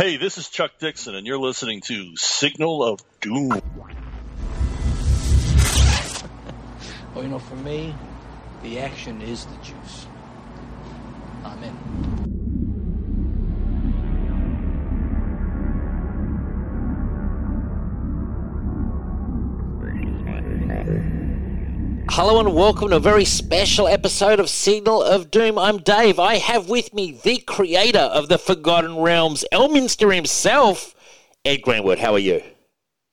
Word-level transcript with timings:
Hey, 0.00 0.16
this 0.16 0.38
is 0.38 0.48
Chuck 0.48 0.78
Dixon, 0.78 1.14
and 1.14 1.26
you're 1.26 1.36
listening 1.36 1.82
to 1.82 2.16
Signal 2.16 2.82
of 2.82 3.00
Doom. 3.20 3.50
Well, 7.14 7.22
you 7.22 7.28
know, 7.28 7.38
for 7.38 7.56
me, 7.56 7.94
the 8.62 8.78
action 8.78 9.20
is 9.20 9.44
the 9.44 9.56
juice. 9.56 10.06
I'm 11.44 11.62
in. 11.62 12.09
Hello 22.22 22.38
and 22.38 22.54
welcome 22.54 22.90
to 22.90 22.96
a 22.96 23.00
very 23.00 23.24
special 23.24 23.88
episode 23.88 24.40
of 24.40 24.50
Signal 24.50 25.02
of 25.02 25.30
Doom. 25.30 25.58
I'm 25.58 25.78
Dave. 25.78 26.18
I 26.18 26.34
have 26.34 26.68
with 26.68 26.92
me 26.92 27.12
the 27.12 27.38
creator 27.38 27.98
of 27.98 28.28
the 28.28 28.36
Forgotten 28.36 28.98
Realms, 28.98 29.42
Elminster 29.50 30.14
himself, 30.14 30.94
Ed 31.46 31.62
Greenwood. 31.62 31.98
How 31.98 32.12
are 32.12 32.18
you? 32.18 32.42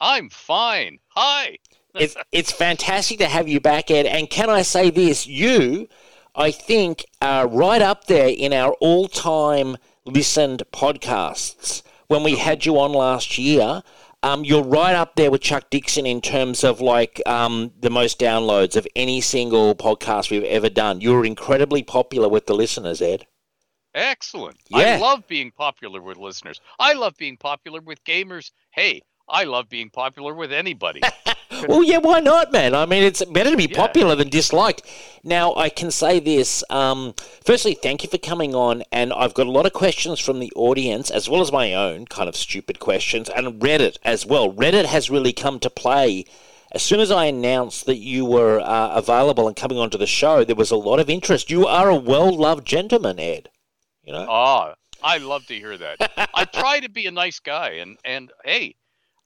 I'm 0.02 0.30
fine. 0.30 1.00
Hi. 1.12 1.58
It's 1.96 2.18
it's 2.34 2.52
fantastic 2.52 3.20
to 3.20 3.28
have 3.28 3.48
you 3.48 3.62
back, 3.62 3.90
Ed. 3.90 4.08
And 4.08 4.30
can 4.30 4.50
I 4.50 4.62
say 4.62 4.90
this? 4.90 5.26
You, 5.26 5.88
I 6.36 6.52
think, 6.52 7.06
are 7.22 7.48
right 7.48 7.82
up 7.82 8.08
there 8.08 8.28
in 8.28 8.52
our 8.52 8.74
all-time 8.82 9.78
listened 10.04 10.64
podcasts. 10.74 11.82
When 12.08 12.24
we 12.24 12.36
had 12.36 12.66
you 12.66 12.78
on 12.78 12.92
last 12.92 13.38
year, 13.38 13.84
um, 14.28 14.44
you're 14.44 14.64
right 14.64 14.94
up 14.94 15.16
there 15.16 15.32
with 15.32 15.42
Chuck 15.42 15.70
Dixon 15.70 16.06
in 16.06 16.20
terms 16.20 16.64
of 16.66 16.82
like 16.82 17.22
um, 17.26 17.72
the 17.80 17.90
most 17.90 18.20
downloads 18.20 18.76
of 18.76 18.86
any 18.96 19.22
single 19.22 19.74
podcast 19.74 20.30
we've 20.30 20.44
ever 20.44 20.70
done. 20.70 21.00
You 21.00 21.14
were 21.14 21.26
incredibly 21.26 21.82
popular 21.82 22.28
with 22.28 22.46
the 22.46 22.54
listeners, 22.54 23.02
Ed. 23.02 23.26
Excellent. 23.96 24.58
Yeah. 24.70 24.80
I 24.80 24.98
love 24.98 25.26
being 25.28 25.52
popular 25.52 26.02
with 26.02 26.18
listeners. 26.18 26.60
I 26.78 26.94
love 26.94 27.16
being 27.18 27.38
popular 27.38 27.80
with 27.80 28.04
gamers. 28.04 28.52
Hey, 28.72 29.02
I 29.30 29.46
love 29.46 29.70
being 29.70 29.90
popular 29.90 30.34
with 30.34 30.52
anybody. 30.52 31.02
Well, 31.68 31.84
yeah, 31.84 31.98
why 31.98 32.20
not, 32.20 32.52
man? 32.52 32.74
I 32.76 32.86
mean, 32.86 33.04
it's 33.04 33.24
better 33.26 33.52
to 33.52 33.58
be 33.58 33.68
Yeah. 33.70 33.76
popular 33.76 34.16
than 34.16 34.30
disliked. 34.30 34.84
Now, 35.24 35.54
I 35.56 35.70
can 35.70 35.92
say 35.92 36.20
this. 36.20 36.64
Um, 36.70 37.14
firstly, 37.44 37.74
thank 37.74 38.04
you 38.04 38.10
for 38.10 38.18
coming 38.18 38.56
on, 38.56 38.84
and 38.92 39.12
I've 39.14 39.34
got 39.34 39.48
a 39.48 39.52
lot 39.52 39.66
of 39.66 39.74
questions 39.74 40.20
from 40.20 40.40
the 40.40 40.52
audience, 40.56 41.10
as 41.12 41.28
well 41.30 41.42
as 41.42 41.52
my 41.52 41.74
own 41.74 42.06
kind 42.06 42.30
of 42.30 42.36
stupid 42.36 42.80
questions, 42.80 43.30
and 43.30 43.60
Reddit 43.62 43.98
as 44.04 44.26
well. 44.26 44.52
Reddit 44.52 44.86
has 44.86 45.10
really 45.10 45.34
come 45.34 45.60
to 45.60 45.70
play. 45.70 46.26
As 46.72 46.84
soon 46.84 47.00
as 47.00 47.12
I 47.12 47.26
announced 47.26 47.86
that 47.86 47.98
you 47.98 48.26
were 48.26 48.60
uh, 48.60 48.90
available 48.90 49.48
and 49.48 49.56
coming 49.56 49.78
onto 49.78 49.98
the 49.98 50.06
show, 50.06 50.44
there 50.44 50.56
was 50.56 50.72
a 50.72 50.76
lot 50.76 51.00
of 51.00 51.10
interest. 51.10 51.50
You 51.50 51.66
are 51.66 51.90
a 51.90 51.96
well-loved 51.96 52.66
gentleman, 52.68 53.20
Ed. 53.20 53.50
You 54.04 54.14
know. 54.14 54.26
Ah, 54.30 54.76
I 55.04 55.18
love 55.18 55.46
to 55.48 55.56
hear 55.56 55.78
that. 55.78 56.30
I 56.34 56.46
try 56.46 56.80
to 56.80 56.90
be 56.90 57.06
a 57.06 57.12
nice 57.12 57.40
guy, 57.40 57.72
and 57.72 57.98
and 58.04 58.32
hey, 58.46 58.76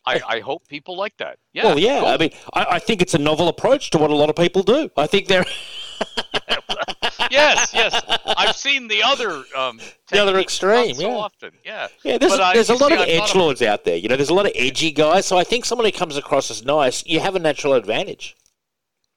I, 0.05 0.21
I 0.27 0.39
hope 0.39 0.67
people 0.67 0.97
like 0.97 1.16
that. 1.17 1.38
Yeah. 1.53 1.66
well, 1.66 1.80
yeah. 1.80 1.99
cool. 1.99 2.07
I 2.07 2.17
mean, 2.17 2.31
I, 2.53 2.66
I 2.71 2.80
think 2.80 3.02
it's 3.02 3.13
a 3.13 3.19
novel 3.19 3.47
approach 3.47 3.91
to 3.91 3.97
what 3.97 4.09
a 4.09 4.16
lot 4.16 4.30
of 4.30 4.35
people 4.35 4.63
do. 4.63 4.89
I 4.97 5.07
think 5.07 5.27
they're 5.27 5.45
yes, 7.31 7.71
yes. 7.73 8.02
I've 8.25 8.55
seen 8.55 8.88
the 8.88 9.03
other 9.03 9.44
um, 9.55 9.79
The 10.09 10.22
other 10.22 10.39
extreme, 10.39 10.88
not 10.88 10.95
so 10.97 11.09
yeah. 11.09 11.16
often. 11.16 11.52
Yeah. 11.63 11.88
Yeah, 12.03 12.17
there's, 12.17 12.31
But 12.31 12.41
I- 12.41 12.53
there's 12.53 12.69
a 12.69 12.75
lot 12.75 12.91
see, 12.91 12.95
of 12.95 13.07
edge 13.07 13.35
lords 13.35 13.61
out 13.61 13.83
there. 13.83 13.95
You 13.95 14.09
know, 14.09 14.16
there's 14.16 14.29
a 14.29 14.33
lot 14.33 14.45
of 14.45 14.53
edgy 14.55 14.91
guys. 14.91 15.25
So 15.25 15.38
I 15.38 15.44
think 15.44 15.66
someone 15.66 15.85
who 15.85 15.91
comes 15.91 16.17
across 16.17 16.49
as 16.52 16.63
nice, 16.66 17.05
you 17.05 17.19
have 17.19 17.35
a 17.35 17.39
natural 17.39 17.73
advantage. 17.73 18.35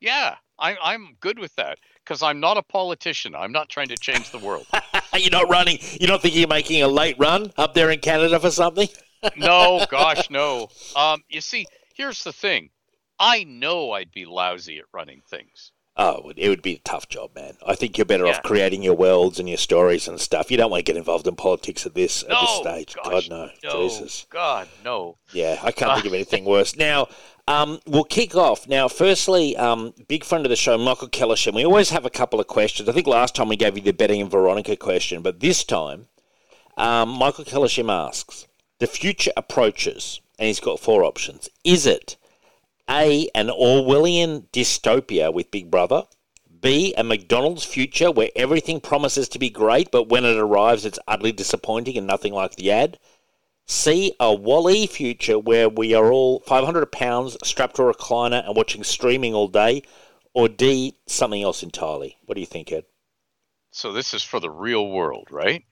Yeah. 0.00 0.36
I, 0.58 0.76
I'm 0.82 1.16
good 1.20 1.38
with 1.38 1.54
that 1.56 1.78
because 2.04 2.22
I'm 2.22 2.38
not 2.38 2.56
a 2.56 2.62
politician. 2.62 3.34
I'm 3.34 3.52
not 3.52 3.68
trying 3.68 3.88
to 3.88 3.96
change 3.96 4.30
the 4.30 4.38
world. 4.38 4.66
you're 5.18 5.30
not 5.30 5.48
running. 5.48 5.78
You're 6.00 6.10
not 6.10 6.22
thinking 6.22 6.40
you're 6.40 6.48
making 6.48 6.82
a 6.82 6.88
late 6.88 7.16
run 7.18 7.52
up 7.56 7.74
there 7.74 7.90
in 7.90 7.98
Canada 8.00 8.38
for 8.38 8.50
something. 8.50 8.88
No, 9.36 9.84
gosh, 9.90 10.30
no. 10.30 10.68
Um, 10.96 11.22
you 11.28 11.40
see, 11.40 11.66
here's 11.94 12.22
the 12.24 12.32
thing. 12.32 12.70
I 13.18 13.44
know 13.44 13.92
I'd 13.92 14.10
be 14.12 14.24
lousy 14.24 14.78
at 14.78 14.84
running 14.92 15.22
things. 15.28 15.70
Oh, 15.96 16.32
it 16.36 16.48
would- 16.48 16.60
be 16.62 16.74
a 16.74 16.78
tough 16.80 17.08
job, 17.08 17.30
man. 17.36 17.56
I 17.64 17.76
think 17.76 17.96
you're 17.96 18.04
better 18.04 18.26
Yeah. 18.26 18.32
off 18.32 18.42
creating 18.42 18.82
your 18.82 18.94
worlds 18.94 19.38
and 19.38 19.48
your 19.48 19.58
stories 19.58 20.08
and 20.08 20.20
stuff. 20.20 20.50
You 20.50 20.56
don't 20.56 20.70
want 20.70 20.80
to 20.84 20.92
get 20.92 20.96
involved 20.98 21.28
in 21.28 21.36
politics 21.36 21.86
at 21.86 21.94
this 21.94 22.24
at 22.24 22.30
this 22.30 22.50
stage. 22.56 22.94
gosh, 22.96 23.28
God 23.28 23.30
no, 23.30 23.50
No, 23.62 23.82
Jesus. 23.88 24.26
God, 24.28 24.66
no. 24.82 25.18
Yeah, 25.32 25.60
I 25.62 25.70
can't 25.70 25.92
think 25.94 26.06
of 26.06 26.12
anything 26.14 26.44
worse. 26.44 26.74
Now, 26.74 27.06
um, 27.46 27.78
we'll 27.86 28.02
kick 28.02 28.34
off. 28.34 28.66
Now, 28.66 28.88
firstly, 28.88 29.56
um, 29.56 29.94
big 30.08 30.24
friend 30.24 30.44
of 30.44 30.50
the 30.50 30.56
show, 30.56 30.76
Michael 30.76 31.08
Kellersham. 31.08 31.54
We 31.54 31.64
always 31.64 31.90
have 31.90 32.04
a 32.04 32.10
couple 32.10 32.40
of 32.40 32.48
questions. 32.48 32.88
I 32.88 32.92
think 32.92 33.06
last 33.06 33.36
time 33.36 33.48
we 33.48 33.54
gave 33.56 33.76
you 33.76 33.82
the 33.84 33.92
Betty 33.92 34.18
and 34.20 34.28
Veronica 34.30 34.74
question, 34.76 35.22
but 35.22 35.38
this 35.38 35.62
time, 35.62 36.08
um, 36.76 37.08
Michael 37.10 37.44
Kellersham 37.44 37.88
asks, 37.92 38.48
the 38.78 38.86
future 38.86 39.32
approaches, 39.36 40.20
and 40.38 40.48
he's 40.48 40.60
got 40.60 40.80
four 40.80 41.04
options. 41.04 41.48
Is 41.64 41.86
it 41.86 42.16
A, 42.88 43.28
an 43.34 43.48
Orwellian 43.48 44.48
dystopia 44.52 45.32
with 45.32 45.50
Big 45.50 45.70
Brother? 45.70 46.04
B, 46.64 46.94
a 46.96 47.04
McDonald's 47.04 47.64
future 47.64 48.10
where 48.10 48.30
everything 48.34 48.80
promises 48.80 49.28
to 49.28 49.38
be 49.38 49.50
great, 49.50 49.90
but 49.90 50.08
when 50.08 50.24
it 50.24 50.38
arrives, 50.38 50.86
it's 50.86 50.98
utterly 51.06 51.30
disappointing 51.30 51.98
and 51.98 52.06
nothing 52.06 52.32
like 52.32 52.56
the 52.56 52.70
ad? 52.70 52.98
C, 53.66 54.14
a 54.18 54.32
WALL-E 54.32 54.86
future 54.86 55.38
where 55.38 55.68
we 55.68 55.92
are 55.94 56.10
all 56.10 56.40
500 56.40 56.90
pounds 56.90 57.36
strapped 57.44 57.76
to 57.76 57.82
a 57.82 57.94
recliner 57.94 58.42
and 58.46 58.56
watching 58.56 58.82
streaming 58.82 59.34
all 59.34 59.48
day? 59.48 59.82
Or 60.32 60.48
D, 60.48 60.96
something 61.06 61.42
else 61.42 61.62
entirely? 61.62 62.16
What 62.24 62.34
do 62.34 62.40
you 62.40 62.46
think, 62.46 62.72
Ed? 62.72 62.86
So 63.70 63.92
this 63.92 64.14
is 64.14 64.22
for 64.22 64.40
the 64.40 64.50
real 64.50 64.88
world, 64.88 65.28
right? 65.30 65.64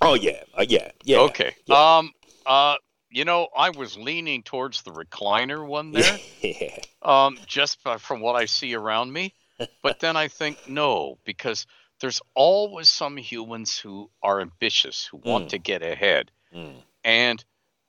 Oh, 0.00 0.14
yeah. 0.14 0.42
Uh, 0.56 0.64
yeah. 0.66 0.90
Yeah. 1.04 1.18
Okay. 1.18 1.54
Yeah. 1.66 1.98
Um. 1.98 2.13
Uh. 2.46 2.76
You 3.10 3.24
know, 3.24 3.46
I 3.56 3.70
was 3.70 3.96
leaning 3.96 4.42
towards 4.42 4.82
the 4.82 4.90
recliner 4.90 5.64
one 5.64 5.92
there. 5.92 6.18
Yeah. 6.40 6.78
um. 7.02 7.38
Just 7.46 7.82
by- 7.84 7.98
from 7.98 8.20
what 8.20 8.34
I 8.34 8.46
see 8.46 8.74
around 8.74 9.12
me, 9.12 9.34
but 9.82 10.00
then 10.00 10.16
I 10.16 10.26
think 10.28 10.58
no, 10.68 11.18
because 11.24 11.66
there's 12.00 12.20
always 12.34 12.88
some 12.90 13.16
humans 13.16 13.78
who 13.78 14.10
are 14.22 14.40
ambitious, 14.40 15.06
who 15.06 15.18
want 15.18 15.46
Mm. 15.46 15.48
to 15.50 15.58
get 15.58 15.82
ahead. 15.82 16.30
Mm. 16.52 16.82
And 17.04 17.44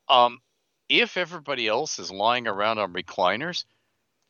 um, 0.09 0.39
if 0.89 1.17
everybody 1.17 1.67
else 1.67 1.97
is 1.97 2.11
lying 2.11 2.45
around 2.47 2.77
on 2.77 2.93
recliners, 2.93 3.65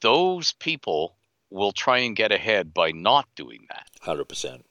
those 0.01 0.53
people 0.53 1.17
will 1.49 1.73
try 1.73 1.99
and 1.99 2.15
get 2.15 2.31
ahead 2.31 2.73
by 2.73 2.91
not 2.91 3.27
doing 3.35 3.65
that. 3.69 3.87
100%. 4.03 4.61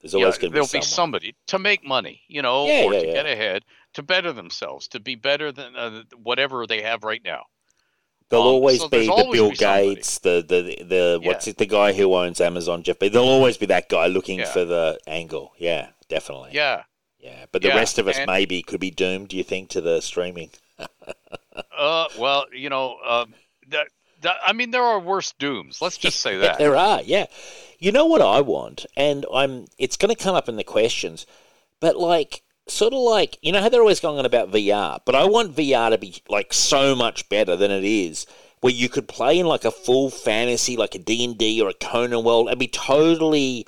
There's 0.00 0.14
always 0.14 0.36
going 0.38 0.50
to 0.50 0.54
there'll 0.54 0.68
be 0.68 0.82
somebody 0.82 1.34
to 1.46 1.58
make 1.58 1.84
money, 1.86 2.22
you 2.28 2.42
know, 2.42 2.66
Yeah, 2.66 2.84
or 2.84 2.92
yeah, 2.94 3.00
to 3.00 3.06
yeah. 3.06 3.12
get 3.14 3.26
ahead, 3.26 3.64
to 3.94 4.02
better 4.02 4.32
themselves, 4.32 4.88
to 4.88 5.00
be 5.00 5.14
better 5.14 5.52
than 5.52 5.76
uh, 5.76 6.02
whatever 6.22 6.66
they 6.66 6.82
have 6.82 7.04
right 7.04 7.22
now. 7.24 7.44
There'll 8.28 8.46
Um, 8.46 8.54
always 8.54 8.80
so 8.80 8.88
be 8.88 9.06
the 9.06 9.28
Bill 9.30 9.50
be. 9.50 9.56
Gates, 9.56 10.18
the, 10.20 10.42
the, 10.46 10.84
the 10.84 11.20
what's 11.22 11.46
Yeah. 11.46 11.50
it, 11.50 11.58
the 11.58 11.66
guy 11.66 11.92
who 11.92 12.14
owns 12.14 12.40
Amazon, 12.40 12.82
Jeff 12.82 12.98
Bezos. 12.98 13.12
There'll 13.12 13.28
always 13.28 13.58
be 13.58 13.66
that 13.66 13.88
guy 13.90 14.06
looking 14.06 14.38
Yeah. 14.38 14.46
for 14.52 14.64
the 14.64 14.98
angle. 15.06 15.52
Yeah, 15.58 15.88
definitely. 16.08 16.50
Yeah. 16.52 16.84
Yeah. 17.18 17.44
But 17.52 17.60
the 17.62 17.68
Yeah, 17.68 17.76
rest 17.76 17.98
of 17.98 18.08
us 18.08 18.16
and- 18.16 18.26
maybe 18.30 18.62
could 18.62 18.80
be 18.80 18.90
doomed, 18.90 19.28
do 19.28 19.36
you 19.36 19.44
think, 19.44 19.68
to 19.70 19.80
the 19.80 20.00
streaming? 20.00 20.50
Uh, 21.76 22.06
well, 22.18 22.46
you 22.52 22.70
know, 22.70 22.96
um, 23.06 23.34
that, 23.68 23.88
that 24.22 24.36
I 24.46 24.52
mean, 24.52 24.70
there 24.70 24.82
are 24.82 24.98
worse 24.98 25.32
dooms. 25.32 25.82
Let's 25.82 25.98
just 25.98 26.20
say 26.20 26.36
that. 26.38 26.58
there 26.58 26.76
are, 26.76 27.02
yeah. 27.02 27.26
You 27.78 27.92
know 27.92 28.06
what 28.06 28.22
I 28.22 28.40
want, 28.40 28.86
and 28.96 29.26
I'm. 29.34 29.66
It's 29.76 29.96
going 29.96 30.14
to 30.14 30.22
come 30.22 30.34
up 30.34 30.48
in 30.48 30.56
the 30.56 30.64
questions, 30.64 31.26
but 31.80 31.96
like, 31.96 32.42
sort 32.68 32.92
of 32.92 33.00
like, 33.00 33.38
you 33.42 33.52
know 33.52 33.60
how 33.60 33.68
they're 33.68 33.80
always 33.80 34.00
going 34.00 34.18
on 34.18 34.26
about 34.26 34.50
VR, 34.50 35.00
but 35.04 35.14
I 35.14 35.24
want 35.24 35.56
VR 35.56 35.90
to 35.90 35.98
be 35.98 36.22
like 36.28 36.52
so 36.52 36.94
much 36.94 37.28
better 37.28 37.56
than 37.56 37.70
it 37.70 37.84
is, 37.84 38.26
where 38.60 38.72
you 38.72 38.88
could 38.88 39.08
play 39.08 39.38
in 39.38 39.46
like 39.46 39.64
a 39.64 39.70
full 39.70 40.10
fantasy, 40.10 40.76
like 40.76 40.94
a 40.94 40.98
D 40.98 41.24
and 41.24 41.36
D 41.36 41.60
or 41.60 41.68
a 41.68 41.74
Conan 41.74 42.24
world, 42.24 42.48
and 42.48 42.58
be 42.58 42.68
totally. 42.68 43.66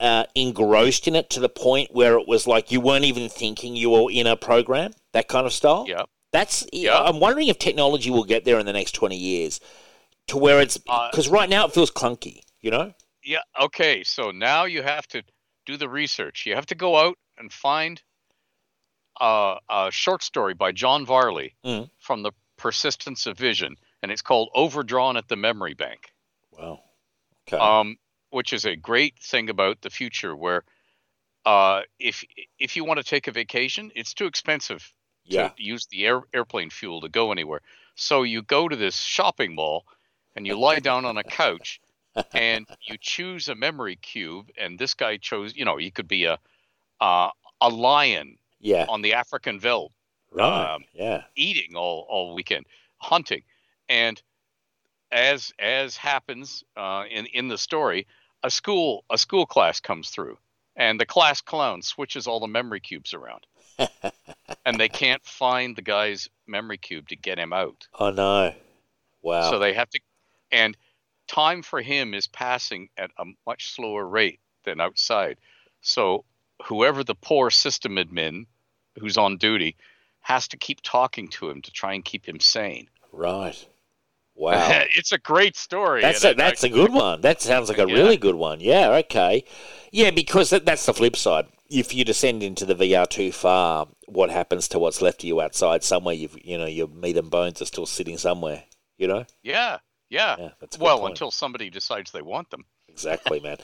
Uh, 0.00 0.24
engrossed 0.34 1.06
in 1.06 1.14
it 1.14 1.28
to 1.28 1.40
the 1.40 1.48
point 1.50 1.90
where 1.92 2.18
it 2.18 2.26
was 2.26 2.46
like 2.46 2.72
you 2.72 2.80
weren't 2.80 3.04
even 3.04 3.28
thinking 3.28 3.76
you 3.76 3.90
were 3.90 4.10
in 4.10 4.26
a 4.26 4.34
program, 4.34 4.92
that 5.12 5.28
kind 5.28 5.44
of 5.44 5.52
style. 5.52 5.84
Yeah. 5.86 6.04
That's. 6.32 6.66
Yeah. 6.72 6.98
I'm 6.98 7.20
wondering 7.20 7.48
if 7.48 7.58
technology 7.58 8.08
will 8.08 8.24
get 8.24 8.46
there 8.46 8.58
in 8.58 8.64
the 8.64 8.72
next 8.72 8.92
twenty 8.92 9.18
years, 9.18 9.60
to 10.28 10.38
where 10.38 10.58
it's 10.58 10.78
Uh, 10.88 11.10
because 11.10 11.28
right 11.28 11.50
now 11.50 11.66
it 11.66 11.74
feels 11.74 11.90
clunky. 11.90 12.40
You 12.62 12.70
know. 12.70 12.94
Yeah. 13.22 13.42
Okay. 13.60 14.02
So 14.02 14.30
now 14.30 14.64
you 14.64 14.82
have 14.82 15.06
to 15.08 15.22
do 15.66 15.76
the 15.76 15.90
research. 15.90 16.46
You 16.46 16.54
have 16.54 16.64
to 16.66 16.74
go 16.74 16.96
out 16.96 17.18
and 17.36 17.52
find 17.52 18.00
uh, 19.20 19.58
a 19.68 19.90
short 19.90 20.22
story 20.22 20.54
by 20.54 20.72
John 20.72 21.06
Varley 21.06 21.54
Mm. 21.64 21.90
from 21.98 22.22
the 22.22 22.32
Persistence 22.56 23.26
of 23.26 23.38
Vision, 23.38 23.76
and 24.02 24.10
it's 24.10 24.22
called 24.22 24.50
"Overdrawn 24.54 25.16
at 25.16 25.28
the 25.28 25.36
Memory 25.36 25.74
Bank." 25.74 26.12
Wow. 26.52 26.82
Okay. 27.46 27.56
um, 27.56 27.96
which 28.30 28.52
is 28.52 28.64
a 28.64 28.76
great 28.76 29.18
thing 29.18 29.50
about 29.50 29.80
the 29.80 29.90
future 29.90 30.36
where 30.36 30.64
uh, 31.44 31.82
if 31.98 32.24
if 32.58 32.76
you 32.76 32.84
want 32.84 32.98
to 32.98 33.04
take 33.04 33.26
a 33.26 33.32
vacation, 33.32 33.90
it's 33.94 34.14
too 34.14 34.26
expensive 34.26 34.92
yeah. 35.24 35.48
to 35.48 35.62
use 35.62 35.86
the 35.86 36.06
air, 36.06 36.22
airplane 36.34 36.70
fuel 36.70 37.00
to 37.00 37.08
go 37.08 37.32
anywhere. 37.32 37.60
So 37.94 38.22
you 38.22 38.42
go 38.42 38.68
to 38.68 38.76
this 38.76 38.96
shopping 38.96 39.54
mall 39.54 39.84
and 40.36 40.46
you 40.46 40.58
lie 40.58 40.80
down 40.80 41.04
on 41.04 41.16
a 41.16 41.24
couch 41.24 41.80
and 42.34 42.66
you 42.82 42.96
choose 43.00 43.48
a 43.48 43.54
memory 43.54 43.96
cube. 43.96 44.50
And 44.58 44.78
this 44.78 44.94
guy 44.94 45.16
chose, 45.16 45.56
you 45.56 45.64
know, 45.64 45.76
he 45.76 45.90
could 45.90 46.08
be 46.08 46.24
a 46.24 46.38
uh, 47.00 47.30
a 47.60 47.68
lion 47.68 48.36
Yeah. 48.60 48.86
on 48.88 49.02
the 49.02 49.14
African 49.14 49.58
veldt 49.58 49.92
Right. 50.32 50.74
um, 50.74 50.84
yeah. 50.92 51.24
eating 51.34 51.74
all 51.76 52.06
all 52.08 52.34
weekend, 52.34 52.66
hunting, 52.98 53.42
and 53.88 54.20
as 55.10 55.52
as 55.58 55.96
happens 55.96 56.62
uh, 56.76 57.04
in 57.10 57.26
in 57.26 57.48
the 57.48 57.58
story, 57.58 58.06
a 58.42 58.50
school 58.50 59.04
a 59.10 59.18
school 59.18 59.44
class 59.46 59.80
comes 59.80 60.10
through, 60.10 60.38
and 60.76 61.00
the 61.00 61.06
class 61.06 61.40
clown 61.40 61.82
switches 61.82 62.26
all 62.28 62.38
the 62.38 62.46
memory 62.46 62.78
cubes 62.80 63.12
around, 63.12 63.44
and 64.64 64.78
they 64.78 64.88
can't 64.88 65.24
find 65.24 65.74
the 65.74 65.82
guy's 65.82 66.28
memory 66.46 66.78
cube 66.78 67.08
to 67.08 67.16
get 67.16 67.38
him 67.38 67.52
out. 67.52 67.88
Oh 67.98 68.10
no. 68.10 68.54
Wow. 69.22 69.50
So 69.50 69.58
they 69.58 69.74
have 69.74 69.90
to, 69.90 70.00
and 70.52 70.76
time 71.26 71.62
for 71.62 71.82
him 71.82 72.14
is 72.14 72.26
passing 72.28 72.88
at 72.96 73.10
a 73.18 73.24
much 73.46 73.72
slower 73.74 74.06
rate 74.06 74.40
than 74.64 74.80
outside. 74.80 75.38
So 75.82 76.24
whoever 76.64 77.02
the 77.04 77.14
poor 77.14 77.50
system 77.50 77.96
admin 77.96 78.46
who's 78.98 79.16
on 79.16 79.36
duty 79.36 79.76
has 80.20 80.48
to 80.48 80.56
keep 80.56 80.80
talking 80.82 81.28
to 81.28 81.48
him 81.48 81.62
to 81.62 81.70
try 81.72 81.94
and 81.94 82.04
keep 82.04 82.26
him 82.26 82.40
sane. 82.40 82.88
right. 83.12 83.66
Wow. 84.36 84.84
it's 84.96 85.12
a 85.12 85.18
great 85.18 85.54
story. 85.54 86.00
That's 86.00 86.24
a, 86.24 86.30
I- 86.30 86.32
that's 86.32 86.62
a 86.62 86.70
good 86.70 86.92
one. 86.94 87.20
That 87.20 87.42
sounds 87.42 87.68
like 87.68 87.76
a 87.76 87.86
Yeah. 87.86 87.94
really 87.94 88.16
good 88.16 88.36
one. 88.36 88.60
Yeah, 88.60 88.88
okay. 89.04 89.44
Yeah, 89.92 90.10
because 90.12 90.48
that, 90.48 90.64
that's 90.64 90.86
the 90.86 90.94
flip 90.94 91.16
side. 91.16 91.46
If 91.68 91.94
you 91.94 92.04
descend 92.06 92.42
into 92.42 92.64
the 92.64 92.74
VR 92.74 93.06
too 93.06 93.32
far, 93.32 93.88
what 94.06 94.30
happens 94.30 94.66
to 94.68 94.78
what's 94.78 95.02
left 95.02 95.22
of 95.22 95.28
you 95.28 95.42
outside 95.42 95.84
somewhere? 95.84 96.14
You've 96.14 96.38
you 96.42 96.56
know 96.56 96.64
your 96.64 96.88
meat 96.88 97.18
and 97.18 97.28
bones 97.30 97.60
are 97.60 97.66
still 97.66 97.84
sitting 97.84 98.16
somewhere. 98.16 98.64
You 98.96 99.08
know. 99.08 99.26
yeah, 99.42 99.78
yeah. 100.08 100.36
Yeah, 100.38 100.48
well, 100.78 101.00
point. 101.00 101.10
until 101.12 101.30
somebody 101.30 101.68
decides 101.68 102.10
they 102.10 102.22
want 102.22 102.48
them. 102.48 102.64
Exactly, 102.92 103.40
man. 103.40 103.56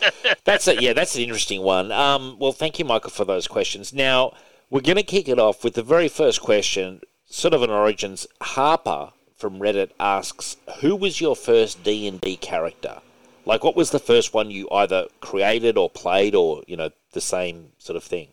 that's 0.45 0.67
a, 0.69 0.81
yeah, 0.81 0.93
that's 0.93 1.15
an 1.17 1.23
interesting 1.23 1.63
one. 1.63 1.93
Um, 1.93 2.37
well, 2.39 2.53
thank 2.53 2.79
you, 2.79 2.85
Michael, 2.85 3.11
for 3.11 3.25
those 3.25 3.47
questions. 3.47 3.93
Now 3.93 4.33
we're 4.71 4.81
going 4.81 4.97
to 4.97 5.03
kick 5.03 5.29
it 5.29 5.39
off 5.39 5.63
with 5.63 5.75
the 5.75 5.83
very 5.83 6.09
first 6.09 6.41
question, 6.41 7.01
sort 7.27 7.55
of 7.55 7.63
an 7.63 7.71
origins. 7.71 8.27
Harper 8.41 9.11
from 9.35 9.59
Reddit 9.59 9.91
asks, 10.01 10.57
"Who 10.81 10.97
was 10.97 11.21
your 11.21 11.37
first 11.37 11.85
D 11.85 12.07
and 12.09 12.21
D 12.21 12.37
character? 12.37 13.01
Like, 13.45 13.63
what 13.63 13.77
was 13.77 13.91
the 13.91 14.01
first 14.01 14.35
one 14.35 14.51
you 14.51 14.69
either 14.73 15.07
created 15.21 15.77
or 15.77 15.89
played, 15.89 16.35
or 16.35 16.63
you 16.67 16.77
know, 16.77 16.91
the 17.13 17.21
same 17.21 17.73
sort 17.79 17.97
of 17.97 18.05
thing?" 18.05 18.29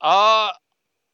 Uh, 0.00 0.50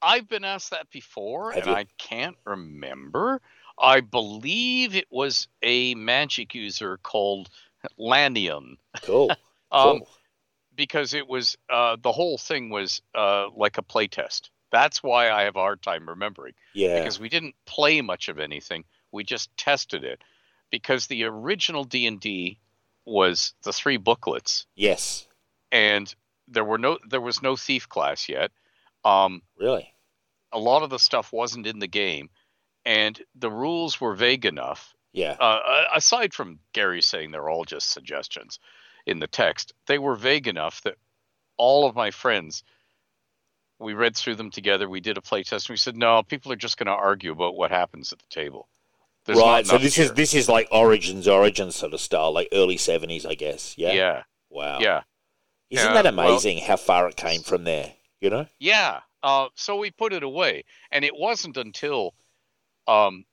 I've 0.01 0.29
been 0.29 0.45
asked 0.45 0.71
that 0.71 0.91
before, 0.91 1.53
Have 1.53 1.63
and 1.63 1.71
you? 1.71 1.77
I 1.77 1.87
can't 1.99 2.37
remember. 2.45 3.41
I 3.79 4.01
believe 4.01 4.95
it 4.95 5.07
was 5.11 5.49
a 5.63 5.95
magic 5.95 6.55
user 6.55 6.99
called 6.99 7.49
Lannion. 7.99 8.77
Cool. 9.03 9.31
Um, 9.71 9.99
cool. 10.01 10.09
because 10.77 11.15
it 11.15 11.27
was 11.29 11.57
uh, 11.71 11.97
the 12.03 12.13
whole 12.13 12.39
thing 12.39 12.71
was 12.71 13.01
uh, 13.15 13.47
like 13.57 13.79
a 13.79 13.83
playtest. 13.83 14.51
That's 14.71 15.03
why 15.03 15.31
I 15.31 15.43
have 15.43 15.57
a 15.57 15.61
hard 15.61 15.83
time 15.83 16.09
remembering 16.09 16.55
Yeah. 16.75 16.99
because 16.99 17.19
we 17.21 17.29
didn't 17.29 17.55
play 17.67 18.01
much 18.01 18.29
of 18.29 18.39
anything. 18.39 18.85
We 19.13 19.25
just 19.25 19.55
tested 19.57 20.05
it 20.05 20.23
because 20.71 21.07
the 21.07 21.25
original 21.25 21.85
D 21.85 22.07
and 22.07 22.19
D 22.21 22.59
was 23.05 23.55
the 23.65 23.73
three 23.73 23.97
booklets, 23.99 24.67
yes. 24.77 25.27
and 25.71 26.15
there 26.49 26.65
were 26.65 26.79
no 26.79 26.99
there 27.09 27.21
was 27.21 27.43
no 27.43 27.57
thief 27.57 27.89
class 27.89 28.29
yet. 28.29 28.51
Um, 29.05 29.43
Really. 29.59 29.93
a 30.53 30.59
lot 30.59 30.83
of 30.83 30.91
the 30.91 30.99
stuff 30.99 31.33
wasn't 31.33 31.67
in 31.67 31.79
the 31.81 31.89
game, 31.89 32.31
and 32.85 33.21
the 33.35 33.51
rules 33.51 34.01
were 34.01 34.15
vague 34.15 34.47
enough 34.47 34.95
Yeah. 35.13 35.33
uh, 35.33 35.85
aside 35.95 36.33
from 36.33 36.59
Gary 36.73 37.03
saying 37.03 37.31
they're 37.31 37.51
all 37.51 37.65
just 37.65 37.91
suggestions 37.91 38.59
in 39.07 39.19
the 39.19 39.27
text, 39.27 39.73
they 39.87 39.99
were 39.99 40.17
vague 40.17 40.49
enough 40.49 40.81
that 40.83 40.95
all 41.59 41.87
of 41.87 41.95
my 41.95 42.11
friends, 42.11 42.63
we 43.79 43.95
read 43.95 44.17
through 44.17 44.37
them 44.37 44.51
together. 44.51 44.89
We 44.89 45.01
did 45.01 45.19
a 45.19 45.23
play 45.23 45.43
test, 45.43 45.69
and 45.69 45.75
we 45.75 45.77
said, 45.77 45.97
no, 45.97 46.23
people 46.23 46.53
are 46.53 46.57
just 46.57 46.77
going 46.79 46.87
to 46.87 46.93
argue 46.93 47.33
about 47.33 47.57
what 47.57 47.71
happens 47.71 48.13
at 48.13 48.21
the 48.21 48.27
table. 48.31 48.69
There's 49.25 49.39
right. 49.39 49.67
So 49.67 49.79
this 49.79 49.99
is 49.99 50.13
this 50.15 50.35
is 50.35 50.49
like 50.49 50.67
Origins, 50.73 51.29
Origins 51.29 51.77
sort 51.77 51.93
of 51.95 52.01
style, 52.01 52.33
like 52.33 52.49
early 52.53 52.77
seventies, 52.77 53.25
I 53.25 53.35
guess. 53.35 53.77
Yeah. 53.79 53.93
yeah, 53.93 54.23
Wow. 54.51 54.79
yeah, 54.81 55.03
Isn't 55.71 55.93
that 55.95 56.05
well- 56.05 56.27
amazing 56.27 56.59
how 56.59 56.77
far 56.77 57.09
it 57.09 57.17
came 57.17 57.43
from 57.43 57.65
there? 57.65 57.93
You 58.21 58.31
know? 58.31 58.47
yeah. 58.59 59.01
Uh, 59.23 59.47
so 59.55 59.77
we 59.77 59.93
put 59.93 60.13
it 60.13 60.25
away, 60.25 60.65
and 60.91 61.05
it 61.05 61.15
wasn't 61.17 61.57
until 61.57 62.15
um, 62.89 63.25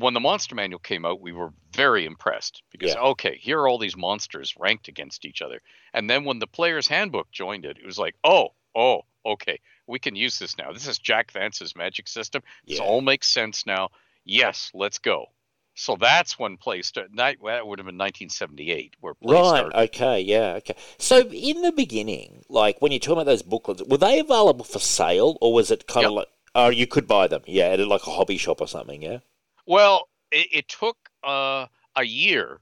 when 0.00 0.14
the 0.14 0.20
monster 0.20 0.54
manual 0.54 0.78
came 0.78 1.04
out, 1.04 1.20
we 1.20 1.32
were 1.32 1.52
very 1.74 2.04
impressed 2.06 2.62
because 2.70 2.94
Yeah. 2.94 3.00
okay, 3.00 3.36
here 3.40 3.58
are 3.60 3.68
all 3.68 3.78
these 3.78 3.96
monsters 3.96 4.54
ranked 4.58 4.88
against 4.88 5.24
each 5.24 5.42
other, 5.42 5.60
and 5.92 6.08
then 6.08 6.24
when 6.24 6.38
the 6.38 6.46
player's 6.46 6.88
handbook 6.88 7.30
joined 7.30 7.64
it, 7.64 7.78
it 7.78 7.86
was 7.86 7.98
like, 7.98 8.14
oh, 8.24 8.54
oh, 8.74 9.02
okay, 9.26 9.58
we 9.86 9.98
can 9.98 10.16
use 10.16 10.38
this 10.38 10.56
now. 10.56 10.72
This 10.72 10.86
is 10.88 10.98
Jack 10.98 11.30
Vance's 11.32 11.76
magic 11.76 12.08
system. 12.08 12.42
This 12.66 12.78
Yeah. 12.78 12.84
all 12.84 13.00
makes 13.00 13.28
sense 13.28 13.66
now. 13.66 13.90
Yes, 14.24 14.70
let's 14.74 14.98
go. 14.98 15.26
So 15.74 15.96
that's 15.96 16.38
when 16.38 16.58
play 16.58 16.82
started. 16.82 17.16
That, 17.16 17.40
would 17.40 17.78
have 17.78 17.86
been 17.86 17.96
1978, 17.96 18.94
where 19.00 19.14
play 19.14 19.36
Right. 19.40 19.46
started. 19.46 19.74
Okay. 19.74 20.20
Yeah. 20.20 20.54
Okay. 20.56 20.76
So 20.98 21.20
in 21.20 21.62
the 21.62 21.72
beginning, 21.72 22.44
like 22.48 22.80
when 22.80 22.92
you're 22.92 22.98
talking 22.98 23.14
about 23.14 23.26
those 23.26 23.42
booklets, 23.42 23.82
were 23.82 23.96
they 23.96 24.20
available 24.20 24.64
for 24.64 24.78
sale, 24.78 25.38
or 25.40 25.52
was 25.54 25.70
it 25.70 25.86
kind 25.86 26.06
of 26.06 26.12
like, 26.12 26.28
oh, 26.54 26.68
you 26.68 26.86
could 26.86 27.06
buy 27.08 27.26
them? 27.26 27.42
Yeah, 27.46 27.68
at 27.68 27.80
like 27.80 28.06
a 28.06 28.10
hobby 28.10 28.36
shop 28.36 28.60
or 28.60 28.68
something. 28.68 29.00
Yeah. 29.02 29.20
Well, 29.66 30.08
it, 30.30 30.48
it 30.52 30.68
took 30.68 30.96
uh, 31.22 31.66
a 31.96 32.04
year 32.04 32.60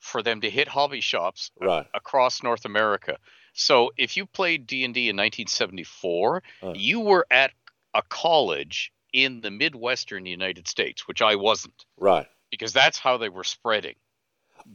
for 0.00 0.22
them 0.22 0.40
to 0.42 0.50
hit 0.50 0.68
hobby 0.68 1.00
shops 1.00 1.50
Right. 1.60 1.86
across 1.94 2.42
North 2.42 2.64
America. 2.64 3.16
So 3.54 3.92
if 3.96 4.16
you 4.16 4.26
played 4.26 4.66
D&D 4.66 5.08
in 5.08 5.16
1974, 5.16 6.42
Huh. 6.60 6.72
you 6.76 7.00
were 7.00 7.26
at 7.30 7.52
a 7.94 8.02
college 8.02 8.92
in 9.12 9.40
the 9.40 9.50
Midwestern 9.50 10.26
United 10.26 10.66
States, 10.68 11.06
which 11.08 11.22
I 11.22 11.36
wasn't, 11.36 11.84
Right. 11.96 12.26
because 12.50 12.72
that's 12.72 12.98
how 12.98 13.16
they 13.16 13.28
were 13.28 13.44
spreading. 13.44 13.94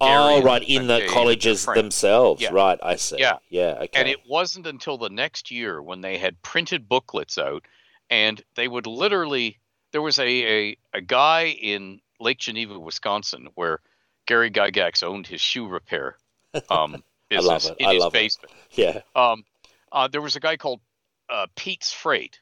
oh, 0.02 0.42
right. 0.44 0.64
In 0.68 0.88
the 0.88 1.06
colleges 1.10 1.68
and 1.68 1.76
themselves. 1.76 2.42
Yeah. 2.42 2.50
Right. 2.52 2.80
I 2.82 2.96
see. 2.96 3.18
Yeah. 3.20 3.38
Yeah. 3.50 3.74
Okay. 3.82 3.90
And 4.00 4.08
it 4.08 4.20
wasn't 4.28 4.68
until 4.68 4.98
the 5.00 5.10
next 5.10 5.50
year 5.52 5.82
when 5.82 6.02
they 6.02 6.18
had 6.18 6.40
printed 6.44 6.88
booklets 6.88 7.38
out, 7.38 7.66
and 8.10 8.42
they 8.56 8.68
would 8.68 8.86
literally. 8.88 9.60
There 9.92 10.02
was 10.02 10.20
a 10.20 10.28
a, 10.28 10.78
a 10.94 11.02
guy 11.02 11.48
in 11.48 12.00
Lake 12.20 12.38
Geneva, 12.40 12.78
Wisconsin, 12.80 13.48
where 13.56 13.80
Gary 14.28 14.52
Gygax 14.52 15.04
owned 15.04 15.28
his 15.28 15.42
shoe 15.42 15.68
repair 15.68 16.18
um, 16.70 17.04
I 17.32 17.40
love 17.40 17.62
business 17.62 17.72
in 17.80 17.86
I 17.86 17.94
his 17.94 18.02
love 18.04 18.14
it. 18.16 18.18
basement. 18.20 18.54
yeah. 18.72 19.02
Um, 19.16 19.44
uh, 19.92 20.08
there 20.08 20.22
was 20.22 20.36
a 20.36 20.40
guy 20.40 20.58
called 20.58 20.82
uh, 21.30 21.48
Pete's 21.56 21.92
Freight, 21.94 22.40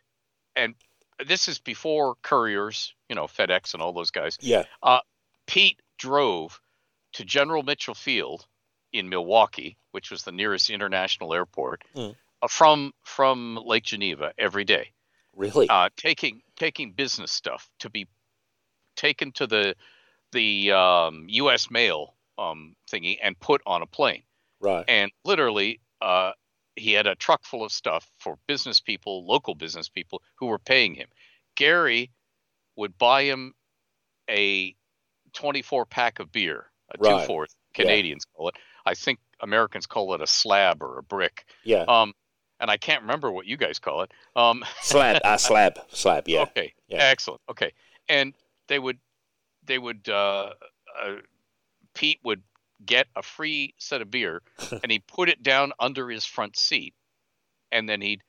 and 0.55 0.75
this 1.25 1.47
is 1.47 1.59
before 1.59 2.15
couriers, 2.21 2.93
you 3.09 3.15
know, 3.15 3.25
FedEx 3.25 3.73
and 3.73 3.81
all 3.81 3.93
those 3.93 4.11
guys. 4.11 4.37
Yeah. 4.41 4.63
Pete 5.45 5.79
drove 5.97 6.59
to 7.13 7.23
General 7.25 7.63
Mitchell 7.63 7.93
Field 7.95 8.45
in 8.93 9.09
Milwaukee, 9.09 9.77
which 9.91 10.11
was 10.11 10.23
the 10.23 10.31
nearest 10.31 10.69
international 10.69 11.33
airport, 11.33 11.83
Mm. 11.95 12.15
uh, 12.41 12.47
from 12.47 12.93
from 13.03 13.57
Lake 13.65 13.83
Geneva 13.83 14.33
every 14.37 14.65
day, 14.65 14.91
Really. 15.37 15.69
uh, 15.69 15.89
taking 15.95 16.41
taking 16.57 16.91
business 16.91 17.31
stuff 17.31 17.69
to 17.79 17.89
be 17.89 18.07
taken 18.95 19.31
to 19.33 19.47
the 19.47 19.75
the 20.33 20.71
um, 20.71 21.25
U.S. 21.29 21.71
mail 21.71 22.15
um, 22.37 22.75
thingy 22.91 23.17
and 23.21 23.39
put 23.39 23.61
on 23.65 23.81
a 23.81 23.85
plane. 23.85 24.23
right. 24.59 24.83
And 24.87 25.11
literally, 25.23 25.79
uh, 26.01 26.31
he 26.75 26.91
had 26.91 27.07
a 27.07 27.15
truck 27.15 27.45
full 27.45 27.63
of 27.63 27.71
stuff 27.71 28.09
for 28.19 28.37
business 28.47 28.79
people, 28.79 29.25
local 29.25 29.55
business 29.55 29.87
people 29.89 30.21
who 30.35 30.47
were 30.47 30.59
paying 30.59 30.95
him. 30.95 31.07
Gary 31.55 32.11
would 32.75 32.97
buy 32.97 33.23
him 33.23 33.53
a 34.29 34.75
24 35.33 35.85
pack 35.85 36.19
of 36.19 36.31
beer, 36.31 36.65
a 36.93 36.97
Right. 36.99 37.21
two 37.21 37.25
fourth. 37.25 37.55
Canadians 37.73 38.25
call 38.25 38.49
it. 38.49 38.55
I 38.85 38.95
think 38.95 39.19
Americans 39.39 39.85
call 39.85 40.13
it 40.13 40.21
a 40.21 40.27
slab 40.27 40.81
or 40.81 40.97
a 40.97 41.03
brick. 41.03 41.45
Yeah. 41.63 41.85
Um, 41.87 42.13
and 42.59 42.69
I 42.71 42.77
can't 42.77 43.01
remember 43.01 43.31
what 43.31 43.45
you 43.45 43.57
guys 43.57 43.79
call 43.79 44.01
it. 44.01 44.11
Um, 44.35 44.63
slab. 44.81 45.21
Uh, 45.23 45.37
slab. 45.37 45.79
Slab. 45.89 46.27
Yeah. 46.27 46.41
Okay. 46.43 46.73
Yeah. 46.87 46.97
Excellent. 47.03 47.41
Okay. 47.49 47.71
And 48.09 48.33
they 48.67 48.79
would, 48.79 48.97
they 49.65 49.77
would, 49.77 50.07
uh, 50.09 50.51
uh, 51.01 51.15
Pete 51.93 52.19
would 52.23 52.41
get 52.85 53.07
a 53.15 53.21
free 53.23 53.73
set 53.77 54.01
of 54.01 54.09
beer 54.11 54.41
and 54.83 54.91
he'd 54.91 55.05
put 55.07 55.29
it 55.29 55.43
down 55.43 55.71
under 55.79 56.09
his 56.09 56.25
front 56.25 56.57
seat. 56.57 56.93
And 57.71 57.87
then 57.89 58.01
he'd, 58.01 58.21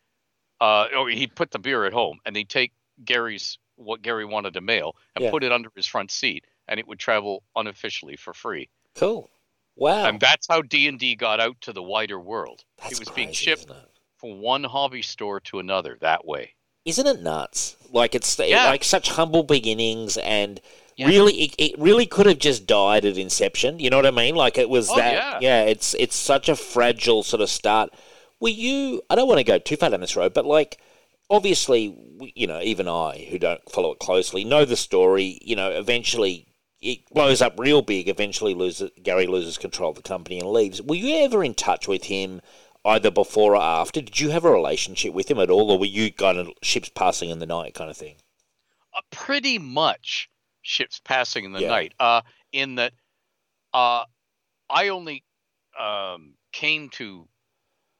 uh, 0.61 0.87
or 0.97 1.09
he'd 1.09 1.35
put 1.35 1.51
the 1.51 1.59
beer 1.59 1.85
at 1.85 1.93
home 1.93 2.19
and 2.27 2.35
he'd 2.37 2.49
take 2.49 2.73
Gary's, 3.05 3.59
what 3.77 4.03
Gary 4.03 4.25
wanted 4.25 4.55
to 4.55 4.61
mail 4.61 4.97
and 5.15 5.25
Yeah. 5.25 5.31
put 5.31 5.45
it 5.45 5.53
under 5.53 5.71
his 5.77 5.87
front 5.87 6.11
seat 6.11 6.45
and 6.67 6.81
it 6.81 6.89
would 6.89 6.99
travel 6.99 7.45
unofficially 7.57 8.17
for 8.17 8.35
free. 8.35 8.69
Cool. 8.97 9.31
Wow. 9.77 10.07
And 10.07 10.19
that's 10.19 10.49
how 10.49 10.61
D&D 10.63 11.15
got 11.15 11.39
out 11.39 11.61
to 11.63 11.73
the 11.73 11.83
wider 11.83 12.19
world. 12.19 12.65
That's 12.83 12.95
it 12.95 12.99
was 12.99 13.11
being 13.11 13.33
shipped? 13.33 13.71
From 14.19 14.41
one 14.41 14.65
hobby 14.65 15.03
store 15.03 15.41
to 15.41 15.59
another 15.59 15.97
that 16.01 16.27
way. 16.27 16.55
Isn't 16.85 17.07
it 17.07 17.23
nuts? 17.23 17.77
Like 17.93 18.15
it's 18.15 18.39
Yeah. 18.39 18.67
like 18.69 18.85
such 18.85 19.11
humble 19.11 19.43
beginnings, 19.43 20.17
and 20.19 20.61
Yeah. 20.97 21.07
really, 21.09 21.35
it, 21.43 21.55
it 21.59 21.79
really 21.79 22.07
could 22.07 22.27
have 22.27 22.39
just 22.39 22.67
died 22.67 23.05
at 23.05 23.17
inception. 23.19 23.79
You 23.79 23.91
know 23.91 23.97
what 23.97 24.07
I 24.07 24.11
mean? 24.11 24.35
Like 24.35 24.59
it 24.59 24.69
was 24.69 24.91
Oh, 24.91 24.97
that. 24.97 25.43
yeah. 25.43 25.63
it's 25.65 25.95
it's 25.95 26.17
such 26.17 26.49
a 26.49 26.57
fragile 26.57 27.23
sort 27.23 27.43
of 27.43 27.51
start. 27.51 27.91
Were 28.41 28.49
you? 28.49 29.03
I 29.11 29.15
don't 29.15 29.29
want 29.29 29.39
to 29.39 29.45
go 29.45 29.59
too 29.59 29.77
far 29.77 29.91
down 29.91 30.01
this 30.01 30.17
road, 30.17 30.33
but 30.35 30.47
like, 30.47 30.79
obviously, 31.31 31.95
you 32.35 32.47
know, 32.47 32.61
even 32.63 32.89
I, 32.89 33.27
who 33.31 33.39
don't 33.39 33.61
follow 33.71 33.93
it 33.93 33.99
closely, 33.99 34.45
know 34.45 34.65
the 34.65 34.77
story. 34.77 35.39
You 35.43 35.57
know, 35.57 35.71
eventually 35.71 36.47
it 36.81 37.01
blows 37.13 37.43
up 37.43 37.55
real 37.59 37.83
big. 37.83 38.09
Eventually, 38.09 38.55
loses 38.55 38.91
Gary 39.03 39.27
loses 39.27 39.59
control 39.59 39.91
of 39.91 39.97
the 39.97 40.03
company 40.03 40.39
and 40.39 40.49
leaves. 40.51 40.81
Were 40.81 40.95
you 40.95 41.17
ever 41.25 41.43
in 41.45 41.55
touch 41.55 41.89
with 41.89 42.05
him, 42.05 42.41
either 42.89 43.11
before 43.11 43.55
or 43.55 43.63
after? 43.63 44.01
Did 44.01 44.19
you 44.21 44.31
have 44.31 44.45
a 44.45 44.51
relationship 44.51 45.13
with 45.15 45.31
him 45.31 45.39
at 45.39 45.51
all, 45.51 45.71
or 45.71 45.79
were 45.79 45.87
you 45.87 46.13
kind 46.13 46.39
of 46.39 46.51
ships 46.63 46.89
passing 46.89 47.31
in 47.31 47.39
the 47.39 47.47
night 47.47 47.75
kind 47.75 47.91
of 47.91 47.97
thing? 47.97 48.17
uh, 48.95 49.01
pretty 49.11 49.59
much 49.59 50.29
ships 50.63 51.01
passing 51.05 51.45
in 51.45 51.53
the 51.53 51.61
Yeah. 51.61 51.69
night. 51.69 51.93
Uh, 52.01 52.23
in 52.53 52.77
that, 52.77 52.93
uh, 53.75 54.05
I 54.71 54.89
only 54.89 55.25
um, 55.79 56.35
came 56.53 56.89
to 56.91 57.29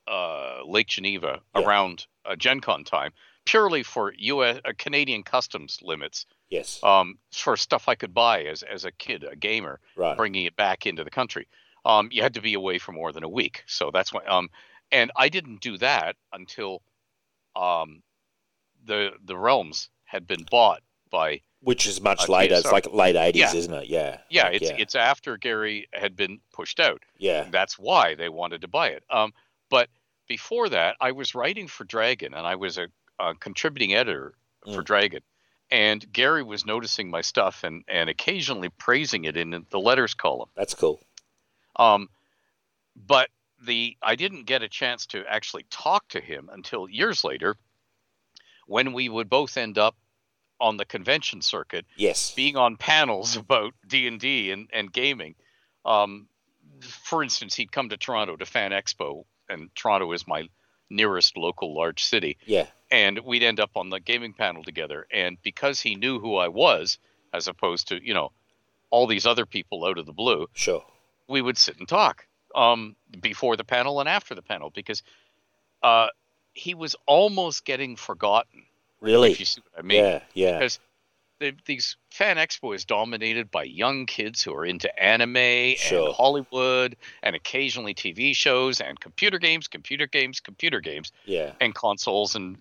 uh, 0.09 0.61
Lake 0.65 0.89
Geneva 0.89 1.41
Yeah. 1.55 1.63
around 1.63 2.07
uh, 2.25 2.37
Gen 2.37 2.61
Con 2.61 2.85
time 2.85 3.13
purely 3.45 3.83
for 3.83 4.13
U.S. 4.19 4.61
Uh, 4.65 4.73
Canadian 4.77 5.23
customs 5.23 5.79
limits 5.83 6.27
Yes, 6.51 6.83
um, 6.83 7.19
for 7.33 7.57
stuff 7.57 7.89
I 7.89 7.95
could 7.95 8.13
buy 8.15 8.45
as 8.45 8.63
as 8.63 8.85
a 8.85 8.93
kid, 8.93 9.25
a 9.25 9.37
gamer, 9.37 9.81
right. 9.97 10.17
bringing 10.17 10.45
it 10.47 10.57
back 10.57 10.87
into 10.87 11.05
the 11.05 11.11
country. 11.11 11.47
Um, 11.85 12.09
you 12.13 12.23
had 12.23 12.35
to 12.35 12.41
be 12.43 12.55
away 12.55 12.79
for 12.79 12.93
more 12.93 13.13
than 13.13 13.23
a 13.23 13.29
week, 13.29 13.65
so 13.67 13.91
that's 13.93 14.13
why. 14.13 14.25
Um, 14.25 14.49
and 14.93 15.11
I 15.17 15.29
didn't 15.29 15.61
do 15.61 15.79
that 15.79 16.17
until 16.33 16.83
um, 17.57 18.03
the 18.85 19.13
the 19.25 19.37
realms 19.37 19.89
had 20.05 20.27
been 20.27 20.45
bought 20.51 20.81
by 21.11 21.41
Which 21.61 21.87
is 21.87 22.01
much 22.01 22.29
Uh, 22.29 22.33
later. 22.33 22.55
It's 22.57 22.71
like 22.73 22.87
late 22.93 23.17
eighties, 23.17 23.41
Yeah. 23.41 23.55
isn't 23.55 23.75
it? 23.75 23.87
Yeah. 23.89 24.21
Yeah, 24.31 24.45
Like, 24.45 24.55
it's 24.63 24.71
yeah. 24.71 24.77
it's 24.79 24.95
after 24.95 25.37
Gary 25.37 25.89
had 25.93 26.17
been 26.17 26.41
pushed 26.53 26.81
out. 26.81 27.03
yeah. 27.19 27.47
That's 27.51 27.79
why 27.79 28.15
they 28.15 28.29
wanted 28.29 28.61
to 28.63 28.69
buy 28.69 28.89
it. 28.89 29.03
Um, 29.11 29.33
but 29.71 29.89
before 30.29 30.69
that, 30.69 30.97
I 31.01 31.13
was 31.13 31.35
writing 31.35 31.67
for 31.69 31.85
Dragon, 31.85 32.35
and 32.35 32.47
I 32.47 32.55
was 32.57 32.77
a, 32.79 32.89
a 33.19 33.35
contributing 33.35 33.95
editor 33.95 34.35
for 34.65 34.83
Mm. 34.83 34.87
Dragon. 34.87 35.23
And 35.71 36.11
Gary 36.13 36.43
was 36.43 36.65
noticing 36.65 37.11
my 37.11 37.21
stuff 37.23 37.65
and 37.65 37.85
and 37.89 38.09
occasionally 38.09 38.69
praising 38.71 39.25
it 39.25 39.37
in 39.37 39.67
the 39.71 39.79
letters 39.81 40.15
column. 40.15 40.49
That's 40.55 40.75
cool. 40.75 41.01
Um, 41.77 42.09
but 42.97 43.29
the 43.65 43.97
I 44.03 44.15
didn't 44.15 44.45
get 44.45 44.63
a 44.63 44.69
chance 44.69 45.07
to 45.07 45.25
actually 45.29 45.65
talk 45.71 46.09
to 46.09 46.21
him 46.21 46.49
until 46.53 46.89
years 46.89 47.25
later, 47.25 47.57
when 48.67 48.93
we 48.93 49.09
would 49.09 49.29
both 49.29 49.57
end 49.57 49.79
up 49.79 49.97
on 50.61 50.77
the 50.77 50.85
convention 50.85 51.41
circuit 51.43 51.87
Yes. 51.97 52.33
being 52.35 52.57
on 52.57 52.77
panels 52.77 53.37
about 53.45 53.75
D 53.87 54.07
and 54.07 54.21
D 54.21 54.51
and 54.51 54.69
and 54.73 54.93
gaming. 54.93 55.35
Um, 55.85 56.29
for 56.83 57.23
instance, 57.23 57.55
he'd 57.55 57.73
come 57.73 57.89
to 57.89 57.97
Toronto 57.97 58.37
to 58.37 58.47
Fan 58.47 58.71
Expo, 58.73 59.25
and 59.49 59.75
Toronto 59.75 60.13
is 60.13 60.27
my 60.27 60.49
nearest 60.91 61.37
local 61.37 61.75
large 61.75 62.03
city, 62.05 62.37
Yeah. 62.47 62.67
and 62.91 63.19
we'd 63.21 63.43
end 63.43 63.59
up 63.61 63.71
on 63.77 63.91
the 63.91 64.01
gaming 64.01 64.33
panel 64.35 64.63
together. 64.63 65.07
And 65.11 65.41
because 65.43 65.81
he 65.81 65.97
knew 65.97 66.19
who 66.21 66.37
I 66.37 66.49
was, 66.49 66.99
as 67.33 67.49
opposed 67.49 67.89
to 67.89 68.05
you 68.05 68.15
know 68.15 68.33
all 68.91 69.07
these 69.07 69.27
other 69.27 69.45
people 69.47 69.85
out 69.85 69.99
of 69.99 70.07
the 70.07 70.13
blue, 70.13 70.47
Sure. 70.55 70.85
we 71.27 71.43
would 71.43 71.59
sit 71.59 71.79
and 71.79 71.89
talk 71.89 72.27
um, 72.55 72.97
before 73.21 73.57
the 73.57 73.65
panel 73.65 74.01
and 74.01 74.09
after 74.09 74.35
the 74.35 74.43
panel 74.43 74.71
because 74.71 75.03
uh, 75.83 76.09
he 76.55 76.75
was 76.75 76.97
almost 77.07 77.65
getting 77.65 77.97
forgotten. 77.97 78.65
Really. 79.01 79.31
If 79.33 79.41
you 79.41 79.47
see 79.47 79.61
what 79.73 79.79
I 79.79 79.87
mean 79.87 80.03
yeah. 80.05 80.21
Yeah. 80.35 80.59
because 80.59 80.81
the, 81.39 81.55
these 81.67 81.97
fan 82.11 82.37
expo 82.37 82.75
is 82.75 82.85
dominated 82.85 83.49
by 83.51 83.63
young 83.63 84.07
kids 84.07 84.43
who 84.43 84.53
are 84.55 84.67
into 84.67 84.91
anime 85.01 85.77
Sure. 85.77 86.07
and 86.07 86.15
Hollywood 86.15 86.97
and 87.23 87.37
occasionally 87.37 87.95
TV 87.95 88.35
shows 88.35 88.81
and 88.81 88.99
computer 88.99 89.39
games, 89.39 89.69
computer 89.69 90.07
games, 90.09 90.41
computer 90.41 90.81
games, 90.81 91.13
Yeah. 91.27 91.53
and 91.61 91.73
consoles 91.75 92.35
and 92.35 92.59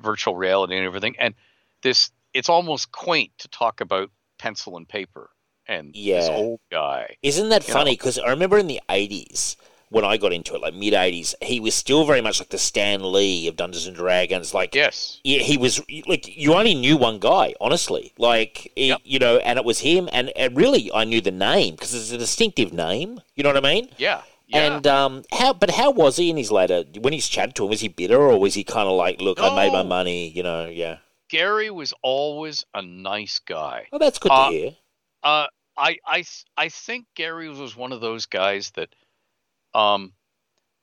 virtual 0.00 0.34
reality 0.34 0.76
and 0.76 0.84
everything. 0.84 1.14
And 1.20 1.34
this, 1.82 2.10
it's 2.34 2.48
almost 2.48 2.90
quaint 2.90 3.30
to 3.38 3.48
talk 3.48 3.80
about 3.80 4.10
pencil 4.38 4.76
and 4.76 4.88
paper 4.88 5.30
and 5.70 5.94
this 5.94 6.00
Yeah. 6.02 6.28
old 6.30 6.60
guy. 6.70 7.16
Isn't 7.22 7.48
that 7.50 7.64
funny? 7.64 7.92
Because 7.92 8.18
I 8.18 8.28
remember 8.28 8.58
in 8.58 8.66
the 8.66 8.80
eighties 8.90 9.56
when 9.88 10.04
I 10.04 10.16
got 10.18 10.32
into 10.32 10.54
it, 10.54 10.60
like 10.60 10.74
mid 10.74 10.94
eighties, 10.94 11.34
he 11.42 11.58
was 11.60 11.74
still 11.74 12.04
very 12.04 12.20
much 12.20 12.38
like 12.40 12.50
the 12.50 12.58
Stan 12.58 13.12
Lee 13.12 13.48
of 13.48 13.56
Dungeons 13.56 13.86
and 13.86 13.96
Dragons. 13.96 14.54
Like, 14.54 14.74
Yes. 14.74 15.20
yeah, 15.24 15.40
he 15.40 15.56
was 15.56 15.80
like 16.06 16.36
you 16.36 16.54
only 16.54 16.74
knew 16.74 16.96
one 16.96 17.18
guy, 17.18 17.54
honestly. 17.60 18.12
Like, 18.18 18.70
he- 18.76 18.88
Yep. 18.88 19.00
you 19.04 19.18
know, 19.18 19.38
and 19.38 19.58
it 19.58 19.64
was 19.64 19.80
him. 19.80 20.08
And, 20.12 20.30
and 20.36 20.56
really, 20.56 20.90
I 20.92 21.04
knew 21.04 21.20
the 21.20 21.32
name 21.32 21.74
because 21.74 21.94
it's 21.94 22.12
a 22.12 22.18
distinctive 22.18 22.72
name. 22.72 23.20
You 23.34 23.42
know 23.42 23.48
what 23.52 23.64
I 23.64 23.68
mean? 23.74 23.88
Yeah. 23.98 24.22
Yeah. 24.46 24.74
And 24.76 24.86
um, 24.86 25.22
how? 25.32 25.52
But 25.52 25.70
how 25.70 25.90
was 25.92 26.16
he 26.16 26.28
in 26.30 26.36
his 26.36 26.50
later? 26.50 26.82
When 27.00 27.12
he's 27.12 27.28
chatted 27.28 27.54
to 27.56 27.64
him, 27.64 27.70
was 27.70 27.80
he 27.80 27.88
bitter 27.88 28.20
or 28.20 28.36
was 28.38 28.54
he 28.54 28.64
kind 28.64 28.88
of 28.88 28.94
like, 28.94 29.20
"Look, 29.20 29.38
I 29.40 29.54
made 29.54 29.72
my 29.72 29.84
money," 29.84 30.28
you 30.28 30.42
know? 30.42 30.66
Yeah. 30.66 30.96
Gary 31.28 31.70
was 31.70 31.94
always 32.02 32.64
a 32.74 32.82
nice 32.82 33.38
guy. 33.38 33.86
Oh, 33.92 33.98
that's 33.98 34.18
good 34.18 34.32
Uh, 34.32 34.50
to 34.50 34.56
hear. 34.56 34.76
Uh, 35.22 35.46
I, 35.76 35.98
I, 36.04 36.24
I 36.56 36.68
think 36.68 37.06
Gary 37.14 37.48
was 37.48 37.76
one 37.76 37.92
of 37.92 38.00
those 38.00 38.26
guys 38.26 38.70
that, 38.72 38.94
um, 39.74 40.12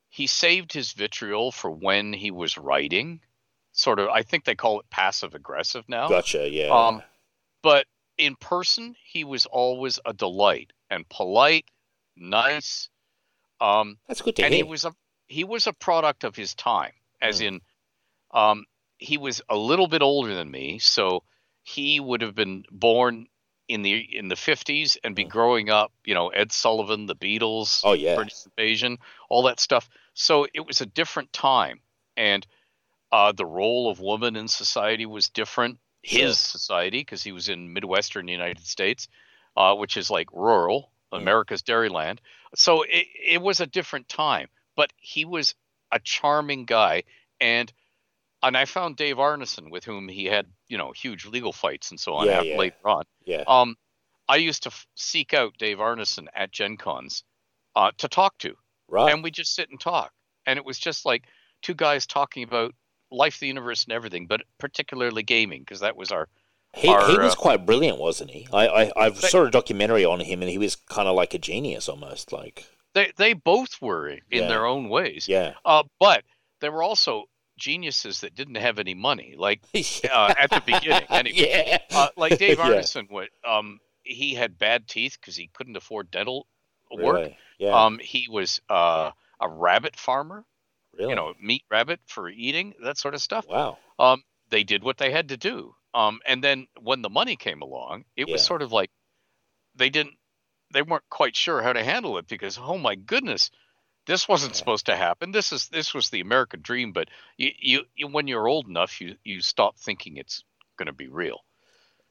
he 0.09 0.27
saved 0.27 0.71
his 0.73 0.93
vitriol 0.93 1.51
for 1.51 1.69
when 1.69 2.13
he 2.13 2.31
was 2.31 2.57
writing. 2.57 3.19
Sort 3.73 3.99
of, 3.99 4.09
I 4.09 4.23
think 4.23 4.45
they 4.45 4.55
call 4.55 4.79
it 4.79 4.89
passive 4.89 5.35
aggressive 5.35 5.83
now. 5.87 6.07
Gotcha. 6.07 6.49
Yeah. 6.49 6.69
Um, 6.69 7.03
but 7.61 7.85
in 8.17 8.35
person, 8.35 8.95
he 9.03 9.23
was 9.23 9.45
always 9.45 9.99
a 10.05 10.13
delight 10.13 10.71
and 10.89 11.07
polite, 11.09 11.65
nice. 12.15 12.89
Um, 13.61 13.97
that's 14.07 14.21
good 14.21 14.35
to 14.37 14.45
and 14.45 14.53
hear. 14.53 14.63
he 14.63 14.69
was 14.69 14.85
a 14.85 14.95
he 15.27 15.43
was 15.43 15.67
a 15.67 15.73
product 15.73 16.23
of 16.23 16.35
his 16.35 16.55
time, 16.55 16.93
as 17.21 17.41
Mm. 17.41 17.45
in, 17.47 17.61
um, 18.31 18.65
he 18.97 19.17
was 19.17 19.41
a 19.49 19.57
little 19.57 19.87
bit 19.87 20.01
older 20.01 20.33
than 20.33 20.49
me, 20.49 20.79
so 20.79 21.23
he 21.63 21.99
would 21.99 22.21
have 22.21 22.33
been 22.33 22.63
born 22.71 23.27
in 23.67 23.81
the 23.81 23.95
in 23.95 24.27
the 24.27 24.35
fifties 24.35 24.97
and 25.03 25.15
be 25.15 25.25
Mm. 25.25 25.29
growing 25.29 25.69
up, 25.69 25.91
you 26.05 26.13
know, 26.13 26.29
Ed 26.29 26.51
Sullivan, 26.51 27.05
the 27.05 27.15
Beatles, 27.15 27.81
oh 27.83 27.93
yeah. 27.93 28.15
British 28.15 28.45
Invasion, 28.45 28.97
all 29.29 29.43
that 29.43 29.59
stuff. 29.59 29.89
So 30.13 30.47
it 30.53 30.65
was 30.65 30.81
a 30.81 30.85
different 30.85 31.33
time, 31.33 31.81
and 32.15 32.45
uh, 33.11 33.31
the 33.31 33.45
role 33.45 33.89
of 33.89 33.99
woman 33.99 34.35
in 34.35 34.47
society 34.47 35.05
was 35.05 35.29
different. 35.29 35.79
His 36.03 36.39
society, 36.39 36.99
because 36.99 37.23
he 37.23 37.33
was 37.33 37.49
in 37.49 37.73
Midwestern 37.73 38.27
United 38.29 38.65
States, 38.65 39.09
uh, 39.57 39.75
which 39.75 39.97
is 39.97 40.09
like 40.09 40.31
rural 40.31 40.91
Mm. 41.13 41.19
America's 41.21 41.63
Dairyland. 41.63 42.19
So 42.55 42.83
it, 42.83 43.07
it 43.25 43.41
was 43.41 43.61
a 43.61 43.65
different 43.65 44.09
time, 44.09 44.49
but 44.75 44.91
he 44.97 45.25
was 45.25 45.55
a 45.91 45.99
charming 45.99 46.65
guy, 46.65 47.03
and 47.39 47.71
and 48.43 48.57
I 48.57 48.65
found 48.65 48.97
Dave 48.97 49.17
Arneson, 49.17 49.71
with 49.71 49.85
whom 49.85 50.09
he 50.09 50.25
had 50.25 50.47
you 50.69 50.77
know 50.77 50.91
huge 50.91 51.25
legal 51.25 51.53
fights 51.53 51.91
and 51.91 51.99
so 51.99 52.13
on 52.13 52.25
Yeah, 52.27 52.41
yeah. 52.41 52.57
later 52.57 52.75
on. 52.85 53.03
Yeah. 53.25 53.43
Um, 53.47 53.75
I 54.29 54.35
used 54.37 54.63
to 54.63 54.69
f- 54.69 54.85
seek 54.95 55.33
out 55.33 55.53
Dave 55.57 55.77
Arneson 55.77 56.27
at 56.35 56.51
Gen 56.51 56.75
Cons 56.77 57.23
uh, 57.75 57.91
to 57.97 58.07
talk 58.07 58.37
to, 58.39 58.55
Right. 58.89 59.13
and 59.13 59.23
we 59.23 59.31
just 59.31 59.55
sit 59.55 59.69
and 59.69 59.79
talk. 59.79 60.11
And 60.45 60.57
it 60.57 60.65
was 60.65 60.77
just 60.79 61.05
like 61.05 61.23
two 61.61 61.73
guys 61.73 62.05
talking 62.05 62.43
about 62.43 62.73
life, 63.11 63.39
the 63.39 63.47
universe, 63.47 63.85
and 63.85 63.93
everything, 63.93 64.27
but 64.27 64.41
particularly 64.57 65.23
gaming, 65.23 65.61
because 65.61 65.79
that 65.79 65.95
was 65.95 66.11
our. 66.11 66.27
He, 66.73 66.89
Our, 66.89 67.07
he 67.09 67.17
was 67.17 67.33
uh, 67.33 67.37
quite 67.37 67.65
brilliant, 67.65 67.97
wasn't 67.97 68.31
he? 68.31 68.47
I, 68.51 68.67
I, 68.67 68.91
I 68.97 69.09
They- 69.09 69.29
saw 69.29 69.45
a 69.45 69.49
documentary 69.51 70.03
on 70.03 70.19
him, 70.19 70.41
and 70.41 70.51
he 70.51 70.57
was 70.57 70.75
kind 70.75 71.07
of 71.07 71.15
like 71.15 71.33
a 71.33 71.39
genius 71.39 71.87
almost. 71.87 72.33
Like, 72.33 72.65
They 72.93 73.13
they 73.15 73.31
both 73.33 73.81
were 73.81 74.09
in 74.09 74.19
Yeah. 74.29 74.47
their 74.49 74.65
own 74.65 74.89
ways. 74.89 75.27
yeah. 75.29 75.53
Uh, 75.63 75.83
but 75.99 76.23
they 76.59 76.67
were 76.69 76.83
also 76.83 77.29
geniuses 77.57 78.21
that 78.21 78.35
didn't 78.35 78.55
have 78.55 78.79
any 78.79 78.93
money, 78.93 79.35
like 79.37 79.61
uh, 79.75 80.33
at 80.39 80.49
the 80.49 80.61
beginning. 80.65 81.05
Anyway. 81.09 81.35
yeah. 81.37 81.77
Uh, 81.91 82.07
like 82.15 82.37
Dave 82.37 82.57
Yeah. 82.59 82.69
Arneson, 82.69 83.09
would 83.11 83.29
um, 83.45 83.79
he 84.03 84.33
had 84.33 84.57
bad 84.57 84.87
teeth 84.87 85.17
because 85.19 85.35
he 85.35 85.49
couldn't 85.53 85.75
afford 85.77 86.11
dental 86.11 86.47
work. 86.91 87.15
Really? 87.15 87.37
Yeah. 87.59 87.85
Um, 87.85 87.99
he 87.99 88.27
was 88.29 88.61
uh, 88.69 89.11
a 89.41 89.49
rabbit 89.49 89.95
farmer, 89.95 90.45
really? 90.97 91.09
you 91.09 91.15
know, 91.15 91.33
meat 91.41 91.63
rabbit 91.71 91.99
for 92.07 92.29
eating, 92.29 92.73
that 92.83 92.97
sort 92.97 93.15
of 93.15 93.21
stuff. 93.21 93.47
Wow. 93.47 93.77
Um, 93.99 94.23
they 94.49 94.63
did 94.63 94.83
what 94.83 94.97
they 94.97 95.11
had 95.11 95.29
to 95.29 95.37
do. 95.37 95.73
Um, 95.93 96.19
and 96.25 96.43
then 96.43 96.67
when 96.79 97.01
the 97.01 97.09
money 97.09 97.35
came 97.35 97.61
along, 97.61 98.05
it 98.15 98.29
was 98.29 98.43
sort 98.43 98.61
of 98.61 98.71
like 98.71 98.91
they 99.75 99.89
didn't, 99.89 100.15
they 100.71 100.81
weren't 100.81 101.09
quite 101.09 101.35
sure 101.35 101.61
how 101.61 101.73
to 101.73 101.83
handle 101.83 102.17
it 102.17 102.27
because, 102.27 102.59
oh 102.61 102.77
my 102.77 102.95
goodness, 102.95 103.49
this 104.07 104.27
wasn't 104.27 104.53
Yeah. 104.53 104.57
supposed 104.57 104.85
to 104.87 104.95
happen. 104.95 105.31
This 105.31 105.51
is 105.51 105.67
this 105.69 105.93
was 105.93 106.09
the 106.09 106.21
American 106.21 106.61
dream. 106.61 106.91
But 106.93 107.09
you, 107.37 107.51
you, 107.59 107.81
you 107.95 108.07
when 108.07 108.27
you're 108.27 108.47
old 108.47 108.67
enough, 108.67 108.99
you 109.01 109.15
you 109.23 109.41
stop 109.41 109.77
thinking 109.77 110.17
it's 110.17 110.43
going 110.77 110.87
to 110.87 110.93
be 110.93 111.07
real. 111.07 111.39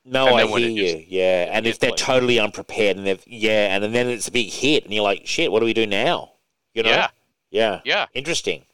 No, 0.05 0.37
I 0.37 0.47
hear 0.47 0.69
you. 0.69 1.05
yeah, 1.09 1.49
and 1.51 1.67
if 1.67 1.81
they're 1.81 1.91
like- 1.91 1.99
totally 1.99 2.39
unprepared, 2.39 2.97
and 2.97 3.05
they've 3.07 3.23
yeah, 3.27 3.75
and 3.75 3.93
then 3.93 4.09
it's 4.09 4.29
a 4.29 4.33
big 4.33 4.51
hit, 4.51 4.85
and 4.85 4.95
you're 4.95 5.03
like, 5.03 5.27
shit, 5.27 5.51
what 5.51 5.59
do 5.61 5.67
we 5.67 5.73
do 5.75 5.85
now? 5.87 6.33
You 6.75 6.85
know? 6.85 6.91
Yeah, 6.91 7.09
Yeah. 7.51 7.81
yeah, 7.85 8.07
Interesting. 8.15 8.67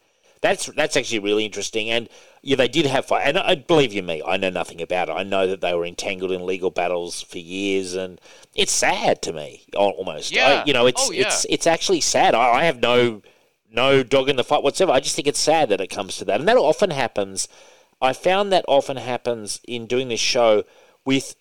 That's 0.43 0.67
that's 0.67 0.97
actually 0.97 1.21
really 1.21 1.45
interesting, 1.45 1.89
and 1.89 2.09
yeah, 2.43 2.57
they 2.57 2.69
did 2.69 2.85
have 2.87 3.07
fun. 3.07 3.23
And 3.25 3.39
I 3.39 3.55
believe 3.55 3.93
you 3.93 4.03
me, 4.03 4.23
I 4.27 4.37
know 4.37 4.51
nothing 4.51 4.83
about 4.83 5.09
it. 5.09 5.13
I 5.13 5.23
know 5.23 5.47
that 5.47 5.61
they 5.61 5.73
were 5.73 5.87
entangled 5.87 6.33
in 6.33 6.45
legal 6.45 6.71
battles 6.71 7.23
for 7.23 7.39
years, 7.39 7.95
and 7.95 8.21
it's 8.55 8.73
sad 8.73 9.23
to 9.23 9.33
me, 9.33 9.63
al- 9.75 9.91
almost. 9.91 10.33
I- 10.33 10.37
Yeah. 10.37 10.65
you 10.67 10.73
know, 10.73 10.87
it's 10.87 11.09
Oh, 11.09 11.13
yeah. 11.13 11.23
it's 11.29 11.47
it's 11.49 11.67
actually 11.67 12.01
sad. 12.01 12.35
I, 12.35 12.59
I 12.61 12.65
have 12.65 12.81
no 12.81 13.23
no 13.71 14.03
dog 14.03 14.29
in 14.29 14.37
the 14.37 14.45
fight 14.45 14.63
whatsoever. 14.65 14.93
I 14.93 15.01
just 15.01 15.15
think 15.17 15.29
it's 15.29 15.39
sad 15.41 15.69
that 15.71 15.81
it 15.81 15.89
comes 15.91 16.17
to 16.19 16.25
that, 16.27 16.41
and 16.41 16.49
that 16.49 16.57
often 16.59 16.91
happens. 16.91 17.47
I 18.03 18.13
found 18.13 18.53
that 18.53 18.65
often 18.67 18.97
happens 18.97 19.61
in 19.67 19.87
doing 19.87 20.09
this 20.09 20.19
show 20.21 20.65
with, 21.05 21.37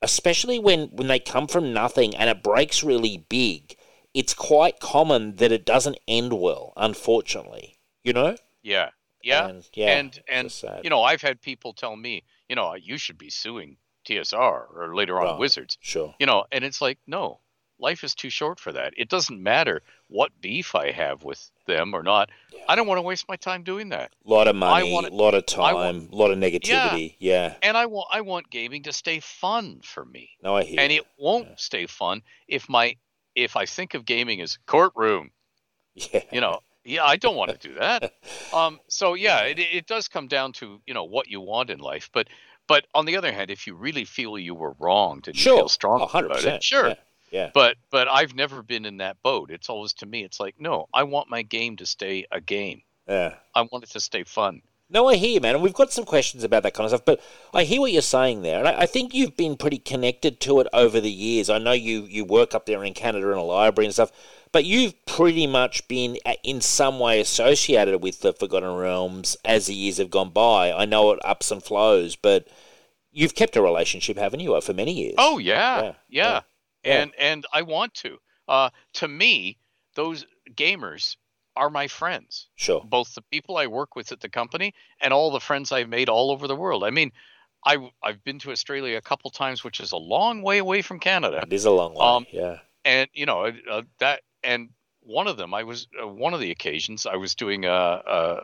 especially 0.00 0.60
when 0.60 0.86
when 0.92 1.08
they 1.08 1.18
come 1.18 1.48
from 1.48 1.72
nothing 1.74 2.14
and 2.14 2.30
it 2.30 2.44
breaks 2.44 2.84
really 2.84 3.26
big. 3.28 3.76
It's 4.14 4.34
quite 4.34 4.78
common 4.78 5.36
that 5.36 5.50
it 5.52 5.66
doesn't 5.66 5.98
end 6.06 6.32
well, 6.34 6.72
unfortunately. 6.76 7.75
You 8.06 8.12
know. 8.12 8.36
Yeah. 8.62 8.90
Yeah. 9.22 9.48
And, 9.48 9.68
yeah. 9.74 9.98
and 9.98 10.20
and 10.28 10.62
you 10.84 10.90
know, 10.90 11.02
I've 11.02 11.22
had 11.22 11.42
people 11.42 11.72
tell 11.72 11.96
me, 11.96 12.22
you 12.48 12.54
know, 12.54 12.74
you 12.74 12.98
should 12.98 13.18
be 13.18 13.30
suing 13.30 13.76
TSR 14.06 14.66
or 14.74 14.94
later 14.94 15.20
on. 15.20 15.38
Wizards. 15.38 15.76
Sure. 15.80 16.14
You 16.20 16.26
know, 16.26 16.44
and 16.52 16.64
it's 16.64 16.80
like, 16.80 16.98
no, 17.06 17.40
life 17.78 18.04
is 18.04 18.14
too 18.14 18.30
short 18.30 18.60
for 18.60 18.72
that. 18.72 18.94
It 18.96 19.08
doesn't 19.08 19.42
matter 19.42 19.82
what 20.08 20.40
beef 20.40 20.74
I 20.74 20.92
have 20.92 21.24
with 21.24 21.50
them 21.66 21.94
or 21.94 22.02
not. 22.02 22.30
I 22.68 22.76
don't 22.76 22.86
want 22.86 22.98
to 22.98 23.02
waste 23.02 23.28
my 23.28 23.36
time 23.36 23.64
doing 23.64 23.90
that. 23.90 24.12
A 24.24 24.30
lot 24.30 24.48
of 24.48 24.56
money, 24.56 24.94
a 24.94 25.10
lot 25.10 25.34
of 25.34 25.46
time, 25.46 26.08
a 26.12 26.16
lot 26.16 26.30
of 26.30 26.38
negativity. 26.38 27.16
Yeah. 27.18 27.54
And 27.62 27.76
I 27.76 27.86
want 27.86 28.08
I 28.12 28.20
want 28.20 28.50
gaming 28.50 28.84
to 28.84 28.92
stay 28.92 29.20
fun 29.20 29.80
for 29.82 30.04
me. 30.04 30.30
No, 30.42 30.56
I 30.56 30.64
hear. 30.64 30.80
and 30.80 30.92
it 30.92 31.04
won't 31.18 31.58
stay 31.58 31.86
fun 31.86 32.22
if 32.48 32.68
my 32.68 32.96
if 33.34 33.56
I 33.56 33.66
think 33.66 33.94
of 33.94 34.04
gaming 34.04 34.40
as 34.40 34.58
courtroom. 34.66 35.30
yeah. 35.94 36.22
You 36.32 36.40
know, 36.40 36.60
yeah, 36.86 37.04
I 37.04 37.16
don't 37.16 37.36
want 37.36 37.50
to 37.58 37.68
do 37.68 37.74
that. 37.74 38.12
Um, 38.54 38.78
so 38.88 39.14
yeah, 39.14 39.42
it, 39.42 39.58
it 39.58 39.86
does 39.86 40.06
come 40.08 40.28
down 40.28 40.52
to 40.54 40.80
you 40.86 40.94
know 40.94 41.04
what 41.04 41.28
you 41.28 41.40
want 41.40 41.68
in 41.68 41.78
life, 41.80 42.08
but 42.12 42.28
but 42.68 42.86
on 42.94 43.04
the 43.04 43.16
other 43.16 43.32
hand, 43.32 43.50
if 43.50 43.66
you 43.66 43.74
really 43.74 44.04
feel 44.04 44.38
you 44.38 44.54
were 44.54 44.74
wronged 44.78 45.26
and 45.28 45.36
you 45.36 45.42
feel 45.42 45.68
strong 45.68 46.00
Oh, 46.00 46.06
100%. 46.06 46.24
about 46.26 46.44
it, 46.44 46.62
sure. 46.62 46.88
Yeah. 46.88 46.94
yeah. 47.30 47.50
But 47.52 47.76
but 47.90 48.08
I've 48.08 48.34
never 48.34 48.62
been 48.62 48.84
in 48.86 48.98
that 48.98 49.20
boat. 49.22 49.50
It's 49.50 49.68
always 49.68 49.92
to 49.94 50.06
me, 50.06 50.22
it's 50.24 50.38
like 50.40 50.54
no, 50.60 50.86
I 50.94 51.02
want 51.02 51.28
my 51.28 51.42
game 51.42 51.76
to 51.78 51.86
stay 51.86 52.24
a 52.30 52.40
game. 52.40 52.82
Yeah. 53.08 53.34
I 53.54 53.62
want 53.62 53.84
it 53.84 53.90
to 53.90 54.00
stay 54.00 54.22
fun. 54.24 54.62
No, 54.88 55.08
I 55.08 55.16
hear 55.16 55.30
you, 55.30 55.40
man. 55.40 55.54
And 55.56 55.64
we've 55.64 55.72
got 55.72 55.92
some 55.92 56.04
questions 56.04 56.44
about 56.44 56.62
that 56.62 56.74
kind 56.74 56.84
of 56.84 56.90
stuff, 56.90 57.04
but 57.04 57.20
I 57.52 57.64
hear 57.64 57.80
what 57.80 57.90
you're 57.92 58.02
saying 58.02 58.42
there. 58.42 58.60
And 58.60 58.68
I, 58.68 58.82
I 58.82 58.86
think 58.86 59.14
you've 59.14 59.36
been 59.36 59.56
pretty 59.56 59.78
connected 59.78 60.38
to 60.42 60.60
it 60.60 60.68
over 60.72 61.00
the 61.00 61.10
years. 61.10 61.50
I 61.50 61.58
know 61.58 61.72
you, 61.72 62.02
you 62.04 62.24
work 62.24 62.54
up 62.54 62.66
there 62.66 62.84
in 62.84 62.94
Canada 62.94 63.30
in 63.32 63.36
a 63.38 63.42
library 63.42 63.86
and 63.86 63.94
stuff, 63.94 64.12
but 64.52 64.64
you've 64.64 64.94
pretty 65.04 65.46
much 65.46 65.86
been 65.88 66.16
in 66.44 66.60
some 66.60 67.00
way 67.00 67.20
associated 67.20 68.00
with 68.00 68.20
the 68.20 68.32
Forgotten 68.32 68.76
Realms 68.76 69.36
as 69.44 69.66
the 69.66 69.74
years 69.74 69.98
have 69.98 70.10
gone 70.10 70.30
by. 70.30 70.72
I 70.72 70.84
know 70.84 71.10
it 71.10 71.18
ups 71.24 71.50
and 71.50 71.62
flows, 71.62 72.14
but 72.14 72.46
you've 73.10 73.34
kept 73.34 73.56
a 73.56 73.62
relationship, 73.62 74.16
haven't 74.16 74.40
you, 74.40 74.58
for 74.60 74.72
many 74.72 74.92
years? 74.92 75.14
Oh 75.18 75.38
yeah, 75.38 75.82
Yeah, 75.82 75.92
yeah, 76.08 76.40
yeah. 76.84 77.02
and 77.02 77.12
and 77.18 77.46
I 77.52 77.62
want 77.62 77.94
to. 77.94 78.18
Uh, 78.46 78.70
to 78.94 79.08
me, 79.08 79.58
those 79.96 80.24
gamers 80.54 81.16
are 81.56 81.70
my 81.70 81.88
friends. 81.88 82.48
Sure. 82.56 82.82
both 82.84 83.14
the 83.14 83.22
people 83.22 83.56
I 83.56 83.66
work 83.66 83.96
with 83.96 84.12
at 84.12 84.20
the 84.20 84.28
company 84.28 84.74
and 85.00 85.12
all 85.12 85.30
the 85.30 85.40
friends 85.40 85.72
I've 85.72 85.88
made 85.88 86.08
all 86.08 86.30
over 86.30 86.46
the 86.46 86.56
world. 86.56 86.84
I 86.84 86.90
mean, 86.90 87.12
I 87.64 87.90
I've 88.02 88.22
been 88.22 88.38
to 88.40 88.52
Australia 88.52 88.96
a 88.96 89.00
couple 89.02 89.30
times, 89.30 89.64
which 89.64 89.80
is 89.80 89.92
a 89.92 89.96
long 89.96 90.42
way 90.42 90.58
away 90.58 90.82
from 90.82 91.00
Canada, 91.00 91.42
It 91.46 91.52
is 91.52 91.64
a 91.64 91.70
long 91.70 91.94
way. 91.94 92.06
Um, 92.06 92.26
yeah. 92.30 92.58
and 92.84 93.08
you 93.14 93.26
know 93.26 93.50
uh, 93.70 93.82
that. 93.98 94.20
And 94.44 94.70
one 95.00 95.26
of 95.26 95.36
them, 95.36 95.54
I 95.54 95.62
was 95.64 95.88
uh, 96.00 96.06
one 96.06 96.34
of 96.34 96.40
the 96.40 96.50
occasions 96.52 97.06
I 97.06 97.16
was 97.16 97.34
doing 97.34 97.64
a, 97.64 97.70
a 97.70 98.42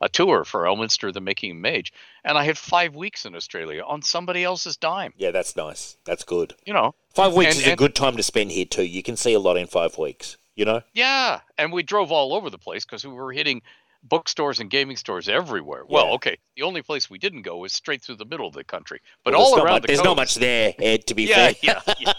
a 0.00 0.08
tour 0.08 0.44
for 0.44 0.64
Elminster, 0.64 1.12
the 1.12 1.20
Making 1.20 1.52
of 1.52 1.56
Mage, 1.58 1.92
and 2.24 2.36
I 2.36 2.44
had 2.44 2.58
five 2.58 2.94
weeks 2.96 3.24
in 3.24 3.34
Australia 3.36 3.82
on 3.86 4.02
somebody 4.02 4.42
else's 4.42 4.76
dime. 4.76 5.12
Yeah, 5.16 5.30
that's 5.30 5.54
nice. 5.56 5.96
That's 6.04 6.24
good. 6.24 6.54
You 6.66 6.72
know, 6.74 6.94
Five 7.14 7.32
weeks 7.34 7.56
And- 7.56 7.66
is 7.66 7.72
a 7.72 7.76
good 7.76 7.94
time 7.94 8.16
to 8.16 8.22
spend 8.22 8.50
here, 8.50 8.64
too. 8.66 8.82
You 8.82 9.02
can 9.04 9.16
see 9.16 9.32
a 9.34 9.38
lot 9.38 9.56
in 9.56 9.66
five 9.68 9.96
weeks, 9.96 10.36
you 10.56 10.64
know? 10.64 10.82
Yeah, 10.92 11.40
and 11.58 11.72
we 11.72 11.82
drove 11.82 12.12
all 12.12 12.34
over 12.34 12.50
the 12.50 12.58
place 12.58 12.84
because 12.84 13.04
we 13.06 13.12
were 13.12 13.32
hitting 13.32 13.62
bookstores 14.06 14.60
and 14.60 14.68
gaming 14.68 14.96
stores 14.98 15.30
everywhere. 15.30 15.84
Well, 15.88 16.06
Yeah. 16.08 16.12
okay, 16.12 16.36
the 16.56 16.62
only 16.62 16.82
place 16.82 17.08
we 17.08 17.18
didn't 17.18 17.40
go 17.42 17.56
was 17.56 17.72
straight 17.72 18.02
through 18.02 18.16
the 18.16 18.26
middle 18.26 18.46
of 18.46 18.52
the 18.52 18.62
country, 18.62 19.00
but 19.24 19.32
Well, 19.32 19.42
all 19.42 19.56
around 19.58 19.66
much, 19.76 19.82
the 19.82 19.86
There's 19.88 19.98
coast. 20.00 20.04
not 20.06 20.16
much 20.16 20.34
there, 20.34 20.74
Ed, 20.78 21.06
to 21.06 21.14
be 21.14 21.22
Yeah, 21.24 21.52
fair. 21.52 21.54
yeah, 21.62 21.80
yeah. 22.00 22.12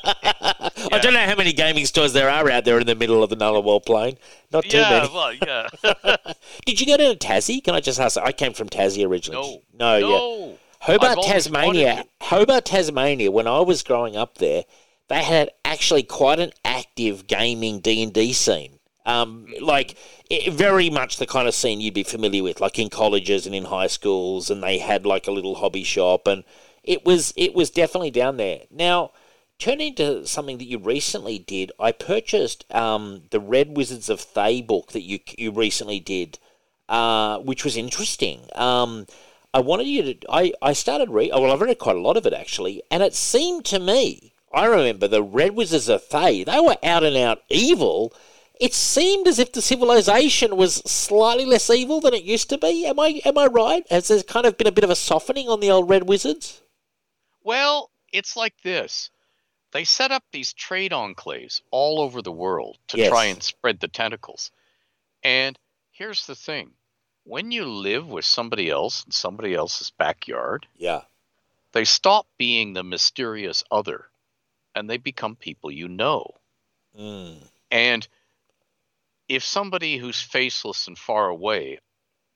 I 0.91 0.99
don't 0.99 1.13
know 1.13 1.25
how 1.25 1.35
many 1.35 1.53
gaming 1.53 1.85
stores 1.85 2.13
there 2.13 2.27
are 2.29 2.49
out 2.49 2.65
there 2.65 2.79
in 2.79 2.87
the 2.87 2.95
middle 2.95 3.23
of 3.23 3.29
the 3.29 3.37
Nullarbor 3.37 3.85
Plain. 3.85 4.17
Not 4.51 4.63
too 4.65 4.77
yeah, 4.77 4.89
many. 4.89 5.13
well, 5.13 5.33
yeah. 5.33 6.33
Did 6.65 6.81
you 6.81 6.87
go 6.87 6.97
to 6.97 7.15
Tassie? 7.15 7.63
Can 7.63 7.75
I 7.75 7.79
just 7.81 7.99
ask? 7.99 8.17
I 8.17 8.31
came 8.31 8.53
from 8.53 8.67
Tassie 8.69 9.05
originally. 9.07 9.61
No, 9.73 9.97
No, 9.97 9.97
yeah. 9.97 10.17
no. 10.17 10.57
Hobart, 10.79 11.19
Tasmania. 11.23 12.05
Hobart, 12.21 12.65
Tasmania. 12.65 13.31
When 13.31 13.47
I 13.47 13.59
was 13.59 13.81
growing 13.83 14.15
up 14.15 14.37
there, 14.39 14.63
they 15.07 15.23
had 15.23 15.51
actually 15.63 16.03
quite 16.03 16.39
an 16.39 16.51
active 16.63 17.27
gaming 17.27 17.79
D 17.79 18.01
and 18.03 18.13
D 18.13 18.33
scene. 18.33 18.79
Um, 19.05 19.45
like 19.61 19.95
i 20.31 20.49
very 20.49 20.89
much 20.89 21.17
the 21.17 21.27
kind 21.27 21.47
of 21.47 21.53
scene 21.53 21.79
you'd 21.79 21.93
be 21.93 22.03
familiar 22.03 22.41
with, 22.41 22.59
like 22.59 22.79
in 22.79 22.89
colleges 22.89 23.45
and 23.45 23.53
in 23.53 23.65
high 23.65 23.87
schools, 23.87 24.49
and 24.49 24.63
they 24.63 24.79
had 24.79 25.05
like 25.05 25.27
a 25.27 25.31
little 25.31 25.55
hobby 25.55 25.83
shop, 25.83 26.27
and 26.27 26.43
it 26.83 27.05
was 27.05 27.33
it 27.35 27.53
was 27.53 27.69
definitely 27.69 28.11
down 28.11 28.37
there. 28.37 28.61
Now, 28.71 29.11
turning 29.59 29.93
to 29.95 30.25
something 30.25 30.57
that 30.57 30.65
you 30.65 30.79
recently 30.79 31.37
did, 31.37 31.71
I 31.79 31.91
purchased 31.91 32.65
um, 32.73 33.23
the 33.29 33.39
Red 33.39 33.77
Wizards 33.77 34.09
of 34.09 34.19
Thay 34.19 34.61
book 34.61 34.91
that 34.93 35.03
you 35.03 35.19
you 35.37 35.51
recently 35.51 35.99
did, 35.99 36.39
uh, 36.89 37.37
which 37.39 37.63
was 37.63 37.77
interesting. 37.77 38.47
Um, 38.55 39.05
I 39.53 39.59
wanted 39.59 39.87
you 39.87 40.01
to. 40.01 40.17
I, 40.29 40.53
I 40.63 40.73
started 40.73 41.11
read. 41.11 41.29
Oh, 41.31 41.41
well, 41.41 41.51
I've 41.51 41.61
read 41.61 41.77
quite 41.79 41.95
a 41.95 42.01
lot 42.01 42.17
of 42.17 42.25
it 42.25 42.33
actually, 42.33 42.81
and 42.89 43.03
it 43.03 43.13
seemed 43.13 43.65
to 43.65 43.79
me. 43.79 44.33
I 44.55 44.65
remember 44.67 45.07
the 45.09 45.21
Red 45.21 45.51
Wizards 45.51 45.89
of 45.89 46.05
Thay. 46.05 46.45
They 46.45 46.59
were 46.61 46.77
out 46.81 47.03
and 47.03 47.17
out 47.17 47.43
evil. 47.49 48.13
It 48.59 48.73
seemed 48.73 49.27
as 49.27 49.37
if 49.37 49.51
the 49.51 49.61
civilization 49.61 50.55
was 50.55 50.75
slightly 50.89 51.43
less 51.43 51.69
evil 51.69 51.99
than 51.99 52.13
it 52.13 52.23
used 52.23 52.47
to 52.49 52.57
be. 52.57 52.85
Am 52.85 52.97
I 52.97 53.21
am 53.25 53.37
I 53.37 53.47
right? 53.47 53.85
Has 53.91 54.07
there 54.07 54.23
kind 54.23 54.45
of 54.45 54.57
been 54.57 54.65
a 54.67 54.71
bit 54.71 54.85
of 54.85 54.89
a 54.89 54.95
softening 54.95 55.49
on 55.49 55.59
the 55.59 55.69
old 55.71 55.89
Red 55.89 56.07
Wizards? 56.07 56.61
Well, 57.43 57.91
it's 58.13 58.37
like 58.37 58.61
this. 58.63 59.09
They 59.71 59.83
set 59.83 60.11
up 60.11 60.23
these 60.31 60.53
trade 60.53 60.93
enclaves 60.93 61.59
all 61.69 61.99
over 61.99 62.21
the 62.21 62.31
world 62.31 62.77
to 62.87 62.97
Yes. 62.97 63.09
try 63.09 63.25
and 63.25 63.43
spread 63.43 63.81
the 63.81 63.89
tentacles. 63.89 64.51
And 65.21 65.59
here's 65.91 66.25
the 66.27 66.35
thing 66.35 66.75
when 67.25 67.51
you 67.51 67.65
live 67.65 68.07
with 68.07 68.23
somebody 68.23 68.69
else 68.69 69.03
in 69.03 69.11
somebody 69.11 69.53
else's 69.53 69.89
backyard, 69.89 70.65
Yeah. 70.77 71.01
they 71.73 71.83
stop 71.83 72.25
being 72.37 72.71
the 72.71 72.83
mysterious 72.83 73.65
other 73.69 74.09
and 74.75 74.89
they 74.89 74.97
become 74.97 75.35
people 75.35 75.71
you 75.71 75.87
know. 75.87 76.31
Mm. 76.99 77.37
And 77.71 78.07
if 79.27 79.43
somebody 79.43 79.97
who's 79.97 80.21
faceless 80.21 80.87
and 80.87 80.97
far 80.97 81.29
away, 81.29 81.79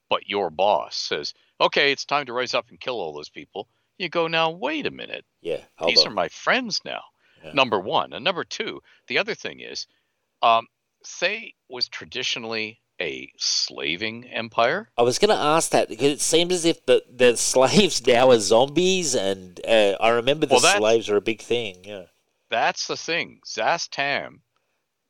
but 0.10 0.28
your 0.28 0.50
boss 0.50 0.96
says, 0.96 1.34
okay, 1.62 1.92
it's 1.92 2.06
time 2.06 2.26
to 2.26 2.34
rise 2.34 2.54
up 2.54 2.70
and 2.70 2.80
kill 2.80 2.96
all 2.96 3.14
those 3.14 3.30
people, 3.30 3.68
you 3.98 4.10
go, 4.10 4.28
now, 4.28 4.50
wait 4.50 4.88
a 4.88 4.92
minute. 4.92 5.26
Yeah. 5.42 5.62
These 5.86 6.02
on. 6.02 6.08
are 6.08 6.16
my 6.16 6.30
friends 6.30 6.82
now. 6.84 7.02
Yeah. 7.44 7.54
Number 7.54 7.80
one. 7.80 8.14
And 8.14 8.24
number 8.24 8.44
two, 8.44 8.82
the 9.08 9.18
other 9.18 9.36
thing 9.36 9.60
is, 9.60 9.88
um, 10.42 10.68
Thay 11.06 11.54
was 11.70 11.88
traditionally 11.88 12.82
a 13.02 13.32
slaving 13.38 14.26
empire. 14.26 14.90
I 14.98 15.04
was 15.04 15.20
going 15.20 15.30
to 15.30 15.42
ask 15.42 15.72
that 15.72 15.90
because 15.90 16.12
it 16.12 16.22
seems 16.22 16.54
as 16.54 16.66
if 16.66 16.86
the, 16.86 17.04
the 17.10 17.38
slaves 17.38 18.06
now 18.06 18.32
are 18.32 18.40
zombies, 18.40 19.16
and 19.16 19.60
uh, 19.66 19.96
I 20.00 20.10
remember 20.10 20.46
the 20.46 20.56
Well, 20.56 20.62
that's- 20.62 20.80
slaves 20.80 21.10
are 21.10 21.18
a 21.18 21.22
big 21.22 21.42
thing. 21.42 21.78
Yeah. 21.84 22.04
That's 22.50 22.88
the 22.88 22.98
thing. 22.98 23.42
Szass 23.46 23.88
Tam, 23.90 24.42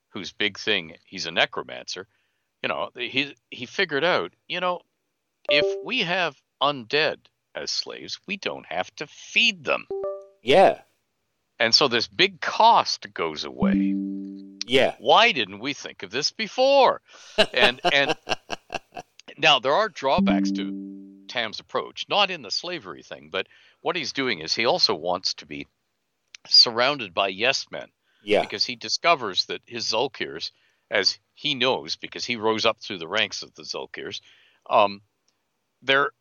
whose 0.09 0.31
big 0.31 0.57
thing, 0.57 0.95
he's 1.05 1.25
a 1.25 1.31
necromancer. 1.31 2.07
You 2.61 2.69
know, 2.69 2.89
he 2.95 3.35
he 3.49 3.65
figured 3.65 4.03
out, 4.03 4.33
you 4.47 4.59
know, 4.59 4.81
if 5.49 5.65
we 5.83 5.99
have 5.99 6.35
undead 6.61 7.17
as 7.55 7.71
slaves, 7.71 8.19
we 8.27 8.37
don't 8.37 8.65
have 8.65 8.93
to 8.95 9.07
feed 9.07 9.63
them. 9.63 9.87
Yeah. 10.41 10.81
And 11.59 11.73
so 11.73 11.87
this 11.87 12.07
big 12.07 12.41
cost 12.41 13.13
goes 13.13 13.43
away. 13.43 13.95
Yeah. 14.65 14.95
Why 14.99 15.31
didn't 15.31 15.59
we 15.59 15.73
think 15.73 16.03
of 16.03 16.11
this 16.11 16.31
before? 16.31 17.01
And 17.53 17.79
and 17.91 18.15
now 19.37 19.59
there 19.59 19.73
are 19.73 19.89
drawbacks 19.89 20.51
to 20.51 21.23
Tam's 21.27 21.59
approach, 21.59 22.05
not 22.09 22.31
in 22.31 22.41
the 22.41 22.51
slavery 22.51 23.03
thing, 23.03 23.29
but 23.31 23.47
what 23.81 23.95
he's 23.95 24.13
doing 24.13 24.39
is 24.39 24.53
he 24.53 24.65
also 24.65 24.95
wants 24.95 25.35
to 25.35 25.45
be 25.45 25.67
surrounded 26.47 27.13
by 27.13 27.27
yes 27.27 27.65
men 27.71 27.89
Yeah. 28.23 28.41
because 28.41 28.65
he 28.65 28.75
discovers 28.75 29.45
that 29.45 29.61
his 29.65 29.85
Zulkirs, 29.91 30.51
as 30.91 31.19
he 31.33 31.55
knows 31.55 31.95
because 31.95 32.25
he 32.25 32.35
rose 32.35 32.65
up 32.65 32.79
through 32.81 32.97
the 32.99 33.07
ranks 33.07 33.41
of 33.43 33.53
the 33.55 33.63
Zulkirs, 33.63 34.21
um, 34.69 35.01
they're 35.81 36.11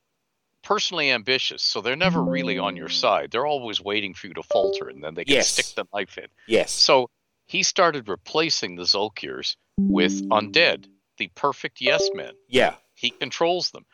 personally 0.62 1.10
ambitious, 1.10 1.62
so 1.62 1.80
they're 1.80 1.96
never 1.96 2.22
really 2.22 2.58
on 2.58 2.76
your 2.76 2.88
side. 2.88 3.30
They're 3.30 3.46
always 3.46 3.80
waiting 3.80 4.12
for 4.14 4.26
you 4.26 4.34
to 4.34 4.42
falter, 4.42 4.88
and 4.88 5.02
then 5.02 5.14
they 5.14 5.24
can 5.24 5.34
Yes. 5.34 5.48
stick 5.50 5.66
the 5.76 5.86
knife 5.94 6.18
in. 6.18 6.28
Yes. 6.46 6.72
So 6.72 7.10
he 7.46 7.62
started 7.62 8.08
replacing 8.08 8.74
the 8.76 8.82
Zulkirs 8.84 9.56
with 9.78 10.28
undead, 10.30 10.86
the 11.16 11.28
perfect 11.34 11.80
yes 11.80 12.10
men. 12.12 12.34
Yeah. 12.48 12.76
He 12.94 13.10
controls 13.10 13.70
them. 13.70 13.86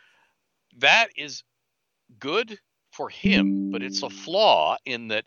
That 0.79 1.09
is 1.17 1.45
good 2.19 2.59
for 2.93 3.09
him, 3.11 3.71
but 3.71 3.83
it's 3.83 4.03
a 4.03 4.11
flaw 4.11 4.77
in 4.85 5.09
that 5.09 5.27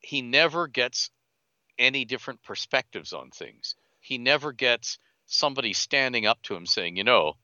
he 0.00 0.22
never 0.22 0.66
gets 0.68 1.10
any 1.78 2.04
different 2.04 2.42
perspectives 2.42 3.12
on 3.12 3.30
things. 3.30 3.74
He 4.00 4.18
never 4.18 4.52
gets 4.52 4.98
somebody 5.26 5.72
standing 5.72 6.26
up 6.26 6.40
to 6.44 6.54
him 6.54 6.66
saying, 6.66 6.96
you 6.96 7.04
know, 7.04 7.34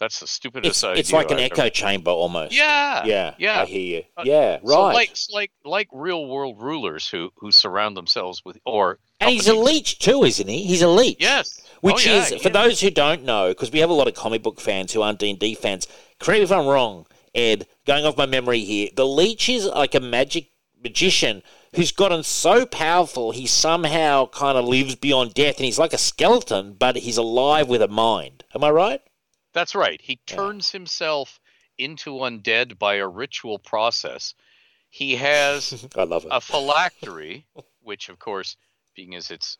That's 0.00 0.18
the 0.18 0.26
stupidest 0.26 0.68
It's, 0.70 0.82
idea. 0.84 0.98
it's 1.00 1.12
like 1.12 1.30
an 1.30 1.36
I've 1.36 1.52
echo 1.52 1.62
ever- 1.62 1.70
chamber 1.70 2.10
almost. 2.10 2.52
Yeah, 2.52 3.04
Yeah. 3.04 3.34
yeah. 3.38 3.60
I 3.62 3.66
hear 3.66 3.98
you. 3.98 4.02
Uh, 4.16 4.22
yeah. 4.24 4.58
Right. 4.62 4.68
So 4.68 4.82
like 4.82 5.16
like 5.30 5.50
like 5.64 5.88
real 5.92 6.26
world 6.26 6.60
rulers 6.60 7.08
who 7.08 7.30
who 7.36 7.52
surround 7.52 7.96
themselves 7.96 8.42
with 8.44 8.58
or 8.66 8.98
and 9.20 9.30
he's 9.30 9.46
a 9.46 9.54
lich 9.54 10.00
too, 10.00 10.24
isn't 10.24 10.48
he? 10.48 10.64
He's 10.64 10.82
a 10.82 10.88
lich. 10.88 11.18
Yes. 11.20 11.60
Which 11.82 12.04
Oh, 12.08 12.10
yeah, 12.10 12.24
is, 12.34 12.42
for 12.42 12.48
those 12.48 12.80
who 12.80 12.90
don't 12.90 13.22
know, 13.22 13.48
because 13.50 13.70
we 13.70 13.78
have 13.78 13.90
a 13.90 13.92
lot 13.92 14.08
of 14.08 14.14
comic 14.14 14.42
book 14.42 14.60
fans 14.60 14.92
who 14.92 15.02
aren't 15.02 15.20
D&D 15.20 15.54
fans, 15.54 15.86
correct 16.18 16.38
me 16.40 16.44
if 16.44 16.50
I'm 16.52 16.66
wrong, 16.66 17.06
Ed, 17.32 17.68
going 17.86 18.04
off 18.04 18.16
my 18.16 18.26
memory 18.26 18.60
here, 18.64 18.88
the 18.96 19.06
Lich 19.06 19.48
is 19.48 19.66
like 19.66 19.94
a 19.94 20.00
magic 20.00 20.50
magician 20.82 21.42
who's 21.74 21.92
gotten 21.92 22.22
so 22.22 22.66
powerful 22.66 23.30
he 23.32 23.46
somehow 23.46 24.26
kind 24.26 24.58
of 24.58 24.64
lives 24.66 24.94
beyond 24.96 25.34
death, 25.34 25.56
and 25.56 25.64
he's 25.64 25.78
like 25.78 25.92
a 25.92 25.98
skeleton, 25.98 26.74
but 26.74 26.96
he's 26.96 27.16
alive 27.16 27.68
with 27.68 27.82
a 27.82 27.88
mind. 27.88 28.44
Am 28.54 28.62
I 28.64 28.70
right? 28.70 29.00
That's 29.52 29.74
right. 29.74 30.00
He 30.00 30.20
Yeah. 30.28 30.36
turns 30.36 30.70
himself 30.70 31.40
into 31.78 32.12
undead 32.16 32.78
by 32.78 32.94
a 32.96 33.08
ritual 33.08 33.58
process. 33.58 34.34
He 34.90 35.16
has 35.16 35.86
I 35.96 36.04
love 36.04 36.24
it. 36.24 36.28
a 36.30 36.40
phylactery, 36.40 37.46
which, 37.82 38.08
of 38.08 38.18
course, 38.18 38.56
being 38.94 39.14
as 39.14 39.30
it's 39.30 39.58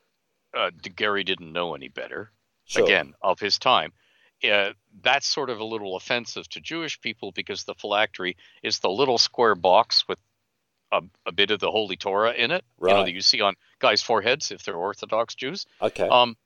uh, 0.54 0.70
Gary 0.96 1.24
didn't 1.24 1.52
know 1.52 1.74
any 1.74 1.88
better, 1.88 2.30
Sure. 2.66 2.84
again, 2.84 3.14
of 3.22 3.40
his 3.40 3.58
time. 3.58 3.92
Uh, 4.44 4.72
that's 5.02 5.26
sort 5.26 5.48
of 5.48 5.60
a 5.60 5.64
little 5.64 5.96
offensive 5.96 6.46
to 6.50 6.60
Jewish 6.60 7.00
people 7.00 7.32
because 7.32 7.64
the 7.64 7.74
phylactery 7.74 8.36
is 8.62 8.80
the 8.80 8.90
little 8.90 9.16
square 9.16 9.54
box 9.54 10.06
with 10.08 10.18
a, 10.92 11.02
a 11.26 11.32
bit 11.32 11.50
of 11.50 11.58
the 11.58 11.70
Holy 11.70 11.96
Torah 11.96 12.32
in 12.32 12.50
it, 12.50 12.64
you 12.80 12.88
know, 12.88 13.04
that 13.04 13.12
you 13.12 13.22
see 13.22 13.40
on 13.40 13.54
guys' 13.80 14.02
foreheads 14.02 14.50
if 14.50 14.62
they're 14.62 14.76
Orthodox 14.76 15.34
Jews. 15.34 15.66
Okay. 15.80 16.06
Um, 16.06 16.36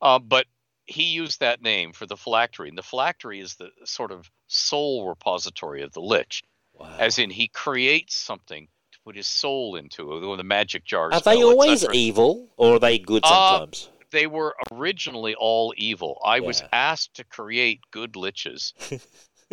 uh, 0.00 0.18
but 0.18 0.46
he 0.86 1.04
used 1.04 1.40
that 1.40 1.62
name 1.62 1.92
for 1.92 2.06
the 2.06 2.16
phylactery, 2.16 2.68
and 2.68 2.76
the 2.76 2.82
phylactery 2.82 3.40
is 3.40 3.54
the 3.54 3.70
sort 3.84 4.12
of 4.12 4.30
soul 4.46 5.08
repository 5.08 5.82
of 5.82 5.92
the 5.92 6.00
Lich, 6.00 6.44
wow. 6.74 6.94
as 6.98 7.18
in 7.18 7.30
he 7.30 7.48
creates 7.48 8.14
something 8.14 8.68
to 8.92 8.98
put 9.04 9.16
his 9.16 9.26
soul 9.26 9.76
into, 9.76 10.06
with 10.28 10.38
the 10.38 10.44
magic 10.44 10.84
jar. 10.84 11.10
Are 11.10 11.18
spell, 11.18 11.34
they 11.34 11.42
always 11.42 11.86
evil, 11.92 12.50
or 12.58 12.74
are 12.74 12.78
they 12.78 12.98
good 12.98 13.22
Uh, 13.24 13.58
sometimes? 13.58 13.88
They 14.10 14.26
were 14.28 14.54
originally 14.70 15.34
all 15.34 15.74
evil. 15.76 16.20
I 16.24 16.38
was 16.38 16.62
asked 16.72 17.14
to 17.14 17.24
create 17.24 17.80
good 17.90 18.12
liches 18.12 18.72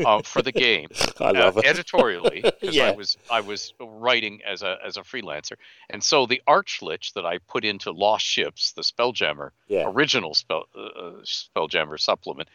uh, 0.05 0.21
for 0.23 0.41
the 0.41 0.51
game 0.51 0.87
I 1.19 1.31
love 1.31 1.57
uh, 1.57 1.61
it. 1.61 1.65
editorially 1.67 2.41
because 2.41 2.75
Yeah. 2.75 2.89
I 2.89 2.91
was 2.91 3.17
I 3.29 3.41
was 3.41 3.73
writing 3.79 4.41
as 4.47 4.61
a 4.63 4.77
as 4.85 4.97
a 4.97 5.01
freelancer, 5.01 5.53
and 5.89 6.03
so 6.03 6.25
the 6.25 6.41
Archlich 6.47 7.13
that 7.13 7.25
I 7.25 7.37
put 7.39 7.65
into 7.65 7.91
Lost 7.91 8.25
Ships, 8.25 8.73
the 8.73 8.81
Spelljammer 8.83 9.51
Yeah. 9.67 9.85
original 9.87 10.33
spell 10.33 10.65
uh, 10.75 10.79
uh, 10.81 11.13
Spelljammer 11.23 11.99
supplement, 11.99 12.49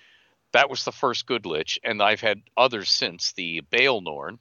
that 0.52 0.70
was 0.70 0.84
the 0.84 0.92
first 0.92 1.26
good 1.26 1.46
lich, 1.46 1.78
and 1.84 2.02
I've 2.02 2.20
had 2.20 2.42
others 2.56 2.90
since 2.90 3.32
the 3.32 3.62
Baelnorn, 3.70 4.38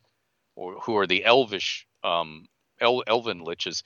or 0.56 0.80
who 0.82 0.98
are 0.98 1.08
the 1.08 1.24
Elvish 1.26 1.86
um, 2.04 2.48
El- 2.80 3.04
Elven 3.08 3.42
liches 3.44 3.84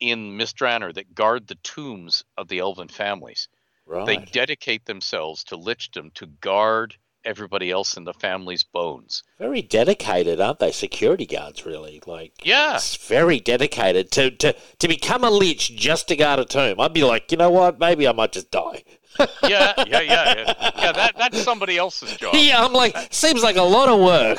in 0.00 0.36
Myth 0.36 0.54
Drannor 0.54 0.92
that 0.94 1.14
guard 1.14 1.46
the 1.46 1.56
tombs 1.56 2.24
of 2.36 2.48
the 2.48 2.60
Elven 2.60 2.88
families. 2.88 3.48
Right. 3.84 4.06
They 4.06 4.16
dedicate 4.18 4.84
themselves 4.84 5.44
to 5.44 5.56
lichdom 5.56 6.12
to 6.14 6.26
guard 6.26 6.96
everybody 7.24 7.70
else 7.70 7.96
in 7.96 8.04
the 8.04 8.12
family's 8.14 8.62
bones. 8.62 9.22
very 9.38 9.62
dedicated, 9.62 10.40
aren't 10.40 10.58
they? 10.60 10.72
Security 10.72 11.26
guards, 11.26 11.66
really. 11.66 12.00
Like, 12.06 12.32
Yeah. 12.44 12.76
it's 12.76 12.96
very 12.96 13.40
dedicated 13.40 14.10
to, 14.12 14.30
to 14.32 14.54
to 14.78 14.88
become 14.88 15.24
a 15.24 15.30
lich 15.30 15.74
just 15.76 16.08
to 16.08 16.16
guard 16.16 16.38
a 16.40 16.44
tomb. 16.44 16.80
I'd 16.80 16.92
be 16.94 17.04
like, 17.04 17.30
you 17.32 17.38
know 17.38 17.50
what? 17.50 17.78
Maybe 17.78 18.06
I 18.08 18.12
might 18.12 18.32
just 18.32 18.50
die. 18.50 18.82
Yeah, 19.18 19.26
yeah, 19.42 19.74
yeah, 19.86 20.00
yeah. 20.00 20.70
Yeah, 20.76 20.92
that 20.92 21.14
that's 21.18 21.42
somebody 21.42 21.76
else's 21.76 22.16
job. 22.18 22.34
Yeah, 22.34 22.64
I'm 22.64 22.72
like, 22.72 22.96
seems 23.10 23.42
like 23.42 23.56
a 23.56 23.62
lot 23.62 23.88
of 23.88 23.98
work. 24.00 24.38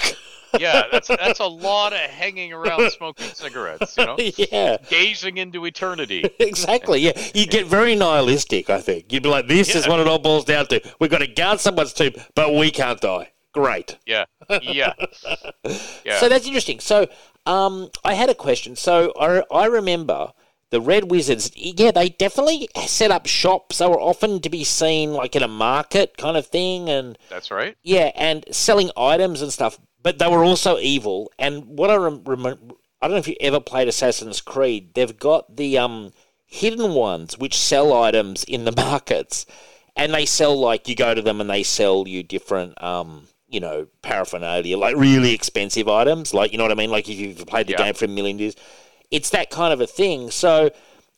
Yeah, 0.57 0.83
that's 0.91 1.07
that's 1.07 1.39
a 1.39 1.45
lot 1.45 1.93
of 1.93 1.99
hanging 1.99 2.53
around 2.53 2.89
smoking 2.91 3.27
cigarettes, 3.27 3.95
you 3.97 4.05
know, 4.05 4.15
yeah, 4.37 4.77
gazing 4.89 5.37
into 5.37 5.65
eternity. 5.65 6.29
exactly. 6.39 7.01
Yeah, 7.01 7.19
you 7.33 7.45
get 7.45 7.67
very 7.67 7.95
nihilistic. 7.95 8.69
I 8.69 8.81
think 8.81 9.11
you'd 9.11 9.23
be 9.23 9.29
like, 9.29 9.47
this 9.47 9.75
is 9.75 9.87
what 9.87 9.99
it 9.99 10.07
all 10.07 10.19
boils 10.19 10.45
down 10.45 10.67
to. 10.67 10.81
We've 10.99 11.11
got 11.11 11.19
to 11.19 11.27
guard 11.27 11.59
someone's 11.59 11.93
tomb, 11.93 12.13
but 12.35 12.53
we 12.53 12.71
can't 12.71 12.99
die. 12.99 13.31
Great. 13.53 13.97
Yeah, 14.05 14.25
yeah, 14.61 14.93
yeah. 16.05 16.19
So 16.19 16.29
that's 16.29 16.45
interesting. 16.45 16.79
So 16.79 17.07
um, 17.45 17.89
I 18.03 18.13
had 18.13 18.29
a 18.29 18.35
question. 18.35 18.75
So 18.75 19.11
I, 19.19 19.43
I 19.51 19.65
remember 19.65 20.33
the 20.71 20.81
Red 20.81 21.09
Wizards, 21.09 21.51
yeah, 21.55 21.91
they 21.91 22.09
definitely 22.09 22.69
set 22.85 23.11
up 23.11 23.25
shops. 23.25 23.79
They 23.79 23.87
were 23.87 23.99
often 23.99 24.39
to 24.41 24.49
be 24.49 24.63
seen 24.63 25.13
like 25.13 25.35
in 25.35 25.41
a 25.41 25.47
market 25.47 26.15
kind 26.17 26.37
of 26.37 26.45
thing. 26.45 26.89
And 26.89 27.17
That's 27.29 27.49
right. 27.49 27.75
yeah, 27.81 28.11
and 28.15 28.45
selling 28.51 28.91
items 28.95 29.41
and 29.41 29.51
stuff. 29.51 29.79
But 30.01 30.17
they 30.19 30.27
were 30.27 30.43
also 30.43 30.77
evil. 30.79 31.31
And 31.37 31.65
what 31.65 31.89
I 31.89 31.95
rem- 31.95 32.23
remember, 32.25 32.75
I 33.01 33.07
don't 33.07 33.15
know 33.15 33.19
if 33.19 33.27
you 33.27 33.35
ever 33.41 33.59
played 33.59 33.87
Assassin's 33.87 34.41
Creed. 34.41 34.93
They've 34.93 35.17
got 35.17 35.57
the 35.57 35.77
um, 35.77 36.13
hidden 36.45 36.93
ones 36.93 37.37
which 37.37 37.57
sell 37.57 37.93
items 37.93 38.43
in 38.45 38.65
the 38.65 38.71
markets, 38.75 39.45
and 39.95 40.13
they 40.13 40.25
sell 40.25 40.57
like 40.57 40.87
you 40.87 40.95
go 40.95 41.13
to 41.13 41.21
them 41.21 41.41
and 41.41 41.49
they 41.49 41.63
sell 41.63 42.07
you 42.07 42.23
different 42.23 42.81
um, 42.81 43.27
you 43.49 43.59
know, 43.59 43.87
paraphernalia, 44.03 44.77
like 44.77 44.95
really 44.95 45.33
expensive 45.33 45.87
items. 45.87 46.33
Like 46.33 46.51
you 46.51 46.57
know 46.57 46.63
what 46.63 46.71
I 46.71 46.75
mean? 46.75 46.91
Like 46.91 47.09
if 47.09 47.17
you've 47.19 47.45
played 47.47 47.67
the 47.67 47.73
Yeah. 47.73 47.85
game 47.85 47.93
for 47.93 48.05
a 48.05 48.09
million 48.09 48.39
years, 48.39 48.55
it's 49.11 49.31
that 49.31 49.49
kind 49.49 49.73
of 49.73 49.81
a 49.81 49.87
thing. 49.87 50.31
So. 50.31 50.71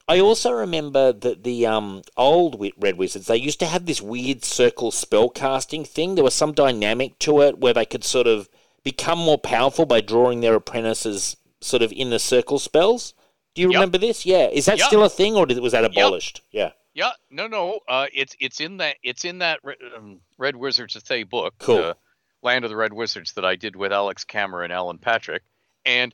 I 0.08 0.20
also 0.20 0.52
remember 0.52 1.14
that 1.14 1.44
the 1.46 1.66
um, 1.68 2.02
old 2.18 2.60
Red 2.78 2.98
Wizards, 2.98 3.28
they 3.28 3.38
used 3.38 3.60
to 3.60 3.66
have 3.66 3.86
this 3.86 4.02
weird 4.02 4.44
circle 4.44 4.92
spell 4.92 5.30
casting 5.30 5.86
thing. 5.86 6.16
There 6.16 6.24
was 6.24 6.34
some 6.34 6.52
dynamic 6.52 7.18
to 7.20 7.40
it 7.44 7.60
where 7.60 7.74
they 7.74 7.86
could 7.86 8.04
sort 8.04 8.28
of 8.28 8.50
become 8.84 9.20
more 9.20 9.38
powerful 9.38 9.86
by 9.86 10.02
drawing 10.02 10.42
their 10.42 10.56
apprentices 10.56 11.38
sort 11.62 11.82
of 11.84 11.92
in 11.92 12.10
the 12.10 12.20
circle 12.20 12.58
spells. 12.60 13.14
Do 13.54 13.62
you 13.62 13.70
Yep. 13.70 13.76
remember 13.76 13.98
this? 13.98 14.26
Yeah. 14.26 14.48
Is 14.48 14.66
that 14.66 14.78
Yep. 14.80 14.88
still 14.88 15.04
a 15.04 15.10
thing 15.10 15.36
or 15.36 15.46
did, 15.46 15.60
was 15.60 15.74
that 15.74 15.86
abolished? 15.86 16.42
Yeah. 16.52 16.72
Yeah, 16.94 17.12
no, 17.30 17.48
no. 17.48 17.80
Uh, 17.88 18.08
it's 18.14 18.36
it's 18.40 18.60
in 18.60 18.78
that 18.78 18.98
it's 19.02 19.24
in 19.24 19.38
that 19.40 19.60
um, 19.96 20.20
Red 20.38 20.56
Wizards 20.58 20.96
of 20.98 21.04
Thay 21.04 21.24
book, 21.24 21.54
Cool. 21.60 21.78
uh, 21.78 21.94
Land 22.42 22.66
of 22.66 22.70
the 22.72 22.76
Red 22.76 22.92
Wizards, 22.92 23.34
that 23.34 23.46
I 23.46 23.56
did 23.56 23.76
with 23.78 23.94
Alex 23.94 24.26
Cameron, 24.26 24.72
and 24.72 24.74
Alan 24.74 24.98
Patrick, 24.98 25.44
and 25.86 26.14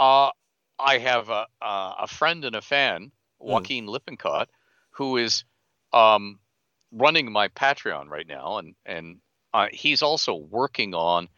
uh, 0.00 0.30
I 0.80 0.98
have 0.98 1.28
a 1.30 1.46
a 1.62 1.94
a 2.00 2.06
friend 2.08 2.44
and 2.44 2.56
a 2.56 2.60
fan, 2.62 3.12
Hmm. 3.40 3.46
Joaquin 3.50 3.86
Lippincott, 3.86 4.48
who 4.90 5.16
is 5.16 5.44
um, 5.92 6.40
running 6.90 7.30
my 7.30 7.46
Patreon 7.46 8.08
right 8.08 8.26
now, 8.26 8.58
and 8.58 8.74
and 8.84 9.20
uh, 9.54 9.68
he's 9.72 10.02
also 10.02 10.34
working 10.34 10.92
on 10.92 11.28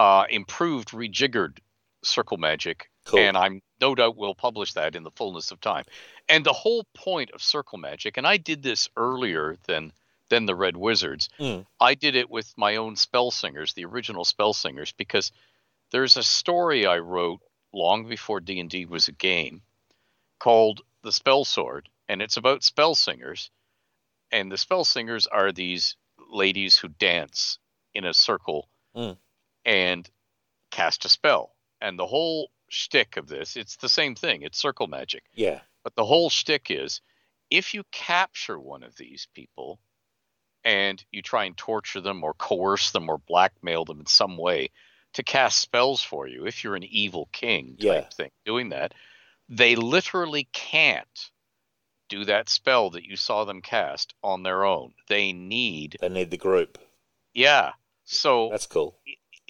uh, 0.00 0.24
improved 0.30 0.92
rejiggered 0.92 1.58
circle 2.02 2.38
magic 2.38 2.88
Cool. 3.04 3.18
and 3.20 3.36
I'm 3.36 3.60
no 3.82 3.94
doubt 3.94 4.16
will 4.16 4.34
publish 4.34 4.72
that 4.72 4.96
in 4.96 5.02
the 5.02 5.10
fullness 5.10 5.50
of 5.50 5.60
time. 5.60 5.84
And 6.26 6.42
the 6.44 6.54
whole 6.54 6.86
point 6.94 7.30
of 7.32 7.42
circle 7.42 7.76
magic, 7.76 8.16
and 8.16 8.26
I 8.26 8.38
did 8.38 8.62
this 8.62 8.88
earlier 8.96 9.56
than 9.66 9.92
than 10.30 10.46
the 10.46 10.54
Red 10.54 10.76
Wizards. 10.76 11.28
Mm. 11.38 11.66
I 11.78 11.94
did 11.94 12.14
it 12.14 12.30
with 12.30 12.50
my 12.56 12.76
own 12.76 12.96
spell 12.96 13.30
singers, 13.30 13.74
the 13.74 13.84
original 13.84 14.24
spell 14.24 14.54
singers, 14.54 14.92
because 14.92 15.32
there's 15.90 16.16
a 16.16 16.22
story 16.22 16.86
I 16.86 16.98
wrote 17.00 17.40
long 17.72 18.08
before 18.08 18.40
D 18.40 18.58
and 18.60 18.70
D 18.70 18.86
was 18.86 19.08
a 19.08 19.12
game 19.12 19.60
called 20.38 20.80
The 21.02 21.12
Spell 21.12 21.44
Sword, 21.44 21.88
and 22.08 22.22
it's 22.22 22.38
about 22.38 22.62
spell 22.62 22.94
singers. 22.94 23.50
And 24.32 24.50
the 24.50 24.56
spell 24.56 24.84
singers 24.84 25.26
are 25.26 25.52
these 25.52 25.96
ladies 26.30 26.78
who 26.78 26.88
dance 26.88 27.58
in 27.92 28.06
a 28.06 28.14
circle 28.14 28.66
Mm. 28.96 29.16
And 29.64 30.08
cast 30.70 31.04
a 31.04 31.08
spell. 31.08 31.54
And 31.80 31.98
the 31.98 32.06
whole 32.06 32.50
shtick 32.68 33.16
of 33.16 33.26
this, 33.28 33.56
it's 33.56 33.76
the 33.76 33.88
same 33.88 34.14
thing. 34.14 34.42
It's 34.42 34.60
circle 34.60 34.86
magic. 34.86 35.24
Yeah. 35.34 35.60
But 35.82 35.94
the 35.96 36.04
whole 36.04 36.30
shtick 36.30 36.66
is 36.70 37.00
if 37.50 37.74
you 37.74 37.84
capture 37.90 38.58
one 38.58 38.82
of 38.82 38.96
these 38.96 39.26
people 39.34 39.80
and 40.64 41.02
you 41.10 41.22
try 41.22 41.44
and 41.44 41.56
torture 41.56 42.00
them 42.00 42.22
or 42.22 42.34
coerce 42.34 42.90
them 42.90 43.08
or 43.08 43.18
blackmail 43.18 43.84
them 43.84 44.00
in 44.00 44.06
some 44.06 44.36
way 44.36 44.70
to 45.14 45.22
cast 45.22 45.58
spells 45.58 46.02
for 46.02 46.28
you, 46.28 46.46
if 46.46 46.62
you're 46.62 46.76
an 46.76 46.84
evil 46.84 47.28
king 47.32 47.76
type 47.76 47.84
Yeah. 47.84 48.08
thing 48.10 48.30
doing 48.44 48.68
that, 48.68 48.94
they 49.48 49.74
literally 49.74 50.48
can't 50.52 51.30
do 52.08 52.24
that 52.26 52.48
spell 52.48 52.90
that 52.90 53.04
you 53.04 53.16
saw 53.16 53.44
them 53.44 53.62
cast 53.62 54.14
on 54.22 54.42
their 54.42 54.64
own. 54.64 54.92
They 55.08 55.32
need, 55.32 55.96
They 56.00 56.08
need 56.08 56.30
the 56.30 56.36
group. 56.36 56.78
yeah. 57.34 57.72
So 58.04 58.48
That's 58.50 58.66
cool. 58.66 58.96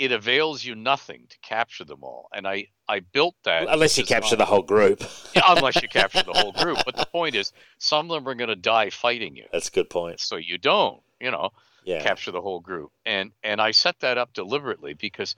It 0.00 0.12
avails 0.12 0.64
you 0.64 0.74
nothing 0.74 1.26
to 1.28 1.36
capture 1.40 1.84
them 1.84 2.02
all. 2.02 2.30
And 2.34 2.46
I, 2.48 2.68
I 2.88 3.00
built 3.00 3.34
that. 3.44 3.66
Unless 3.68 3.98
you 3.98 4.04
capture 4.04 4.34
the 4.34 4.46
whole 4.46 4.62
group. 4.62 5.04
Yeah, 5.36 5.42
unless 5.48 5.80
you 5.82 5.88
capture 5.88 6.22
the 6.22 6.32
whole 6.32 6.52
group. 6.52 6.78
But 6.86 6.96
the 6.96 7.04
point 7.04 7.34
is, 7.34 7.52
some 7.78 8.10
of 8.10 8.14
them 8.14 8.26
are 8.26 8.34
going 8.34 8.48
to 8.48 8.56
die 8.56 8.88
fighting 8.88 9.36
you. 9.36 9.44
That's 9.52 9.68
a 9.68 9.70
good 9.70 9.90
point. 9.90 10.18
So 10.18 10.36
you 10.36 10.56
don't, 10.56 11.02
you 11.20 11.30
know, 11.30 11.50
Yeah. 11.84 12.02
capture 12.02 12.30
the 12.32 12.40
whole 12.40 12.60
group. 12.60 12.90
And 13.04 13.32
and 13.44 13.60
I 13.60 13.72
set 13.72 14.00
that 14.00 14.16
up 14.16 14.32
deliberately 14.32 14.94
because 14.94 15.36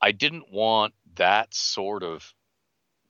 I 0.00 0.12
didn't 0.12 0.50
want 0.50 0.94
that 1.16 1.52
sort 1.54 2.02
of 2.02 2.32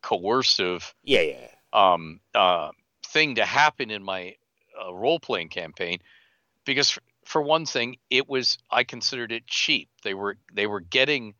coercive 0.03 0.93
Yeah, 1.05 1.21
yeah. 1.23 1.47
um, 1.73 2.21
uh, 2.35 2.71
thing 3.07 3.37
to 3.37 3.45
happen 3.45 3.91
in 3.91 4.03
my 4.03 4.35
uh, 4.85 4.93
role 4.93 5.21
playing 5.21 5.49
campaign 5.51 5.99
because 6.65 6.99
for 7.27 7.43
one 7.43 7.67
thing, 7.67 7.97
it 8.11 8.29
was 8.29 8.59
I 8.71 8.85
considered 8.85 9.33
it 9.33 9.47
cheap. 9.47 9.89
They 10.03 10.15
were 10.15 10.37
they 10.53 10.67
were 10.67 10.81
getting 10.81 11.35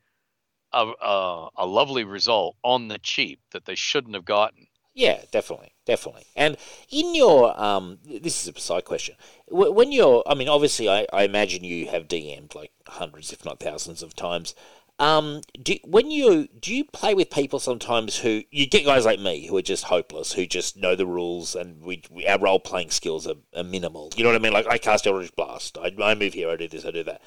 a, 0.73 0.93
a, 1.01 1.49
a 1.59 1.67
lovely 1.67 2.05
result 2.05 2.57
on 2.63 2.89
the 2.89 2.99
cheap 2.99 3.41
that 3.53 3.65
they 3.65 3.77
shouldn't 3.77 4.15
have 4.15 4.25
gotten. 4.25 4.67
Yeah, 4.95 5.23
definitely, 5.33 5.73
definitely. 5.87 6.25
And 6.37 6.57
in 6.89 7.17
your, 7.17 7.61
um, 7.61 7.99
this 8.05 8.47
is 8.47 8.55
a 8.55 8.61
side 8.61 8.85
question. 8.85 9.17
When 9.49 9.91
you're, 9.91 10.23
I 10.25 10.35
mean, 10.35 10.49
obviously, 10.49 10.89
I, 10.89 11.07
I 11.13 11.25
imagine 11.25 11.65
you 11.65 11.89
have 11.89 12.07
DM'd 12.07 12.55
like 12.55 12.71
hundreds, 12.87 13.33
if 13.33 13.45
not 13.45 13.59
thousands, 13.59 14.05
of 14.05 14.15
times. 14.15 14.55
Um, 15.01 15.41
do 15.61 15.77
when 15.83 16.13
you 16.13 16.47
do 16.47 16.73
you 16.73 16.85
play 16.85 17.15
with 17.15 17.29
people 17.29 17.59
sometimes 17.59 18.19
who 18.19 18.43
you 18.53 18.67
get 18.69 18.85
guys 18.85 19.05
like 19.05 19.19
me 19.19 19.47
who 19.47 19.57
are 19.57 19.63
just 19.63 19.85
hopeless, 19.85 20.33
who 20.33 20.47
just 20.47 20.77
know 20.77 20.95
the 20.95 21.07
rules, 21.07 21.57
and 21.57 21.83
we, 21.83 22.03
we 22.11 22.27
our 22.29 22.39
role 22.39 22.61
playing 22.61 22.91
skills 22.91 23.27
are, 23.27 23.35
are, 23.57 23.65
minimal. 23.65 24.13
You 24.17 24.23
know 24.23 24.31
what 24.31 24.37
I 24.37 24.43
mean? 24.43 24.53
Like 24.53 24.69
I 24.69 24.79
cast 24.79 25.07
Eldritch 25.07 25.35
Blast, 25.35 25.79
I, 25.79 25.93
I 26.01 26.15
move 26.15 26.35
here, 26.35 26.49
I 26.49 26.57
do 26.57 26.69
this, 26.69 26.85
I 26.85 26.93
do 26.93 27.03
that. 27.05 27.23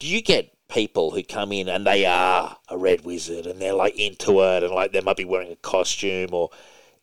Do 0.00 0.08
you 0.08 0.22
get 0.22 0.54
people 0.68 1.12
who 1.12 1.22
come 1.22 1.52
in 1.52 1.68
and 1.68 1.86
they 1.86 2.04
are 2.04 2.56
a 2.68 2.76
red 2.76 3.04
wizard 3.04 3.46
and 3.46 3.60
they're 3.60 3.74
like 3.74 3.96
into 3.96 4.40
it 4.40 4.62
and 4.62 4.72
like 4.72 4.92
they 4.92 5.00
might 5.00 5.16
be 5.16 5.24
wearing 5.24 5.52
a 5.52 5.56
costume 5.56 6.30
or 6.32 6.50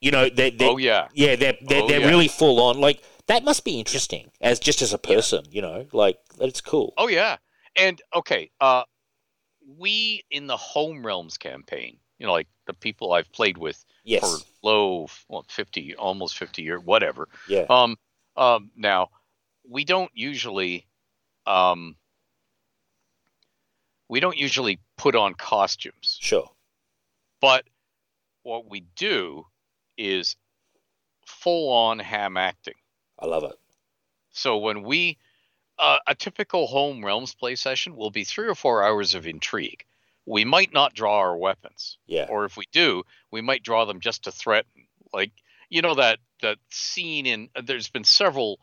you 0.02 0.12
know 0.12 0.30
they're, 0.30 0.52
they're 0.52 0.69
oh 0.69 0.78
yeah 0.78 1.08
yeah 1.13 1.36
they're 1.36 1.56
they're, 1.62 1.84
oh, 1.84 1.88
they're 1.88 2.02
yeah. 2.02 2.08
really 2.08 2.28
full 2.28 2.60
on 2.60 2.80
like 2.82 3.02
that 3.28 3.43
must 3.43 3.63
be 3.63 3.80
interesting 3.80 4.32
as 4.41 4.60
just 4.60 4.82
as 4.82 4.93
a 4.93 4.97
person 4.97 5.43
yeah. 5.45 5.52
you 5.52 5.62
know 5.62 5.86
like 5.93 6.17
it's 6.39 6.60
cool 6.60 6.93
oh 6.97 7.08
yeah 7.08 7.38
and 7.76 8.02
okay 8.15 8.50
uh 8.60 8.84
we 9.78 10.24
in 10.32 10.47
the 10.47 10.58
home 10.58 11.06
realms 11.06 11.38
campaign 11.38 11.97
you 12.17 12.26
know 12.26 12.34
like 12.34 12.47
the 12.67 12.74
people 12.74 13.13
i've 13.13 13.32
played 13.32 13.58
with 13.58 13.84
yes. 14.04 14.21
for 14.21 14.45
low 14.63 15.08
well 15.28 15.45
50 15.50 15.95
almost 15.95 16.38
50 16.38 16.62
year 16.62 16.80
whatever 16.80 17.28
yeah 17.47 17.65
um 17.69 17.97
um 18.36 18.71
now 18.76 19.10
we 19.69 19.86
don't 19.86 20.12
usually 20.13 20.88
um 21.45 21.95
we 24.12 24.19
don't 24.19 24.38
usually 24.38 24.78
put 24.97 25.15
on 25.15 25.34
costumes. 25.34 26.17
Sure. 26.19 26.52
But 27.39 27.63
what 28.43 28.69
we 28.69 28.82
do 28.97 29.45
is 29.97 30.36
full 31.26 31.71
on 31.71 31.97
ham 31.97 32.36
acting. 32.36 32.74
I 33.17 33.26
love 33.26 33.45
it. 33.45 33.56
So 34.32 34.58
when 34.58 34.84
we 34.84 35.17
uh, 35.82 35.98
a 36.08 36.15
typical 36.15 36.67
home 36.67 37.04
realms 37.04 37.34
play 37.34 37.56
session 37.56 37.96
will 37.96 38.12
be 38.12 38.24
3 38.24 38.48
or 38.48 38.56
4 38.56 38.84
hours 38.84 39.15
of 39.15 39.26
intrigue. 39.26 39.84
We 40.26 40.46
might 40.46 40.72
not 40.72 40.94
draw 40.94 41.17
our 41.17 41.36
weapons. 41.36 41.98
Yeah. 42.06 42.28
Or 42.30 42.46
if 42.46 42.56
we 42.56 42.65
do, 42.72 43.04
we 43.32 43.41
might 43.41 43.63
draw 43.63 43.86
them 43.86 44.00
just 44.00 44.24
to 44.24 44.32
threaten. 44.32 44.88
Like 45.12 45.32
you 45.72 45.82
know 45.82 45.96
that 45.96 46.20
that 46.41 46.60
scene 46.70 47.26
in 47.26 47.50
there's 47.63 47.89
been 47.89 48.04
several 48.04 48.60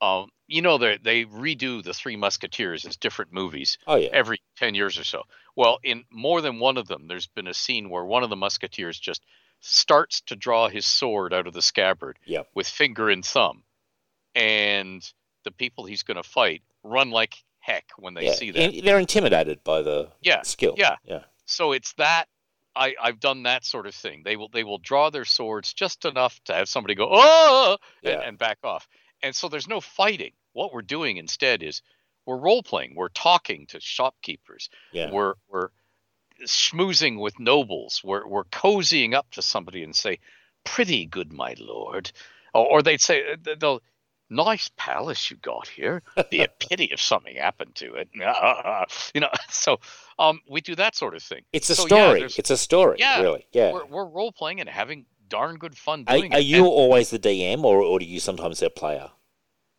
um, 0.00 0.30
you 0.48 0.62
know 0.62 0.78
they 0.78 0.98
they 0.98 1.24
redo 1.24 1.84
the 1.84 1.94
Three 1.94 2.16
Musketeers 2.16 2.84
as 2.84 2.96
different 2.96 3.32
movies. 3.32 3.78
Oh 3.86 3.94
yeah. 3.94 4.08
Every 4.12 4.40
ten 4.56 4.74
years 4.74 4.98
or 4.98 5.04
so. 5.04 5.22
Well, 5.54 5.78
in 5.84 6.04
more 6.10 6.40
than 6.40 6.58
one 6.58 6.76
of 6.78 6.88
them, 6.88 7.06
there's 7.06 7.28
been 7.28 7.46
a 7.46 7.54
scene 7.54 7.88
where 7.88 8.04
one 8.04 8.24
of 8.24 8.30
the 8.30 8.36
Musketeers 8.36 8.98
just 8.98 9.22
starts 9.60 10.22
to 10.22 10.34
draw 10.34 10.68
his 10.68 10.84
sword 10.84 11.32
out 11.32 11.46
of 11.46 11.52
the 11.52 11.62
scabbard 11.62 12.18
yep. 12.24 12.48
with 12.54 12.66
finger 12.66 13.08
and 13.08 13.24
thumb, 13.24 13.62
and 14.34 15.08
the 15.44 15.50
people 15.50 15.84
he's 15.84 16.02
going 16.02 16.16
to 16.16 16.22
fight 16.22 16.62
run 16.82 17.10
like 17.10 17.34
heck 17.60 17.84
when 17.96 18.14
they 18.14 18.26
yeah. 18.26 18.32
see 18.32 18.50
that. 18.50 18.82
They're 18.84 18.98
intimidated 18.98 19.64
by 19.64 19.82
the 19.82 20.10
yeah. 20.22 20.42
skill. 20.42 20.74
Yeah. 20.76 20.96
Yeah. 21.04 21.20
So 21.46 21.72
it's 21.72 21.92
that 21.94 22.26
I, 22.76 22.94
I've 23.00 23.20
done 23.20 23.44
that 23.44 23.64
sort 23.64 23.86
of 23.86 23.94
thing. 23.94 24.22
They 24.24 24.36
will 24.36 24.48
they 24.48 24.64
will 24.64 24.78
draw 24.78 25.10
their 25.10 25.24
swords 25.24 25.72
just 25.72 26.04
enough 26.04 26.40
to 26.44 26.54
have 26.54 26.68
somebody 26.68 26.94
go 26.94 27.08
oh 27.10 27.78
yeah. 28.02 28.12
and, 28.12 28.22
and 28.22 28.38
back 28.38 28.58
off. 28.64 28.88
And 29.22 29.34
so 29.34 29.48
there's 29.48 29.68
no 29.68 29.80
fighting. 29.80 30.32
What 30.52 30.72
we're 30.72 30.82
doing 30.82 31.16
instead 31.16 31.62
is 31.62 31.82
we're 32.26 32.36
role 32.36 32.62
playing. 32.62 32.94
We're 32.96 33.08
talking 33.08 33.66
to 33.68 33.80
shopkeepers. 33.80 34.70
Yeah. 34.92 35.10
We're 35.10 35.34
we're 35.48 35.68
schmoozing 36.46 37.20
with 37.20 37.38
nobles. 37.38 38.00
We're 38.02 38.26
we're 38.26 38.44
cozying 38.44 39.14
up 39.14 39.30
to 39.32 39.42
somebody 39.42 39.82
and 39.82 39.94
say, 39.94 40.18
"Pretty 40.64 41.06
good, 41.06 41.32
my 41.32 41.54
lord," 41.58 42.10
or, 42.52 42.66
or 42.66 42.82
they'd 42.82 43.00
say, 43.00 43.22
uh, 43.32 43.54
"They'll." 43.58 43.82
Nice 44.30 44.70
palace 44.76 45.30
you 45.30 45.36
got 45.36 45.68
here. 45.68 46.02
Be 46.30 46.42
a 46.42 46.48
pity 46.48 46.84
if 46.84 47.00
something 47.00 47.36
happened 47.36 47.74
to 47.76 47.94
it. 47.94 48.08
you 49.14 49.20
know, 49.20 49.30
so 49.50 49.78
um, 50.18 50.40
we 50.48 50.60
do 50.60 50.74
that 50.76 50.94
sort 50.94 51.14
of 51.14 51.22
thing. 51.22 51.42
It's 51.52 51.70
a 51.70 51.74
so, 51.74 51.86
story. 51.86 52.20
Yeah, 52.20 52.28
it's 52.36 52.50
a 52.50 52.56
story. 52.56 52.96
Yeah, 52.98 53.20
really. 53.20 53.46
Yeah. 53.52 53.72
We're, 53.72 53.84
we're 53.86 54.06
role 54.06 54.32
playing 54.32 54.60
and 54.60 54.68
having 54.68 55.06
darn 55.28 55.56
good 55.56 55.76
fun 55.76 56.04
doing 56.04 56.32
are 56.32 56.36
it. 56.36 56.38
Are 56.38 56.42
you 56.42 56.64
And, 56.64 56.66
always 56.66 57.10
the 57.10 57.18
DM, 57.18 57.64
or, 57.64 57.82
or 57.82 57.98
do 57.98 58.04
you 58.04 58.20
sometimes 58.20 58.62
a 58.62 58.70
player? 58.70 59.10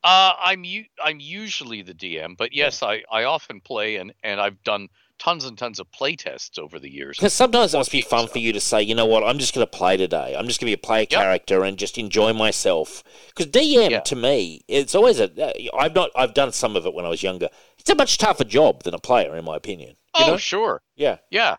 uh, 0.03 0.33
I'm 0.39 0.63
u- 0.63 0.85
I'm 1.03 1.19
usually 1.19 1.81
the 1.81 1.95
DM, 1.95 2.37
but 2.37 2.53
yes, 2.53 2.83
I, 2.83 3.03
I 3.11 3.23
often 3.23 3.59
play 3.59 3.95
and, 3.95 4.13
and 4.23 4.39
I've 4.39 4.61
done 4.63 4.89
tons 5.17 5.45
and 5.45 5.57
tons 5.57 5.79
of 5.79 5.91
play 5.91 6.15
tests 6.15 6.57
over 6.57 6.77
the 6.79 6.89
years. 6.91 7.17
Because 7.17 7.33
sometimes 7.33 7.73
it 7.73 7.77
must 7.77 7.91
be 7.91 8.01
fun 8.01 8.21
stuff. 8.23 8.31
for 8.33 8.39
you 8.39 8.51
to 8.53 8.59
say, 8.59 8.81
you 8.81 8.95
know 8.95 9.05
what, 9.05 9.23
I'm 9.23 9.39
just 9.39 9.53
going 9.53 9.65
to 9.65 9.71
play 9.77 9.97
today. 9.97 10.35
I'm 10.37 10.47
just 10.47 10.59
going 10.59 10.67
to 10.71 10.77
be 10.77 10.81
a 10.81 10.85
player 10.85 11.01
Yep. 11.01 11.09
character 11.09 11.63
and 11.63 11.77
just 11.77 11.97
enjoy 11.97 12.33
myself. 12.33 13.03
Because 13.27 13.47
DM 13.51 13.91
Yeah. 13.91 13.99
to 14.01 14.15
me, 14.15 14.61
it's 14.67 14.93
always 14.95 15.19
a. 15.19 15.31
uh, 15.41 15.51
I've 15.77 15.95
not. 15.95 16.09
I've 16.15 16.33
done 16.33 16.51
some 16.51 16.75
of 16.75 16.85
it 16.85 16.93
when 16.93 17.05
I 17.05 17.09
was 17.09 17.23
younger. 17.23 17.49
It's 17.79 17.89
a 17.89 17.95
much 17.95 18.17
tougher 18.17 18.43
job 18.43 18.83
than 18.83 18.93
a 18.93 18.99
player, 18.99 19.35
in 19.35 19.45
my 19.45 19.55
opinion. 19.55 19.95
You 20.17 20.25
oh, 20.25 20.27
know? 20.31 20.37
sure. 20.37 20.81
Yeah. 20.95 21.17
Yeah. 21.29 21.55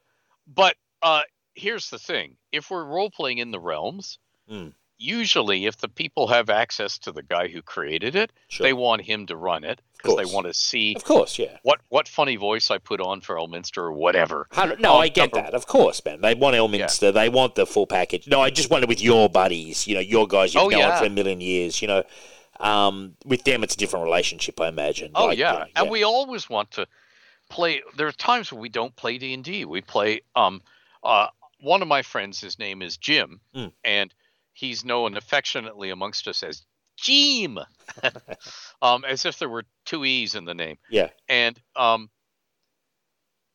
But 0.47 0.77
uh, 1.03 1.23
here's 1.55 1.91
the 1.91 1.99
thing 1.99 2.37
if 2.53 2.71
we're 2.71 2.85
role 2.85 3.11
playing 3.11 3.39
in 3.39 3.51
the 3.51 3.61
realms, 3.61 4.19
Mm. 4.51 4.73
Usually 4.99 5.67
if 5.67 5.77
the 5.79 5.89
people 5.89 6.27
have 6.29 6.49
access 6.51 6.99
to 6.99 7.13
the 7.13 7.23
guy 7.23 7.49
who 7.49 7.63
created 7.63 8.17
it, 8.17 8.33
Sure. 8.49 8.65
they 8.67 8.73
want 8.73 9.03
him 9.03 9.27
to 9.27 9.37
run 9.37 9.65
it 9.65 9.81
because 9.97 10.17
they 10.17 10.25
want 10.35 10.47
to 10.47 10.55
see 10.55 10.95
Of 10.95 11.05
course, 11.05 11.39
yeah. 11.39 11.59
what, 11.63 11.81
what 11.89 12.09
funny 12.09 12.37
voice 12.37 12.71
I 12.71 12.79
put 12.79 13.01
on 13.01 13.21
for 13.21 13.37
Elminster 13.37 13.79
or 13.79 13.93
whatever. 13.93 14.47
No, 14.79 14.95
Um, 14.95 15.01
I 15.03 15.09
get 15.09 15.33
number- 15.35 15.47
that. 15.51 15.55
Of 15.55 15.67
course, 15.67 16.05
man. 16.05 16.21
They 16.21 16.35
want 16.35 16.57
Elminster. 16.57 17.13
They 17.13 17.29
want 17.29 17.55
the 17.57 17.67
full 17.67 17.87
package. 17.87 18.27
No, 18.27 18.41
I 18.41 18.51
just 18.51 18.71
wonder 18.71 18.87
with 18.87 19.03
your 19.03 19.29
buddies, 19.29 19.87
you 19.87 19.95
know, 19.95 20.01
your 20.01 20.27
guys 20.27 20.55
you've 20.55 20.63
Oh, 20.65 20.69
known 20.69 20.81
yeah. 20.81 20.99
for 20.99 21.07
a 21.07 21.11
million 21.11 21.41
years, 21.41 21.83
you 21.83 21.89
know, 21.89 22.03
um, 22.61 23.17
with 23.25 23.45
them 23.45 23.63
it's 23.63 23.75
a 23.75 23.79
different 23.79 24.05
relationship, 24.05 24.61
I 24.61 24.69
imagine. 24.69 25.13
Oh 25.15 25.27
Like, 25.27 25.39
yeah. 25.39 25.53
you 25.53 25.59
know, 25.59 25.67
and 25.77 25.91
we 25.91 26.05
always 26.05 26.49
want 26.49 26.71
to 26.73 26.87
play. 27.51 27.83
There 27.97 28.07
are 28.07 28.13
times 28.13 28.51
when 28.53 28.61
we 28.61 28.69
don't 28.69 28.95
play 28.97 29.19
D 29.19 29.35
and 29.35 29.45
D. 29.45 29.65
We 29.65 29.81
play. 29.83 30.21
Um, 30.35 30.63
uh, 31.05 31.29
one 31.61 31.81
of 31.83 31.89
my 31.89 32.03
friends, 32.03 32.41
his 32.41 32.59
name 32.59 32.83
is 32.83 32.97
Jim, 32.97 33.41
Mm. 33.55 33.73
and 33.85 34.15
he's 34.57 34.85
known 34.85 35.17
affectionately 35.17 35.91
amongst 35.91 36.27
us 36.29 36.43
as 36.43 36.63
Jim, 36.97 37.59
um, 38.83 39.05
as 39.05 39.27
if 39.27 39.39
there 39.39 39.51
were 39.51 39.65
two 39.85 40.05
e's 40.05 40.35
in 40.35 40.47
the 40.47 40.55
name. 40.55 40.79
Yeah. 40.91 41.11
And 41.29 41.61
um, 41.77 42.09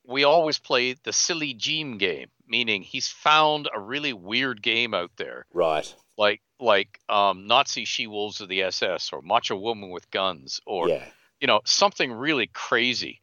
we 0.05 0.23
always 0.23 0.59
play 0.59 0.93
the 1.03 1.11
silly 1.11 1.53
Jim 1.55 1.97
game, 1.97 2.29
meaning 2.47 2.83
he's 2.83 3.07
found 3.07 3.67
a 3.73 3.79
really 3.79 4.13
weird 4.13 4.61
game 4.61 4.93
out 4.93 5.11
there 5.17 5.45
Right. 5.53 5.93
like 6.17 6.41
like 6.59 6.99
um, 7.09 7.47
Nazi 7.47 7.85
she 7.85 8.05
wolves 8.05 8.41
of 8.41 8.47
the 8.49 8.61
SS 8.63 9.11
or 9.11 9.21
Macho 9.23 9.55
Woman 9.55 9.89
with 9.89 10.09
guns 10.11 10.61
or 10.67 10.87
yeah. 10.89 11.05
you 11.39 11.47
know 11.47 11.61
something 11.65 12.11
really 12.11 12.47
crazy, 12.47 13.21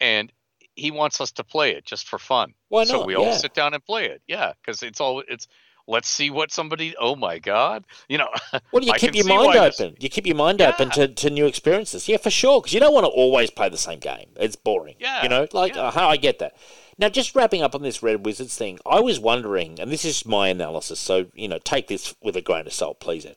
and 0.00 0.32
he 0.74 0.90
wants 0.90 1.20
us 1.20 1.30
to 1.32 1.44
play 1.44 1.72
it 1.76 1.84
just 1.84 2.08
for 2.08 2.18
fun. 2.18 2.54
Why 2.68 2.80
not? 2.82 2.88
So 2.88 3.04
we 3.04 3.14
all 3.14 3.26
Yeah. 3.26 3.36
sit 3.36 3.54
down 3.54 3.74
and 3.74 3.84
play 3.84 4.06
it. 4.06 4.20
Yeah, 4.26 4.52
because 4.60 4.82
it's 4.82 5.00
all 5.00 5.22
it's. 5.28 5.46
Let's 5.90 6.08
see 6.08 6.30
what 6.30 6.52
somebody. 6.52 6.94
Oh 6.98 7.16
my 7.16 7.38
God! 7.38 7.84
You 8.08 8.18
know. 8.18 8.28
Well, 8.72 8.84
you 8.84 8.92
I 8.92 8.98
keep 8.98 9.14
your 9.14 9.26
mind 9.26 9.46
why 9.46 9.68
this- 9.68 9.80
open. 9.80 9.96
You 10.00 10.08
keep 10.08 10.26
your 10.26 10.36
mind 10.36 10.62
open 10.62 10.90
to, 10.90 11.08
to 11.08 11.28
new 11.30 11.46
experiences. 11.46 12.08
Yeah, 12.08 12.18
for 12.18 12.30
sure. 12.30 12.60
Because 12.60 12.72
you 12.72 12.80
don't 12.80 12.94
want 12.94 13.04
to 13.04 13.08
always 13.10 13.50
play 13.50 13.68
the 13.68 13.76
same 13.76 13.98
game. 13.98 14.28
It's 14.36 14.54
boring. 14.56 14.94
Yeah, 15.00 15.22
You 15.24 15.28
know, 15.28 15.46
like 15.52 15.74
yeah. 15.74 15.88
uh, 15.88 16.06
I 16.06 16.16
get 16.16 16.38
that. 16.38 16.56
Now, 16.98 17.08
just 17.08 17.34
wrapping 17.34 17.62
up 17.62 17.74
on 17.74 17.82
this 17.82 18.02
Red 18.02 18.24
Wizards 18.24 18.56
thing, 18.56 18.78
I 18.86 19.00
was 19.00 19.18
wondering, 19.18 19.80
and 19.80 19.90
this 19.90 20.04
is 20.04 20.24
my 20.26 20.48
analysis, 20.48 21.00
so 21.00 21.26
you 21.34 21.48
know, 21.48 21.58
take 21.58 21.88
this 21.88 22.14
with 22.22 22.36
a 22.36 22.42
grain 22.42 22.66
of 22.66 22.72
salt, 22.72 23.00
please. 23.00 23.24
it 23.24 23.36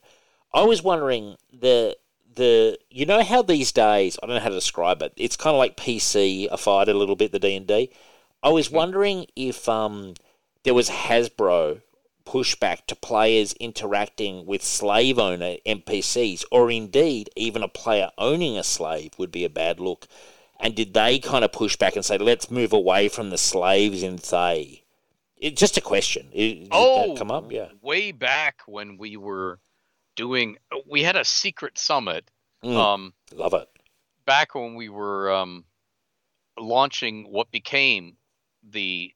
I 0.52 0.62
was 0.62 0.82
wondering 0.82 1.36
the 1.52 1.96
the 2.36 2.78
you 2.90 3.06
know 3.06 3.22
how 3.24 3.42
these 3.42 3.72
days 3.72 4.18
I 4.22 4.26
don't 4.26 4.36
know 4.36 4.42
how 4.42 4.48
to 4.50 4.54
describe 4.54 5.02
it. 5.02 5.12
It's 5.16 5.36
kind 5.36 5.54
of 5.54 5.58
like 5.58 5.76
PC 5.76 6.56
fied 6.58 6.88
a 6.88 6.94
little 6.94 7.16
bit 7.16 7.32
the 7.32 7.38
D 7.40 7.56
and 7.56 7.66
D. 7.66 7.90
I 8.42 8.50
was 8.50 8.66
Mm-hmm. 8.68 8.76
wondering 8.76 9.26
if 9.34 9.68
um 9.68 10.14
there 10.64 10.74
was 10.74 10.88
Hasbro 10.90 11.80
pushback 12.26 12.86
to 12.86 12.96
players 12.96 13.52
interacting 13.54 14.46
with 14.46 14.62
slave 14.62 15.18
owner 15.18 15.56
NPCs, 15.66 16.44
or 16.50 16.70
indeed 16.70 17.30
even 17.36 17.62
a 17.62 17.68
player 17.68 18.10
owning 18.18 18.56
a 18.56 18.64
slave 18.64 19.12
would 19.18 19.30
be 19.30 19.44
a 19.44 19.50
bad 19.50 19.80
look. 19.80 20.06
And 20.58 20.74
did 20.74 20.94
they 20.94 21.18
kind 21.18 21.44
of 21.44 21.52
push 21.52 21.76
back 21.76 21.96
and 21.96 22.04
say, 22.04 22.16
let's 22.18 22.50
move 22.50 22.72
away 22.72 23.08
from 23.08 23.30
the 23.30 23.38
slaves 23.38 24.02
in 24.02 24.18
Thay? 24.18 24.84
It, 25.36 25.56
just 25.56 25.76
a 25.76 25.80
question. 25.80 26.28
Did 26.34 26.68
oh, 26.70 27.08
that 27.08 27.18
come 27.18 27.30
up? 27.30 27.52
Yeah. 27.52 27.68
Way 27.82 28.12
back 28.12 28.62
when 28.66 28.96
we 28.96 29.16
were 29.16 29.58
doing, 30.16 30.56
we 30.88 31.02
had 31.02 31.16
a 31.16 31.24
secret 31.24 31.76
summit. 31.76 32.30
Mm, 32.62 32.76
Um, 32.76 33.14
love 33.34 33.52
it. 33.52 33.68
back 34.24 34.54
when 34.54 34.74
we 34.74 34.88
were 34.88 35.30
um, 35.30 35.64
launching 36.58 37.30
what 37.30 37.50
became 37.50 38.16
the 38.62 39.12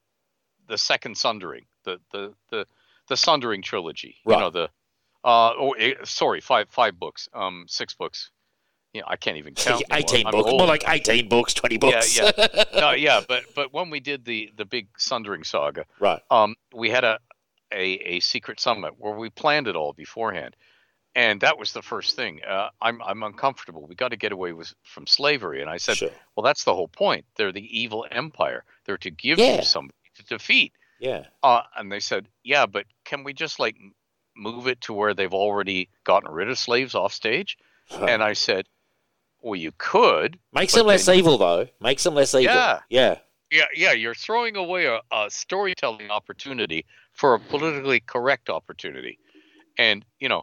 the 0.66 0.76
second 0.76 1.16
Sundering, 1.16 1.64
the 1.84 1.98
the 2.12 2.34
the 2.50 2.66
the 3.08 3.16
Sundering 3.16 3.62
trilogy. 3.62 4.16
Right. 4.24 4.34
You 4.36 4.40
know 4.40 4.50
the 4.50 4.64
uh 5.24 5.52
oh 5.58 5.72
eh, 5.72 5.94
sorry 6.04 6.40
five 6.40 6.68
five 6.70 6.98
books 6.98 7.28
um 7.34 7.64
six 7.68 7.94
books, 7.94 8.30
you 8.92 9.00
know, 9.00 9.06
I 9.10 9.16
can't 9.16 9.36
even 9.36 9.54
count. 9.54 9.82
eighteen 9.92 10.26
I'm 10.26 10.30
books, 10.32 10.48
old. 10.50 10.60
more 10.60 10.68
like 10.68 10.84
eighteen 10.88 11.28
books, 11.28 11.54
twenty 11.54 11.76
books. 11.76 12.16
Yeah, 12.16 12.30
yeah. 12.38 12.64
no, 12.80 12.90
yeah, 12.92 13.20
but 13.28 13.44
but 13.54 13.72
when 13.72 13.90
we 13.90 14.00
did 14.00 14.24
the 14.24 14.50
the 14.56 14.64
big 14.64 14.88
Sundering 14.96 15.42
saga, 15.44 15.84
right. 16.00 16.20
um, 16.30 16.54
we 16.74 16.88
had 16.90 17.04
a, 17.04 17.18
a 17.72 17.84
a 18.16 18.20
secret 18.20 18.60
summit 18.60 18.94
where 18.98 19.14
we 19.14 19.28
planned 19.28 19.66
it 19.66 19.74
all 19.76 19.92
beforehand, 19.92 20.54
and 21.16 21.40
that 21.40 21.58
was 21.58 21.72
the 21.72 21.82
first 21.82 22.14
thing. 22.14 22.40
Uh, 22.48 22.68
I'm 22.80 23.02
I'm 23.02 23.22
uncomfortable. 23.24 23.86
We 23.88 23.96
got 23.96 24.12
to 24.12 24.16
get 24.16 24.30
away 24.32 24.52
with 24.52 24.72
from 24.84 25.06
slavery, 25.08 25.60
and 25.60 25.68
I 25.68 25.78
said, 25.78 25.96
Sure. 25.96 26.10
well, 26.36 26.44
that's 26.44 26.62
the 26.64 26.74
whole 26.74 26.88
point. 26.88 27.24
They're 27.36 27.52
the 27.52 27.78
evil 27.80 28.06
empire. 28.10 28.64
They're 28.84 28.98
to 28.98 29.10
give 29.10 29.38
Yeah. 29.40 29.56
you 29.56 29.62
somebody 29.62 29.94
to 30.14 30.22
defeat. 30.24 30.72
Yeah. 31.00 31.24
Uh, 31.42 31.62
and 31.76 31.90
they 31.90 32.00
said, 32.00 32.28
yeah, 32.42 32.66
but 32.66 32.86
can 33.04 33.24
we 33.24 33.32
just 33.32 33.60
like 33.60 33.76
move 34.36 34.66
it 34.66 34.80
to 34.82 34.92
where 34.92 35.14
they've 35.14 35.34
already 35.34 35.88
gotten 36.04 36.30
rid 36.30 36.48
of 36.48 36.58
slaves 36.58 36.94
off 36.94 37.12
stage? 37.12 37.56
And 37.90 38.22
I 38.22 38.34
said, 38.34 38.66
well, 39.40 39.56
you 39.56 39.72
could. 39.78 40.38
Makes 40.52 40.74
them 40.74 40.86
less 40.86 41.08
evil, 41.08 41.38
though. 41.38 41.68
Makes 41.80 42.04
them 42.04 42.14
less 42.14 42.34
evil. 42.34 42.54
Yeah. 42.54 42.80
Yeah. 42.90 43.18
Yeah, 43.50 43.64
yeah, 43.74 43.92
you're 43.92 44.14
throwing 44.14 44.56
away 44.56 44.84
a, 44.84 45.00
a 45.10 45.30
storytelling 45.30 46.10
opportunity 46.10 46.84
for 47.14 47.34
a 47.34 47.40
politically 47.40 48.00
correct 48.00 48.50
opportunity. 48.50 49.18
And, 49.78 50.04
you 50.20 50.28
know, 50.28 50.42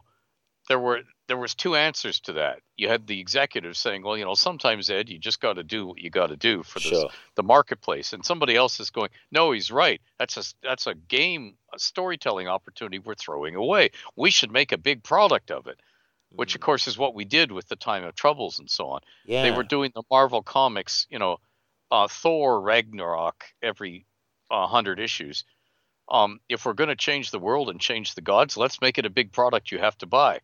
there 0.68 0.80
were 0.80 1.02
there 1.28 1.36
was 1.36 1.54
two 1.54 1.74
answers 1.74 2.20
to 2.20 2.34
that. 2.34 2.60
You 2.76 2.88
had 2.88 3.06
the 3.06 3.18
executive 3.20 3.76
saying, 3.76 4.02
"Well, 4.02 4.16
you 4.16 4.24
know, 4.24 4.34
sometimes 4.34 4.88
Ed, 4.90 5.08
you 5.08 5.18
just 5.18 5.40
got 5.40 5.54
to 5.54 5.64
do 5.64 5.86
what 5.86 5.98
you 6.00 6.08
got 6.10 6.28
to 6.28 6.36
do 6.36 6.62
for 6.62 6.78
this, 6.78 6.88
Sure. 6.88 7.10
the 7.34 7.42
marketplace." 7.42 8.12
And 8.12 8.24
somebody 8.24 8.54
else 8.54 8.78
is 8.80 8.90
going, 8.90 9.10
"No, 9.32 9.52
he's 9.52 9.70
right. 9.70 10.00
That's 10.18 10.36
a 10.36 10.44
that's 10.62 10.86
a 10.86 10.94
game, 10.94 11.56
a 11.74 11.78
storytelling 11.78 12.48
opportunity 12.48 12.98
we're 12.98 13.14
throwing 13.16 13.54
away. 13.56 13.90
We 14.14 14.30
should 14.30 14.52
make 14.52 14.72
a 14.72 14.78
big 14.78 15.02
product 15.02 15.50
of 15.50 15.66
it." 15.66 15.80
Which 16.30 16.54
of 16.54 16.60
course 16.60 16.86
is 16.88 16.98
what 16.98 17.14
we 17.14 17.24
did 17.24 17.52
with 17.52 17.68
the 17.68 17.76
Time 17.76 18.04
of 18.04 18.14
Troubles 18.14 18.58
and 18.58 18.68
so 18.70 18.88
on 18.88 19.00
Yeah. 19.24 19.42
they 19.44 19.52
were 19.52 19.62
doing 19.62 19.92
the 19.94 20.02
Marvel 20.10 20.42
comics, 20.42 21.06
you 21.08 21.18
know, 21.20 21.38
uh, 21.90 22.08
Thor 22.08 22.60
Ragnarok 22.60 23.44
every 23.62 24.06
uh, 24.50 24.66
hundred 24.66 24.98
issues. 25.00 25.44
Um, 26.08 26.40
if 26.48 26.64
we're 26.66 26.72
going 26.74 26.88
to 26.88 26.96
change 26.96 27.30
the 27.30 27.38
world 27.38 27.68
and 27.70 27.80
change 27.80 28.14
the 28.14 28.20
gods, 28.20 28.56
let's 28.56 28.80
make 28.80 28.98
it 28.98 29.06
a 29.06 29.10
big 29.10 29.32
product 29.32 29.70
you 29.72 29.78
have 29.78 29.96
to 29.98 30.06
buy. 30.06 30.40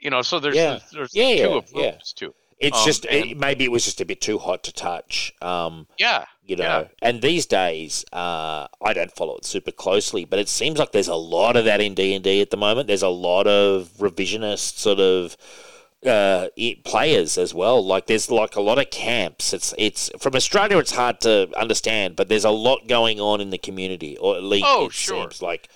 You 0.00 0.10
know, 0.10 0.22
so 0.22 0.40
there's 0.40 0.56
Yeah. 0.56 0.78
there's 0.92 1.14
Yeah, 1.14 1.24
two 1.36 1.50
yeah, 1.50 1.56
approaches 1.56 2.12
to 2.14 2.26
it. 2.26 2.34
It's 2.58 2.78
um, 2.78 2.84
just 2.86 3.04
it, 3.06 3.38
maybe 3.38 3.64
it 3.64 3.70
was 3.70 3.84
just 3.86 4.00
a 4.02 4.04
bit 4.04 4.20
too 4.20 4.38
hot 4.38 4.62
to 4.64 4.72
touch. 4.72 5.32
Um, 5.40 5.86
Yeah, 5.98 6.26
you 6.44 6.56
know, 6.56 6.62
Yeah. 6.80 6.84
and 7.08 7.22
these 7.22 7.46
days, 7.46 8.04
uh, 8.12 8.66
I 8.82 8.92
don't 8.92 9.12
follow 9.12 9.36
it 9.36 9.46
super 9.46 9.72
closely, 9.72 10.24
but 10.26 10.38
it 10.38 10.48
seems 10.48 10.78
like 10.78 10.92
there's 10.92 11.08
a 11.08 11.14
lot 11.14 11.56
of 11.56 11.64
that 11.64 11.80
in 11.80 11.94
D 11.94 12.14
and 12.14 12.22
D 12.24 12.40
at 12.42 12.50
the 12.50 12.58
moment. 12.58 12.86
There's 12.86 13.02
a 13.02 13.08
lot 13.08 13.46
of 13.46 13.90
revisionist 13.98 14.76
sort 14.78 15.00
of 15.00 15.36
uh, 16.06 16.48
players 16.84 17.36
as 17.38 17.52
well. 17.54 17.84
Like 17.84 18.06
there's 18.06 18.30
like 18.30 18.56
a 18.56 18.60
lot 18.62 18.78
of 18.78 18.90
camps. 18.90 19.52
It's 19.52 19.74
it's 19.78 20.10
from 20.18 20.34
Australia. 20.34 20.78
It's 20.78 20.92
hard 20.92 21.20
to 21.22 21.50
understand, 21.58 22.16
but 22.16 22.28
there's 22.28 22.44
a 22.44 22.50
lot 22.50 22.88
going 22.88 23.20
on 23.20 23.40
in 23.40 23.50
the 23.50 23.58
community, 23.58 24.16
or 24.18 24.36
at 24.36 24.42
least 24.42 24.66
Oh, 24.68 24.86
it 24.86 24.92
sure. 24.92 25.22
seems 25.22 25.42
like. 25.42 25.68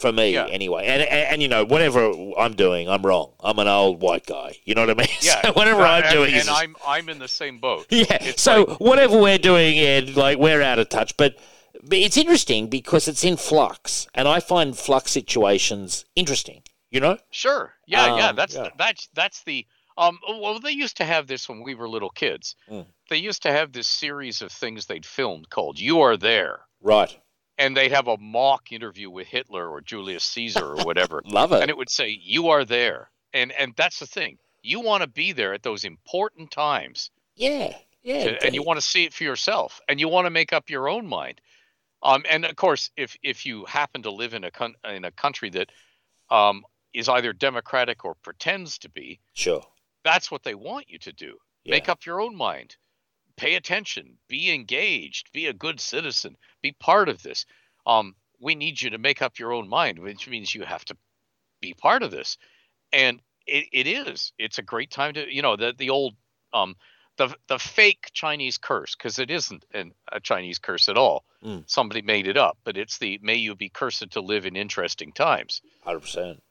For 0.00 0.10
me, 0.12 0.32
Yeah. 0.34 0.46
anyway, 0.46 0.86
and, 0.86 1.02
and 1.02 1.28
and 1.32 1.42
you 1.42 1.48
know 1.48 1.64
whatever 1.64 2.10
I'm 2.36 2.54
doing, 2.54 2.88
I'm 2.88 3.02
wrong. 3.06 3.32
I'm 3.40 3.58
an 3.60 3.68
old 3.68 4.00
white 4.02 4.26
guy. 4.26 4.56
You 4.64 4.74
know 4.74 4.82
what 4.86 4.90
I 4.90 4.94
mean? 4.94 5.06
yeah. 5.22 5.40
so 5.42 5.52
whatever 5.52 5.82
Uh, 5.82 5.88
I'm 5.88 6.02
and, 6.04 6.12
doing 6.12 6.32
and 6.32 6.42
is 6.42 6.48
I'm 6.48 6.74
I'm 6.86 7.08
in 7.08 7.18
the 7.20 7.28
same 7.28 7.58
boat. 7.58 7.86
yeah. 7.90 8.18
It's 8.20 8.42
so 8.42 8.64
like- 8.64 8.80
whatever 8.80 9.16
we're 9.20 9.38
doing, 9.38 9.78
Ed, 9.78 10.16
like 10.16 10.38
we're 10.38 10.62
out 10.62 10.78
of 10.80 10.88
touch. 10.88 11.16
But, 11.16 11.36
but 11.82 11.96
it's 11.98 12.16
interesting 12.16 12.66
because 12.68 13.06
it's 13.06 13.22
in 13.24 13.36
flux, 13.36 14.08
and 14.14 14.26
I 14.26 14.40
find 14.40 14.76
flux 14.76 15.12
situations 15.12 16.04
interesting. 16.16 16.62
You 16.90 17.00
know? 17.00 17.18
Sure. 17.30 17.72
Yeah, 17.86 18.16
yeah. 18.16 18.28
Um, 18.28 18.36
That's 18.36 18.54
yeah. 18.54 18.68
that's 18.76 19.08
that's 19.14 19.42
the 19.44 19.66
um. 19.96 20.18
Well, 20.28 20.58
they 20.60 20.70
used 20.72 20.96
to 20.98 21.04
have 21.04 21.26
this 21.28 21.48
when 21.48 21.62
we 21.62 21.74
were 21.74 21.88
little 21.88 22.10
kids. 22.10 22.56
Mm. 22.70 22.86
They 23.10 23.16
used 23.16 23.42
to 23.42 23.52
have 23.52 23.72
this 23.72 23.86
series 23.88 24.42
of 24.42 24.50
things 24.52 24.86
they'd 24.86 25.06
filmed 25.06 25.50
called 25.50 25.78
"You 25.78 26.00
Are 26.02 26.16
There." 26.16 26.60
Right. 26.80 27.16
And 27.58 27.76
they'd 27.76 27.92
have 27.92 28.08
a 28.08 28.16
mock 28.18 28.72
interview 28.72 29.10
with 29.10 29.26
Hitler 29.26 29.68
or 29.68 29.80
Julius 29.80 30.24
Caesar 30.24 30.64
or 30.64 30.84
whatever, 30.84 31.22
Love 31.26 31.52
it. 31.52 31.60
and 31.62 31.70
it 31.70 31.76
would 31.76 31.90
say, 31.90 32.08
"You 32.22 32.48
are 32.48 32.64
there," 32.64 33.10
and 33.32 33.52
and 33.52 33.74
that's 33.76 33.98
the 34.00 34.06
thing. 34.06 34.38
You 34.62 34.80
want 34.80 35.02
to 35.02 35.06
be 35.08 35.32
there 35.32 35.52
at 35.54 35.62
those 35.62 35.84
important 35.84 36.50
times, 36.50 37.10
yeah. 37.36 37.76
Yeah. 38.02 38.24
to- 38.24 38.46
and 38.46 38.54
you 38.54 38.62
want 38.62 38.78
to 38.80 38.86
see 38.86 39.04
it 39.04 39.12
for 39.14 39.24
yourself, 39.24 39.80
and 39.88 40.00
you 40.00 40.08
want 40.08 40.26
to 40.26 40.30
make 40.30 40.52
up 40.52 40.70
your 40.70 40.88
own 40.88 41.06
mind. 41.06 41.40
Um, 42.02 42.24
and 42.28 42.44
of 42.44 42.56
course, 42.56 42.90
if 42.96 43.16
if 43.22 43.46
you 43.46 43.64
happen 43.66 44.02
to 44.02 44.10
live 44.10 44.34
in 44.34 44.44
a 44.44 44.50
con- 44.50 44.74
in 44.84 45.04
a 45.04 45.10
country 45.10 45.50
that 45.50 45.70
um, 46.30 46.64
is 46.92 47.08
either 47.08 47.32
democratic 47.32 48.04
or 48.04 48.14
pretends 48.16 48.78
to 48.78 48.88
be, 48.90 49.20
Sure. 49.32 49.62
that's 50.04 50.30
what 50.30 50.42
they 50.42 50.54
want 50.54 50.88
you 50.90 50.98
to 51.00 51.12
do. 51.12 51.38
Make 51.66 51.88
up 51.88 52.04
your 52.04 52.20
own 52.20 52.36
mind. 52.36 52.76
Pay 53.36 53.54
attention. 53.54 54.18
Be 54.28 54.52
engaged. 54.52 55.32
Be 55.32 55.46
a 55.46 55.52
good 55.52 55.80
citizen. 55.80 56.36
Be 56.62 56.72
part 56.72 57.08
of 57.08 57.22
this. 57.22 57.46
Um, 57.86 58.14
we 58.40 58.54
need 58.54 58.80
you 58.80 58.90
to 58.90 58.98
make 58.98 59.22
up 59.22 59.38
your 59.38 59.52
own 59.52 59.68
mind, 59.68 59.98
which 59.98 60.28
means 60.28 60.54
you 60.54 60.62
have 60.62 60.84
to 60.86 60.96
be 61.60 61.74
part 61.74 62.02
of 62.02 62.10
this. 62.10 62.36
And 62.92 63.20
it, 63.46 63.66
it 63.72 63.86
is. 63.86 64.32
It's 64.38 64.58
a 64.58 64.62
great 64.62 64.90
time 64.90 65.14
to, 65.14 65.32
you 65.32 65.42
know, 65.42 65.56
the 65.56 65.74
the 65.76 65.90
old 65.90 66.14
um 66.52 66.76
the 67.16 67.34
the 67.48 67.58
fake 67.58 68.10
Chinese 68.12 68.58
curse 68.58 68.94
because 68.94 69.18
it 69.18 69.30
isn't 69.30 69.64
an, 69.72 69.92
a 70.10 70.20
Chinese 70.20 70.58
curse 70.58 70.88
at 70.88 70.98
all. 70.98 71.24
Mm. 71.44 71.64
Somebody 71.66 72.02
made 72.02 72.26
it 72.26 72.36
up, 72.36 72.58
but 72.64 72.76
it's 72.76 72.98
the 72.98 73.18
may 73.22 73.36
you 73.36 73.54
be 73.54 73.68
cursed 73.68 74.10
to 74.12 74.20
live 74.20 74.46
in 74.46 74.56
interesting 74.56 75.12
times. 75.12 75.62
Hundred 75.82 76.00
percent. 76.00 76.42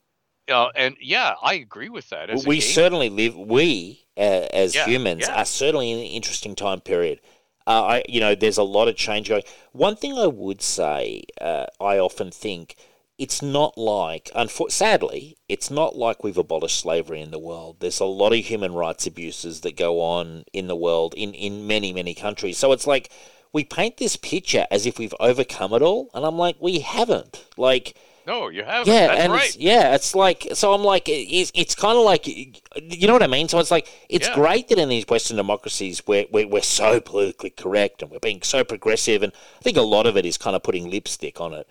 Uh, 0.50 0.70
and 0.76 0.98
yeah, 1.00 1.36
I 1.42 1.56
agree 1.56 1.90
with 1.90 2.10
that. 2.10 2.30
As 2.30 2.46
We 2.46 2.60
certainly 2.60 3.10
live. 3.10 3.36
We 3.36 4.06
uh, 4.18 4.48
as 4.54 4.76
Yeah, 4.76 4.86
humans 4.86 5.26
yeah. 5.28 5.42
are 5.42 5.46
certainly 5.46 5.92
in 5.92 6.00
an 6.00 6.06
interesting 6.06 6.56
time 6.56 6.82
period. 6.82 7.20
Uh, 7.66 7.84
I, 7.84 8.04
you 8.10 8.20
know, 8.20 8.36
there's 8.36 8.58
a 8.58 8.64
lot 8.64 8.88
of 8.90 8.96
change 8.96 9.30
going. 9.30 9.44
One 9.72 9.96
thing 9.96 10.18
I 10.18 10.28
would 10.28 10.62
say, 10.62 11.24
uh, 11.40 11.68
I 11.80 11.98
often 11.98 12.30
think 12.30 12.76
it's 13.18 13.42
not 13.42 13.78
like, 13.78 14.30
unfor- 14.36 14.72
sadly, 14.72 15.38
it's 15.48 15.72
not 15.72 15.96
like 15.96 16.24
we've 16.24 16.38
abolished 16.38 16.80
slavery 16.80 17.22
in 17.22 17.32
the 17.32 17.40
world. 17.40 17.78
There's 17.80 18.02
a 18.02 18.06
lot 18.06 18.34
of 18.34 18.40
human 18.40 18.74
rights 18.74 19.08
abuses 19.08 19.62
that 19.62 19.78
go 19.78 20.02
on 20.02 20.44
in 20.52 20.68
the 20.68 20.76
world 20.76 21.14
in, 21.16 21.34
in 21.34 21.66
many, 21.66 21.94
many 21.94 22.14
countries. 22.14 22.58
So 22.58 22.74
it's 22.74 22.88
like 22.88 23.10
we 23.54 23.64
paint 23.64 23.98
this 23.98 24.18
picture 24.18 24.68
as 24.70 24.86
if 24.86 25.00
we've 25.00 25.16
overcome 25.22 25.74
it 25.74 25.82
all, 25.82 26.10
and 26.14 26.26
I'm 26.26 26.38
like, 26.38 26.58
we 26.60 26.80
haven't. 26.80 27.46
Like, 27.56 27.96
No, 28.26 28.48
you 28.48 28.64
haven't. 28.64 28.94
yeah, 28.94 29.08
That's 29.08 29.20
and 29.20 29.34
right. 29.34 29.46
it's, 29.50 29.58
yeah, 29.58 29.96
it's 29.96 30.16
like 30.16 30.48
so. 30.54 30.74
I'm 30.74 30.82
like, 30.84 31.04
it's, 31.08 31.52
it's 31.54 31.76
kind 31.76 31.98
of 31.98 32.06
like, 32.06 32.26
you 32.28 33.08
know 33.08 33.14
what 33.14 33.24
I 33.24 33.28
mean. 33.28 33.50
So 33.50 33.60
it's 33.60 33.72
like 33.72 33.88
it's 34.10 34.30
Yeah. 34.30 34.36
great 34.36 34.70
that 34.70 34.78
in 34.80 34.90
these 34.90 35.06
Western 35.08 35.38
democracies 35.38 36.02
we're, 36.08 36.26
we're 36.32 36.48
we're 36.48 36.62
so 36.62 37.02
politically 37.02 37.50
correct 37.50 38.02
and 38.02 38.10
we're 38.12 38.20
being 38.20 38.42
so 38.42 38.64
progressive, 38.64 39.24
and 39.24 39.34
I 39.60 39.62
think 39.62 39.78
a 39.78 39.82
lot 39.82 40.06
of 40.08 40.16
it 40.18 40.26
is 40.26 40.38
kind 40.38 40.56
of 40.56 40.64
putting 40.64 40.90
lipstick 40.90 41.42
on 41.42 41.54
it. 41.54 41.68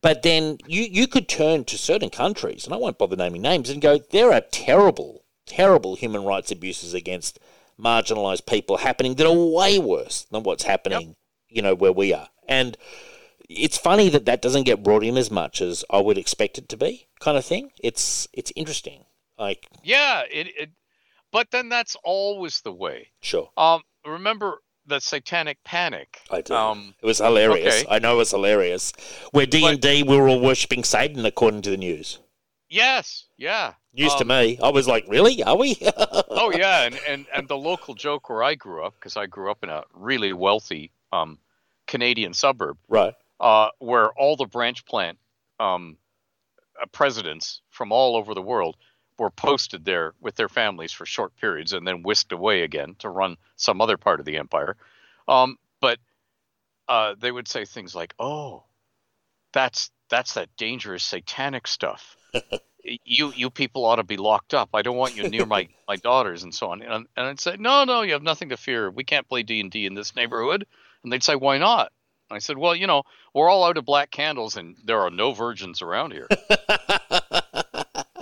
But 0.00 0.22
then 0.22 0.58
you 0.66 0.82
you 0.82 1.06
could 1.06 1.28
turn 1.28 1.64
to 1.66 1.78
certain 1.78 2.10
countries, 2.10 2.64
and 2.64 2.74
I 2.74 2.78
won't 2.78 2.98
bother 2.98 3.16
naming 3.16 3.42
names, 3.42 3.70
and 3.70 3.80
go, 3.80 3.98
there 3.98 4.32
are 4.32 4.40
terrible, 4.50 5.22
terrible 5.46 5.94
human 5.94 6.24
rights 6.24 6.50
abuses 6.50 6.94
against 6.94 7.38
marginalised 7.80 8.46
people 8.46 8.78
happening 8.78 9.14
that 9.16 9.26
are 9.26 9.32
way 9.32 9.78
worse 9.78 10.22
than 10.30 10.42
what's 10.42 10.64
happening, 10.64 11.14
you 11.48 11.62
know, 11.62 11.74
where 11.74 11.92
we 11.92 12.12
are, 12.12 12.28
and 12.48 12.76
it's 13.56 13.78
funny 13.78 14.08
that 14.10 14.24
that 14.26 14.42
doesn't 14.42 14.64
get 14.64 14.82
brought 14.82 15.04
in 15.04 15.16
as 15.16 15.30
much 15.30 15.60
as 15.60 15.84
I 15.90 16.00
would 16.00 16.18
expect 16.18 16.58
it 16.58 16.68
to 16.70 16.76
be, 16.76 17.08
kind 17.20 17.36
of 17.36 17.44
thing. 17.44 17.70
It's 17.82 18.28
it's 18.32 18.52
interesting. 18.56 19.04
Like, 19.38 19.66
Yeah, 19.82 20.22
it, 20.30 20.48
it 20.58 20.70
but 21.32 21.50
then 21.50 21.68
that's 21.68 21.96
always 22.04 22.60
the 22.60 22.72
way. 22.72 23.08
sure, 23.20 23.50
Um 23.56 23.82
remember 24.06 24.58
the 24.86 25.00
satanic 25.00 25.58
panic. 25.64 26.20
I 26.30 26.40
do. 26.42 26.54
Um 26.54 26.94
it 27.00 27.06
was 27.06 27.18
hilarious. 27.18 27.82
okay. 27.82 27.86
I 27.94 27.98
know 27.98 28.14
it 28.14 28.18
was 28.18 28.30
hilarious. 28.30 28.92
Where 29.32 29.46
D 29.46 29.66
and 29.66 29.80
D, 29.80 30.02
we 30.02 30.16
were 30.16 30.28
all 30.28 30.40
worshiping 30.40 30.84
Satan, 30.84 31.24
according 31.26 31.62
to 31.62 31.70
the 31.70 31.76
news. 31.76 32.18
yes, 32.68 33.26
yeah. 33.36 33.74
News 33.94 34.14
to 34.14 34.22
Um, 34.22 34.28
me. 34.28 34.58
I 34.62 34.70
was 34.70 34.88
like, 34.88 35.04
really? 35.08 35.42
Are 35.42 35.56
we? 35.56 35.76
Oh 36.34 36.50
yeah, 36.50 36.82
and, 36.86 36.98
and 37.08 37.26
and 37.32 37.46
the 37.48 37.56
local 37.56 37.94
joke 37.94 38.28
where 38.28 38.42
I 38.42 38.54
grew 38.56 38.84
up 38.84 38.94
because 38.94 39.16
I 39.16 39.26
grew 39.26 39.50
up 39.50 39.62
in 39.62 39.68
a 39.70 39.84
really 39.94 40.32
wealthy 40.32 40.90
um 41.12 41.38
Canadian 41.86 42.32
suburb 42.34 42.78
right. 42.88 43.14
Uh 43.42 43.68
where 43.78 44.10
all 44.12 44.36
the 44.36 44.46
branch 44.46 44.86
plant 44.86 45.18
um 45.60 45.98
uh, 46.80 46.86
presidents 46.86 47.60
from 47.68 47.92
all 47.92 48.16
over 48.16 48.32
the 48.34 48.42
world 48.42 48.76
were 49.18 49.30
posted 49.30 49.84
there 49.84 50.14
with 50.20 50.34
their 50.36 50.48
families 50.48 50.92
for 50.92 51.04
short 51.04 51.36
periods 51.36 51.72
and 51.72 51.86
then 51.86 52.02
whisked 52.02 52.32
away 52.32 52.62
again 52.62 52.94
to 52.98 53.08
run 53.08 53.36
some 53.56 53.80
other 53.80 53.96
part 53.96 54.20
of 54.20 54.26
the 54.26 54.38
empire. 54.38 54.76
Um, 55.28 55.58
but 55.80 55.98
uh, 56.88 57.14
they 57.18 57.30
would 57.30 57.48
say 57.48 57.64
things 57.64 57.94
like, 57.94 58.14
"Oh, 58.18 58.64
that's 59.52 59.90
that's 60.08 60.34
that 60.34 60.48
dangerous 60.56 61.04
satanic 61.04 61.66
stuff. 61.66 62.16
you 63.04 63.32
you 63.36 63.50
people 63.50 63.84
ought 63.84 63.96
to 63.96 64.02
be 64.02 64.16
locked 64.16 64.54
up. 64.54 64.70
I 64.74 64.82
don't 64.82 64.96
want 64.96 65.14
you 65.14 65.24
near 65.24 65.46
my 65.46 65.68
my 65.86 65.96
daughters 65.96 66.42
and 66.42 66.54
so 66.54 66.70
on." 66.70 66.82
And, 66.82 67.06
and 67.16 67.26
I'd 67.26 67.40
say, 67.40 67.56
"No, 67.58 67.84
no, 67.84 68.02
you 68.02 68.14
have 68.14 68.22
nothing 68.22 68.48
to 68.48 68.56
fear. 68.56 68.90
We 68.90 69.04
can't 69.04 69.28
play 69.28 69.42
D 69.42 69.60
and 69.60 69.70
D 69.70 69.86
in 69.86 69.94
this 69.94 70.16
neighborhood." 70.16 70.66
And 71.04 71.12
they'd 71.12 71.22
say, 71.22 71.36
"Why 71.36 71.58
not?" 71.58 71.92
I 72.32 72.38
said, 72.38 72.56
"Well, 72.58 72.74
you 72.74 72.86
know, 72.86 73.02
we're 73.34 73.48
all 73.48 73.64
out 73.64 73.76
of 73.76 73.84
black 73.84 74.10
candles, 74.10 74.56
and 74.56 74.76
there 74.84 75.00
are 75.00 75.10
no 75.10 75.32
virgins 75.32 75.82
around 75.82 76.12
here." 76.12 76.28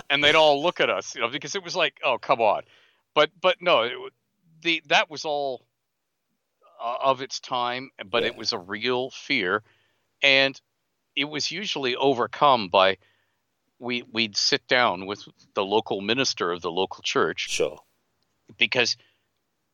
and 0.09 0.23
they'd 0.23 0.35
all 0.35 0.61
look 0.61 0.79
at 0.79 0.89
us, 0.89 1.15
you 1.15 1.21
know, 1.21 1.29
because 1.29 1.55
it 1.55 1.63
was 1.63 1.75
like, 1.75 1.99
"Oh, 2.03 2.17
come 2.17 2.41
on." 2.41 2.63
but 3.13 3.29
but 3.41 3.57
no, 3.61 3.81
it, 3.83 3.93
the 4.61 4.81
that 4.87 5.09
was 5.09 5.25
all 5.25 5.65
uh, 6.81 6.97
of 7.01 7.21
its 7.21 7.39
time, 7.39 7.91
but 8.09 8.23
Yeah. 8.23 8.29
it 8.29 8.35
was 8.35 8.53
a 8.53 8.57
real 8.59 9.09
fear, 9.11 9.63
and 10.21 10.59
it 11.15 11.25
was 11.25 11.51
usually 11.51 11.95
overcome 11.95 12.69
by 12.69 12.97
we 13.79 14.03
we'd 14.03 14.37
sit 14.37 14.67
down 14.67 15.05
with 15.05 15.27
the 15.55 15.63
local 15.65 16.01
minister 16.01 16.51
of 16.51 16.61
the 16.61 16.71
local 16.71 17.01
church 17.03 17.49
Sure. 17.49 17.79
because 18.57 18.95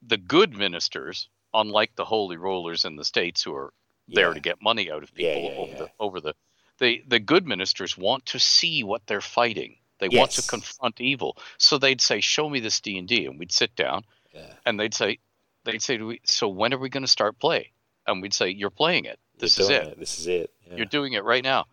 the 0.01 0.17
good 0.17 0.53
ministers, 0.55 1.29
unlike 1.53 1.95
the 1.95 2.05
holy 2.05 2.37
rollers 2.37 2.85
in 2.85 2.95
the 2.95 3.05
states 3.05 3.43
who 3.43 3.53
are 3.53 3.73
there 4.07 4.29
Yeah. 4.29 4.33
to 4.33 4.39
get 4.39 4.61
money 4.61 4.91
out 4.91 5.03
of 5.03 5.13
people 5.13 5.43
yeah, 5.43 5.57
over 5.57 5.75
the 5.75 5.91
over 5.99 6.21
the 6.21 6.33
the 6.79 7.03
the 7.07 7.19
good 7.19 7.47
ministers 7.47 7.97
want 7.97 8.25
to 8.27 8.39
see 8.39 8.83
what 8.83 9.05
they're 9.07 9.21
fighting. 9.21 9.77
They 9.99 10.09
want 10.09 10.31
to 10.31 10.43
confront 10.43 11.01
evil. 11.01 11.37
So 11.57 11.77
they'd 11.77 12.01
say, 12.01 12.21
"Show 12.21 12.49
me 12.49 12.59
this 12.59 12.79
D 12.79 12.97
and 12.97 13.07
D," 13.07 13.25
and 13.25 13.39
we'd 13.39 13.51
sit 13.51 13.75
down, 13.75 14.03
and 14.65 14.79
they'd 14.79 14.93
say, 14.93 15.17
they'd 15.63 15.81
say, 15.81 15.97
we, 15.97 16.21
"So 16.23 16.47
when 16.47 16.73
are 16.73 16.77
we 16.77 16.89
going 16.89 17.03
to 17.03 17.07
start 17.07 17.39
play?" 17.39 17.71
And 18.05 18.21
we'd 18.21 18.33
say, 18.33 18.49
"You're 18.49 18.69
playing 18.69 19.05
it. 19.05 19.19
This 19.39 19.57
is 19.59 19.67
doing 19.67 19.81
it. 19.81 19.99
This 19.99 20.19
is 20.19 20.27
it. 20.27 20.53
You're 20.71 20.85
doing 20.85 21.13
it 21.13 21.23
right 21.23 21.43
now." 21.43 21.65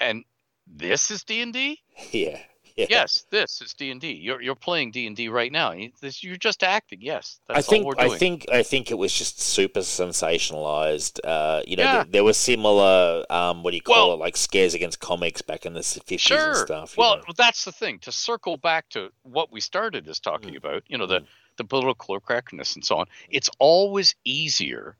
And 0.00 0.24
this 0.66 1.10
is 1.10 1.22
D 1.24 1.42
and 1.42 1.52
D. 1.52 1.82
yeah. 2.12 2.40
Yeah. 2.76 2.86
Yes, 2.90 3.24
this 3.30 3.62
is 3.62 3.72
D 3.72 3.90
and 3.90 3.98
D. 4.00 4.12
You're 4.12 4.42
you're 4.42 4.54
playing 4.54 4.90
D 4.90 5.06
and 5.06 5.16
D 5.16 5.28
right 5.30 5.50
now. 5.50 5.72
You're 5.72 6.36
just 6.36 6.62
acting. 6.62 6.98
Yes, 7.00 7.40
I 7.48 7.54
that's 7.54 7.68
think 7.68 7.84
all 7.84 7.88
we're 7.88 7.94
doing. 7.94 8.12
I 8.12 8.18
think 8.18 8.46
I 8.52 8.62
think 8.62 8.90
it 8.90 8.98
was 8.98 9.14
just 9.14 9.40
super 9.40 9.80
sensationalized. 9.80 11.20
Uh, 11.24 11.62
you 11.66 11.76
know, 11.76 11.82
Yeah. 11.84 12.02
th- 12.02 12.12
there 12.12 12.24
were 12.24 12.34
similar 12.34 13.24
um, 13.30 13.62
what 13.62 13.70
do 13.70 13.76
you 13.76 13.82
call 13.82 14.08
Well- 14.08 14.16
it, 14.16 14.20
like 14.20 14.36
scares 14.36 14.74
against 14.74 15.00
comics 15.00 15.40
back 15.40 15.64
in 15.64 15.72
the 15.72 15.82
fifties 15.82 16.20
sure. 16.20 16.48
and 16.48 16.56
stuff. 16.58 16.96
well, 16.98 17.16
know. 17.16 17.22
that's 17.36 17.64
the 17.64 17.72
thing. 17.72 17.98
To 18.00 18.12
circle 18.12 18.58
back 18.58 18.90
to 18.90 19.10
what 19.22 19.50
we 19.50 19.60
started 19.60 20.06
as 20.06 20.20
talking 20.20 20.52
Mm. 20.52 20.58
about, 20.58 20.82
you 20.86 20.98
know, 20.98 21.06
the 21.06 21.20
Mm. 21.20 21.26
the 21.56 21.64
political 21.64 22.20
correctness 22.20 22.74
and 22.74 22.84
so 22.84 22.98
on. 22.98 23.06
It's 23.30 23.48
always 23.58 24.14
easier 24.24 24.98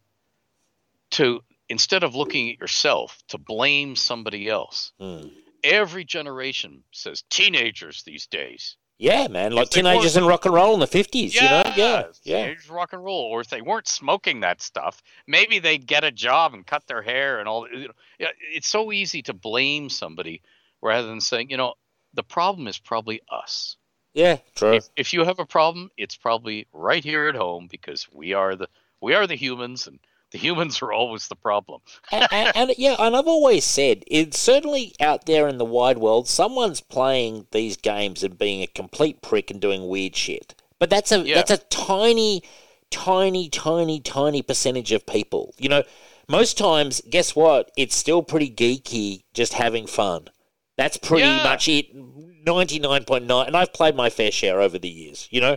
to 1.10 1.42
instead 1.68 2.04
of 2.04 2.14
looking 2.14 2.50
at 2.50 2.58
yourself 2.58 3.18
to 3.28 3.36
blame 3.38 3.96
somebody 3.96 4.48
else. 4.48 4.92
Mm. 5.00 5.30
Every 5.66 6.04
generation 6.04 6.82
says 6.92 7.24
teenagers 7.28 8.02
these 8.04 8.26
days. 8.26 8.76
yeah, 8.98 9.28
man, 9.28 9.52
like 9.52 9.68
teenagers 9.70 10.16
in 10.16 10.24
rock 10.24 10.44
and 10.46 10.54
roll 10.54 10.74
in 10.74 10.80
the 10.80 10.86
fifties. 10.86 11.34
You 11.34 11.42
know, 11.42 11.62
yeah, 11.76 12.04
yeah, 12.22 12.42
teenagers 12.42 12.70
rock 12.70 12.92
and 12.92 13.04
roll. 13.04 13.24
Or 13.24 13.40
if 13.40 13.48
they 13.50 13.60
weren't 13.60 13.88
smoking 13.88 14.40
that 14.40 14.62
stuff, 14.62 15.02
maybe 15.26 15.58
they'd 15.58 15.86
get 15.86 16.04
a 16.04 16.10
job 16.10 16.54
and 16.54 16.66
cut 16.66 16.86
their 16.86 17.02
hair 17.02 17.38
and 17.40 17.48
all. 17.48 17.66
You 17.70 17.88
know, 17.88 18.28
it's 18.54 18.68
so 18.68 18.92
easy 18.92 19.22
to 19.22 19.34
blame 19.34 19.88
somebody 19.90 20.40
rather 20.80 21.08
than 21.08 21.20
saying, 21.20 21.50
you 21.50 21.56
know, 21.56 21.74
the 22.14 22.22
problem 22.22 22.68
is 22.68 22.78
probably 22.78 23.20
us. 23.30 23.76
yeah. 24.14 24.38
True. 24.54 24.74
If, 24.76 24.88
if 24.96 25.12
you 25.12 25.24
have 25.24 25.40
a 25.40 25.46
problem, 25.46 25.90
it's 25.96 26.16
probably 26.16 26.66
right 26.72 27.04
here 27.04 27.28
at 27.28 27.34
home 27.34 27.68
because 27.70 28.06
we 28.12 28.32
are 28.32 28.56
the 28.56 28.68
we 29.02 29.14
are 29.14 29.26
the 29.26 29.36
humans 29.36 29.86
and 29.86 29.98
the 30.32 30.38
humans 30.38 30.82
are 30.82 30.92
always 30.92 31.28
the 31.28 31.36
problem. 31.36 31.80
and, 32.12 32.26
and, 32.32 32.52
and 32.56 32.70
yeah, 32.76 32.96
and 32.98 33.16
I've 33.16 33.26
always 33.28 33.64
said 33.64 34.02
it's 34.06 34.38
certainly 34.38 34.94
out 35.00 35.26
there 35.26 35.48
in 35.48 35.58
the 35.58 35.64
wide 35.64 35.98
world. 35.98 36.28
Someone's 36.28 36.80
playing 36.80 37.46
these 37.52 37.76
games 37.76 38.22
and 38.22 38.38
being 38.38 38.62
a 38.62 38.66
complete 38.66 39.22
prick 39.22 39.50
and 39.50 39.60
doing 39.60 39.86
weird 39.88 40.16
shit. 40.16 40.54
But 40.78 40.90
that's 40.90 41.12
a 41.12 41.20
Yeah. 41.20 41.36
that's 41.36 41.50
a 41.50 41.58
tiny, 41.58 42.42
tiny, 42.90 43.48
tiny, 43.48 44.00
tiny 44.00 44.42
percentage 44.42 44.92
of 44.92 45.06
people. 45.06 45.54
You 45.58 45.68
know, 45.68 45.82
most 46.28 46.58
times, 46.58 47.00
guess 47.08 47.34
what? 47.36 47.70
It's 47.76 47.96
still 47.96 48.22
pretty 48.22 48.50
geeky, 48.50 49.22
just 49.32 49.54
having 49.54 49.86
fun. 49.86 50.28
That's 50.76 50.96
pretty 50.96 51.22
Yeah. 51.26 51.42
much 51.44 51.68
it. 51.68 51.86
Ninety 51.94 52.78
nine 52.78 53.04
point 53.04 53.26
nine, 53.26 53.46
and 53.46 53.56
I've 53.56 53.72
played 53.72 53.96
my 53.96 54.10
fair 54.10 54.30
share 54.30 54.60
over 54.60 54.78
the 54.78 54.88
years. 54.88 55.28
You 55.30 55.40
know. 55.40 55.56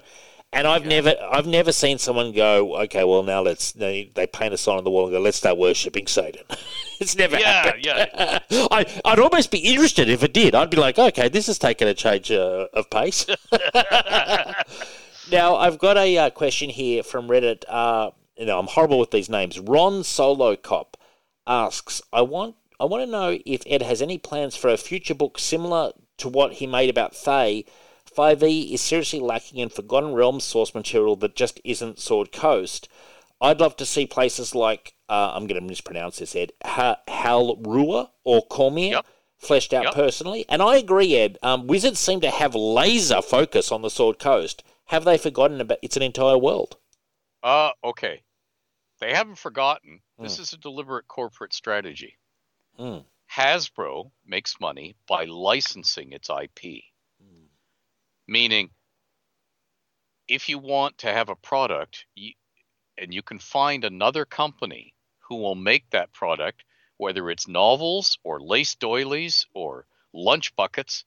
And 0.51 0.65
I've 0.67 0.85
never, 0.85 1.13
I've 1.31 1.45
never 1.45 1.71
seen 1.71 1.99
someone 1.99 2.31
go, 2.31 2.75
okay, 2.83 3.03
well 3.03 3.21
now 3.21 3.41
let's. 3.41 3.71
They, 3.71 4.11
they 4.15 4.25
paint 4.25 4.53
a 4.53 4.57
sign 4.57 4.79
on 4.79 4.83
the 4.83 4.89
wall 4.89 5.03
and 5.05 5.13
go, 5.13 5.19
let's 5.19 5.37
start 5.37 5.57
worshiping 5.59 6.07
Satan. 6.07 6.41
it's 6.99 7.15
never 7.15 7.37
Yeah, 7.37 7.63
happened. 7.63 7.85
yeah. 7.85 8.39
I, 8.71 9.01
I'd 9.05 9.19
almost 9.19 9.51
be 9.51 9.59
interested 9.59 10.09
if 10.09 10.23
it 10.23 10.33
did. 10.33 10.55
I'd 10.55 10.71
be 10.71 10.77
like, 10.77 10.97
okay, 10.97 11.29
this 11.29 11.49
is 11.49 11.59
taking 11.59 11.87
a 11.87 11.93
change 11.93 12.31
uh, 12.31 12.67
of 12.73 12.89
pace. 12.89 13.27
now 15.31 15.55
I've 15.55 15.77
got 15.77 15.97
a 15.97 16.17
uh, 16.17 16.29
question 16.31 16.69
here 16.69 17.03
from 17.03 17.27
Reddit. 17.27 17.63
Uh, 17.67 18.11
you 18.37 18.45
know, 18.45 18.57
I'm 18.59 18.67
horrible 18.67 18.99
with 18.99 19.11
these 19.11 19.29
names. 19.29 19.59
Ron 19.59 20.03
Solo 20.03 20.55
Cop 20.55 20.97
asks, 21.45 22.01
I 22.11 22.21
want, 22.23 22.55
I 22.79 22.85
want 22.85 23.05
to 23.05 23.11
know 23.11 23.37
if 23.45 23.61
Ed 23.67 23.81
has 23.83 24.01
any 24.01 24.17
plans 24.17 24.55
for 24.55 24.69
a 24.69 24.77
future 24.77 25.13
book 25.15 25.37
similar 25.37 25.91
to 26.17 26.27
what 26.29 26.53
he 26.53 26.65
made 26.67 26.89
about 26.89 27.15
Thay. 27.15 27.65
5e 28.19 28.73
is 28.73 28.81
seriously 28.81 29.21
lacking 29.21 29.59
in 29.59 29.69
Forgotten 29.69 30.11
Realms 30.13 30.43
source 30.43 30.75
material 30.75 31.15
that 31.15 31.37
just 31.37 31.61
isn't 31.63 31.99
Sword 31.99 32.33
Coast. 32.33 32.89
I'd 33.39 33.61
love 33.61 33.77
to 33.77 33.85
see 33.85 34.05
places 34.05 34.53
like, 34.53 34.93
uh, 35.07 35.31
I'm 35.33 35.47
going 35.47 35.61
to 35.61 35.65
mispronounce 35.65 36.19
this, 36.19 36.35
Ed, 36.35 36.51
ha- 36.65 36.99
Halrua 37.07 38.09
or 38.25 38.45
Cormyr 38.47 38.89
Yep. 38.91 39.05
fleshed 39.37 39.73
out 39.73 39.85
Yep. 39.85 39.93
personally. 39.93 40.43
And 40.49 40.61
I 40.61 40.75
agree, 40.75 41.15
Ed. 41.15 41.37
Um, 41.41 41.65
Wizards 41.67 41.97
seem 42.01 42.19
to 42.19 42.29
have 42.29 42.53
laser 42.55 43.21
focus 43.21 43.71
on 43.71 43.83
the 43.83 43.89
Sword 43.89 44.19
Coast. 44.19 44.63
Have 44.87 45.05
they 45.05 45.17
forgotten 45.17 45.61
about 45.61 45.77
it's 45.81 45.95
an 45.95 46.03
entire 46.03 46.37
world? 46.37 46.75
Uh, 47.41 47.71
okay. 47.85 48.21
They 48.99 49.13
haven't 49.13 49.37
forgotten. 49.37 50.01
This 50.17 50.35
Hmm. 50.35 50.41
is 50.41 50.51
a 50.51 50.57
deliberate 50.57 51.07
corporate 51.07 51.53
strategy. 51.53 52.17
Mm. 52.77 53.05
Hasbro 53.31 54.11
makes 54.25 54.59
money 54.59 54.97
by 55.07 55.23
licensing 55.23 56.11
its 56.11 56.29
IP. 56.29 56.83
Meaning, 58.29 58.69
if 60.27 60.49
you 60.49 60.59
want 60.59 60.99
to 60.99 61.07
have 61.11 61.29
a 61.29 61.35
product 61.35 62.05
you, 62.13 62.33
and 62.95 63.11
you 63.11 63.23
can 63.23 63.39
find 63.39 63.83
another 63.83 64.23
company 64.23 64.93
who 65.17 65.37
will 65.37 65.55
make 65.55 65.89
that 65.89 66.13
product, 66.13 66.63
whether 66.97 67.31
it's 67.31 67.47
novels 67.47 68.19
or 68.23 68.39
lace 68.39 68.75
doilies 68.75 69.47
or 69.55 69.87
lunch 70.13 70.55
buckets, 70.55 71.05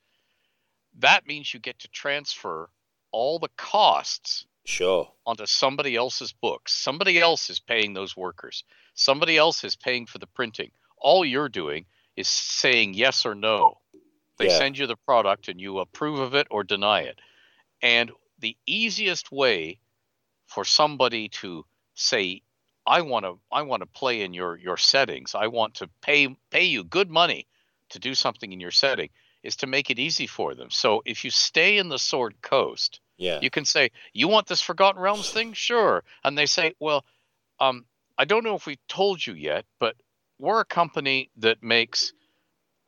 that 0.99 1.25
means 1.25 1.55
you 1.55 1.61
get 1.61 1.79
to 1.79 1.89
transfer 1.89 2.69
all 3.13 3.39
the 3.39 3.51
costs 3.57 4.45
Sure. 4.65 5.13
onto 5.25 5.47
somebody 5.47 5.95
else's 5.95 6.33
books. 6.33 6.73
Somebody 6.73 7.21
else 7.21 7.51
is 7.51 7.61
paying 7.61 7.95
those 7.95 8.17
workers. 8.17 8.65
Somebody 8.95 9.37
else 9.37 9.63
is 9.63 9.77
paying 9.77 10.07
for 10.07 10.19
the 10.19 10.27
printing. 10.27 10.73
All 10.97 11.25
you're 11.25 11.49
doing 11.49 11.87
is 12.17 12.27
saying 12.27 12.95
yes 12.95 13.25
or 13.25 13.37
no. 13.37 13.79
They 14.43 14.49
Yeah. 14.49 14.59
send 14.59 14.77
you 14.79 14.89
the 14.89 14.97
product 14.97 15.49
and 15.49 15.61
you 15.61 15.79
approve 15.79 16.19
of 16.19 16.35
it 16.35 16.49
or 16.51 16.65
deny 16.65 17.03
it. 17.03 17.21
And 17.83 18.13
the 18.39 18.57
easiest 18.67 19.33
way 19.33 19.81
for 20.47 20.65
somebody 20.65 21.29
to 21.29 21.65
say 21.95 22.43
I 22.87 23.03
want 23.03 23.25
to 23.25 23.41
I 23.53 23.63
want 23.63 23.83
to 23.83 23.87
play 23.87 24.23
in 24.23 24.35
your 24.35 24.57
your 24.59 24.77
settings. 24.77 25.35
I 25.35 25.47
want 25.49 25.75
to 25.77 25.89
pay 26.03 26.29
pay 26.51 26.65
you 26.65 26.85
good 26.85 27.11
money 27.11 27.49
to 27.91 27.99
do 27.99 28.15
something 28.15 28.53
in 28.53 28.61
your 28.61 28.71
setting 28.73 29.11
is 29.43 29.57
to 29.57 29.67
make 29.67 29.91
it 29.91 29.99
easy 29.99 30.27
for 30.27 30.55
them. 30.55 30.71
So 30.71 31.03
if 31.07 31.25
you 31.25 31.31
stay 31.31 31.79
in 31.79 31.89
the 31.89 31.99
Sword 31.99 32.41
Coast, 32.43 33.01
Yeah. 33.17 33.41
you 33.41 33.51
can 33.51 33.65
say, 33.65 33.91
"You 34.13 34.29
want 34.29 34.47
this 34.49 34.63
Forgotten 34.63 35.01
Realms 35.01 35.31
thing? 35.31 35.53
Sure." 35.55 36.05
And 36.25 36.37
they 36.39 36.47
say, 36.47 36.75
"Well, 36.81 37.05
um, 37.61 37.87
I 38.19 38.25
don't 38.25 38.45
know 38.45 38.57
if 38.57 38.67
we 38.67 38.77
told 38.89 39.27
you 39.27 39.35
yet, 39.35 39.67
but 39.79 39.97
we're 40.39 40.61
a 40.61 40.65
company 40.67 41.31
that 41.37 41.63
makes 41.63 42.13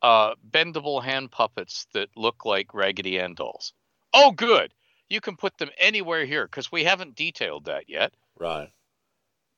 uh, 0.05 0.35
bendable 0.51 1.03
hand 1.03 1.31
puppets 1.31 1.87
that 1.93 2.09
look 2.15 2.45
like 2.45 2.73
Raggedy 2.73 3.19
Ann 3.19 3.33
dolls." 3.33 3.73
Oh, 4.13 4.31
good. 4.31 4.73
You 5.09 5.21
can 5.21 5.35
put 5.35 5.57
them 5.57 5.69
anywhere 5.77 6.25
here 6.25 6.45
because 6.45 6.71
we 6.71 6.83
haven't 6.83 7.15
detailed 7.15 7.65
that 7.65 7.89
yet, 7.89 8.13
right. 8.39 8.69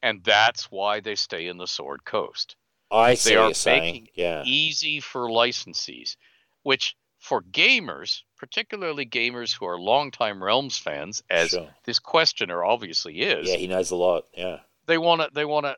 and 0.02 0.24
that's 0.24 0.72
why 0.72 1.00
they 1.00 1.16
stay 1.16 1.48
in 1.48 1.58
the 1.58 1.68
Sword 1.68 2.04
Coast. 2.06 2.56
I 2.92 3.16
see 3.16 3.32
They 3.32 3.36
are 3.38 3.46
you're 3.48 3.54
saying. 3.54 3.82
making 3.84 4.08
Yeah. 4.16 4.44
Easy 4.46 5.00
for 5.00 5.28
licensees, 5.30 6.16
which 6.64 6.96
for 7.20 7.42
gamers, 7.42 8.22
particularly 8.38 9.06
gamers 9.06 9.54
who 9.58 9.66
are 9.66 9.80
longtime 9.80 10.42
Realms 10.44 10.78
fans, 10.78 11.24
as 11.30 11.50
Sure. 11.52 11.70
this 11.86 12.00
questioner 12.00 12.64
obviously 12.64 13.22
is, 13.22 13.50
Yeah, 13.50 13.58
he 13.58 13.68
knows 13.68 13.92
a 13.92 13.96
lot. 13.96 14.26
Yeah. 14.36 14.60
they 14.86 14.98
want 14.98 15.22
to. 15.22 15.30
They 15.34 15.46
want 15.46 15.66
to. 15.66 15.76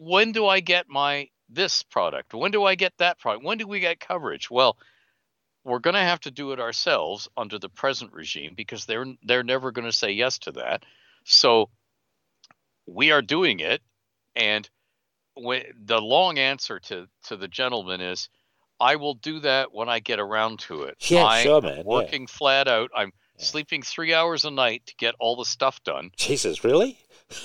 When 0.00 0.32
do 0.32 0.46
I 0.46 0.60
get 0.60 0.88
my 0.88 1.28
this 1.54 1.82
product? 1.82 2.34
When 2.34 2.50
do 2.50 2.64
I 2.64 2.74
get 2.74 2.92
that 2.98 3.18
product? 3.18 3.44
When 3.44 3.58
do 3.58 3.66
we 3.66 3.80
get 3.80 4.00
coverage? 4.00 4.50
Well, 4.50 4.76
we're 5.64 5.78
going 5.78 5.94
to 5.94 6.00
have 6.00 6.20
to 6.20 6.30
do 6.30 6.52
it 6.52 6.60
ourselves 6.60 7.28
under 7.36 7.58
the 7.58 7.68
present 7.68 8.12
regime 8.12 8.54
because 8.56 8.84
they're 8.84 9.06
they're 9.22 9.44
never 9.44 9.70
going 9.70 9.86
to 9.88 9.96
say 9.96 10.10
yes 10.12 10.38
to 10.40 10.52
that. 10.52 10.84
So 11.24 11.70
we 12.86 13.12
are 13.12 13.22
doing 13.22 13.60
it, 13.60 13.80
and 14.34 14.68
when, 15.34 15.62
the 15.84 16.00
long 16.00 16.38
answer 16.38 16.80
to 16.80 17.06
to 17.24 17.36
the 17.36 17.48
gentleman 17.48 18.00
is, 18.00 18.28
I 18.80 18.96
will 18.96 19.14
do 19.14 19.40
that 19.40 19.72
when 19.72 19.88
I 19.88 20.00
get 20.00 20.18
around 20.18 20.58
to 20.60 20.84
it. 20.84 20.96
Yeah, 21.00 21.24
I 21.24 21.42
sure, 21.44 21.60
man, 21.60 21.78
yeah. 21.78 21.82
Working 21.84 22.26
flat 22.26 22.66
out. 22.68 22.90
I'm 22.94 23.12
Yeah. 23.38 23.44
sleeping 23.44 23.82
three 23.82 24.12
hours 24.12 24.44
a 24.44 24.50
night 24.50 24.82
to 24.86 24.94
get 24.96 25.14
all 25.20 25.36
the 25.36 25.44
stuff 25.44 25.82
done. 25.84 26.10
Jesus, 26.16 26.64
really? 26.64 26.98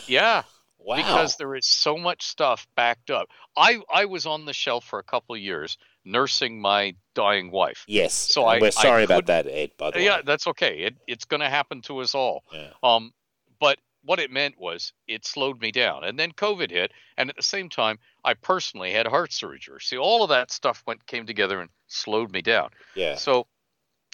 Yeah 0.07 0.43
Wow. 0.88 0.95
because 0.97 1.35
there 1.35 1.53
is 1.55 1.67
so 1.67 1.97
much 1.97 2.23
stuff 2.25 2.65
backed 2.75 3.11
up. 3.11 3.27
I 3.57 3.81
I 3.93 4.05
was 4.05 4.25
on 4.25 4.45
the 4.45 4.53
shelf 4.53 4.85
for 4.85 4.99
a 4.99 5.03
couple 5.03 5.35
of 5.35 5.41
years 5.41 5.77
nursing 6.05 6.61
my 6.61 6.95
dying 7.13 7.51
wife. 7.51 7.83
yes. 7.88 8.13
So 8.13 8.45
I- 8.45 8.59
we're 8.59 8.67
I 8.67 8.69
sorry 8.69 9.03
about 9.03 9.25
that, 9.25 9.45
Ed. 9.47 9.71
By 9.77 9.91
the 9.91 9.97
way. 9.99 10.05
Yeah, 10.05 10.17
way. 10.17 10.21
that's 10.25 10.47
okay. 10.47 10.79
It, 10.79 10.95
it's 11.05 11.25
going 11.25 11.41
to 11.41 11.49
happen 11.49 11.81
to 11.83 11.99
us 11.99 12.15
all. 12.15 12.43
Yeah. 12.53 12.69
Um, 12.81 13.11
but 13.59 13.77
what 14.03 14.19
it 14.19 14.31
meant 14.31 14.57
was 14.57 14.93
it 15.07 15.25
slowed 15.25 15.59
me 15.59 15.71
down. 15.73 16.05
And 16.05 16.17
then 16.17 16.31
COVID 16.31 16.71
hit, 16.71 16.93
and 17.17 17.29
at 17.29 17.35
the 17.35 17.43
same 17.43 17.67
time, 17.67 17.99
I 18.23 18.35
personally 18.35 18.93
had 18.93 19.05
heart 19.05 19.33
surgery. 19.33 19.79
See, 19.81 19.97
all 19.97 20.23
of 20.23 20.29
that 20.29 20.49
stuff 20.51 20.81
went 20.88 21.05
came 21.05 21.25
together 21.25 21.59
and 21.59 21.69
slowed 21.88 22.31
me 22.31 22.41
down. 22.41 22.69
Yeah. 22.95 23.15
So 23.15 23.47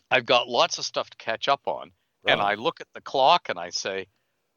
I've 0.10 0.26
got 0.26 0.48
lots 0.50 0.80
of 0.80 0.86
stuff 0.86 1.12
to 1.12 1.18
catch 1.18 1.48
up 1.48 1.62
on. 1.68 1.92
And 2.26 2.42
I 2.42 2.56
look 2.56 2.82
at 2.82 2.88
the 2.96 3.02
clock 3.02 3.50
and 3.50 3.60
I 3.60 3.70
say, 3.70 4.08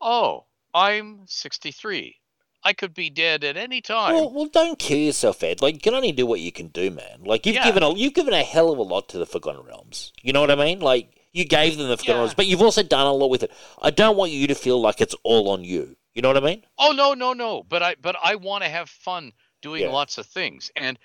"Oh, 0.00 0.46
I'm 0.76 1.24
63. 1.26 2.16
I 2.62 2.72
could 2.72 2.92
be 2.94 3.08
dead 3.10 3.44
at 3.44 3.56
any 3.56 3.80
time." 3.80 4.14
Well, 4.14 4.30
well, 4.30 4.46
don't 4.46 4.78
kill 4.78 4.98
yourself, 4.98 5.42
Ed. 5.42 5.62
Like 5.62 5.74
you 5.74 5.80
can 5.80 5.94
only 5.94 6.12
do 6.12 6.26
what 6.26 6.40
you 6.40 6.52
can 6.52 6.68
do, 6.68 6.90
man. 6.90 7.22
Like 7.24 7.46
you've 7.46 7.54
Yeah. 7.56 7.64
given 7.64 7.82
a 7.82 7.94
you've 7.94 8.14
given 8.14 8.34
a 8.34 8.42
hell 8.44 8.70
of 8.72 8.78
a 8.78 8.82
lot 8.82 9.08
to 9.10 9.18
the 9.18 9.26
Forgotten 9.26 9.62
Realms. 9.62 10.12
You 10.22 10.32
know 10.32 10.40
what 10.40 10.50
I 10.50 10.54
mean? 10.56 10.80
Like 10.80 11.08
you 11.32 11.44
gave 11.44 11.76
them 11.78 11.88
the 11.88 11.96
Forgotten 11.96 12.14
Yeah. 12.16 12.20
Realms, 12.22 12.34
but 12.34 12.46
you've 12.46 12.62
also 12.62 12.82
done 12.82 13.06
a 13.06 13.12
lot 13.12 13.30
with 13.30 13.42
it. 13.42 13.52
I 13.80 13.90
don't 13.90 14.16
want 14.16 14.32
you 14.32 14.46
to 14.48 14.54
feel 14.54 14.80
like 14.80 15.00
it's 15.00 15.14
all 15.22 15.48
on 15.50 15.64
you. 15.64 15.96
You 16.14 16.22
know 16.22 16.28
what 16.28 16.36
I 16.36 16.40
mean? 16.40 16.64
Oh 16.78 16.92
no, 16.92 17.14
no, 17.14 17.32
no. 17.32 17.62
But 17.62 17.82
I 17.82 17.94
but 17.96 18.16
I 18.22 18.34
want 18.36 18.64
to 18.64 18.70
have 18.70 18.90
fun 18.90 19.32
doing 19.62 19.82
Yeah. 19.82 19.90
lots 19.90 20.18
of 20.18 20.26
things. 20.26 20.70
And 20.76 20.98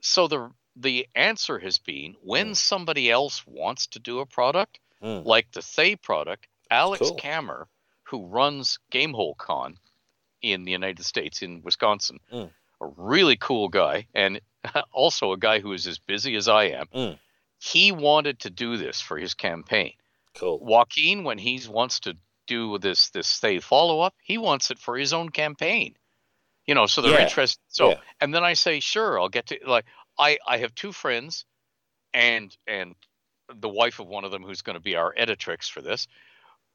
so 0.00 0.28
the 0.28 0.50
the 0.76 1.06
answer 1.14 1.58
has 1.58 1.78
been 1.78 2.14
when 2.22 2.52
Mm. 2.52 2.56
somebody 2.56 3.10
else 3.10 3.44
wants 3.46 3.86
to 3.88 3.98
do 3.98 4.20
a 4.20 4.26
product, 4.26 4.78
Mm. 5.02 5.24
like 5.26 5.50
the 5.52 5.62
Thay 5.62 5.96
product, 5.96 6.46
Alex 6.70 7.00
Cool. 7.08 7.16
Kammer, 7.16 7.66
who 8.10 8.26
runs 8.26 8.78
Gamehole 8.92 9.36
Con 9.36 9.78
in 10.42 10.64
the 10.64 10.72
United 10.72 11.04
States 11.04 11.42
in 11.42 11.62
Wisconsin, 11.62 12.18
Mm. 12.32 12.50
a 12.80 12.86
really 12.96 13.36
cool 13.36 13.68
guy 13.68 14.06
and 14.14 14.40
also 14.92 15.32
a 15.32 15.38
guy 15.38 15.60
who 15.60 15.72
is 15.72 15.86
as 15.86 15.98
busy 15.98 16.34
as 16.36 16.48
I 16.48 16.64
am. 16.64 16.86
Mm. 16.94 17.18
He 17.58 17.92
wanted 17.92 18.40
to 18.40 18.50
do 18.50 18.76
this 18.76 19.00
for 19.00 19.18
his 19.18 19.34
campaign. 19.34 19.92
Cool. 20.34 20.58
Joaquin, 20.60 21.24
when 21.24 21.38
he 21.38 21.60
wants 21.68 22.00
to 22.00 22.16
do 22.46 22.78
this 22.78 23.10
this 23.10 23.38
Thay 23.38 23.60
follow 23.60 24.00
up, 24.00 24.14
he 24.22 24.38
wants 24.38 24.70
it 24.70 24.78
for 24.78 24.96
his 24.96 25.12
own 25.12 25.28
campaign. 25.30 25.94
You 26.66 26.74
know, 26.74 26.86
so 26.86 27.02
they're 27.02 27.12
Yeah, 27.12 27.22
interested. 27.24 27.60
So, 27.68 27.90
yeah. 27.90 28.00
and 28.20 28.32
then 28.34 28.44
I 28.44 28.54
say, 28.54 28.80
sure, 28.80 29.20
I'll 29.20 29.28
get 29.28 29.46
to 29.48 29.58
like 29.66 29.84
I 30.18 30.38
I 30.46 30.58
have 30.58 30.74
two 30.74 30.92
friends, 30.92 31.44
and 32.14 32.56
and 32.66 32.94
the 33.52 33.68
wife 33.68 33.98
of 33.98 34.06
one 34.06 34.24
of 34.24 34.30
them 34.30 34.42
who's 34.42 34.62
going 34.62 34.74
to 34.76 34.82
be 34.82 34.94
our 34.96 35.12
editrix 35.14 35.68
for 35.70 35.82
this, 35.82 36.06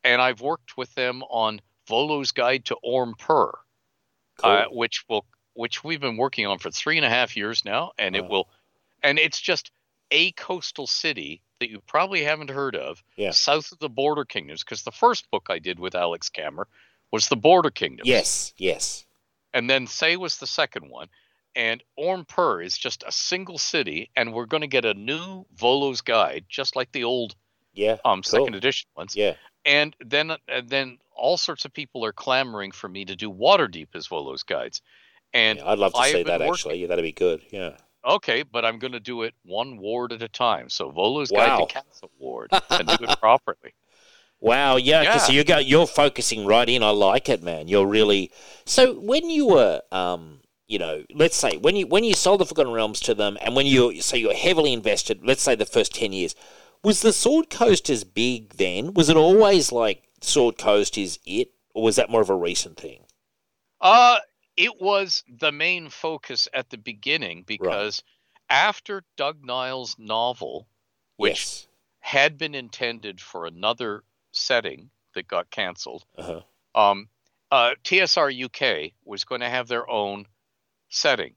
and 0.05 0.21
I've 0.21 0.39
worked 0.39 0.77
with 0.77 0.93
them 0.95 1.21
on 1.23 1.59
Volo's 1.89 2.31
Guide 2.31 2.63
to 2.65 2.77
Ormpur, 2.85 3.51
Cool. 4.37 4.49
uh, 4.51 4.65
which 4.71 5.03
will 5.09 5.25
which 5.53 5.83
we've 5.85 6.01
been 6.01 6.17
working 6.17 6.45
on 6.45 6.59
for 6.59 6.69
three 6.69 6.97
and 6.97 7.05
a 7.05 7.09
half 7.09 7.37
years 7.37 7.63
now, 7.63 7.91
and 7.97 8.13
it 8.15 8.27
will, 8.27 8.49
and 9.03 9.17
it's 9.17 9.39
just 9.39 9.71
a 10.11 10.31
coastal 10.33 10.85
city 10.85 11.41
that 11.61 11.69
you 11.69 11.79
probably 11.87 12.23
haven't 12.25 12.49
heard 12.49 12.75
of, 12.75 13.01
Yeah. 13.15 13.31
south 13.31 13.71
of 13.71 13.79
the 13.79 13.87
Border 13.87 14.25
Kingdoms, 14.25 14.65
because 14.65 14.83
the 14.83 14.91
first 14.91 15.31
book 15.31 15.47
I 15.49 15.59
did 15.59 15.79
with 15.79 15.95
Alex 15.95 16.29
Kammer 16.29 16.65
was 17.09 17.29
the 17.29 17.37
Border 17.37 17.69
Kingdoms, 17.71 18.05
yes. 18.09 18.53
Yes. 18.57 19.05
and 19.53 19.69
then 19.69 19.87
Thay 19.87 20.17
was 20.17 20.37
the 20.39 20.45
second 20.47 20.89
one, 20.89 21.07
and 21.55 21.81
Ormpur 21.97 22.61
is 22.61 22.77
just 22.77 23.05
a 23.07 23.11
single 23.13 23.57
city, 23.57 24.09
and 24.17 24.33
we're 24.33 24.45
going 24.47 24.59
to 24.59 24.67
get 24.67 24.83
a 24.83 24.93
new 24.93 25.45
Volo's 25.55 26.01
Guide, 26.01 26.43
just 26.49 26.75
like 26.75 26.91
the 26.91 27.05
old 27.05 27.33
Yeah. 27.71 27.95
um 28.03 28.21
Cool. 28.23 28.41
second 28.41 28.55
edition 28.55 28.89
ones, 28.97 29.15
Yeah. 29.15 29.35
And 29.65 29.95
then 29.99 30.31
and 30.47 30.69
then 30.69 30.97
all 31.15 31.37
sorts 31.37 31.65
of 31.65 31.73
people 31.73 32.03
are 32.05 32.13
clamoring 32.13 32.71
for 32.71 32.87
me 32.89 33.05
to 33.05 33.15
do 33.15 33.31
Waterdeep 33.31 33.87
as 33.95 34.07
Volo's 34.07 34.43
guides, 34.43 34.81
and 35.33 35.59
Yeah, 35.59 35.69
I'd 35.71 35.79
love 35.79 35.93
to 35.93 36.03
see 36.03 36.23
that 36.23 36.39
working- 36.39 36.53
actually. 36.53 36.81
Yeah, 36.81 36.87
that'd 36.87 37.03
be 37.03 37.11
good. 37.11 37.41
Yeah. 37.51 37.77
okay, 38.05 38.43
but 38.43 38.63
I'm 38.65 38.77
going 38.77 38.91
to 38.91 38.99
do 38.99 39.23
it 39.23 39.33
one 39.43 39.77
ward 39.77 40.11
at 40.13 40.21
a 40.21 40.27
time. 40.27 40.69
So 40.69 40.91
Volo's 40.91 41.31
Wow. 41.31 41.59
Guide 41.59 41.67
to 41.69 41.73
Castle 41.73 42.11
Ward, 42.19 42.51
and 42.69 42.87
do 42.87 42.97
it 43.03 43.19
properly. 43.19 43.73
Wow, 44.41 44.75
yeah, 44.75 45.03
'cause 45.05 45.13
Yeah. 45.15 45.17
so 45.27 45.31
you 45.33 45.43
go, 45.43 45.57
you're 45.57 45.87
focusing 45.87 46.45
right 46.45 46.67
in. 46.69 46.83
I 46.83 46.89
like 46.91 47.29
it, 47.29 47.41
man. 47.41 47.67
You're 47.67 47.87
really 47.87 48.31
so 48.65 48.93
when 48.99 49.29
you 49.29 49.47
were, 49.47 49.81
um, 49.91 50.41
you 50.67 50.77
know, 50.77 51.03
let's 51.13 51.35
say 51.37 51.57
when 51.57 51.75
you 51.75 51.87
when 51.87 52.03
you 52.03 52.13
sold 52.13 52.41
the 52.41 52.45
Forgotten 52.45 52.73
Realms 52.73 52.99
to 53.01 53.13
them, 53.15 53.37
and 53.41 53.55
when 53.55 53.65
you 53.65 54.01
so 54.01 54.15
you're 54.17 54.33
heavily 54.33 54.73
invested. 54.73 55.21
Let's 55.25 55.41
say 55.41 55.55
the 55.55 55.65
first 55.65 55.93
ten 55.95 56.11
years, 56.13 56.35
was 56.85 57.01
the 57.01 57.11
Sword 57.11 57.49
Coast 57.49 57.89
as 57.89 58.03
big 58.03 58.53
then? 58.53 58.93
Was 58.93 59.09
it 59.09 59.17
always 59.17 59.71
like 59.71 60.03
Sword 60.21 60.57
Coast 60.57 60.97
is 60.97 61.19
it, 61.25 61.49
or 61.73 61.83
was 61.83 61.95
that 61.95 62.09
more 62.11 62.21
of 62.21 62.29
a 62.29 62.35
recent 62.35 62.77
thing? 62.77 63.01
Uh, 63.81 64.19
it 64.55 64.79
was 64.79 65.23
the 65.27 65.51
main 65.51 65.89
focus 65.89 66.47
at 66.53 66.69
the 66.69 66.77
beginning 66.77 67.43
because 67.45 68.03
after 68.49 69.03
Doug 69.17 69.43
Niles' 69.43 69.95
novel, 69.97 70.67
which 71.17 71.31
yes. 71.31 71.67
had 71.99 72.37
been 72.37 72.53
intended 72.53 73.19
for 73.19 73.45
another 73.45 74.03
setting 74.31 74.91
that 75.15 75.27
got 75.27 75.49
canceled, 75.49 76.05
Uh-huh. 76.17 76.41
um, 76.79 77.09
uh, 77.51 77.71
TSR 77.83 78.31
UK 78.31 78.93
was 79.03 79.23
going 79.23 79.41
to 79.41 79.49
have 79.49 79.67
their 79.67 79.89
own 79.89 80.27
setting, 80.89 81.33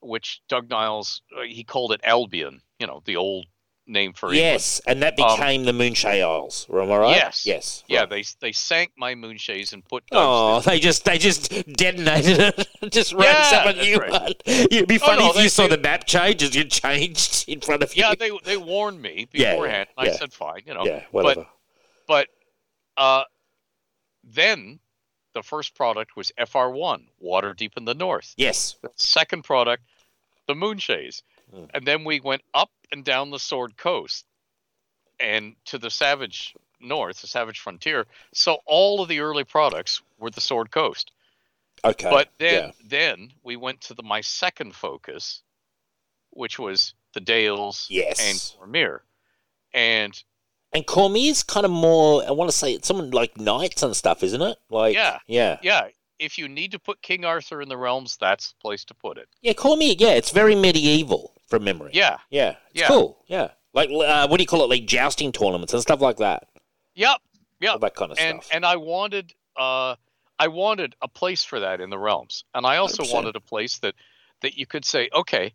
which 0.00 0.42
Doug 0.48 0.68
Niles 0.68 1.22
uh, 1.36 1.42
he 1.42 1.64
called 1.64 1.92
it 1.92 2.00
Albion, 2.04 2.60
you 2.78 2.86
know, 2.86 3.02
the 3.04 3.16
old 3.16 3.46
name 3.88 4.12
for 4.12 4.26
England. 4.26 4.40
Yes, 4.42 4.80
and 4.86 5.02
that 5.02 5.18
Um, 5.18 5.36
became 5.36 5.64
the 5.64 5.72
Moonshae 5.72 6.20
Isles. 6.22 6.66
Am 6.72 6.90
I 6.90 6.96
right? 6.96 7.16
Yes. 7.16 7.46
Yes. 7.46 7.84
Yeah, 7.86 8.00
right. 8.00 8.10
they 8.10 8.24
they 8.40 8.52
sank 8.52 8.92
my 8.96 9.14
Moonshaes 9.14 9.72
and 9.72 9.84
put 9.84 10.04
Oh, 10.12 10.60
there. 10.60 10.74
they 10.74 10.80
just 10.80 11.04
they 11.04 11.18
just 11.18 11.50
detonated 11.72 12.38
it. 12.40 12.68
just 12.92 13.12
Yeah, 13.12 13.50
up 13.64 13.74
a 13.76 13.80
new 13.80 13.96
right. 13.98 14.10
one. 14.10 14.32
It'd 14.44 14.88
be 14.88 14.98
funny 14.98 15.22
no, 15.24 15.30
if 15.30 15.42
you 15.42 15.48
saw 15.48 15.64
they- 15.68 15.76
the 15.76 15.82
map 15.82 16.04
change 16.06 16.42
as 16.42 16.54
you 16.56 16.64
changed 16.64 17.44
in 17.48 17.60
front 17.60 17.82
of 17.82 17.94
you. 17.94 18.02
yeah, 18.02 18.14
they 18.18 18.30
they 18.44 18.56
warned 18.56 19.00
me 19.00 19.28
Yeah, 19.32 19.42
yeah, 19.42 19.50
beforehand. 19.52 19.88
yeah. 19.98 20.04
I 20.04 20.10
said 20.12 20.32
fine, 20.32 20.62
you 20.66 20.74
know. 20.74 20.84
yeah, 20.84 21.04
whatever. 21.12 21.46
But 22.08 22.28
uh, 22.96 23.24
then 24.24 24.80
the 25.34 25.42
first 25.42 25.74
product 25.74 26.16
was 26.16 26.32
FR1, 26.38 27.04
Waterdeep 27.22 27.76
in 27.76 27.84
the 27.84 27.94
North. 27.94 28.34
yes. 28.36 28.76
The 28.82 28.90
second 28.96 29.42
product, 29.44 29.82
the 30.48 30.54
Moonshaes. 30.54 31.22
Mm. 31.56 31.70
And 31.74 31.86
then 31.86 32.04
we 32.04 32.20
went 32.20 32.42
up 32.54 32.70
and 32.92 33.04
down 33.04 33.30
the 33.30 33.38
Sword 33.38 33.76
Coast 33.76 34.26
and 35.18 35.56
to 35.66 35.78
the 35.78 35.90
Savage 35.90 36.54
North, 36.80 37.20
the 37.20 37.26
Savage 37.26 37.60
Frontier. 37.60 38.06
So 38.34 38.58
all 38.66 39.00
of 39.00 39.08
the 39.08 39.20
early 39.20 39.44
products 39.44 40.02
were 40.18 40.30
the 40.30 40.40
Sword 40.40 40.70
Coast. 40.70 41.12
Okay. 41.84 42.10
But 42.10 42.28
then 42.38 42.64
yeah. 42.64 42.70
then 42.84 43.32
we 43.42 43.56
went 43.56 43.80
to 43.82 43.94
the 43.94 44.02
my 44.02 44.20
second 44.20 44.74
focus, 44.74 45.42
which 46.30 46.58
was 46.58 46.94
the 47.14 47.20
Dales 47.20 47.86
Yes. 47.90 48.20
and 48.20 48.72
Cormyr. 48.72 49.00
And 49.72 50.22
And 50.72 50.86
Cormyr's 50.86 51.42
kind 51.42 51.64
of 51.64 51.72
more. 51.72 52.24
I 52.26 52.30
want 52.32 52.50
to 52.50 52.56
say 52.56 52.72
it's 52.72 52.88
someone 52.88 53.10
like 53.10 53.38
knights 53.38 53.82
and 53.82 53.94
stuff, 53.96 54.22
isn't 54.22 54.42
it? 54.42 54.58
Like 54.70 54.94
Yeah. 54.94 55.18
yeah, 55.26 55.58
yeah, 55.62 55.88
if 56.18 56.38
you 56.38 56.48
need 56.48 56.72
to 56.72 56.78
put 56.78 57.02
King 57.02 57.24
Arthur 57.24 57.60
in 57.62 57.68
the 57.68 57.76
realms, 57.76 58.16
that's 58.20 58.48
the 58.50 58.54
place 58.60 58.84
to 58.86 58.94
put 58.94 59.18
it. 59.18 59.28
yeah. 59.42 59.52
call 59.52 59.76
me. 59.76 59.94
Yeah, 59.98 60.10
it's 60.14 60.30
very 60.30 60.54
medieval 60.54 61.32
from 61.46 61.64
memory. 61.64 61.90
Yeah. 61.94 62.18
yeah. 62.30 62.56
It's 62.70 62.80
Yeah. 62.82 62.88
cool. 62.88 63.22
Yeah, 63.26 63.50
like 63.74 63.90
uh, 63.90 64.26
what 64.28 64.36
do 64.38 64.42
you 64.42 64.46
call 64.46 64.62
it? 64.64 64.70
Like 64.70 64.86
jousting 64.86 65.32
tournaments 65.32 65.72
and 65.72 65.82
stuff 65.82 66.00
like 66.00 66.16
that. 66.18 66.48
Yep. 66.94 67.18
Yep. 67.60 67.72
All 67.72 67.78
that 67.80 67.94
kind 67.94 68.12
of 68.12 68.18
and 68.18 68.42
stuff. 68.42 68.54
and 68.54 68.64
I 68.66 68.76
wanted 68.76 69.32
uh 69.56 69.96
I 70.38 70.48
wanted 70.48 70.94
a 71.00 71.08
place 71.08 71.44
for 71.44 71.60
that 71.60 71.80
in 71.80 71.88
the 71.90 71.98
realms. 71.98 72.44
And 72.54 72.66
I 72.66 72.76
also 72.76 73.02
100%. 73.02 73.12
wanted 73.14 73.36
a 73.36 73.40
place 73.40 73.78
that 73.78 73.94
that 74.42 74.56
you 74.58 74.66
could 74.66 74.84
say, 74.84 75.08
okay, 75.14 75.54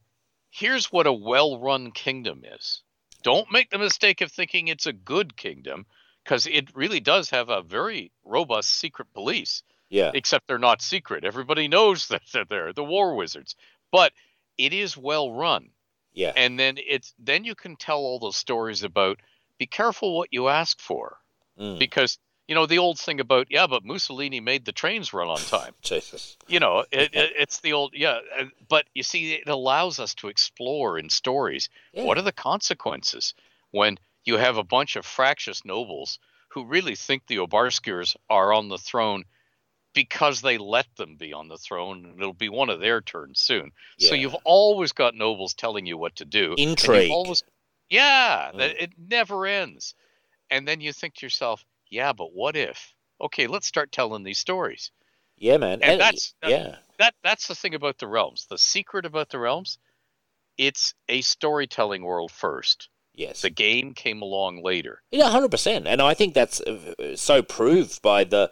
here's 0.50 0.92
what 0.92 1.06
a 1.08 1.14
well-run 1.14 1.92
kingdom 1.92 2.44
is. 2.44 2.82
Don't 3.24 3.52
make 3.52 3.70
the 3.70 3.78
mistake 3.78 4.22
of 4.22 4.32
thinking 4.32 4.68
it's 4.68 4.88
a 4.88 4.94
good 4.94 5.38
kingdom 5.38 5.86
because 6.24 6.48
it 6.48 6.76
really 6.76 7.00
does 7.00 7.30
have 7.30 7.50
a 7.50 7.62
very 7.62 8.12
robust 8.26 8.72
secret 8.72 9.08
police. 9.14 9.62
Yeah. 9.92 10.12
except 10.16 10.48
they're 10.48 10.58
not 10.58 10.82
secret. 10.82 11.24
Everybody 11.24 11.68
knows 11.68 12.08
that 12.10 12.24
they're 12.34 12.46
there, 12.46 12.74
the 12.74 12.84
war 12.84 13.16
wizards. 13.16 13.56
But 13.92 14.14
it 14.58 14.74
is 14.74 14.98
well 14.98 15.32
run. 15.32 15.70
Yeah. 16.14 16.34
And 16.36 16.58
then 16.60 16.78
it's 16.78 17.14
then 17.20 17.44
you 17.44 17.54
can 17.56 17.76
tell 17.76 18.00
all 18.00 18.20
those 18.20 18.36
stories 18.36 18.84
about 18.84 19.20
be 19.60 19.68
careful 19.68 20.18
what 20.18 20.30
you 20.32 20.48
ask 20.48 20.80
for. 20.80 21.18
Mm. 21.60 21.78
Because 21.78 22.18
you 22.48 22.56
know 22.56 22.66
the 22.66 22.80
old 22.80 23.00
thing 23.00 23.20
about 23.20 23.48
yeah, 23.50 23.68
but 23.68 23.86
Mussolini 23.86 24.40
made 24.40 24.66
the 24.66 24.72
trains 24.74 25.14
run 25.14 25.30
on 25.30 25.38
time. 25.38 25.74
Jesus. 25.82 26.38
You 26.48 26.60
know, 26.60 26.80
it, 26.92 27.14
it, 27.14 27.34
it's 27.38 27.60
the 27.60 27.74
old 27.74 27.94
yeah. 27.96 28.20
But 28.68 28.86
you 28.94 29.04
see, 29.04 29.34
it 29.34 29.48
allows 29.48 30.00
us 30.00 30.16
to 30.16 30.28
explore 30.28 30.98
in 30.98 31.10
stories 31.10 31.70
Yeah. 31.94 32.04
what 32.04 32.18
are 32.18 32.24
the 32.24 32.32
consequences 32.34 33.34
when 33.72 33.98
you 34.26 34.38
have 34.38 34.58
a 34.58 34.64
bunch 34.64 34.96
of 34.98 35.06
fractious 35.06 35.64
nobles 35.64 36.20
who 36.50 36.66
really 36.66 36.96
think 36.96 37.26
the 37.28 37.38
Obarskirs 37.38 38.16
are 38.30 38.54
on 38.54 38.68
the 38.68 38.78
throne 38.78 39.24
because 39.94 40.42
they 40.42 40.58
let 40.58 40.88
them 40.96 41.16
be 41.18 41.34
on 41.34 41.48
the 41.48 41.58
throne 41.58 42.06
and 42.06 42.20
it'll 42.20 42.34
be 42.34 42.50
one 42.50 42.70
of 42.70 42.80
their 42.80 43.02
turns 43.02 43.42
soon. 43.42 43.72
So 44.00 44.16
you've 44.16 44.36
always 44.46 44.92
got 44.94 45.16
nobles 45.16 45.54
telling 45.54 45.86
you 45.86 45.98
what 45.98 46.16
to 46.18 46.26
do. 46.26 46.56
Intrigue. 46.58 47.12
always- 47.12 47.44
yeah, 47.90 48.52
Mm. 48.54 48.60
it 48.84 48.92
never 48.98 49.46
ends. 49.46 49.96
And 50.50 50.68
then 50.68 50.80
you 50.82 50.94
think 50.94 51.16
to 51.16 51.26
yourself, 51.26 51.66
yeah, 51.90 52.14
but 52.14 52.32
what 52.34 52.56
if? 52.56 52.94
Okay, 53.20 53.48
let's 53.48 53.68
start 53.68 53.92
telling 53.92 54.24
these 54.24 54.40
stories. 54.40 54.92
Yeah, 55.38 55.58
man. 55.58 55.82
And 55.82 56.00
that's- 56.00 56.34
that- 56.42 56.52
yeah. 56.52 56.76
That 57.00 57.16
that's 57.24 57.48
the 57.48 57.56
thing 57.56 57.74
about 57.74 57.98
the 57.98 58.08
realms. 58.08 58.46
The 58.46 58.58
secret 58.60 59.06
about 59.06 59.30
the 59.30 59.40
realms, 59.40 59.80
it's 60.58 60.94
a 61.10 61.22
storytelling 61.22 62.04
world 62.04 62.32
first. 62.32 62.90
Yes. 63.14 63.42
The 63.42 63.50
game 63.50 63.94
came 63.94 64.22
along 64.22 64.64
later. 64.64 65.02
Yeah, 65.12 65.30
hundred 65.30 65.52
percent, 65.52 65.88
and 65.88 66.02
I 66.02 66.14
think 66.14 66.34
that's 66.34 66.62
uh, 66.62 67.16
so 67.18 67.42
proved 67.42 68.02
by 68.02 68.24
the 68.24 68.52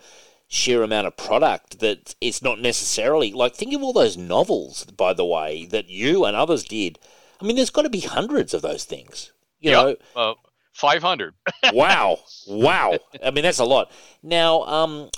sheer 0.52 0.82
amount 0.82 1.06
of 1.08 1.16
product 1.16 1.80
that 1.80 2.16
it's 2.20 2.42
not 2.42 2.60
necessarily 2.60 3.32
like 3.32 3.56
think 3.56 3.72
of 3.74 3.84
all 3.84 3.94
those 3.94 4.18
novels 4.18 4.84
by 4.86 5.14
the 5.14 5.24
way 5.24 5.66
that 5.66 5.88
you 5.90 6.26
and 6.26 6.36
others 6.36 6.64
did. 6.66 6.98
I 7.40 7.46
mean 7.46 7.56
there's 7.56 7.70
got 7.70 7.84
to 7.84 7.90
be 7.90 8.02
hundreds 8.02 8.54
of 8.54 8.62
those 8.64 8.84
things 8.84 9.32
you 9.60 9.70
Yeah. 9.72 9.78
know? 9.84 9.96
Uh, 10.16 10.34
500. 10.74 11.36
wow 11.74 12.18
wow. 12.48 12.98
I 13.24 13.30
mean 13.32 13.44
that's 13.44 13.60
a 13.60 13.66
lot. 13.66 13.92
Now 14.24 14.64
um 14.64 15.10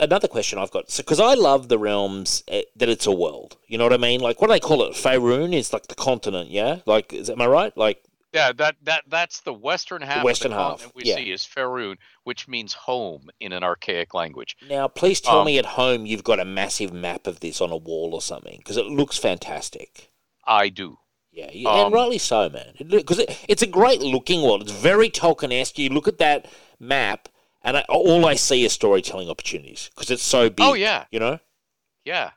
another 0.00 0.28
question 0.28 0.58
i've 0.58 0.70
got 0.70 0.86
because 0.96 1.20
i 1.20 1.34
love 1.34 1.68
the 1.68 1.78
realms 1.78 2.42
eh, 2.48 2.62
that 2.76 2.88
it's 2.88 3.06
a 3.06 3.12
world 3.12 3.58
you 3.66 3.76
know 3.76 3.84
what 3.84 3.92
i 3.92 3.98
mean? 3.98 4.20
Like 4.20 4.40
what 4.40 4.46
do 4.46 4.54
they 4.54 4.60
call 4.60 4.82
it? 4.84 4.94
Faerun 4.94 5.52
is 5.52 5.72
like 5.72 5.88
the 5.88 5.94
continent 5.94 6.50
yeah? 6.50 6.78
Like 6.86 7.12
is, 7.12 7.28
am 7.28 7.40
i 7.42 7.46
right? 7.46 7.76
Like 7.76 8.02
Yeah, 8.34 8.52
that 8.52 8.76
that 8.82 9.04
that's 9.06 9.40
the 9.42 9.52
western 9.54 10.02
half. 10.02 10.24
western 10.24 10.52
of 10.52 10.58
the 10.58 10.62
half, 10.62 10.70
continent 10.72 10.96
we 10.96 11.04
yeah. 11.04 11.14
see 11.16 11.30
is 11.30 11.42
Faerun, 11.42 11.96
which 12.24 12.48
means 12.48 12.72
home 12.72 13.30
in 13.40 13.52
an 13.52 13.62
archaic 13.62 14.12
language. 14.12 14.56
now 14.68 14.88
please 14.88 15.20
tell 15.20 15.38
Um, 15.40 15.46
me 15.46 15.56
at 15.58 15.64
home 15.66 16.04
you've 16.04 16.24
got 16.24 16.40
a 16.40 16.44
massive 16.44 16.92
map 16.92 17.26
of 17.28 17.38
this 17.40 17.60
on 17.60 17.70
a 17.70 17.76
wall 17.76 18.10
or 18.12 18.20
something 18.20 18.58
because 18.58 18.76
it 18.76 18.86
looks 18.86 19.16
fantastic 19.18 20.10
I 20.44 20.68
do. 20.68 20.98
Yeah, 21.32 21.50
you- 21.52 21.68
and 21.68 21.86
Um, 21.86 21.92
rightly 21.92 22.18
so, 22.18 22.48
man. 22.48 22.74
Because 22.86 23.18
it, 23.20 23.38
it's 23.48 23.62
a 23.62 23.66
great 23.66 24.00
looking 24.00 24.42
world. 24.42 24.62
It's 24.62 24.70
very 24.72 25.08
Tolkien-esque. 25.10 25.78
You 25.78 25.88
look 25.88 26.06
at 26.06 26.18
that 26.18 26.46
map, 26.78 27.28
and 27.62 27.76
I, 27.78 27.80
all 27.88 28.24
I 28.26 28.34
see 28.34 28.64
is 28.64 28.72
storytelling 28.72 29.28
opportunities 29.30 29.90
because 29.94 30.10
it's 30.12 30.22
so 30.22 30.48
big. 30.50 30.64
Oh, 30.64 30.74
yeah. 30.74 31.06
you 31.10 31.18
know. 31.18 31.40
Yeah, 32.04 32.32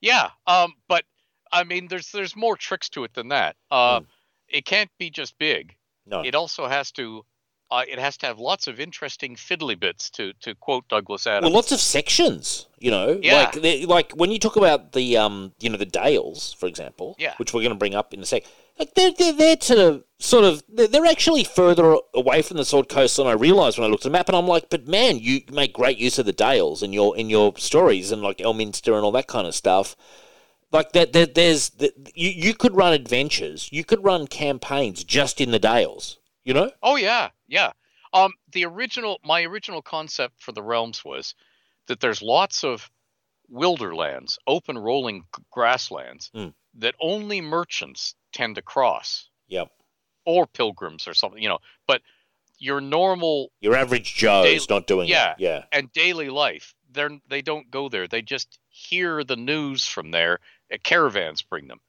yeah. 0.00 0.30
Um, 0.46 0.74
but 0.88 1.04
I 1.52 1.64
mean, 1.64 1.88
there's 1.88 2.12
there's 2.12 2.36
more 2.36 2.56
tricks 2.56 2.88
to 2.90 3.04
it 3.04 3.12
than 3.14 3.28
that. 3.28 3.56
Uh, 3.70 4.00
Hmm. 4.00 4.04
It 4.50 4.64
can't 4.64 4.90
be 4.98 5.10
just 5.10 5.38
big. 5.38 5.76
No, 6.06 6.22
It 6.24 6.34
also 6.34 6.66
has 6.66 6.90
to. 6.92 7.24
Uh, 7.72 7.84
it 7.88 8.00
has 8.00 8.16
to 8.16 8.26
have 8.26 8.40
lots 8.40 8.66
of 8.66 8.80
interesting 8.80 9.36
fiddly 9.36 9.78
bits 9.78 10.10
to 10.10 10.32
to 10.40 10.56
quote 10.56 10.88
Douglas 10.88 11.24
Adams. 11.28 11.44
well, 11.44 11.52
lots 11.54 11.70
of 11.70 11.78
sections. 11.80 12.66
You 12.80 12.90
know, 12.90 13.20
Yeah. 13.22 13.48
like 13.54 13.86
like 13.86 14.12
when 14.12 14.32
you 14.32 14.40
talk 14.40 14.56
about 14.56 14.90
the 14.92 15.16
um, 15.16 15.52
you 15.60 15.70
know, 15.70 15.76
the 15.76 15.86
Dales, 15.86 16.52
for 16.58 16.66
example. 16.66 17.14
Yeah. 17.16 17.34
Which 17.36 17.54
we're 17.54 17.60
going 17.60 17.70
to 17.72 17.78
bring 17.78 17.94
up 17.94 18.12
in 18.12 18.20
a 18.20 18.26
sec. 18.26 18.42
Like 18.76 18.94
they're 18.94 19.12
they're 19.16 19.32
there 19.34 19.56
to 19.56 20.02
sort 20.18 20.42
of 20.44 20.64
they're, 20.68 20.88
they're 20.88 21.06
actually 21.06 21.44
further 21.44 21.96
away 22.12 22.42
from 22.42 22.56
the 22.56 22.64
Sword 22.64 22.88
Coast 22.88 23.18
than 23.18 23.28
I 23.28 23.32
realised 23.32 23.78
when 23.78 23.86
I 23.86 23.90
looked 23.90 24.04
at 24.04 24.10
the 24.10 24.18
map, 24.18 24.28
and 24.28 24.36
I'm 24.36 24.48
like, 24.48 24.68
but 24.68 24.88
man, 24.88 25.18
you 25.20 25.42
make 25.52 25.72
great 25.72 25.98
use 25.98 26.18
of 26.18 26.26
the 26.26 26.32
Dales 26.32 26.82
in 26.82 26.92
your 26.92 27.16
in 27.16 27.30
your 27.30 27.56
stories 27.56 28.10
and 28.10 28.20
like 28.20 28.38
Elminster 28.38 28.96
and 28.96 29.04
all 29.04 29.12
that 29.12 29.28
kind 29.28 29.46
of 29.46 29.54
stuff. 29.54 29.94
Like 30.72 30.92
that 30.92 31.12
there, 31.12 31.26
there's 31.26 31.70
that 31.70 31.92
you, 32.14 32.30
you 32.30 32.54
could 32.54 32.74
run 32.74 32.92
adventures 32.92 33.68
you 33.72 33.84
could 33.84 34.02
run 34.04 34.26
campaigns 34.26 35.04
just 35.04 35.40
in 35.40 35.50
the 35.50 35.58
dales 35.58 36.18
you 36.44 36.54
know 36.54 36.70
Oh 36.82 36.96
yeah, 36.96 37.30
yeah. 37.48 37.72
Um, 38.12 38.32
the 38.52 38.64
original, 38.64 39.20
my 39.24 39.42
original 39.42 39.82
concept 39.82 40.42
for 40.42 40.50
the 40.52 40.62
realms 40.62 41.04
was 41.04 41.34
that 41.86 42.00
there's 42.00 42.20
lots 42.22 42.64
of 42.64 42.90
wilderlands, 43.52 44.36
open 44.46 44.78
rolling 44.78 45.24
grasslands 45.50 46.30
Hmm. 46.34 46.48
that 46.74 46.94
only 47.00 47.40
merchants 47.40 48.14
tend 48.32 48.56
to 48.56 48.62
cross, 48.62 49.28
yep 49.48 49.70
or 50.26 50.46
pilgrims 50.46 51.08
or 51.08 51.14
something, 51.14 51.42
you 51.42 51.48
know. 51.48 51.58
But 51.86 52.02
your 52.58 52.80
normal 52.80 53.50
your 53.60 53.74
average 53.74 54.14
joe's 54.14 54.44
Daily- 54.44 54.66
not 54.68 54.86
doing 54.86 55.08
yeah. 55.08 55.32
it 55.32 55.36
yeah 55.40 55.64
and 55.72 55.92
daily 55.92 56.28
life, 56.30 56.74
they're 56.90 57.10
they 57.28 57.42
don't 57.42 57.70
go 57.70 57.88
there. 57.88 58.06
They 58.08 58.22
just 58.22 58.58
hear 58.68 59.24
the 59.24 59.36
news 59.36 59.86
from 59.86 60.10
there. 60.10 60.38
Uh, 60.72 60.76
Caravans 60.82 61.42
bring 61.42 61.68
them, 61.68 61.80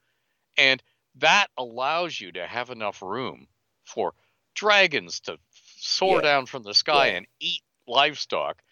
and 0.56 0.82
that 1.16 1.48
allows 1.58 2.20
you 2.20 2.32
to 2.32 2.46
have 2.46 2.70
enough 2.70 3.02
room 3.02 3.46
for 3.84 4.14
dragons 4.54 5.20
to 5.20 5.38
soar 5.76 6.16
Yeah. 6.16 6.22
down 6.22 6.46
from 6.46 6.62
the 6.62 6.74
sky 6.74 7.08
Yeah. 7.08 7.12
and 7.18 7.26
eat 7.40 7.62
livestock, 7.86 8.62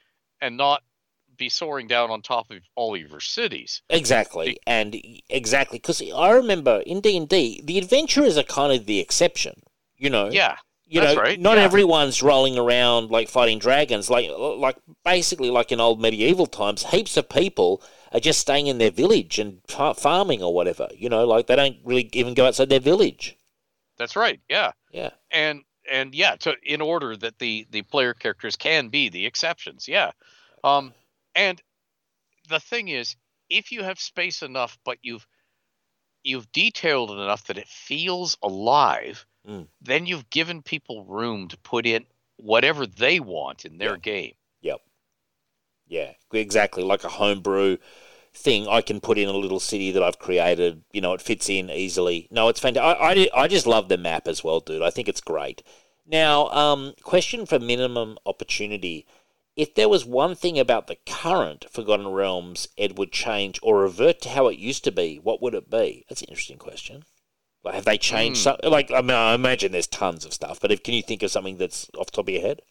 and 0.40 0.56
not 0.56 0.82
be 1.36 1.48
soaring 1.48 1.86
down 1.86 2.10
on 2.10 2.20
top 2.20 2.50
of 2.50 2.58
all 2.76 2.94
of 2.94 3.00
your 3.00 3.20
cities. 3.20 3.80
exactly 3.88 4.58
and 4.66 4.94
exactly 5.30 5.78
because 5.78 6.02
i 6.14 6.30
remember 6.32 6.82
in 6.84 7.00
d&d 7.00 7.62
the 7.64 7.78
adventurers 7.78 8.36
are 8.36 8.42
kind 8.42 8.72
of 8.78 8.84
the 8.84 8.98
exception 9.00 9.62
you 9.96 10.10
know 10.10 10.28
Yeah, 10.30 10.56
you 10.84 11.00
know, 11.00 11.14
right, 11.14 11.40
not 11.40 11.56
yeah. 11.56 11.62
everyone's 11.64 12.22
rolling 12.22 12.58
around 12.58 13.10
like 13.10 13.28
fighting 13.30 13.58
dragons. 13.58 14.10
Like, 14.10 14.28
like 14.36 14.76
basically, 15.04 15.48
like 15.48 15.70
in 15.72 15.78
old 15.80 16.00
medieval 16.00 16.46
times, 16.46 16.82
heaps 16.90 17.16
of 17.16 17.28
people 17.28 17.80
are 18.12 18.20
just 18.20 18.40
staying 18.40 18.66
in 18.66 18.78
their 18.78 18.90
village 18.90 19.38
and 19.38 19.60
farming 19.68 20.42
or 20.42 20.52
whatever. 20.54 20.88
You 20.94 21.08
know, 21.08 21.24
like 21.26 21.46
they 21.46 21.56
don't 21.56 21.76
really 21.84 22.08
even 22.12 22.34
go 22.34 22.46
outside 22.46 22.68
their 22.68 22.80
village. 22.80 23.36
that's 23.98 24.16
right. 24.16 24.40
Yeah, 24.48 24.72
Yeah, 24.92 25.10
and 25.30 25.62
and 25.90 26.14
yeah, 26.14 26.36
to 26.36 26.54
in 26.62 26.80
order 26.80 27.16
that 27.16 27.38
the 27.38 27.66
the 27.70 27.82
player 27.82 28.14
characters 28.14 28.56
can 28.56 28.88
be 28.88 29.08
the 29.08 29.26
exceptions. 29.26 29.86
Yeah, 29.88 30.12
um, 30.64 30.92
and 31.34 31.60
the 32.48 32.60
thing 32.60 32.88
is, 32.88 33.16
if 33.48 33.72
you 33.72 33.82
have 33.84 34.00
space 34.00 34.42
enough, 34.42 34.78
but 34.84 34.98
you've 35.02 35.26
you've 36.22 36.50
detailed 36.52 37.10
it 37.10 37.14
enough 37.18 37.46
that 37.46 37.58
it 37.58 37.68
feels 37.68 38.36
alive, 38.42 39.24
Mm. 39.48 39.68
then 39.80 40.04
you've 40.04 40.28
given 40.28 40.60
people 40.62 41.02
room 41.04 41.48
to 41.48 41.56
put 41.56 41.86
in 41.86 42.04
whatever 42.36 42.86
they 42.86 43.20
want 43.20 43.64
in 43.64 43.78
their 43.78 43.92
Yeah. 43.94 43.96
game. 44.02 44.34
Yeah, 45.90 46.12
exactly. 46.32 46.84
Like 46.84 47.02
a 47.02 47.08
homebrew 47.08 47.76
thing, 48.32 48.68
I 48.68 48.80
can 48.80 49.00
put 49.00 49.18
in 49.18 49.28
a 49.28 49.32
little 49.32 49.58
city 49.58 49.90
that 49.90 50.02
I've 50.02 50.20
created. 50.20 50.84
You 50.92 51.00
know, 51.00 51.12
it 51.12 51.20
fits 51.20 51.50
in 51.50 51.68
easily. 51.68 52.28
No, 52.30 52.48
it's 52.48 52.60
fantastic. 52.60 53.02
I, 53.02 53.40
I, 53.40 53.42
I 53.42 53.48
just 53.48 53.66
love 53.66 53.88
the 53.88 53.98
map 53.98 54.28
as 54.28 54.44
well, 54.44 54.60
dude. 54.60 54.82
I 54.82 54.90
think 54.90 55.08
it's 55.08 55.20
great. 55.20 55.64
Now, 56.06 56.48
um, 56.50 56.94
question 57.02 57.44
for 57.44 57.58
minimum 57.58 58.18
opportunity. 58.24 59.04
If 59.56 59.74
there 59.74 59.88
was 59.88 60.04
one 60.04 60.36
thing 60.36 60.60
about 60.60 60.86
the 60.86 60.96
current 61.06 61.66
Forgotten 61.68 62.08
Realms 62.08 62.68
Ed 62.78 62.96
would 62.96 63.10
change 63.10 63.58
or 63.60 63.80
revert 63.80 64.20
to 64.22 64.28
how 64.28 64.46
it 64.46 64.58
used 64.58 64.84
to 64.84 64.92
be, 64.92 65.16
what 65.16 65.42
would 65.42 65.54
it 65.54 65.68
be? 65.68 66.04
That's 66.08 66.22
an 66.22 66.28
interesting 66.28 66.56
question. 66.56 67.04
Like, 67.64 67.74
have 67.74 67.84
they 67.84 67.98
changed? 67.98 68.40
Hmm. 68.40 68.42
Some, 68.62 68.70
like, 68.70 68.92
I 68.92 69.00
mean, 69.02 69.10
I 69.10 69.34
imagine 69.34 69.72
there's 69.72 69.88
tons 69.88 70.24
of 70.24 70.32
stuff, 70.32 70.60
but 70.60 70.70
if 70.70 70.84
can 70.84 70.94
you 70.94 71.02
think 71.02 71.24
of 71.24 71.32
something 71.32 71.56
that's 71.56 71.90
off 71.98 72.06
the 72.06 72.12
top 72.12 72.28
of 72.28 72.32
your 72.32 72.42
head? 72.42 72.62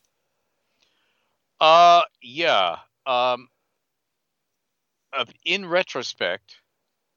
Uh, 1.59 2.03
yeah. 2.21 2.77
Um, 3.09 3.47
in 5.43 5.65
retrospect, 5.65 6.57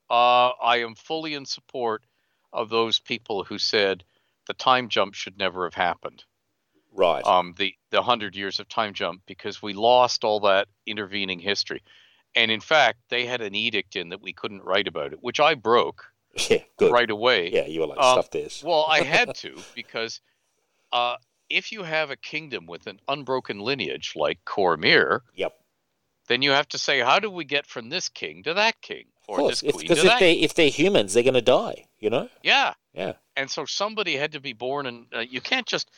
uh, 0.08 0.48
I 0.62 0.78
am 0.78 0.94
fully 0.94 1.34
in 1.34 1.44
support 1.44 2.02
of 2.52 2.70
those 2.70 2.98
people 2.98 3.44
who 3.44 3.58
said 3.58 4.04
the 4.46 4.54
time 4.54 4.88
jump 4.88 5.14
should 5.14 5.38
never 5.38 5.64
have 5.64 5.74
happened. 5.74 6.24
Right. 6.94 7.24
Um, 7.24 7.54
the 7.58 7.74
the 7.90 8.02
hundred 8.02 8.36
years 8.36 8.58
of 8.60 8.68
time 8.68 8.94
jump 8.94 9.22
because 9.26 9.62
we 9.62 9.72
lost 9.72 10.24
all 10.24 10.40
that 10.40 10.68
intervening 10.86 11.38
history, 11.38 11.82
and 12.34 12.50
in 12.50 12.60
fact, 12.60 12.98
they 13.08 13.24
had 13.26 13.40
an 13.40 13.54
edict 13.54 13.96
in 13.96 14.10
that 14.10 14.20
we 14.20 14.32
couldn't 14.32 14.62
write 14.62 14.88
about 14.88 15.12
it, 15.12 15.22
which 15.22 15.40
I 15.40 15.54
broke 15.54 16.04
yeah. 16.50 16.58
Good. 16.76 16.92
right 16.92 17.10
away. 17.10 17.50
Yeah. 17.50 17.66
You 17.66 17.80
were 17.80 17.86
like 17.86 17.98
Um, 17.98 18.14
stuff 18.14 18.30
this. 18.30 18.62
Well, 18.62 18.86
I 18.88 19.02
had 19.02 19.34
to 19.42 19.58
because 19.74 20.20
uh, 20.92 21.16
if 21.48 21.72
you 21.72 21.82
have 21.82 22.10
a 22.10 22.16
kingdom 22.16 22.66
with 22.66 22.86
an 22.86 23.00
unbroken 23.08 23.60
lineage 23.60 24.12
like 24.16 24.38
Cormyr, 24.44 25.20
Yep. 25.34 25.54
Then 26.32 26.42
you 26.42 26.50
have 26.50 26.68
to 26.68 26.78
say, 26.78 27.00
how 27.00 27.18
do 27.18 27.30
we 27.30 27.44
get 27.44 27.66
from 27.66 27.88
this 27.90 28.08
king 28.08 28.42
to 28.44 28.54
that 28.54 28.80
king 28.80 29.04
or 29.28 29.36
course, 29.38 29.60
this 29.60 29.72
queen 29.72 29.82
because 29.82 29.98
if 29.98 30.04
that? 30.04 30.20
they 30.20 30.32
if 30.34 30.54
they're 30.54 30.68
humans, 30.70 31.12
they're 31.14 31.22
going 31.22 31.34
to 31.34 31.40
die. 31.42 31.86
You 32.00 32.10
know. 32.10 32.28
Yeah, 32.42 32.74
Yeah. 32.94 33.12
and 33.36 33.48
so 33.50 33.64
somebody 33.64 34.16
had 34.16 34.32
to 34.32 34.40
be 34.40 34.52
born, 34.54 34.86
and 34.86 35.06
uh, 35.14 35.20
you 35.20 35.40
can't 35.40 35.66
just 35.66 35.88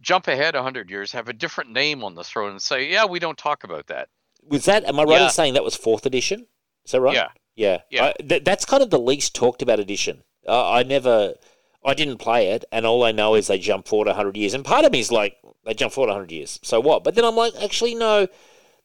jump 0.00 0.28
ahead 0.28 0.54
a 0.54 0.62
hundred 0.62 0.90
years, 0.90 1.12
have 1.12 1.28
a 1.28 1.32
different 1.32 1.70
name 1.70 2.04
on 2.04 2.14
the 2.14 2.24
throne, 2.24 2.50
and 2.50 2.60
say, 2.62 2.90
yeah, 2.90 3.06
we 3.06 3.18
don't 3.18 3.38
talk 3.38 3.64
about 3.64 3.86
that. 3.86 4.08
Was 4.46 4.66
that? 4.66 4.84
Am 4.84 5.00
I 5.00 5.04
right 5.04 5.18
Yeah. 5.20 5.24
in 5.24 5.30
saying 5.30 5.54
that 5.54 5.64
was 5.64 5.74
fourth 5.76 6.04
edition? 6.04 6.46
Is 6.84 6.92
that 6.92 7.00
right? 7.00 7.14
Yeah, 7.14 7.28
Yeah. 7.56 7.78
Yeah. 7.90 8.04
I, 8.06 8.12
th- 8.22 8.44
that's 8.44 8.64
kind 8.66 8.82
of 8.82 8.90
the 8.90 8.98
least 8.98 9.34
talked 9.34 9.62
about 9.62 9.80
edition. 9.80 10.24
Uh, 10.46 10.70
I 10.70 10.82
never, 10.82 11.34
I 11.82 11.94
didn't 11.94 12.18
play 12.18 12.48
it, 12.50 12.64
and 12.70 12.84
all 12.84 13.02
I 13.04 13.12
know 13.12 13.34
is 13.34 13.46
they 13.46 13.58
jump 13.58 13.88
forward 13.88 14.08
100 14.08 14.36
years. 14.36 14.52
And 14.52 14.62
part 14.64 14.84
of 14.84 14.92
me 14.92 15.00
is 15.00 15.10
like, 15.10 15.38
they 15.64 15.72
jump 15.72 15.94
forward 15.94 16.08
100 16.10 16.30
years. 16.30 16.60
So 16.62 16.80
what? 16.80 17.02
But 17.04 17.14
then 17.14 17.24
I'm 17.24 17.36
like, 17.36 17.54
actually, 17.62 17.94
no, 17.94 18.28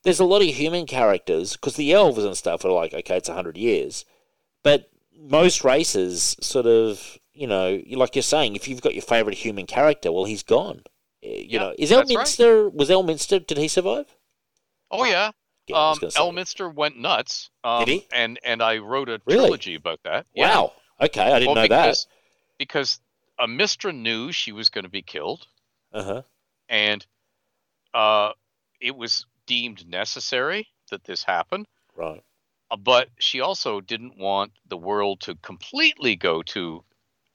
there's 0.04 0.20
a 0.20 0.26
lot 0.26 0.42
of 0.42 0.48
human 0.48 0.86
characters, 0.86 1.54
because 1.54 1.76
the 1.76 1.92
elves 1.94 2.24
and 2.24 2.38
stuff 2.38 2.64
are 2.66 2.72
like, 2.72 2.94
okay, 2.94 3.18
it's 3.18 3.30
100 3.30 3.58
years. 3.58 4.06
But 4.64 4.90
most 5.18 5.64
races 5.64 6.38
sort 6.42 6.66
of, 6.66 7.18
you 7.34 7.48
know, 7.48 7.82
like 7.92 8.16
you're 8.16 8.24
saying, 8.24 8.56
if 8.56 8.68
you've 8.68 8.82
got 8.82 8.94
your 8.96 9.02
favourite 9.04 9.38
human 9.38 9.66
character, 9.66 10.12
well, 10.12 10.26
he's 10.26 10.44
gone. 10.44 10.84
Uh, 11.24 11.30
You 11.30 11.46
Yeah, 11.50 11.60
know, 11.60 11.76
is 11.78 11.92
that's 11.92 12.16
right. 12.16 12.28
Elminster, 12.28 12.74
was 12.74 12.90
Elminster, 12.90 13.46
did 13.46 13.58
he 13.58 13.68
survive? 13.68 14.16
Oh 14.92 15.04
yeah. 15.06 15.32
Yeah, 15.68 15.92
Um. 15.92 16.00
Elminster 16.00 16.74
went 16.74 16.98
nuts. 16.98 17.50
Um, 17.64 17.80
Did 17.86 17.88
he? 17.90 18.08
And 18.12 18.40
and 18.44 18.62
I 18.64 18.78
wrote 18.78 19.10
a 19.10 19.20
Really? 19.26 19.50
trilogy 19.50 19.76
about 19.76 20.02
that. 20.04 20.26
Yeah. 20.34 20.48
Wow. 20.48 20.74
Okay, 21.02 21.22
I 21.22 21.40
didn't 21.40 21.48
Well, 21.48 21.56
know 21.56 21.68
that. 21.68 21.86
because, 21.86 22.08
Because 22.58 23.00
a 23.38 23.48
Mystra 23.48 23.96
knew 23.96 24.32
she 24.32 24.52
was 24.52 24.70
going 24.70 24.84
to 24.84 24.90
be 24.90 25.02
killed, 25.04 25.48
Uh 25.94 26.04
huh. 26.04 26.22
and 26.70 27.06
uh, 27.94 28.32
it 28.82 28.96
was 28.96 29.26
deemed 29.50 29.90
necessary 29.90 30.68
that 30.92 31.04
this 31.06 31.24
happen. 31.24 31.66
Right. 31.96 32.24
Uh, 32.70 32.78
But 32.78 33.10
she 33.20 33.42
also 33.42 33.82
didn't 33.82 34.18
want 34.18 34.52
the 34.68 34.78
world 34.78 35.22
to 35.22 35.36
completely 35.42 36.16
go 36.16 36.44
to 36.44 36.84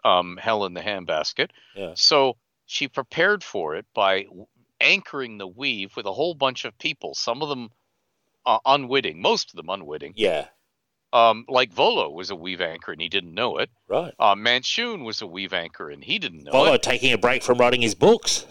um, 0.04 0.38
hell 0.40 0.64
in 0.64 0.74
the 0.74 0.80
handbasket. 0.80 1.50
Yeah. 1.74 1.94
So 1.96 2.36
she 2.66 2.86
prepared 2.86 3.42
for 3.42 3.74
it 3.74 3.86
by 3.94 4.26
anchoring 4.80 5.38
the 5.38 5.48
weave 5.48 5.96
with 5.96 6.06
a 6.06 6.12
whole 6.12 6.34
bunch 6.34 6.64
of 6.64 6.78
people, 6.78 7.14
some 7.14 7.42
of 7.42 7.48
them 7.48 7.70
uh, 8.46 8.58
unwitting, 8.64 9.20
most 9.20 9.50
of 9.50 9.56
them 9.56 9.68
unwitting. 9.68 10.12
Yeah. 10.14 10.46
Um, 11.12 11.44
like 11.48 11.72
Volo 11.72 12.10
was 12.10 12.30
a 12.30 12.36
weave 12.36 12.60
anchor 12.60 12.92
and 12.92 13.00
he 13.00 13.08
didn't 13.08 13.34
know 13.34 13.58
it. 13.58 13.70
Right. 13.88 14.12
Uh, 14.18 14.34
Manshoon 14.34 15.04
was 15.04 15.22
a 15.22 15.26
weave 15.26 15.52
anchor 15.52 15.88
and 15.90 16.02
he 16.02 16.18
didn't 16.18 16.44
know 16.44 16.52
Volo 16.52 16.64
it. 16.64 16.66
Volo 16.66 16.76
taking 16.78 17.12
a 17.12 17.18
break 17.18 17.42
from 17.42 17.58
writing 17.58 17.82
his 17.82 17.94
books. 17.94 18.46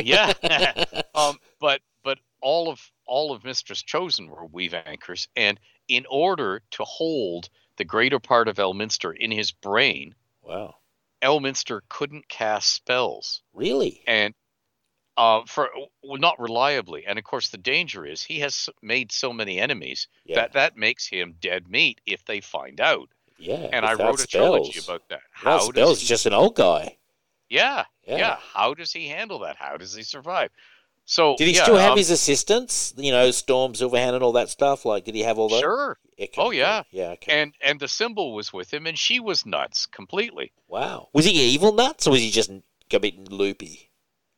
yeah. 0.00 0.32
um, 1.14 1.38
but 1.60 1.80
but 1.95 1.95
all 2.40 2.68
of 2.70 2.80
all 3.06 3.32
of 3.32 3.42
Mystra's 3.42 3.82
Chosen 3.82 4.28
were 4.28 4.46
weave 4.46 4.74
anchors, 4.74 5.28
and 5.36 5.58
in 5.88 6.04
order 6.10 6.62
to 6.72 6.84
hold 6.84 7.48
the 7.76 7.84
greater 7.84 8.18
part 8.18 8.48
of 8.48 8.56
Elminster 8.56 9.16
in 9.16 9.30
his 9.30 9.52
brain, 9.52 10.14
wow. 10.42 10.74
Elminster 11.22 11.80
couldn't 11.88 12.28
cast 12.28 12.72
spells, 12.72 13.42
Really? 13.52 14.02
and 14.06 14.34
uh, 15.16 15.42
for 15.46 15.70
well, 16.02 16.18
not 16.18 16.38
reliably. 16.38 17.06
And 17.06 17.18
of 17.18 17.24
course, 17.24 17.48
the 17.48 17.56
danger 17.58 18.04
is 18.04 18.22
he 18.22 18.40
has 18.40 18.68
made 18.82 19.10
so 19.12 19.32
many 19.32 19.58
enemies 19.58 20.08
Yeah. 20.26 20.36
that 20.36 20.52
that 20.52 20.76
makes 20.76 21.06
him 21.06 21.36
dead 21.40 21.68
meat 21.68 22.00
if 22.06 22.24
they 22.26 22.40
find 22.42 22.80
out. 22.80 23.08
yeah. 23.38 23.68
And 23.72 23.86
I 23.86 23.94
wrote 23.94 24.22
a 24.22 24.26
trilogy 24.26 24.78
about 24.78 25.08
that. 25.08 25.22
How 25.32 25.58
spells, 25.60 25.74
does 25.98 26.00
he, 26.02 26.06
just 26.06 26.26
an 26.26 26.34
old 26.34 26.54
guy. 26.54 26.96
yeah, 27.48 27.84
Yeah. 28.06 28.16
yeah, 28.16 28.36
How 28.52 28.74
does 28.74 28.92
he 28.92 29.08
handle 29.08 29.38
that? 29.40 29.56
How 29.56 29.76
does 29.78 29.94
he 29.94 30.02
survive? 30.02 30.50
So 31.08 31.36
Did 31.36 31.46
he 31.48 31.54
yeah, 31.54 31.62
still 31.62 31.76
have 31.76 31.92
um, 31.92 31.98
his 31.98 32.10
assistants? 32.10 32.92
You 32.96 33.12
know, 33.12 33.30
Storm, 33.30 33.74
Silverhand, 33.74 34.14
and 34.14 34.22
all 34.24 34.32
that 34.32 34.48
stuff. 34.50 34.84
Like, 34.84 35.04
did 35.04 35.14
he 35.14 35.22
have 35.22 35.38
all 35.38 35.48
that? 35.50 35.60
Sure. 35.60 35.96
Okay, 36.20 36.30
Oh, 36.36 36.50
yeah. 36.50 36.82
Yeah. 36.90 37.10
Okay. 37.10 37.40
and 37.42 37.54
and 37.60 37.78
the 37.78 37.86
Simbul 37.86 38.34
was 38.34 38.52
with 38.52 38.72
him, 38.74 38.86
and 38.86 38.98
she 38.98 39.20
was 39.20 39.46
nuts 39.46 39.86
completely. 39.86 40.52
wow. 40.68 41.08
Was 41.12 41.24
he 41.24 41.32
evil 41.32 41.72
nuts, 41.72 42.06
or 42.06 42.10
was 42.10 42.20
he 42.20 42.30
just 42.30 42.50
a 42.50 42.98
bit 43.00 43.30
loopy? 43.30 43.90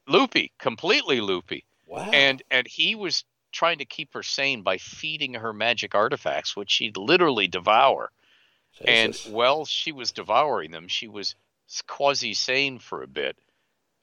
Loopy, 0.07 0.53
completely 0.59 1.21
loopy. 1.21 1.65
Wow. 1.87 2.11
And 2.13 2.43
and 2.51 2.67
he 2.67 2.95
was 2.95 3.25
trying 3.51 3.79
to 3.79 3.85
keep 3.87 4.13
her 4.13 4.23
sane 4.23 4.63
by 4.63 4.77
feeding 4.77 5.35
her 5.35 5.55
magic 5.55 5.95
artifacts, 5.95 6.55
which 6.55 6.71
she'd 6.71 6.99
literally 6.99 7.49
devour. 7.49 8.11
And 8.85 9.17
while 9.31 9.65
she 9.65 9.91
was 9.91 10.13
devouring 10.13 10.71
them, 10.71 10.87
she 10.87 11.09
was 11.09 11.35
quasi 11.87 12.35
sane 12.35 12.79
for 12.79 13.03
a 13.03 13.09
bit, 13.09 13.37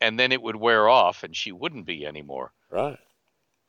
and 0.01 0.19
then 0.19 0.31
it 0.31 0.41
would 0.41 0.55
wear 0.55 0.87
off, 0.89 1.23
and 1.23 1.35
she 1.35 1.51
wouldn't 1.51 1.85
be 1.85 2.05
anymore. 2.05 2.51
right. 2.69 2.99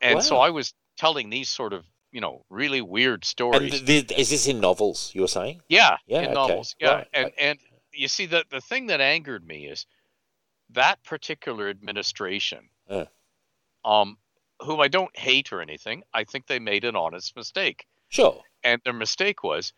And 0.00 0.22
so 0.22 0.36
I 0.38 0.50
was 0.50 0.74
telling 0.98 1.30
these 1.30 1.48
sort 1.48 1.72
of 1.72 1.84
you 2.12 2.20
know 2.20 2.44
really 2.50 2.80
weird 2.82 3.20
And 3.20 3.24
stories. 3.24 3.70
th- 3.82 4.08
th- 4.08 4.18
is 4.20 4.30
this 4.30 4.46
in 4.46 4.60
novels? 4.60 5.10
You 5.14 5.22
were 5.22 5.28
saying? 5.28 5.62
Yeah, 5.68 5.96
Yeah, 6.06 6.18
in 6.20 6.24
okay, 6.26 6.34
novels. 6.34 6.74
Yeah, 6.78 6.94
right. 6.94 7.08
and 7.12 7.30
and 7.40 7.58
you 7.92 8.08
see 8.08 8.26
the 8.26 8.44
the 8.50 8.60
thing 8.60 8.86
that 8.88 9.00
angered 9.00 9.46
me 9.46 9.66
is 9.66 9.86
that 10.70 11.02
particular 11.04 11.68
administration, 11.70 12.68
Uh. 12.90 13.06
um, 13.84 14.18
whom 14.60 14.80
I 14.80 14.88
don't 14.88 15.16
hate 15.16 15.52
or 15.52 15.60
anything. 15.60 16.02
I 16.12 16.24
think 16.24 16.46
they 16.46 16.58
made 16.58 16.84
an 16.84 16.96
honest 16.96 17.36
mistake, 17.36 17.86
Sure. 18.08 18.42
and 18.64 18.80
their 18.84 18.92
mistake 18.92 19.42
was, 19.42 19.72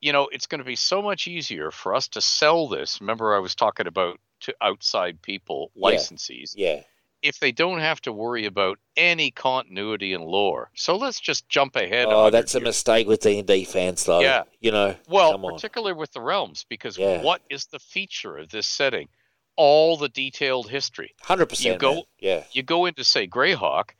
you 0.00 0.12
know, 0.12 0.28
it's 0.32 0.46
going 0.46 0.58
to 0.58 0.64
be 0.64 0.76
so 0.76 1.00
much 1.02 1.26
easier 1.26 1.70
for 1.70 1.94
us 1.94 2.08
to 2.08 2.20
sell 2.20 2.68
this. 2.68 3.00
Remember, 3.00 3.34
I 3.34 3.38
was 3.38 3.54
talking 3.54 3.86
about 3.86 4.18
to 4.44 4.54
outside 4.60 5.20
people, 5.22 5.70
Yeah. 5.74 5.90
licensees, 5.90 6.52
Yeah. 6.56 6.82
if 7.22 7.38
they 7.40 7.52
don't 7.52 7.80
have 7.80 8.00
to 8.02 8.12
worry 8.12 8.44
about 8.46 8.78
any 8.96 9.30
continuity 9.30 10.12
and 10.12 10.24
lore. 10.24 10.70
So 10.74 10.96
let's 10.96 11.20
just 11.20 11.48
jump 11.48 11.76
ahead. 11.76 12.06
Oh, 12.06 12.24
100 12.24 12.30
that's 12.32 12.54
a 12.54 12.58
years. 12.58 12.66
mistake 12.66 13.06
with 13.06 13.20
D 13.22 13.38
and 13.38 13.48
D 13.48 13.64
fans, 13.64 14.04
though. 14.04 14.20
Yeah. 14.20 14.42
You 14.60 14.72
know. 14.72 14.96
Well, 15.08 15.38
particularly 15.38 15.94
with 15.94 16.12
the 16.12 16.20
realms, 16.20 16.64
because 16.68 16.96
Yeah. 16.98 17.22
what 17.22 17.42
is 17.50 17.66
the 17.66 17.78
feature 17.78 18.36
of 18.38 18.50
this 18.50 18.66
setting? 18.66 19.08
All 19.56 19.96
the 19.96 20.08
detailed 20.08 20.68
history. 20.68 21.14
Hundred 21.22 21.46
percent. 21.46 21.74
You 21.74 21.78
go- 21.78 22.08
Yeah. 22.18 22.44
You 22.52 22.62
go 22.62 22.86
into, 22.86 23.04
say, 23.04 23.26
Greyhawk, 23.26 23.90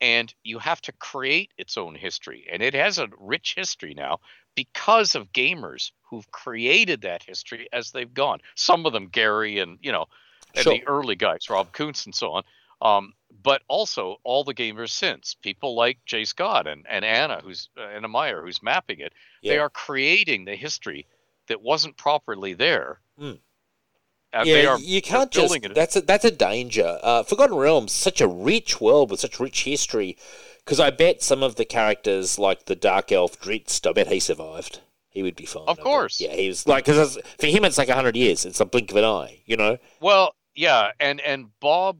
and 0.00 0.34
you 0.42 0.58
have 0.58 0.80
to 0.82 0.92
create 0.92 1.52
its 1.56 1.78
own 1.78 1.94
history. 1.94 2.46
And 2.50 2.62
it 2.62 2.74
has 2.74 2.98
a 2.98 3.08
rich 3.16 3.54
history 3.54 3.94
now 3.94 4.18
because 4.54 5.14
of 5.14 5.32
gamers 5.32 5.90
who've 6.02 6.30
created 6.30 7.02
that 7.02 7.22
history 7.22 7.68
as 7.72 7.90
they've 7.90 8.12
gone. 8.14 8.40
Some 8.54 8.86
of 8.86 8.92
them, 8.92 9.08
Gary 9.08 9.58
and, 9.58 9.78
you 9.82 9.92
know, 9.92 10.06
and 10.54 10.62
Sure. 10.64 10.74
the 10.74 10.86
early 10.86 11.16
guys, 11.16 11.50
Rob 11.50 11.72
Kuntz 11.72 12.04
and 12.06 12.14
so 12.14 12.32
on. 12.32 12.42
Um, 12.82 13.14
but 13.42 13.62
also 13.68 14.18
all 14.24 14.44
the 14.44 14.54
gamers 14.54 14.90
since, 14.90 15.34
people 15.34 15.74
like 15.74 15.98
Jay 16.06 16.24
Scott 16.24 16.66
and, 16.66 16.86
and 16.88 17.04
Anna, 17.04 17.40
who's 17.42 17.68
uh, 17.76 17.82
Anna 17.82 18.08
Meyer, 18.08 18.42
who's 18.42 18.62
mapping 18.62 19.00
it. 19.00 19.12
They 19.42 19.58
are 19.58 19.70
creating 19.70 20.44
the 20.44 20.56
history 20.56 21.06
that 21.48 21.60
wasn't 21.60 21.96
properly 21.96 22.54
there. 22.54 23.00
Uh, 23.20 24.42
yeah, 24.44 24.76
you 24.78 25.00
can't 25.00 25.30
just. 25.30 25.54
it. 25.54 25.74
That's 25.74 25.94
a 25.94 26.00
that's 26.00 26.24
a 26.24 26.30
danger. 26.30 26.98
Uh, 27.02 27.22
Forgotten 27.22 27.56
Realms, 27.56 27.92
such 27.92 28.20
a 28.20 28.26
rich 28.26 28.80
world 28.80 29.10
with 29.10 29.20
such 29.20 29.38
rich 29.38 29.62
history. 29.64 30.16
Because 30.64 30.80
I 30.80 30.90
bet 30.90 31.22
some 31.22 31.42
of 31.42 31.56
the 31.56 31.64
characters, 31.64 32.38
like 32.38 32.64
the 32.66 32.74
Dark 32.76 33.12
Elf 33.12 33.38
Drizzt, 33.40 33.86
I 33.88 33.92
bet 33.92 34.06
he 34.08 34.20
survived. 34.20 34.80
He 35.10 35.22
would 35.22 35.36
be 35.36 35.46
fine. 35.46 35.64
Of 35.68 35.78
course. 35.80 36.20
Yeah, 36.20 36.34
he 36.34 36.48
was 36.48 36.66
like 36.66 36.86
because 36.86 37.18
for 37.38 37.46
him 37.46 37.64
it's 37.64 37.78
like 37.78 37.88
hundred 37.88 38.16
years. 38.16 38.44
It's 38.44 38.60
a 38.60 38.64
blink 38.64 38.90
of 38.90 38.96
an 38.96 39.04
eye. 39.04 39.42
You 39.46 39.56
know. 39.56 39.78
Well, 40.00 40.34
yeah, 40.54 40.90
and 40.98 41.20
and 41.20 41.48
Bob, 41.60 41.98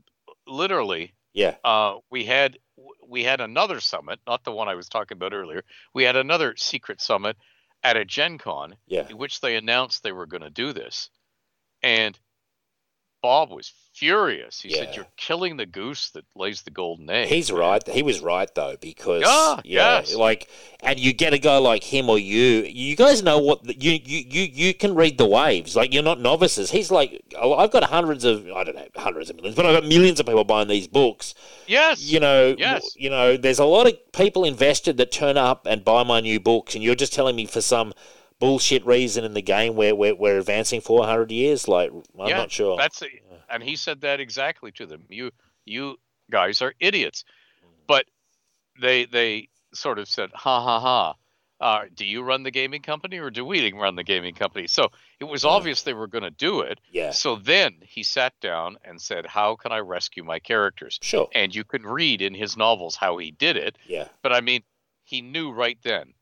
literally, 0.49 1.15
Yeah. 1.33 1.57
uh, 1.63 1.99
we 2.11 2.25
had 2.25 2.59
we 3.07 3.23
had 3.23 3.41
another 3.41 3.79
summit, 3.81 4.19
not 4.27 4.43
the 4.45 4.53
one 4.53 4.69
I 4.69 4.75
was 4.75 4.89
talking 4.89 5.17
about 5.17 5.33
earlier. 5.35 5.63
We 5.93 6.03
had 6.05 6.17
another 6.17 6.55
secret 6.57 7.01
summit 7.01 7.37
at 7.85 7.97
a 7.97 8.05
Gen 8.05 8.39
Con 8.39 8.77
Yeah. 8.87 9.07
in 9.09 9.19
which 9.19 9.41
they 9.41 9.57
announced 9.57 10.03
they 10.03 10.11
were 10.13 10.27
going 10.27 10.43
to 10.43 10.51
do 10.51 10.73
this, 10.73 11.11
and 11.83 12.19
Bob 13.25 13.51
was 13.51 13.73
furious. 13.95 14.61
He 14.61 14.69
Yeah. 14.69 14.77
said, 14.81 14.97
"You're 14.97 15.07
killing 15.17 15.57
the 15.57 15.65
goose 15.65 16.11
that 16.11 16.25
lays 16.37 16.61
the 16.63 16.71
golden 16.71 17.09
egg." 17.09 17.29
He's 17.29 17.51
right. 17.51 17.83
He 17.89 18.03
was 18.03 18.21
right 18.21 18.55
though, 18.55 18.77
because 18.79 19.23
Yeah, 19.23 19.61
yeah, 19.65 19.99
yes. 20.01 20.15
like, 20.15 20.51
and 20.81 20.99
you 21.01 21.15
get 21.15 21.33
a 21.33 21.39
guy 21.39 21.57
like 21.57 21.85
him 21.85 22.11
or 22.11 22.19
you. 22.19 22.69
You 22.85 22.95
guys 22.97 23.23
know 23.23 23.39
what 23.39 23.65
the, 23.65 23.75
you 23.81 23.93
you 23.93 24.19
you 24.37 24.43
you 24.53 24.75
can 24.75 24.95
read 24.95 25.17
the 25.17 25.25
waves. 25.25 25.75
Like 25.75 25.95
you're 25.95 26.03
not 26.03 26.21
novices. 26.21 26.71
He's 26.71 26.91
like, 26.91 27.11
I've 27.41 27.71
got 27.71 27.85
hundreds 27.85 28.25
of 28.25 28.47
I 28.55 28.63
don't 28.65 28.77
know 28.77 28.89
hundreds 28.97 29.31
of 29.31 29.37
millions, 29.37 29.57
but 29.57 29.65
I've 29.65 29.81
got 29.81 29.89
millions 29.89 30.21
of 30.21 30.27
people 30.27 30.45
buying 30.45 30.69
these 30.69 30.87
books. 30.87 31.35
yes, 31.67 32.03
You 32.03 32.21
know, 32.21 32.55
Yes. 32.59 32.83
you 32.95 33.09
know, 33.09 33.39
there's 33.39 33.59
a 33.59 33.65
lot 33.65 33.87
of 33.87 33.95
people 34.13 34.45
invested 34.45 34.99
that 34.99 35.11
turn 35.13 35.39
up 35.39 35.67
and 35.67 35.83
buy 35.83 36.03
my 36.03 36.21
new 36.21 36.39
books, 36.41 36.75
and 36.75 36.85
you're 36.85 36.95
just 37.05 37.15
telling 37.15 37.37
me 37.37 37.47
for 37.47 37.63
some 37.63 37.95
bullshit 38.41 38.85
reason 38.87 39.25
in 39.25 39.35
the 39.35 39.43
game 39.43 39.75
where 39.75 39.95
we're, 39.95 40.15
we're 40.15 40.39
advancing 40.39 40.81
400 40.81 41.31
years. 41.31 41.69
Like, 41.69 41.91
I'm 42.19 42.29
Yeah, 42.29 42.39
not 42.39 42.51
sure. 42.51 42.77
That's 42.77 43.03
a, 43.03 43.07
and 43.49 43.63
he 43.63 43.77
said 43.77 44.01
that 44.03 44.21
exactly 44.21 44.73
to 44.73 44.87
them. 44.87 45.05
You 45.09 45.31
you 45.65 45.97
guys 46.31 46.61
are 46.63 46.75
idiots. 46.81 47.25
But 47.87 48.07
they 48.81 49.05
they 49.07 49.49
sort 49.75 49.99
of 49.99 50.09
said, 50.09 50.31
ha 50.35 50.61
ha 50.63 50.81
ha. 50.81 51.15
Uh, 51.61 51.85
do 51.95 52.05
you 52.05 52.23
run 52.23 52.43
the 52.43 52.51
gaming 52.51 52.83
company 52.83 53.19
or 53.19 53.31
do 53.31 53.45
we 53.45 53.73
run 53.73 53.95
the 53.95 54.03
gaming 54.05 54.35
company? 54.35 54.67
So 54.67 54.89
it 55.21 55.25
was 55.25 55.45
Yeah. 55.45 55.51
obvious 55.51 55.83
they 55.83 55.95
were 55.95 56.09
going 56.09 56.25
to 56.25 56.31
do 56.31 56.61
it. 56.61 56.81
yeah, 56.91 57.11
So 57.11 57.37
then 57.37 57.79
he 57.83 58.03
sat 58.03 58.35
down 58.41 58.77
and 58.85 59.01
said, 59.01 59.25
How 59.25 59.55
can 59.57 59.73
I 59.73 59.79
rescue 59.79 60.25
my 60.25 60.41
characters? 60.41 60.99
sure. 61.01 61.29
And 61.33 61.55
you 61.55 61.65
can 61.65 61.83
read 61.85 62.21
in 62.21 62.35
his 62.35 62.57
novels 62.57 62.97
how 62.97 63.17
he 63.19 63.31
did 63.31 63.57
it. 63.57 63.79
Yeah, 63.87 64.09
But 64.23 64.33
I 64.33 64.41
mean, 64.41 64.63
he 65.05 65.23
knew 65.23 65.53
right 65.53 65.79
then. 65.83 66.13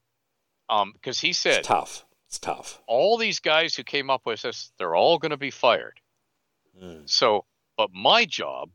Um, 0.73 0.93
because 0.95 1.21
he 1.21 1.33
said, 1.35 1.59
it's 1.59 1.69
tough. 1.69 2.05
It's 2.29 2.39
tough. 2.39 2.81
All 2.87 3.19
these 3.19 3.41
guys 3.41 3.75
who 3.77 3.83
came 3.85 4.09
up 4.09 4.23
with 4.25 4.41
this, 4.43 4.73
they're 4.79 4.97
all 4.97 5.19
going 5.19 5.31
to 5.31 5.37
be 5.37 5.51
fired. 5.51 6.01
Mm. 6.83 7.09
So, 7.09 7.45
but 7.77 7.91
my 7.93 8.25
job 8.25 8.71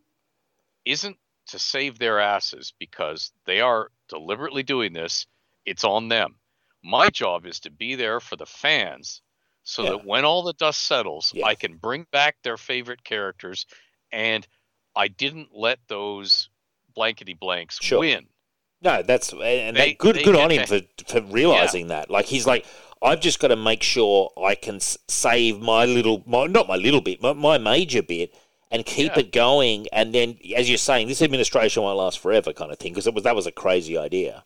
isn't 0.85 1.17
to 1.47 1.57
save 1.59 1.97
their 1.97 2.19
asses 2.19 2.73
because 2.77 3.31
they 3.45 3.61
are 3.61 3.89
deliberately 4.09 4.61
doing 4.63 4.93
this. 4.93 5.25
It's 5.65 5.83
on 5.83 6.07
them. 6.07 6.35
My 6.83 7.09
job 7.09 7.45
is 7.47 7.61
to 7.61 7.71
be 7.71 7.95
there 7.95 8.19
for 8.19 8.35
the 8.35 8.45
fans 8.45 9.21
so 9.63 9.83
Yeah. 9.83 9.89
that 9.91 10.05
when 10.05 10.23
all 10.23 10.43
the 10.43 10.53
dust 10.53 10.81
settles, 10.85 11.31
Yeah. 11.33 11.45
I 11.47 11.55
can 11.55 11.77
bring 11.77 12.05
back 12.11 12.37
their 12.43 12.57
favorite 12.57 13.03
characters. 13.03 13.65
And 14.11 14.47
I 14.95 15.07
didn't 15.07 15.49
let 15.53 15.79
those 15.87 16.49
blankety 16.93 17.33
blanks 17.33 17.79
Sure. 17.81 17.99
win. 17.99 18.27
No, 18.81 19.01
that's 19.01 19.31
and 19.33 19.75
They- 19.75 19.89
that, 19.91 19.97
good. 19.97 20.15
they 20.15 20.23
Good 20.23 20.35
on 20.35 20.51
him 20.51 20.65
for 20.67 20.81
for 21.07 21.21
realizing 21.21 21.87
that. 21.87 22.09
Like 22.09 22.25
he's 22.25 22.45
like, 22.45 22.65
I've 23.01 23.21
just 23.21 23.39
got 23.39 23.49
to 23.49 23.55
make 23.55 23.83
sure 23.83 24.31
I 24.43 24.55
can 24.55 24.79
save 24.79 25.59
my 25.59 25.85
little, 25.85 26.23
my, 26.25 26.45
not 26.47 26.67
my 26.67 26.75
little 26.75 27.01
bit, 27.01 27.21
my, 27.21 27.33
my 27.33 27.57
major 27.57 28.01
bit, 28.01 28.33
and 28.71 28.85
keep 28.85 29.13
Yeah. 29.13 29.19
it 29.19 29.31
going. 29.31 29.87
And 29.91 30.13
then, 30.13 30.37
as 30.55 30.67
you're 30.67 30.77
saying, 30.79 31.07
this 31.07 31.21
administration 31.21 31.83
won't 31.83 31.97
last 31.97 32.19
forever, 32.19 32.53
kind 32.53 32.71
of 32.71 32.79
thing. 32.79 32.93
Because 32.93 33.07
it 33.07 33.13
was 33.13 33.23
that 33.23 33.35
was 33.35 33.45
a 33.47 33.51
crazy 33.51 33.97
idea. 33.97 34.43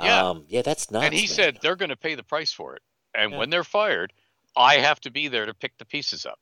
Yeah. 0.00 0.28
um, 0.30 0.44
yeah, 0.48 0.62
that's 0.62 0.90
nuts. 0.90 1.04
and 1.06 1.14
he 1.14 1.22
man. 1.22 1.28
said 1.28 1.58
they're 1.62 1.76
going 1.76 1.90
to 1.90 1.96
pay 1.96 2.14
the 2.16 2.22
price 2.24 2.52
for 2.52 2.74
it. 2.74 2.82
And 3.14 3.32
Yeah. 3.32 3.38
when 3.38 3.50
they're 3.50 3.62
fired, 3.64 4.12
I 4.56 4.76
have 4.76 5.00
to 5.00 5.10
be 5.10 5.28
there 5.28 5.46
to 5.46 5.54
pick 5.54 5.78
the 5.78 5.84
pieces 5.84 6.26
up. 6.26 6.40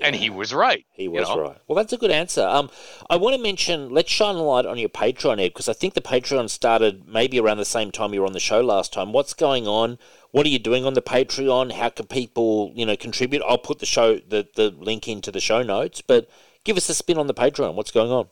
And 0.00 0.16
he 0.16 0.30
was 0.30 0.54
right. 0.54 0.86
He 0.90 1.04
you 1.04 1.10
was 1.10 1.28
know? 1.28 1.38
right. 1.38 1.58
Well, 1.68 1.76
that's 1.76 1.92
a 1.92 1.98
good 1.98 2.10
answer. 2.10 2.42
Um, 2.42 2.70
I 3.10 3.16
want 3.16 3.36
to 3.36 3.42
mention, 3.42 3.90
let's 3.90 4.10
shine 4.10 4.36
a 4.36 4.42
light 4.42 4.64
on 4.64 4.78
your 4.78 4.88
Patreon, 4.88 5.38
Ed, 5.38 5.48
because 5.48 5.68
I 5.68 5.74
think 5.74 5.94
the 5.94 6.00
Patreon 6.00 6.48
started 6.48 7.06
maybe 7.06 7.38
around 7.38 7.58
the 7.58 7.66
same 7.66 7.90
time 7.90 8.14
you 8.14 8.20
were 8.20 8.26
on 8.26 8.32
the 8.32 8.40
show 8.40 8.62
last 8.62 8.92
time. 8.92 9.12
What's 9.12 9.34
going 9.34 9.68
on? 9.68 9.98
What 10.30 10.46
are 10.46 10.48
you 10.48 10.58
doing 10.58 10.86
on 10.86 10.94
the 10.94 11.02
Patreon? 11.02 11.72
How 11.72 11.90
can 11.90 12.06
people, 12.06 12.72
you 12.74 12.86
know, 12.86 12.96
contribute? 12.96 13.42
I'll 13.46 13.58
put 13.58 13.80
the 13.80 13.86
show, 13.86 14.16
the, 14.16 14.48
the 14.56 14.70
link 14.70 15.08
into 15.08 15.30
the 15.30 15.40
show 15.40 15.62
notes, 15.62 16.00
but 16.00 16.28
give 16.64 16.78
us 16.78 16.88
a 16.88 16.94
spin 16.94 17.18
on 17.18 17.26
the 17.26 17.34
Patreon. 17.34 17.74
What's 17.74 17.90
going 17.90 18.10
on? 18.10 18.28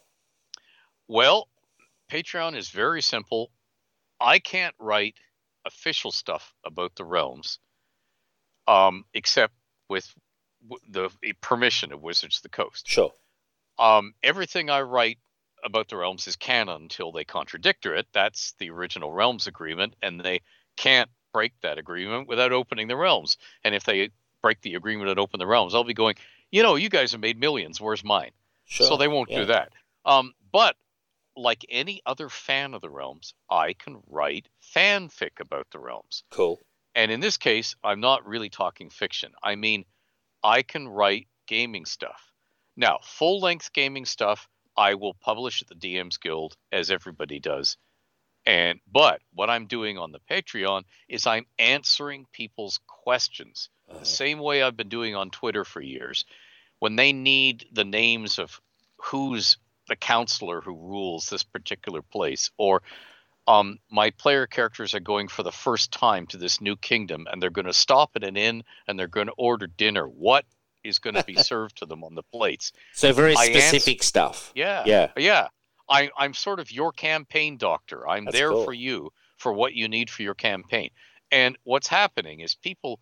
Well, 1.09 1.49
Patreon 2.11 2.57
is 2.57 2.71
very 2.71 3.03
simple. 3.03 3.51
I 4.19 4.39
can't 4.39 4.75
write 4.79 5.17
official 5.67 6.11
stuff 6.11 6.55
about 6.65 6.97
the 6.97 7.05
realms, 7.05 7.59
um, 8.67 9.05
except 9.13 9.53
with 9.89 10.15
the 10.89 11.11
permission 11.41 11.93
of 11.93 12.03
Wizards 12.03 12.39
of 12.39 12.43
the 12.43 12.49
Coast. 12.49 12.89
Sure. 12.89 13.13
Um, 13.79 14.15
everything 14.23 14.71
I 14.71 14.83
write 14.83 15.19
about 15.65 15.89
the 15.89 15.97
realms 15.97 16.27
is 16.27 16.37
canon 16.37 16.83
until 16.83 17.13
they 17.13 17.25
contradict 17.25 17.87
it. 17.87 18.07
That's 18.13 18.55
the 18.59 18.71
original 18.71 19.13
realms 19.13 19.47
agreement, 19.47 19.95
and 20.03 20.21
they 20.21 20.41
can't 20.77 21.11
break 21.33 21.53
that 21.63 21.79
agreement 21.79 22.29
without 22.29 22.53
opening 22.53 22.89
the 22.89 22.97
realms. 22.97 23.37
And 23.65 23.75
if 23.75 23.85
they 23.85 24.11
break 24.43 24.61
the 24.63 24.75
agreement 24.75 25.11
and 25.11 25.19
open 25.19 25.39
the 25.39 25.47
realms, 25.47 25.75
I'll 25.75 25.85
be 25.85 25.95
going, 25.95 26.17
you 26.51 26.63
know, 26.63 26.77
you 26.77 26.89
guys 26.89 27.13
have 27.13 27.21
made 27.21 27.39
millions. 27.39 27.81
Where's 27.81 28.05
mine? 28.05 28.31
Sure. 28.65 28.87
So 28.87 28.97
they 28.97 29.09
won't 29.09 29.31
yeah. 29.31 29.39
do 29.39 29.45
that. 29.47 29.73
Um, 30.05 30.33
but 30.53 30.77
like 31.37 31.65
any 31.69 32.01
other 32.07 32.29
fan 32.29 32.75
of 32.75 32.81
the 32.81 32.91
realms, 32.91 33.35
I 33.51 33.75
can 33.75 34.01
write 34.09 34.49
fanfic 34.75 35.41
about 35.41 35.69
the 35.71 35.79
realms. 35.79 36.25
Cool. 36.31 36.59
And 36.95 37.11
in 37.11 37.21
this 37.21 37.37
case, 37.37 37.77
I'm 37.85 38.01
not 38.01 38.27
really 38.27 38.49
talking 38.49 38.91
fiction. 38.91 39.33
I 39.43 39.55
mean, 39.55 39.85
I 40.43 40.63
can 40.63 40.89
write 40.89 41.29
gaming 41.47 41.85
stuff. 41.85 42.33
Now, 42.77 42.99
full 43.03 43.41
length 43.41 43.73
gaming 43.73 44.07
stuff, 44.07 44.49
I 44.77 44.95
will 44.95 45.15
publish 45.15 45.63
at 45.63 45.69
the 45.69 45.75
DMs 45.75 46.21
Guild 46.21 46.57
as 46.73 46.91
everybody 46.91 47.41
does. 47.41 47.77
And 48.47 48.81
but 48.91 49.21
what 49.35 49.51
I'm 49.51 49.67
doing 49.67 49.99
on 49.99 50.13
the 50.13 50.21
Patreon 50.31 50.85
is 51.09 51.27
I'm 51.27 51.47
answering 51.59 52.27
people's 52.33 52.81
questions 52.87 53.69
Uh-huh. 53.89 53.99
the 53.99 54.05
same 54.07 54.39
way 54.39 54.63
I've 54.63 54.77
been 54.77 54.89
doing 54.89 55.15
on 55.15 55.31
Twitter 55.31 55.65
for 55.65 55.83
years. 55.83 56.25
When 56.79 56.97
they 56.97 57.13
need 57.13 57.67
the 57.73 57.85
names 57.85 58.39
of 58.39 58.61
who's 58.97 59.59
the 59.89 59.97
counselor 59.97 60.61
who 60.63 60.75
rules 60.75 61.29
this 61.29 61.43
particular 61.43 62.01
place, 62.01 62.51
or 62.57 62.83
um, 63.51 63.79
my 63.91 64.11
player 64.11 64.47
characters 64.47 64.95
are 64.95 65.01
going 65.01 65.27
for 65.29 65.43
the 65.43 65.51
first 65.53 65.91
time 65.93 66.27
to 66.29 66.37
this 66.37 66.61
new 66.61 66.77
kingdom 66.77 67.27
and 67.31 67.43
they're 67.43 67.51
going 67.51 67.67
to 67.67 67.73
stop 67.73 68.11
at 68.15 68.23
an 68.25 68.37
inn 68.37 68.63
and 68.87 68.99
they're 68.99 69.09
going 69.09 69.27
to 69.27 69.33
order 69.37 69.67
dinner. 69.67 70.05
What 70.07 70.45
is 70.85 70.99
going 70.99 71.15
to 71.15 71.25
be 71.25 71.35
served 71.53 71.79
to 71.79 71.87
them 71.87 72.05
on 72.05 72.15
the 72.15 72.23
plates? 72.23 72.73
So 72.95 73.13
very 73.13 73.35
I 73.37 73.47
specific 73.47 74.03
stuff. 74.03 74.53
Yeah. 74.55 74.85
Yeah. 74.87 75.09
Yeah. 75.17 75.49
I, 75.89 76.11
I'm 76.17 76.35
sort 76.35 76.61
of 76.61 76.71
your 76.71 76.93
campaign 76.93 77.57
doctor. 77.57 78.09
I'm 78.09 78.27
That's 78.27 78.37
there 78.37 78.51
cool. 78.51 78.65
for 78.65 78.73
you 78.73 79.11
for 79.37 79.53
what 79.53 79.75
you 79.75 79.89
need 79.89 80.11
for 80.11 80.23
your 80.23 80.35
campaign. 80.35 80.91
And 81.33 81.59
what's 81.65 81.89
happening 81.89 82.41
is 82.41 82.55
people, 82.55 83.01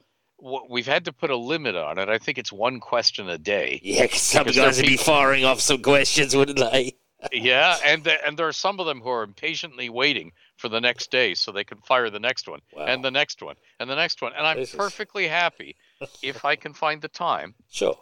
we've 0.70 0.86
had 0.86 1.04
to 1.06 1.12
put 1.12 1.30
a 1.30 1.36
limit 1.36 1.76
on 1.76 1.98
it. 1.98 2.08
I 2.08 2.18
think 2.18 2.38
it's 2.38 2.52
one 2.52 2.80
question 2.80 3.28
a 3.28 3.36
day. 3.38 3.80
Yeah, 3.82 4.06
'cause 4.06 4.22
some 4.22 4.46
guys 4.46 4.78
would 4.78 4.86
be 4.86 4.96
firing 4.96 5.44
off 5.44 5.60
some 5.60 5.82
questions, 5.82 6.34
wouldn't 6.34 6.58
they? 6.58 6.94
Yeah. 7.32 7.76
And, 7.84 8.04
the, 8.04 8.24
and 8.26 8.38
there 8.38 8.48
are 8.48 8.52
some 8.52 8.78
of 8.80 8.86
them 8.86 9.00
who 9.00 9.08
are 9.08 9.22
impatiently 9.22 9.88
waiting 9.88 10.32
for 10.56 10.68
the 10.68 10.80
next 10.80 11.10
day 11.10 11.34
so 11.34 11.52
they 11.52 11.64
can 11.64 11.78
fire 11.78 12.10
the 12.10 12.20
next 12.20 12.48
one 12.48 12.60
Wow. 12.72 12.86
and 12.86 13.04
the 13.04 13.10
next 13.10 13.42
one 13.42 13.56
and 13.80 13.88
the 13.90 13.94
next 13.96 14.22
one. 14.22 14.32
And 14.36 14.46
I'm 14.46 14.56
This 14.56 14.70
is- 14.70 14.76
perfectly 14.76 15.28
happy 15.28 15.76
if 16.22 16.44
I 16.44 16.56
can 16.56 16.74
find 16.74 17.00
the 17.02 17.08
time 17.08 17.54
Sure. 17.70 17.98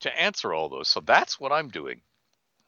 to 0.00 0.20
answer 0.20 0.52
all 0.54 0.68
those. 0.68 0.88
So 0.88 1.00
that's 1.00 1.38
what 1.40 1.52
I'm 1.52 1.68
doing. 1.68 2.00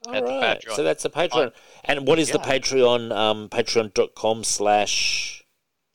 All 0.07 0.15
At 0.15 0.25
the. 0.25 0.31
Patreon. 0.31 0.75
So 0.75 0.83
that's 0.83 1.03
the 1.03 1.09
Patreon. 1.11 1.51
and 1.85 2.07
what 2.07 2.17
is 2.19 2.31
the 2.31 2.39
yeah. 2.39 2.51
Patreon? 2.57 3.11
Um, 3.15 3.49
Patreon.com 3.49 4.43
slash. 4.43 5.40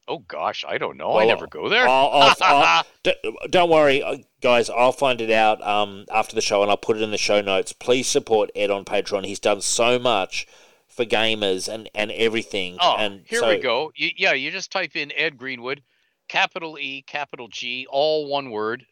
Oh 0.08 0.18
gosh, 0.18 0.64
I 0.66 0.78
don't 0.78 0.96
know. 0.96 1.18
I 1.18 1.26
never 1.26 1.46
go 1.46 1.68
there. 1.68 1.88
I'll, 1.88 2.10
I'll, 2.12 2.34
I'll, 2.40 2.86
don't, 3.02 3.16
don't 3.50 3.70
worry, 3.70 4.02
uh, 4.02 4.18
guys. 4.40 4.70
I'll 4.70 4.92
find 4.92 5.20
it 5.20 5.30
out 5.30 5.60
um, 5.62 6.06
after 6.12 6.34
the 6.34 6.40
show, 6.40 6.62
and 6.62 6.70
I'll 6.70 6.76
put 6.76 6.96
it 6.96 7.02
in 7.02 7.10
the 7.10 7.18
show 7.18 7.40
notes. 7.40 7.72
Please 7.72 8.06
support 8.06 8.50
Ed 8.54 8.70
on 8.70 8.84
Patreon. 8.84 9.24
He's 9.26 9.40
done 9.40 9.60
so 9.60 9.98
much 9.98 10.46
for 10.88 11.04
gamers 11.04 11.72
and, 11.72 11.90
and 11.94 12.12
everything. 12.12 12.76
Oh, 12.80 12.96
and 12.96 13.22
here 13.26 13.40
so, 13.40 13.48
we 13.48 13.58
go. 13.58 13.92
You, 13.96 14.10
yeah, 14.16 14.32
you 14.32 14.50
just 14.50 14.70
type 14.70 14.94
in 14.94 15.12
Ed 15.12 15.36
Greenwood, 15.36 15.82
capital 16.28 16.78
E, 16.78 17.02
capital 17.02 17.48
G, 17.48 17.86
all 17.90 18.28
one 18.28 18.50
word, 18.50 18.86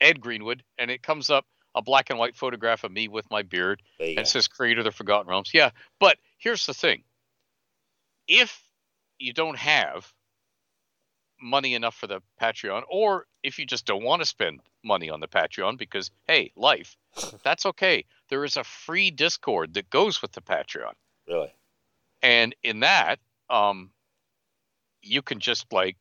Ed 0.00 0.20
Greenwood, 0.20 0.62
and 0.78 0.90
it 0.90 1.02
comes 1.02 1.28
up 1.28 1.44
a 1.74 1.82
black 1.82 2.08
and 2.08 2.18
white 2.18 2.34
photograph 2.34 2.82
of 2.84 2.90
me 2.90 3.08
with 3.08 3.30
my 3.30 3.42
beard, 3.42 3.82
and 4.00 4.18
it 4.18 4.26
says 4.26 4.48
Creator 4.48 4.80
of 4.80 4.84
the 4.86 4.90
Forgotten 4.90 5.28
Realms. 5.28 5.50
Yeah, 5.52 5.70
but 6.00 6.16
here's 6.38 6.64
the 6.64 6.72
thing: 6.72 7.04
if 8.26 8.62
you 9.18 9.34
don't 9.34 9.58
have 9.58 10.10
money 11.40 11.74
enough 11.74 11.94
for 11.94 12.06
the 12.06 12.20
Patreon, 12.40 12.82
or 12.88 13.26
if 13.42 13.58
you 13.58 13.66
just 13.66 13.86
don't 13.86 14.02
want 14.02 14.22
to 14.22 14.26
spend 14.26 14.60
money 14.84 15.10
on 15.10 15.20
the 15.20 15.28
Patreon 15.28 15.78
because 15.78 16.10
hey, 16.26 16.52
life, 16.56 16.96
that's 17.44 17.66
okay. 17.66 18.04
There 18.28 18.44
is 18.44 18.56
a 18.56 18.64
free 18.64 19.10
Discord 19.10 19.74
that 19.74 19.90
goes 19.90 20.22
with 20.22 20.32
the 20.32 20.40
Patreon 20.40 20.92
Really? 21.28 21.52
and 22.22 22.54
in 22.62 22.80
that 22.80 23.18
um 23.50 23.90
you 25.02 25.22
can 25.22 25.38
just 25.38 25.72
like 25.72 25.96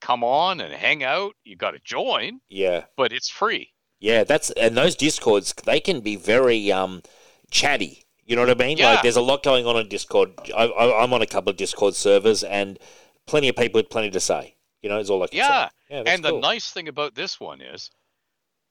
come 0.00 0.24
on 0.24 0.60
and 0.60 0.72
hang 0.72 1.02
out 1.04 1.34
you 1.44 1.56
got 1.56 1.70
to 1.72 1.78
join 1.84 2.40
Yeah. 2.48 2.84
but 2.96 3.12
it's 3.12 3.28
free 3.30 3.72
Yeah, 4.00 4.24
that's 4.24 4.50
and 4.52 4.76
those 4.76 4.96
discords 4.96 5.54
they 5.64 5.80
can 5.80 6.00
be 6.00 6.16
very 6.16 6.72
um 6.72 7.02
chatty. 7.50 8.04
You 8.24 8.36
know 8.36 8.42
what 8.42 8.50
I 8.50 8.64
mean? 8.66 8.76
Yeah. 8.78 8.90
Like 8.92 9.02
there's 9.02 9.16
a 9.16 9.22
lot 9.22 9.42
going 9.42 9.66
on 9.66 9.76
in 9.76 9.88
Discord. 9.88 10.30
I, 10.56 10.64
I, 10.66 11.02
I'm 11.02 11.12
on 11.12 11.20
a 11.20 11.26
couple 11.26 11.50
of 11.50 11.56
Discord 11.56 11.94
servers 11.96 12.44
and 12.44 12.78
plenty 13.26 13.48
of 13.48 13.56
people 13.56 13.78
with 13.80 13.90
plenty 13.90 14.08
to 14.10 14.20
say. 14.20 14.54
You 14.82 14.88
know, 14.88 14.98
it's 14.98 15.10
all 15.10 15.18
like 15.18 15.32
Yeah, 15.34 15.68
say. 15.68 15.74
Yeah, 15.90 16.02
and 16.06 16.24
the 16.24 16.30
cool. 16.30 16.40
nice 16.40 16.70
thing 16.70 16.88
about 16.88 17.14
this 17.14 17.38
one 17.38 17.60
is 17.60 17.90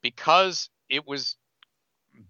because 0.01 0.69
it 0.89 1.07
was 1.07 1.35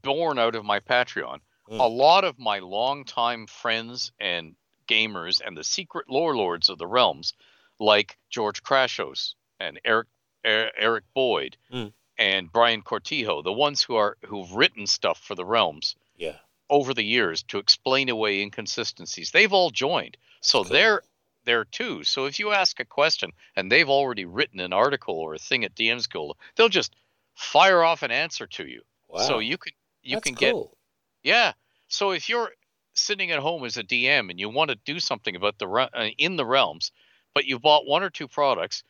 born 0.03 0.37
out 0.37 0.55
of 0.55 0.65
my 0.65 0.79
patreon 0.79 1.39
Mm. 1.69 1.79
a 1.79 1.87
lot 1.87 2.23
of 2.23 2.39
my 2.39 2.57
longtime 2.59 3.45
friends 3.45 4.11
and 4.19 4.55
gamers 4.87 5.39
and 5.45 5.55
the 5.55 5.63
secret 5.63 6.09
lore 6.09 6.35
lords 6.35 6.67
of 6.69 6.79
the 6.79 6.87
realms 6.87 7.33
like 7.79 8.17
george 8.31 8.63
Krashos 8.63 9.35
and 9.59 9.79
eric 9.85 10.07
Er- 10.45 10.71
eric 10.75 11.03
boyd 11.13 11.57
Mm. 11.71 11.93
and 12.17 12.51
brian 12.51 12.81
cortijo 12.81 13.43
the 13.43 13.53
ones 13.53 13.83
who 13.83 13.95
are 13.95 14.17
who've 14.25 14.51
written 14.51 14.87
stuff 14.87 15.19
for 15.19 15.35
the 15.35 15.45
realms 15.45 15.95
Yeah. 16.17 16.37
over 16.71 16.93
the 16.95 17.03
years 17.05 17.43
to 17.43 17.59
explain 17.59 18.09
away 18.09 18.41
inconsistencies. 18.41 19.31
They've 19.31 19.53
all 19.53 19.69
joined. 19.71 20.17
So 20.41 20.63
Cool. 20.63 20.71
they're 20.73 21.01
there 21.49 21.65
too. 21.65 22.03
So 22.03 22.25
if 22.25 22.37
you 22.37 22.51
ask 22.51 22.79
a 22.79 22.85
question 22.85 23.31
and 23.55 23.71
they've 23.71 23.89
already 23.89 24.25
written 24.25 24.59
an 24.59 24.71
article 24.71 25.15
or 25.15 25.33
a 25.33 25.39
thing 25.39 25.63
at 25.65 25.73
DMs 25.75 26.07
Guild, 26.07 26.37
they'll 26.55 26.69
just 26.69 26.95
fire 27.35 27.83
off 27.83 28.03
an 28.03 28.11
answer 28.11 28.45
to 28.45 28.67
you. 28.67 28.81
Wow. 29.07 29.21
So 29.21 29.39
you 29.39 29.57
can 29.57 29.73
you 30.03 30.17
That's 30.17 30.25
can 30.25 30.35
get 30.35 30.53
cool. 30.53 30.77
yeah. 31.23 31.53
So 31.87 32.11
if 32.11 32.29
you're 32.29 32.51
sitting 32.93 33.31
at 33.31 33.39
home 33.39 33.65
as 33.65 33.77
a 33.77 33.83
DM 33.83 34.29
and 34.29 34.39
you 34.39 34.49
want 34.49 34.69
to 34.69 34.77
do 34.85 34.99
something 34.99 35.35
about 35.35 35.57
the 35.57 35.67
uh, 35.67 36.09
in 36.19 36.35
the 36.35 36.45
realms, 36.45 36.91
but 37.33 37.45
you 37.45 37.57
bought 37.57 37.87
one 37.87 38.03
or 38.03 38.11
two 38.11 38.27
products 38.27 38.83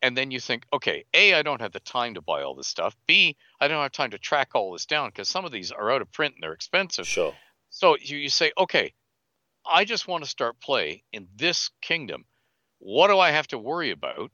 and 0.00 0.16
then 0.16 0.30
you 0.30 0.40
think, 0.40 0.64
okay, 0.72 1.04
A, 1.12 1.34
I 1.34 1.42
don't 1.42 1.60
have 1.60 1.72
the 1.72 1.80
time 1.80 2.14
to 2.14 2.22
buy 2.22 2.42
all 2.42 2.54
this 2.54 2.68
stuff. 2.68 2.96
B, 3.06 3.36
I 3.60 3.68
don't 3.68 3.82
have 3.82 3.92
time 3.92 4.12
to 4.12 4.18
track 4.18 4.50
all 4.54 4.72
this 4.72 4.86
down 4.86 5.10
because 5.10 5.28
some 5.28 5.44
of 5.44 5.52
these 5.52 5.72
are 5.72 5.90
out 5.90 6.00
of 6.00 6.10
print 6.12 6.34
and 6.34 6.42
they're 6.42 6.52
expensive. 6.52 7.06
Sure. 7.06 7.34
So 7.70 7.96
you, 8.00 8.16
you 8.16 8.30
say, 8.30 8.52
okay, 8.56 8.94
I 9.70 9.84
just 9.84 10.08
want 10.08 10.24
to 10.24 10.30
start 10.30 10.60
play 10.60 11.04
in 11.12 11.28
this 11.36 11.70
kingdom. 11.80 12.24
What 12.78 13.08
do 13.08 13.18
I 13.18 13.30
have 13.30 13.48
to 13.48 13.58
worry 13.58 13.90
about? 13.90 14.30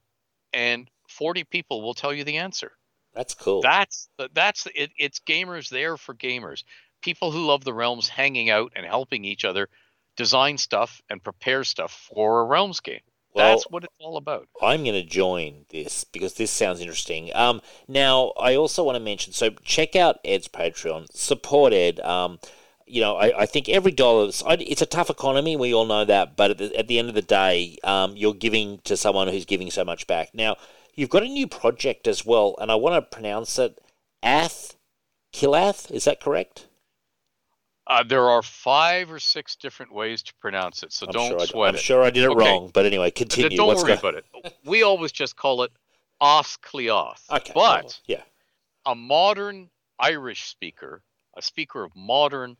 And 0.52 0.88
40 1.08 1.44
people 1.44 1.82
will 1.82 1.94
tell 1.94 2.12
you 2.12 2.24
the 2.24 2.38
answer. 2.38 2.72
That's 3.14 3.34
cool. 3.34 3.62
That's 3.62 4.08
that's 4.32 4.66
it, 4.74 4.90
it's 4.98 5.20
gamers 5.20 5.68
there 5.68 5.96
for 5.96 6.14
gamers. 6.14 6.64
People 7.00 7.30
who 7.30 7.46
love 7.46 7.64
the 7.64 7.72
realms 7.72 8.08
hanging 8.08 8.50
out 8.50 8.72
and 8.74 8.84
helping 8.84 9.24
each 9.24 9.44
other 9.44 9.68
design 10.16 10.58
stuff 10.58 11.00
and 11.08 11.22
prepare 11.22 11.64
stuff 11.64 12.08
for 12.12 12.40
a 12.40 12.44
realms 12.44 12.80
game. 12.80 13.00
well, 13.34 13.50
that's 13.50 13.64
what 13.70 13.84
it's 13.84 13.96
all 14.00 14.16
about. 14.16 14.48
I'm 14.62 14.82
going 14.82 14.94
to 14.94 15.08
join 15.08 15.64
this 15.70 16.04
because 16.04 16.34
this 16.34 16.50
sounds 16.50 16.80
interesting. 16.80 17.30
Um, 17.34 17.60
now, 17.88 18.32
I 18.38 18.56
also 18.56 18.82
want 18.84 18.96
to 18.96 19.00
mention 19.00 19.32
so 19.32 19.50
check 19.64 19.96
out 19.96 20.18
Ed's 20.24 20.48
Patreon, 20.48 21.06
support 21.12 21.72
Ed. 21.72 22.00
Um, 22.00 22.38
you 22.86 23.00
know, 23.00 23.16
I, 23.16 23.42
I 23.42 23.46
think 23.46 23.68
every 23.68 23.92
dollar, 23.92 24.28
it's 24.28 24.82
a 24.82 24.86
tough 24.86 25.10
economy, 25.10 25.56
we 25.56 25.72
all 25.74 25.86
know 25.86 26.04
that, 26.04 26.36
but 26.36 26.52
at 26.52 26.58
the, 26.58 26.76
at 26.76 26.88
the 26.88 26.98
end 26.98 27.08
of 27.08 27.14
the 27.14 27.22
day, 27.22 27.78
um, 27.84 28.16
you're 28.16 28.34
giving 28.34 28.78
to 28.84 28.96
someone 28.96 29.28
who's 29.28 29.44
giving 29.44 29.70
so 29.70 29.84
much 29.84 30.06
back. 30.06 30.34
Now, 30.34 30.56
you've 30.94 31.10
got 31.10 31.22
a 31.22 31.28
new 31.28 31.46
project 31.46 32.06
as 32.06 32.26
well, 32.26 32.56
and 32.60 32.70
I 32.70 32.74
want 32.74 32.94
to 32.96 33.14
pronounce 33.14 33.58
it 33.58 33.78
Ath 34.22 34.76
Kilath, 35.32 35.90
is 35.90 36.04
that 36.04 36.20
correct? 36.20 36.68
Uh, 37.86 38.02
there 38.02 38.30
are 38.30 38.42
five 38.42 39.12
or 39.12 39.18
six 39.18 39.56
different 39.56 39.92
ways 39.92 40.22
to 40.22 40.34
pronounce 40.40 40.82
it, 40.82 40.92
so 40.92 41.06
I'm 41.06 41.12
don't 41.12 41.28
sure 41.28 41.38
I, 41.40 41.44
sweat 41.44 41.68
I'm 41.70 41.74
it. 41.74 41.80
sure 41.80 42.02
I 42.02 42.10
did 42.10 42.24
it 42.24 42.30
Okay. 42.30 42.38
wrong, 42.38 42.70
but 42.72 42.86
anyway, 42.86 43.10
continue. 43.10 43.58
Don't 43.58 43.66
What's 43.66 43.82
worry 43.82 43.92
about 43.92 44.14
it. 44.14 44.24
We 44.64 44.82
always 44.82 45.12
just 45.12 45.36
call 45.36 45.62
it 45.64 45.72
Oscleoth. 46.22 47.30
Okay. 47.30 47.52
But 47.54 48.00
yeah, 48.06 48.22
a 48.86 48.94
modern 48.94 49.68
Irish 49.98 50.44
speaker, 50.44 51.02
a 51.36 51.42
speaker 51.42 51.84
of 51.84 51.92
modern 51.94 52.56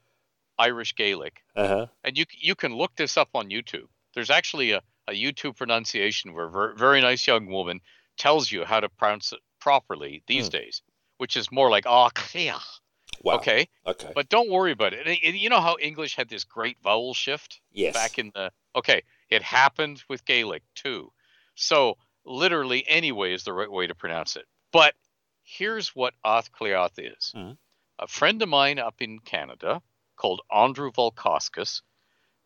Irish 0.58 0.94
Gaelic, 0.94 1.42
uh 1.56 1.68
huh. 1.68 1.86
and 2.04 2.16
you 2.18 2.24
you 2.38 2.54
can 2.54 2.74
look 2.74 2.94
this 2.96 3.16
up 3.16 3.30
on 3.34 3.48
YouTube. 3.50 3.88
There's 4.14 4.30
actually 4.30 4.72
a, 4.72 4.82
a 5.08 5.12
YouTube 5.12 5.56
pronunciation 5.56 6.32
where 6.34 6.46
a 6.46 6.50
ver- 6.50 6.74
very 6.74 7.00
nice 7.00 7.26
young 7.26 7.46
woman 7.46 7.80
tells 8.16 8.50
you 8.52 8.64
how 8.64 8.80
to 8.80 8.88
pronounce 8.88 9.32
it 9.32 9.40
properly 9.60 10.22
these 10.26 10.46
Hmm. 10.46 10.50
days, 10.58 10.82
which 11.18 11.36
is 11.36 11.50
more 11.50 11.70
like 11.70 11.84
Oscleoth. 11.84 12.80
Wow. 13.22 13.36
Okay, 13.36 13.68
Okay. 13.86 14.12
but 14.14 14.28
don't 14.28 14.50
worry 14.50 14.72
about 14.72 14.92
it. 14.92 15.06
And- 15.06 15.18
and 15.24 15.36
you 15.36 15.48
know 15.48 15.60
how 15.60 15.76
English 15.80 16.14
had 16.16 16.28
this 16.28 16.44
great 16.44 16.76
vowel 16.82 17.14
shift 17.14 17.60
yes. 17.72 17.94
back 17.94 18.18
in 18.18 18.30
the 18.34 18.52
okay, 18.76 19.02
it 19.30 19.42
happened 19.42 20.02
with 20.08 20.24
Gaelic 20.24 20.62
too. 20.74 21.12
So 21.54 21.96
literally, 22.24 22.84
anyway, 22.88 23.32
is 23.32 23.44
the 23.44 23.52
right 23.52 23.70
way 23.70 23.86
to 23.86 23.94
pronounce 23.94 24.36
it. 24.36 24.46
But 24.72 24.94
here's 25.42 25.88
what 25.94 26.14
Oth 26.24 26.50
Cleoth 26.52 26.98
is. 26.98 27.32
Mhm. 27.34 27.56
A 27.98 28.06
friend 28.08 28.42
of 28.42 28.48
mine 28.48 28.78
up 28.78 29.00
in 29.00 29.18
Canada 29.20 29.80
called 30.16 30.40
Andrew 30.52 30.90
Valkauskas 30.92 31.82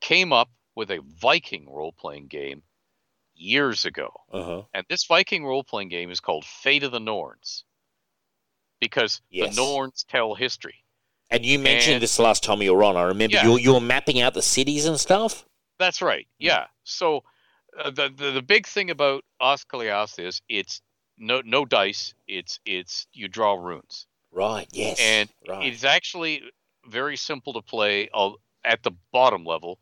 came 0.00 0.32
up 0.32 0.48
with 0.74 0.90
a 0.90 1.00
Viking 1.20 1.68
role 1.70 1.92
playing 1.92 2.28
game 2.28 2.62
years 3.34 3.84
ago. 3.84 4.12
uh 4.32 4.42
huh. 4.42 4.62
And 4.74 4.84
this 4.88 5.04
Viking 5.04 5.44
role 5.44 5.64
playing 5.64 5.88
game 5.88 6.10
is 6.10 6.20
called 6.20 6.44
Fate 6.44 6.82
of 6.82 6.92
the 6.92 7.00
Norns 7.00 7.64
because 8.80 9.20
Yes. 9.30 9.54
the 9.54 9.62
Norns 9.62 10.04
tell 10.08 10.34
history. 10.34 10.84
And 11.30 11.44
you 11.44 11.58
mentioned 11.58 11.94
And- 11.94 12.02
this 12.02 12.18
last 12.18 12.42
time 12.42 12.62
you 12.62 12.74
were 12.74 12.82
on. 12.84 12.96
I 12.96 13.02
remember 13.02 13.36
Yeah. 13.36 13.44
you're 13.44 13.58
you're 13.58 13.80
mapping 13.80 14.20
out 14.20 14.34
the 14.34 14.42
cities 14.42 14.86
and 14.86 14.98
stuff. 14.98 15.44
That's 15.78 16.00
right. 16.02 16.26
Yeah. 16.38 16.66
So 16.84 17.22
uh, 17.78 17.90
the, 17.90 18.08
the 18.08 18.30
the 18.32 18.42
big 18.42 18.66
thing 18.66 18.90
about 18.90 19.24
Athcliath 19.40 20.18
is 20.18 20.40
it's 20.48 20.80
no 21.18 21.42
no 21.44 21.64
dice. 21.64 22.14
It's 22.26 22.60
it's 22.64 23.06
you 23.12 23.28
draw 23.28 23.54
runes, 23.54 24.06
Right. 24.30 24.68
Yes. 24.72 24.98
and 25.00 25.28
right. 25.46 25.66
it's 25.66 25.84
actually 25.84 26.42
very 26.86 27.16
simple 27.16 27.52
to 27.54 27.62
play 27.62 28.08
uh, 28.12 28.30
at 28.64 28.82
the 28.82 28.92
bottom 29.12 29.44
level, 29.44 29.78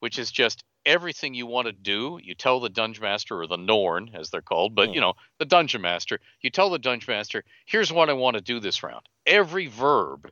which 0.00 0.18
is 0.18 0.30
just 0.30 0.62
everything 0.84 1.34
you 1.34 1.46
want 1.46 1.66
to 1.66 1.72
do. 1.72 2.18
You 2.22 2.34
tell 2.34 2.60
the 2.60 2.68
dungeon 2.68 3.02
master 3.02 3.40
or 3.40 3.46
the 3.46 3.56
Norn 3.56 4.10
as 4.14 4.30
they're 4.30 4.42
called, 4.42 4.74
but 4.74 4.88
Hmm. 4.88 4.94
you 4.94 5.00
know 5.00 5.14
the 5.38 5.44
dungeon 5.44 5.82
master. 5.82 6.20
You 6.40 6.50
tell 6.50 6.70
the 6.70 6.78
dungeon 6.78 7.12
master, 7.12 7.44
here's 7.66 7.92
what 7.92 8.08
I 8.10 8.12
want 8.14 8.36
to 8.36 8.42
do 8.42 8.60
this 8.60 8.82
round. 8.82 9.06
Every 9.26 9.66
verb, 9.66 10.30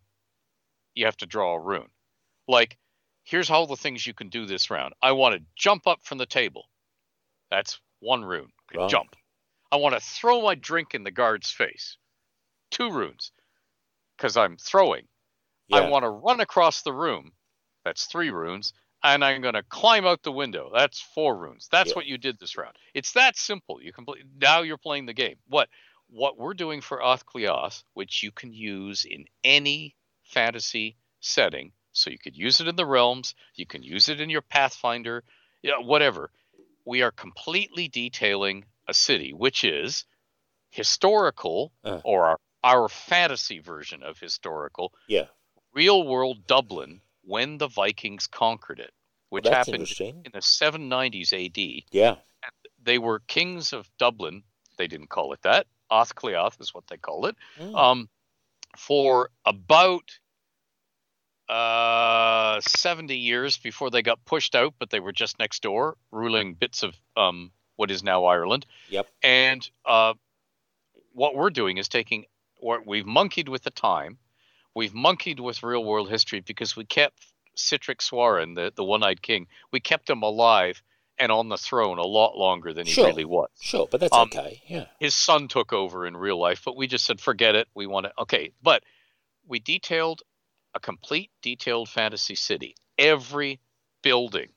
you 0.94 1.06
have 1.06 1.16
to 1.18 1.26
draw 1.26 1.54
a 1.54 1.58
rune. 1.60 1.88
Like 2.46 2.76
here's 3.24 3.50
all 3.50 3.66
the 3.66 3.76
things 3.76 4.06
you 4.06 4.14
can 4.14 4.28
do 4.28 4.46
this 4.46 4.70
round. 4.70 4.94
I 5.02 5.12
want 5.12 5.34
to 5.34 5.42
jump 5.56 5.86
up 5.86 6.00
from 6.04 6.18
the 6.18 6.26
table. 6.26 6.64
That's 7.50 7.80
one 8.00 8.24
rune. 8.24 8.52
Right. 8.74 8.88
Jump. 8.90 9.16
I 9.72 9.76
want 9.76 9.94
to 9.94 10.00
throw 10.00 10.42
my 10.42 10.54
drink 10.54 10.94
in 10.94 11.02
the 11.04 11.10
guard's 11.10 11.50
face. 11.50 11.96
Two 12.70 12.90
runes. 12.92 13.32
Because 14.16 14.36
I'm 14.36 14.56
throwing. 14.56 15.08
Yeah. 15.68 15.78
I 15.78 15.88
want 15.88 16.04
to 16.04 16.10
run 16.10 16.40
across 16.40 16.82
the 16.82 16.92
room. 16.92 17.32
That's 17.84 18.06
three 18.06 18.30
runes. 18.30 18.72
And 19.02 19.22
I'm 19.22 19.42
going 19.42 19.54
to 19.54 19.62
climb 19.62 20.06
out 20.06 20.22
the 20.22 20.32
window. 20.32 20.70
That's 20.74 21.00
four 21.00 21.36
runes. 21.36 21.68
That's 21.70 21.90
Yeah. 21.90 21.94
what 21.96 22.06
you 22.06 22.16
did 22.16 22.38
this 22.38 22.56
round. 22.56 22.74
It's 22.94 23.12
that 23.12 23.36
simple. 23.36 23.82
You 23.82 23.92
play, 23.92 24.22
now 24.40 24.62
you're 24.62 24.78
playing 24.78 25.06
the 25.06 25.12
game. 25.14 25.36
What 25.48 25.68
what 26.08 26.38
we're 26.38 26.54
doing 26.54 26.80
for 26.80 27.00
Athcliath, 27.00 27.82
which 27.94 28.22
you 28.22 28.30
can 28.30 28.52
use 28.52 29.04
in 29.04 29.24
any 29.42 29.96
fantasy 30.22 30.96
setting, 31.20 31.72
so 31.92 32.10
you 32.10 32.18
could 32.18 32.36
use 32.36 32.60
it 32.60 32.68
in 32.68 32.76
the 32.76 32.86
realms, 32.86 33.34
you 33.54 33.66
can 33.66 33.82
use 33.82 34.08
it 34.08 34.20
in 34.20 34.30
your 34.30 34.42
Pathfinder, 34.42 35.24
yeah, 35.62 35.78
whatever. 35.78 36.30
We 36.84 37.02
are 37.02 37.10
completely 37.10 37.88
detailing 37.88 38.66
a 38.86 38.92
city, 38.94 39.32
which 39.32 39.64
is 39.64 40.04
historical 40.70 41.72
Uh. 41.84 42.00
or 42.04 42.24
our, 42.26 42.40
our 42.62 42.88
fantasy 42.88 43.58
version 43.60 44.02
of 44.02 44.18
historical 44.18 44.92
yeah. 45.08 45.26
Real 45.74 46.06
world 46.06 46.46
Dublin 46.46 47.00
when 47.22 47.58
the 47.58 47.68
Vikings 47.68 48.26
conquered 48.26 48.80
it, 48.80 48.92
which 49.30 49.44
That's 49.44 49.68
happened 49.68 49.90
in 50.00 50.32
the 50.32 50.40
790s 50.40 51.32
AD. 51.32 51.84
Yeah. 51.90 52.16
They 52.82 52.98
were 52.98 53.20
kings 53.20 53.72
of 53.72 53.90
Dublin. 53.98 54.42
They 54.76 54.86
didn't 54.86 55.08
call 55.08 55.32
it 55.32 55.42
that. 55.42 55.66
Athcliath 55.90 56.60
is 56.60 56.74
what 56.74 56.86
they 56.88 56.96
called 56.96 57.26
it. 57.26 57.36
Mm. 57.58 57.76
Um, 57.76 58.08
for 58.76 59.30
about 59.44 60.18
uh, 61.48 62.60
70 62.60 63.16
years 63.16 63.58
before 63.58 63.90
they 63.90 64.02
got 64.02 64.24
pushed 64.24 64.54
out, 64.54 64.74
but 64.78 64.90
they 64.90 65.00
were 65.00 65.12
just 65.12 65.38
next 65.38 65.62
door, 65.62 65.96
ruling 66.10 66.54
bits 66.54 66.82
of 66.82 66.94
um, 67.16 67.50
what 67.76 67.90
is 67.90 68.02
now 68.02 68.24
Ireland. 68.24 68.66
Yep. 68.88 69.08
And 69.22 69.68
uh, 69.84 70.14
what 71.12 71.34
we're 71.34 71.50
doing 71.50 71.78
is 71.78 71.88
taking 71.88 72.24
what 72.58 72.86
we've 72.86 73.06
monkeyed 73.06 73.48
with 73.48 73.62
the 73.62 73.70
time, 73.70 74.18
we've 74.74 74.94
monkeyed 74.94 75.40
with 75.40 75.62
real 75.62 75.84
world 75.84 76.10
history 76.10 76.40
because 76.40 76.76
we 76.76 76.84
kept 76.84 77.26
Citric 77.54 78.00
Swaran, 78.00 78.54
the, 78.54 78.72
the 78.74 78.84
one 78.84 79.02
eyed 79.02 79.22
king, 79.22 79.46
we 79.72 79.80
kept 79.80 80.10
him 80.10 80.22
alive 80.22 80.82
and 81.18 81.30
on 81.30 81.48
the 81.48 81.56
throne 81.56 81.98
a 81.98 82.02
lot 82.06 82.36
longer 82.36 82.72
than 82.72 82.86
he 82.86 82.92
Sure. 82.92 83.06
really 83.06 83.24
was. 83.24 83.48
Sure, 83.60 83.86
but 83.88 84.00
that's 84.00 84.12
Um, 84.12 84.28
okay. 84.32 84.60
Yeah. 84.66 84.86
His 84.98 85.14
son 85.14 85.46
took 85.46 85.72
over 85.72 86.06
in 86.06 86.16
real 86.16 86.38
life, 86.40 86.62
but 86.64 86.76
we 86.76 86.88
just 86.88 87.06
said, 87.06 87.20
forget 87.20 87.54
it. 87.54 87.68
We 87.74 87.86
want 87.86 88.06
to, 88.06 88.12
okay. 88.22 88.50
But 88.62 88.82
we 89.46 89.60
detailed 89.60 90.22
a 90.74 90.80
complete 90.80 91.30
detailed 91.40 91.88
fantasy 91.88 92.34
city, 92.34 92.74
every 92.98 93.60
building. 94.02 94.48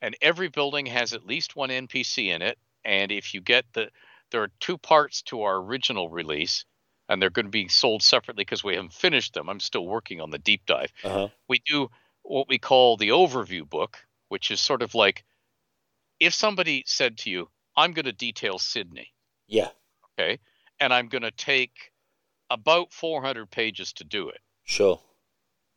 And 0.00 0.16
every 0.22 0.48
building 0.48 0.86
has 0.86 1.12
at 1.12 1.26
least 1.26 1.56
one 1.56 1.68
NPC 1.68 2.28
in 2.34 2.40
it. 2.40 2.58
And 2.84 3.12
if 3.12 3.34
you 3.34 3.42
get 3.42 3.66
the, 3.74 3.90
there 4.30 4.42
are 4.42 4.50
two 4.60 4.78
parts 4.78 5.20
to 5.22 5.42
our 5.42 5.56
original 5.56 6.08
release, 6.08 6.64
and 7.08 7.20
they're 7.20 7.30
going 7.30 7.46
to 7.46 7.50
be 7.50 7.68
sold 7.68 8.02
separately 8.02 8.42
because 8.42 8.64
we 8.64 8.74
haven't 8.74 8.92
finished 8.92 9.34
them. 9.34 9.48
I'm 9.48 9.60
still 9.60 9.86
working 9.86 10.20
on 10.20 10.30
the 10.30 10.38
deep 10.38 10.66
dive. 10.66 10.92
Uh 11.02 11.08
huh. 11.10 11.28
We 11.48 11.60
do 11.66 11.90
what 12.22 12.48
we 12.48 12.58
call 12.58 12.96
the 12.96 13.08
overview 13.10 13.68
book, 13.68 13.98
which 14.28 14.50
is 14.50 14.60
sort 14.60 14.82
of 14.82 14.94
like 14.94 15.24
if 16.20 16.32
somebody 16.34 16.84
said 16.86 17.18
to 17.18 17.30
you, 17.30 17.48
I'm 17.76 17.92
going 17.92 18.04
to 18.06 18.12
detail 18.12 18.58
Sydney 18.58 19.12
Yeah. 19.48 19.70
okay 20.18 20.38
and 20.80 20.92
i'm 20.92 21.08
going 21.08 21.22
to 21.22 21.30
take 21.30 21.92
about 22.50 22.92
400 22.92 23.50
pages 23.50 23.92
to 23.94 24.04
do 24.04 24.28
it 24.28 24.40
Sure. 24.64 25.00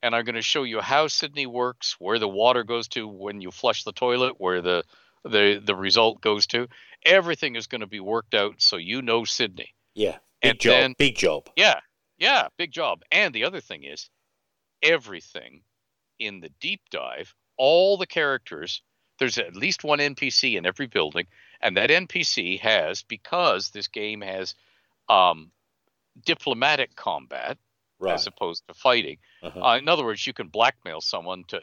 and 0.02 0.16
i'm 0.16 0.26
going 0.26 0.36
to 0.36 0.42
show 0.42 0.64
you 0.64 0.80
how 0.82 1.08
sydney 1.08 1.46
works 1.48 1.96
where 2.00 2.18
the 2.20 2.28
water 2.28 2.64
goes 2.64 2.88
to 2.90 3.08
when 3.08 3.42
you 3.42 3.52
flush 3.52 3.84
the 3.84 3.92
toilet 3.92 4.36
where 4.40 4.62
the 4.62 4.84
the 5.24 5.62
the 5.64 5.76
result 5.76 6.22
goes 6.22 6.48
to 6.48 6.68
everything 7.04 7.56
is 7.56 7.68
going 7.68 7.82
to 7.82 7.88
be 7.88 8.00
worked 8.00 8.34
out 8.34 8.56
so 8.62 8.78
you 8.78 9.02
know 9.02 9.24
sydney 9.24 9.74
Yeah. 9.96 10.18
Big 10.42 10.52
And 10.52 10.60
job. 10.60 10.72
then- 10.74 10.96
Big 10.98 11.16
job. 11.18 11.50
yeah 11.56 11.80
yeah 12.20 12.48
big 12.58 12.72
job 12.72 13.04
and 13.12 13.34
the 13.34 13.44
other 13.44 13.60
thing 13.62 13.84
is 13.84 14.10
everything 14.82 15.62
in 16.20 16.40
the 16.40 16.50
deep 16.60 16.82
dive 16.92 17.34
all 17.58 17.98
the 17.98 18.08
characters 18.08 18.82
there's 19.20 19.38
at 19.38 19.56
least 19.56 19.84
one 19.84 20.00
npc 20.00 20.56
in 20.58 20.66
every 20.66 20.88
building 20.88 21.26
and 21.62 21.78
that 21.78 21.90
npc 21.90 22.60
has 22.60 23.04
because 23.04 23.70
this 23.70 23.88
game 23.88 24.22
has 24.22 24.56
um, 25.10 25.52
diplomatic 26.26 26.96
combat 26.96 27.58
Right. 28.00 28.14
as 28.14 28.28
opposed 28.28 28.62
to 28.68 28.76
fighting. 28.76 29.18
Uh-huh. 29.42 29.60
Uh, 29.60 29.78
in 29.80 29.90
other 29.90 30.06
words, 30.06 30.28
you 30.28 30.32
can 30.32 30.50
blackmail 30.50 31.02
someone 31.02 31.46
to 31.46 31.62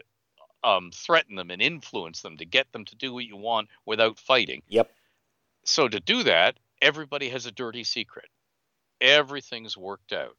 um, 0.64 0.90
threaten 0.92 1.36
them 1.36 1.52
and 1.52 1.62
influence 1.62 2.22
them 2.22 2.38
to 2.38 2.44
get 2.44 2.72
them 2.72 2.84
to 2.86 2.96
do 2.96 3.14
what 3.14 3.24
you 3.24 3.36
want 3.36 3.68
without 3.86 4.18
fighting. 4.18 4.60
Yep. 4.66 4.90
So 5.64 5.86
to 5.86 6.00
do 6.00 6.24
that, 6.24 6.56
everybody 6.82 7.28
has 7.28 7.46
a 7.46 7.52
dirty 7.52 7.84
secret. 7.84 8.24
Everything's 9.00 9.76
worked 9.76 10.12
out. 10.12 10.36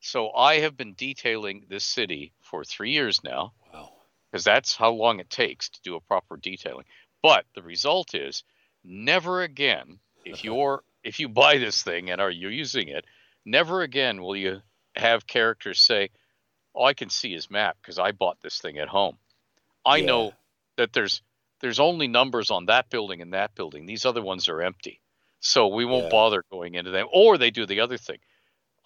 So 0.00 0.32
I 0.32 0.60
have 0.60 0.76
been 0.76 0.94
detailing 0.94 1.66
this 1.68 1.84
city 1.84 2.32
for 2.42 2.64
three 2.64 2.92
years 2.92 3.22
now 3.24 3.52
Wow. 3.72 3.92
because 4.30 4.44
that's 4.44 4.76
how 4.76 4.90
long 4.90 5.20
it 5.20 5.30
takes 5.30 5.68
to 5.70 5.82
do 5.82 5.96
a 5.96 6.00
proper 6.00 6.36
detailing. 6.36 6.86
But 7.22 7.46
the 7.54 7.62
result 7.62 8.14
is 8.14 8.44
never 8.84 9.42
again, 9.42 10.00
if 10.24 10.44
you're 10.44 10.84
if 11.02 11.20
you 11.20 11.28
buy 11.28 11.58
this 11.58 11.82
thing 11.82 12.10
and 12.10 12.20
are 12.20 12.30
you 12.30 12.48
using 12.48 12.88
it, 12.88 13.04
never 13.44 13.82
again 13.82 14.20
will 14.22 14.36
you 14.36 14.62
have 14.96 15.26
characters 15.26 15.80
say, 15.80 16.10
"Oh, 16.74 16.84
I 16.84 16.94
can 16.94 17.10
see 17.10 17.32
his 17.32 17.50
map 17.50 17.76
because 17.80 17.98
I 17.98 18.12
bought 18.12 18.40
this 18.40 18.60
thing 18.60 18.78
at 18.78 18.88
home. 18.88 19.18
I 19.84 20.00
Yeah. 20.00 20.06
know 20.06 20.32
that 20.76 20.92
there's 20.92 21.22
there's 21.60 21.80
only 21.80 22.08
numbers 22.08 22.50
on 22.50 22.66
that 22.66 22.88
building 22.90 23.20
and 23.22 23.32
that 23.34 23.54
building. 23.54 23.86
These 23.86 24.04
other 24.06 24.22
ones 24.22 24.48
are 24.48 24.62
empty, 24.62 25.00
so 25.40 25.68
we 25.68 25.84
won't 25.84 26.04
Yeah. 26.04 26.10
bother 26.10 26.44
going 26.50 26.74
into 26.74 26.90
them." 26.90 27.06
Or 27.12 27.38
they 27.38 27.50
do 27.50 27.66
the 27.66 27.80
other 27.80 27.98
thing. 27.98 28.18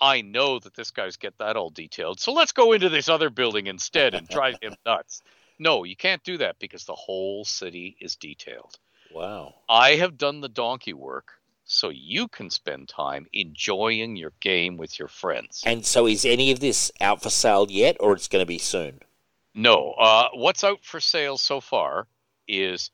I 0.00 0.22
know 0.22 0.58
that 0.58 0.74
this 0.74 0.90
guy's 0.90 1.16
get 1.16 1.38
that 1.38 1.56
all 1.56 1.70
detailed, 1.70 2.18
so 2.20 2.32
let's 2.32 2.52
go 2.52 2.72
into 2.72 2.88
this 2.88 3.08
other 3.08 3.30
building 3.30 3.68
instead 3.68 4.14
and 4.14 4.28
drive 4.28 4.58
him 4.60 4.74
nuts. 4.86 5.22
No, 5.58 5.84
you 5.84 5.94
can't 5.94 6.24
do 6.24 6.38
that 6.38 6.58
because 6.58 6.84
the 6.84 6.94
whole 6.94 7.44
city 7.44 7.96
is 8.00 8.16
detailed. 8.16 8.78
Wow. 9.12 9.54
I 9.68 9.96
have 9.96 10.18
done 10.18 10.40
the 10.40 10.48
donkey 10.48 10.92
work 10.92 11.34
so 11.64 11.90
you 11.90 12.28
can 12.28 12.50
spend 12.50 12.88
time 12.88 13.26
enjoying 13.32 14.16
your 14.16 14.32
game 14.40 14.76
with 14.76 14.98
your 14.98 15.08
friends. 15.08 15.62
And 15.64 15.86
so, 15.86 16.06
is 16.06 16.24
any 16.24 16.50
of 16.50 16.60
this 16.60 16.90
out 17.00 17.22
for 17.22 17.30
sale 17.30 17.66
yet, 17.70 17.96
or 18.00 18.12
it's 18.14 18.28
going 18.28 18.42
to 18.42 18.46
be 18.46 18.58
soon? 18.58 19.00
No, 19.54 19.92
uh, 19.92 20.28
what's 20.34 20.64
out 20.64 20.82
for 20.82 20.98
sale 21.00 21.38
so 21.38 21.60
far 21.60 22.08
is 22.48 22.90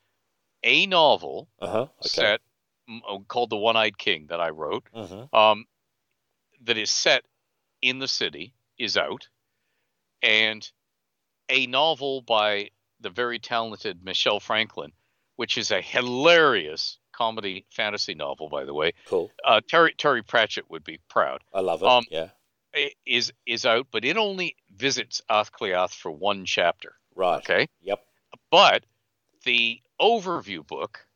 a 0.63 0.87
novel 0.87 1.49
Uh 1.61 1.67
huh. 1.69 1.83
Okay. 2.01 2.09
set 2.09 2.41
called 3.28 3.51
The 3.51 3.57
One 3.57 3.76
Eyed 3.76 3.99
King 3.99 4.26
that 4.28 4.41
I 4.41 4.51
wrote 4.51 4.84
Uh-huh. 4.95 5.26
um, 5.39 5.66
that 6.62 6.76
is 6.78 6.91
set 6.91 7.24
in 7.82 7.99
the 7.99 8.09
city 8.09 8.55
is 8.78 8.97
out, 8.97 9.28
and 10.22 10.68
a 11.49 11.66
novel 11.66 12.20
by 12.22 12.70
the 13.01 13.11
very 13.11 13.39
talented 13.39 14.03
Michelle 14.05 14.41
Franklin, 14.41 14.93
which 15.36 15.57
is 15.57 15.70
a 15.70 15.80
hilarious 15.80 16.99
comedy 17.12 17.64
fantasy 17.70 18.14
novel, 18.14 18.49
by 18.49 18.64
the 18.64 18.74
way. 18.74 18.93
Cool. 19.07 19.30
Uh, 19.45 19.61
Terry 19.68 19.95
Terry 19.97 20.22
Pratchett 20.22 20.68
would 20.70 20.84
be 20.84 20.99
proud. 21.09 21.43
I 21.53 21.61
love 21.61 21.82
it. 21.82 21.89
Um, 21.89 22.05
yeah. 22.11 22.30
i- 22.74 22.93
is 23.07 23.32
is 23.47 23.64
out, 23.66 23.86
but 23.91 24.05
it 24.05 24.16
only 24.16 24.57
visits 24.70 25.20
Athcliath 25.30 25.95
for 25.95 26.11
one 26.11 26.45
chapter. 26.45 26.97
Right. 27.14 27.39
Okay, 27.39 27.68
Yep. 27.80 28.05
but 28.51 28.84
the 29.45 29.80
overview 30.01 30.64
book 30.66 31.07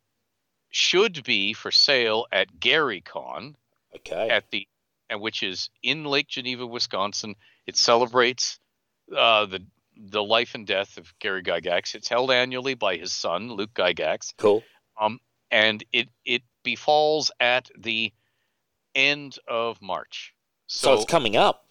should 0.73 1.23
be 1.23 1.53
for 1.53 1.71
sale 1.71 2.27
at 2.33 2.59
GaryCon 2.59 3.55
Okay. 3.95 4.29
at 4.31 4.51
the 4.51 4.67
and 5.09 5.21
which 5.21 5.43
is 5.43 5.69
in 5.83 6.05
Lake 6.05 6.27
Geneva, 6.27 6.67
Wisconsin. 6.67 7.37
It 7.67 7.77
celebrates 7.77 8.59
uh, 9.17 9.47
the 9.47 9.65
the 9.97 10.23
life 10.25 10.55
and 10.55 10.67
death 10.67 10.97
of 10.97 11.13
Gary 11.21 11.43
Gygax. 11.43 11.95
It's 11.95 12.09
held 12.09 12.31
annually 12.31 12.73
by 12.75 12.97
his 12.97 13.13
son 13.13 13.53
Luke 13.53 13.75
Gygax, 13.75 14.33
cool. 14.39 14.65
Um, 15.01 15.21
and 15.51 15.85
it 15.93 16.09
it 16.25 16.43
befalls 16.65 17.31
at 17.39 17.71
the 17.79 18.13
end 18.95 19.39
of 19.47 19.81
March. 19.83 20.35
So, 20.67 20.95
it's 20.95 21.05
coming 21.05 21.37
up. 21.37 21.67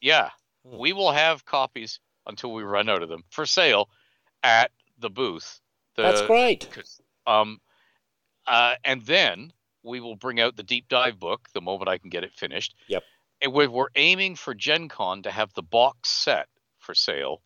Yeah, 0.00 0.30
Hmm. 0.66 0.78
we 0.78 0.92
will 0.92 1.12
have 1.12 1.44
copies 1.44 2.00
until 2.26 2.52
we 2.52 2.64
run 2.64 2.88
out 2.88 3.02
of 3.02 3.08
them 3.08 3.22
for 3.30 3.46
sale 3.46 3.88
at 4.42 4.72
the 4.98 5.10
booth. 5.10 5.60
The, 5.94 6.02
That's 6.02 6.22
great. 6.22 6.68
Um, 7.26 7.60
uh, 8.50 8.74
and 8.84 9.00
then 9.06 9.52
we 9.82 10.00
will 10.00 10.16
bring 10.16 10.38
out 10.40 10.56
the 10.56 10.62
deep 10.62 10.88
dive 10.88 11.18
book 11.18 11.48
the 11.54 11.60
moment 11.62 11.88
I 11.88 11.96
can 11.96 12.10
get 12.10 12.24
it 12.24 12.34
finished. 12.34 12.74
Yep. 12.88 13.02
And 13.40 13.52
we're, 13.54 13.70
we're 13.70 13.86
aiming 13.96 14.36
for 14.36 14.52
Gen 14.54 14.88
Con 14.88 15.22
to 15.22 15.30
have 15.30 15.54
the 15.54 15.62
box 15.62 16.10
set 16.10 16.48
for 16.78 16.94
sale, 16.94 17.40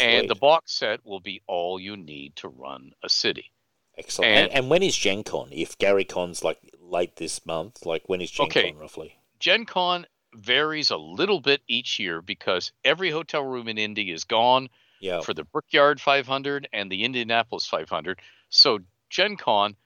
and 0.00 0.28
the 0.28 0.34
box 0.34 0.72
set 0.74 1.00
will 1.06 1.20
be 1.20 1.40
all 1.46 1.80
you 1.80 1.96
need 1.96 2.36
to 2.36 2.48
run 2.48 2.92
a 3.02 3.08
city. 3.08 3.52
Excellent. 3.96 4.30
And, 4.30 4.48
and- 4.50 4.52
and 4.58 4.70
when 4.70 4.82
is 4.82 4.94
Gen 4.96 5.24
Con? 5.24 5.48
If 5.52 5.78
Gary 5.78 6.04
Con's 6.04 6.44
like 6.44 6.58
late 6.78 7.16
this 7.16 7.46
month, 7.46 7.86
like 7.86 8.02
when 8.08 8.20
is 8.20 8.30
Gen 8.30 8.46
Okay. 8.46 8.72
Con 8.72 8.78
roughly? 8.80 9.16
Gen 9.40 9.64
Con 9.64 10.06
varies 10.34 10.90
a 10.90 10.96
little 10.98 11.40
bit 11.40 11.62
each 11.66 11.98
year 11.98 12.20
because 12.20 12.72
every 12.84 13.10
hotel 13.10 13.42
room 13.42 13.68
in 13.68 13.78
Indy 13.78 14.10
is 14.10 14.24
gone. 14.24 14.68
Yeah. 14.98 15.20
for 15.20 15.34
the 15.34 15.44
Brickyard 15.44 16.00
500 16.00 16.70
and 16.72 16.90
the 16.90 17.04
Indianapolis 17.04 17.66
500. 17.66 18.18
So 18.48 18.78
Gen 19.10 19.36
Con 19.36 19.76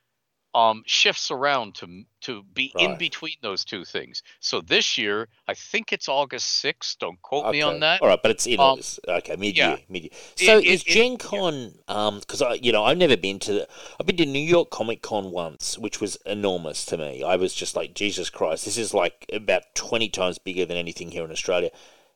um, 0.52 0.82
shifts 0.86 1.30
around 1.30 1.74
to 1.76 2.02
to 2.22 2.42
be 2.54 2.72
in 2.78 2.98
between 2.98 3.36
those 3.40 3.64
two 3.64 3.84
things. 3.84 4.22
So 4.40 4.60
this 4.60 4.98
year, 4.98 5.28
I 5.48 5.54
think 5.54 5.92
it's 5.92 6.08
August 6.08 6.62
6th. 6.64 6.98
Don't 6.98 7.20
quote 7.22 7.50
me 7.52 7.62
on 7.62 7.80
that. 7.80 8.02
All 8.02 8.08
right, 8.08 8.18
but 8.20 8.30
it's 8.32 8.46
in 8.46 8.54
Um, 8.60 8.66
August. 8.72 9.00
Okay, 9.06 9.36
mid 9.36 9.56
year, 9.56 9.70
yeah. 9.70 9.76
mid 9.88 10.02
year. 10.02 10.10
So 10.34 10.58
It- 10.58 10.66
is 10.66 10.82
it- 10.82 10.88
it- 10.88 10.92
Gen 10.92 11.16
Con? 11.18 11.78
Um, 11.88 12.18
because 12.18 12.42
I, 12.42 12.54
you 12.54 12.72
know, 12.72 12.84
I've 12.84 12.98
never 12.98 13.16
been 13.16 13.38
to. 13.40 13.52
The, 13.52 13.68
I've 13.98 14.06
been 14.06 14.16
to 14.18 14.26
New 14.26 14.38
York 14.38 14.70
Comic 14.70 15.02
Con 15.02 15.30
once, 15.30 15.78
which 15.78 16.00
was 16.00 16.16
enormous 16.26 16.84
to 16.86 16.96
me. 16.98 17.22
I 17.22 17.36
was 17.36 17.54
just 17.54 17.76
like, 17.76 17.94
Jesus 17.94 18.28
Christ, 18.28 18.64
this 18.64 18.76
is 18.76 18.92
like 18.92 19.24
about 19.32 19.62
twenty 19.74 20.08
times 20.08 20.38
bigger 20.38 20.64
than 20.66 20.76
anything 20.76 21.12
here 21.12 21.24
in 21.24 21.30
Australia. 21.30 21.70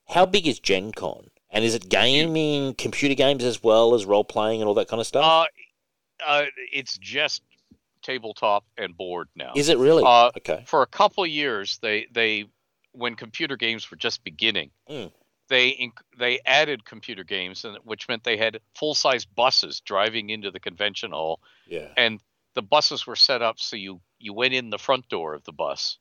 How 0.09 0.26
big 0.26 0.47
is 0.47 0.59
Gen 0.59 0.93
Con? 0.93 1.30
And 1.51 1.64
is 1.64 1.74
it 1.76 1.89
gaming, 1.89 2.74
computer 2.74 3.14
games 3.14 3.45
as 3.45 3.62
well 3.62 3.95
as 3.95 4.05
role 4.05 4.24
playing 4.24 4.61
and 4.61 4.68
all 4.68 4.74
that 4.74 4.89
kind 4.89 5.01
of 5.01 5.07
stuff? 5.07 5.24
Uh, 5.24 5.47
uh, 6.26 6.45
it's 6.72 6.99
just 6.99 7.43
tabletop 8.05 8.65
and 8.79 8.97
board 8.97 9.29
now. 9.35 9.53
is 9.57 9.69
it 9.69 9.79
really? 9.79 10.05
uh, 10.07 10.31
okay. 10.37 10.63
For 10.67 10.83
a 10.83 10.87
couple 10.87 11.25
of 11.25 11.31
years, 11.31 11.79
they 11.83 12.07
they 12.13 12.45
when 12.93 13.17
computer 13.17 13.57
games 13.57 13.91
were 13.91 13.97
just 13.97 14.23
beginning, 14.23 14.71
Mm. 14.89 15.11
they 15.49 15.73
inc- 15.73 16.05
they 16.17 16.39
added 16.47 16.85
computer 16.85 17.25
games, 17.25 17.65
and 17.65 17.77
which 17.83 18.07
meant 18.09 18.23
they 18.23 18.37
had 18.37 18.61
full 18.77 18.95
size 18.95 19.25
buses 19.25 19.81
driving 19.81 20.31
into 20.31 20.51
the 20.53 20.61
convention 20.61 21.11
hall 21.11 21.41
Yeah. 21.67 21.89
and 21.97 22.21
the 22.55 22.63
buses 22.63 23.05
were 23.05 23.17
set 23.17 23.43
up 23.43 23.59
so 23.59 23.75
you 23.77 24.01
you 24.21 24.33
went 24.33 24.55
in 24.55 24.71
the 24.71 24.79
front 24.79 25.09
door 25.09 25.35
of 25.35 25.43
the 25.45 25.53
bus. 25.53 25.99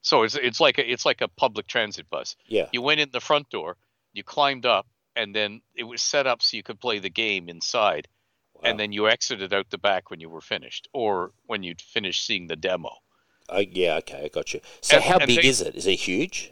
So 0.00 0.22
it's 0.22 0.34
it's 0.34 0.60
like 0.60 0.78
a 0.78 0.90
it's 0.92 1.04
like 1.04 1.20
a 1.20 1.28
public 1.28 1.66
transit 1.66 2.08
bus. 2.08 2.36
Yeah. 2.46 2.68
You 2.72 2.80
went 2.82 3.00
in 3.00 3.10
the 3.10 3.20
front 3.20 3.50
door, 3.50 3.76
you 4.14 4.22
climbed 4.24 4.64
up, 4.66 4.86
and 5.16 5.34
then 5.34 5.60
it 5.74 5.84
was 5.84 6.00
set 6.02 6.26
up 6.26 6.40
so 6.42 6.56
you 6.56 6.62
could 6.62 6.80
play 6.80 6.98
the 7.00 7.10
game 7.10 7.48
inside. 7.48 8.08
And 8.64 8.78
then 8.80 8.92
you 8.92 9.08
exited 9.08 9.52
out 9.52 9.70
the 9.70 9.78
back 9.78 10.10
when 10.10 10.20
you 10.20 10.28
were 10.28 10.40
finished, 10.40 10.88
or 10.92 11.32
when 11.46 11.62
you'd 11.62 11.80
finished 11.82 12.24
seeing 12.26 12.46
the 12.46 12.56
demo. 12.56 12.90
Oh, 13.48 13.58
yeah. 13.60 13.96
Okay, 13.96 14.24
I 14.24 14.28
got 14.28 14.54
you. 14.54 14.60
So 14.80 14.96
And- 14.96 15.04
how 15.04 15.18
and 15.18 15.26
big 15.26 15.42
they- 15.42 15.48
is 15.48 15.60
it? 15.60 15.74
Is 15.74 15.86
it 15.86 15.96
huge? 15.96 16.50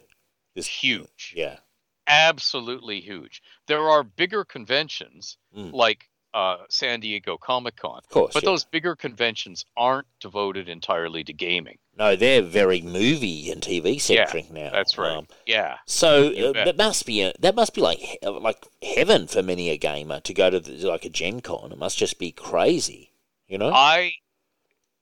It's 0.55 0.67
huge, 0.67 1.33
Yeah. 1.37 1.59
absolutely 2.07 3.01
huge. 3.01 3.43
There 3.67 3.89
are 3.89 4.03
bigger 4.03 4.45
conventions 4.45 5.39
Mm. 5.57 5.73
like 5.73 6.11
uh, 6.35 6.59
San 6.69 7.01
Diego 7.01 7.37
Comic 7.37 7.77
Con, 7.77 7.99
Of 7.99 8.09
course. 8.09 8.35
but 8.35 8.43
yeah. 8.43 8.51
those 8.51 8.65
bigger 8.65 8.97
conventions 8.97 9.65
aren't 9.77 10.07
devoted 10.21 10.69
entirely 10.69 11.25
to 11.25 11.33
gaming. 11.33 11.79
No, 11.99 12.17
they're 12.17 12.43
very 12.43 12.81
movie 12.81 13.51
and 13.51 13.61
TV 13.61 14.01
centric 14.01 14.51
now. 14.51 14.71
That's 14.73 14.97
right. 14.97 15.17
Um, 15.19 15.27
yeah. 15.47 15.77
so 15.87 16.29
uh, 16.33 16.65
that 16.65 16.77
must 16.77 17.05
be 17.05 17.23
a, 17.23 17.33
that 17.41 17.55
must 17.55 17.75
be 17.75 17.83
like 17.83 18.19
like 18.23 18.67
heaven 18.83 19.27
for 19.27 19.43
many 19.43 19.69
a 19.69 19.77
gamer 19.77 20.21
to 20.21 20.33
go 20.33 20.49
to 20.49 20.59
the, 20.59 20.89
like 20.89 21.05
a 21.05 21.11
Gen 21.11 21.41
Con. 21.41 21.71
It 21.71 21.79
must 21.79 21.99
just 21.99 22.19
be 22.19 22.33
crazy, 22.33 23.13
you 23.47 23.59
know? 23.59 23.71
I 23.73 24.13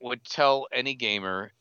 would 0.00 0.24
tell 0.24 0.66
any 0.72 0.94
gamer 0.94 1.52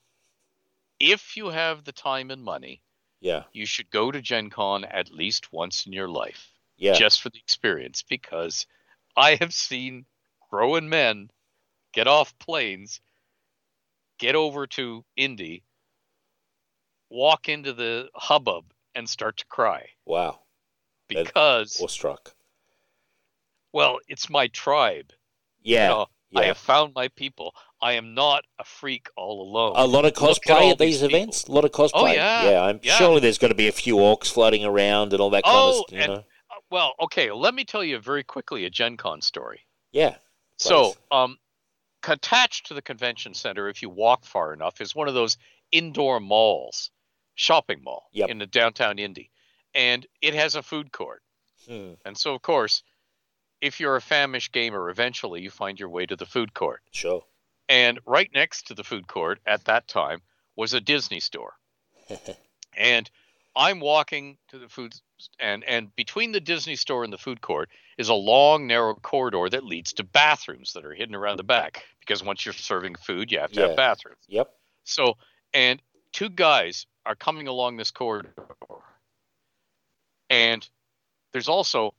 if 0.99 1.37
you 1.37 1.49
have 1.49 1.83
the 1.83 1.91
time 1.91 2.31
and 2.31 2.43
money, 2.43 2.81
yeah, 3.21 3.43
you 3.53 3.67
should 3.67 3.91
go 3.91 4.11
to 4.11 4.21
Gen 4.21 4.49
Con 4.49 4.83
at 4.83 5.11
least 5.11 5.53
once 5.53 5.85
in 5.85 5.93
your 5.93 6.09
life 6.09 6.49
yeah, 6.79 6.93
just 6.93 7.21
for 7.21 7.29
the 7.29 7.37
experience 7.37 8.03
because 8.03 8.65
I 9.15 9.35
have 9.35 9.53
seen 9.53 10.05
grown 10.49 10.89
men 10.89 11.29
get 11.93 12.07
off 12.07 12.37
planes, 12.39 13.01
get 14.19 14.35
over 14.35 14.67
to 14.67 15.03
Indy, 15.15 15.63
walk 17.09 17.49
into 17.49 17.73
the 17.73 18.09
hubbub 18.15 18.65
and 18.95 19.09
start 19.09 19.37
to 19.37 19.45
cry 19.47 19.89
wow, 20.05 20.39
That- 21.09 21.25
because, 21.25 21.79
awestruck. 21.81 22.33
well, 23.73 23.99
it's 24.07 24.29
my 24.29 24.47
tribe. 24.47 25.11
Yeah, 25.61 25.83
You 25.89 25.89
know, 25.95 26.07
I 26.35 26.45
have 26.45 26.57
found 26.57 26.93
my 26.95 27.07
people. 27.09 27.53
I 27.81 27.93
am 27.93 28.13
not 28.13 28.45
a 28.59 28.63
freak 28.63 29.07
all 29.17 29.41
alone. 29.41 29.73
A 29.75 29.85
lot 29.85 30.05
of 30.05 30.13
cosplay 30.13 30.71
at 30.71 30.77
these 30.77 31.01
these 31.01 31.03
events. 31.03 31.45
A 31.45 31.51
lot 31.51 31.65
of 31.65 31.71
cosplay. 31.71 31.91
Oh, 31.93 32.05
yeah, 32.07 32.49
yeah. 32.49 32.61
I'm 32.63 32.79
yeah. 32.83 32.95
surely 32.97 33.19
there's 33.19 33.37
got 33.37 33.49
to 33.49 33.55
be 33.55 33.67
a 33.67 33.71
few 33.73 33.95
orcs 33.95 34.31
floating 34.31 34.63
around 34.63 35.11
and 35.13 35.21
all 35.21 35.29
that 35.31 35.43
kind 35.43 35.55
Oh, 35.57 35.69
of 35.69 35.75
stuff. 35.75 35.91
You 35.91 35.97
and- 35.99 36.13
know? 36.13 36.23
Well, 36.69 36.93
okay, 36.99 37.31
let 37.31 37.53
me 37.53 37.65
tell 37.65 37.83
you 37.83 37.99
very 37.99 38.23
quickly 38.23 38.65
a 38.65 38.69
Gen 38.69 38.97
Con 38.97 39.21
story. 39.21 39.65
Yeah, 39.91 40.17
So, 40.57 40.95
um, 41.09 41.39
attached 42.03 42.67
to 42.67 42.73
the 42.73 42.81
convention 42.81 43.33
center, 43.33 43.67
if 43.69 43.81
you 43.81 43.89
walk 43.89 44.23
far 44.25 44.53
enough, 44.53 44.81
is 44.81 44.93
one 44.95 45.07
of 45.07 45.13
those 45.13 45.37
indoor 45.71 46.19
malls, 46.19 46.91
shopping 47.35 47.83
mall 47.83 48.09
Yep. 48.11 48.29
in 48.29 48.37
the 48.37 48.45
downtown 48.47 48.99
Indy, 48.99 49.31
and 49.73 50.05
it 50.21 50.33
has 50.33 50.55
a 50.55 50.63
food 50.63 50.91
court. 50.91 51.23
Hmm, 51.65 51.93
And 52.05 52.17
so, 52.17 52.35
of 52.35 52.41
course, 52.41 52.83
if 53.61 53.79
you're 53.79 53.95
a 53.95 54.01
famished 54.01 54.51
gamer, 54.51 54.89
eventually 54.89 55.41
you 55.41 55.49
find 55.49 55.79
your 55.79 55.89
way 55.89 56.05
to 56.05 56.15
the 56.15 56.25
food 56.25 56.53
court. 56.53 56.83
sure. 56.91 57.25
And 57.67 57.99
right 58.05 58.31
next 58.33 58.67
to 58.67 58.73
the 58.73 58.83
food 58.83 59.07
court 59.07 59.39
at 59.45 59.65
that 59.65 59.87
time 59.87 60.21
was 60.55 60.73
a 60.73 60.81
Disney 60.81 61.19
store. 61.19 61.57
and 62.77 63.09
I'm 63.55 63.79
walking 63.79 64.37
to 64.49 64.59
the 64.59 64.69
food 64.69 64.93
and 65.39 65.63
and 65.63 65.95
between 65.95 66.31
the 66.31 66.39
Disney 66.39 66.75
store 66.75 67.03
and 67.03 67.11
the 67.11 67.17
food 67.17 67.41
court 67.41 67.69
is 67.97 68.09
a 68.09 68.13
long 68.13 68.67
narrow 68.67 68.95
corridor 68.95 69.49
that 69.49 69.65
leads 69.65 69.93
to 69.93 70.03
bathrooms 70.03 70.73
that 70.73 70.85
are 70.85 70.93
hidden 70.93 71.15
around 71.15 71.37
the 71.37 71.43
back 71.43 71.83
because 71.99 72.23
once 72.23 72.45
you're 72.45 72.53
serving 72.53 72.95
food 72.95 73.31
you 73.31 73.39
have 73.39 73.51
to 73.51 73.59
Yeah. 73.61 73.67
have 73.67 73.75
bathrooms. 73.75 74.23
Yep. 74.27 74.49
So 74.85 75.17
and 75.53 75.81
two 76.13 76.29
guys 76.29 76.85
are 77.05 77.15
coming 77.15 77.47
along 77.47 77.77
this 77.77 77.91
corridor. 77.91 78.33
And 80.29 80.67
there's 81.33 81.49
also 81.49 81.93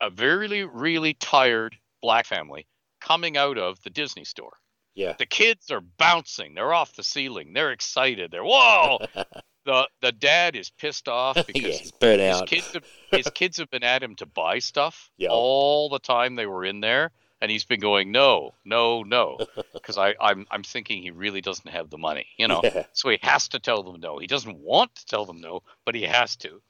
a 0.00 0.10
very 0.10 0.64
really 0.64 1.14
tired 1.14 1.76
black 2.02 2.26
family 2.26 2.66
coming 3.00 3.36
out 3.36 3.58
of 3.58 3.82
the 3.82 3.90
Disney 3.90 4.24
store. 4.24 4.52
Yeah. 4.94 5.14
The 5.18 5.26
kids 5.26 5.70
are 5.70 5.80
bouncing. 5.80 6.54
They're 6.54 6.72
off 6.72 6.94
the 6.94 7.02
ceiling. 7.02 7.52
They're 7.52 7.72
excited. 7.72 8.30
They're 8.30 8.44
whoa. 8.44 8.98
the 9.64 9.88
the 10.00 10.12
dad 10.12 10.56
is 10.56 10.70
pissed 10.70 11.08
off 11.08 11.36
because 11.46 11.80
his 12.18 12.50
kids 12.50 12.72
have, 12.74 12.84
his 13.12 13.30
kids 13.30 13.56
have 13.58 13.70
been 13.70 13.82
at 13.84 14.02
him 14.02 14.14
to 14.16 14.26
buy 14.26 14.58
stuff 14.58 15.10
Yeah. 15.16 15.28
all 15.30 15.88
the 15.88 15.98
time 15.98 16.36
they 16.36 16.46
were 16.46 16.64
in 16.64 16.80
there, 16.80 17.10
and 17.40 17.50
he's 17.50 17.64
been 17.64 17.80
going 17.80 18.12
no, 18.12 18.54
no, 18.64 19.02
no, 19.02 19.38
because 19.74 19.98
I 19.98 20.14
I'm 20.20 20.46
I'm 20.50 20.62
thinking 20.62 21.02
he 21.02 21.10
really 21.10 21.40
doesn't 21.40 21.70
have 21.70 21.90
the 21.90 21.98
money, 21.98 22.26
you 22.36 22.48
know. 22.48 22.60
Yeah. 22.62 22.84
So 22.92 23.08
he 23.10 23.18
has 23.22 23.48
to 23.48 23.58
tell 23.58 23.82
them 23.82 24.00
no. 24.00 24.18
He 24.18 24.26
doesn't 24.26 24.58
want 24.58 24.94
to 24.96 25.06
tell 25.06 25.24
them 25.26 25.40
no, 25.40 25.62
but 25.84 25.94
he 25.94 26.02
has 26.02 26.36
to. 26.36 26.60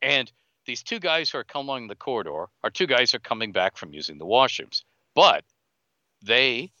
And 0.00 0.30
these 0.66 0.82
two 0.82 1.00
guys 1.00 1.30
who 1.30 1.38
are 1.38 1.44
coming 1.44 1.68
along 1.68 1.88
the 1.88 1.94
corridor 1.96 2.46
are 2.62 2.70
two 2.70 2.86
guys 2.86 3.10
who 3.10 3.16
are 3.16 3.20
coming 3.20 3.52
back 3.52 3.76
from 3.76 3.92
using 3.92 4.18
the 4.18 4.26
washrooms, 4.26 4.82
but 5.14 5.44
they 6.22 6.72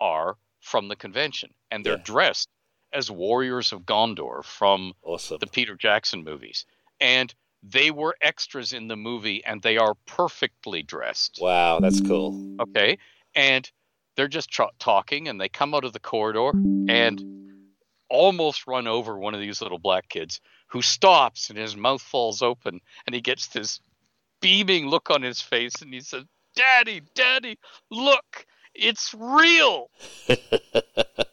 are 0.00 0.36
from 0.60 0.88
the 0.88 0.96
convention 0.96 1.50
and 1.70 1.84
they're 1.84 1.94
Yeah. 1.96 2.02
dressed 2.02 2.48
as 2.92 3.10
warriors 3.10 3.72
of 3.72 3.82
Gondor 3.82 4.44
from 4.44 4.92
Awesome. 5.02 5.38
the 5.40 5.46
Peter 5.46 5.74
Jackson 5.76 6.24
movies. 6.24 6.64
And 7.00 7.34
they 7.62 7.90
were 7.90 8.16
extras 8.20 8.72
in 8.72 8.88
the 8.88 8.96
movie 8.96 9.44
and 9.44 9.60
they 9.62 9.76
are 9.76 9.94
perfectly 10.06 10.82
dressed. 10.82 11.38
Wow, 11.40 11.80
that's 11.80 12.00
cool. 12.00 12.56
Okay. 12.60 12.98
And 13.34 13.70
they're 14.16 14.28
just 14.28 14.50
tra- 14.50 14.70
talking 14.78 15.28
and 15.28 15.40
they 15.40 15.48
come 15.48 15.74
out 15.74 15.84
of 15.84 15.92
the 15.92 16.00
corridor 16.00 16.50
and 16.88 17.22
almost 18.08 18.66
run 18.66 18.86
over 18.86 19.16
one 19.18 19.34
of 19.34 19.40
these 19.40 19.60
little 19.62 19.78
black 19.78 20.08
kids 20.08 20.40
who 20.68 20.82
stops 20.82 21.48
and 21.50 21.58
his 21.58 21.76
mouth 21.76 22.02
falls 22.02 22.42
open 22.42 22.80
and 23.06 23.14
he 23.14 23.20
gets 23.20 23.48
this 23.48 23.80
beaming 24.40 24.86
look 24.88 25.10
on 25.10 25.22
his 25.22 25.40
face 25.40 25.80
and 25.82 25.92
he 25.92 26.00
says, 26.00 26.24
Daddy, 26.56 27.02
Daddy, 27.14 27.58
look, 27.90 28.46
it's 28.74 29.14
real. 29.14 29.90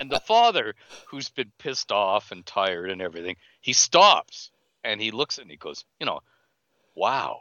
and 0.00 0.10
the 0.10 0.20
father, 0.20 0.74
who's 1.06 1.28
been 1.28 1.50
pissed 1.58 1.92
off 1.92 2.30
and 2.32 2.44
tired 2.46 2.90
and 2.90 3.00
everything, 3.02 3.36
he 3.60 3.72
stops 3.72 4.50
and 4.84 5.00
he 5.00 5.10
looks 5.10 5.38
at 5.38 5.42
and 5.42 5.50
he 5.50 5.56
goes, 5.56 5.84
You 6.00 6.06
know, 6.06 6.20
wow. 6.94 7.38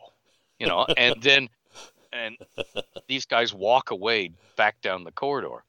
You 0.60 0.68
know, 0.68 0.86
and 0.98 1.16
then 1.22 1.50
and 2.14 2.38
these 3.08 3.26
guys 3.26 3.54
walk 3.54 3.92
away 3.92 4.32
back 4.56 4.82
down 4.82 5.04
the 5.04 5.12
corridor 5.12 5.64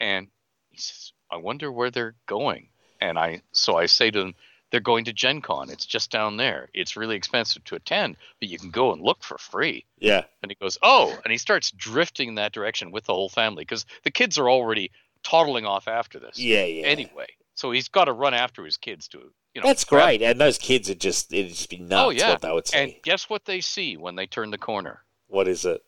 and 0.00 0.26
he 0.70 0.78
says 0.78 1.12
i 1.30 1.36
wonder 1.36 1.70
where 1.70 1.90
they're 1.92 2.16
going 2.26 2.68
and 3.00 3.16
i 3.16 3.40
so 3.52 3.76
i 3.76 3.86
say 3.86 4.10
to 4.10 4.18
them 4.18 4.34
they're 4.70 4.80
going 4.80 5.04
to 5.04 5.12
gen 5.12 5.40
con 5.40 5.70
it's 5.70 5.86
just 5.86 6.10
down 6.10 6.36
there 6.36 6.68
it's 6.74 6.96
really 6.96 7.14
expensive 7.14 7.62
to 7.64 7.76
attend 7.76 8.16
but 8.40 8.48
you 8.48 8.58
can 8.58 8.70
go 8.70 8.92
and 8.92 9.00
look 9.00 9.22
for 9.22 9.38
free 9.38 9.84
Yeah. 10.00 10.24
and 10.42 10.50
he 10.50 10.56
goes 10.56 10.76
oh 10.82 11.16
and 11.24 11.30
he 11.30 11.38
starts 11.38 11.70
drifting 11.70 12.30
in 12.30 12.34
that 12.34 12.52
direction 12.52 12.90
with 12.90 13.04
the 13.04 13.14
whole 13.14 13.28
family 13.30 13.62
because 13.62 13.86
the 14.02 14.10
kids 14.10 14.38
are 14.38 14.50
already 14.50 14.90
toddling 15.22 15.66
off 15.66 15.88
after 15.88 16.18
this 16.18 16.38
Yeah. 16.38 16.64
Yeah. 16.64 16.86
anyway 16.86 17.26
so 17.54 17.70
he's 17.70 17.88
got 17.88 18.04
to 18.06 18.12
run 18.12 18.32
after 18.34 18.64
his 18.64 18.76
kids 18.76 19.08
to 19.08 19.18
you 19.54 19.60
know 19.60 19.66
That's 19.66 19.84
great. 19.84 20.22
And 20.22 20.40
those 20.40 20.58
kids 20.58 20.88
are 20.88 20.94
just, 20.94 21.32
it'd 21.32 21.50
just 21.50 21.68
be 21.68 21.78
nuts 21.78 22.06
oh 22.06 22.10
yeah 22.10 22.30
what 22.30 22.40
they 22.42 22.52
would 22.52 22.68
see. 22.68 22.78
and 22.78 22.94
guess 23.02 23.28
what 23.28 23.44
they 23.44 23.60
see 23.60 23.96
when 23.96 24.14
they 24.16 24.26
turn 24.26 24.50
the 24.50 24.58
corner 24.58 25.02
what 25.28 25.46
is 25.48 25.64
it? 25.64 25.82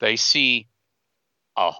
they 0.00 0.16
see 0.16 0.66
a, 1.56 1.72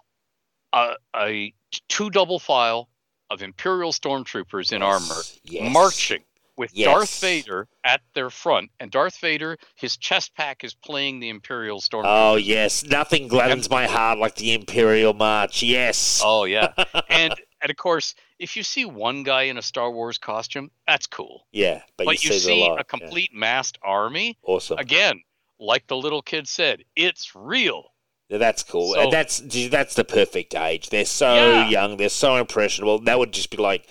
a, 0.73 0.95
a 1.17 1.53
two 1.89 2.11
double 2.11 2.39
file 2.39 2.89
of 3.31 3.43
Imperial 3.43 3.93
stormtroopers 3.93 4.73
in 4.73 4.83
armor 4.83 5.05
Yes, 5.09 5.41
yes. 5.45 5.73
marching 5.73 6.23
with 6.57 6.71
Yes. 6.75 6.87
Darth 6.87 7.21
Vader 7.21 7.69
at 7.85 8.01
their 8.15 8.31
front. 8.31 8.71
And 8.81 8.91
Darth 8.91 9.19
Vader, 9.19 9.59
his 9.75 9.97
chest 9.97 10.35
pack 10.35 10.65
is 10.65 10.75
playing 10.75 11.21
the 11.21 11.29
Imperial 11.29 11.81
stormtroopers. 11.81 12.33
Oh, 12.33 12.37
yes. 12.37 12.85
Nothing 12.85 13.29
gladdens 13.29 13.69
my 13.71 13.87
heart 13.87 14.19
like 14.19 14.37
the 14.37 14.53
Imperial 14.55 15.13
March. 15.15 15.63
Yes. 15.63 16.21
Oh, 16.25 16.45
yeah. 16.45 16.73
and 17.09 17.35
and 17.63 17.71
of 17.71 17.77
course, 17.77 18.15
if 18.39 18.57
you 18.57 18.63
see 18.63 18.85
one 18.85 19.23
guy 19.23 19.43
in 19.45 19.57
a 19.57 19.63
Star 19.63 19.91
Wars 19.91 20.19
costume, 20.19 20.71
that's 20.87 21.07
cool. 21.07 21.47
yeah. 21.53 21.83
But, 21.97 22.05
But, 22.07 22.23
you, 22.25 22.33
you, 22.35 22.39
see, 22.39 22.61
the 22.65 22.69
lot. 22.71 22.81
a 22.81 22.85
complete 22.85 23.31
massed 23.35 23.79
army, 23.83 24.39
Awesome. 24.43 24.79
again, 24.79 25.23
like 25.59 25.87
the 25.87 25.97
little 25.97 26.21
kid 26.23 26.47
said, 26.47 26.85
it's 26.95 27.33
real. 27.35 27.93
Yeah, 28.29 28.39
That's 28.39 28.63
cool. 28.63 28.93
So- 28.95 29.01
and 29.01 29.13
that's 29.13 29.41
that's 29.71 29.95
the 29.95 30.05
perfect 30.05 30.55
age. 30.55 30.91
They're 30.91 31.05
so 31.07 31.35
Yeah. 31.35 31.69
young. 31.69 31.97
They're 31.97 32.09
so 32.09 32.37
impressionable. 32.37 32.99
That 33.01 33.19
would 33.19 33.33
just 33.33 33.51
be 33.51 33.57
like 33.57 33.87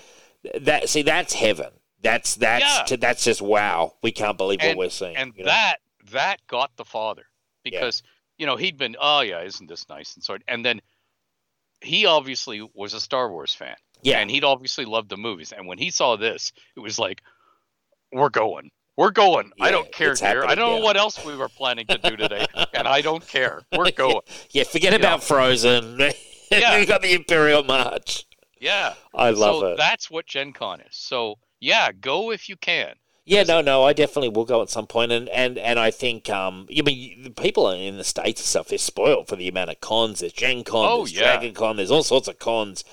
that. 0.60 0.90
See, 0.90 1.02
that's 1.02 1.34
heaven. 1.34 1.72
That's 2.06 2.36
that's 2.36 2.64
Yeah. 2.64 2.84
to, 2.84 2.98
that's 2.98 3.24
just 3.24 3.42
wow. 3.42 3.96
We 4.04 4.12
can't 4.12 4.38
believe 4.38 4.60
and, 4.62 4.78
what 4.78 4.86
we're 4.86 4.90
seeing. 4.92 5.18
and 5.18 5.34
you 5.36 5.44
know? 5.44 5.50
that 5.50 5.78
that 6.12 6.38
got 6.48 6.76
the 6.78 6.86
father 6.86 7.26
because 7.64 8.04
you 8.38 8.46
know 8.46 8.56
he'd 8.58 8.78
been 8.78 8.96
oh 9.02 9.22
yeah 9.22 9.42
isn't 9.42 9.68
this 9.68 9.90
nice 9.90 10.14
and 10.14 10.24
so 10.24 10.38
and 10.48 10.64
then 10.64 10.82
he 11.82 12.06
obviously 12.06 12.62
was 12.76 12.94
a 12.94 13.02
Star 13.02 13.30
Wars 13.32 13.54
fan 13.56 13.76
yeah, 14.04 14.20
and 14.20 14.30
he'd 14.30 14.44
obviously 14.44 14.86
loved 14.86 15.10
the 15.10 15.18
movies 15.18 15.52
and 15.52 15.66
when 15.68 15.80
he 15.80 15.90
saw 15.90 16.16
this 16.16 16.54
it 16.76 16.80
was 16.80 17.00
like 17.00 17.24
we're 18.12 18.30
going 18.30 18.70
we're 18.98 19.10
going 19.12 19.52
I 19.60 19.72
don't 19.72 19.92
care 19.92 20.14
dear 20.14 20.46
I 20.46 20.54
don't 20.54 20.70
know 20.70 20.78
yeah. 20.78 20.84
what 20.84 20.96
else 20.98 21.26
we 21.26 21.36
were 21.36 21.50
planning 21.50 21.88
to 21.88 21.98
do 21.98 22.16
today 22.16 22.46
and 22.76 22.88
I 22.88 23.02
don't 23.02 23.26
care 23.28 23.64
we're 23.76 23.90
going 23.92 24.22
yeah. 24.52 24.64
Forget 24.64 24.94
Yeah. 24.94 25.00
about 25.00 25.24
Frozen. 25.24 26.00
Yeah. 26.52 26.78
you 26.78 26.86
got 26.86 27.02
the 27.02 27.14
Imperial 27.16 27.64
March. 27.64 28.26
yeah 28.62 28.94
I 29.16 29.32
love 29.32 29.62
so 29.62 29.68
it. 29.70 29.78
that's 29.78 30.12
what 30.12 30.28
Gen 30.28 30.54
Con 30.54 30.80
is 30.82 30.96
so 30.96 31.40
yeah 31.70 31.92
go 31.92 32.32
if 32.32 32.44
you 32.50 32.56
can 32.58 32.96
Yeah, 33.28 33.42
no, 33.42 33.62
no, 33.62 33.84
I 33.84 33.94
definitely 33.94 34.30
will 34.30 34.46
go 34.46 34.62
at 34.62 34.70
some 34.70 34.86
point, 34.86 35.12
and 35.12 35.28
and 35.30 35.58
and 35.58 35.80
I 35.80 35.90
think 35.90 36.30
um, 36.30 36.68
I 36.70 36.82
mean, 36.84 37.24
the 37.24 37.32
people 37.32 37.70
in 37.72 37.98
the 37.98 38.04
states 38.04 38.40
and 38.42 38.48
stuff, 38.48 38.68
they're 38.68 38.78
spoiled 38.78 39.28
for 39.28 39.36
the 39.36 39.48
amount 39.48 39.72
of 39.72 39.82
cons. 39.82 40.20
There's 40.20 40.34
Gen 40.34 40.64
Con, 40.64 40.86
Oh, 40.92 40.98
there's 41.00 41.12
yeah. 41.12 41.22
Dragon 41.22 41.54
Con, 41.54 41.76
there's 41.78 41.90
all 41.92 42.04
sorts 42.04 42.28
of 42.28 42.38
cons. 42.40 42.84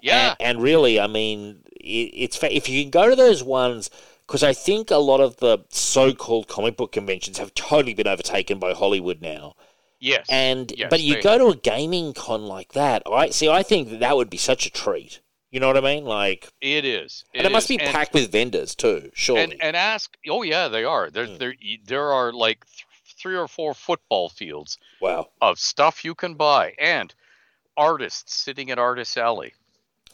yeah 0.00 0.34
and, 0.40 0.58
and 0.58 0.62
really, 0.62 0.98
I 0.98 1.06
mean, 1.08 1.62
it, 1.80 2.10
it's 2.24 2.36
fa- 2.36 2.54
if 2.54 2.68
you 2.68 2.82
can 2.82 2.90
go 2.90 3.08
to 3.10 3.16
those 3.16 3.42
ones. 3.44 3.90
Because 4.26 4.42
I 4.44 4.54
think 4.54 4.90
a 4.90 4.96
lot 4.96 5.20
of 5.20 5.38
the 5.38 5.58
so-called 5.68 6.48
comic 6.48 6.76
book 6.76 6.92
conventions 6.92 7.38
have 7.38 7.52
totally 7.54 7.92
been 7.92 8.06
overtaken 8.06 8.58
by 8.58 8.72
Hollywood 8.72 9.20
now, 9.20 9.56
yes 10.00 10.28
and 10.28 10.72
Yes, 10.74 10.90
but 10.90 11.00
you 11.00 11.16
go 11.16 11.38
to 11.38 11.48
a 11.48 11.56
gaming 11.56 12.14
con 12.14 12.46
like 12.46 12.72
that, 12.72 13.02
I 13.06 13.30
see. 13.30 13.48
I 13.48 13.62
think 13.62 13.90
that, 13.90 14.00
that 14.00 14.16
would 14.16 14.30
be 14.30 14.38
such 14.38 14.66
a 14.66 14.70
treat. 14.70 15.20
You 15.52 15.60
know 15.60 15.68
what 15.68 15.76
I 15.76 15.80
mean? 15.82 16.04
Like, 16.04 16.48
it 16.60 16.84
is 16.84 17.24
and 17.34 17.46
it 17.46 17.52
must 17.52 17.68
be 17.68 17.78
And- 17.78 17.92
packed 17.94 18.14
with 18.14 18.32
vendors 18.32 18.74
too. 18.74 19.10
Surely, 19.14 19.42
and 19.42 19.54
and 19.62 19.76
ask 19.76 20.16
oh 20.28 20.42
yeah 20.42 20.66
they 20.68 20.82
are 20.84 21.10
there 21.10 21.26
Hmm. 21.26 21.36
there 21.36 21.54
there 21.84 22.12
are 22.12 22.32
like 22.32 22.64
th- 22.66 22.86
three 23.20 23.36
or 23.36 23.46
four 23.46 23.74
football 23.74 24.28
fields 24.30 24.78
wow, 25.00 25.28
of 25.40 25.58
stuff 25.58 26.04
you 26.04 26.14
can 26.16 26.34
buy 26.34 26.72
and 26.78 27.14
artists 27.76 28.34
sitting 28.34 28.70
at 28.70 28.78
artist 28.78 29.16
alley 29.16 29.52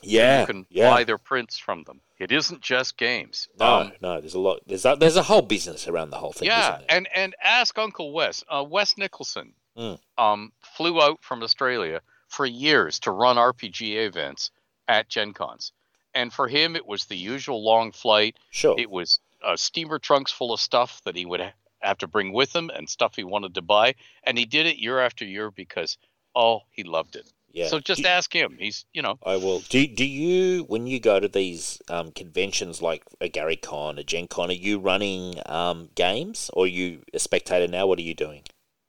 yeah, 0.02 0.40
you 0.42 0.46
can 0.46 0.66
yeah. 0.70 0.90
buy 0.90 1.04
their 1.04 1.18
prints 1.18 1.58
from 1.58 1.82
them 1.84 2.00
it 2.18 2.30
isn't 2.32 2.60
just 2.60 2.96
games 2.96 3.48
No, 3.58 3.66
Um, 3.66 3.92
no, 4.00 4.20
there's 4.20 4.34
a 4.34 4.38
lot. 4.40 4.60
There's 4.66 4.84
a, 4.84 4.96
there's 4.98 5.16
a 5.16 5.22
whole 5.24 5.42
business 5.42 5.88
around 5.88 6.10
the 6.10 6.18
whole 6.18 6.32
thing. 6.32 6.46
yeah 6.48 6.80
and 6.88 7.08
and 7.14 7.34
ask 7.42 7.76
uncle 7.78 8.12
wes 8.12 8.44
uh, 8.48 8.64
wes 8.68 8.96
nicholson 8.98 9.54
Mm. 9.76 9.98
um 10.18 10.52
flew 10.76 11.00
out 11.00 11.22
from 11.22 11.40
australia 11.42 12.00
for 12.28 12.44
years 12.44 12.98
to 13.00 13.12
run 13.12 13.36
rpga 13.36 14.06
events 14.06 14.50
at 14.88 15.08
gen 15.08 15.32
cons 15.32 15.72
and 16.14 16.32
for 16.32 16.48
him 16.48 16.74
it 16.74 16.86
was 16.86 17.04
the 17.04 17.16
usual 17.16 17.62
long 17.62 17.92
flight 17.92 18.36
sure. 18.50 18.74
It 18.78 18.90
was 18.90 19.20
uh, 19.44 19.56
steamer 19.56 19.98
trunks 20.00 20.32
full 20.32 20.52
of 20.52 20.58
stuff 20.60 21.00
that 21.04 21.14
he 21.14 21.24
would 21.24 21.40
ha- 21.40 21.52
have 21.80 21.98
to 21.98 22.08
bring 22.08 22.32
with 22.32 22.54
him 22.56 22.70
and 22.74 22.88
stuff 22.88 23.14
he 23.14 23.22
wanted 23.22 23.54
to 23.54 23.62
buy. 23.62 23.94
And 24.24 24.36
he 24.36 24.44
did 24.44 24.66
it 24.66 24.78
year 24.78 24.98
after 24.98 25.24
year 25.24 25.52
because, 25.52 25.96
oh, 26.34 26.62
he 26.70 26.82
loved 26.82 27.14
it. 27.14 27.30
yeah. 27.52 27.68
So 27.68 27.78
just 27.78 28.02
do, 28.02 28.08
ask 28.08 28.34
him. 28.34 28.56
He's, 28.58 28.84
you 28.92 29.00
know, 29.00 29.16
I 29.24 29.36
will. 29.36 29.60
Do 29.68 29.86
do 29.86 30.04
you 30.04 30.64
when 30.64 30.88
you 30.88 30.98
go 30.98 31.20
to 31.20 31.28
these 31.28 31.80
um, 31.88 32.10
conventions 32.10 32.82
like 32.82 33.04
a 33.20 33.28
Gary 33.28 33.54
Con, 33.54 33.96
a 33.98 34.02
Gen 34.02 34.26
Con, 34.26 34.50
are 34.50 34.54
you 34.54 34.80
running 34.80 35.34
um, 35.46 35.88
games 35.94 36.50
or 36.52 36.64
are 36.64 36.66
you 36.66 37.02
a 37.14 37.20
spectator 37.20 37.68
now? 37.68 37.86
What 37.86 38.00
are 38.00 38.02
you 38.02 38.14
doing? 38.14 38.42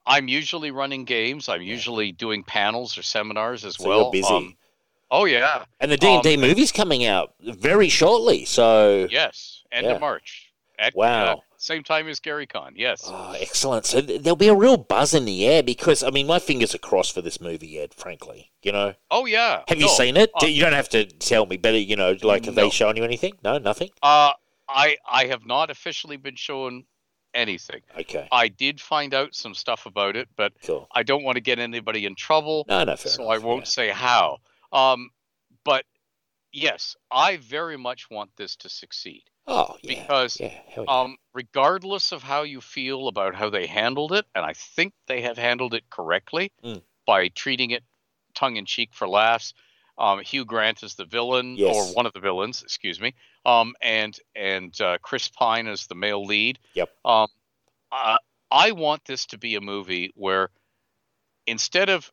I'm 0.08 0.28
usually 0.28 0.72
running 0.72 1.06
games. 1.06 1.48
I'm 1.48 1.62
usually 1.62 2.12
doing 2.12 2.44
panels 2.44 2.98
or 2.98 3.04
seminars 3.04 3.66
as 3.66 3.76
So 3.76 3.88
well. 3.88 4.00
you're 4.00 4.12
busy. 4.12 4.34
Um, 4.34 4.58
oh, 5.12 5.26
yeah. 5.26 5.66
and 5.80 5.92
the 5.92 5.98
D 5.98 6.08
and 6.08 6.24
D 6.24 6.36
um, 6.36 6.42
movie's 6.42 6.72
coming 6.72 7.06
out 7.06 7.34
very 7.42 7.90
shortly. 7.90 8.46
So 8.46 9.08
Yes. 9.10 9.64
End 9.72 9.86
Yeah. 9.86 9.94
of 9.94 10.02
March. 10.02 10.46
At, 10.78 10.96
Wow. 10.96 11.26
uh, 11.26 11.36
same 11.58 11.84
time 11.84 12.08
as 12.08 12.22
Gary 12.22 12.48
Con. 12.48 12.74
Yes. 12.78 13.04
Oh, 13.06 13.36
excellent. 13.38 13.86
So 13.86 14.00
th- 14.02 14.22
there'll 14.22 14.38
be 14.38 14.48
a 14.48 14.56
real 14.56 14.78
buzz 14.78 15.14
in 15.14 15.26
the 15.26 15.46
air 15.46 15.62
because 15.62 16.04
I 16.04 16.10
mean 16.10 16.26
my 16.26 16.40
fingers 16.40 16.74
are 16.74 16.78
crossed 16.80 17.14
for 17.14 17.22
this 17.22 17.42
movie, 17.42 17.78
Ed. 17.78 17.94
Frankly, 17.94 18.52
you 18.64 18.72
know. 18.72 18.94
oh, 19.12 19.26
yeah. 19.26 19.64
Have 19.68 19.80
you 19.80 19.90
seen 19.90 20.16
it? 20.16 20.32
uh, 20.42 20.46
you 20.46 20.62
don't 20.64 20.72
have 20.74 20.88
to 20.90 21.04
tell 21.06 21.46
me, 21.46 21.58
but 21.58 21.74
you 21.74 21.98
know, 21.98 22.16
like 22.24 22.46
have 22.46 22.56
No. 22.56 22.64
they 22.64 22.70
shown 22.70 22.96
you 22.96 23.04
anything? 23.04 23.34
No, 23.44 23.58
nothing. 23.58 23.90
Uh, 24.02 24.32
I, 24.70 24.98
I 25.10 25.26
have 25.26 25.46
not 25.46 25.70
officially 25.70 26.16
been 26.16 26.36
shown 26.38 26.86
anything. 27.34 27.82
Okay, 28.00 28.28
I 28.32 28.48
did 28.48 28.80
find 28.80 29.14
out 29.14 29.36
some 29.36 29.54
stuff 29.54 29.86
about 29.86 30.16
it, 30.16 30.30
but 30.38 30.54
cool. 30.64 30.88
I 30.94 31.04
don't 31.04 31.24
want 31.24 31.36
to 31.36 31.42
get 31.42 31.60
anybody 31.60 32.06
in 32.06 32.16
trouble. 32.16 32.66
No, 32.70 32.84
no, 32.86 32.96
fair 32.96 33.12
so 33.12 33.24
enough. 33.24 33.36
I 33.44 33.46
won't 33.46 33.62
yeah. 33.62 33.66
say 33.66 33.90
how. 33.90 34.38
Um, 34.72 35.10
but 35.64 35.86
yes, 36.52 36.96
I 37.12 37.38
very 37.38 37.78
much 37.78 38.10
want 38.10 38.32
this 38.38 38.56
to 38.58 38.70
succeed 38.70 39.24
Oh, 39.48 39.78
yeah. 39.82 40.02
because, 40.02 40.40
yeah, 40.40 40.54
yeah. 40.78 40.84
um, 40.88 41.18
regardless 41.34 42.12
of 42.12 42.22
how 42.24 42.44
you 42.44 42.62
feel 42.62 43.08
about 43.08 43.36
how 43.36 43.50
they 43.50 43.66
handled 43.68 44.14
it, 44.14 44.26
and 44.36 44.46
I 44.46 44.54
think 44.54 44.94
they 45.08 45.22
have 45.22 45.38
handled 45.38 45.74
it 45.74 45.90
correctly 45.90 46.52
Mm. 46.64 46.82
by 47.06 47.30
treating 47.30 47.72
it 47.72 47.84
tongue 48.36 48.58
in 48.58 48.66
cheek 48.66 48.94
for 48.94 49.08
laughs. 49.08 49.54
Um, 49.98 50.22
Hugh 50.22 50.46
Grant 50.46 50.82
is 50.84 50.96
the 50.96 51.06
villain, 51.06 51.56
Yes. 51.58 51.76
or 51.76 51.94
one 51.94 52.06
of 52.06 52.14
the 52.14 52.20
villains, 52.22 52.62
excuse 52.64 53.02
me. 53.02 53.16
Um, 53.46 53.76
and 53.82 54.18
and 54.36 54.80
uh, 54.80 54.98
Chris 55.02 55.28
Pine 55.30 55.68
is 55.68 55.88
the 55.88 55.96
male 55.96 56.24
lead. 56.24 56.58
Yep. 56.74 56.90
Um, 57.04 57.28
uh, 57.92 58.18
I 58.52 58.72
want 58.72 59.04
this 59.06 59.26
to 59.28 59.38
be 59.38 59.56
a 59.56 59.62
movie 59.62 60.12
where 60.16 60.52
instead 61.48 61.90
of 61.90 62.12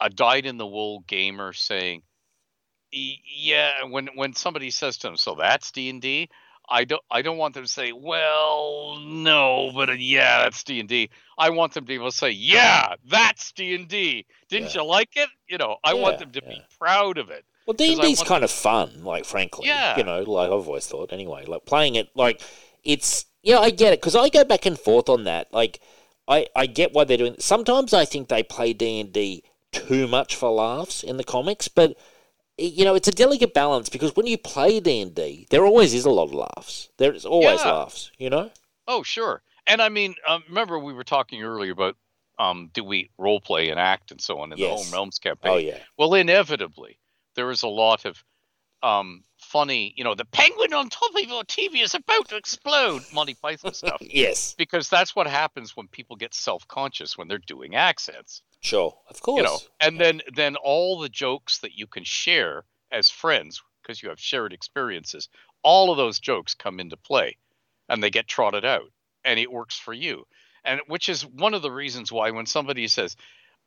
a 0.00 0.08
dyed-in-the-wool 0.10 1.00
gamer 1.06 1.52
saying, 1.52 2.02
"Yeah," 2.90 3.84
when 3.84 4.08
when 4.14 4.34
somebody 4.34 4.70
says 4.70 4.96
to 4.98 5.08
them, 5.08 5.16
"So 5.16 5.34
that's 5.34 5.70
D 5.72 5.88
and 5.90 6.00
D," 6.00 6.28
I 6.68 6.84
don't 6.84 7.02
I 7.10 7.22
don't 7.22 7.38
want 7.38 7.54
them 7.54 7.64
to 7.64 7.68
say, 7.68 7.92
"Well, 7.92 8.98
no, 9.00 9.70
but 9.74 9.90
uh, 9.90 9.92
yeah, 9.92 10.42
that's 10.42 10.62
D 10.64 10.80
and 10.80 10.88
D." 10.88 11.10
I 11.38 11.50
want 11.50 11.74
them 11.74 11.84
to 11.84 11.88
be 11.88 11.94
able 11.94 12.10
to 12.10 12.16
say, 12.16 12.30
"Yeah, 12.30 12.94
that's 13.06 13.52
D 13.52 13.74
and 13.74 13.88
D." 13.88 14.26
Didn't 14.48 14.74
Yeah. 14.74 14.82
you 14.82 14.86
like 14.86 15.16
it? 15.16 15.28
You 15.48 15.58
know, 15.58 15.76
I 15.84 15.94
Yeah, 15.94 16.02
want 16.02 16.18
them 16.18 16.32
to 16.32 16.42
be 16.42 16.62
proud 16.78 17.18
of 17.18 17.30
it. 17.30 17.44
Well, 17.66 17.74
D 17.74 17.92
and 17.92 18.00
D's 18.00 18.22
kind 18.22 18.44
of 18.44 18.50
fun, 18.50 19.04
like 19.04 19.24
frankly. 19.24 19.66
Yeah. 19.66 19.96
You 19.98 20.04
know, 20.04 20.22
like 20.22 20.46
I've 20.46 20.66
always 20.66 20.86
thought. 20.86 21.12
Anyway, 21.12 21.44
like 21.46 21.66
playing 21.66 21.96
it, 21.96 22.08
like 22.14 22.40
it's 22.84 23.26
yeah, 23.42 23.58
I 23.58 23.70
get 23.70 23.92
it 23.92 24.00
because 24.00 24.16
I 24.16 24.28
go 24.28 24.44
back 24.44 24.66
and 24.66 24.78
forth 24.78 25.08
on 25.08 25.24
that. 25.24 25.52
Like, 25.52 25.80
I 26.26 26.46
I 26.56 26.66
get 26.66 26.92
why 26.92 27.04
they're 27.04 27.16
doing. 27.16 27.36
Sometimes 27.38 27.92
I 27.92 28.04
think 28.04 28.28
they 28.28 28.42
play 28.42 28.72
D 28.72 29.00
and 29.00 29.12
D 29.12 29.44
too 29.72 30.06
much 30.08 30.34
for 30.36 30.50
laughs 30.50 31.02
in 31.02 31.16
the 31.16 31.24
comics, 31.24 31.68
but 31.68 31.96
you 32.56 32.84
know, 32.84 32.94
it's 32.94 33.08
a 33.08 33.12
delicate 33.12 33.54
balance 33.54 33.88
because 33.88 34.16
when 34.16 34.26
you 34.26 34.36
play 34.36 34.80
D 34.80 35.00
and 35.00 35.14
D, 35.14 35.46
there 35.50 35.64
always 35.64 35.94
is 35.94 36.04
a 36.04 36.10
lot 36.10 36.24
of 36.24 36.34
laughs. 36.34 36.88
There 36.96 37.12
is 37.12 37.24
always 37.24 37.64
Yeah. 37.64 37.72
laughs. 37.72 38.10
You 38.18 38.30
know. 38.30 38.50
Oh, 38.86 39.02
sure. 39.02 39.42
And 39.66 39.80
I 39.80 39.88
mean, 39.90 40.14
um, 40.26 40.42
remember 40.48 40.78
we 40.78 40.92
were 40.92 41.04
talking 41.04 41.42
earlier 41.42 41.72
about 41.72 41.96
um, 42.38 42.70
do 42.72 42.82
we 42.82 43.10
role 43.18 43.40
play 43.40 43.68
and 43.68 43.78
act 43.78 44.10
and 44.10 44.20
so 44.20 44.38
on 44.40 44.52
in 44.52 44.58
the 44.58 44.64
Yes. 44.64 44.84
Home 44.84 44.92
Realms 44.92 45.18
campaign? 45.18 45.52
Oh 45.52 45.58
yeah. 45.58 45.78
Well, 45.96 46.14
inevitably, 46.14 46.98
there 47.36 47.50
is 47.50 47.62
a 47.62 47.68
lot 47.68 48.04
of 48.04 48.24
um, 48.82 49.24
funny, 49.52 49.94
you 49.96 50.04
know, 50.04 50.14
the 50.14 50.24
penguin 50.26 50.72
on 50.74 50.88
top 50.88 51.10
of 51.14 51.28
your 51.28 51.42
TV 51.44 51.82
is 51.82 51.94
about 51.94 52.28
to 52.28 52.36
explode, 52.36 53.02
Monty 53.12 53.34
Python 53.34 53.74
stuff. 53.82 53.98
Yes. 54.00 54.54
Because 54.58 54.88
that's 54.88 55.16
what 55.16 55.26
happens 55.26 55.76
when 55.76 55.88
people 55.88 56.16
get 56.16 56.34
self-conscious 56.34 57.16
when 57.16 57.28
they're 57.28 57.38
doing 57.38 57.74
accents, 57.74 58.42
Sure. 58.60 58.96
Of 59.08 59.20
course. 59.22 59.38
you 59.38 59.42
know. 59.44 59.58
And 59.80 60.00
then 60.00 60.20
then 60.34 60.56
all 60.56 60.98
the 60.98 61.08
jokes 61.08 61.58
that 61.58 61.74
you 61.78 61.86
can 61.86 62.04
share 62.04 62.64
as 62.90 63.08
friends 63.10 63.62
because 63.82 64.02
you 64.02 64.08
have 64.08 64.20
shared 64.20 64.52
experiences, 64.52 65.28
all 65.62 65.90
of 65.90 65.96
those 65.96 66.18
jokes 66.18 66.54
come 66.54 66.80
into 66.80 66.96
play 66.96 67.36
and 67.88 68.02
they 68.02 68.10
get 68.10 68.26
trotted 68.26 68.64
out 68.64 68.90
and 69.24 69.38
it 69.40 69.50
works 69.52 69.78
for 69.78 69.92
you. 69.94 70.26
And 70.64 70.80
which 70.88 71.08
is 71.08 71.24
one 71.24 71.54
of 71.54 71.62
the 71.62 71.70
reasons 71.70 72.10
why 72.12 72.30
when 72.32 72.46
somebody 72.46 72.88
says, 72.88 73.16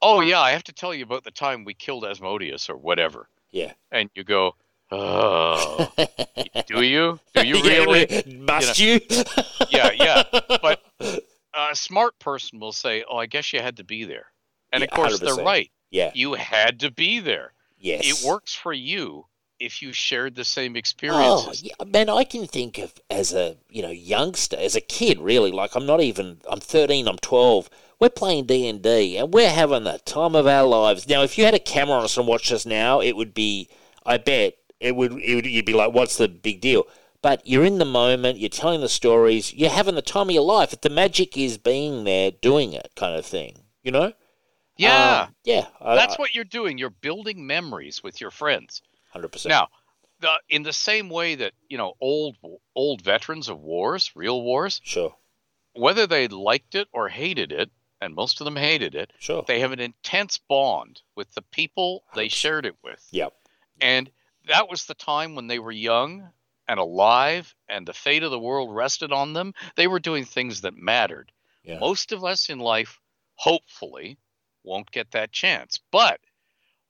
"Oh 0.02 0.20
yeah, 0.22 0.40
I 0.42 0.52
have 0.52 0.64
to 0.66 0.74
tell 0.74 0.94
you 0.94 1.04
about 1.04 1.24
the 1.24 1.32
time 1.32 1.64
we 1.64 1.74
killed 1.74 2.06
Asmodeus 2.06 2.70
or 2.70 2.78
whatever." 2.78 3.28
Yeah. 3.52 3.74
and 3.92 4.10
you 4.14 4.24
go, 4.24 4.56
"Oh, 4.92 5.92
do 6.68 6.82
you? 6.82 7.20
Do 7.34 7.48
you 7.48 7.58
Yeah, 7.58 7.70
really?" 7.86 8.24
Must 8.38 8.80
you? 8.80 9.00
Yeah, 9.70 9.92
yeah. 9.94 10.24
But 10.62 10.82
a 11.54 11.76
smart 11.76 12.18
person 12.20 12.60
will 12.60 12.72
say, 12.74 13.04
"Oh, 13.10 13.18
I 13.18 13.26
guess 13.26 13.54
you 13.54 13.60
had 13.62 13.78
to 13.78 13.84
be 13.84 14.04
there," 14.04 14.28
and 14.72 14.84
of 14.84 14.90
Yeah, 14.92 14.96
course 14.96 15.20
they're 15.20 15.36
right. 15.36 15.70
yeah. 15.90 16.12
You 16.14 16.34
had 16.34 16.80
to 16.82 16.92
be 16.92 17.20
there. 17.20 17.54
Yes. 17.78 18.22
It 18.24 18.28
works 18.28 18.54
for 18.54 18.74
you 18.74 19.26
if 19.60 19.82
you 19.82 19.92
shared 19.94 20.36
the 20.36 20.44
same 20.46 20.76
Oh, 20.76 20.80
experiences. 20.80 21.64
yeah, 21.64 21.74
man, 21.86 22.10
I 22.10 22.24
can 22.24 22.46
think 22.48 22.78
of 22.78 22.94
as 23.10 23.34
a 23.34 23.58
you 23.70 23.82
know 23.82 23.90
youngster, 23.92 24.58
as 24.58 24.76
a 24.76 24.82
kid, 24.82 25.20
really. 25.20 25.52
Like 25.52 25.76
I'm 25.76 25.86
not 25.86 26.02
even. 26.02 26.42
I'm 26.50 26.60
13. 26.60 27.08
I'm 27.08 27.18
12. 27.18 27.70
We're 28.00 28.10
playing 28.10 28.46
D 28.48 28.68
and 28.68 28.82
D, 28.82 29.18
and 29.18 29.32
we're 29.34 29.50
having 29.50 29.84
the 29.84 30.00
time 30.06 30.34
of 30.36 30.48
our 30.48 30.66
lives. 30.68 31.08
Now, 31.08 31.22
if 31.22 31.38
you 31.38 31.46
had 31.46 31.54
a 31.54 31.60
camera 31.60 31.98
on 31.98 32.04
us 32.04 32.18
and 32.18 32.26
watched 32.28 32.52
us 32.52 32.66
now, 32.66 33.00
it 33.02 33.16
would 33.16 33.34
be. 33.34 33.70
I 34.04 34.18
bet 34.18 34.56
it 34.82 34.96
would. 34.96 35.14
It 35.14 35.36
would. 35.36 35.46
You'd 35.46 35.66
be 35.66 35.74
like, 35.74 35.94
"What's 35.94 36.18
the 36.18 36.28
big 36.28 36.60
deal?" 36.62 36.86
But 37.22 37.46
you're 37.46 37.64
in 37.66 37.78
the 37.78 37.86
moment. 37.86 38.40
You're 38.40 38.50
telling 38.50 38.82
the 38.82 38.90
stories. 38.90 39.54
You're 39.54 39.70
having 39.70 39.96
the 39.96 40.02
time 40.02 40.30
of 40.30 40.34
your 40.34 40.44
life. 40.44 40.80
The 40.82 40.90
magic 40.90 41.38
is 41.38 41.58
being 41.58 42.04
there, 42.04 42.32
doing 42.32 42.74
it, 42.74 42.92
kind 42.96 43.16
of 43.16 43.26
thing. 43.26 43.66
You 43.84 43.92
know? 43.92 44.14
yeah, 44.78 45.22
Um, 45.28 45.36
yeah. 45.44 45.68
I- 45.80 45.96
that's 45.96 46.16
I- 46.16 46.18
what 46.18 46.34
you're 46.34 46.44
doing. 46.44 46.78
You're 46.80 46.90
building 46.90 47.46
memories 47.46 48.02
with 48.02 48.20
your 48.20 48.32
friends. 48.32 48.82
100%. 49.14 49.48
Now, 49.50 49.68
the, 50.20 50.34
in 50.50 50.64
the 50.64 50.74
same 50.74 51.10
way 51.10 51.36
that 51.36 51.54
you 51.70 51.78
know 51.78 51.94
old 52.02 52.38
old 52.76 53.02
veterans 53.02 53.50
of 53.50 53.60
wars, 53.60 54.12
real 54.16 54.42
wars, 54.42 54.82
Sure. 54.84 55.16
whether 55.74 56.08
they 56.08 56.28
liked 56.28 56.74
it 56.76 56.88
or 56.92 57.10
hated 57.10 57.52
it, 57.52 57.70
and 58.02 58.16
most 58.16 58.42
of 58.42 58.46
them 58.46 58.56
hated 58.56 58.96
it, 58.96 59.12
Sure. 59.20 59.44
they 59.48 59.60
have 59.60 59.72
an 59.72 59.80
intense 59.80 60.38
bond 60.40 61.02
with 61.16 61.34
the 61.36 61.42
people 61.44 62.04
they 62.16 62.30
shared 62.30 62.66
it 62.66 62.76
with. 62.84 63.08
Yep. 63.12 63.34
And 63.80 64.10
that 64.48 64.70
was 64.70 64.86
the 64.86 64.94
time 64.96 65.36
when 65.36 65.48
they 65.48 65.60
were 65.60 65.72
young 65.72 66.30
and 66.68 66.80
alive, 66.80 67.54
and 67.68 67.88
the 67.88 67.94
fate 67.94 68.24
of 68.24 68.32
the 68.32 68.40
world 68.40 68.74
rested 68.74 69.12
on 69.12 69.34
them. 69.34 69.54
They 69.76 69.88
were 69.88 70.00
doing 70.00 70.26
things 70.26 70.62
that 70.62 70.76
mattered. 70.76 71.32
Yeah. 71.64 71.80
Most 71.80 72.12
of 72.12 72.24
us 72.24 72.50
in 72.50 72.60
life, 72.60 73.00
hopefully, 73.36 74.18
won't 74.64 74.92
get 74.92 75.12
that 75.12 75.32
chance. 75.32 75.80
But 75.92 76.20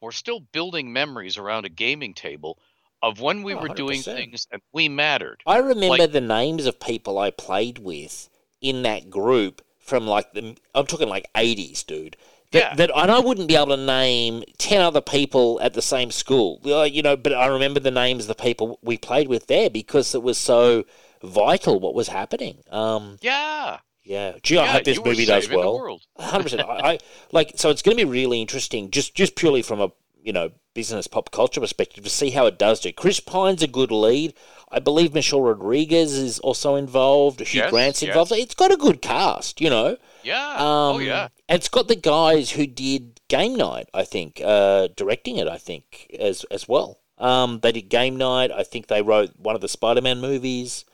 we're 0.01 0.11
still 0.11 0.39
building 0.39 0.93
memories 0.93 1.37
around 1.37 1.65
a 1.65 1.69
gaming 1.69 2.13
table 2.13 2.59
of 3.01 3.19
when 3.21 3.43
we 3.43 3.53
Oh, 3.53 3.61
were 3.61 3.69
doing 3.69 3.99
100%. 3.99 4.15
things 4.15 4.47
and 4.51 4.61
we 4.71 4.87
mattered. 4.89 5.41
I 5.45 5.57
remember 5.57 5.97
Like- 5.97 6.11
the 6.11 6.21
names 6.21 6.65
of 6.65 6.79
people 6.79 7.17
I 7.17 7.31
played 7.31 7.79
with 7.79 8.29
in 8.61 8.83
that 8.83 9.09
group 9.09 9.65
from 9.79 10.05
like 10.05 10.33
the 10.33 10.55
I'm 10.75 10.85
talking 10.85 11.09
like 11.09 11.25
80s, 11.33 11.83
dude. 11.83 12.15
That, 12.51 12.59
Yeah. 12.59 12.75
that 12.75 12.91
and 12.95 13.11
I 13.11 13.19
wouldn't 13.19 13.47
be 13.47 13.55
able 13.55 13.67
to 13.67 13.77
name 13.77 14.43
10 14.57 14.81
other 14.81 15.01
people 15.01 15.59
at 15.61 15.73
the 15.73 15.81
same 15.81 16.11
school. 16.11 16.59
You 16.63 17.01
know, 17.01 17.15
but 17.17 17.33
I 17.33 17.47
remember 17.47 17.79
the 17.79 17.91
names 17.91 18.23
of 18.25 18.27
the 18.27 18.35
people 18.43 18.79
we 18.81 18.97
played 18.97 19.27
with 19.27 19.47
there 19.47 19.69
because 19.69 20.13
it 20.15 20.21
was 20.23 20.37
so 20.37 20.83
vital 21.23 21.79
what 21.79 21.93
was 21.93 22.07
happening. 22.09 22.57
Um 22.71 23.17
Yeah. 23.21 23.77
yeah. 24.03 24.33
Gee, 24.43 24.57
I 24.57 24.65
yeah, 24.65 24.71
hope 24.73 24.83
this 24.83 25.03
movie 25.03 25.25
does 25.25 25.49
well. 25.49 25.99
hundred 26.17 26.43
percent. 26.43 26.61
I, 26.67 26.91
I 26.93 26.99
like 27.31 27.53
so 27.55 27.69
it's 27.69 27.81
going 27.81 27.97
to 27.97 28.05
be 28.05 28.09
really 28.11 28.41
interesting, 28.41 28.91
just 28.91 29.15
just 29.15 29.35
purely 29.35 29.61
from 29.61 29.79
a 29.81 29.91
you 30.23 30.33
know 30.33 30.51
business 30.73 31.05
pop 31.07 31.31
culture 31.31 31.59
perspective, 31.59 32.03
to 32.03 32.09
see 32.09 32.29
how 32.31 32.45
it 32.45 32.57
does 32.57 32.79
do. 32.79 32.91
Chris 32.93 33.19
Pine's 33.19 33.61
a 33.61 33.67
good 33.67 33.91
lead. 33.91 34.33
I 34.71 34.79
believe 34.79 35.13
Michelle 35.13 35.41
Rodriguez 35.41 36.13
is 36.13 36.39
also 36.39 36.75
involved. 36.75 37.41
Hugh 37.41 37.61
Yes, 37.61 37.69
Grant's 37.71 38.01
yes. 38.01 38.09
involved. 38.09 38.31
It's 38.31 38.55
got 38.55 38.71
a 38.71 38.77
good 38.77 39.01
cast, 39.01 39.59
you 39.59 39.69
know. 39.69 39.97
Yeah. 40.23 40.49
Um, 40.55 40.95
oh 40.95 40.99
yeah. 40.99 41.27
And 41.49 41.57
it's 41.57 41.69
got 41.69 41.87
the 41.87 41.95
guys 41.95 42.51
who 42.51 42.65
did 42.67 43.19
Game 43.27 43.55
Night, 43.55 43.87
I 43.93 44.03
think, 44.03 44.41
uh, 44.43 44.87
directing 44.95 45.37
it. 45.37 45.47
I 45.47 45.57
think 45.57 46.13
as 46.19 46.43
as 46.51 46.67
well. 46.67 46.99
Um, 47.17 47.59
they 47.61 47.71
did 47.71 47.89
Game 47.89 48.15
Night. 48.17 48.51
I 48.51 48.63
think 48.63 48.87
they 48.87 49.01
wrote 49.01 49.31
one 49.37 49.53
of 49.55 49.61
the 49.61 49.67
Spider-Man 49.67 50.19
movies. 50.21 50.85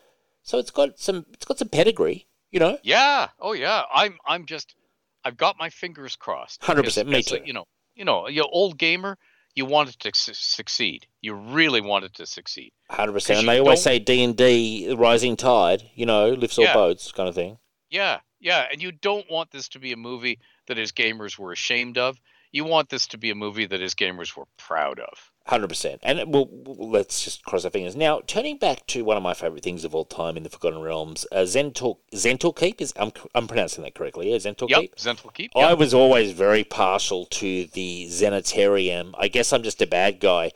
So 0.43 0.57
it's 0.59 0.71
got 0.71 0.99
some. 0.99 1.25
It's 1.33 1.45
got 1.45 1.57
some 1.59 1.69
pedigree, 1.69 2.27
you 2.51 2.59
know. 2.59 2.77
Yeah. 2.83 3.27
Oh 3.39 3.53
yeah. 3.53 3.83
I'm 3.93 4.17
I'm 4.25 4.45
just 4.45 4.75
I've 5.23 5.37
got 5.37 5.57
my 5.59 5.69
fingers 5.69 6.15
crossed. 6.15 6.61
100%, 6.61 7.07
me 7.07 7.21
too. 7.21 7.39
You 7.45 7.53
know, 7.53 7.65
you 7.95 8.05
know, 8.05 8.27
you 8.29 8.43
old 8.43 8.77
gamer, 8.77 9.17
you 9.55 9.65
wanted 9.65 9.99
to 9.99 10.11
su- 10.15 10.33
succeed. 10.33 11.05
You 11.21 11.33
really 11.33 11.81
wanted 11.81 12.13
to 12.15 12.25
succeed. 12.25 12.71
Hundred 12.89 13.11
percent. 13.13 13.39
And 13.39 13.47
they 13.49 13.59
always 13.59 13.79
don't- 13.79 13.83
say 13.83 13.99
D 13.99 14.23
and 14.23 14.37
D, 14.37 14.93
rising 14.97 15.35
tide. 15.35 15.89
You 15.95 16.05
know, 16.05 16.29
lifts 16.29 16.57
all 16.57 16.63
Yeah. 16.65 16.73
boats, 16.73 17.11
kind 17.11 17.27
of 17.27 17.35
thing. 17.35 17.57
Yeah. 17.89 18.19
Yeah, 18.39 18.65
and 18.71 18.81
you 18.81 18.91
don't 18.91 19.29
want 19.31 19.51
this 19.51 19.67
to 19.69 19.79
be 19.79 19.91
a 19.91 19.97
movie 19.97 20.39
that 20.67 20.77
his 20.77 20.91
gamers 20.91 21.37
were 21.39 21.51
ashamed 21.51 21.97
of. 21.97 22.17
You 22.51 22.63
want 22.63 22.89
this 22.89 23.07
to 23.07 23.17
be 23.17 23.29
a 23.29 23.35
movie 23.35 23.65
that 23.65 23.81
his 23.81 23.93
gamers 23.93 24.35
were 24.37 24.45
proud 24.57 24.99
of. 24.99 25.31
Hundred 25.47 25.67
percent. 25.69 25.99
And 26.03 26.19
it- 26.19 26.27
well, 26.27 26.47
let's 26.65 27.23
just 27.23 27.43
cross 27.43 27.65
our 27.65 27.71
fingers. 27.71 27.95
Now, 27.95 28.21
turning 28.25 28.57
back 28.57 28.85
to 28.87 29.03
one 29.03 29.17
of 29.17 29.23
my 29.23 29.33
favorite 29.33 29.63
things 29.63 29.83
of 29.83 29.93
all 29.95 30.05
time 30.05 30.37
in 30.37 30.43
the 30.43 30.49
Forgotten 30.49 30.81
Realms, 30.81 31.25
uh, 31.31 31.39
Zhentil 31.39 31.97
Zhentil 32.13 32.55
Keep 32.55 32.81
is 32.81 32.93
I'm, 32.97 33.11
I'm 33.35 33.47
pronouncing 33.47 33.83
that 33.83 33.95
correctly. 33.95 34.31
Yeah, 34.31 34.37
Zhentil 34.37 34.69
Yep, 34.69 34.79
Keep. 34.81 34.95
Zhentil 34.95 35.33
Keep. 35.33 35.51
I 35.55 35.73
was 35.73 35.93
always 35.93 36.31
very 36.31 36.63
partial 36.63 37.25
to 37.25 37.65
the 37.65 38.07
Zhentarim. 38.09 39.13
I 39.17 39.27
guess 39.27 39.51
I'm 39.53 39.63
just 39.63 39.81
a 39.81 39.87
bad 39.87 40.19
guy. 40.19 40.51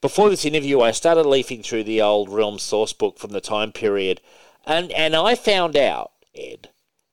Before 0.00 0.28
this 0.30 0.44
interview, 0.44 0.80
I 0.80 0.90
started 0.90 1.26
leafing 1.26 1.62
through 1.62 1.84
the 1.84 2.02
old 2.02 2.28
Realm 2.28 2.58
source 2.58 2.92
book 2.92 3.18
from 3.18 3.30
the 3.30 3.40
time 3.40 3.72
period, 3.72 4.20
and, 4.66 4.92
and 4.92 5.16
I 5.16 5.34
found 5.34 5.76
out, 5.76 6.12
Ed, 6.34 6.68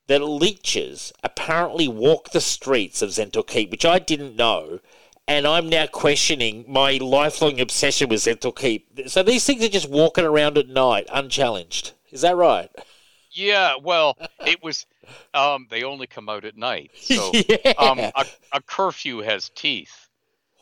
that 0.06 0.20
leeches 0.22 1.12
apparently 1.22 1.88
walk 1.88 2.30
the 2.30 2.40
streets 2.40 3.02
of 3.02 3.10
Zhentil 3.10 3.46
Keep, 3.46 3.70
which 3.70 3.84
I 3.84 3.98
didn't 3.98 4.36
know, 4.36 4.80
and 5.26 5.46
I'm 5.46 5.68
now 5.68 5.86
questioning 5.86 6.64
my 6.68 6.92
lifelong 6.98 7.60
obsession 7.60 8.08
with 8.10 8.20
Zhentil 8.20 8.54
Keep. 8.56 9.08
So 9.08 9.22
these 9.22 9.44
things 9.46 9.64
are 9.64 9.68
just 9.68 9.88
walking 9.88 10.24
around 10.24 10.58
at 10.58 10.68
night, 10.68 11.06
unchallenged. 11.12 11.92
Is 12.10 12.20
that 12.20 12.36
right? 12.36 12.70
Yeah, 13.30 13.74
well, 13.82 14.16
it 14.46 14.62
was 14.62 14.86
um 15.32 15.66
they 15.70 15.82
only 15.82 16.06
come 16.06 16.28
out 16.28 16.44
at 16.44 16.56
night. 16.56 16.90
So 17.00 17.32
yeah. 17.32 17.72
um 17.78 17.98
a, 17.98 18.12
a 18.52 18.60
curfew 18.62 19.20
has 19.22 19.50
teeth. 19.54 20.08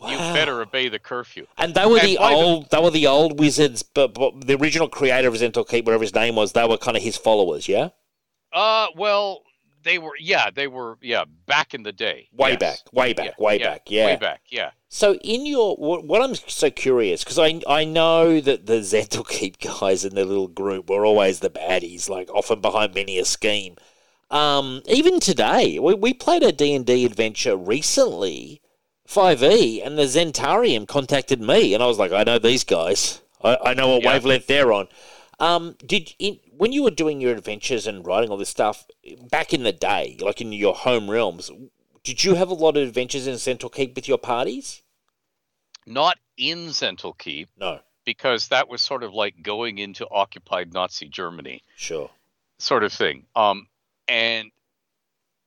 Wow. 0.01 0.09
You 0.11 0.17
better 0.35 0.61
obey 0.63 0.89
the 0.89 0.99
curfew. 0.99 1.47
And 1.59 1.75
they 1.75 1.87
were 1.87 1.99
And 1.99 2.09
the 2.09 2.17
by 2.17 2.31
the- 2.31 2.35
old, 2.35 2.71
they 2.71 2.79
were 2.81 2.91
the 2.91 3.07
old 3.07 3.39
wizards, 3.39 3.83
but, 3.85 4.15
but 4.15 4.47
the 4.47 4.57
original 4.57 4.89
creator 4.89 5.29
of 5.29 5.35
Zhentil 5.35 5.69
Keep, 5.69 5.85
whatever 5.85 6.03
his 6.03 6.15
name 6.15 6.35
was, 6.35 6.53
they 6.53 6.67
were 6.67 6.77
kind 6.77 6.97
of 6.97 7.03
his 7.05 7.17
followers, 7.17 7.69
yeah, 7.69 7.91
Uh 8.53 8.89
well, 8.97 9.43
they 9.83 9.99
were 9.99 10.13
yeah, 10.19 10.51
they 10.51 10.67
were 10.67 10.99
yeah, 11.01 11.25
back 11.47 11.75
in 11.75 11.83
the 11.83 11.93
day. 11.93 12.29
way 12.33 12.53
Yes. 12.53 12.61
back, 12.61 12.93
way 12.93 13.13
back, 13.13 13.27
Yeah, 13.39 13.45
way 13.45 13.59
yeah, 13.59 13.71
back, 13.71 13.83
yeah. 13.91 14.07
Way 14.07 14.17
back, 14.17 14.41
yeah. 14.49 14.71
So, 14.89 15.15
in 15.15 15.47
your 15.47 15.75
what, 15.77 16.05
what 16.05 16.21
I'm 16.23 16.35
so 16.35 16.71
curious 16.71 17.25
because 17.25 17.39
I 17.39 17.63
I 17.67 17.85
know 17.85 18.41
that 18.41 18.67
the 18.67 18.75
Zhentil 18.81 19.27
Keep 19.29 19.61
guys 19.61 20.05
in 20.05 20.15
their 20.15 20.25
little 20.27 20.49
group 20.49 20.91
were 20.91 21.07
always 21.07 21.41
the 21.41 21.51
baddies, 21.51 22.09
like 22.09 22.31
often 22.31 22.61
behind 22.61 22.95
many 22.95 23.19
a 23.19 23.25
scheme. 23.25 23.77
Um, 24.31 24.83
even 24.87 25.21
today, 25.21 25.79
we, 25.79 25.95
we 25.95 26.15
played 26.15 26.43
a 26.43 26.53
D 26.53 26.75
and 26.75 26.87
D 26.87 27.05
adventure 27.05 27.57
recently, 27.57 28.61
Five 29.07 29.43
E, 29.43 29.83
and 29.83 29.99
the 29.99 30.03
Zhentarim 30.05 30.87
contacted 30.87 31.41
me, 31.41 31.75
and 31.75 31.83
I 31.83 31.87
was 31.87 31.99
like, 31.99 32.13
I 32.13 32.23
know 32.25 32.39
these 32.39 32.65
guys. 32.65 33.21
I, 33.43 33.57
I 33.63 33.75
know 33.75 33.89
what 33.89 34.03
Yeah. 34.03 34.13
wavelength 34.15 34.47
they're 34.47 34.73
on. 34.73 34.89
Um, 35.41 35.77
did 35.85 36.15
in, 36.19 36.39
when 36.57 36.73
you 36.73 36.83
were 36.83 36.91
doing 36.91 37.21
your 37.21 37.33
adventures 37.33 37.87
and 37.87 38.07
writing 38.07 38.31
all 38.31 38.37
this 38.37 38.49
stuff 38.49 38.87
back 39.31 39.53
in 39.53 39.63
the 39.63 39.73
day, 39.73 40.17
like 40.21 40.41
in 40.41 40.53
your 40.53 40.75
home 40.75 41.11
realms, 41.11 41.51
did 42.05 42.25
you 42.25 42.35
have 42.35 42.51
a 42.51 42.55
lot 42.55 42.77
of 42.77 42.87
adventures 42.87 43.27
in 43.27 43.35
Zhentil 43.35 43.73
Keep 43.73 43.97
with 43.97 44.09
your 44.09 44.19
parties? 44.19 44.83
Not 45.87 46.19
in 46.37 46.69
Zhentil 46.69 47.17
Keep, 47.19 47.49
No, 47.59 47.81
because 48.05 48.49
that 48.49 48.69
was 48.69 48.83
sort 48.83 49.03
of 49.03 49.15
like 49.15 49.43
going 49.43 49.79
into 49.79 50.07
occupied 50.09 50.73
Nazi 50.73 51.09
Germany. 51.09 51.63
sure. 51.77 52.11
sort 52.59 52.85
of 52.85 52.93
thing. 52.93 53.27
Um, 53.35 53.67
and 54.09 54.51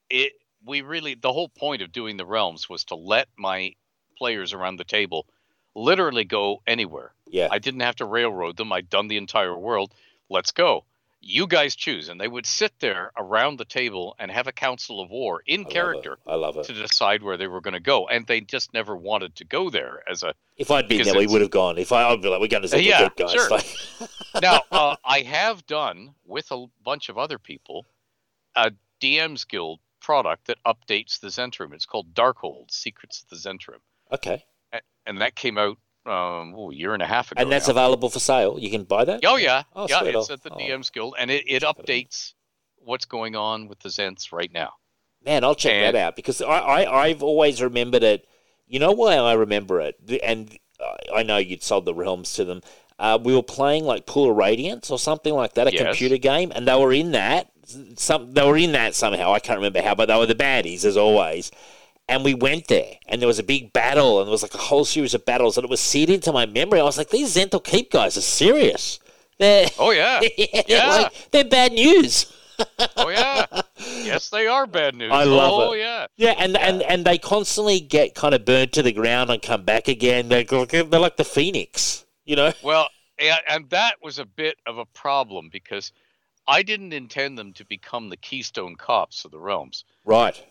it 0.09 0.33
we 0.65 0.81
really 0.81 1.15
the 1.15 1.31
whole 1.31 1.49
point 1.49 1.81
of 1.81 1.91
doing 1.91 2.17
the 2.17 2.25
realms 2.25 2.69
was 2.69 2.85
to 2.85 2.95
let 2.95 3.27
my 3.37 3.73
players 4.17 4.53
around 4.53 4.77
the 4.77 4.83
table 4.83 5.27
literally 5.75 6.23
go 6.23 6.61
anywhere. 6.65 7.13
Yeah. 7.27 7.49
I 7.51 7.59
didn't 7.59 7.81
have 7.81 7.97
to 7.97 8.05
railroad 8.05 8.57
them. 8.57 8.71
I'd 8.71 8.89
done 8.89 9.07
the 9.07 9.17
entire 9.17 9.57
world. 9.57 9.93
Let's 10.29 10.51
go. 10.51 10.85
You 11.27 11.47
guys 11.47 11.75
choose. 11.75 12.07
And 12.09 12.21
they 12.21 12.27
would 12.27 12.45
sit 12.45 12.71
there 12.79 13.11
around 13.17 13.57
the 13.57 13.65
table 13.65 14.15
and 14.19 14.29
have 14.29 14.45
a 14.45 14.51
council 14.51 15.01
of 15.01 15.09
war 15.09 15.41
in 15.47 15.61
I 15.61 15.63
love 15.63 15.73
character 15.73 16.17
I 16.27 16.35
love 16.35 16.57
it. 16.57 16.65
to 16.65 16.73
decide 16.73 17.23
where 17.23 17.35
they 17.35 17.47
were 17.47 17.61
going 17.61 17.73
to 17.73 17.79
go. 17.79 18.07
And 18.07 18.27
they 18.27 18.41
just 18.41 18.73
never 18.75 18.95
wanted 18.95 19.35
to 19.37 19.43
go 19.45 19.71
there 19.71 20.03
as 20.07 20.21
a. 20.21 20.35
If 20.55 20.69
I'd 20.69 20.87
been 20.87 21.03
there, 21.03 21.17
we 21.17 21.25
would 21.25 21.41
have 21.41 21.49
gone. 21.49 21.79
If 21.79 21.91
I, 21.91 22.03
I'd 22.09 22.21
be 22.21 22.27
like, 22.29 22.39
we're 22.41 22.47
going 22.47 22.61
to 22.61 22.69
Zhentil 22.69 22.83
Yeah, 22.85 22.99
Gate, 23.09 23.15
guys. 23.17 23.31
sure. 23.31 23.49
Like, 23.49 23.65
Now, 24.41 24.61
uh, 24.71 24.95
I 25.03 25.21
have 25.21 25.65
done 25.65 26.13
with 26.25 26.51
a 26.51 26.67
bunch 26.83 27.09
of 27.09 27.17
other 27.17 27.39
people 27.39 27.85
a 28.55 28.71
DMs 29.01 29.47
Guild 29.47 29.79
product 30.01 30.45
that 30.47 30.57
updates 30.65 31.19
the 31.19 31.29
Zhentarim. 31.29 31.73
It's 31.73 31.87
called 31.87 32.13
Darkhold 32.13 32.69
Secrets 32.69 33.23
of 33.23 33.29
the 33.29 33.49
Zhentarim. 33.49 33.79
okay. 34.11 34.43
And 35.07 35.21
that 35.21 35.35
came 35.35 35.57
out 35.57 35.77
um, 36.05 36.53
oh, 36.55 36.71
a 36.71 36.75
year 36.75 36.93
and 36.93 37.01
a 37.01 37.05
half 37.05 37.31
ago. 37.31 37.41
And 37.41 37.51
that's 37.51 37.67
now. 37.67 37.71
available 37.73 38.09
for 38.09 38.19
sale. 38.19 38.57
You 38.59 38.69
can 38.69 38.83
buy 38.83 39.05
that. 39.05 39.21
Oh 39.25 39.37
yeah, 39.37 39.63
Oh, 39.75 39.87
yeah, 39.89 40.01
it's 40.03 40.29
at 40.29 40.43
the 40.43 40.51
oh. 40.53 40.57
DMs 40.57 40.91
Guild, 40.91 41.15
and 41.17 41.31
it, 41.31 41.43
it 41.47 41.61
Check 41.61 41.63
it 41.63 41.63
out. 41.63 41.77
updates 41.85 42.33
what's 42.77 43.05
going 43.05 43.35
on 43.35 43.67
with 43.67 43.79
the 43.79 43.89
Zhents 43.89 44.31
right 44.31 44.51
now. 44.53 44.73
Man, 45.25 45.43
I'll 45.43 45.55
check 45.55 45.73
And- 45.73 45.95
that 45.95 45.99
out 45.99 46.15
because 46.15 46.41
I, 46.41 46.45
I, 46.47 47.03
I've 47.05 47.23
always 47.23 47.61
remembered 47.61 48.03
it. 48.03 48.27
You 48.67 48.79
know 48.79 48.91
why 48.91 49.15
I 49.15 49.33
remember 49.33 49.81
it? 49.81 49.95
And 50.23 50.55
I- 50.79 51.19
I 51.19 51.23
know 51.23 51.37
you'd 51.37 51.63
sold 51.63 51.85
the 51.85 51.93
realms 51.93 52.33
to 52.33 52.45
them. 52.45 52.61
Uh, 52.99 53.17
we 53.21 53.35
were 53.35 53.43
playing 53.43 53.83
like 53.85 54.05
Pool 54.05 54.29
of 54.31 54.37
Radiance 54.37 54.89
or 54.91 54.99
something 54.99 55.33
like 55.33 55.53
that, 55.55 55.67
a 55.67 55.73
Yes. 55.73 55.81
computer 55.81 56.17
game, 56.17 56.51
and 56.55 56.67
they 56.67 56.75
were 56.75 56.93
in 56.93 57.11
that. 57.13 57.49
Some 57.95 58.33
they 58.33 58.45
were 58.45 58.55
in 58.57 58.73
that 58.73 58.93
somehow. 58.93 59.33
I 59.33 59.39
can't 59.39 59.57
remember 59.57 59.81
how, 59.81 59.95
but 59.95 60.05
they 60.07 60.15
were 60.17 60.27
the 60.27 60.35
baddies 60.35 60.85
as 60.85 60.95
always. 60.95 61.51
And 62.07 62.23
we 62.23 62.35
went 62.35 62.67
there, 62.67 62.97
and 63.07 63.19
there 63.19 63.27
was 63.27 63.39
a 63.39 63.43
big 63.43 63.73
battle, 63.73 64.19
and 64.19 64.27
there 64.27 64.31
was 64.31 64.43
like 64.43 64.53
a 64.53 64.59
whole 64.59 64.85
series 64.85 65.15
of 65.15 65.25
battles, 65.25 65.57
and 65.57 65.63
it 65.63 65.69
was 65.71 65.81
seared 65.81 66.09
into 66.11 66.31
my 66.31 66.45
memory. 66.45 66.79
I 66.79 66.83
was 66.83 66.99
like, 66.99 67.09
these 67.09 67.35
Zhentil 67.35 67.63
Keep 67.63 67.91
guys 67.91 68.15
are 68.15 68.21
serious. 68.21 68.99
They're 69.39 69.67
Oh 69.79 69.89
yeah, 69.91 70.21
yeah, 70.37 70.45
they're, 70.53 70.63
Yeah. 70.67 70.87
like, 70.87 71.31
they're 71.31 71.43
bad 71.45 71.73
news. 71.73 72.31
oh 72.95 73.09
yeah, 73.09 73.45
yes, 73.79 74.29
they 74.29 74.47
are 74.47 74.65
bad 74.67 74.95
news. 74.95 75.11
I 75.11 75.23
love 75.23 75.51
oh, 75.53 75.71
it. 75.73 75.79
yeah, 75.79 76.05
Yeah, 76.15 76.35
and, 76.37 76.55
and 76.55 76.81
and 76.83 77.03
they 77.05 77.17
constantly 77.17 77.79
get 77.81 78.15
kind 78.15 78.33
of 78.33 78.45
burnt 78.45 78.71
to 78.73 78.83
the 78.83 78.93
ground 78.93 79.29
and 79.29 79.41
come 79.41 79.63
back 79.63 79.87
again. 79.87 80.29
They're, 80.29 80.43
they're 80.43 80.99
like 80.99 81.17
the 81.17 81.25
phoenix, 81.25 82.05
you 82.23 82.35
know? 82.37 82.53
Well, 82.63 82.87
and, 83.19 83.39
and 83.49 83.69
that 83.71 83.95
was 84.01 84.19
a 84.19 84.25
bit 84.25 84.55
of 84.65 84.77
a 84.77 84.85
problem 84.85 85.49
because 85.51 85.91
I 86.47 86.63
didn't 86.63 86.93
intend 86.93 87.37
them 87.37 87.51
to 87.53 87.65
become 87.65 88.09
the 88.09 88.17
keystone 88.17 88.75
cops 88.75 89.25
of 89.25 89.31
the 89.31 89.39
realms. 89.39 89.83
Right. 90.05 90.41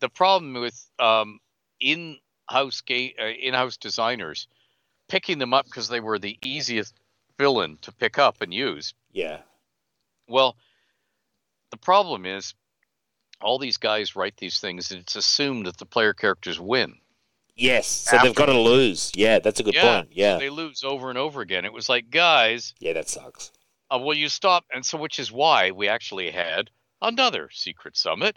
The 0.00 0.08
problem 0.08 0.54
with 0.54 0.88
um, 0.98 1.38
in-house 1.80 2.80
ga- 2.82 3.14
uh, 3.20 3.26
in-house 3.26 3.76
designers 3.76 4.48
picking 5.08 5.38
them 5.38 5.54
up 5.54 5.64
because 5.66 5.88
they 5.88 6.00
were 6.00 6.18
the 6.18 6.36
easiest 6.44 6.94
villain 7.38 7.78
to 7.82 7.92
pick 7.92 8.18
up 8.18 8.40
and 8.42 8.52
use. 8.52 8.94
Yeah. 9.12 9.38
Well, 10.28 10.56
the 11.70 11.76
problem 11.76 12.26
is 12.26 12.54
all 13.40 13.58
these 13.58 13.76
guys 13.76 14.16
write 14.16 14.36
these 14.36 14.58
things 14.58 14.90
and 14.90 15.00
it's 15.00 15.16
assumed 15.16 15.66
that 15.66 15.76
the 15.78 15.86
player 15.86 16.12
characters 16.14 16.58
win. 16.58 16.94
Yes. 17.54 17.86
So 17.86 18.18
they've 18.22 18.34
got 18.34 18.46
to 18.46 18.58
lose. 18.58 19.12
Yeah, 19.14 19.38
that's 19.38 19.60
a 19.60 19.62
good 19.62 19.74
Yeah, 19.74 19.98
point. 20.00 20.08
Yeah. 20.12 20.36
They 20.38 20.50
lose 20.50 20.84
over 20.84 21.08
and 21.08 21.18
over 21.18 21.40
again. 21.40 21.64
It 21.64 21.72
was 21.72 21.88
like, 21.88 22.10
guys, 22.10 22.74
Yeah, 22.80 22.92
that 22.94 23.08
sucks. 23.08 23.50
uh, 23.90 23.98
will 23.98 24.14
you 24.14 24.28
stop? 24.28 24.64
And 24.72 24.84
so, 24.84 24.98
which 24.98 25.18
is 25.18 25.32
why 25.32 25.70
we 25.70 25.88
actually 25.88 26.30
had 26.30 26.70
another 27.00 27.48
secret 27.52 27.96
summit 27.96 28.36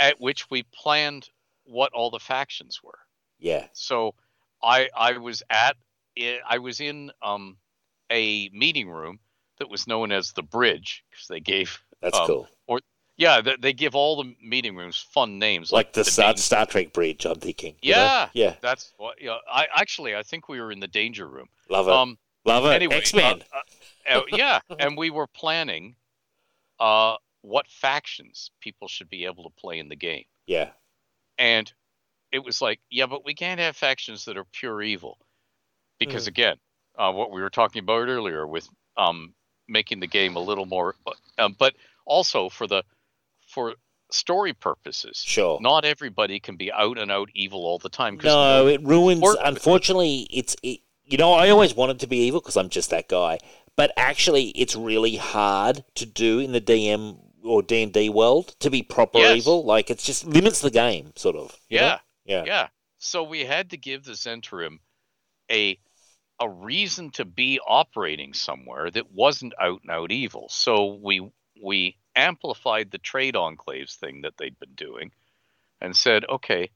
at 0.00 0.20
which 0.20 0.50
we 0.50 0.64
planned 0.64 1.28
what 1.64 1.92
all 1.92 2.10
the 2.10 2.18
factions 2.18 2.80
were. 2.82 2.98
Yeah. 3.38 3.66
So, 3.72 4.14
I 4.62 4.88
I 4.96 5.18
was 5.18 5.42
at 5.50 5.76
I 6.48 6.58
was 6.58 6.80
in 6.80 7.12
um 7.22 7.56
a 8.10 8.48
meeting 8.52 8.90
room 8.90 9.20
that 9.58 9.70
was 9.70 9.86
known 9.86 10.10
as 10.10 10.32
the 10.32 10.42
bridge 10.42 11.04
because 11.10 11.28
they 11.28 11.38
gave 11.40 11.78
That's 12.00 12.18
Um, 12.18 12.26
cool. 12.26 12.48
yeah 13.16 13.40
they, 13.40 13.56
they 13.60 13.72
give 13.72 13.94
all 13.94 14.22
the 14.22 14.34
meeting 14.42 14.74
rooms 14.74 14.96
fun 15.14 15.38
names 15.38 15.70
Like 15.70 15.92
the 15.92 16.02
Star, 16.04 16.36
Star 16.36 16.66
Trek 16.66 16.92
bridge, 16.92 17.24
I'm 17.26 17.38
thinking. 17.38 17.76
you 17.82 17.94
know? 17.94 18.00
Yeah. 18.00 18.28
Yeah. 18.32 18.54
That's 18.60 18.92
what. 18.96 19.20
Yeah, 19.20 19.36
I 19.50 19.66
actually 19.74 20.16
I 20.16 20.22
think 20.22 20.48
we 20.48 20.60
were 20.60 20.72
in 20.72 20.80
the 20.80 20.88
danger 20.88 21.28
room. 21.28 21.48
Love 21.68 21.88
it. 21.88 21.94
Um, 21.94 22.18
Love 22.44 22.64
it. 22.66 22.74
anyway, 22.74 22.96
X 22.96 23.14
Men. 23.14 23.44
uh, 23.52 23.58
uh, 24.10 24.18
uh, 24.18 24.22
yeah, 24.28 24.60
and 24.78 24.96
we 24.96 25.10
were 25.10 25.26
planning 25.28 25.94
uh, 26.80 27.16
what 27.42 27.66
factions 27.68 28.50
people 28.60 28.88
should 28.88 29.08
be 29.08 29.24
able 29.24 29.44
to 29.44 29.50
play 29.60 29.78
in 29.78 29.88
the 29.88 29.96
game, 29.96 30.24
yeah. 30.46 30.70
and 31.38 31.72
it 32.32 32.44
was 32.44 32.60
like, 32.62 32.80
yeah, 32.90 33.06
but 33.06 33.24
we 33.24 33.34
can't 33.34 33.58
have 33.60 33.76
factions 33.76 34.24
that 34.26 34.36
are 34.36 34.44
pure 34.44 34.80
evil, 34.82 35.18
because 35.98 36.26
again, 36.26 36.56
uh, 36.98 37.12
what 37.12 37.30
we 37.30 37.40
were 37.40 37.50
talking 37.50 37.80
about 37.80 38.08
earlier 38.08 38.46
with 38.46 38.68
um, 38.96 39.34
making 39.68 40.00
the 40.00 40.06
game 40.06 40.36
a 40.36 40.40
little 40.40 40.66
more, 40.66 40.94
uh, 41.06 41.12
um, 41.38 41.56
but 41.58 41.74
also 42.06 42.48
for 42.48 42.66
the 42.66 42.82
for 43.48 43.74
story 44.12 44.52
purposes. 44.52 45.22
Sure. 45.24 45.58
Not 45.60 45.84
everybody 45.84 46.40
can 46.40 46.56
be 46.56 46.70
out 46.72 46.98
and 46.98 47.10
out 47.10 47.30
evil 47.34 47.64
all 47.64 47.78
the 47.78 47.88
time. 47.88 48.16
'cause 48.18 48.24
No, 48.26 48.66
it 48.66 48.82
ruins. 48.82 49.22
Or- 49.22 49.36
unfortunately, 49.42 50.26
it's 50.30 50.56
it, 50.62 50.80
you 51.04 51.16
know 51.18 51.32
I 51.32 51.50
always 51.50 51.74
wanted 51.74 52.00
to 52.00 52.06
be 52.06 52.18
evil 52.18 52.40
because 52.40 52.56
I'm 52.56 52.68
just 52.68 52.90
that 52.90 53.08
guy. 53.08 53.38
But 53.76 53.92
actually, 53.96 54.48
it's 54.50 54.76
really 54.76 55.16
hard 55.16 55.84
to 55.94 56.06
do 56.06 56.38
in 56.38 56.52
the 56.52 56.60
DM 56.60 57.18
or 57.44 57.62
D 57.62 57.82
and 57.82 57.92
D 57.92 58.08
world 58.08 58.54
to 58.60 58.70
be 58.70 58.82
proper 58.82 59.18
Yes. 59.18 59.38
evil. 59.38 59.64
Like 59.64 59.90
it's 59.90 60.04
just 60.04 60.26
limits 60.26 60.60
the 60.60 60.70
game, 60.70 61.12
sort 61.16 61.36
of. 61.36 61.56
you 61.68 61.78
know? 61.80 61.86
Yeah. 61.86 61.98
yeah, 62.24 62.44
Yeah. 62.44 62.68
So 62.98 63.22
we 63.22 63.44
had 63.44 63.70
to 63.70 63.76
give 63.76 64.04
the 64.04 64.12
Zhentarim 64.12 64.78
a 65.50 65.78
a 66.38 66.48
reason 66.48 67.10
to 67.10 67.24
be 67.24 67.60
operating 67.66 68.32
somewhere 68.32 68.90
that 68.90 69.12
wasn't 69.12 69.52
out 69.60 69.80
and 69.82 69.90
out 69.90 70.10
evil. 70.12 70.48
So 70.50 70.98
we 71.02 71.30
we 71.62 71.96
amplified 72.16 72.90
the 72.90 72.98
trade 72.98 73.34
enclaves 73.34 73.94
thing 73.96 74.22
that 74.22 74.34
they'd 74.38 74.58
been 74.58 74.74
doing 74.74 75.12
and 75.80 75.94
said, 75.96 76.24
okay, 76.28 76.70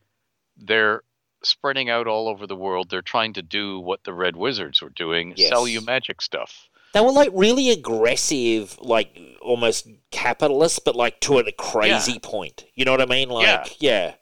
they're 0.57 1.03
spreading 1.43 1.91
out 1.91 2.07
all 2.07 2.29
over 2.29 2.47
the 2.47 2.57
world. 2.57 2.89
They're 2.91 3.03
trying 3.03 3.35
to 3.35 3.43
do 3.43 3.81
what 3.81 4.05
the 4.05 4.13
Red 4.15 4.37
Wizards 4.37 4.81
were 4.81 4.91
doing, 4.91 5.35
sell 5.37 5.67
you 5.69 5.81
magic 5.83 6.23
stuff. 6.23 6.69
They 6.95 7.01
were 7.01 7.13
like 7.13 7.31
really 7.35 7.71
aggressive, 7.71 8.79
like 8.81 9.19
almost 9.43 9.87
capitalist, 10.11 10.85
but 10.85 10.97
like 10.97 11.21
to 11.21 11.39
a 11.39 11.53
crazy 11.53 12.19
point. 12.19 12.65
You 12.75 12.85
know 12.87 12.93
what 12.93 13.01
I 13.03 13.07
mean? 13.07 13.29
Like, 13.29 13.83
yeah. 13.83 14.15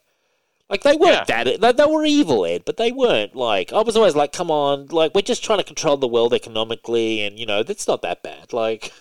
Like 0.69 0.81
they 0.81 0.95
weren't 0.95 1.27
that 1.27 1.61
they, 1.61 1.71
they 1.71 1.85
were 1.85 2.03
evil, 2.03 2.45
Ed, 2.45 2.63
but 2.65 2.77
they 2.77 2.91
weren't 2.91 3.35
like 3.35 3.71
I 3.71 3.81
was 3.81 3.95
always 3.95 4.15
like, 4.15 4.31
come 4.33 4.49
on, 4.49 4.87
like 4.87 5.13
we're 5.13 5.21
just 5.21 5.43
trying 5.43 5.59
to 5.59 5.63
control 5.63 5.97
the 5.97 6.07
world 6.07 6.33
economically, 6.33 7.21
and 7.21 7.37
you 7.37 7.45
know 7.45 7.61
that's 7.61 7.87
not 7.87 8.01
that 8.01 8.23
bad. 8.23 8.53
Like, 8.53 8.91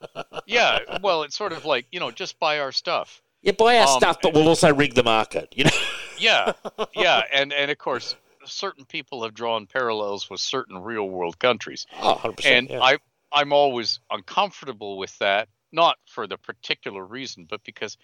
Yeah, 0.46 0.78
well, 1.02 1.22
it's 1.22 1.36
sort 1.36 1.52
of 1.52 1.64
like, 1.64 1.86
you 1.92 2.00
know, 2.00 2.10
just 2.10 2.40
buy 2.40 2.58
our 2.58 2.72
stuff. 2.72 3.22
yeah, 3.42 3.52
buy 3.52 3.78
our 3.78 3.86
Um, 3.86 3.98
stuff, 3.98 4.16
but 4.22 4.34
we'll 4.34 4.48
also 4.48 4.74
rig 4.74 4.94
the 4.94 5.04
market. 5.04 5.52
You 5.56 5.64
know? 5.64 5.70
Yeah, 6.18 6.52
yeah, 6.94 7.22
and 7.32 7.50
and 7.52 7.70
of 7.70 7.78
course, 7.78 8.14
certain 8.44 8.84
people 8.84 9.22
have 9.22 9.32
drawn 9.32 9.66
parallels 9.66 10.28
with 10.28 10.40
certain 10.40 10.76
real 10.82 11.08
world 11.08 11.38
countries, 11.38 11.86
Oh, 12.02 12.14
100 12.14 12.44
and. 12.44 12.68
Yeah. 12.68 12.80
I 12.82 12.98
I'm 13.32 13.52
always 13.52 14.00
uncomfortable 14.10 14.98
with 14.98 15.16
that, 15.18 15.48
not 15.72 15.96
for 16.06 16.26
the 16.26 16.36
particular 16.36 17.04
reason, 17.04 17.46
but 17.48 17.62
because 17.64 17.96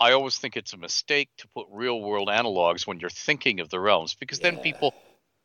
I 0.00 0.12
always 0.12 0.38
think 0.38 0.56
it's 0.56 0.72
a 0.72 0.76
mistake 0.76 1.28
to 1.38 1.48
put 1.48 1.66
real 1.70 2.00
world 2.00 2.28
analogs 2.28 2.86
when 2.86 3.00
you're 3.00 3.10
thinking 3.10 3.60
of 3.60 3.68
the 3.68 3.80
realms, 3.80 4.14
because 4.14 4.38
then 4.40 4.58
people 4.58 4.94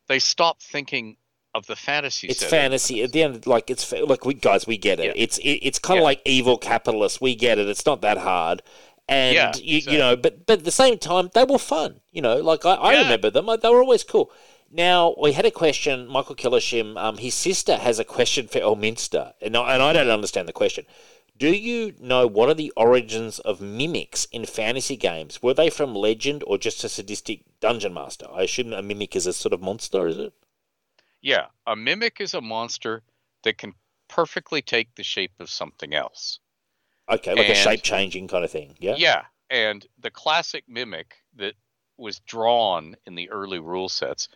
they 0.07 0.19
stop 0.19 0.61
thinking 0.61 1.17
of 1.55 1.65
the 1.67 1.75
fantasy. 1.75 2.27
it's 2.27 2.39
setting. 2.39 2.49
fantasy 2.49 3.03
at 3.03 3.11
the 3.11 3.23
end. 3.23 3.47
Like 3.47 3.69
it's 3.69 3.91
like 3.91 4.25
we 4.25 4.33
guys, 4.33 4.67
we 4.67 4.77
get 4.77 4.99
it. 4.99 5.15
Yeah. 5.15 5.23
It's 5.23 5.37
it, 5.39 5.59
it's 5.61 5.79
kind 5.79 5.97
of 5.99 6.01
Yeah. 6.01 6.05
like 6.05 6.21
evil 6.25 6.57
capitalists. 6.57 7.21
We 7.21 7.35
get 7.35 7.57
it. 7.59 7.67
It's 7.67 7.85
not 7.85 8.01
that 8.01 8.17
hard. 8.17 8.61
And 9.09 9.35
Yeah, 9.35 9.51
you, 9.55 9.79
you 9.91 9.97
know, 9.97 10.15
but 10.15 10.45
but 10.45 10.59
at 10.59 10.65
the 10.65 10.71
same 10.71 10.97
time, 10.97 11.29
they 11.33 11.43
were 11.43 11.57
fun. 11.59 12.01
You 12.11 12.21
know, 12.21 12.37
like 12.37 12.65
I, 12.65 12.73
I 12.75 12.93
Yeah. 12.93 13.03
remember 13.03 13.29
them. 13.29 13.47
They 13.61 13.69
were 13.69 13.81
always 13.81 14.03
cool. 14.03 14.31
Now 14.75 15.13
we 15.21 15.33
had 15.33 15.45
a 15.45 15.51
question. 15.51 16.07
Michael 16.07 16.35
Killershim, 16.35 16.97
um, 16.97 17.17
his 17.19 17.35
sister 17.35 17.77
has 17.77 17.99
a 17.99 18.03
question 18.03 18.47
for 18.47 18.59
Elminster, 18.59 19.33
and 19.39 19.55
I, 19.55 19.75
and 19.75 19.83
I 19.83 19.93
don't 19.93 20.09
understand 20.09 20.47
the 20.47 20.53
question. 20.53 20.87
Do 21.37 21.51
you 21.51 21.93
know 21.99 22.25
what 22.25 22.49
are 22.49 22.55
the 22.55 22.73
origins 22.75 23.37
of 23.37 23.61
mimics 23.61 24.25
in 24.31 24.47
fantasy 24.47 24.97
games? 24.97 25.43
Were 25.43 25.53
they 25.53 25.69
from 25.69 25.93
legend 25.93 26.43
or 26.47 26.57
just 26.57 26.83
a 26.83 26.89
sadistic 26.89 27.43
dungeon 27.59 27.93
master? 27.93 28.25
I 28.33 28.43
assume 28.43 28.73
a 28.73 28.81
mimic 28.81 29.15
is 29.15 29.27
a 29.27 29.33
sort 29.33 29.53
of 29.53 29.61
monster, 29.61 30.07
is 30.07 30.17
it? 30.17 30.33
Yeah, 31.21 31.47
a 31.67 31.75
mimic 31.75 32.19
is 32.19 32.33
a 32.33 32.41
monster 32.41 33.03
that 33.43 33.59
can 33.59 33.75
perfectly 34.07 34.63
take 34.63 34.95
the 34.95 35.03
shape 35.03 35.33
of 35.39 35.51
something 35.51 35.93
else. 35.93 36.39
Okay, 37.07 37.35
like 37.35 37.49
a 37.49 37.55
shape 37.55 37.83
changing 37.83 38.27
kind 38.27 38.43
of 38.43 38.49
thing. 38.49 38.75
Yeah. 38.79 38.95
Yeah, 38.97 39.21
and 39.51 39.85
the 39.99 40.11
classic 40.11 40.63
mimic 40.67 41.15
that 41.35 41.53
was 41.97 42.19
drawn 42.19 42.95
in 43.05 43.13
the 43.13 43.29
early 43.29 43.59
rule 43.59 43.89
sets 43.89 44.29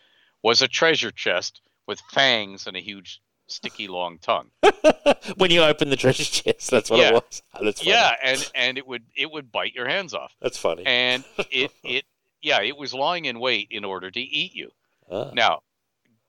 was 0.43 0.61
a 0.61 0.68
treasure 0.68 1.11
chest 1.11 1.61
with 1.88 1.99
fangs 2.11 2.68
and 2.68 2.76
a 2.77 2.81
huge 2.81 3.22
sticky 3.47 3.88
long 3.88 4.19
tongue. 4.19 4.49
when 5.38 5.51
you 5.51 5.61
open 5.61 5.89
the 5.89 5.95
treasure 5.95 6.23
chest, 6.26 6.69
that's 6.69 6.89
what 6.89 6.99
Yeah. 6.99 7.09
it 7.09 7.14
was. 7.14 7.41
Oh, 7.53 7.59
that's 7.64 7.80
funny. 7.81 7.91
Yeah, 7.91 8.11
and 8.23 8.51
and 8.55 8.77
it 8.77 8.85
would 8.88 9.03
it 9.15 9.31
would 9.31 9.51
bite 9.51 9.73
your 9.73 9.88
hands 9.88 10.14
off. 10.14 10.34
That's 10.41 10.57
funny. 10.57 10.85
And 10.85 11.23
it 11.51 11.72
it 11.84 12.05
yeah, 12.41 12.61
it 12.61 12.77
was 12.77 12.93
lying 12.93 13.26
in 13.26 13.39
wait 13.39 13.68
in 13.72 13.84
order 13.85 14.11
to 14.11 14.19
eat 14.19 14.53
you. 14.53 14.72
Ah. 15.11 15.31
Now, 15.34 15.61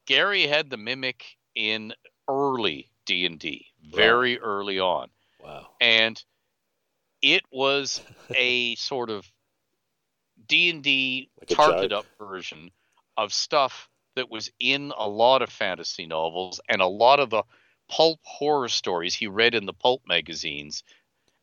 Gary 0.06 0.46
had 0.46 0.70
the 0.70 0.76
mimic 0.76 1.24
in 1.54 1.92
early 2.28 2.90
D 3.04 3.26
and 3.26 3.38
D, 3.38 3.66
very 3.92 4.38
early 4.38 4.78
on, 4.78 5.10
Wow. 5.42 5.66
and 5.80 6.22
it 7.20 7.42
was 7.50 8.00
a 8.30 8.74
sort 8.76 9.10
of 9.10 9.30
D 10.46 10.70
and 10.70 10.82
D 10.84 11.30
tarted 11.48 11.92
up 11.92 12.06
version 12.18 12.70
of 13.16 13.32
stuff 13.32 13.88
that 14.18 14.30
was 14.30 14.50
in 14.60 14.92
a 14.96 15.08
lot 15.08 15.42
of 15.42 15.48
fantasy 15.50 16.06
novels 16.06 16.60
and 16.68 16.82
a 16.82 16.86
lot 16.86 17.18
of 17.20 17.30
the 17.30 17.42
pulp 17.88 18.20
horror 18.22 18.68
stories 18.68 19.14
he 19.14 19.26
read 19.26 19.54
in 19.54 19.64
the 19.64 19.72
pulp 19.72 20.02
magazines. 20.06 20.82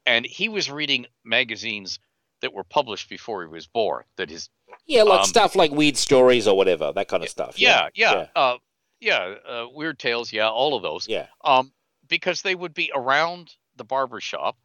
And 0.06 0.26
he 0.26 0.47
was 0.49 0.69
reading 0.69 1.07
magazines 1.23 1.99
that 2.41 2.53
were 2.53 2.64
published 2.64 3.10
before 3.10 3.41
he 3.41 3.47
was 3.47 3.65
born. 3.65 4.03
That 4.18 4.30
his 4.30 4.49
Yeah, 4.85 5.03
like 5.03 5.22
Um, 5.22 5.26
stuff 5.26 5.56
like 5.56 5.72
weird 5.72 5.97
stories 5.97 6.47
or 6.47 6.56
whatever, 6.56 6.91
that 6.91 7.07
kind 7.07 7.23
of 7.23 7.30
stuff. 7.30 7.57
yeah, 7.57 7.89
yeah, 7.95 8.14
Yeah. 8.14 8.27
uh, 8.35 8.57
yeah, 8.99 9.35
uh, 9.47 9.68
weird 9.72 9.97
tales, 9.97 10.31
yeah, 10.31 10.49
all 10.49 10.76
of 10.76 10.84
those. 10.84 11.07
Yeah. 11.07 11.27
Um, 11.43 11.72
because 12.07 12.41
they 12.43 12.53
would 12.56 12.73
be 12.73 12.91
around 12.93 13.56
the 13.76 13.84
barber 13.84 14.19
shop 14.22 14.57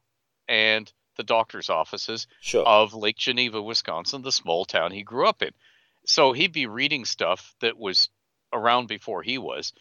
and 0.49 0.93
the 1.17 1.23
doctor's 1.23 1.71
offices 1.71 2.27
Sure. 2.41 2.65
of 2.67 2.93
Lake 2.93 3.17
Geneva, 3.17 3.63
Wisconsin, 3.63 4.23
the 4.23 4.33
small 4.33 4.65
town 4.65 4.91
he 4.93 5.03
grew 5.03 5.27
up 5.27 5.41
in. 5.43 5.53
So 6.11 6.33
he'd 6.33 6.53
be 6.53 6.67
reading 6.67 7.05
stuff 7.05 7.55
that 7.61 7.79
was 7.79 8.09
around 8.53 8.89
before 8.89 9.23
he 9.23 9.39
was, 9.39 9.73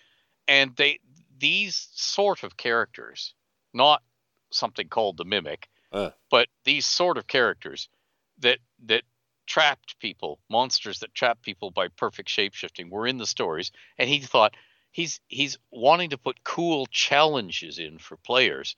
and 0.47 0.75
they 0.75 0.99
these 1.39 1.89
sort 1.93 2.43
of 2.43 2.55
characters, 2.55 3.33
not 3.73 4.03
something 4.51 4.87
called 4.89 5.17
the 5.17 5.25
mimic, 5.25 5.69
Uh. 5.91 6.11
but 6.29 6.47
these 6.65 6.85
sort 6.85 7.17
of 7.17 7.25
characters 7.25 7.89
that 8.37 8.59
that 8.85 9.03
trapped 9.47 9.97
people, 9.99 10.39
monsters 10.49 10.99
that 10.99 11.15
trapped 11.15 11.41
people 11.41 11.71
by 11.71 11.87
perfect 11.87 12.29
shapeshifting, 12.29 12.91
were 12.91 13.07
in 13.07 13.17
the 13.17 13.25
stories, 13.25 13.71
and 13.97 14.07
he 14.07 14.19
thought 14.19 14.53
he's 14.91 15.19
he's 15.29 15.57
wanting 15.71 16.11
to 16.11 16.17
put 16.19 16.43
cool 16.43 16.85
challenges 16.87 17.79
in 17.79 17.97
for 17.97 18.17
players. 18.17 18.75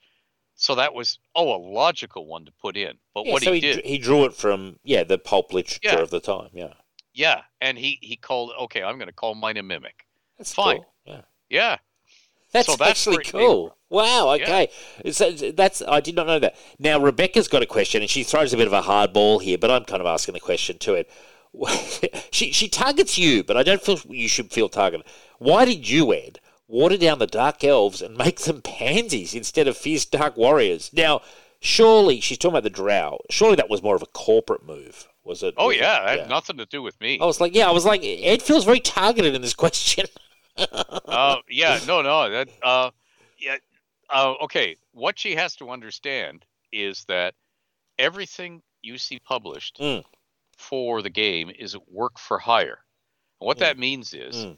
So 0.54 0.74
that 0.76 0.94
was 0.94 1.18
oh 1.34 1.54
a 1.54 1.60
logical 1.60 2.24
one 2.26 2.46
to 2.46 2.52
put 2.52 2.78
in. 2.78 2.98
But 3.14 3.26
Yeah, 3.26 3.32
what 3.32 3.42
so 3.42 3.52
he 3.52 3.60
he, 3.60 3.60
did 3.60 3.84
he 3.84 3.98
drew 3.98 4.24
it 4.24 4.34
from 4.34 4.78
yeah 4.84 5.02
the 5.04 5.18
pulp 5.18 5.52
literature 5.52 5.80
Yeah. 5.96 6.02
of 6.02 6.10
the 6.10 6.20
time. 6.20 6.50
Yeah, 6.54 6.74
Yeah, 7.14 7.42
and 7.60 7.76
he 7.76 7.98
he 8.00 8.16
called 8.16 8.52
okay, 8.62 8.82
I'm 8.82 8.96
going 8.96 9.08
to 9.08 9.14
call 9.14 9.34
mine 9.34 9.56
a 9.56 9.62
mimic. 9.62 10.06
that's 10.38 10.54
Fine. 10.54 10.76
Cool. 10.76 10.86
Yeah, 11.04 11.20
Yeah, 11.50 11.76
that's, 12.52 12.66
So 12.66 12.76
that's 12.76 12.90
actually 12.90 13.16
where 13.16 13.20
it 13.20 13.26
came 13.26 13.40
cool. 13.40 13.76
Wow. 13.88 14.34
Yeah. 14.34 14.44
Okay, 14.44 14.68
so 15.12 15.30
that's 15.52 15.82
I 15.86 16.00
did 16.00 16.14
not 16.14 16.26
know 16.26 16.38
that. 16.38 16.56
Now 16.78 17.00
Rebecca's 17.00 17.48
got 17.48 17.62
a 17.62 17.66
question, 17.66 18.02
and 18.02 18.10
she 18.10 18.22
throws 18.22 18.52
a 18.52 18.56
bit 18.56 18.66
of 18.66 18.72
a 18.72 18.82
hard 18.82 19.12
ball 19.12 19.38
here, 19.38 19.58
but 19.58 19.70
I'm 19.70 19.84
kind 19.84 20.00
of 20.00 20.06
asking 20.06 20.34
the 20.34 20.40
question 20.40 20.78
to 20.78 20.94
it. 20.94 21.10
she 22.30 22.52
she 22.52 22.68
targets 22.68 23.18
you, 23.18 23.42
but 23.42 23.56
I 23.56 23.62
don't 23.62 23.82
feel 23.82 24.00
you 24.08 24.28
should 24.28 24.50
feel 24.50 24.68
targeted. 24.68 25.06
Why 25.38 25.64
did 25.64 25.88
you, 25.88 26.12
Ed, 26.14 26.40
water 26.68 26.96
down 26.96 27.18
the 27.18 27.26
dark 27.26 27.62
elves 27.64 28.00
and 28.00 28.16
make 28.16 28.40
them 28.40 28.62
pansies 28.62 29.34
instead 29.34 29.68
of 29.68 29.76
fierce 29.76 30.04
dark 30.04 30.36
warriors? 30.36 30.90
Now, 30.92 31.20
surely 31.60 32.20
she's 32.20 32.38
talking 32.38 32.54
about 32.54 32.62
the 32.64 32.70
drow. 32.70 33.20
Surely 33.30 33.56
that 33.56 33.70
was 33.70 33.82
more 33.82 33.96
of 33.96 34.02
a 34.02 34.06
corporate 34.06 34.64
move, 34.64 35.08
was 35.24 35.42
it? 35.42 35.54
oh 35.56 35.68
Was 35.68 35.76
it- 35.76 35.80
yeah, 35.80 36.04
that 36.04 36.18
had 36.20 36.28
nothing 36.28 36.56
to 36.58 36.66
do 36.66 36.82
with 36.82 37.00
me. 37.00 37.18
I 37.20 37.24
was 37.24 37.40
like, 37.40 37.54
yeah, 37.54 37.68
I 37.68 37.72
was 37.72 37.84
like, 37.84 38.02
it 38.02 38.42
feels 38.42 38.64
very 38.64 38.80
targeted 38.80 39.34
in 39.34 39.42
this 39.42 39.54
question. 39.54 40.06
uh, 40.56 41.36
yeah, 41.48 41.78
no, 41.86 42.02
no, 42.02 42.28
that, 42.30 42.48
uh, 42.62 42.90
yeah, 43.38 43.56
uh, 44.10 44.34
okay. 44.42 44.76
What 44.92 45.18
she 45.18 45.34
has 45.36 45.56
to 45.56 45.70
understand 45.70 46.44
is 46.72 47.04
that 47.08 47.34
everything 47.98 48.62
you 48.82 48.98
see 48.98 49.18
published 49.18 49.78
Mm. 49.80 50.04
for 50.56 51.02
the 51.02 51.10
game 51.10 51.50
is 51.50 51.76
work 51.88 52.18
for 52.18 52.38
hire. 52.38 52.78
And 53.40 53.46
what 53.46 53.56
Mm. 53.58 53.60
that 53.60 53.78
means 53.78 54.12
is 54.14 54.36
Mm. 54.36 54.56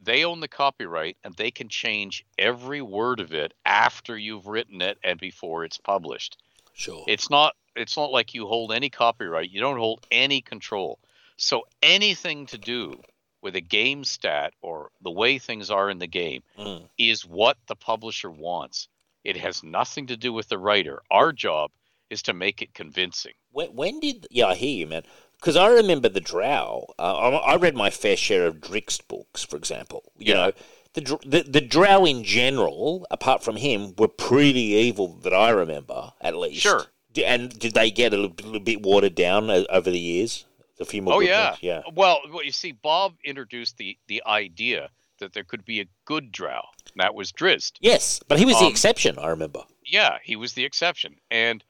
they 0.00 0.24
own 0.24 0.40
the 0.40 0.48
copyright 0.48 1.16
and 1.24 1.34
they 1.36 1.50
can 1.50 1.68
change 1.68 2.24
every 2.38 2.80
word 2.82 3.20
of 3.20 3.32
it 3.34 3.52
after 3.64 4.16
you've 4.16 4.46
written 4.46 4.80
it 4.80 4.98
and 5.02 5.18
before 5.18 5.64
it's 5.64 5.78
published. 5.78 6.36
Sure. 6.74 7.04
It's 7.06 7.30
not 7.30 7.54
it's 7.76 7.96
not 7.96 8.10
like 8.12 8.34
you 8.34 8.46
hold 8.46 8.72
any 8.72 8.90
copyright. 8.90 9.50
You 9.50 9.60
don't 9.60 9.78
hold 9.78 10.06
any 10.10 10.40
control. 10.40 10.98
So 11.36 11.62
anything 11.82 12.46
to 12.46 12.58
do 12.58 13.00
with 13.42 13.56
a 13.56 13.60
game 13.60 14.04
stat 14.04 14.52
or 14.62 14.90
the 15.02 15.10
way 15.10 15.38
things 15.38 15.70
are 15.70 15.90
in 15.90 15.98
the 15.98 16.06
game 16.06 16.42
Mm. 16.58 16.88
is 16.98 17.26
what 17.26 17.56
the 17.66 17.76
publisher 17.76 18.30
wants. 18.30 18.88
It 19.24 19.36
has 19.36 19.62
nothing 19.62 20.06
to 20.08 20.16
do 20.16 20.32
with 20.32 20.48
the 20.48 20.58
writer. 20.58 21.02
Our 21.10 21.32
job 21.32 21.70
is 22.10 22.22
to 22.22 22.32
make 22.32 22.62
it 22.62 22.74
convincing. 22.74 23.32
When, 23.50 23.68
when 23.74 24.00
did? 24.00 24.26
Yeah, 24.30 24.46
I 24.46 24.54
hear 24.54 24.76
you, 24.76 24.86
man. 24.86 25.02
Because 25.40 25.56
I 25.56 25.68
remember 25.68 26.08
the 26.08 26.20
Drow. 26.20 26.86
Uh, 26.98 27.16
I, 27.16 27.52
I 27.52 27.56
read 27.56 27.74
my 27.74 27.90
fair 27.90 28.16
share 28.16 28.46
of 28.46 28.56
Drizzt 28.60 29.06
books, 29.08 29.42
for 29.44 29.56
example. 29.56 30.12
You 30.16 30.32
Yeah. 30.32 30.34
know, 30.34 30.52
the, 30.94 31.00
the 31.26 31.42
the 31.42 31.60
Drow 31.60 32.04
in 32.06 32.22
general, 32.22 33.06
apart 33.10 33.42
from 33.42 33.56
him, 33.56 33.94
were 33.98 34.08
pretty 34.08 34.60
evil 34.60 35.08
that 35.22 35.34
I 35.34 35.50
remember, 35.50 36.12
at 36.20 36.36
least. 36.36 36.60
Sure. 36.62 36.86
And 37.18 37.56
did 37.58 37.74
they 37.74 37.90
get 37.90 38.12
a 38.12 38.16
little, 38.16 38.60
bit 38.60 38.82
watered 38.82 39.14
down 39.14 39.50
over 39.50 39.90
the 39.90 39.98
years? 39.98 40.44
A 40.80 40.84
few 40.84 41.02
more. 41.02 41.14
Oh 41.14 41.20
yeah. 41.20 41.50
ones? 41.50 41.58
yeah. 41.62 41.82
Well, 41.94 42.20
well, 42.32 42.44
you 42.44 42.50
see, 42.50 42.72
Bob 42.72 43.14
introduced 43.24 43.76
the 43.76 43.96
the 44.08 44.22
idea 44.26 44.90
that 45.20 45.32
there 45.32 45.44
could 45.44 45.64
be 45.64 45.80
a 45.80 45.86
good 46.04 46.32
drow. 46.32 46.60
And 46.92 47.00
that 47.02 47.14
was 47.14 47.30
Drizzt. 47.30 47.74
Yes, 47.80 48.20
but 48.26 48.38
he 48.40 48.44
was 48.44 48.58
the 48.58 48.64
Um, 48.66 48.70
exception. 48.72 49.16
I 49.18 49.28
remember. 49.28 49.62
Yeah, 49.84 50.18
he 50.24 50.34
was 50.34 50.54
the 50.54 50.64
exception, 50.64 51.16
and 51.30 51.62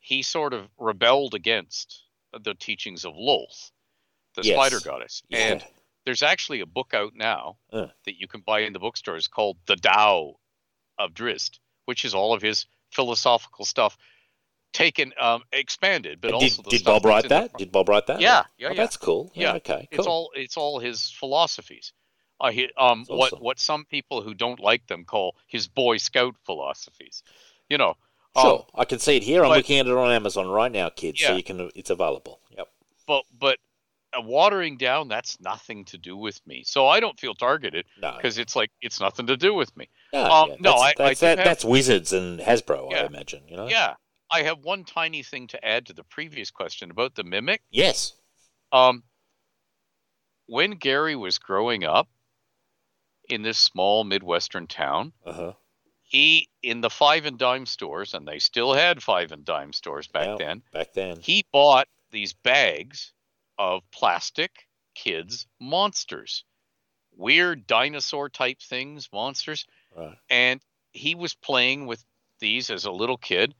he 0.00 0.22
sort 0.22 0.54
of 0.54 0.68
rebelled 0.78 1.34
against 1.34 2.04
the 2.32 2.54
teachings 2.54 3.04
of 3.04 3.12
Lolth, 3.14 3.70
the 4.34 4.42
Yes. 4.44 4.56
spider 4.56 4.80
goddess. 4.80 5.22
Yeah. 5.28 5.38
And 5.38 5.64
there's 6.06 6.22
actually 6.22 6.60
a 6.60 6.66
book 6.66 6.94
out 6.94 7.14
now 7.14 7.58
Uh. 7.70 7.88
that 8.06 8.18
you 8.18 8.26
can 8.28 8.40
buy 8.40 8.60
in 8.60 8.72
the 8.72 8.78
bookstores 8.78 9.28
called 9.28 9.58
The 9.66 9.76
Tao 9.76 10.36
of 10.98 11.12
Drizzt, 11.12 11.58
which 11.84 12.04
is 12.06 12.14
all 12.14 12.32
of 12.32 12.40
his 12.40 12.64
philosophical 12.90 13.66
stuff 13.66 13.98
taken 14.76 15.12
um 15.18 15.42
expanded, 15.52 16.20
but 16.20 16.38
did 16.38 16.52
did 16.68 16.84
Bob 16.84 17.04
write 17.04 17.28
that? 17.30 17.56
Did 17.56 17.72
Bob 17.72 17.88
write 17.88 18.06
that? 18.08 18.20
Yeah, 18.20 18.44
yeah, 18.58 18.68
Oh, 18.68 18.70
yeah. 18.72 18.76
That's 18.76 18.96
cool. 18.98 19.30
Yeah. 19.34 19.42
Yeah, 19.50 19.56
okay. 19.56 19.88
Cool. 19.90 19.98
It's 19.98 20.06
all 20.06 20.30
it's 20.34 20.56
all 20.56 20.78
his 20.80 21.10
philosophies. 21.10 21.92
Uh, 22.38 22.50
he, 22.50 22.68
um, 22.76 23.00
That's 23.08 23.18
what 23.18 23.42
what 23.42 23.58
some 23.58 23.84
people 23.86 24.20
who 24.22 24.34
don't 24.34 24.60
like 24.60 24.86
them 24.86 25.04
call 25.04 25.34
his 25.46 25.68
Boy 25.68 25.96
Scout 25.96 26.34
philosophies. 26.44 27.22
You 27.70 27.78
know, 27.78 27.94
um, 28.36 28.42
Sure, 28.44 28.66
I 28.74 28.84
can 28.84 28.98
see 28.98 29.16
it 29.16 29.22
here. 29.22 29.42
I'm 29.42 29.50
but- 29.50 29.56
looking 29.56 29.78
at 29.78 29.86
it 29.86 29.92
on 29.96 30.10
Amazon 30.12 30.46
right 30.48 30.70
now, 30.70 30.90
kids. 30.90 31.20
yeah. 31.22 31.28
So 31.28 31.36
you 31.36 31.42
can. 31.42 31.70
It's 31.74 31.90
available. 31.90 32.40
Yep. 32.56 32.68
but 33.06 33.22
but 33.40 33.58
uh, 34.16 34.20
watering 34.20 34.76
down 34.76 35.08
that's 35.08 35.40
nothing 35.40 35.84
to 35.86 35.96
do 35.98 36.14
with 36.16 36.38
me. 36.46 36.62
So 36.64 36.86
I 36.86 37.00
don't 37.00 37.18
feel 37.18 37.34
targeted 37.34 37.86
No. 38.02 38.12
because 38.16 38.36
it's 38.38 38.54
like 38.54 38.70
it's 38.82 39.00
nothing 39.00 39.26
to 39.28 39.36
do 39.36 39.54
with 39.54 39.74
me. 39.76 39.88
No, 40.12 40.22
Um, 40.24 40.48
yeah, 40.50 40.56
no, 40.60 40.70
that's, 40.72 40.82
I- 40.82 40.88
I 40.88 40.94
that's, 41.08 41.20
that, 41.20 41.38
have- 41.38 41.46
that's 41.46 41.64
Wizards 41.64 42.12
and 42.12 42.38
Hasbro, 42.40 42.92
I 42.94 43.06
imagine. 43.06 43.42
You 43.48 43.56
know. 43.56 43.68
Yeah, 43.68 43.94
I 44.30 44.42
have 44.42 44.58
one 44.64 44.84
tiny 44.84 45.22
thing 45.22 45.46
to 45.48 45.64
add 45.64 45.86
to 45.86 45.92
the 45.92 46.04
previous 46.04 46.50
question 46.50 46.90
about 46.90 47.14
the 47.14 47.24
mimic. 47.24 47.62
Yes. 47.70 48.14
Um, 48.72 49.04
when 50.46 50.72
Gary 50.72 51.16
was 51.16 51.38
growing 51.38 51.84
up 51.84 52.08
in 53.28 53.42
this 53.42 53.58
small 53.58 54.04
midwestern 54.04 54.66
town, 54.66 55.12
Uh 55.24 55.32
huh. 55.32 55.52
he 56.02 56.48
in 56.62 56.80
the 56.80 56.90
five 56.90 57.26
and 57.26 57.38
dime 57.38 57.66
stores, 57.66 58.14
and 58.14 58.26
they 58.26 58.38
still 58.38 58.74
had 58.74 59.02
five 59.02 59.32
and 59.32 59.44
dime 59.44 59.72
stores 59.72 60.06
back 60.08 60.26
Yeah. 60.26 60.36
then. 60.46 60.62
Back 60.72 60.92
then. 60.92 61.20
He 61.20 61.44
bought 61.52 61.88
these 62.10 62.32
bags 62.32 63.12
of 63.58 63.82
plastic 63.90 64.68
kids 64.94 65.46
monsters, 65.60 66.44
weird 67.12 67.66
dinosaur 67.66 68.28
type 68.28 68.60
things, 68.60 69.08
monsters, 69.12 69.66
Right. 69.94 70.16
and 70.30 70.60
he 70.92 71.14
was 71.14 71.34
playing 71.34 71.86
with 71.86 72.04
these 72.40 72.70
as 72.70 72.84
a 72.84 72.90
little 72.90 73.18
kid. 73.18 73.54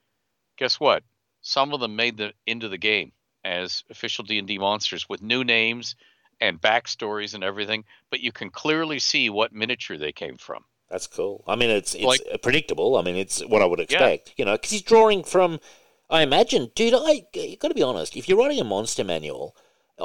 Guess 0.57 0.81
what? 0.81 1.03
Some 1.43 1.73
of 1.73 1.81
them 1.81 1.97
made 1.97 2.17
the 2.17 2.33
into 2.47 2.69
the 2.69 2.79
game 2.79 3.13
as 3.45 3.85
official 3.91 4.25
D&D 4.25 4.59
monsters 4.59 5.09
with 5.09 5.23
new 5.23 5.45
names 5.45 5.95
and 6.41 6.61
backstories 6.61 7.35
and 7.35 7.45
everything, 7.45 7.85
but 8.11 8.21
you 8.21 8.33
can 8.33 8.51
clearly 8.51 8.99
see 8.99 9.31
what 9.31 9.53
miniature 9.53 9.97
they 9.97 10.13
came 10.13 10.37
from. 10.37 10.65
That's 10.91 11.07
cool. 11.07 11.45
I 11.47 11.57
mean, 11.57 11.71
it's 11.71 11.95
it's 11.95 12.05
Like- 12.05 12.43
predictable. 12.43 12.97
I 12.97 13.03
mean, 13.03 13.17
it's 13.17 13.41
what 13.45 13.63
I 13.63 13.67
would 13.67 13.81
expect. 13.81 14.33
You 14.37 14.45
know, 14.45 14.53
because 14.53 14.71
he's 14.71 14.83
drawing 14.83 15.25
from. 15.25 15.61
I 16.09 16.23
imagine, 16.23 16.71
dude. 16.75 16.95
I 16.95 17.27
you 17.35 17.57
got 17.57 17.69
to 17.69 17.75
be 17.75 17.83
honest. 17.83 18.17
If 18.17 18.29
you're 18.29 18.39
writing 18.39 18.61
a 18.61 18.65
monster 18.65 19.03
manual, 19.03 19.57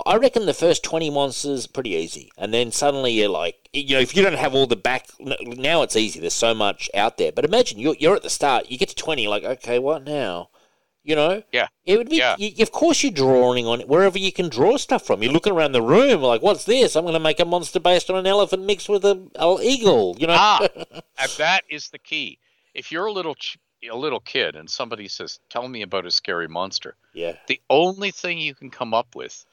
I 0.06 0.16
reckon 0.16 0.46
the 0.46 0.54
first 0.54 0.84
twenty 0.84 1.10
monsters 1.10 1.68
pretty 1.68 1.92
easy, 1.92 2.32
and 2.38 2.54
then 2.54 2.72
suddenly 2.72 3.12
you're 3.12 3.28
like, 3.30 3.70
you 3.74 3.96
know, 3.96 4.02
if 4.02 4.16
you 4.16 4.24
don't 4.24 4.38
have 4.38 4.56
all 4.56 4.66
the 4.68 4.76
back, 4.78 5.08
now 5.20 5.82
it's 5.82 5.96
easy. 5.98 6.20
There's 6.20 6.34
so 6.34 6.54
much 6.54 6.90
out 6.94 7.18
there. 7.18 7.32
But 7.34 7.44
imagine 7.46 7.78
you're 7.80 7.96
you're 8.00 8.16
at 8.16 8.24
the 8.24 8.30
start. 8.30 8.72
You 8.72 8.78
get 8.78 8.90
to 8.90 8.96
twenty, 8.96 9.28
like, 9.28 9.44
okay, 9.44 9.80
what 9.80 10.06
now? 10.06 10.50
You 11.04 11.16
know, 11.16 11.42
Yeah. 11.52 11.68
it 11.84 11.98
would 11.98 12.10
be. 12.10 12.18
Yeah. 12.18 12.36
You, 12.38 12.62
of 12.62 12.72
course, 12.72 13.02
you're 13.02 13.12
drawing 13.12 13.66
on 13.66 13.82
it 13.82 13.88
wherever 13.88 14.20
you 14.20 14.32
can 14.32 14.50
draw 14.50 14.78
stuff 14.78 15.04
from. 15.04 15.24
You're 15.24 15.34
looking 15.34 15.52
around 15.52 15.72
the 15.72 15.82
room, 15.82 16.22
like, 16.22 16.44
what's 16.44 16.66
this? 16.66 16.96
I'm 16.96 17.06
going 17.06 17.16
to 17.16 17.20
make 17.20 17.40
a 17.40 17.46
monster 17.46 17.80
based 17.80 18.12
on 18.12 18.18
an 18.18 18.28
elephant 18.28 18.64
mixed 18.68 18.88
with 18.88 19.04
a, 19.04 19.28
a 19.36 19.58
eagle. 19.64 20.16
You 20.20 20.28
know, 20.28 20.36
Ah, 20.38 20.68
and 21.18 21.32
that 21.40 21.64
is 21.72 21.90
the 21.90 21.98
key. 21.98 22.38
If 22.76 22.92
you're 22.92 23.08
a 23.08 23.12
little 23.12 23.34
ch- 23.34 23.58
a 23.92 23.96
little 23.98 24.20
kid 24.20 24.56
and 24.56 24.70
somebody 24.70 25.08
says, 25.08 25.40
"Tell 25.50 25.68
me 25.68 25.82
about 25.82 26.06
a 26.06 26.12
scary 26.12 26.48
monster," 26.48 26.96
yeah. 27.16 27.34
the 27.48 27.60
only 27.72 28.12
thing 28.12 28.38
you 28.38 28.54
can 28.54 28.70
come 28.70 28.94
up 28.94 29.16
with 29.16 29.44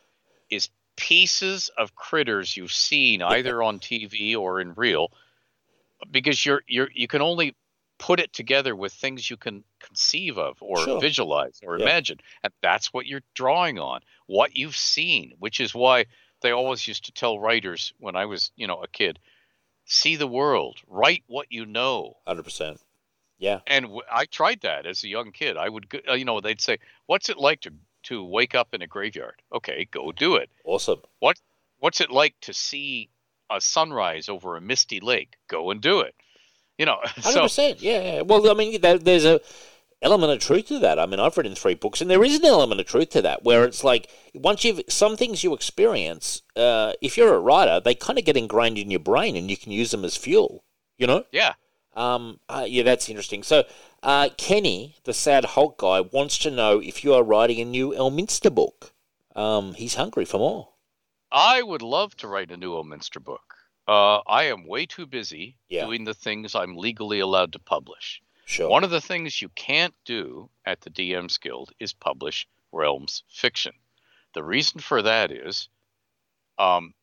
is 0.51 0.69
pieces 0.97 1.71
of 1.79 1.95
critters 1.95 2.57
you've 2.57 2.73
seen 2.73 3.23
either 3.23 3.63
on 3.63 3.79
TV 3.79 4.37
or 4.37 4.61
in 4.61 4.75
real, 4.75 5.13
because 6.11 6.45
you're 6.45 6.63
you're 6.67 6.91
you 6.95 7.09
can 7.09 7.23
only 7.23 7.55
put 7.99 8.21
it 8.21 8.33
together 8.33 8.77
with 8.77 8.93
things 8.93 9.29
you 9.29 9.37
can 9.37 9.65
conceive 9.81 10.39
of 10.39 10.57
or 10.61 10.79
Sure. 10.85 11.01
visualize 11.01 11.61
or 11.65 11.77
Yeah. 11.77 11.83
imagine, 11.85 12.19
and 12.45 12.53
that's 12.63 12.93
what 12.93 13.07
you're 13.07 13.23
drawing 13.35 13.79
on, 13.79 14.01
what 14.27 14.57
you've 14.57 14.77
seen, 14.77 15.33
which 15.39 15.61
is 15.61 15.75
why 15.75 16.07
they 16.41 16.53
always 16.53 16.87
used 16.87 17.07
to 17.07 17.13
tell 17.13 17.41
writers 17.41 17.93
when 17.99 18.15
I 18.15 18.27
was 18.27 18.53
you 18.57 18.67
know 18.67 18.83
a 18.83 18.89
kid, 18.89 19.19
see 19.85 20.17
the 20.17 20.27
world, 20.29 20.79
write 20.87 21.25
what 21.27 21.47
you 21.51 21.67
know, 21.67 22.15
Hundred 22.27 22.45
percent. 22.45 22.81
Yeah. 23.39 23.61
and 23.67 23.85
w- 23.87 24.03
I 24.11 24.27
tried 24.27 24.61
that 24.63 24.87
as 24.87 25.03
a 25.05 25.09
young 25.09 25.31
kid. 25.33 25.57
I 25.57 25.69
would, 25.69 25.87
uh, 26.09 26.15
you 26.15 26.25
know, 26.25 26.41
they'd 26.41 26.61
say, 26.61 26.79
"What's 27.07 27.29
it 27.29 27.39
like 27.39 27.61
to 27.63 27.73
to 28.09 28.25
wake 28.25 28.55
up 28.55 28.75
in 28.75 28.83
a 28.83 28.87
graveyard?" 28.87 29.43
Okay, 29.53 29.89
go 29.91 30.13
do 30.13 30.37
it. 30.37 30.51
Awesome. 30.65 31.01
What 31.21 31.41
What's 31.79 32.01
it 32.01 32.11
like 32.11 32.35
to 32.43 32.53
see 32.53 33.11
a 33.51 33.61
sunrise 33.61 34.29
over 34.29 34.57
a 34.57 34.61
misty 34.61 35.01
lake? 35.01 35.37
Go 35.49 35.71
and 35.71 35.81
do 35.81 36.01
it. 36.01 36.15
You 36.77 36.87
know, 36.87 36.99
Hundred 37.05 37.33
so 37.33 37.43
percent. 37.43 37.83
Yeah, 37.83 38.01
yeah. 38.01 38.23
Well, 38.23 38.51
I 38.51 38.55
mean, 38.55 38.81
there, 38.81 38.99
there's 38.99 39.25
a 39.25 39.41
element 40.01 40.33
of 40.33 40.39
truth 40.41 40.67
to 40.69 40.79
that. 40.79 40.99
I 40.99 41.07
mean, 41.07 41.19
I've 41.19 41.37
written 41.37 41.55
three 41.55 41.75
books, 41.75 42.01
and 42.01 42.11
there 42.11 42.23
is 42.25 42.37
an 42.37 42.45
element 42.45 42.81
of 42.81 42.87
truth 42.87 43.11
to 43.11 43.23
that, 43.23 43.43
where 43.45 43.65
it's 43.65 43.83
like 43.83 44.09
once 44.35 44.65
you've 44.65 44.81
some 44.89 45.17
things 45.17 45.43
you 45.43 45.55
experience, 45.55 46.43
uh, 46.57 46.93
if 47.01 47.17
you're 47.17 47.35
a 47.35 47.41
writer, 47.41 47.81
they 47.85 47.95
kind 47.95 48.19
of 48.19 48.25
get 48.25 48.37
ingrained 48.37 48.79
in 48.79 48.91
your 48.91 49.01
brain, 49.01 49.37
and 49.37 49.51
you 49.51 49.57
can 49.57 49.73
use 49.73 49.91
them 49.91 50.05
as 50.05 50.17
fuel. 50.17 50.65
You 50.99 51.07
know. 51.07 51.25
yeah, 51.31 51.55
Um, 51.95 52.41
uh, 52.49 52.67
yeah, 52.69 52.83
that's 52.83 53.09
interesting. 53.09 53.45
So, 53.45 53.63
uh, 54.03 54.29
Kenny, 54.37 54.97
the 55.05 55.13
sad 55.15 55.45
Hulk 55.45 55.79
guy, 55.79 56.01
wants 56.01 56.39
to 56.39 56.51
know 56.51 56.79
if 56.81 57.03
you 57.05 57.15
are 57.15 57.23
writing 57.23 57.61
a 57.61 57.65
new 57.65 57.93
Elminster 57.93 58.55
book. 58.55 58.93
Um, 59.35 59.75
he's 59.75 59.95
hungry 59.95 60.25
for 60.25 60.39
more. 60.39 60.69
I 61.31 61.63
would 61.63 61.83
love 61.83 62.17
to 62.19 62.29
write 62.29 62.51
a 62.51 62.57
new 62.57 62.73
Elminster 62.73 63.23
book. 63.23 63.55
Uh, 63.87 64.19
I 64.27 64.45
am 64.45 64.67
way 64.67 64.87
too 64.87 65.07
busy 65.07 65.57
Yeah. 65.69 65.85
doing 65.87 66.05
the 66.05 66.15
things 66.15 66.55
I'm 66.55 66.77
legally 66.77 67.21
allowed 67.21 67.53
to 67.53 67.59
publish. 67.59 68.21
Sure. 68.45 68.69
One 68.69 68.85
of 68.85 68.91
the 68.91 69.01
things 69.01 69.43
you 69.43 69.49
can't 69.51 69.95
do 70.05 70.49
at 70.65 70.81
the 70.81 70.91
DMs 70.91 71.41
Guild 71.41 71.73
is 71.79 71.93
publish 71.93 72.47
Realms 72.73 73.23
fiction. 73.29 73.73
The 74.35 74.43
reason 74.43 74.81
for 74.81 75.03
that 75.03 75.31
is 75.31 75.69
um, 76.59 76.95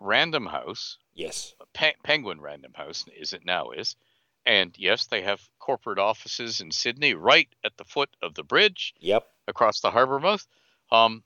Random 0.00 0.46
House, 0.46 0.98
yes. 1.14 1.54
Pe- 1.74 1.94
Penguin 2.02 2.40
Random 2.40 2.72
House, 2.74 3.04
is 3.16 3.32
it 3.32 3.44
now 3.44 3.70
is, 3.70 3.96
and 4.46 4.74
yes, 4.78 5.06
they 5.06 5.22
have 5.22 5.40
corporate 5.58 5.98
offices 5.98 6.60
in 6.60 6.70
Sydney, 6.70 7.14
right 7.14 7.48
at 7.64 7.76
the 7.76 7.84
foot 7.84 8.10
of 8.22 8.34
the 8.34 8.42
bridge 8.44 8.94
Yep. 9.00 9.26
across 9.48 9.80
the 9.80 9.90
harbor 9.90 10.18
mouth. 10.18 10.46
Um, 10.90 11.24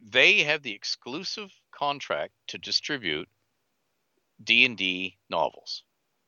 they 0.00 0.42
have 0.44 0.62
the 0.62 0.74
exclusive 0.74 1.50
contract 1.72 2.32
to 2.48 2.58
distribute 2.58 3.28
D 4.42 4.64
and 4.64 4.76
D 4.76 5.18
novels, 5.28 5.82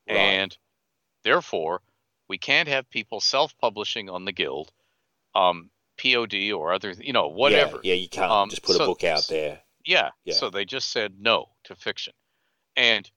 Right. 0.07 0.17
and 0.17 0.57
therefore 1.23 1.81
we 2.27 2.37
can't 2.37 2.67
have 2.67 2.89
people 2.89 3.21
self-publishing 3.21 4.09
on 4.09 4.25
the 4.25 4.31
guild, 4.31 4.71
um, 5.35 5.69
POD 5.97 6.51
or 6.51 6.73
other, 6.73 6.91
you 6.91 7.13
know, 7.13 7.27
whatever. 7.27 7.79
Yeah, 7.83 7.93
yeah 7.93 7.99
you 8.01 8.09
can't 8.09 8.31
Um, 8.31 8.49
just 8.49 8.63
put 8.63 8.75
so- 8.77 8.83
a 8.83 8.87
book 8.87 9.03
out 9.03 9.27
there. 9.27 9.63
Yeah. 9.83 10.11
Yeah. 10.25 10.35
So 10.35 10.49
they 10.49 10.65
just 10.65 10.89
said 10.89 11.19
no 11.19 11.49
to 11.63 11.75
fiction. 11.75 12.13
And 12.75 13.09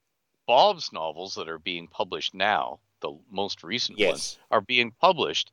Bob's 0.47 0.93
novels 0.93 1.35
that 1.37 1.49
are 1.49 1.59
being 1.59 1.89
published 1.89 2.35
now, 2.35 2.81
the 3.01 3.16
most 3.31 3.62
recent 3.62 3.99
ones, 3.99 4.39
are 4.51 4.61
being 4.61 4.91
published 5.01 5.51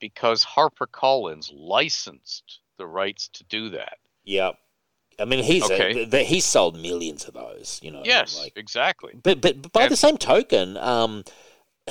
because 0.00 0.44
HarperCollins 0.44 1.50
licensed 1.52 2.60
the 2.76 2.86
rights 2.86 3.28
to 3.28 3.44
do 3.44 3.70
that. 3.70 3.98
Yep. 4.24 4.56
I 5.20 5.24
mean, 5.24 5.42
he's 5.42 5.64
Okay. 5.64 6.08
a, 6.12 6.16
he's 6.22 6.44
sold 6.44 6.80
millions 6.80 7.26
of 7.26 7.34
those. 7.34 7.80
You 7.82 7.90
know. 7.90 8.02
yes, 8.04 8.38
like- 8.38 8.52
exactly. 8.56 9.14
but 9.20 9.40
but, 9.40 9.60
but 9.62 9.72
by 9.72 9.82
And- 9.84 9.90
the 9.92 9.96
same 9.96 10.16
token, 10.16 10.76
um, 10.76 11.24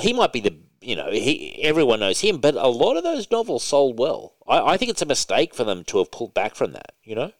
he 0.00 0.12
might 0.14 0.32
be 0.32 0.40
the 0.40 0.56
you 0.80 0.96
know 0.96 1.10
he 1.10 1.62
everyone 1.62 2.00
knows 2.00 2.20
him, 2.20 2.38
but 2.38 2.54
a 2.54 2.68
lot 2.68 2.96
of 2.96 3.02
those 3.04 3.30
novels 3.30 3.64
sold 3.64 3.98
well. 3.98 4.34
I, 4.46 4.60
I 4.74 4.76
think 4.78 4.90
it's 4.90 5.02
a 5.02 5.06
mistake 5.06 5.54
for 5.54 5.64
them 5.64 5.84
to 5.84 5.98
have 5.98 6.10
pulled 6.10 6.32
back 6.32 6.54
from 6.54 6.72
that. 6.72 6.92
You 7.04 7.16
know. 7.16 7.32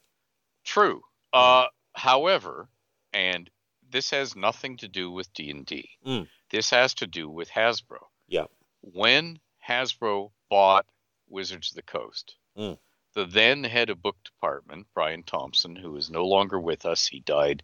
True. 0.64 1.02
Uh, 1.32 1.66
however, 1.94 2.68
and 3.14 3.48
this 3.90 4.10
has 4.10 4.34
nothing 4.36 4.76
to 4.78 4.88
do 4.88 5.10
with 5.10 5.32
D&D. 5.34 5.90
Mm. 6.06 6.28
This 6.50 6.70
has 6.70 6.94
to 6.94 7.06
do 7.06 7.28
with 7.28 7.50
Hasbro. 7.50 7.98
Yeah. 8.26 8.44
When 8.80 9.38
Hasbro 9.68 10.30
bought 10.50 10.86
Wizards 11.28 11.70
of 11.70 11.76
the 11.76 11.82
Coast, 11.82 12.36
Mm. 12.56 12.78
the 13.14 13.26
then 13.26 13.64
head 13.64 13.90
of 13.90 14.02
book 14.02 14.16
department, 14.24 14.86
Brian 14.94 15.22
Thompson, 15.22 15.76
who 15.76 15.96
is 15.96 16.10
no 16.10 16.26
longer 16.26 16.58
with 16.60 16.86
us, 16.86 17.06
he 17.06 17.20
died, 17.20 17.62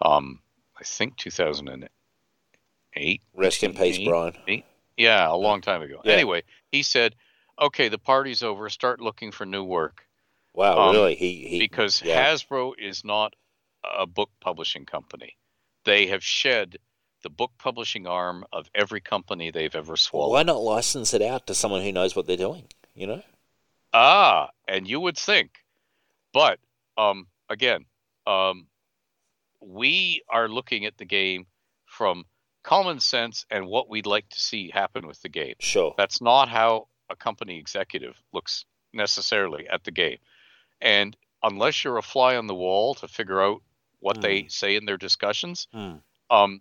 um, 0.00 0.40
I 0.78 0.84
think 0.84 1.16
2008. 1.16 1.90
Rest 3.34 3.62
in 3.62 3.72
peace, 3.72 3.98
1988. 3.98 4.44
Brian. 4.44 4.62
Yeah, 4.96 5.30
a 5.30 5.36
long 5.36 5.60
time 5.60 5.82
ago. 5.82 6.00
Yeah. 6.04 6.12
Anyway, 6.12 6.42
he 6.70 6.82
said, 6.82 7.14
"Okay, 7.60 7.88
the 7.88 7.98
party's 7.98 8.42
over. 8.42 8.68
Start 8.68 9.00
looking 9.00 9.32
for 9.32 9.46
new 9.46 9.64
work." 9.64 10.06
Wow, 10.52 10.78
Um, 10.78 10.94
really? 10.94 11.14
He, 11.14 11.48
he 11.48 11.58
because 11.58 12.02
yeah. 12.02 12.30
Hasbro 12.32 12.74
is 12.78 13.04
not 13.04 13.34
a 13.82 14.06
book 14.06 14.30
publishing 14.40 14.84
company. 14.84 15.36
They 15.84 16.06
have 16.06 16.24
shed 16.24 16.78
the 17.22 17.30
book 17.30 17.52
publishing 17.58 18.06
arm 18.06 18.44
of 18.52 18.68
every 18.74 19.00
company 19.00 19.50
they've 19.50 19.74
ever 19.74 19.96
swallowed. 19.96 20.32
Why 20.32 20.42
not 20.42 20.60
license 20.60 21.14
it 21.14 21.22
out 21.22 21.46
to 21.46 21.54
someone 21.54 21.82
who 21.82 21.92
knows 21.92 22.16
what 22.16 22.26
they're 22.26 22.36
doing? 22.36 22.66
You 22.94 23.06
know. 23.06 23.22
Ah, 23.92 24.50
and 24.66 24.88
you 24.88 25.00
would 25.00 25.18
think, 25.18 25.50
but 26.32 26.58
um, 26.96 27.26
again, 27.48 27.84
um, 28.26 28.66
we 29.60 30.22
are 30.28 30.48
looking 30.48 30.86
at 30.86 30.96
the 30.98 31.04
game 31.04 31.46
from 31.86 32.24
common 32.62 33.00
sense 33.00 33.44
and 33.50 33.66
what 33.66 33.88
we'd 33.88 34.06
like 34.06 34.28
to 34.30 34.40
see 34.40 34.70
happen 34.70 35.06
with 35.06 35.20
the 35.22 35.28
game. 35.28 35.54
Sure. 35.58 35.94
That's 35.96 36.20
not 36.20 36.48
how 36.48 36.88
a 37.10 37.16
company 37.16 37.58
executive 37.58 38.20
looks 38.32 38.64
necessarily 38.92 39.68
at 39.68 39.84
the 39.84 39.90
game. 39.90 40.18
And 40.80 41.16
unless 41.42 41.84
you're 41.84 41.98
a 41.98 42.02
fly 42.02 42.36
on 42.36 42.46
the 42.46 42.54
wall 42.54 42.94
to 42.94 43.08
figure 43.08 43.42
out 43.42 43.62
what 44.02 44.20
they 44.20 44.46
say 44.48 44.76
in 44.76 44.84
their 44.84 44.96
discussions, 44.98 45.68
Hmm. 45.72 45.94
um, 46.30 46.60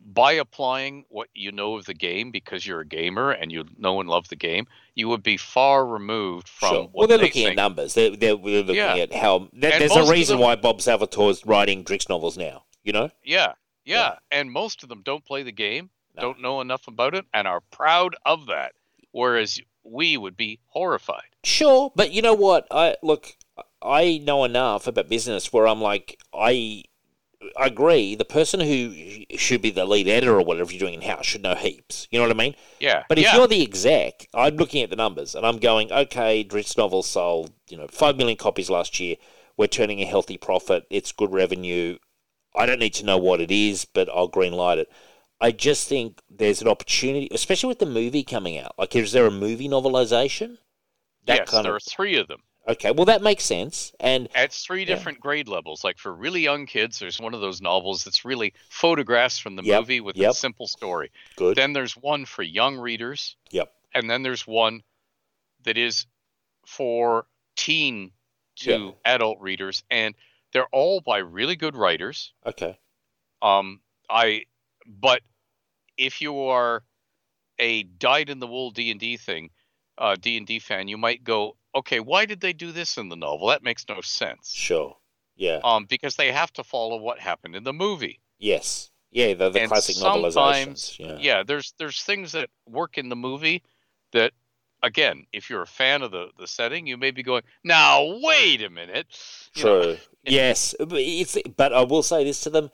by 0.00 0.32
applying 0.32 1.04
what 1.08 1.28
you 1.34 1.50
know 1.52 1.76
of 1.76 1.84
the 1.86 1.94
game 1.94 2.30
because 2.30 2.64
you're 2.66 2.80
a 2.80 2.86
gamer 2.86 3.32
and 3.32 3.50
you 3.50 3.64
know 3.76 4.00
and 4.00 4.08
love 4.08 4.28
the 4.28 4.36
game, 4.36 4.66
you 4.94 5.08
would 5.08 5.22
be 5.22 5.36
far 5.36 5.84
removed 5.84 6.48
from 6.48 6.68
Sure. 6.70 6.90
Well, 6.92 7.08
they're 7.08 7.18
they 7.18 7.24
looking 7.24 7.44
think. 7.46 7.58
at 7.58 7.62
numbers. 7.62 7.94
They're, 7.94 8.10
they're, 8.10 8.36
they're 8.36 8.62
looking 8.62 8.76
Yeah. 8.76 8.96
at 8.96 9.12
how. 9.12 9.48
There, 9.52 9.76
there's 9.78 9.96
a 9.96 10.10
reason 10.10 10.36
them- 10.38 10.44
why 10.44 10.54
Bob 10.56 10.78
Salvatore's 10.78 11.44
writing 11.44 11.84
Drizzt 11.84 12.08
novels 12.08 12.38
now. 12.38 12.64
You 12.84 12.92
know. 12.92 13.10
Yeah, 13.24 13.52
yeah, 13.84 13.96
Yeah. 13.96 14.14
and 14.30 14.50
most 14.52 14.82
of 14.84 14.88
them 14.88 15.02
don't 15.04 15.24
play 15.24 15.42
the 15.42 15.52
game, 15.52 15.90
No. 16.16 16.22
don't 16.22 16.40
know 16.40 16.60
enough 16.60 16.86
about 16.88 17.14
it, 17.14 17.26
and 17.34 17.46
are 17.48 17.60
proud 17.60 18.14
of 18.24 18.46
that. 18.46 18.72
Whereas 19.10 19.60
we 19.82 20.16
would 20.16 20.36
be 20.36 20.60
horrified. 20.66 21.24
Sure, 21.42 21.92
but 21.96 22.12
you 22.12 22.22
know 22.22 22.34
what? 22.34 22.66
I 22.70 22.96
look. 23.02 23.34
I 23.82 24.18
know 24.18 24.44
enough 24.44 24.86
about 24.86 25.08
business 25.08 25.52
where 25.52 25.66
I'm 25.68 25.80
like, 25.80 26.18
I, 26.34 26.84
I 27.56 27.66
agree. 27.66 28.14
The 28.14 28.24
person 28.24 28.60
who 28.60 28.94
should 29.36 29.62
be 29.62 29.70
the 29.70 29.84
lead 29.84 30.08
editor 30.08 30.34
or 30.38 30.42
whatever 30.44 30.72
you're 30.72 30.80
doing 30.80 30.94
in 30.94 31.02
house 31.02 31.26
should 31.26 31.42
know 31.42 31.54
heaps. 31.54 32.08
You 32.10 32.18
know 32.18 32.26
what 32.26 32.36
I 32.36 32.38
mean? 32.38 32.54
Yeah, 32.80 33.04
But 33.08 33.18
if 33.18 33.24
yeah. 33.24 33.36
you're 33.36 33.46
the 33.46 33.62
exec, 33.62 34.28
I'm 34.34 34.56
looking 34.56 34.82
at 34.82 34.90
the 34.90 34.96
numbers 34.96 35.34
and 35.34 35.46
I'm 35.46 35.58
going, 35.58 35.92
okay, 35.92 36.44
Drizzt 36.44 36.76
novel 36.78 37.02
sold, 37.02 37.52
you 37.68 37.76
know, 37.76 37.86
five 37.88 38.16
million 38.16 38.36
copies 38.36 38.70
last 38.70 38.98
year. 39.00 39.16
We're 39.56 39.66
turning 39.68 40.00
a 40.00 40.06
healthy 40.06 40.36
profit. 40.38 40.86
It's 40.90 41.12
good 41.12 41.32
revenue. 41.32 41.98
I 42.54 42.66
don't 42.66 42.80
need 42.80 42.94
to 42.94 43.04
know 43.04 43.18
what 43.18 43.40
it 43.40 43.50
is, 43.50 43.84
but 43.84 44.08
I'll 44.08 44.28
green 44.28 44.52
light 44.52 44.78
it. 44.78 44.90
I 45.40 45.52
just 45.52 45.88
think 45.88 46.20
there's 46.28 46.60
an 46.62 46.68
opportunity, 46.68 47.28
especially 47.30 47.68
with 47.68 47.78
the 47.78 47.86
movie 47.86 48.24
coming 48.24 48.58
out. 48.58 48.74
Like, 48.78 48.96
is 48.96 49.12
there 49.12 49.26
a 49.26 49.30
movie 49.30 49.68
novelization? 49.68 50.58
yes, 51.26 51.50
there 51.62 51.74
are 51.74 51.80
three 51.80 52.16
of 52.16 52.26
them. 52.28 52.40
Okay, 52.68 52.90
well 52.90 53.06
that 53.06 53.22
makes 53.22 53.44
sense. 53.44 53.92
And 53.98 54.28
At 54.34 54.52
three 54.52 54.82
Yeah. 54.82 54.86
different 54.86 55.20
grade 55.20 55.48
levels. 55.48 55.82
Like 55.84 55.98
for 55.98 56.14
really 56.14 56.42
young 56.42 56.66
kids, 56.66 56.98
there's 56.98 57.18
one 57.18 57.34
of 57.34 57.40
those 57.40 57.62
novels 57.62 58.04
that's 58.04 58.24
really 58.24 58.52
photographs 58.68 59.38
from 59.38 59.56
the 59.56 59.62
Yep, 59.62 59.80
movie 59.80 60.00
with 60.00 60.16
yep. 60.16 60.32
a 60.32 60.34
simple 60.34 60.68
story. 60.68 61.10
good. 61.36 61.56
Then 61.56 61.72
there's 61.72 61.96
one 61.96 62.24
for 62.26 62.42
young 62.42 62.76
readers, 62.76 63.36
Yep. 63.50 63.72
and 63.94 64.10
then 64.10 64.22
there's 64.22 64.46
one 64.46 64.82
that 65.62 65.78
is 65.78 66.06
for 66.66 67.26
teen 67.56 68.12
to 68.56 68.70
Yeah. 68.70 68.90
adult 69.04 69.40
readers, 69.40 69.82
and 69.90 70.14
they're 70.52 70.68
all 70.72 71.00
by 71.00 71.18
really 71.18 71.56
good 71.56 71.74
writers. 71.76 72.32
Okay. 72.44 72.78
Um, 73.40 73.80
I, 74.10 74.44
but 74.86 75.22
if 75.96 76.20
you 76.20 76.38
are 76.38 76.84
a 77.58 77.82
dyed 77.82 78.30
in 78.30 78.40
the 78.40 78.46
wool 78.46 78.70
D 78.70 78.90
and 78.90 79.00
D 79.00 79.16
thing, 79.16 79.50
uh, 79.96 80.16
D 80.16 80.36
and 80.36 80.46
D 80.46 80.58
fan, 80.58 80.88
you 80.88 80.98
might 80.98 81.24
go, 81.24 81.56
okay, 81.74 82.00
why 82.00 82.26
did 82.26 82.40
they 82.40 82.52
do 82.52 82.72
this 82.72 82.96
in 82.98 83.08
the 83.08 83.16
novel? 83.16 83.48
That 83.48 83.62
makes 83.62 83.84
no 83.88 84.00
sense. 84.00 84.50
Sure. 84.54 84.96
Yeah. 85.36 85.60
Um, 85.62 85.86
because 85.88 86.16
they 86.16 86.32
have 86.32 86.52
to 86.54 86.64
follow 86.64 86.96
what 86.98 87.18
happened 87.20 87.54
in 87.56 87.64
the 87.64 87.72
movie. 87.72 88.20
yes. 88.38 88.90
Yeah. 89.10 89.32
The, 89.34 89.48
the 89.50 89.60
and 89.62 89.68
classic 89.70 89.96
sometimes, 89.96 90.34
novelizations. 90.36 90.98
Yeah. 90.98 91.16
yeah, 91.18 91.42
there's 91.42 91.72
there's 91.78 92.02
things 92.02 92.32
that 92.32 92.50
work 92.66 92.98
in 92.98 93.08
the 93.08 93.16
movie 93.16 93.62
that 94.12 94.32
again, 94.82 95.26
if 95.32 95.48
you're 95.48 95.62
a 95.62 95.66
fan 95.66 96.02
of 96.02 96.10
the 96.10 96.28
the 96.38 96.46
setting, 96.46 96.86
you 96.86 96.98
may 96.98 97.10
be 97.10 97.22
going, 97.22 97.42
"Now, 97.64 98.04
wait 98.22 98.60
a 98.62 98.68
minute." 98.68 99.06
You 99.54 99.64
know, 99.64 99.82
True. 99.82 99.96
yes, 100.24 100.74
but 100.78 101.00
it's. 101.00 101.38
But 101.56 101.72
I 101.72 101.84
will 101.84 102.02
say 102.02 102.22
this 102.22 102.42
to 102.42 102.50
them: 102.50 102.70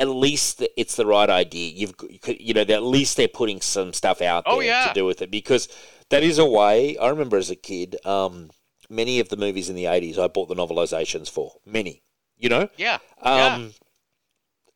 at 0.00 0.08
least 0.08 0.66
it's 0.76 0.96
the 0.96 1.06
right 1.06 1.30
idea. 1.30 1.72
You've, 1.72 1.94
you 2.26 2.52
know, 2.54 2.62
at 2.62 2.82
least 2.82 3.16
they're 3.16 3.28
putting 3.28 3.60
some 3.60 3.92
stuff 3.92 4.20
out 4.20 4.44
there 4.44 4.54
Oh, 4.54 4.60
yeah. 4.60 4.88
to 4.88 4.92
do 4.94 5.04
with 5.06 5.22
it 5.22 5.30
because 5.30 5.68
that 6.10 6.22
is 6.22 6.38
a 6.38 6.46
way. 6.46 6.96
I 6.98 7.08
remember 7.08 7.36
as 7.36 7.50
a 7.50 7.56
kid, 7.56 7.96
um, 8.06 8.50
many 8.88 9.20
of 9.20 9.28
the 9.28 9.36
movies 9.36 9.68
in 9.68 9.76
the 9.76 9.86
eighties, 9.86 10.18
I 10.18 10.28
bought 10.28 10.48
the 10.48 10.54
novelizations 10.54 11.30
for 11.30 11.52
many. 11.64 12.02
You 12.38 12.50
know, 12.50 12.68
yeah, 12.76 12.98
yeah. 13.32 13.56
um, 13.56 13.74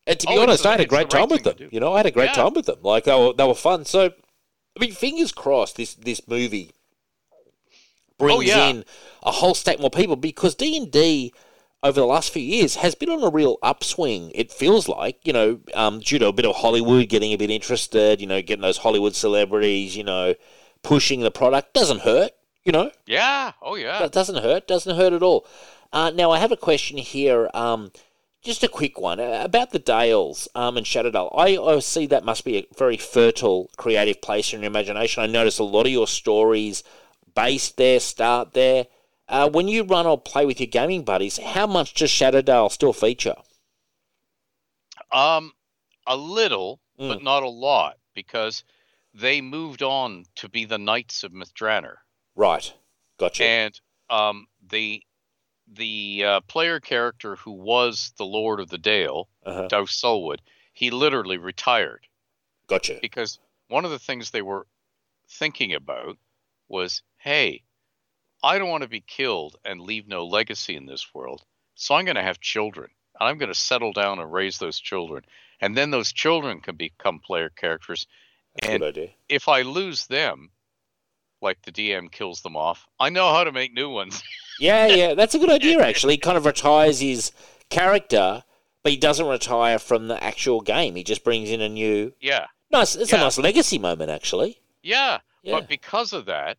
and 0.07 0.19
to 0.19 0.27
be 0.27 0.37
Oh, 0.37 0.41
honest, 0.41 0.65
I 0.65 0.71
had 0.71 0.79
a 0.81 0.85
great 0.85 1.09
right 1.09 1.09
time 1.09 1.29
with 1.29 1.43
them. 1.43 1.57
You 1.69 1.79
know, 1.79 1.93
I 1.93 1.97
had 1.97 2.05
a 2.05 2.11
great 2.11 2.25
Yeah. 2.27 2.33
time 2.33 2.53
with 2.53 2.65
them. 2.65 2.79
Like 2.81 3.03
they 3.05 3.15
were, 3.15 3.33
they 3.33 3.45
were 3.45 3.55
fun. 3.55 3.85
So, 3.85 4.05
I 4.07 4.79
mean, 4.79 4.93
fingers 4.93 5.31
crossed, 5.31 5.77
this 5.77 5.95
this 5.95 6.27
movie 6.27 6.71
brings 8.17 8.33
Oh, 8.35 8.41
yeah. 8.41 8.69
in 8.69 8.85
a 9.23 9.31
whole 9.31 9.53
stack 9.53 9.79
more 9.79 9.89
people 9.89 10.15
because 10.15 10.55
D 10.55 10.77
and 10.77 10.91
D 10.91 11.33
over 11.83 11.99
the 11.99 12.05
last 12.05 12.31
few 12.31 12.41
years 12.43 12.75
has 12.75 12.93
been 12.95 13.09
on 13.09 13.23
a 13.23 13.29
real 13.29 13.57
upswing. 13.63 14.31
It 14.35 14.51
feels 14.51 14.87
like 14.87 15.19
you 15.25 15.33
know, 15.33 15.59
um, 15.73 15.99
due 15.99 16.19
to 16.19 16.27
a 16.27 16.33
bit 16.33 16.45
of 16.45 16.55
Hollywood 16.57 17.09
getting 17.09 17.33
a 17.33 17.37
bit 17.37 17.49
interested. 17.49 18.21
You 18.21 18.27
know, 18.27 18.41
getting 18.41 18.61
those 18.61 18.77
Hollywood 18.77 19.15
celebrities. 19.15 19.95
You 19.95 20.03
know, 20.03 20.35
pushing 20.83 21.21
the 21.21 21.31
product 21.31 21.73
doesn't 21.73 22.01
hurt. 22.01 22.31
You 22.63 22.71
know, 22.71 22.91
yeah. 23.07 23.53
Oh 23.61 23.75
yeah. 23.75 23.99
that 23.99 24.11
doesn't 24.11 24.43
hurt. 24.43 24.67
Doesn't 24.67 24.95
hurt 24.95 25.13
at 25.13 25.23
all. 25.23 25.47
Uh, 25.91 26.11
now 26.11 26.31
I 26.31 26.39
have 26.39 26.51
a 26.51 26.57
question 26.57 26.97
here. 26.97 27.49
Um, 27.53 27.91
just 28.43 28.63
a 28.63 28.67
quick 28.67 28.99
one 28.99 29.19
uh, 29.19 29.41
about 29.43 29.71
the 29.71 29.79
Dales 29.79 30.47
um, 30.55 30.77
and 30.77 30.85
Shadowdale. 30.85 31.31
I, 31.37 31.57
I 31.57 31.79
see 31.79 32.05
that 32.07 32.23
must 32.25 32.43
be 32.45 32.57
a 32.57 32.67
very 32.77 32.97
fertile, 32.97 33.69
creative 33.77 34.21
place 34.21 34.53
in 34.53 34.61
your 34.61 34.67
imagination. 34.67 35.21
I 35.23 35.27
notice 35.27 35.59
a 35.59 35.63
lot 35.63 35.85
of 35.85 35.91
your 35.91 36.07
stories 36.07 36.83
based 37.35 37.77
there, 37.77 37.99
start 37.99 38.53
there. 38.53 38.87
Uh, 39.27 39.49
when 39.49 39.67
you 39.67 39.83
run 39.83 40.05
or 40.07 40.19
play 40.19 40.45
with 40.45 40.59
your 40.59 40.67
gaming 40.67 41.03
buddies, 41.03 41.37
how 41.37 41.65
much 41.67 41.93
does 41.93 42.09
Shadowdale 42.09 42.71
still 42.71 42.93
feature? 42.93 43.35
Um, 45.11 45.53
a 46.07 46.15
little, 46.15 46.79
Mm. 46.99 47.09
but 47.09 47.23
not 47.23 47.41
a 47.43 47.49
lot, 47.49 47.97
because 48.13 48.63
they 49.13 49.41
moved 49.41 49.81
on 49.81 50.25
to 50.35 50.49
be 50.49 50.65
the 50.65 50.77
Knights 50.77 51.23
of 51.23 51.33
Myth 51.33 51.53
Drannor, 51.53 51.95
Right, 52.35 52.73
gotcha. 53.17 53.43
and 53.43 53.79
um, 54.09 54.47
the 54.69 55.03
the 55.67 56.23
uh, 56.25 56.41
player 56.41 56.79
character 56.79 57.35
who 57.37 57.51
was 57.51 58.13
the 58.17 58.25
Lord 58.25 58.59
of 58.59 58.69
the 58.69 58.77
Dale, 58.77 59.29
uh-huh. 59.45 59.67
Doust 59.69 60.01
Sulwood, 60.01 60.39
he 60.73 60.91
literally 60.91 61.37
retired 61.37 62.07
Gotcha. 62.67 62.99
because 63.01 63.39
one 63.67 63.85
of 63.85 63.91
the 63.91 63.99
things 63.99 64.31
they 64.31 64.41
were 64.41 64.67
thinking 65.29 65.73
about 65.73 66.17
was, 66.67 67.03
hey, 67.17 67.63
I 68.43 68.57
don't 68.57 68.69
want 68.69 68.83
to 68.83 68.89
be 68.89 69.01
killed 69.01 69.55
and 69.63 69.79
leave 69.79 70.07
no 70.07 70.25
legacy 70.25 70.75
in 70.75 70.85
this 70.87 71.13
world, 71.13 71.43
so 71.75 71.95
I'm 71.95 72.05
going 72.05 72.15
to 72.15 72.23
have 72.23 72.39
children. 72.39 72.89
And 73.19 73.29
I'm 73.29 73.37
going 73.37 73.49
to 73.53 73.55
settle 73.55 73.93
down 73.93 74.19
and 74.19 74.31
raise 74.31 74.57
those 74.57 74.79
children. 74.79 75.23
And 75.59 75.77
then 75.77 75.91
those 75.91 76.11
children 76.11 76.59
can 76.59 76.75
become 76.75 77.19
player 77.19 77.49
characters. 77.49 78.07
That's 78.55 78.67
a 78.67 78.71
and- 78.71 78.79
good 78.81 78.97
idea. 78.97 79.09
If 79.29 79.47
I 79.47 79.61
lose 79.61 80.07
them, 80.07 80.51
like 81.41 81.61
the 81.63 81.71
DM 81.71 82.11
kills 82.11 82.41
them 82.41 82.55
off, 82.55 82.87
I 82.99 83.09
know 83.09 83.31
how 83.33 83.43
to 83.43 83.51
make 83.51 83.73
new 83.73 83.89
ones. 83.89 84.21
Yeah, 84.59 84.85
yeah, 84.87 85.13
that's 85.15 85.33
a 85.33 85.39
good 85.39 85.49
idea. 85.49 85.81
Actually, 85.87 86.13
he 86.13 86.17
kind 86.19 86.37
of 86.37 86.45
retires 86.45 86.99
his 86.99 87.31
character, 87.71 88.43
but 88.83 88.91
he 88.91 88.97
doesn't 88.97 89.25
retire 89.25 89.79
from 89.79 90.07
the 90.07 90.23
actual 90.23 90.61
game. 90.61 90.95
He 90.95 91.03
just 91.03 91.23
brings 91.23 91.49
in 91.49 91.61
a 91.61 91.69
new. 91.69 92.13
yeah. 92.21 92.45
Nice. 92.71 92.95
It's 92.95 93.11
a 93.11 93.17
nice 93.17 93.39
legacy 93.39 93.79
moment, 93.79 94.11
actually. 94.11 94.61
Yeah. 94.83 95.17
Yeah. 95.41 95.53
But 95.53 95.67
because 95.67 96.13
of 96.13 96.25
that, 96.27 96.57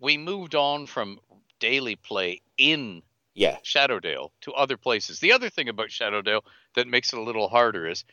we 0.00 0.18
moved 0.18 0.56
on 0.56 0.86
from 0.86 1.20
daily 1.60 1.94
play 1.94 2.42
in 2.58 3.02
Yeah. 3.34 3.58
Shadowdale 3.64 4.30
to 4.40 4.52
other 4.54 4.76
places. 4.76 5.20
The 5.20 5.30
other 5.32 5.48
thing 5.48 5.68
about 5.68 5.88
Shadowdale 5.90 6.42
that 6.74 6.88
makes 6.88 7.12
it 7.12 7.18
a 7.20 7.22
little 7.22 7.48
harder 7.48 7.86
is 7.86 8.04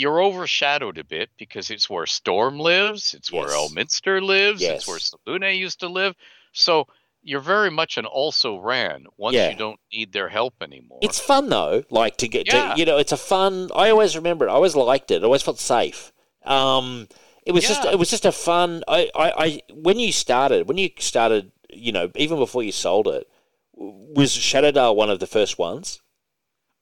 you're 0.00 0.22
overshadowed 0.22 0.96
a 0.98 1.04
bit 1.04 1.28
because 1.38 1.70
it's 1.70 1.90
where 1.90 2.06
Storm 2.06 2.58
lives, 2.58 3.14
it's 3.14 3.30
where 3.30 3.48
Elminster 3.48 4.22
lives, 4.22 4.60
Yes. 4.62 4.78
it's 4.78 4.88
where 4.88 4.98
Sylune 4.98 5.58
used 5.58 5.80
to 5.80 5.88
live. 5.88 6.14
So 6.52 6.86
you're 7.22 7.40
very 7.56 7.70
much 7.70 7.98
an 7.98 8.06
also 8.06 8.56
ran 8.58 9.04
once 9.18 9.34
Yeah. 9.36 9.50
you 9.50 9.56
don't 9.56 9.78
need 9.92 10.12
their 10.12 10.30
help 10.30 10.54
anymore. 10.62 11.00
It's 11.02 11.20
fun 11.20 11.50
though. 11.50 11.84
Like 11.90 12.16
to 12.18 12.28
get 12.28 12.46
Yeah. 12.46 12.72
to 12.72 12.78
you 12.78 12.86
know, 12.86 12.96
it's 12.96 13.12
a 13.12 13.16
fun. 13.18 13.70
I 13.74 13.90
always 13.90 14.16
remember 14.16 14.46
it. 14.46 14.50
I 14.50 14.54
always 14.54 14.74
liked 14.74 15.10
it. 15.10 15.20
I 15.22 15.24
always 15.26 15.42
felt 15.42 15.58
safe. 15.58 16.12
Um, 16.44 17.06
it 17.44 17.52
was 17.52 17.64
just 17.68 17.84
it 17.84 17.98
was 17.98 18.08
just 18.10 18.24
a 18.24 18.32
fun. 18.32 18.82
I, 18.88 19.10
I, 19.14 19.28
I 19.46 19.60
when 19.74 19.98
you 19.98 20.12
started 20.12 20.66
when 20.68 20.78
you 20.78 20.88
started, 20.98 21.52
you 21.68 21.92
know, 21.92 22.10
even 22.16 22.38
before 22.38 22.62
you 22.62 22.72
sold 22.72 23.06
it, 23.06 23.28
was 23.74 24.30
Shadowdale 24.34 24.96
one 24.96 25.10
of 25.10 25.18
the 25.20 25.26
first 25.26 25.58
ones? 25.58 26.00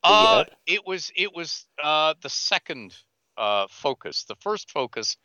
Uh, 0.05 0.45
it 0.67 0.87
was 0.87 1.11
it 1.17 1.35
was 1.35 1.67
uh, 1.83 2.15
the 2.23 2.31
second 2.31 2.95
uh, 3.39 3.67
focus. 3.71 4.25
The 4.25 4.37
first 4.37 4.71
focus 4.71 5.17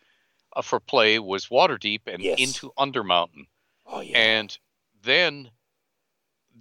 uh, 0.55 0.61
for 0.61 0.79
play 0.79 1.19
was 1.19 1.47
Waterdeep 1.47 2.01
and 2.07 2.21
Yes. 2.23 2.39
into 2.39 2.71
Undermountain. 2.77 3.47
Oh 3.85 3.99
yeah. 4.01 4.17
and 4.17 4.57
then 5.03 5.49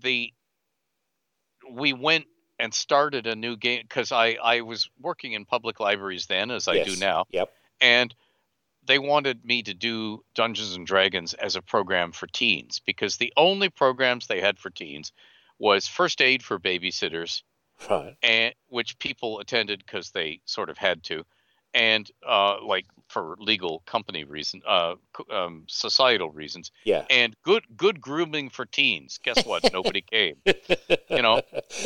the 0.01 0.33
we 1.71 1.93
went 1.93 2.27
and 2.59 2.73
started 2.75 3.27
a 3.27 3.37
new 3.37 3.57
game 3.57 3.83
because 3.83 4.13
I 4.13 4.37
I 4.43 4.61
was 4.63 4.89
working 5.01 5.33
in 5.33 5.45
public 5.45 5.81
libraries 5.81 6.27
then 6.27 6.51
as 6.51 6.69
I 6.69 6.83
do 6.83 6.97
now, 6.97 7.27
Yep. 7.31 7.53
and 7.81 8.15
they 8.85 8.99
wanted 8.99 9.45
me 9.45 9.63
to 9.63 9.75
do 9.75 10.25
Dungeons 10.35 10.75
and 10.75 10.87
Dragons 10.87 11.35
as 11.35 11.55
a 11.55 11.63
program 11.63 12.11
for 12.13 12.27
teens 12.27 12.81
because 12.85 13.17
the 13.17 13.33
only 13.37 13.69
programs 13.69 14.27
they 14.27 14.41
had 14.41 14.59
for 14.59 14.71
teens 14.71 15.13
was 15.59 15.87
first 15.87 16.21
aid 16.21 16.43
for 16.43 16.59
babysitters 16.59 17.43
Right. 17.89 18.17
and 18.23 18.55
which 18.69 18.99
people 18.99 19.39
attended 19.39 19.79
because 19.85 20.11
they 20.11 20.41
sort 20.47 20.69
of 20.69 20.79
had 20.79 21.05
to 21.05 21.25
and 21.75 22.11
uh, 22.27 22.57
like 22.65 22.87
for 23.09 23.37
legal 23.39 23.81
company 23.85 24.25
reason 24.25 24.63
uh, 24.67 24.95
um, 25.31 25.65
societal 25.69 26.31
reasons 26.31 26.71
Yeah. 26.85 27.05
and 27.11 27.37
good 27.43 27.65
good 27.77 28.01
grooming 28.01 28.49
for 28.49 28.65
teens. 28.65 29.19
Guess 29.23 29.45
what? 29.45 29.71
Nobody 29.73 30.01
came. 30.11 30.37
You 31.11 31.21
know, 31.23 31.43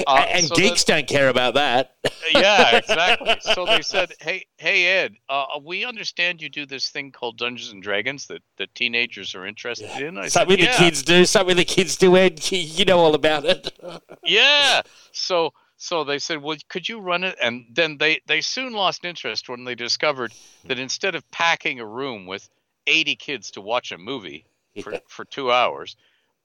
uh, 0.07 0.25
and 0.29 0.47
so 0.47 0.55
geeks 0.55 0.85
don't 0.85 1.09
care 1.09 1.29
about 1.29 1.55
that. 1.55 1.97
yeah, 2.31 2.77
exactly. 2.79 3.37
So 3.41 3.67
they 3.67 3.83
said, 3.83 4.13
"Hey, 4.21 4.47
hey, 4.59 4.87
Ed, 4.87 5.17
uh, 5.29 5.47
we 5.63 5.85
understand 5.85 6.41
you 6.43 6.49
do 6.49 6.65
this 6.65 6.91
thing 6.91 7.11
called 7.11 7.39
Dungeons 7.39 7.73
and 7.73 7.83
Dragons 7.83 8.27
that 8.29 8.43
that 8.59 8.73
teenagers 8.77 9.35
are 9.35 9.45
interested 9.47 9.91
in." 10.01 10.17
I 10.19 10.29
Something 10.29 10.59
said, 10.59 10.67
the 10.67 10.71
"Yeah, 10.71 10.77
kids 10.79 11.03
do. 11.03 11.25
Something 11.25 11.57
the 11.57 11.65
kids 11.65 11.97
do. 11.97 12.17
Ed, 12.17 12.51
you 12.53 12.85
know 12.85 12.99
all 13.01 13.15
about 13.17 13.45
it. 13.45 13.77
yeah." 14.25 14.83
So 15.13 15.53
so 15.87 16.05
they 16.05 16.19
said, 16.19 16.43
"Well, 16.43 16.57
could 16.69 16.89
you 16.89 16.99
run 17.01 17.25
it?" 17.25 17.37
And 17.43 17.67
then 17.73 17.97
they 17.99 18.21
they 18.27 18.41
soon 18.41 18.73
lost 18.73 19.05
interest 19.05 19.49
when 19.49 19.65
they 19.65 19.75
discovered 19.75 20.33
that 20.65 20.79
instead 20.79 21.15
of 21.15 21.31
packing 21.31 21.81
a 21.81 21.87
room 21.87 22.27
with 22.27 22.49
80 22.87 23.17
kids 23.17 23.51
to 23.53 23.61
watch 23.61 23.93
a 23.93 23.99
movie 23.99 24.45
for, 24.83 24.93
Yeah. 24.93 25.01
for 25.09 25.25
two 25.25 25.51
hours, 25.51 25.97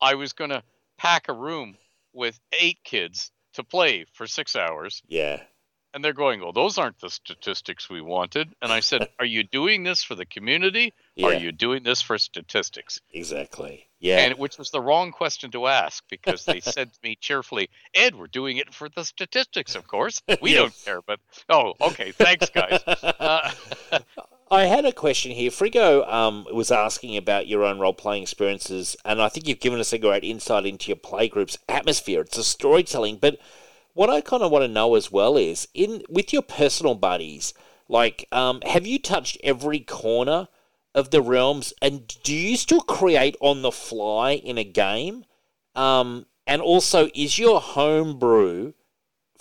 I 0.01 0.15
was 0.15 0.33
going 0.33 0.49
to 0.51 0.63
pack 0.97 1.27
a 1.29 1.33
room 1.33 1.77
with 2.13 2.39
eight 2.51 2.79
kids 2.83 3.31
to 3.53 3.63
play 3.63 4.05
for 4.13 4.27
six 4.27 4.55
hours. 4.55 5.01
Yeah. 5.07 5.41
And 5.93 6.03
they're 6.03 6.13
going, 6.13 6.39
Well, 6.39 6.53
those 6.53 6.77
aren't 6.77 6.99
the 6.99 7.09
statistics 7.09 7.89
we 7.89 8.01
wanted. 8.01 8.47
And 8.61 8.71
I 8.71 8.79
said, 8.79 9.09
Are 9.19 9.25
you 9.25 9.43
doing 9.43 9.83
this 9.83 10.03
for 10.03 10.15
the 10.15 10.25
community? 10.25 10.93
Yeah. 11.15 11.27
are 11.27 11.33
you 11.33 11.51
doing 11.51 11.83
this 11.83 12.01
for 12.01 12.17
statistics? 12.17 13.01
Exactly. 13.11 13.87
Yeah. 14.01 14.17
And 14.17 14.39
which 14.39 14.57
was 14.57 14.71
the 14.71 14.81
wrong 14.81 15.11
question 15.11 15.51
to 15.51 15.67
ask 15.67 16.03
because 16.09 16.43
they 16.43 16.59
said 16.59 16.91
to 16.91 16.99
me 17.03 17.15
cheerfully, 17.21 17.69
Ed, 17.93 18.15
we're 18.15 18.25
doing 18.27 18.57
it 18.57 18.73
for 18.73 18.89
the 18.89 19.05
statistics, 19.05 19.75
of 19.75 19.87
course. 19.87 20.21
We 20.41 20.53
Yeah. 20.53 20.61
don't 20.61 20.83
care, 20.83 21.01
but 21.03 21.19
oh, 21.49 21.73
okay, 21.79 22.11
thanks, 22.11 22.49
guys. 22.49 22.81
Uh, 22.87 23.51
I 24.51 24.65
had 24.65 24.83
a 24.83 24.91
question 24.91 25.31
here. 25.31 25.49
Frigo 25.49 26.05
um, 26.11 26.45
was 26.51 26.71
asking 26.71 27.15
about 27.15 27.47
your 27.47 27.63
own 27.63 27.79
role 27.79 27.93
playing 27.93 28.23
experiences, 28.23 28.97
and 29.05 29.21
I 29.21 29.29
think 29.29 29.47
you've 29.47 29.61
given 29.61 29.79
us 29.79 29.93
a 29.93 29.97
great 29.97 30.25
insight 30.25 30.65
into 30.65 30.89
your 30.89 30.97
playgroup's 30.97 31.57
atmosphere. 31.69 32.21
It's 32.21 32.37
a 32.37 32.43
storytelling, 32.43 33.17
but 33.21 33.37
what 33.93 34.09
I 34.09 34.19
kind 34.19 34.43
of 34.43 34.51
want 34.51 34.63
to 34.63 34.67
know 34.67 34.95
as 34.95 35.09
well 35.11 35.37
is 35.37 35.67
in 35.73 36.03
with 36.09 36.33
your 36.33 36.41
personal 36.41 36.95
buddies, 36.95 37.53
like, 37.87 38.27
um, 38.33 38.59
have 38.65 38.85
you 38.85 38.99
touched 38.99 39.37
every 39.43 39.79
corner 39.79 40.47
of 40.93 41.11
the 41.11 41.21
realms, 41.21 41.73
and 41.81 42.07
do 42.23 42.35
you 42.35 42.57
still 42.57 42.81
create 42.81 43.35
on 43.39 43.61
the 43.61 43.71
fly 43.71 44.31
in 44.31 44.57
a 44.57 44.63
game? 44.63 45.25
Um, 45.75 46.25
and 46.45 46.61
also, 46.61 47.09
is 47.13 47.39
your 47.39 47.61
homebrew 47.61 48.73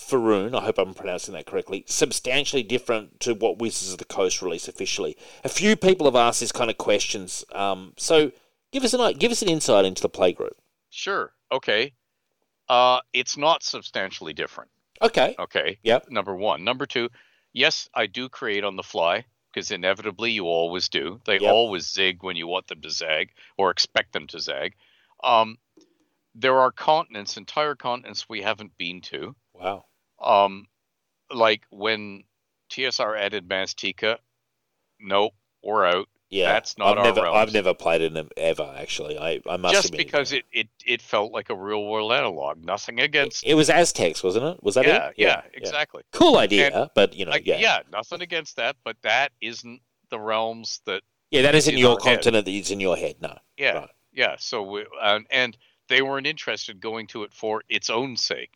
Faerûn, 0.01 0.55
I 0.55 0.65
hope 0.65 0.79
I'm 0.79 0.95
pronouncing 0.95 1.35
that 1.35 1.47
correctly, 1.47 1.85
substantially 1.87 2.63
different 2.63 3.21
to 3.21 3.35
what 3.35 3.59
Wizards 3.59 3.93
of 3.93 3.99
the 3.99 4.05
Coast 4.05 4.41
released 4.43 4.69
officially. 4.69 5.17
A 5.45 5.49
few 5.49 5.77
people 5.77 6.07
have 6.07 6.17
asked 6.17 6.41
these 6.41 6.53
kind 6.53 6.71
of 6.71 6.79
questions, 6.79 7.45
um, 7.53 7.93
so 7.97 8.33
give 8.73 8.83
us 8.83 8.95
an 8.95 9.19
give 9.19 9.31
us 9.31 9.43
an 9.43 9.49
insight 9.49 9.85
into 9.85 10.03
the 10.03 10.09
playgroup. 10.09 10.55
sure. 10.89 11.33
Okay. 11.53 11.93
Uh, 12.69 13.01
it's 13.13 13.37
not 13.37 13.63
substantially 13.65 14.33
different. 14.33 14.71
Okay. 15.03 15.35
Okay. 15.39 15.79
Yep. 15.83 16.07
Number 16.11 16.35
one. 16.35 16.63
Number 16.63 16.87
two, 16.87 17.09
yes, 17.53 17.89
I 17.93 18.07
do 18.07 18.29
create 18.29 18.63
on 18.65 18.77
the 18.77 18.83
fly. 18.83 19.25
Because 19.53 19.71
inevitably 19.71 20.31
you 20.31 20.45
always 20.47 20.89
do. 20.89 21.21
They 21.25 21.39
Yep. 21.41 21.53
always 21.53 21.91
zig 21.91 22.23
when 22.23 22.37
you 22.37 22.47
want 22.47 22.69
them 22.69 22.81
to 22.83 22.91
zag 22.91 23.33
or 23.57 23.71
expect 23.71 24.13
them 24.13 24.27
to 24.29 24.39
zag. 24.39 24.77
Um, 25.23 25.59
there 26.35 26.61
are 26.61 26.71
continents, 26.71 27.37
entire 27.37 27.75
continents 27.75 28.29
we 28.29 28.43
haven't 28.43 28.77
been 28.79 29.01
to. 29.03 29.35
Wow. 29.53 29.87
Um, 30.21 30.69
like 31.31 31.67
when 31.71 32.25
TSR 32.71 33.17
added 33.17 33.49
Maztica, 33.49 34.19
nope, 35.01 35.35
we're 35.63 35.85
out. 35.85 36.09
Yeah, 36.31 36.53
That's 36.53 36.79
not 36.79 36.93
I've 36.93 36.99
our 36.99 37.05
never, 37.07 37.23
realms. 37.23 37.37
I've 37.49 37.53
never 37.53 37.75
played 37.75 38.03
it 38.03 38.33
ever. 38.37 38.73
Actually, 38.79 39.19
I, 39.19 39.41
I 39.49 39.57
must 39.57 39.75
Just 39.75 39.87
admit, 39.89 40.07
because 40.07 40.33
it, 40.33 40.45
it, 40.53 40.69
it 40.87 41.03
felt 41.03 41.33
like 41.33 41.51
a 41.51 41.57
real 41.57 41.85
world 41.85 42.13
analog. 42.13 42.65
Nothing 42.65 43.01
against. 43.01 43.45
it 43.45 43.55
was 43.55 43.69
Aztecs, 43.69 44.23
wasn't 44.23 44.45
it? 44.45 44.63
Was 44.63 44.77
that 44.77 44.87
yeah, 44.87 45.09
it? 45.09 45.15
yeah, 45.17 45.27
yeah, 45.27 45.43
exactly. 45.55 46.03
Cool 46.13 46.37
idea, 46.39 46.89
but 46.95 47.15
you 47.17 47.25
know, 47.25 47.33
Like, 47.33 47.47
yeah. 47.47 47.59
yeah, 47.59 47.81
nothing 47.93 48.23
against 48.23 48.57
that, 48.57 48.77
but 48.85 48.97
that 49.03 49.33
isn't 49.41 49.81
the 50.11 50.21
realms 50.21 50.81
that 50.87 51.03
Yeah, 51.33 51.43
that 51.43 51.57
isn't 51.57 51.75
in 51.75 51.81
your 51.81 51.99
head. 51.99 52.19
continent 52.19 52.45
that 52.45 52.53
is 52.53 52.71
in 52.71 52.79
your 52.79 52.97
head. 52.97 53.17
No. 53.21 53.37
Yeah, 53.57 53.73
Right. 53.73 53.91
yeah. 54.13 54.37
So 54.39 54.63
we, 54.63 54.87
um, 55.03 55.27
and 55.31 55.57
they 55.89 56.01
weren't 56.01 56.29
interested 56.29 56.81
going 56.81 57.09
to 57.09 57.25
it 57.25 57.35
for 57.35 57.65
its 57.69 57.91
own 57.91 58.17
sake 58.17 58.53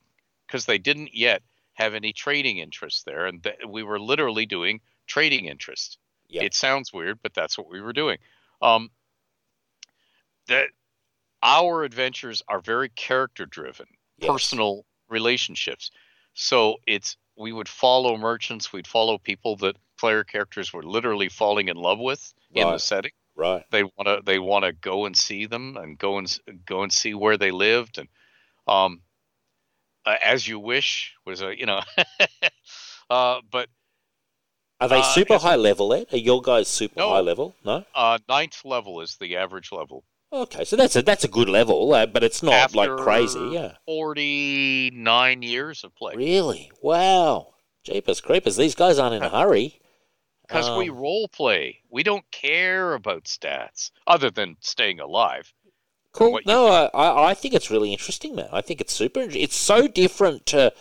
because 0.46 0.64
they 0.66 0.78
didn't 0.78 1.12
yet 1.12 1.42
have 1.72 1.94
any 1.94 2.12
trading 2.12 2.58
interests 2.58 3.02
there, 3.02 3.26
and 3.26 3.42
th- 3.42 3.56
we 3.68 3.82
were 3.82 3.98
literally 3.98 4.46
doing 4.46 4.80
trading 5.08 5.46
interests. 5.46 5.98
Yeah. 6.28 6.42
It 6.42 6.54
sounds 6.54 6.92
weird, 6.92 7.18
but 7.22 7.34
that's 7.34 7.56
what 7.58 7.68
we 7.68 7.80
were 7.80 7.92
doing. 7.92 8.18
Um, 8.62 8.90
that 10.48 10.68
our 11.42 11.84
adventures 11.84 12.42
are 12.48 12.60
very 12.60 12.88
character 12.90 13.46
driven, 13.46 13.86
Yes. 14.16 14.30
personal 14.30 14.84
relationships. 15.08 15.90
So 16.34 16.78
it's 16.86 17.16
we 17.36 17.52
would 17.52 17.68
follow 17.68 18.16
merchants, 18.16 18.72
we'd 18.72 18.86
follow 18.86 19.18
people 19.18 19.56
that 19.56 19.76
player 19.98 20.24
characters 20.24 20.72
were 20.72 20.82
literally 20.82 21.28
falling 21.28 21.68
in 21.68 21.76
love 21.76 21.98
with 21.98 22.32
in 22.52 22.66
the 22.66 22.78
setting 22.78 23.12
Right. 23.36 23.64
they 23.70 23.82
want 23.82 24.06
to 24.06 24.20
they 24.24 24.38
want 24.38 24.64
to 24.64 24.72
go 24.72 25.06
and 25.06 25.16
see 25.16 25.46
them 25.46 25.76
and 25.76 25.98
go 25.98 26.18
and 26.18 26.38
go 26.66 26.82
and 26.82 26.92
see 26.92 27.14
where 27.14 27.36
they 27.36 27.50
lived 27.50 27.98
and 27.98 28.08
um 28.68 29.02
uh, 30.06 30.16
as 30.22 30.46
you 30.46 30.58
wish 30.58 31.14
was 31.24 31.42
a 31.42 31.58
you 31.58 31.66
know 31.66 31.80
uh 33.10 33.40
but 33.50 33.68
Are 34.84 34.88
they 34.88 35.00
Uh, 35.00 35.14
super 35.14 35.34
a- 35.34 35.38
high 35.38 35.56
level? 35.56 35.88
Then 35.88 36.06
are 36.12 36.18
your 36.18 36.40
guys 36.42 36.68
super 36.68 37.00
No. 37.00 37.10
high 37.10 37.20
level? 37.20 37.54
No. 37.64 37.84
uh 37.94 38.18
ninth 38.28 38.64
level 38.64 39.00
is 39.00 39.16
the 39.16 39.36
average 39.36 39.70
level 39.72 40.04
Okay, 40.32 40.64
so 40.64 40.74
that's 40.74 40.96
a 40.96 41.02
that's 41.02 41.22
a 41.24 41.28
good 41.28 41.48
level, 41.48 41.94
uh, 41.94 42.06
but 42.06 42.24
it's 42.24 42.42
not 42.42 42.74
like 42.74 42.90
crazy. 42.96 43.38
Yeah. 43.52 43.76
49 43.86 45.42
years 45.42 45.84
of 45.84 45.94
play 45.94 46.14
Really? 46.16 46.70
Wow. 46.82 47.54
Jeepers 47.84 48.20
creepers! 48.20 48.56
These 48.56 48.74
guys 48.74 48.98
aren't 48.98 49.14
in 49.14 49.22
a 49.22 49.28
hurry. 49.38 49.80
because 50.46 50.68
we 50.76 50.88
Um, 50.90 50.96
role 50.96 51.28
play 51.28 51.80
we 51.90 52.02
don't 52.02 52.28
care 52.30 52.94
about 52.94 53.24
stats 53.24 53.90
other 54.06 54.30
than 54.30 54.56
staying 54.60 55.00
alive 55.00 55.52
Cool. 56.12 56.38
No, 56.46 56.68
I, 56.94 57.30
I 57.30 57.34
think 57.34 57.54
it's 57.54 57.72
really 57.72 57.90
interesting, 57.90 58.36
man. 58.36 58.48
I 58.52 58.60
think 58.60 58.80
it's 58.80 58.92
super. 58.92 59.22
It's 59.22 59.56
so 59.56 59.88
different 59.88 60.46
to 60.46 60.72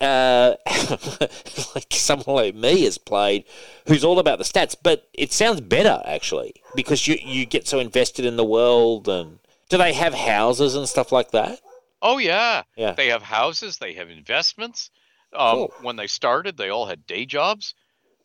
uh, 0.00 0.54
like 1.74 1.92
someone 1.92 2.36
like 2.36 2.54
me 2.54 2.84
has 2.84 2.98
played, 2.98 3.44
who's 3.86 4.04
all 4.04 4.18
about 4.18 4.38
the 4.38 4.44
stats. 4.44 4.76
But 4.80 5.08
it 5.14 5.32
sounds 5.32 5.60
better 5.60 6.02
actually 6.04 6.54
because 6.74 7.06
you 7.08 7.16
you 7.20 7.46
get 7.46 7.66
so 7.66 7.78
invested 7.78 8.24
in 8.24 8.36
the 8.36 8.44
world. 8.44 9.08
And 9.08 9.38
do 9.68 9.78
they 9.78 9.92
have 9.92 10.14
houses 10.14 10.74
and 10.74 10.88
stuff 10.88 11.12
like 11.12 11.30
that? 11.32 11.60
oh 12.02 12.16
yeah 12.16 12.62
Yeah. 12.78 12.92
they 12.92 13.08
have 13.08 13.20
houses 13.22 13.76
they 13.76 13.92
have 13.92 14.08
investments 14.08 14.88
um, 15.34 15.54
Cool. 15.56 15.74
when 15.82 15.96
they 15.96 16.06
started 16.06 16.56
they 16.56 16.70
all 16.70 16.86
had 16.86 17.06
day 17.06 17.26
jobs 17.26 17.74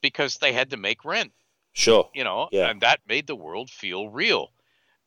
because 0.01 0.37
they 0.37 0.53
had 0.53 0.69
to 0.69 0.77
make 0.77 1.03
rent 1.03 1.33
Sure. 1.73 2.09
you 2.13 2.23
know, 2.23 2.47
Yeah. 2.53 2.69
and 2.69 2.79
that 2.79 3.01
made 3.05 3.27
the 3.27 3.35
world 3.35 3.69
feel 3.69 4.07
real. 4.07 4.53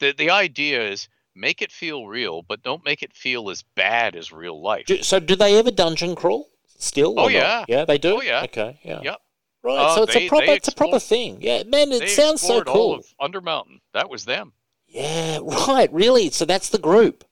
The 0.01 0.13
the 0.13 0.29
idea 0.29 0.87
is 0.91 1.09
make 1.39 1.63
it 1.63 1.73
feel 1.73 2.07
real, 2.07 2.43
but 2.43 2.63
don't 2.63 2.85
make 2.85 3.03
it 3.03 3.15
feel 3.15 3.51
as 3.51 3.63
bad 3.75 4.17
as 4.17 4.33
real 4.33 4.61
life. 4.61 4.87
Do, 4.87 5.03
so 5.03 5.21
do 5.21 5.37
they 5.37 5.59
ever 5.59 5.71
dungeon 5.71 6.15
crawl 6.15 6.49
still? 6.67 7.15
Oh, 7.19 7.25
or 7.25 7.31
not? 7.31 7.33
yeah. 7.33 7.65
Yeah, 7.69 7.85
they 7.85 7.99
do. 7.99 8.17
Oh, 8.17 8.23
yeah. 8.23 8.43
Okay. 8.45 8.79
Yeah. 8.83 9.01
Yep. 9.03 9.21
Right. 9.63 9.77
Uh, 9.79 9.95
so 9.95 10.03
it's 10.05 10.15
they- 10.15 10.27
a 10.27 10.29
proper 10.29 10.47
they 10.47 10.57
it's 10.57 10.69
a 10.69 10.75
proper 10.75 10.99
thing. 10.99 11.39
Yeah, 11.41 11.63
man. 11.65 11.91
It 11.93 12.09
sounds 12.11 12.41
so 12.41 12.59
explored 12.59 12.67
cool. 12.67 12.93
All 13.21 13.29
of 13.29 13.33
Undermountain. 13.33 13.81
That 13.95 14.11
was 14.11 14.25
them. 14.25 14.53
Yeah. 14.87 15.39
Right. 15.69 15.93
Really. 15.93 16.31
So 16.31 16.45
that's 16.45 16.69
the 16.71 16.79
group. 16.79 17.25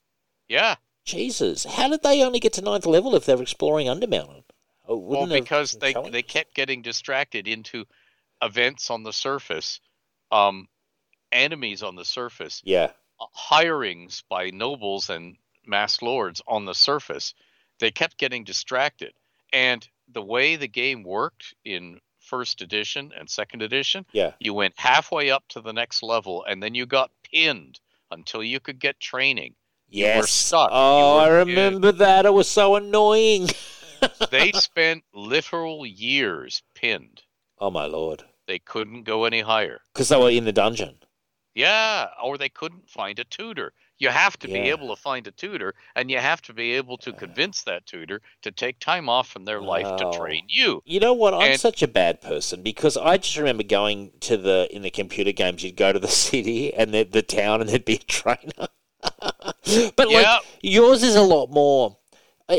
Yeah. 0.48 0.76
Jesus, 1.04 1.64
how 1.64 1.88
did 1.88 2.02
they 2.02 2.22
only 2.24 2.40
get 2.40 2.52
to 2.54 2.62
ninth 2.62 2.84
level 2.84 3.14
if 3.14 3.24
they're 3.26 3.40
exploring 3.40 3.86
Undermountain? 3.86 4.42
Oh, 4.88 4.96
Well, 4.98 5.26
because 5.28 5.72
they 5.72 5.92
showing? 5.92 6.10
they 6.12 6.22
kept 6.22 6.54
getting 6.54 6.82
distracted 6.82 7.46
into 7.46 7.84
events 8.42 8.90
on 8.90 9.04
the 9.04 9.12
surface, 9.12 9.78
um, 10.32 10.66
enemies 11.32 11.82
on 11.84 11.94
the 11.94 12.04
surface, 12.04 12.60
yeah, 12.64 12.90
hirings 13.20 14.22
by 14.28 14.50
nobles 14.50 15.10
and 15.10 15.36
mass 15.66 16.02
lords 16.02 16.42
on 16.46 16.64
the 16.64 16.74
surface. 16.74 17.34
They 17.78 17.90
kept 17.90 18.18
getting 18.18 18.44
distracted, 18.44 19.12
and 19.52 19.86
the 20.12 20.22
way 20.22 20.56
the 20.56 20.68
game 20.68 21.02
worked 21.02 21.54
in 21.64 22.00
first 22.20 22.60
edition 22.62 23.12
and 23.16 23.28
second 23.30 23.62
edition, 23.62 24.04
yeah. 24.12 24.32
you 24.40 24.52
went 24.54 24.74
halfway 24.76 25.30
up 25.30 25.44
to 25.48 25.60
the 25.60 25.72
next 25.72 26.02
level, 26.02 26.44
and 26.48 26.62
then 26.62 26.74
you 26.74 26.86
got 26.86 27.10
pinned 27.32 27.78
until 28.10 28.42
you 28.42 28.60
could 28.60 28.78
get 28.80 28.98
training. 28.98 29.54
Yes. 29.88 30.20
were 30.22 30.26
stuck. 30.26 30.70
You 30.70 30.76
Oh, 30.76 31.18
I 31.18 31.28
remember 31.28 31.92
that. 31.92 32.26
It 32.26 32.32
was 32.32 32.48
so 32.48 32.76
annoying. 32.76 33.48
They 34.30 34.52
spent 34.52 35.04
literal 35.14 35.86
years 35.86 36.62
pinned. 36.74 37.22
Oh 37.58 37.70
my 37.70 37.86
lord, 37.86 38.24
They 38.46 38.58
couldn't 38.58 39.04
go 39.04 39.24
any 39.24 39.40
higher. 39.40 39.80
because 39.92 40.10
they 40.10 40.16
were 40.18 40.30
in 40.30 40.44
the 40.44 40.52
dungeon. 40.52 40.98
Yeah, 41.56 42.08
or 42.22 42.36
they 42.36 42.50
couldn't 42.50 42.88
find 42.90 43.18
a 43.18 43.24
tutor. 43.24 43.72
You 43.98 44.10
have 44.10 44.38
to 44.40 44.46
be 44.46 44.58
able 44.58 44.94
to 44.94 45.00
find 45.00 45.26
a 45.26 45.30
tutor, 45.30 45.74
and 45.94 46.10
you 46.10 46.18
have 46.18 46.42
to 46.42 46.52
be 46.52 46.72
able 46.72 46.98
to 46.98 47.14
convince 47.14 47.62
that 47.62 47.86
tutor 47.86 48.20
to 48.42 48.50
take 48.52 48.78
time 48.78 49.08
off 49.08 49.26
from 49.26 49.46
their 49.46 49.62
life 49.62 49.86
Wow. 49.86 49.96
to 49.96 50.18
train 50.18 50.44
you. 50.48 50.82
You 50.84 51.00
know 51.00 51.14
what? 51.14 51.32
I'm 51.32 51.52
And- 51.52 51.60
such 51.60 51.82
a 51.82 51.88
bad 51.88 52.20
person 52.20 52.62
because 52.62 52.98
I 52.98 53.16
just 53.16 53.38
remember 53.38 53.62
going 53.62 54.12
to 54.20 54.36
the 54.36 54.68
in 54.70 54.82
the 54.82 54.90
computer 54.90 55.32
games. 55.32 55.64
You'd 55.64 55.76
go 55.76 55.92
to 55.94 55.98
the 55.98 56.08
city 56.28 56.74
and 56.74 56.92
the, 56.92 57.04
the 57.04 57.22
town, 57.22 57.62
and 57.62 57.70
there'd 57.70 57.86
be 57.86 57.94
a 57.94 57.98
trainer. 57.98 58.68
but 59.00 60.10
Yeah. 60.10 60.20
like 60.20 60.42
yours 60.60 61.02
is 61.02 61.14
a 61.16 61.22
lot 61.22 61.46
more, 61.50 61.96
uh, 62.50 62.56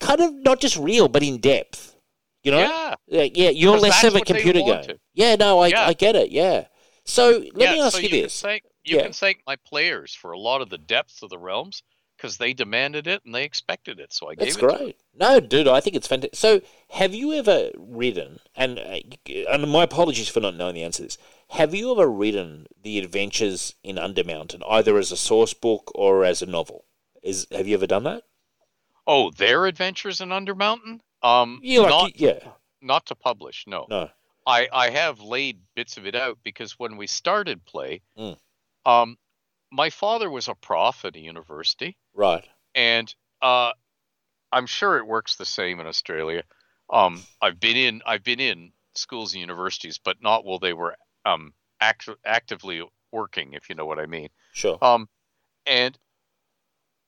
kind 0.00 0.20
of 0.22 0.32
not 0.36 0.60
just 0.60 0.78
real, 0.78 1.08
but 1.08 1.22
in 1.22 1.38
depth. 1.38 1.94
You 2.42 2.52
know? 2.52 2.58
Yeah, 2.60 2.94
Yeah, 3.06 3.28
yeah, 3.34 3.50
You're 3.50 3.78
less 3.78 4.02
of 4.04 4.14
a 4.16 4.20
computer 4.20 4.60
game. 4.60 4.68
wanted. 4.68 5.00
Yeah, 5.12 5.36
no, 5.36 5.58
I, 5.60 5.68
Yeah. 5.68 5.86
I 5.88 5.92
get 5.92 6.16
it. 6.16 6.30
Yeah. 6.30 6.64
So 7.04 7.42
let 7.54 7.68
yeah. 7.68 7.72
me 7.72 7.80
ask 7.82 7.92
so 7.92 7.98
you 7.98 8.08
you 8.08 8.22
this. 8.22 8.40
Can 8.40 8.48
thank, 8.50 8.62
you 8.84 8.96
Yeah. 8.96 9.02
can 9.04 9.12
thank 9.12 9.42
my 9.46 9.56
players 9.56 10.14
for 10.14 10.32
a 10.32 10.38
lot 10.38 10.62
of 10.62 10.70
the 10.70 10.78
depth 10.78 11.22
of 11.22 11.30
the 11.30 11.38
realms 11.38 11.82
because 12.16 12.38
they 12.38 12.52
demanded 12.54 13.06
it 13.06 13.22
and 13.24 13.34
they 13.34 13.44
expected 13.44 13.98
it. 14.00 14.12
So 14.12 14.30
I 14.30 14.34
That's 14.36 14.56
gave 14.56 14.64
it. 14.64 14.66
to 14.66 14.76
them. 14.76 14.84
great. 14.86 14.96
No, 15.14 15.40
dude, 15.40 15.68
I 15.68 15.80
think 15.80 15.96
it's 15.96 16.06
fantastic. 16.06 16.36
So, 16.36 16.60
have 16.90 17.12
you 17.14 17.32
ever 17.34 17.70
ridden? 17.76 18.38
And 18.56 18.78
uh, 18.78 18.98
and 19.50 19.70
my 19.70 19.82
apologies 19.84 20.28
for 20.28 20.40
not 20.40 20.54
knowing 20.56 20.74
the 20.76 20.82
answer 20.84 20.98
to 20.98 21.02
this. 21.04 21.18
Have 21.50 21.74
you 21.74 21.92
ever 21.92 22.08
ridden 22.10 22.66
the 22.82 22.98
Adventures 22.98 23.74
in 23.84 23.96
Undermountain 23.96 24.62
either 24.68 24.96
as 24.96 25.12
a 25.12 25.16
source 25.16 25.52
book 25.54 25.90
or 25.94 26.24
as 26.24 26.40
a 26.40 26.46
novel? 26.46 26.84
Is 27.22 27.46
have 27.52 27.66
you 27.68 27.74
ever 27.74 27.86
done 27.86 28.04
that? 28.04 28.22
Oh, 29.06 29.30
their 29.30 29.66
adventures 29.66 30.20
in 30.22 30.30
Undermountain? 30.30 31.00
Um, 31.22 31.60
Yeah, 31.62 31.80
like, 31.80 31.90
not 31.90 32.20
yeah. 32.20 32.38
not 32.80 33.06
to 33.06 33.14
publish. 33.14 33.64
No. 33.66 33.86
No. 33.90 34.10
I, 34.46 34.68
I 34.72 34.90
have 34.90 35.20
laid 35.20 35.60
bits 35.74 35.96
of 35.96 36.06
it 36.06 36.14
out 36.14 36.38
because 36.42 36.78
when 36.78 36.96
we 36.96 37.06
started 37.06 37.64
play, 37.64 38.02
Mm. 38.18 38.38
um, 38.84 39.18
my 39.70 39.90
father 39.90 40.30
was 40.30 40.48
a 40.48 40.54
prof 40.54 41.04
at 41.04 41.16
a 41.16 41.20
university, 41.20 41.96
Right. 42.12 42.46
and 42.74 43.12
uh, 43.42 43.72
I'm 44.52 44.66
sure 44.66 44.98
it 44.98 45.06
works 45.06 45.36
the 45.36 45.44
same 45.46 45.80
in 45.80 45.86
Australia. 45.86 46.44
Um, 46.90 47.24
I've 47.40 47.58
been 47.58 47.76
in 47.76 48.02
I've 48.06 48.22
been 48.22 48.40
in 48.40 48.72
schools 48.94 49.32
and 49.32 49.40
universities, 49.40 49.98
but 49.98 50.22
not 50.22 50.44
while 50.44 50.58
they 50.58 50.72
were 50.74 50.94
um, 51.24 51.54
act- 51.80 52.08
actively 52.24 52.82
working, 53.10 53.54
if 53.54 53.68
you 53.68 53.74
know 53.74 53.86
what 53.86 53.98
I 53.98 54.06
mean. 54.06 54.28
Sure. 54.52 54.78
Um, 54.82 55.08
and 55.66 55.98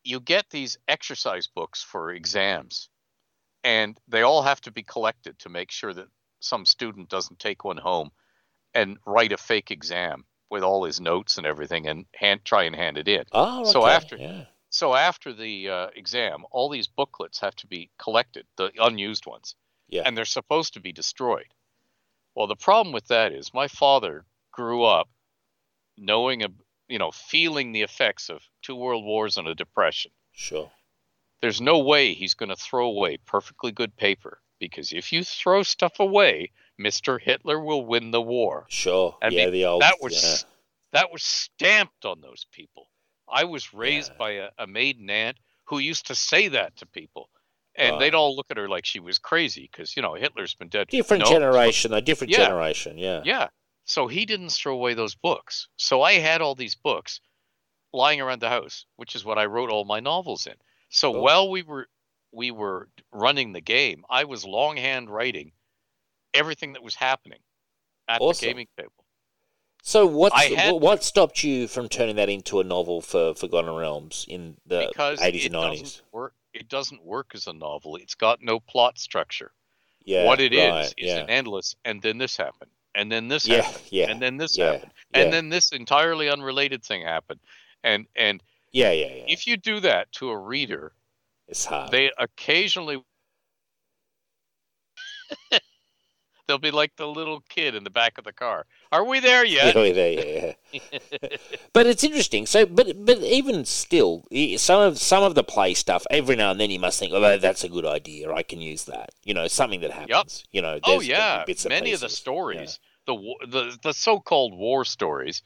you 0.03 0.21
get 0.21 0.49
these 0.51 0.79
exercise 0.89 1.47
books 1.47 1.83
for 1.83 2.11
exams, 2.13 2.89
and 3.65 3.99
they 4.09 4.23
all 4.23 4.43
have 4.43 4.61
to 4.63 4.71
be 4.71 4.83
collected 4.83 5.39
to 5.41 5.49
make 5.49 5.71
sure 5.71 5.93
that 5.93 6.07
some 6.41 6.65
student 6.67 7.09
doesn't 7.09 7.39
take 7.39 7.65
one 7.65 7.77
home 7.79 8.11
and 8.75 8.99
write 9.07 9.33
a 9.33 9.37
fake 9.37 9.71
exam 9.71 10.25
with 10.51 10.63
all 10.63 10.85
his 10.85 11.01
notes 11.01 11.39
and 11.39 11.47
everything 11.47 11.89
and 11.89 12.07
hand, 12.15 12.41
try 12.45 12.65
and 12.65 12.77
hand 12.77 12.99
it 12.99 13.09
in. 13.09 13.25
Oh, 13.33 13.65
so 13.65 13.87
after- 13.87 14.17
yeah. 14.17 14.45
So 14.69 14.95
after 14.95 15.33
the 15.33 15.69
uh, 15.71 15.87
exam, 15.97 16.45
all 16.51 16.69
these 16.69 16.87
booklets 16.89 17.41
have 17.41 17.55
to 17.57 17.67
be 17.67 17.89
collected, 17.99 18.47
the 18.57 18.71
unused 18.79 19.25
ones, 19.25 19.55
Yeah. 19.89 20.03
and 20.05 20.17
they're 20.17 20.25
supposed 20.27 20.75
to 20.75 20.81
be 20.81 20.93
destroyed. 20.93 21.47
Well, 22.35 22.47
the 22.47 22.57
problem 22.57 22.93
with 22.93 23.07
that 23.07 23.33
is 23.33 23.55
my 23.55 23.69
father 23.69 24.27
grew 24.53 24.85
up 24.85 25.09
knowing, 25.97 26.43
a, 26.43 26.49
you 26.89 26.99
know, 26.99 27.11
feeling 27.11 27.73
the 27.73 27.83
effects 27.83 28.29
of 28.29 28.43
two 28.61 28.75
world 28.77 29.05
wars 29.05 29.39
and 29.39 29.49
a 29.49 29.55
depression. 29.55 30.11
Sure. 30.33 30.71
There's 31.41 31.61
no 31.61 31.79
way 31.79 32.13
he's 32.13 32.35
going 32.35 32.51
to 32.51 32.57
throw 32.57 32.87
away 32.87 33.17
perfectly 33.19 33.73
good 33.73 33.97
paper 33.97 34.41
because 34.59 34.93
if 34.93 35.13
you 35.13 35.23
throw 35.25 35.63
stuff 35.63 36.01
away 36.01 36.51
Mr. 36.81 37.19
Hitler 37.21 37.59
will 37.59 37.87
win 37.87 38.11
the 38.11 38.21
war. 38.21 38.67
Sure. 38.69 39.17
I 39.23 39.29
yeah, 39.29 39.45
mean, 39.47 39.53
the 39.55 39.65
old. 39.65 39.81
that 39.83 39.97
was 40.03 40.23
yeah. 40.23 40.49
that 40.93 41.11
was 41.13 41.23
stamped 41.23 42.05
on 42.05 42.21
those 42.21 42.45
people. 42.53 42.91
I 43.29 43.45
was 43.45 43.73
raised 43.73 44.13
Yeah. 44.13 44.19
by 44.19 44.31
a, 44.33 44.49
a 44.59 44.67
maiden 44.67 45.09
aunt 45.09 45.39
who 45.65 45.79
used 45.79 46.07
to 46.09 46.15
say 46.15 46.49
that 46.49 46.77
to 46.77 46.87
people, 46.87 47.31
and 47.75 47.99
they'd 48.01 48.15
all 48.15 48.37
look 48.37 48.47
at 48.51 48.57
her 48.59 48.69
like 48.69 48.85
she 48.85 49.01
was 49.01 49.19
crazy 49.19 49.69
because 49.73 49.97
you 49.97 50.03
know 50.03 50.15
Hitler's 50.15 50.53
been 50.55 50.69
dead. 50.69 50.89
different 50.89 51.25
No, 51.25 51.31
generation, 51.31 51.95
a 51.95 52.01
different 52.03 52.31
Yeah. 52.33 52.45
generation. 52.45 52.99
Yeah. 52.99 53.23
Yeah. 53.25 53.49
So 53.87 54.07
he 54.07 54.27
didn't 54.27 54.51
throw 54.51 54.75
away 54.75 54.93
those 54.95 55.15
books. 55.15 55.69
So 55.77 56.03
I 56.03 56.15
had 56.15 56.43
all 56.43 56.55
these 56.55 56.75
books 56.75 57.21
lying 57.93 58.21
around 58.21 58.41
the 58.43 58.51
house, 58.51 58.85
which 58.97 59.15
is 59.15 59.25
what 59.25 59.39
I 59.39 59.47
wrote 59.47 59.71
all 59.71 59.85
my 59.87 60.01
novels 60.01 60.47
in. 60.47 60.55
So 60.91 61.13
Cool. 61.13 61.23
while 61.23 61.49
we 61.51 61.63
were 61.63 61.89
we 62.33 62.51
were 62.51 62.89
running 63.13 63.53
the 63.53 63.61
game, 63.61 64.05
I 64.11 64.25
was 64.25 64.45
longhand 64.45 65.11
writing 65.11 65.53
everything 66.35 66.75
that 66.75 66.83
was 66.83 66.95
happening 66.95 67.39
at 68.09 68.21
Awesome. 68.21 68.45
the 68.47 68.51
gaming 68.53 68.69
table. 68.77 68.93
So 69.83 70.07
what's, 70.07 70.35
I 70.35 70.45
had- 70.47 70.73
what 70.73 70.81
what 70.83 71.05
stopped 71.05 71.45
you 71.45 71.69
from 71.69 71.89
turning 71.89 72.17
that 72.17 72.29
into 72.29 72.61
a 72.61 72.65
novel 72.65 73.01
for 73.01 73.35
Forgotten 73.35 73.75
Realms 73.75 74.27
in 74.29 74.57
the 74.67 74.91
eighties 75.21 75.45
and 75.47 75.53
nineties? 75.53 76.03
it 76.53 76.69
doesn't 76.69 77.05
work 77.05 77.33
as 77.35 77.47
a 77.47 77.53
novel. 77.53 77.97
It's 77.97 78.15
got 78.15 78.43
no 78.43 78.59
plot 78.61 78.99
structure. 78.99 79.53
Yeah. 80.05 80.25
what 80.25 80.41
it 80.41 80.53
is 80.53 80.71
right, 80.71 80.95
is 80.97 81.09
yeah. 81.09 81.19
an 81.19 81.31
endless 81.31 81.75
and 81.85 82.01
then 82.01 82.19
this 82.19 82.37
happened. 82.37 82.71
And 82.95 83.11
then 83.13 83.29
this 83.29 83.47
Yeah, 83.47 83.63
happened. 83.63 83.85
yeah, 83.91 84.11
And 84.11 84.23
then 84.23 84.37
this 84.39 84.57
yeah, 84.57 84.73
happened. 84.73 84.93
And 85.13 85.33
then 85.33 85.49
this 85.51 85.71
entirely 85.73 86.31
unrelated 86.31 86.83
thing 86.85 87.03
happened. 87.03 87.41
And 87.85 88.07
and 88.17 88.43
yeah, 88.73 88.91
yeah, 88.93 89.07
yeah. 89.07 89.25
if 89.29 89.47
you 89.47 89.57
do 89.57 89.81
that 89.81 90.11
to 90.13 90.31
a 90.31 90.39
reader, 90.39 90.93
it's 91.49 91.65
hard. 91.65 91.91
they 91.91 92.11
occasionally 92.19 93.03
they'll 96.47 96.59
be 96.59 96.71
like 96.71 96.95
the 96.97 97.07
little 97.07 97.43
kid 97.49 97.75
in 97.75 97.85
the 97.85 97.91
back 97.91 98.19
of 98.19 98.25
the 98.25 98.33
car. 98.33 98.67
Are 98.93 99.05
we 99.05 99.21
there 99.21 99.45
yet? 99.45 99.75
Yeah, 99.75 99.83
yeah, 99.83 100.53
yeah. 100.73 100.81
but 101.73 101.87
it's 101.87 102.05
interesting. 102.05 102.47
So, 102.47 102.67
but 102.67 103.05
but 103.05 103.19
even 103.19 103.65
still, 103.65 104.25
some 104.57 104.81
of 104.81 104.99
some 104.99 105.23
of 105.23 105.35
the 105.35 105.45
play 105.45 105.75
stuff. 105.75 106.07
Every 106.11 106.37
now 106.37 106.51
and 106.51 106.61
then, 106.61 106.71
you 106.71 106.79
must 106.79 106.99
think, 106.99 107.13
"Oh, 107.13 107.39
that's 107.39 107.65
a 107.65 107.69
good 107.69 107.87
idea. 107.87 108.33
I 108.33 108.43
can 108.43 108.61
use 108.61 108.85
that." 108.85 109.11
You 109.25 109.35
know, 109.35 109.49
something 109.49 109.81
that 109.81 109.93
happens. 109.93 110.45
You 110.53 110.63
know, 110.63 110.79
oh 110.85 111.01
yeah, 111.01 111.45
many 111.69 111.93
of 111.93 112.01
the 112.01 112.09
stories, 112.09 112.79
the 113.07 113.15
the 113.47 113.79
the 113.83 113.93
so-called 113.93 114.55
war 114.57 114.85
stories, 114.85 115.43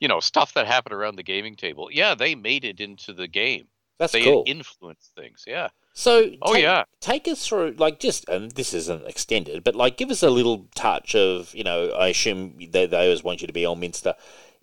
you 0.00 0.08
know, 0.08 0.20
stuff 0.20 0.54
that 0.54 0.66
happened 0.66 0.94
around 0.94 1.16
the 1.16 1.22
gaming 1.22 1.56
table. 1.56 1.88
Yeah, 1.90 2.14
they 2.14 2.34
made 2.34 2.64
it 2.64 2.80
into 2.80 3.12
the 3.12 3.28
game. 3.28 3.68
That's 3.98 4.12
they 4.12 4.24
cool. 4.24 4.44
influence 4.46 5.10
things. 5.16 5.44
Yeah. 5.46 5.68
So, 5.94 6.30
Oh, 6.42 6.54
take, 6.54 6.62
yeah. 6.62 6.84
take 7.00 7.28
us 7.28 7.46
through, 7.46 7.74
like, 7.78 8.00
just, 8.00 8.28
and 8.28 8.50
this 8.52 8.72
isn't 8.72 9.06
extended, 9.06 9.62
but 9.62 9.74
like, 9.74 9.96
give 9.98 10.10
us 10.10 10.22
a 10.22 10.30
little 10.30 10.66
touch 10.74 11.14
of, 11.14 11.54
you 11.54 11.62
know, 11.64 11.90
I 11.90 12.08
assume 12.08 12.56
they, 12.70 12.86
they 12.86 13.04
always 13.04 13.22
want 13.22 13.42
you 13.42 13.46
to 13.46 13.52
be 13.52 13.62
Elminster. 13.62 14.14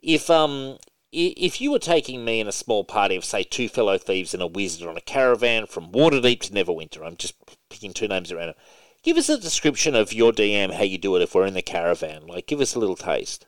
If 0.01 0.29
um, 0.29 0.77
if 1.11 1.59
you 1.61 1.71
were 1.71 1.79
taking 1.79 2.23
me 2.23 2.39
and 2.39 2.47
a 2.49 2.51
small 2.53 2.83
party 2.83 3.15
of, 3.15 3.25
say, 3.25 3.43
two 3.43 3.67
fellow 3.69 3.97
thieves 3.97 4.33
and 4.33 4.43
a 4.43 4.47
wizard 4.47 4.87
on 4.87 4.97
a 4.97 5.01
caravan 5.01 5.65
from 5.65 5.91
Waterdeep 5.91 6.39
to 6.41 6.51
Neverwinter, 6.53 7.05
I'm 7.05 7.15
just 7.17 7.35
picking 7.69 7.93
two 7.93 8.07
names 8.07 8.31
around. 8.31 8.49
It. 8.49 8.57
Give 9.01 9.17
us 9.17 9.29
a 9.29 9.39
description 9.39 9.95
of 9.95 10.13
your 10.13 10.31
DM, 10.31 10.73
how 10.73 10.83
you 10.83 10.97
do 10.97 11.15
it 11.15 11.21
if 11.21 11.33
we're 11.33 11.45
in 11.45 11.53
the 11.53 11.61
caravan. 11.61 12.27
Like, 12.27 12.47
give 12.47 12.61
us 12.61 12.75
a 12.75 12.79
little 12.79 12.95
taste. 12.95 13.47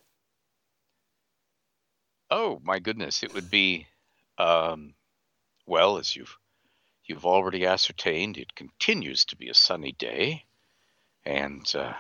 Oh 2.30 2.62
my 2.64 2.80
goodness, 2.80 3.24
it 3.24 3.34
would 3.34 3.52
be, 3.52 3.88
um, 4.38 4.94
well, 5.66 5.98
as 5.98 6.16
you've 6.16 6.38
you've 7.06 7.26
already 7.26 7.66
ascertained, 7.66 8.38
it 8.38 8.56
continues 8.56 9.26
to 9.26 9.36
be 9.36 9.50
a 9.50 9.54
sunny 9.54 9.92
day, 9.94 10.46
and 11.26 11.72
uh, 11.76 11.94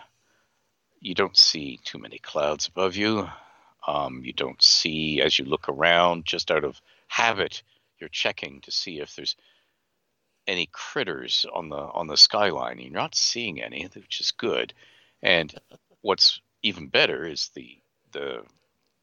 you 0.99 1.13
don't 1.13 1.37
see 1.37 1.79
too 1.83 1.97
many 1.97 2.19
clouds 2.19 2.67
above 2.67 2.95
you. 2.95 3.27
Um, 3.87 4.21
you 4.23 4.33
don't 4.33 4.61
see 4.61 5.21
as 5.21 5.37
you 5.39 5.45
look 5.45 5.67
around, 5.67 6.25
just 6.25 6.51
out 6.51 6.63
of 6.63 6.79
habit, 7.07 7.63
you're 7.99 8.09
checking 8.09 8.61
to 8.61 8.71
see 8.71 8.99
if 8.99 9.15
there's 9.15 9.35
any 10.47 10.67
critters 10.71 11.45
on 11.53 11.69
the 11.69 11.77
on 11.77 12.07
the 12.07 12.17
skyline. 12.17 12.79
You're 12.79 12.91
not 12.91 13.15
seeing 13.15 13.61
any, 13.61 13.87
which 13.93 14.21
is 14.21 14.31
good. 14.31 14.73
And 15.21 15.53
what's 16.01 16.39
even 16.63 16.87
better 16.87 17.25
is 17.25 17.49
the 17.55 17.77
the 18.11 18.43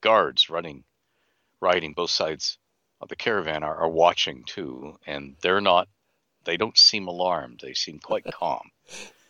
guards 0.01 0.51
running 0.51 0.85
riding 1.61 1.93
both 1.93 2.11
sides 2.11 2.59
of 3.01 3.09
the 3.09 3.17
caravan 3.17 3.63
are, 3.63 3.77
are 3.77 3.89
watching 3.89 4.45
too, 4.45 4.99
and 5.07 5.37
they're 5.43 5.61
not. 5.61 5.89
They 6.45 6.57
don't 6.57 6.79
seem 6.79 7.07
alarmed. 7.09 7.61
They 7.63 7.75
seem 7.75 7.99
quite 7.99 8.25
calm. 8.33 8.71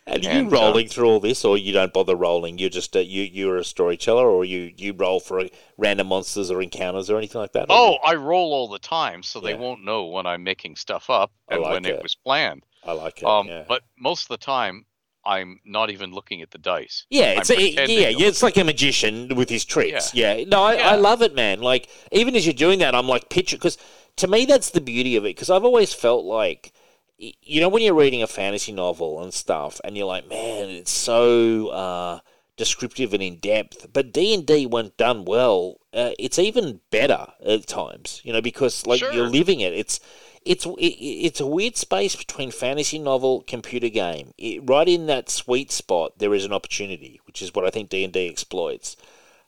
And 0.07 0.25
are 0.25 0.29
And, 0.29 0.49
you 0.51 0.57
uh, 0.57 0.61
rolling 0.61 0.87
through 0.87 1.07
all 1.07 1.19
this, 1.19 1.45
or 1.45 1.57
you 1.57 1.71
don't 1.73 1.93
bother 1.93 2.15
rolling? 2.15 2.57
You're 2.57 2.69
just 2.69 2.95
a, 2.95 3.03
you 3.03 3.23
you're 3.23 3.57
a 3.57 3.63
storyteller, 3.63 4.27
or 4.27 4.43
you 4.45 4.71
you 4.75 4.93
roll 4.93 5.19
for 5.19 5.43
random 5.77 6.07
monsters 6.07 6.49
or 6.49 6.61
encounters 6.61 7.09
or 7.09 7.17
anything 7.17 7.41
like 7.41 7.51
that? 7.53 7.67
Oh, 7.69 7.91
you- 7.91 7.99
I 8.05 8.15
roll 8.15 8.53
all 8.53 8.67
the 8.69 8.79
time, 8.79 9.21
so 9.21 9.39
they 9.39 9.53
won't 9.55 9.83
know 9.83 10.05
when 10.05 10.25
I'm 10.25 10.43
making 10.43 10.77
stuff 10.77 11.09
up 11.09 11.31
and 11.47 11.61
like 11.61 11.73
when 11.73 11.85
it. 11.85 11.95
it 11.95 12.03
was 12.03 12.15
planned. 12.15 12.63
I 12.83 12.93
like 12.93 13.19
it. 13.21 13.25
Um, 13.25 13.47
yeah. 13.47 13.65
but 13.67 13.83
most 13.97 14.23
of 14.23 14.29
the 14.29 14.37
time, 14.43 14.85
I'm 15.29 15.59
not 15.63 15.91
even 15.91 16.11
looking 16.11 16.41
at 16.41 16.51
the 16.51 16.57
dice. 16.57 17.05
Yeah, 17.09 17.37
it's 17.37 17.49
a, 17.51 17.55
yeah, 17.61 18.09
yeah, 18.09 18.27
it's 18.27 18.41
like 18.41 18.57
a 18.57 18.63
magician 18.63 19.35
with 19.35 19.49
his 19.49 19.63
tricks. 19.63 20.13
Yeah. 20.13 20.33
Yeah, 20.33 20.45
no, 20.45 20.63
I, 20.63 20.73
Yeah. 20.73 20.89
I 20.89 20.95
love 20.95 21.21
it, 21.21 21.35
man. 21.35 21.61
Like 21.61 21.87
even 22.11 22.35
as 22.35 22.45
you're 22.47 22.53
doing 22.65 22.79
that, 22.79 22.95
I'm 22.95 23.07
like 23.07 23.29
picture 23.29 23.57
because 23.57 23.77
to 24.17 24.27
me 24.27 24.45
that's 24.45 24.71
the 24.71 24.81
beauty 24.81 25.15
of 25.17 25.23
it. 25.25 25.35
Because 25.35 25.49
I've 25.49 25.63
always 25.63 25.93
felt 25.93 26.25
like, 26.25 26.73
you 27.17 27.61
know, 27.61 27.69
when 27.69 27.83
you're 27.83 27.93
reading 27.93 28.23
a 28.23 28.27
fantasy 28.27 28.71
novel 28.71 29.21
and 29.21 29.33
stuff, 29.33 29.79
and 29.83 29.95
you're 29.95 30.07
like, 30.07 30.27
man, 30.27 30.69
it's 30.69 30.91
so 30.91 31.67
uh, 31.67 32.19
descriptive 32.57 33.13
and 33.13 33.21
in 33.21 33.37
depth. 33.37 33.87
But 33.93 34.11
D 34.13 34.33
and 34.33 34.45
D, 34.45 34.65
when 34.65 34.91
done 34.97 35.25
well, 35.25 35.77
uh, 35.93 36.11
it's 36.17 36.39
even 36.39 36.79
better 36.91 37.27
at 37.45 37.67
times. 37.67 38.21
You 38.23 38.33
know, 38.33 38.41
because 38.41 38.87
like 38.87 38.99
Sure. 38.99 39.13
you're 39.13 39.27
living 39.29 39.59
it. 39.59 39.73
It's 39.73 39.99
it's 40.45 40.65
it, 40.65 40.71
it's 40.79 41.39
a 41.39 41.45
weird 41.45 41.75
space 41.75 42.15
between 42.15 42.51
fantasy 42.51 42.99
novel 42.99 43.43
computer 43.47 43.89
game 43.89 44.33
it, 44.37 44.61
right 44.67 44.87
in 44.87 45.05
that 45.07 45.29
sweet 45.29 45.71
spot 45.71 46.17
there 46.17 46.33
is 46.33 46.45
an 46.45 46.53
opportunity 46.53 47.19
which 47.25 47.41
is 47.41 47.53
what 47.53 47.65
i 47.65 47.69
think 47.69 47.89
d&d 47.89 48.27
exploits 48.27 48.95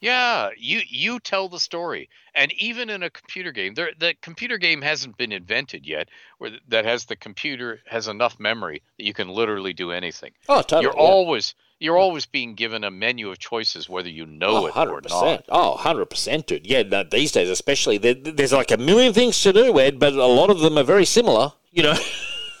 Yeah, 0.00 0.50
you 0.56 0.80
you 0.88 1.20
tell 1.20 1.48
the 1.48 1.60
story, 1.60 2.08
and 2.34 2.52
even 2.54 2.90
in 2.90 3.04
a 3.04 3.10
computer 3.10 3.52
game, 3.52 3.74
there 3.74 3.92
the 3.96 4.14
computer 4.20 4.58
game 4.58 4.82
hasn't 4.82 5.16
been 5.16 5.30
invented 5.30 5.86
yet, 5.86 6.08
where 6.38 6.50
that 6.66 6.84
has 6.84 7.04
the 7.04 7.14
computer 7.14 7.80
has 7.86 8.08
enough 8.08 8.40
memory 8.40 8.82
that 8.98 9.04
you 9.06 9.14
can 9.14 9.28
literally 9.28 9.72
do 9.72 9.92
anything. 9.92 10.32
oh 10.48 10.60
totally 10.62 10.82
you're 10.82 10.94
yeah. 10.96 11.00
always 11.00 11.54
you're 11.82 11.98
always 11.98 12.26
being 12.26 12.54
given 12.54 12.84
a 12.84 12.90
menu 12.90 13.30
of 13.30 13.38
choices 13.38 13.88
whether 13.88 14.08
you 14.08 14.24
know 14.24 14.64
oh, 14.64 14.66
it 14.66 14.76
or 14.76 15.00
100%. 15.00 15.10
not. 15.10 15.44
Oh, 15.48 15.76
100%, 15.80 16.46
dude. 16.46 16.66
Yeah, 16.66 16.82
no, 16.82 17.02
these 17.02 17.32
days 17.32 17.50
especially, 17.50 17.98
there, 17.98 18.14
there's 18.14 18.52
like 18.52 18.70
a 18.70 18.76
million 18.76 19.12
things 19.12 19.42
to 19.42 19.52
do, 19.52 19.78
Ed, 19.80 19.98
but 19.98 20.12
a 20.12 20.26
lot 20.26 20.50
of 20.50 20.60
them 20.60 20.78
are 20.78 20.84
very 20.84 21.04
similar, 21.04 21.52
you 21.70 21.82
know. 21.82 21.94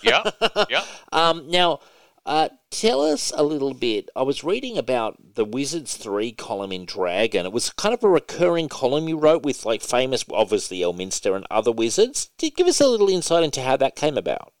Yeah, 0.04 0.28
yeah. 0.68 0.84
Um, 1.12 1.48
now, 1.48 1.78
uh, 2.26 2.48
tell 2.70 3.02
us 3.02 3.32
a 3.36 3.44
little 3.44 3.72
bit. 3.72 4.10
I 4.16 4.22
was 4.22 4.42
reading 4.42 4.76
about 4.76 5.34
the 5.36 5.44
Wizards 5.44 5.96
3 5.96 6.32
column 6.32 6.72
in 6.72 6.86
Dragon. 6.86 7.46
It 7.46 7.52
was 7.52 7.70
kind 7.70 7.94
of 7.94 8.02
a 8.02 8.08
recurring 8.08 8.68
column 8.68 9.06
you 9.06 9.16
wrote 9.16 9.44
with, 9.44 9.64
like, 9.64 9.80
famous, 9.80 10.24
obviously, 10.32 10.80
Elminster 10.80 11.36
and 11.36 11.46
other 11.52 11.70
wizards. 11.70 12.30
Did 12.36 12.56
give 12.56 12.66
us 12.66 12.80
a 12.80 12.88
little 12.88 13.08
insight 13.08 13.44
into 13.44 13.62
how 13.62 13.76
that 13.76 13.94
came 13.94 14.18
about. 14.18 14.52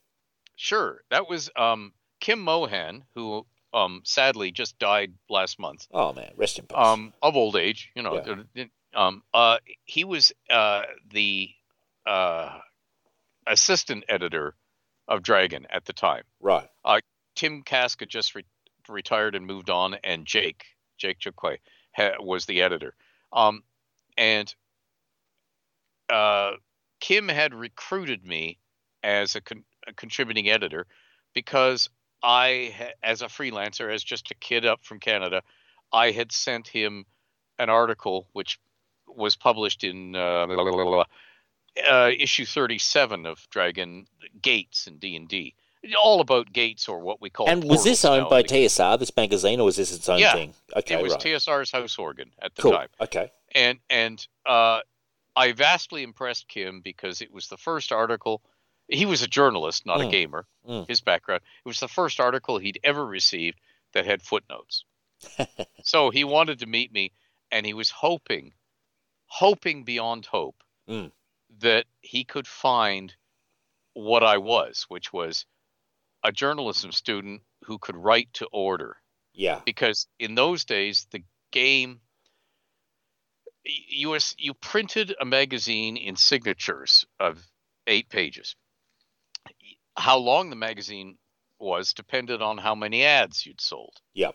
Sure. 0.54 1.00
That 1.10 1.28
was 1.28 1.50
um, 1.56 1.94
Kim 2.20 2.38
Mohan, 2.38 3.02
who 3.16 3.46
um, 3.74 4.02
sadly 4.04 4.50
just 4.52 4.78
died 4.78 5.14
last 5.30 5.58
month 5.58 5.86
Oh, 5.92 6.12
man, 6.12 6.32
rest 6.36 6.58
in 6.58 6.66
peace. 6.66 6.76
um, 6.78 7.12
of 7.22 7.36
old 7.36 7.56
age. 7.56 7.90
You 7.94 8.02
know, 8.02 8.22
Yeah. 8.54 8.66
uh, 8.94 9.00
um, 9.06 9.22
uh, 9.32 9.58
he 9.84 10.04
was 10.04 10.32
uh, 10.50 10.82
the 11.10 11.50
uh, 12.06 12.58
assistant 13.46 14.04
editor 14.08 14.54
of 15.08 15.22
Dragon 15.22 15.66
at 15.70 15.84
the 15.84 15.92
time. 15.92 16.24
right. 16.40 16.68
Uh, 16.84 17.00
Tim 17.34 17.62
Kask 17.62 17.98
had 18.00 18.08
just 18.10 18.34
re- 18.34 18.44
retired 18.88 19.34
and 19.34 19.46
moved 19.46 19.70
on, 19.70 19.94
and 20.04 20.26
Jake 20.26 20.64
Jake 20.98 21.18
Jaquet 21.18 21.58
ha- 21.96 22.16
was 22.20 22.44
the 22.44 22.60
editor. 22.62 22.94
Um, 23.32 23.62
and 24.18 24.54
uh, 26.10 26.52
Kim 27.00 27.28
had 27.28 27.54
recruited 27.54 28.26
me 28.26 28.58
as 29.02 29.34
a, 29.34 29.40
con- 29.40 29.64
a 29.86 29.92
contributing 29.94 30.48
editor 30.50 30.86
because 31.34 31.88
I, 32.22 32.92
as 33.02 33.22
a 33.22 33.26
freelancer, 33.26 33.92
as 33.92 34.02
just 34.02 34.30
a 34.30 34.34
kid 34.34 34.64
up 34.64 34.84
from 34.84 35.00
Canada, 35.00 35.42
I 35.92 36.10
had 36.10 36.32
sent 36.32 36.68
him 36.68 37.04
an 37.58 37.68
article 37.70 38.28
which 38.32 38.58
was 39.06 39.36
published 39.36 39.84
in 39.84 40.14
uh, 40.16 40.46
blah, 40.46 40.56
blah, 40.64 40.84
blah, 40.84 41.04
uh, 41.90 42.10
issue 42.18 42.44
37 42.44 43.26
of 43.26 43.46
Dragon 43.50 44.06
Gates 44.40 44.86
and 44.86 45.00
D 45.00 45.16
and 45.16 45.28
D, 45.28 45.54
all 46.02 46.20
about 46.20 46.52
gates 46.52 46.88
or 46.88 47.00
what 47.00 47.20
we 47.20 47.30
call. 47.30 47.48
And 47.48 47.64
was 47.64 47.84
this 47.84 48.04
owned 48.04 48.28
by. 48.28 48.42
TSR, 48.42 48.98
this 48.98 49.14
magazine, 49.16 49.60
or 49.60 49.64
was 49.64 49.76
this 49.76 49.94
its 49.94 50.08
own 50.08 50.18
Yeah, 50.18 50.32
thing? 50.32 50.54
Okay, 50.76 50.94
It 50.94 51.02
was 51.02 51.12
right. 51.12 51.20
TSR's 51.20 51.70
house 51.70 51.98
organ 51.98 52.30
at 52.40 52.54
the 52.54 52.62
cool. 52.62 52.72
time, 52.72 52.88
Okay. 53.00 53.30
and 53.54 53.78
and 53.90 54.26
uh, 54.46 54.80
I 55.34 55.52
vastly 55.52 56.02
impressed 56.02 56.48
Kim 56.48 56.80
because 56.80 57.20
it 57.20 57.32
was 57.32 57.48
the 57.48 57.56
first 57.56 57.92
article. 57.92 58.42
He 58.92 59.06
was 59.06 59.22
a 59.22 59.26
journalist, 59.26 59.86
not 59.86 60.00
a 60.00 60.04
Mm, 60.04 60.10
gamer. 60.10 60.46
mm. 60.68 60.86
His 60.88 61.00
background. 61.00 61.42
It 61.64 61.68
was 61.68 61.80
the 61.80 61.88
first 61.88 62.20
article 62.20 62.58
he'd 62.58 62.78
ever 62.84 63.04
received 63.04 63.58
that 63.92 64.04
had 64.06 64.22
footnotes. 64.22 64.84
so 65.82 66.10
he 66.10 66.24
wanted 66.24 66.58
to 66.60 66.66
meet 66.66 66.92
me, 66.92 67.12
and 67.50 67.64
he 67.64 67.74
was 67.74 67.90
hoping, 67.90 68.52
hoping 69.26 69.84
beyond 69.84 70.26
hope, 70.26 70.56
Mm. 70.88 71.12
that 71.60 71.86
he 72.00 72.24
could 72.24 72.46
find 72.48 73.14
what 73.94 74.22
I 74.24 74.38
was, 74.38 74.84
which 74.88 75.12
was 75.12 75.46
a 76.24 76.32
journalism 76.32 76.92
student 76.92 77.42
who 77.64 77.78
could 77.78 77.96
write 77.96 78.32
to 78.34 78.46
order. 78.52 78.96
Yeah. 79.32 79.60
Because 79.64 80.06
in 80.18 80.34
those 80.34 80.64
days, 80.64 81.06
the 81.12 81.22
game, 81.52 82.00
you 83.64 84.10
was 84.10 84.34
you 84.38 84.54
printed 84.54 85.14
a 85.20 85.24
magazine 85.24 85.96
in 85.96 86.16
signatures 86.16 87.06
of 87.20 87.46
eight 87.86 88.08
pages. 88.08 88.56
How 89.96 90.18
long 90.18 90.50
the 90.50 90.56
magazine 90.56 91.18
was 91.62 91.92
depended 91.94 92.42
on 92.42 92.58
how 92.58 92.74
many 92.74 93.04
ads 93.04 93.46
you'd 93.46 93.60
sold. 93.60 93.94
Yep. 94.14 94.34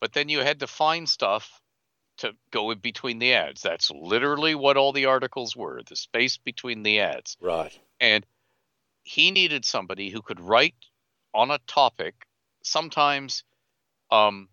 But 0.00 0.12
then 0.12 0.28
you 0.28 0.38
had 0.40 0.60
to 0.60 0.66
find 0.66 1.08
stuff 1.08 1.60
to 2.18 2.32
go 2.50 2.70
in 2.70 2.78
between 2.78 3.18
the 3.18 3.34
ads. 3.34 3.62
That's 3.62 3.90
literally 3.90 4.54
what 4.54 4.76
all 4.76 4.92
the 4.92 5.06
articles 5.06 5.56
were, 5.56 5.82
the 5.88 5.96
space 5.96 6.38
between 6.38 6.82
the 6.82 7.00
ads. 7.00 7.36
Right. 7.40 7.76
And 8.00 8.24
he 9.02 9.32
needed 9.32 9.64
somebody 9.64 10.10
who 10.10 10.22
could 10.22 10.40
write 10.40 10.74
on 11.34 11.50
a 11.50 11.58
topic, 11.66 12.14
sometimes 12.62 13.42
um, 14.10 14.48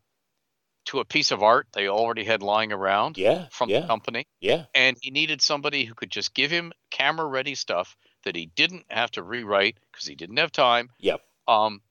to 0.86 1.00
a 1.00 1.06
piece 1.06 1.32
of 1.32 1.44
art 1.44 1.68
they 1.74 1.88
already 1.88 2.24
had 2.24 2.42
lying 2.42 2.72
around 2.72 3.18
Yeah. 3.18 3.48
from 3.52 3.70
yeah. 3.70 3.82
the 3.82 3.88
company. 3.88 4.26
Yeah. 4.40 4.66
And 4.74 4.98
he 5.00 5.12
needed 5.12 5.42
somebody 5.42 5.86
who 5.86 5.94
could 5.94 6.10
just 6.10 6.34
give 6.34 6.50
him 6.50 6.72
camera 6.90 7.28
ready 7.28 7.54
stuff 7.54 7.96
that 8.24 8.36
he 8.36 8.48
didn't 8.56 8.86
have 8.90 9.12
to 9.12 9.24
rewrite 9.24 9.78
because 9.92 10.06
he 10.08 10.16
didn't 10.16 10.38
have 10.38 10.52
time. 10.52 10.90
Yep. 11.00 11.22
Um, 11.48 11.82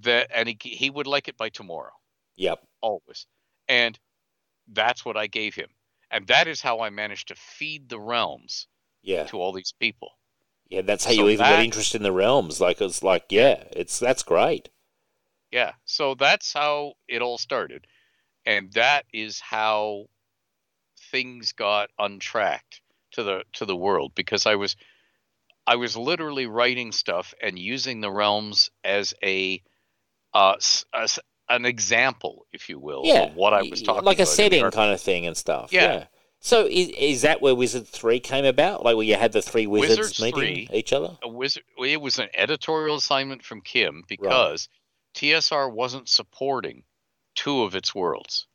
that 0.00 0.28
and 0.34 0.48
he 0.48 0.56
he 0.70 0.90
would 0.90 1.06
like 1.06 1.28
it 1.28 1.36
by 1.36 1.48
tomorrow 1.48 1.92
Yep. 2.36 2.60
always. 2.80 3.26
And 3.68 3.98
that's 4.68 5.04
what 5.04 5.16
I 5.16 5.26
gave 5.26 5.54
him. 5.54 5.68
And 6.10 6.26
that 6.28 6.48
is 6.48 6.60
how 6.60 6.80
I 6.80 6.90
managed 6.90 7.28
to 7.28 7.34
feed 7.34 7.88
the 7.88 8.00
realms 8.00 8.66
Yeah. 9.02 9.24
to 9.24 9.38
all 9.40 9.52
these 9.52 9.72
people. 9.78 10.18
Yeah. 10.68 10.82
That's 10.82 11.04
how 11.04 11.10
So 11.12 11.16
you 11.18 11.28
even 11.28 11.44
got 11.44 11.50
that- 11.56 11.64
interested 11.64 11.98
in 11.98 12.02
the 12.02 12.12
realms. 12.12 12.60
Like 12.60 12.80
it's 12.80 13.02
like 13.02 13.26
yeah, 13.30 13.64
it's 13.72 13.98
that's 13.98 14.22
great. 14.22 14.70
Yeah. 15.52 15.72
So 15.84 16.14
that's 16.14 16.52
how 16.52 16.94
it 17.06 17.22
all 17.22 17.38
started. 17.38 17.86
And 18.46 18.72
that 18.72 19.06
is 19.12 19.38
how 19.40 20.06
things 21.10 21.52
got 21.52 21.90
untracked 21.98 22.80
to 23.12 23.22
the 23.22 23.44
to 23.52 23.64
the 23.64 23.76
world 23.76 24.12
because 24.16 24.46
I 24.46 24.56
was 24.56 24.74
I 25.66 25.76
was 25.76 25.96
literally 25.96 26.46
writing 26.46 26.92
stuff 26.92 27.32
and 27.42 27.58
using 27.58 28.00
the 28.00 28.10
realms 28.10 28.70
as 28.84 29.14
a 29.22 29.62
uh 30.32 30.56
as 30.94 31.18
an 31.48 31.64
example, 31.66 32.46
if 32.52 32.68
you 32.68 32.78
will, 32.78 33.02
Yeah. 33.04 33.24
of 33.24 33.36
what 33.36 33.52
I 33.54 33.62
was 33.62 33.82
talking 33.82 34.04
like 34.04 34.18
a 34.18 34.22
about 34.22 34.30
in 34.38 34.50
the 34.50 34.58
setting 34.58 34.70
kind 34.70 34.92
of 34.92 35.00
thing 35.00 35.26
and 35.26 35.36
stuff. 35.36 35.72
Yeah. 35.72 36.06
So 36.40 36.66
is, 36.66 36.88
is 36.90 37.22
that 37.22 37.40
where 37.40 37.54
Wizard 37.54 37.86
Three 37.86 38.20
came 38.20 38.44
about? 38.44 38.84
Like 38.84 38.96
where 38.96 39.06
you 39.06 39.14
had 39.14 39.32
the 39.32 39.40
three 39.42 39.66
wizards 39.66 39.98
Wizards 39.98 40.20
meeting 40.20 40.66
3 40.66 40.78
each 40.78 40.92
other? 40.92 41.16
a 41.22 41.28
wizard 41.28 41.64
it 41.78 42.00
was 42.00 42.18
an 42.18 42.28
editorial 42.34 42.96
assignment 42.96 43.42
from 43.44 43.60
Kim 43.62 44.02
because 44.08 44.68
TSR 45.14 45.72
wasn't 45.72 46.08
supporting 46.08 46.84
two 47.34 47.62
of 47.62 47.74
its 47.74 47.94
worlds. 47.94 48.46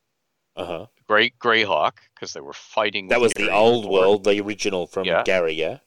Uh 0.55 0.65
huh. 0.65 0.85
Great 1.07 1.39
Greyhawk, 1.39 1.93
because 2.13 2.33
they 2.33 2.41
were 2.41 2.53
fighting 2.53 3.07
That 3.07 3.21
was 3.21 3.33
the 3.33 3.51
old 3.51 3.89
world, 3.89 4.23
the 4.25 4.39
original 4.41 4.85
from 4.85 5.05
Yeah. 5.05 5.23
Gary. 5.23 5.53
Yeah. 5.53 5.77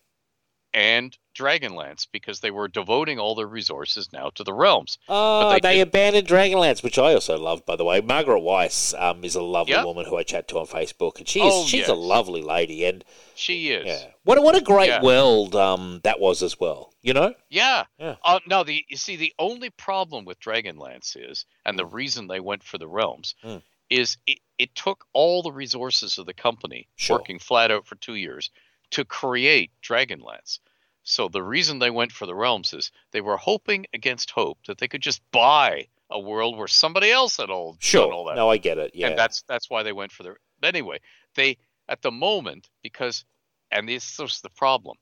And 0.75 1.17
Dragonlance, 1.39 2.07
because 2.11 2.41
they 2.41 2.51
were 2.51 2.67
devoting 2.69 3.19
all 3.19 3.35
their 3.35 3.47
resources 3.47 4.11
now 4.13 4.31
to 4.37 4.45
the 4.45 4.55
realms. 4.55 4.97
Oh, 5.09 5.51
they 5.53 5.61
they, 5.61 5.75
did- 5.77 5.89
abandoned 5.89 6.27
Dragonlance, 6.27 6.83
which 6.83 6.99
I 6.99 7.13
also 7.15 7.39
love, 7.39 7.67
by 7.67 7.77
the 7.77 7.85
way. 7.85 8.01
Margaret 8.01 8.41
Weis 8.41 8.95
um, 8.99 9.23
is 9.25 9.35
a 9.35 9.43
lovely 9.43 9.75
Yeah. 9.75 9.85
woman 9.85 10.07
who 10.07 10.17
I 10.17 10.23
chat 10.23 10.49
to 10.49 10.59
on 10.59 10.67
Facebook, 10.67 11.19
and 11.19 11.29
she 11.29 11.41
is 11.41 11.53
Oh, 11.55 11.65
she's 11.67 11.81
yes. 11.81 11.89
a 11.89 11.95
lovely 11.95 12.41
lady. 12.43 12.85
And 12.87 13.05
She 13.35 13.71
is. 13.71 13.87
yeah, 13.87 14.11
what 14.25 14.39
a- 14.39 14.43
what 14.43 14.55
a 14.57 14.61
great 14.63 14.89
Yeah. 14.89 15.03
world 15.03 15.55
um, 15.55 16.01
that 16.05 16.21
was 16.21 16.43
as 16.43 16.59
well. 16.59 16.95
You 17.03 17.13
know? 17.15 17.35
Yeah. 17.51 17.85
Yeah. 17.99 18.17
Uh, 18.25 18.41
no, 18.47 18.63
the 18.65 18.85
you 18.89 18.97
see 18.97 19.17
the 19.17 19.35
only 19.39 19.69
problem 19.71 20.25
with 20.25 20.41
Dragonlance 20.41 21.17
is, 21.17 21.45
and 21.67 21.79
the 21.79 21.85
reason 21.87 22.29
they 22.29 22.41
went 22.41 22.63
for 22.63 22.79
the 22.79 22.89
realms, 22.89 23.35
Mm. 23.45 23.63
is 23.91 24.17
it, 24.27 24.39
it 24.59 24.75
took 24.75 25.05
all 25.13 25.43
the 25.43 25.53
resources 25.53 26.17
of 26.19 26.25
the 26.27 26.35
company 26.35 26.89
Sure. 26.97 27.19
working 27.19 27.39
flat 27.39 27.71
out 27.71 27.87
for 27.87 27.97
two 27.97 28.15
years 28.15 28.51
to 28.93 29.05
create 29.05 29.71
Dragonlance. 29.83 30.59
So 31.03 31.29
the 31.29 31.43
reason 31.43 31.79
they 31.79 31.91
went 31.91 32.13
for 32.13 32.27
the 32.27 32.35
realms 32.35 32.73
is 32.73 32.93
they 33.11 33.21
were 33.21 33.37
hoping 33.37 33.87
against 33.93 34.31
hope 34.31 34.59
that 34.67 34.79
they 34.79 34.87
could 34.89 35.03
just 35.03 35.21
buy 35.33 35.89
a 36.11 36.21
world 36.21 36.57
where 36.57 36.69
somebody 36.69 37.11
else 37.11 37.39
had 37.39 37.51
all 37.51 37.77
Sure. 37.81 38.07
done 38.07 38.13
all 38.15 38.25
that. 38.27 38.37
No, 38.37 38.49
I 38.51 38.59
get 38.59 38.79
it. 38.79 38.93
Yeah. 38.95 39.09
And 39.09 39.19
that's 39.19 39.43
that's 39.43 39.69
why 39.69 39.83
they 39.83 39.93
went 39.93 40.13
for 40.13 40.23
the. 40.23 40.35
Anyway, 40.63 41.01
they 41.35 41.57
at 41.89 42.03
the 42.03 42.13
moment 42.13 42.69
because, 42.83 43.25
and 43.71 43.89
this 43.89 44.19
was 44.19 44.41
the 44.43 44.51
problem. 44.51 44.97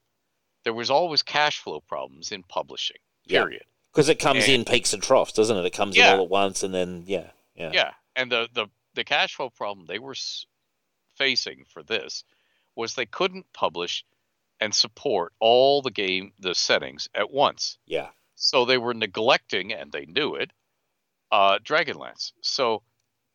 There 0.63 0.73
was 0.73 0.89
always 0.89 1.21
cash 1.21 1.59
flow 1.59 1.81
problems 1.81 2.31
in 2.31 2.43
publishing. 2.43 2.97
Period. 3.27 3.63
because 3.91 4.09
it 4.09 4.19
comes 4.19 4.45
and- 4.45 4.53
in 4.53 4.65
peaks 4.65 4.93
and 4.93 5.03
troughs, 5.03 5.33
doesn't 5.33 5.55
it? 5.57 5.65
It 5.65 5.73
comes 5.73 5.95
Yeah. 5.95 6.13
in 6.13 6.19
all 6.19 6.25
at 6.25 6.29
once, 6.31 6.63
and 6.63 6.73
then 6.73 7.03
yeah, 7.05 7.29
yeah, 7.55 7.71
Yeah, 7.73 7.93
and 8.15 8.31
the 8.31 8.49
the 8.53 8.67
the 8.95 9.03
cash 9.03 9.35
flow 9.35 9.49
problem 9.51 9.85
they 9.85 9.99
were 9.99 10.13
s- 10.13 10.45
facing 11.15 11.65
for 11.65 11.83
this 11.83 12.23
was 12.75 12.95
they 12.95 13.05
couldn't 13.05 13.51
publish 13.53 14.03
and 14.59 14.73
support 14.75 15.33
all 15.39 15.81
the 15.81 15.91
game 15.91 16.33
the 16.39 16.53
settings 16.55 17.09
at 17.15 17.31
once. 17.31 17.77
yeah. 17.85 18.09
So 18.35 18.65
they 18.65 18.79
were 18.79 18.95
neglecting, 18.95 19.71
and 19.71 19.91
they 19.91 20.05
knew 20.07 20.33
it, 20.33 20.51
uh, 21.31 21.59
Dragonlance. 21.59 22.31
So, 22.41 22.81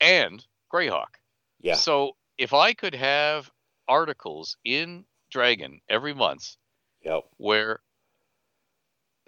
and 0.00 0.44
Greyhawk. 0.72 1.14
Yeah. 1.60 1.74
So 1.76 2.16
if 2.38 2.52
I 2.52 2.72
could 2.74 2.94
have 2.96 3.48
articles 3.86 4.56
in 4.64 5.04
Dragon 5.30 5.80
every 5.88 6.12
month 6.12 6.56
Yep. 7.04 7.22
where 7.36 7.80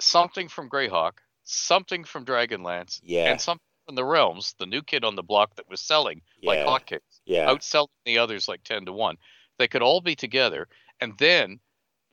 something 0.01 0.49
from 0.49 0.69
Greyhawk, 0.69 1.19
something 1.45 2.05
from 2.05 2.25
Dragonlance, 2.25 3.01
Yeah. 3.03 3.31
and 3.31 3.41
something 3.41 3.63
from 3.87 3.95
the 3.95 4.05
Realms, 4.05 4.55
the 4.59 4.67
new 4.67 4.83
kid 4.83 5.05
on 5.05 5.15
the 5.17 5.23
block 5.23 5.55
that 5.57 5.69
was 5.69 5.81
selling 5.81 6.23
like 6.43 6.59
Yeah. 6.59 6.67
hotcakes, 6.67 7.21
Yeah. 7.25 7.47
outselling 7.47 7.89
the 8.05 8.19
others 8.19 8.49
like 8.49 8.63
10 8.65 8.85
to 8.87 8.93
1, 8.93 9.17
they 9.59 9.69
could 9.69 9.83
all 9.83 10.01
be 10.01 10.15
together. 10.17 10.69
And 11.01 11.17
then 11.19 11.61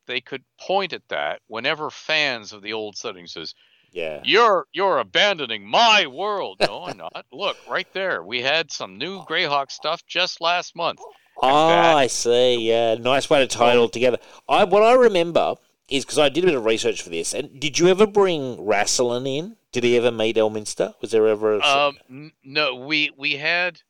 they 0.07 0.21
could 0.21 0.43
point 0.59 0.93
at 0.93 1.07
that 1.09 1.41
whenever 1.47 1.89
fans 1.89 2.53
of 2.53 2.61
the 2.61 2.73
old 2.73 2.95
setting 2.97 3.27
says, 3.27 3.53
Yeah. 3.91 4.21
you're 4.23 4.67
you're 4.73 4.99
abandoning 4.99 5.65
my 5.67 6.05
world. 6.07 6.57
No, 6.59 6.83
I'm 6.85 6.97
not. 6.97 7.25
Look, 7.31 7.57
right 7.69 7.87
there. 7.93 8.23
We 8.23 8.41
had 8.41 8.71
some 8.71 8.97
new 8.97 9.19
Greyhawk 9.25 9.71
stuff 9.71 10.05
just 10.05 10.41
last 10.41 10.75
month. 10.75 10.99
Oh, 11.41 11.67
that- 11.69 11.95
I 11.97 12.07
see. 12.07 12.55
Yeah, 12.69 12.95
nice 12.95 13.29
way 13.29 13.39
to 13.39 13.47
tie 13.47 13.73
it 13.73 13.77
all 13.77 13.89
together. 13.89 14.17
I 14.47 14.63
what 14.65 14.83
I 14.83 14.93
remember 14.93 15.55
is 15.89 16.03
because 16.05 16.17
I 16.19 16.29
did 16.29 16.43
a 16.43 16.47
bit 16.47 16.55
of 16.55 16.65
research 16.65 17.01
for 17.03 17.09
this. 17.09 17.33
And 17.33 17.59
did 17.59 17.77
you 17.79 17.87
ever 17.89 18.07
bring 18.07 18.57
Raistlin 18.57 19.27
in? 19.27 19.55
Did 19.71 19.83
he 19.83 19.97
ever 19.97 20.11
meet 20.11 20.35
Elminster? 20.37 20.93
Was 21.01 21.11
there 21.11 21.27
ever? 21.27 21.55
A, 21.55 21.59
Um, 21.61 21.97
n- 22.09 22.31
no, 22.43 22.75
we 22.75 23.11
we 23.17 23.33
had 23.37 23.81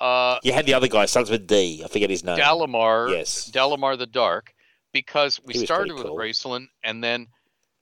uh 0.00 0.38
you 0.42 0.52
had 0.52 0.66
the 0.66 0.74
other 0.74 0.88
guy, 0.88 1.06
starts 1.06 1.30
with 1.30 1.46
D. 1.46 1.82
I 1.84 1.88
forget 1.88 2.10
his 2.10 2.22
name. 2.24 2.38
Dalamar, 2.38 3.10
Yes. 3.10 3.50
Dalamar 3.50 3.98
the 3.98 4.06
Dark, 4.06 4.54
because 4.92 5.40
we 5.44 5.54
started 5.54 5.94
with 5.94 6.04
cool. 6.06 6.16
Raistlin, 6.16 6.68
and 6.84 7.02
then 7.02 7.26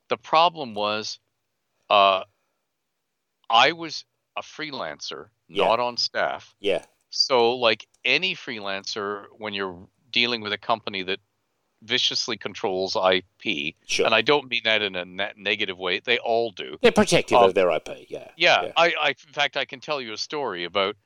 the 0.09 0.17
problem 0.17 0.75
was, 0.75 1.19
uh, 1.91 2.23
I 3.51 3.73
was 3.73 4.05
a 4.37 4.43
freelancer, 4.43 5.29
Yeah. 5.49 5.65
not 5.67 5.81
on 5.81 5.97
staff. 5.97 6.55
Yeah. 6.61 6.85
So, 7.11 7.55
like 7.55 7.87
any 8.05 8.35
freelancer, 8.35 9.27
when 9.39 9.55
you're 9.55 9.89
dealing 10.11 10.41
with 10.41 10.53
a 10.53 10.59
company 10.59 11.03
that 11.05 11.21
viciously 11.83 12.37
controls 12.37 12.97
IP, 12.97 13.75
Sure. 13.87 14.07
and 14.07 14.15
I 14.15 14.23
don't 14.23 14.49
mean 14.49 14.63
that 14.65 14.83
in 14.83 14.97
a 14.97 15.05
ne- 15.05 15.33
negative 15.37 15.79
way, 15.79 16.01
they 16.01 16.19
all 16.19 16.51
do. 16.51 16.79
They're 16.83 16.91
protective 16.93 17.39
Um, 17.39 17.45
of 17.45 17.55
their 17.55 17.71
IP. 17.71 18.07
Yeah. 18.09 18.29
Yeah, 18.37 18.63
Yeah. 18.65 18.73
I, 18.77 18.95
I, 19.01 19.09
in 19.11 19.33
fact, 19.33 19.57
I 19.57 19.65
can 19.65 19.81
tell 19.81 20.01
you 20.01 20.13
a 20.13 20.19
story 20.19 20.65
about. 20.65 20.97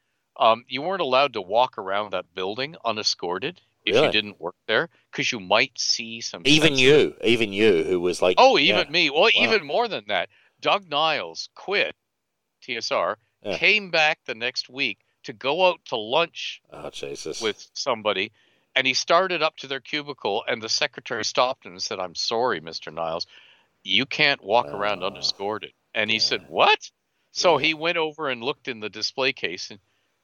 Um, 0.40 0.64
you 0.66 0.80
weren't 0.80 1.02
allowed 1.02 1.34
to 1.34 1.42
walk 1.42 1.76
around 1.76 2.12
that 2.12 2.34
building 2.34 2.74
unescorted 2.82 3.60
if 3.84 3.94
Really? 3.94 4.06
you 4.06 4.12
didn't 4.12 4.40
work 4.40 4.56
there, 4.66 4.88
because 5.12 5.30
you 5.30 5.38
might 5.38 5.78
see 5.78 6.22
some. 6.22 6.42
Even 6.46 6.76
you, 6.76 7.14
even 7.22 7.52
you, 7.52 7.84
who 7.84 8.00
was 8.00 8.22
like, 8.22 8.36
Oh, 8.38 8.58
even 8.58 8.86
yeah. 8.86 8.90
me. 8.90 9.10
Well, 9.10 9.22
Wow. 9.22 9.30
even 9.34 9.66
more 9.66 9.86
than 9.86 10.04
that. 10.08 10.30
Doug 10.60 10.88
Niles 10.88 11.50
quit 11.54 11.94
TSR, 12.62 13.16
Yeah. 13.42 13.58
came 13.58 13.90
back 13.90 14.20
the 14.24 14.34
next 14.34 14.70
week 14.70 14.98
to 15.24 15.34
go 15.34 15.68
out 15.68 15.84
to 15.86 15.96
lunch 15.96 16.62
Oh 16.72 16.90
with 17.42 17.68
somebody, 17.74 18.32
and 18.74 18.86
he 18.86 18.94
started 18.94 19.42
up 19.42 19.56
to 19.58 19.66
their 19.66 19.80
cubicle, 19.80 20.42
and 20.48 20.62
the 20.62 20.68
secretary 20.68 21.24
stopped 21.24 21.66
him 21.66 21.72
and 21.72 21.82
said, 21.82 22.00
"I'm 22.00 22.14
sorry, 22.14 22.60
Mr. 22.60 22.92
Niles, 22.92 23.26
you 23.82 24.06
can't 24.06 24.42
walk 24.42 24.66
around 24.72 25.02
Oh. 25.02 25.08
unescorted." 25.08 25.72
And 25.94 26.10
he 26.10 26.16
Yeah. 26.16 26.20
said, 26.20 26.48
"What?" 26.48 26.90
So 27.32 27.58
he 27.58 27.74
went 27.74 27.98
over 27.98 28.28
and 28.30 28.42
looked 28.42 28.68
in 28.68 28.80
the 28.80 28.88
display 28.90 29.32
case, 29.32 29.70
and 29.70 29.80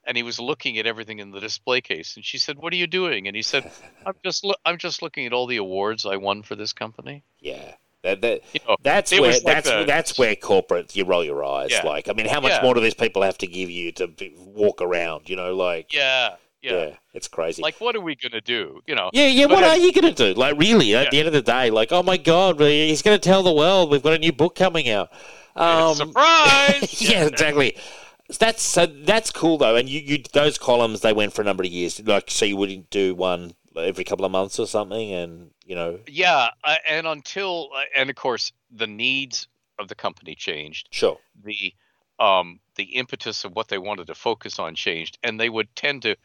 and 0.06 0.16
he 0.16 0.22
was 0.22 0.38
looking 0.38 0.78
at 0.78 0.86
everything 0.86 1.18
in 1.18 1.30
the 1.30 1.40
display 1.40 1.80
case, 1.80 2.16
and 2.16 2.24
she 2.24 2.38
said, 2.38 2.58
"What 2.58 2.72
are 2.72 2.76
you 2.76 2.86
doing?" 2.86 3.26
And 3.26 3.34
he 3.36 3.42
said, 3.42 3.70
"I'm 4.06 4.14
just 4.24 4.44
loo- 4.44 4.54
I'm 4.64 4.78
just 4.78 5.02
looking 5.02 5.26
at 5.26 5.32
all 5.32 5.46
the 5.46 5.56
awards 5.58 6.06
I 6.06 6.16
won 6.16 6.42
for 6.42 6.54
this 6.56 6.72
company." 6.72 7.22
yeah. 7.40 7.74
That, 8.02 8.20
that, 8.20 8.42
You 8.52 8.60
know, 8.68 8.76
that's 8.84 9.10
where 9.10 9.32
like 9.32 9.42
that's 9.42 9.68
the- 9.68 9.84
that's 9.84 10.16
where 10.16 10.36
corporate 10.36 10.94
you 10.94 11.04
roll 11.04 11.24
your 11.24 11.44
eyes. 11.44 11.70
Yeah. 11.72 11.82
Like, 11.84 12.08
I 12.08 12.12
mean, 12.12 12.26
how 12.28 12.40
much 12.40 12.52
Yeah. 12.52 12.62
more 12.62 12.72
do 12.72 12.80
these 12.80 12.94
people 12.94 13.22
have 13.22 13.36
to 13.38 13.48
give 13.48 13.68
you 13.68 13.90
to 13.92 14.06
be, 14.06 14.32
walk 14.36 14.80
around? 14.80 15.28
You 15.28 15.34
know, 15.34 15.56
like 15.56 15.92
yeah, 15.92 16.36
yeah, 16.62 16.90
it's 17.14 17.26
crazy. 17.26 17.62
Like, 17.62 17.80
what 17.80 17.96
are 17.96 18.00
we 18.00 18.14
gonna 18.14 18.40
do? 18.40 18.80
You 18.86 18.94
know? 18.94 19.10
yeah, 19.12 19.26
yeah. 19.26 19.46
but 19.48 19.54
What 19.56 19.64
I- 19.64 19.70
are 19.70 19.76
you 19.78 19.92
gonna 19.92 20.12
do? 20.12 20.34
Like, 20.34 20.56
really? 20.56 20.94
At 20.94 21.04
Yeah. 21.06 21.10
the 21.10 21.18
end 21.18 21.26
of 21.26 21.34
the 21.34 21.42
day, 21.42 21.70
like, 21.70 21.90
oh 21.90 22.04
my 22.04 22.16
god, 22.16 22.60
he's 22.60 23.02
gonna 23.02 23.18
tell 23.18 23.42
the 23.42 23.52
world 23.52 23.90
we've 23.90 24.02
got 24.04 24.12
a 24.12 24.18
new 24.18 24.30
book 24.32 24.54
coming 24.54 24.88
out. 24.88 25.10
Um, 25.56 25.94
Surprise! 26.36 27.00
yeah, 27.02 27.24
exactly. 27.26 27.76
That's 28.39 28.62
so 28.62 28.86
that's 28.86 29.31
cool 29.31 29.59
though, 29.59 29.77
and 29.77 29.89
you, 29.89 30.01
you 30.01 30.23
those 30.32 30.59
columns 30.59 31.01
they 31.01 31.12
went 31.12 31.32
for 31.32 31.43
a 31.43 31.44
number 31.44 31.62
of 31.62 31.70
years. 31.70 32.01
Like, 32.05 32.31
so 32.31 32.44
you 32.44 32.57
wouldn't 32.57 32.90
do 32.90 33.15
one 33.15 33.55
every 33.77 34.05
couple 34.05 34.24
of 34.24 34.32
months 34.32 34.59
or 34.59 34.66
something, 34.66 35.12
and 35.12 35.51
you 35.65 35.74
know, 35.74 36.01
Yeah, 36.09 36.48
uh, 36.65 36.77
and 36.89 37.07
until 37.07 37.70
uh, 37.77 37.82
and 37.97 38.11
of 38.11 38.16
course 38.16 38.53
the 38.70 38.86
needs 38.86 39.47
of 39.78 39.89
the 39.89 39.94
company 39.94 40.35
changed, 40.35 40.89
sure, 40.90 41.19
the 41.44 41.73
um 42.19 42.59
the 42.77 42.85
impetus 42.97 43.44
of 43.44 43.55
what 43.55 43.69
they 43.69 43.78
wanted 43.78 44.07
to 44.09 44.15
focus 44.15 44.59
on 44.59 44.74
changed, 44.74 45.19
and 45.23 45.39
they 45.39 45.48
would 45.48 45.74
tend 45.77 46.03
to 46.03 46.16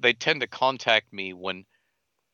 they 0.00 0.12
tend 0.12 0.40
to 0.40 0.46
contact 0.46 1.12
me 1.12 1.32
when 1.34 1.64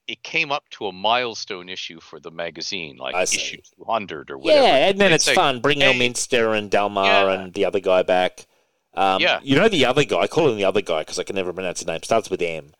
it 0.06 0.22
came 0.22 0.50
up 0.50 0.68
to 0.70 0.86
a 0.86 0.92
milestone 0.92 1.68
issue 1.68 2.00
for 2.00 2.18
the 2.20 2.30
magazine, 2.30 2.96
like 2.96 3.14
issue 3.32 3.58
200 3.78 4.30
or 4.30 4.38
whatever. 4.38 4.66
yeah, 4.66 4.88
and 4.88 4.98
then 5.00 5.10
They'd 5.10 5.14
it's 5.16 5.24
say, 5.24 5.34
fun. 5.34 5.60
Bring 5.60 5.80
"Hey, 5.80 5.92
Elminster 5.92 6.56
and 6.56 6.70
Dalamar 6.70 7.04
Yeah. 7.06 7.30
and 7.42 7.54
the 7.54 7.64
other 7.64 7.80
guy 7.80 8.02
back. 8.02 8.46
Um, 8.94 9.20
Yeah. 9.20 9.40
you 9.42 9.56
know 9.56 9.68
the 9.68 9.84
other 9.86 10.04
guy. 10.04 10.20
I 10.20 10.26
call 10.26 10.48
him 10.48 10.56
the 10.56 10.64
other 10.64 10.80
guy 10.82 11.00
because 11.00 11.18
I 11.18 11.24
can 11.24 11.36
never 11.36 11.52
pronounce 11.52 11.80
his 11.80 11.86
name. 11.86 12.02
Starts 12.02 12.28
with 12.30 12.42
M. 12.42 12.72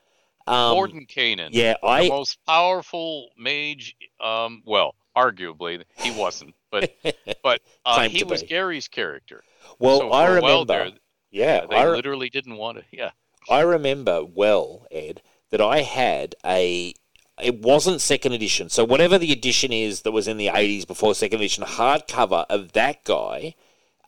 Um, 0.46 0.74
Mordenkainen, 0.76 1.50
Yeah, 1.52 1.74
the 1.80 1.86
I 1.86 2.08
most 2.08 2.38
powerful 2.46 3.28
mage. 3.38 3.94
Um, 4.20 4.62
well, 4.66 4.94
arguably 5.16 5.84
he 5.98 6.10
wasn't, 6.10 6.54
but 6.70 6.92
but 7.42 7.60
uh, 7.84 8.08
he 8.08 8.24
was 8.24 8.42
be. 8.42 8.48
Gary's 8.48 8.88
character. 8.88 9.42
well, 9.78 10.00
so 10.00 10.10
I 10.10 10.26
remember. 10.28 10.64
there, 10.64 10.90
yeah, 11.30 11.66
they 11.66 11.76
I, 11.76 11.84
re- 11.84 11.96
literally 11.96 12.30
didn't 12.30 12.56
want 12.56 12.78
to. 12.78 12.84
Yeah. 12.90 13.10
I 13.48 13.60
remember 13.60 14.24
well, 14.24 14.86
Ed, 14.90 15.22
that 15.50 15.60
I 15.60 15.82
had 15.82 16.34
a. 16.44 16.94
It 17.42 17.60
wasn't 17.62 18.00
second 18.02 18.32
edition, 18.32 18.68
so 18.68 18.84
whatever 18.84 19.16
the 19.16 19.32
edition 19.32 19.72
is 19.72 20.02
that 20.02 20.12
was 20.12 20.26
in 20.28 20.36
the 20.36 20.48
'80s 20.48 20.86
before 20.86 21.14
second 21.14 21.38
edition, 21.40 21.64
hardcover 21.64 22.44
of 22.50 22.72
that 22.72 23.04
guy. 23.04 23.54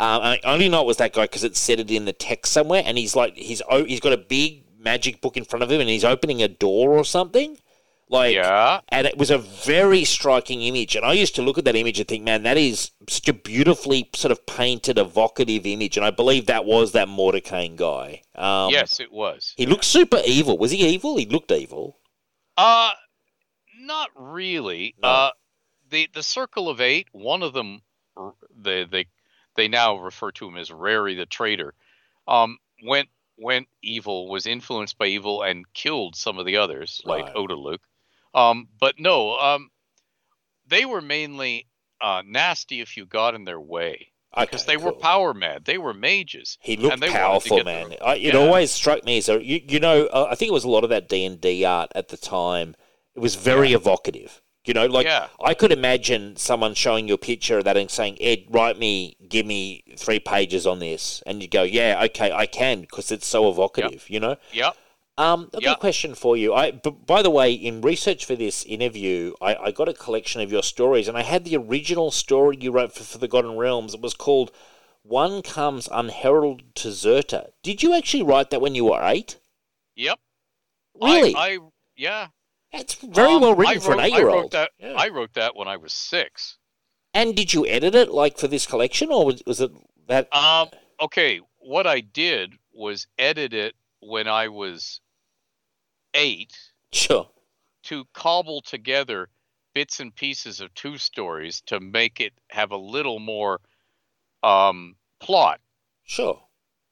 Um, 0.03 0.21
I 0.23 0.41
only 0.45 0.69
know 0.69 0.81
it 0.83 0.87
was 0.87 0.97
that 0.97 1.13
guy 1.13 1.23
because 1.25 1.45
it 1.45 1.57
said 1.57 1.79
it 1.81 1.91
in 1.91 2.05
the 2.07 2.13
text 2.13 2.53
somewhere, 2.53 2.83
and 2.85 2.99
he's 2.99 3.15
like, 3.15 3.37
he's 3.37 3.63
o- 3.71 3.85
he's 3.85 4.01
got 4.01 4.13
a 4.13 4.17
big 4.19 4.65
magic 4.79 5.21
book 5.21 5.37
in 5.37 5.45
front 5.45 5.63
of 5.63 5.71
him, 5.71 5.81
and 5.81 5.89
he's 5.89 6.05
opening 6.05 6.43
a 6.43 6.49
door 6.49 6.91
or 6.99 7.05
something. 7.05 7.59
Like, 8.09 8.35
Yeah. 8.35 8.81
and 8.91 9.07
it 9.07 9.17
was 9.17 9.31
a 9.31 9.39
very 9.39 10.05
striking 10.05 10.61
image. 10.61 10.97
And 10.97 11.05
I 11.07 11.15
used 11.15 11.35
to 11.37 11.43
look 11.43 11.57
at 11.57 11.65
that 11.65 11.77
image 11.77 11.99
and 11.99 12.07
think, 12.07 12.25
man, 12.25 12.43
that 12.43 12.59
is 12.59 12.91
such 13.09 13.27
a 13.29 13.33
beautifully 13.33 14.11
sort 14.15 14.33
of 14.33 14.45
painted, 14.45 14.99
evocative 14.99 15.65
image. 15.65 15.97
And 15.97 16.05
I 16.05 16.11
believe 16.11 16.45
that 16.47 16.67
was 16.67 16.93
that 16.93 17.09
Mordenkainen 17.09 17.77
guy. 17.77 18.21
Um, 18.35 18.71
yes, 18.71 19.01
it 19.01 19.11
was. 19.13 19.55
he 19.57 19.65
looked 19.65 19.85
super 19.85 20.21
evil. 20.27 20.59
Was 20.59 20.73
he 20.73 20.87
evil? 20.87 21.17
He 21.17 21.25
looked 21.27 21.53
evil. 21.53 22.01
Uh 22.59 22.91
not 23.81 24.11
really. 24.15 24.95
No. 25.03 25.09
Uh 25.09 25.31
the 25.89 26.09
the 26.13 26.23
circle 26.23 26.69
of 26.69 26.81
eight, 26.83 27.09
one 27.13 27.43
of 27.43 27.55
them 27.55 27.81
r- 28.17 28.35
they 28.55 29.07
they 29.55 29.69
now 29.69 29.97
refer 29.97 30.31
to 30.33 30.49
him 30.49 30.57
as 30.57 30.71
Rary 30.71 31.15
the 31.15 31.27
traitor. 31.27 31.75
Um 32.27 32.59
went 32.85 33.09
went 33.39 33.69
evil, 33.83 34.29
was 34.29 34.47
influenced 34.47 34.99
by 34.99 35.07
evil 35.07 35.43
and 35.43 35.71
killed 35.73 36.17
some 36.17 36.39
of 36.39 36.47
the 36.47 36.57
others, 36.59 37.01
like 37.05 37.25
Right. 37.25 37.37
Otiluke. 37.37 37.83
Um 38.35 38.69
but 38.81 38.99
no, 38.99 39.39
um 39.39 39.71
they 40.67 40.85
were 40.85 41.01
mainly 41.03 41.67
uh 42.01 42.23
nasty 42.25 42.81
if 42.81 42.97
you 42.97 43.07
got 43.07 43.35
in 43.35 43.45
their 43.45 43.61
way. 43.61 44.09
Because 44.39 44.63
Okay, 44.63 44.73
they 44.73 44.77
were 44.83 44.93
power 44.93 45.35
mad. 45.35 45.67
They 45.67 45.77
were 45.77 45.93
mages. 45.93 46.57
He 46.63 46.77
looked 46.77 46.95
and 46.95 47.03
they 47.03 47.11
powerful, 47.11 47.63
man. 47.65 47.95
I, 48.01 48.17
it 48.17 48.35
Yeah. 48.35 48.41
always 48.41 48.71
struck 48.71 49.05
me 49.05 49.19
as 49.19 49.29
a 49.29 49.45
you, 49.45 49.61
you 49.69 49.79
know 49.79 50.07
uh, 50.07 50.29
I 50.31 50.35
think 50.35 50.49
it 50.49 50.55
was 50.55 50.65
a 50.65 50.71
lot 50.71 50.85
of 50.85 50.91
that 50.91 51.09
D 51.09 51.25
and 51.25 51.41
D 51.41 51.65
art 51.65 51.93
at 51.95 52.09
the 52.09 52.17
time. 52.17 52.75
It 53.15 53.21
was 53.21 53.35
very 53.35 53.75
evocative. 53.75 54.41
You 54.65 54.75
know, 54.75 54.87
like 54.87 55.07
Yeah. 55.07 55.27
I 55.43 55.55
could 55.55 55.73
imagine 55.73 56.37
someone 56.37 56.75
showing 56.75 57.09
you 57.09 57.15
a 57.15 57.19
picture 57.19 57.59
of 57.59 57.65
that 57.65 57.77
and 57.77 57.91
saying, 57.91 58.17
"Ed, 58.21 58.45
write 58.49 58.79
me, 58.79 59.17
give 59.29 59.45
me 59.45 59.83
three 59.97 60.21
pages 60.21 60.67
on 60.67 60.79
this," 60.79 61.23
and 61.27 61.43
you 61.43 61.49
go, 61.49 61.65
"Yeah, 61.65 62.01
okay, 62.05 62.31
I 62.31 62.47
can," 62.47 62.83
because 62.83 63.11
it's 63.11 63.27
so 63.27 63.49
evocative. 63.51 64.09
You 64.09 64.21
know. 64.21 64.37
Yep. 64.53 64.77
Um, 65.19 65.51
I've 65.55 65.63
got 65.63 65.77
a 65.77 65.81
question 65.81 66.15
for 66.15 66.37
you. 66.39 66.55
I, 66.55 66.71
b- 66.71 66.97
by 67.07 67.21
the 67.23 67.29
way, 67.31 67.53
in 67.53 67.83
research 67.83 68.25
for 68.25 68.35
this 68.35 68.65
interview, 68.65 69.35
I, 69.43 69.55
I 69.57 69.71
got 69.71 69.89
a 69.89 69.93
collection 69.93 70.41
of 70.41 70.51
your 70.51 70.63
stories, 70.63 71.07
and 71.07 71.19
I 71.19 71.23
had 71.23 71.45
the 71.45 71.57
original 71.57 72.11
story 72.11 72.57
you 72.59 72.73
wrote 72.73 72.95
for, 72.95 73.03
for 73.03 73.19
the 73.19 73.27
Forgotten 73.27 73.57
Realms. 73.57 73.95
It 73.95 74.01
was 74.01 74.15
called 74.15 74.53
"One 75.03 75.43
Comes 75.43 75.89
Unheralded 75.93 76.75
to 76.77 76.89
Zirta." 76.89 77.51
Did 77.63 77.83
you 77.83 77.95
actually 77.95 78.23
write 78.23 78.51
that 78.51 78.61
when 78.61 78.75
you 78.75 78.87
were 78.87 79.03
eight? 79.05 79.39
Yep. 79.97 80.19
Really? 81.01 81.35
I, 81.35 81.41
I 81.41 81.59
yeah. 81.97 82.29
That's 82.73 82.95
very 82.95 83.35
Um, 83.35 83.43
well 83.43 83.55
written 83.55 83.77
I 83.77 83.81
for 83.81 83.93
an 83.93 84.01
eight-year-old. 84.01 84.43
wrote 84.45 84.51
that. 84.53 84.71
Yeah. 84.79 84.95
I 84.97 85.09
wrote 85.09 85.35
that 85.35 85.55
when 85.57 85.69
I 85.69 85.77
was 85.77 85.93
six. 85.93 86.57
And 87.15 87.37
did 87.37 87.53
you 87.53 87.67
edit 87.67 87.95
it 87.95 88.11
like 88.11 88.39
for 88.39 88.49
this 88.49 88.65
collection, 88.67 89.11
or 89.13 89.27
was, 89.27 89.43
was 89.47 89.61
it 89.61 89.71
that? 90.09 90.35
Um. 90.35 90.69
Okay. 91.01 91.41
What 91.59 91.87
I 91.87 92.01
did 92.01 92.55
was 92.73 93.07
edit 93.19 93.53
it 93.53 93.75
when 94.01 94.27
I 94.27 94.49
was 94.49 95.01
eight 96.15 96.53
Sure. 96.93 97.29
to 97.85 98.05
cobble 98.15 98.61
together 98.63 99.29
bits 99.75 100.01
and 100.01 100.15
pieces 100.15 100.61
of 100.61 100.73
two 100.75 100.99
stories 100.99 101.63
to 101.67 101.81
make 101.81 102.21
it 102.21 102.33
have 102.51 102.71
a 102.73 102.77
little 102.77 103.19
more 103.19 103.61
um 104.43 104.97
plot. 105.21 105.61
Sure. 106.05 106.43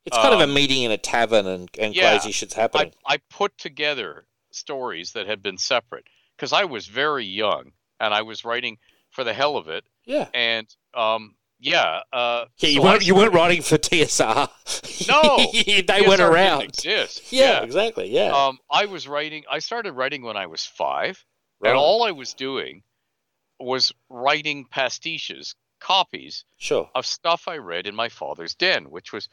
It's 0.06 0.16
kind 0.16 0.32
of 0.34 0.40
a 0.40 0.44
Um, 0.44 0.54
meeting 0.54 0.82
in 0.82 0.90
a 0.90 0.96
tavern 0.98 1.46
and, 1.46 1.68
and 1.78 1.94
yeah, 1.94 2.10
crazy 2.10 2.32
shit's 2.32 2.56
I 2.56 2.60
happening. 2.62 2.94
I 3.04 3.18
put 3.28 3.56
together 3.58 4.26
stories 4.50 5.12
that 5.12 5.26
had 5.26 5.42
been 5.42 5.58
separate 5.58 6.04
because 6.36 6.52
I 6.52 6.64
was 6.64 6.86
very 6.86 7.24
young 7.24 7.72
and 7.98 8.12
I 8.14 8.22
was 8.22 8.44
writing 8.44 8.78
for 9.10 9.24
the 9.24 9.32
hell 9.34 9.56
of 9.56 9.68
it 9.68 9.84
yeah. 10.04 10.28
and 10.34 10.66
um 10.94 11.34
yeah 11.58 12.00
uh 12.12 12.44
Yeah, 12.58 12.68
you 12.70 12.80
so 12.80 12.82
weren't 12.84 13.06
you 13.06 13.14
weren't 13.14 13.34
writing 13.34 13.62
for 13.62 13.76
TSR. 13.78 14.48
No, 15.08 15.36
they 15.52 15.82
TSR 15.82 15.88
went 16.06 16.18
didn't 16.18 16.20
around. 16.20 16.62
exist. 16.62 17.22
Yeah, 17.32 17.62
exactly. 17.62 18.08
Yeah. 18.10 18.32
Um, 18.32 18.58
I 18.70 18.86
was 18.86 19.08
writing. 19.08 19.44
I 19.50 19.58
started 19.60 19.92
writing 19.92 20.22
when 20.22 20.36
I 20.36 20.46
was 20.46 20.64
five, 20.66 21.24
Right. 21.60 21.70
and 21.70 21.78
all 21.78 22.02
I 22.02 22.10
was 22.12 22.34
doing 22.34 22.82
was 23.58 23.92
writing 24.08 24.66
pastiches, 24.70 25.54
copies 25.80 26.44
sure. 26.58 26.90
of 26.94 27.04
stuff 27.06 27.48
I 27.48 27.56
read 27.58 27.86
in 27.86 27.94
my 27.94 28.08
father's 28.08 28.54
den, 28.54 28.90
which 28.90 29.12
was 29.12 29.28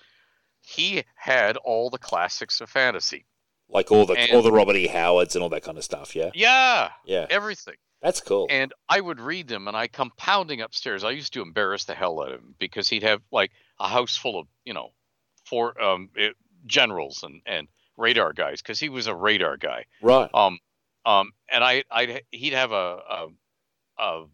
he 0.61 1.03
had 1.15 1.57
all 1.57 1.89
the 1.89 1.98
classics 1.98 2.60
of 2.61 2.69
fantasy. 2.69 3.26
Like 3.69 3.91
all 3.91 4.06
the 4.06 4.14
and- 4.14 4.31
all 4.31 4.41
the 4.41 4.52
Robert 4.52 4.76
E. 4.76 4.88
Howards 4.88 5.35
and 5.35 5.44
all 5.44 5.49
that 5.49 5.64
kind 5.64 5.77
of 5.77 5.84
stuff. 5.84 6.15
Yeah. 6.15 6.31
Yeah, 6.34 6.89
Yeah. 7.06 7.26
everything. 7.30 7.76
That's 8.02 8.22
cool. 8.22 8.45
And 8.49 8.73
I 8.88 9.02
would 9.02 9.19
read 9.19 9.48
them, 9.48 9.68
and 9.68 9.76
I 9.76 9.88
come 9.88 10.11
pounding 10.18 10.61
upstairs. 10.61 11.03
I 11.03 11.11
used 11.11 11.34
to 11.34 11.41
embarrass 11.41 11.85
the 11.85 11.95
hell 11.95 12.22
out 12.22 12.31
of 12.31 12.39
him 12.41 12.56
because 12.60 12.88
he'd 12.88 13.03
have 13.03 13.22
like 13.31 13.52
a 13.80 13.88
house 13.88 14.15
full 14.15 14.39
of 14.39 14.48
you 14.65 14.73
know, 14.73 14.91
four 15.45 15.81
um 15.81 16.10
eh, 16.18 16.30
generals 16.65 17.23
and 17.23 17.41
and 17.45 17.68
radar 17.98 18.34
guys 18.34 18.61
because 18.61 18.80
he 18.80 18.89
was 18.89 19.07
a 19.07 19.15
radar 19.15 19.57
guy. 19.57 19.85
right. 20.02 20.30
Um, 20.34 20.60
um, 21.06 21.31
and 21.52 21.64
I, 21.64 21.84
I'd 21.89 22.22
he'd 22.31 22.53
have 22.53 22.72
a, 22.72 22.99
a 23.10 23.27
a 23.98 24.26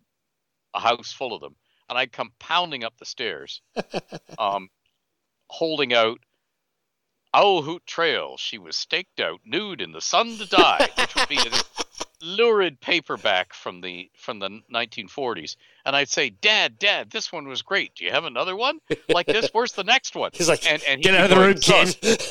a 0.73 0.79
house 0.79 1.13
full 1.13 1.33
of 1.33 1.39
them, 1.41 1.55
and 1.89 1.97
I'd 1.97 2.11
come 2.11 2.33
pounding 2.39 2.83
up 2.83 2.97
the 2.97 3.05
stairs, 3.05 3.61
um, 4.37 4.69
holding 5.47 5.93
out. 5.93 6.19
Owl 7.33 7.61
Hoot 7.63 7.85
Trail. 7.85 8.37
She 8.37 8.57
was 8.57 8.75
staked 8.75 9.19
out, 9.19 9.41
nude 9.45 9.81
in 9.81 9.91
the 9.91 10.01
sun 10.01 10.37
to 10.37 10.47
die, 10.47 10.89
which 10.97 11.15
would 11.15 11.29
be 11.29 11.37
a 11.37 11.51
lurid 12.23 12.79
paperback 12.79 13.53
from 13.53 13.81
the 13.81 14.09
from 14.17 14.39
the 14.39 14.61
1940s. 14.73 15.57
And 15.85 15.95
I'd 15.95 16.09
say, 16.09 16.29
Dad, 16.29 16.79
Dad, 16.79 17.09
this 17.11 17.31
one 17.31 17.47
was 17.47 17.61
great. 17.61 17.95
Do 17.95 18.05
you 18.05 18.11
have 18.11 18.23
another 18.23 18.55
one 18.55 18.79
like 19.09 19.25
this? 19.27 19.49
Where's 19.51 19.73
the 19.73 19.83
next 19.83 20.15
one? 20.15 20.31
He's 20.33 20.47
like, 20.47 20.65
and, 20.71 20.81
and 20.87 21.01
get 21.01 21.15
out 21.15 21.29
of 21.31 21.37
the 21.37 21.45
room, 21.45 21.57
"Son, 21.57 21.87
kid. 21.87 22.23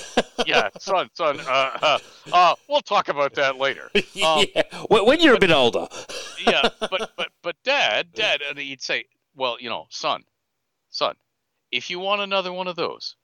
yeah, 0.46 0.70
son, 0.78 1.10
son. 1.14 1.40
Uh, 1.40 1.78
uh, 1.82 1.98
uh, 2.32 2.54
we'll 2.68 2.80
talk 2.80 3.08
about 3.08 3.34
that 3.34 3.58
later. 3.58 3.90
Um, 4.22 4.44
yeah. 4.54 4.62
When 4.88 5.06
when 5.06 5.20
you're 5.20 5.34
a 5.34 5.38
bit 5.40 5.50
older. 5.50 5.88
yeah, 6.46 6.68
but 6.80 7.10
but 7.16 7.28
but 7.42 7.56
dad, 7.64 8.12
dad, 8.14 8.40
and 8.48 8.58
he'd 8.58 8.82
say, 8.82 9.06
well, 9.34 9.56
you 9.58 9.68
know, 9.68 9.86
son, 9.90 10.22
son, 10.90 11.16
if 11.72 11.90
you 11.90 11.98
want 11.98 12.20
another 12.20 12.52
one 12.52 12.68
of 12.68 12.76
those, 12.76 13.16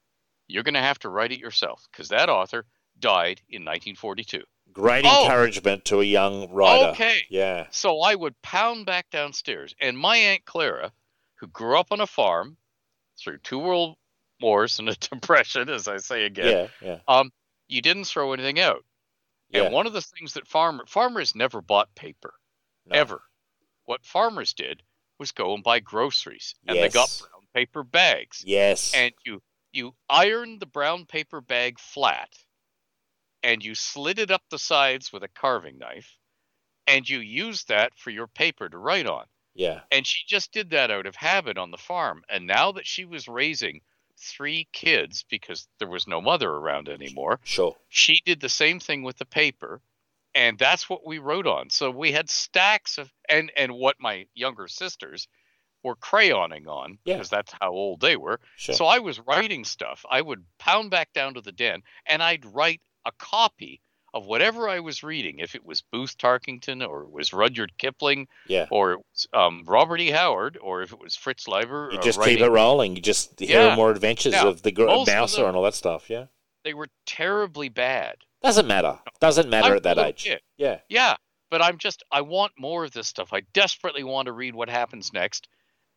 you're 0.49 0.63
going 0.65 0.75
to 0.75 0.81
have 0.81 0.99
to 1.01 1.09
write 1.09 1.33
it 1.33 1.39
yourself 1.39 1.87
because 1.91 2.09
that 2.09 2.29
author 2.29 2.65
died 2.99 3.41
in 3.49 3.63
1942. 3.65 4.43
Great 4.73 5.05
Oh. 5.07 5.23
encouragement 5.25 5.85
to 5.87 6.01
a 6.01 6.05
young 6.05 6.51
writer. 6.51 6.89
Okay. 6.91 7.21
Yeah. 7.31 7.67
So 7.71 8.01
I 8.01 8.15
would 8.15 8.41
pound 8.43 8.87
back 8.87 9.11
downstairs, 9.11 9.75
and 9.81 9.97
my 9.97 10.17
aunt 10.17 10.45
Clara, 10.45 10.93
who 11.37 11.47
grew 11.47 11.79
up 11.79 11.93
on 11.93 12.01
a 12.01 12.07
farm 12.07 12.57
through 13.19 13.39
two 13.39 13.59
world 13.59 13.97
wars 14.41 14.79
and 14.79 14.89
a 14.89 14.95
depression, 14.97 15.69
as 15.69 15.89
I 15.89 15.99
say 15.99 16.25
again, 16.25 16.69
Yeah. 16.83 16.87
Yeah. 16.89 16.99
Um, 17.09 17.33
you 17.69 17.81
didn't 17.83 18.05
throw 18.05 18.33
anything 18.33 18.59
out. 18.61 18.85
Yeah. 19.51 19.63
And 19.65 19.75
one 19.75 19.87
of 19.87 19.93
the 19.93 20.03
things 20.03 20.35
that 20.35 20.47
farmer 20.47 20.85
farmers 20.87 21.35
never 21.35 21.61
bought 21.61 21.95
paper 21.95 22.35
No. 22.87 22.97
ever. 22.99 23.23
What 23.85 24.05
farmers 24.05 24.53
did 24.53 24.83
was 25.19 25.33
go 25.33 25.55
and 25.55 25.65
buy 25.65 25.81
groceries, 25.81 26.55
and 26.67 26.77
they 26.79 26.89
got 26.91 27.09
brown 27.21 27.47
paper 27.55 27.83
bags, 27.83 28.43
Yes. 28.47 28.93
and 28.95 29.13
you 29.25 29.43
you 29.79 29.95
ironed 30.11 30.61
the 30.61 30.67
brown 30.67 31.07
paper 31.07 31.41
bag 31.41 31.79
flat, 31.79 32.29
and 33.43 33.65
you 33.65 33.75
slid 33.75 34.19
it 34.19 34.31
up 34.31 34.43
the 34.51 34.59
sides 34.59 35.13
with 35.13 35.23
a 35.23 35.29
carving 35.29 35.79
knife, 35.79 36.19
and 36.87 37.09
you 37.09 37.19
used 37.21 37.69
that 37.69 37.93
for 37.97 38.11
your 38.11 38.27
paper 38.27 38.69
to 38.69 38.77
write 38.79 39.07
on. 39.07 39.25
yeah. 39.55 39.81
And 39.91 40.07
she 40.07 40.21
just 40.27 40.53
did 40.53 40.71
that 40.71 40.91
out 40.91 41.07
of 41.07 41.17
habit 41.17 41.57
on 41.59 41.71
the 41.71 41.77
farm. 41.79 42.23
And 42.29 42.47
now 42.47 42.73
that 42.73 42.87
she 42.87 43.05
was 43.05 43.27
raising 43.29 43.81
three 44.17 44.69
kids 44.73 45.25
because 45.31 45.69
there 45.79 45.89
was 45.89 46.07
no 46.07 46.21
mother 46.21 46.51
around 46.51 46.89
anymore, 46.89 47.41
Sure. 47.45 47.77
she 47.89 48.21
did 48.25 48.41
the 48.41 48.49
same 48.49 48.81
thing 48.81 49.03
with 49.03 49.17
the 49.19 49.25
paper. 49.27 49.81
And 50.35 50.59
that's 50.59 50.89
what 50.91 51.07
we 51.07 51.19
wrote 51.19 51.47
on. 51.47 51.71
So 51.71 51.91
we 51.91 52.13
had 52.13 52.29
stacks 52.31 52.99
of 52.99 53.11
and 53.29 53.51
and 53.57 53.73
what 53.73 53.97
my 53.99 54.27
younger 54.35 54.69
sisters 54.69 55.27
were 55.85 55.97
crayoning 55.97 56.67
on 56.67 56.99
Yeah. 57.05 57.15
because 57.17 57.31
that's 57.31 57.53
how 57.61 57.71
old 57.71 58.01
they 58.01 58.17
were. 58.17 58.41
Sure. 58.57 58.75
So 58.75 58.87
I 58.87 58.99
was 58.99 59.21
writing 59.21 59.65
stuff. 59.65 60.05
I 60.11 60.21
would 60.21 60.45
pound 60.59 60.91
back 60.91 61.13
down 61.13 61.35
to 61.35 61.41
the 61.41 61.53
den 61.53 61.83
and 62.07 62.23
I'd 62.23 62.45
write 62.45 62.81
a 63.07 63.13
copy 63.19 63.81
of 64.15 64.25
whatever 64.27 64.69
I 64.69 64.81
was 64.81 65.03
reading, 65.03 65.39
if 65.39 65.55
it 65.55 65.65
was 65.65 65.83
Booth 65.93 66.17
Tarkington 66.17 66.87
or 66.87 67.03
it 67.03 67.11
was 67.11 67.33
Rudyard 67.35 67.77
Kipling 67.79 68.27
yeah. 68.47 68.67
or 68.71 68.93
it 68.95 68.99
was 68.99 69.29
um, 69.35 69.65
Robert 69.67 70.01
E. 70.01 70.11
Howard, 70.11 70.59
or 70.63 70.81
if 70.83 70.93
it 70.95 70.99
was 70.99 71.15
Fritz 71.15 71.47
Leiber. 71.47 71.91
You 71.93 71.99
uh, 71.99 72.03
just 72.03 72.19
writing, 72.19 72.39
keep 72.39 72.45
it 72.47 72.51
rolling. 72.51 72.97
You 72.97 73.03
just 73.03 73.39
hear 73.39 73.67
Yeah. 73.69 73.77
more 73.77 73.91
adventures 73.91 74.33
Now, 74.33 74.49
of 74.49 74.63
the 74.63 74.73
gr- 74.73 74.87
Mouser 75.07 75.45
and 75.47 75.55
all 75.57 75.63
that 75.65 75.75
stuff. 75.75 76.09
Yeah. 76.09 76.27
They 76.65 76.73
were 76.75 76.89
terribly 77.07 77.69
bad. 77.69 78.17
Doesn't 78.43 78.67
matter. 78.67 78.99
Doesn't 79.21 79.51
matter 79.51 79.73
I'm 79.73 79.77
at 79.77 79.83
that 79.83 79.99
age. 79.99 80.25
kid. 80.25 80.41
Yeah. 80.57 80.79
Yeah, 80.89 81.17
but 81.51 81.61
I'm 81.61 81.77
just 81.77 82.03
I 82.11 82.23
want 82.23 82.53
more 82.59 82.85
of 82.85 82.93
this 82.93 83.09
stuff. 83.09 83.33
I 83.33 83.43
desperately 83.53 84.05
want 84.05 84.27
to 84.27 84.33
read 84.33 84.55
what 84.55 84.71
happens 84.71 85.13
next, 85.13 85.49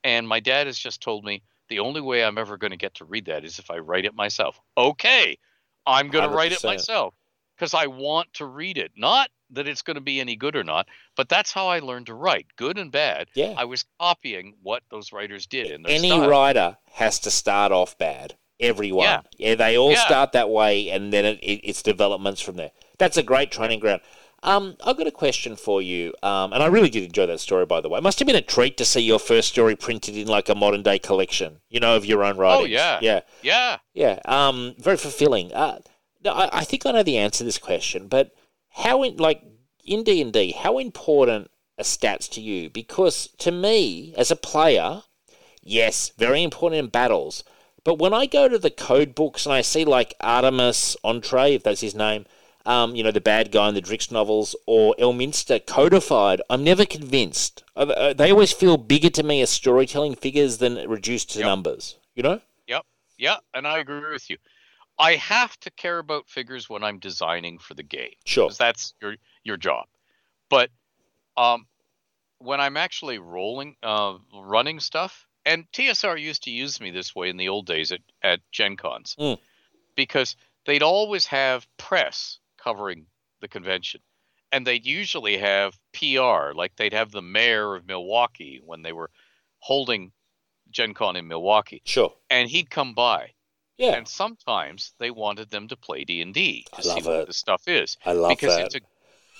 and 0.03 0.27
my 0.27 0.39
dad 0.39 0.67
has 0.67 0.77
just 0.77 1.01
told 1.01 1.23
me 1.25 1.43
the 1.69 1.79
only 1.79 2.01
way 2.01 2.23
I'm 2.23 2.37
ever 2.37 2.57
going 2.57 2.71
to 2.71 2.77
get 2.77 2.95
to 2.95 3.05
read 3.05 3.25
that 3.25 3.45
is 3.45 3.59
if 3.59 3.71
I 3.71 3.77
write 3.77 4.05
it 4.05 4.13
myself. 4.15 4.59
Okay, 4.77 5.37
I'm 5.85 6.09
going 6.09 6.29
to 6.29 6.35
write 6.35 6.51
it 6.51 6.63
myself 6.63 7.13
because 7.57 7.73
I 7.73 7.87
want 7.87 8.33
to 8.35 8.45
read 8.45 8.77
it. 8.77 8.91
Not 8.97 9.29
that 9.51 9.67
it's 9.67 9.81
going 9.81 9.95
to 9.95 10.01
be 10.01 10.19
any 10.19 10.35
good 10.35 10.55
or 10.55 10.63
not, 10.63 10.87
but 11.15 11.29
that's 11.29 11.51
how 11.51 11.67
I 11.67 11.79
learned 11.79 12.05
to 12.07 12.13
write, 12.13 12.47
good 12.55 12.77
and 12.77 12.91
bad. 12.91 13.27
Yeah. 13.35 13.53
I 13.57 13.65
was 13.65 13.85
copying 13.99 14.55
what 14.61 14.83
those 14.89 15.11
writers 15.11 15.45
did 15.45 15.67
in 15.71 15.83
their 15.83 15.93
Any 15.93 16.09
style. 16.09 16.29
writer 16.29 16.77
has 16.93 17.19
to 17.21 17.31
start 17.31 17.71
off 17.71 17.97
bad. 17.97 18.35
Everyone. 18.59 19.05
Yeah. 19.05 19.21
Yeah. 19.37 19.55
they 19.55 19.77
all 19.77 19.91
Yeah. 19.91 20.05
start 20.05 20.33
that 20.33 20.49
way, 20.49 20.89
and 20.89 21.11
then 21.11 21.25
it, 21.25 21.39
it, 21.41 21.61
it's 21.67 21.81
developments 21.81 22.41
from 22.41 22.55
there. 22.57 22.71
That's 22.99 23.17
a 23.17 23.23
great 23.23 23.51
training 23.51 23.79
ground. 23.79 24.01
Um, 24.43 24.75
I've 24.83 24.97
got 24.97 25.05
a 25.05 25.11
question 25.11 25.55
for 25.55 25.81
you, 25.81 26.13
um, 26.23 26.51
and 26.51 26.63
I 26.63 26.65
really 26.65 26.89
did 26.89 27.03
enjoy 27.03 27.27
that 27.27 27.39
story, 27.39 27.65
by 27.65 27.79
the 27.79 27.89
way. 27.89 27.99
It 27.99 28.03
must 28.03 28.17
have 28.19 28.25
been 28.25 28.35
a 28.35 28.41
treat 28.41 28.75
to 28.77 28.85
see 28.85 29.01
your 29.01 29.19
first 29.19 29.49
story 29.49 29.75
printed 29.75 30.17
in 30.17 30.27
like 30.27 30.49
a 30.49 30.55
modern 30.55 30.81
day 30.81 30.97
collection, 30.97 31.59
you 31.69 31.79
know, 31.79 31.95
of 31.95 32.05
your 32.05 32.23
own 32.23 32.37
writings. 32.37 32.69
Oh, 32.69 32.71
yeah. 32.71 32.99
yeah. 33.01 33.21
Yeah. 33.43 33.77
Yeah, 33.93 34.19
um, 34.25 34.73
very 34.79 34.97
fulfilling. 34.97 35.53
Uh, 35.53 35.79
no, 36.23 36.31
I, 36.33 36.59
I 36.59 36.63
think 36.63 36.85
I 36.85 36.91
know 36.91 37.03
the 37.03 37.17
answer 37.17 37.39
to 37.39 37.43
this 37.43 37.59
question, 37.59 38.07
but 38.07 38.31
how 38.69 39.03
in 39.03 39.17
like 39.17 39.43
in 39.85 40.03
D 40.03 40.21
and 40.21 40.33
D, 40.33 40.51
how 40.51 40.79
important 40.79 41.51
are 41.77 41.83
stats 41.83 42.29
to 42.31 42.41
you? 42.41 42.69
Because 42.69 43.27
to 43.39 43.51
me, 43.51 44.13
as 44.17 44.31
a 44.31 44.35
player, 44.35 45.03
yes, 45.61 46.11
very 46.17 46.41
important 46.41 46.79
in 46.79 46.87
battles. 46.87 47.43
But 47.83 47.99
when 47.99 48.13
I 48.13 48.25
go 48.27 48.47
to 48.47 48.59
the 48.59 48.69
code 48.69 49.15
books 49.15 49.45
and 49.45 49.53
I 49.53 49.61
see 49.61 49.85
like 49.85 50.15
Artemis 50.19 50.95
Entreri, 51.03 51.55
if 51.55 51.63
that's 51.63 51.81
his 51.81 51.95
name, 51.95 52.25
um, 52.65 52.95
you 52.95 53.03
know, 53.03 53.11
the 53.11 53.21
bad 53.21 53.51
guy 53.51 53.69
in 53.69 53.75
the 53.75 53.81
Drizzt 53.81 54.11
novels, 54.11 54.55
or 54.65 54.95
Elminster 54.99 55.65
codified, 55.65 56.41
I'm 56.49 56.63
never 56.63 56.85
convinced. 56.85 57.63
They 57.75 58.31
always 58.31 58.51
feel 58.51 58.77
bigger 58.77 59.09
to 59.11 59.23
me 59.23 59.41
as 59.41 59.49
storytelling 59.49 60.15
figures 60.15 60.57
than 60.59 60.75
reduced 60.89 61.31
to 61.31 61.39
Yep. 61.39 61.45
numbers. 61.45 61.97
You 62.15 62.23
know? 62.23 62.41
Yep. 62.67 62.85
Yeah, 63.17 63.37
and 63.53 63.67
I 63.67 63.79
agree 63.79 64.11
with 64.11 64.29
you. 64.29 64.37
I 64.99 65.15
have 65.15 65.59
to 65.61 65.71
care 65.71 65.97
about 65.99 66.29
figures 66.29 66.69
when 66.69 66.83
I'm 66.83 66.99
designing 66.99 67.57
for 67.57 67.73
the 67.73 67.83
game. 67.83 68.13
Sure. 68.25 68.47
because 68.47 68.57
that's 68.57 68.93
your 69.01 69.15
your 69.43 69.57
job. 69.57 69.87
But 70.49 70.69
um, 71.37 71.65
when 72.39 72.59
I'm 72.59 72.77
actually 72.77 73.17
rolling, 73.17 73.75
uh, 73.81 74.17
running 74.33 74.79
stuff, 74.79 75.25
and 75.45 75.65
TSR 75.71 76.19
used 76.19 76.43
to 76.43 76.51
use 76.51 76.79
me 76.79 76.91
this 76.91 77.15
way 77.15 77.29
in 77.29 77.37
the 77.37 77.49
old 77.49 77.65
days 77.65 77.91
at 77.91 78.01
at 78.21 78.41
Gen 78.51 78.75
Cons, 78.77 79.15
Mm. 79.17 79.39
because 79.95 80.35
they'd 80.65 80.83
always 80.83 81.25
have 81.27 81.65
press 81.77 82.37
covering 82.63 83.05
the 83.41 83.47
convention, 83.47 84.01
and 84.51 84.65
they'd 84.67 84.85
usually 84.85 85.37
have 85.37 85.77
PR, 85.93 86.53
like 86.53 86.75
they'd 86.75 86.93
have 86.93 87.11
the 87.11 87.21
mayor 87.21 87.75
of 87.75 87.85
Milwaukee 87.87 88.61
when 88.65 88.81
they 88.83 88.91
were 88.93 89.09
holding 89.59 90.11
Gen 90.69 90.93
Con 90.93 91.15
in 91.15 91.27
Milwaukee, 91.27 91.81
Sure. 91.85 92.13
and 92.29 92.49
he'd 92.49 92.69
come 92.69 92.93
by. 92.93 93.31
Yeah. 93.77 93.93
And 93.95 94.07
sometimes 94.07 94.93
they 94.99 95.09
wanted 95.09 95.49
them 95.49 95.67
to 95.69 95.75
play 95.75 96.03
D 96.03 96.21
and 96.21 96.33
D 96.33 96.65
to 96.75 96.83
see 96.83 96.89
love 96.89 97.05
what 97.07 97.27
the 97.27 97.33
stuff 97.33 97.63
is 97.67 97.97
I 98.05 98.13
love 98.13 98.29
because 98.29 98.55
that. 98.55 98.65
it's 98.67 98.75
a 98.75 98.79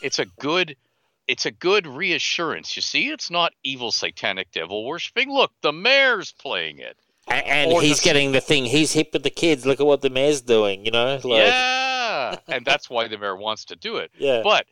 it's 0.02 0.20
a 0.20 0.26
good 0.26 0.76
it's 1.28 1.46
a 1.46 1.52
good 1.52 1.86
reassurance. 1.86 2.76
You 2.76 2.82
see, 2.82 3.10
it's 3.12 3.30
not 3.30 3.54
evil 3.64 3.92
satanic 3.92 4.52
devil 4.52 4.84
worshiping. 4.86 5.32
Look, 5.32 5.52
the 5.62 5.72
mayor's 5.72 6.32
playing 6.32 6.80
it. 6.80 6.98
A- 7.28 7.34
and 7.48 7.72
he's 7.84 8.00
the- 8.02 8.06
getting 8.06 8.32
the 8.32 8.42
thing. 8.42 8.66
He's 8.66 8.94
hip 8.94 9.10
with 9.14 9.22
the 9.22 9.30
kids. 9.30 9.64
Look 9.66 9.80
at 9.80 9.86
what 9.86 10.02
the 10.02 10.10
mayor's 10.10 10.42
doing. 10.42 10.86
You 10.86 10.92
know, 10.92 11.20
like 11.24 11.24
yeah, 11.24 11.91
and 12.48 12.66
that's 12.66 12.90
why 12.90 13.08
the 13.08 13.18
mayor 13.18 13.36
wants 13.36 13.66
to 13.66 13.76
do 13.76 13.98
it. 13.98 14.12
yeah, 14.18 14.42
But 14.44 14.66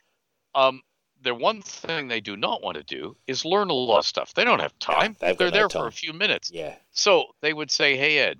um, 0.55 0.81
the 1.21 1.33
one 1.35 1.61
thing 1.61 2.07
they 2.07 2.21
do 2.21 2.37
not 2.37 2.61
want 2.61 2.77
to 2.77 2.83
do 2.83 3.15
is 3.27 3.45
learn 3.45 3.69
a 3.69 3.73
lot 3.73 3.99
of 3.99 4.05
stuff. 4.05 4.33
They 4.33 4.43
don't 4.43 4.59
have 4.59 4.77
time. 4.79 5.15
got 5.19 5.37
They're 5.37 5.47
no 5.47 5.59
there 5.59 5.69
time. 5.69 5.81
for 5.83 5.87
a 5.87 5.91
few 5.91 6.13
minutes. 6.13 6.51
yeah, 6.53 6.75
So 6.91 7.25
they 7.41 7.53
would 7.53 7.71
say, 7.71 7.97
"Hey 7.97 8.19
Ed, 8.19 8.39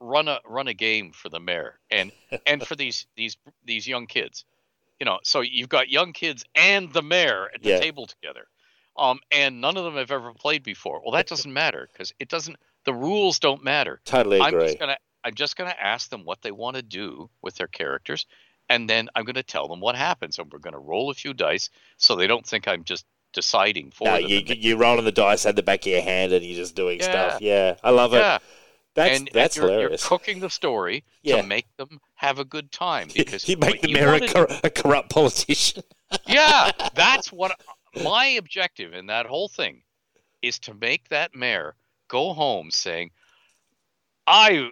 run 0.00 0.28
a 0.28 0.40
run 0.46 0.68
a 0.68 0.74
game 0.74 1.12
for 1.12 1.28
the 1.28 1.40
mayor 1.40 1.78
and 1.90 2.12
and 2.46 2.62
for 2.66 2.74
these 2.76 3.06
these 3.16 3.36
these 3.64 3.86
young 3.86 4.06
kids." 4.06 4.44
You 5.00 5.06
know, 5.06 5.18
so 5.24 5.40
you've 5.40 5.68
got 5.68 5.88
young 5.88 6.12
kids 6.12 6.44
and 6.54 6.92
the 6.92 7.02
mayor 7.02 7.50
at 7.54 7.62
the 7.62 7.70
Yeah. 7.70 7.80
table 7.80 8.06
together. 8.06 8.46
Um, 8.96 9.18
and 9.32 9.60
none 9.60 9.76
of 9.76 9.84
them 9.84 9.96
have 9.96 10.10
ever 10.10 10.32
played 10.34 10.62
before. 10.62 11.00
Well, 11.02 11.12
that 11.12 11.26
doesn't 11.26 11.52
matter 11.52 11.88
because 11.92 12.12
it 12.20 12.28
doesn't. 12.28 12.56
The 12.84 12.94
rules 12.94 13.38
don't 13.38 13.64
matter. 13.64 14.00
totally 14.04 14.38
agree. 14.38 14.46
I'm 14.46 14.66
just 14.66 14.78
gonna 14.78 14.96
I'm 15.24 15.34
just 15.34 15.56
gonna 15.56 15.74
ask 15.80 16.10
them 16.10 16.24
what 16.24 16.42
they 16.42 16.52
want 16.52 16.76
to 16.76 16.82
do 16.82 17.30
with 17.42 17.56
their 17.56 17.68
characters, 17.68 18.26
and 18.72 18.88
then 18.88 19.08
I'm 19.14 19.24
gonna 19.24 19.42
tell 19.42 19.68
them 19.68 19.80
what 19.80 19.94
happens, 19.96 20.38
and 20.38 20.50
we're 20.50 20.58
gonna 20.66 20.78
roll 20.92 21.10
a 21.10 21.14
few 21.14 21.32
dice 21.34 21.68
so 21.98 22.16
they 22.16 22.26
don't 22.26 22.46
think 22.46 22.66
I'm 22.66 22.84
just 22.84 23.04
deciding 23.32 23.90
for 23.90 24.04
No, 24.08 24.20
them. 24.20 24.28
you 24.30 24.38
And 24.38 24.48
they- 24.48 24.56
you 24.56 24.76
rolling 24.76 25.04
the 25.04 25.12
dice 25.12 25.46
at 25.46 25.56
the 25.56 25.62
back 25.62 25.80
of 25.80 25.86
your 25.86 26.02
hand 26.02 26.32
and 26.32 26.44
you're 26.44 26.56
just 26.64 26.74
doing 26.74 26.98
Yeah. 26.98 27.04
stuff. 27.10 27.40
Yeah, 27.42 27.76
I 27.82 27.90
love 27.90 28.12
it. 28.14 28.18
yeah, 28.18 28.38
That's 28.94 29.18
and, 29.18 29.28
and 29.28 29.34
that's 29.34 29.56
you're, 29.56 29.68
hilarious. 29.70 30.02
You're 30.02 30.08
cooking 30.18 30.40
the 30.40 30.50
story 30.50 31.04
Yeah. 31.22 31.36
to 31.40 31.42
make 31.42 31.66
them 31.76 31.98
have 32.14 32.38
a 32.38 32.44
good 32.44 32.70
time 32.72 33.08
because 33.14 33.48
you 33.48 33.56
make 33.56 33.80
the 33.82 33.92
mayor 33.92 34.14
a, 34.14 34.20
cor- 34.28 34.48
a 34.64 34.70
corrupt 34.70 35.08
politician. 35.10 35.82
yeah, 36.26 36.70
that's 36.94 37.32
what 37.32 37.58
my 38.02 38.26
objective 38.42 38.92
in 38.94 39.06
that 39.06 39.26
whole 39.26 39.48
thing 39.48 39.82
is 40.42 40.58
to 40.66 40.74
make 40.74 41.08
that 41.08 41.34
mayor 41.34 41.74
go 42.08 42.32
home 42.34 42.70
saying, 42.70 43.10
"I, 44.26 44.68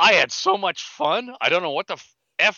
I 0.00 0.12
had 0.14 0.32
so 0.32 0.56
much 0.56 0.82
fun. 0.82 1.34
I 1.42 1.48
don't 1.50 1.62
know 1.62 1.72
what 1.72 1.86
the 1.88 1.94
f 1.94 2.14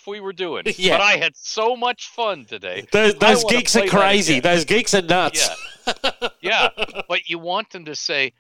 we 0.07 0.21
were 0.21 0.33
doing, 0.33 0.65
Yeah. 0.77 0.97
but 0.99 1.03
I 1.03 1.17
had 1.17 1.37
so 1.37 1.77
much 1.77 2.09
fun 2.09 2.45
today." 2.45 2.87
Those, 2.93 3.15
those 3.15 3.45
geeks 3.45 3.77
are 3.77 3.87
crazy. 3.87 4.41
Those 4.41 4.65
geeks 4.65 4.95
are 4.95 5.03
nuts. 5.03 5.49
Yeah, 5.87 6.29
yeah, 6.41 6.69
but 7.09 7.29
you 7.29 7.39
want 7.39 7.71
them 7.71 7.85
to 7.87 7.95
say. 7.95 8.33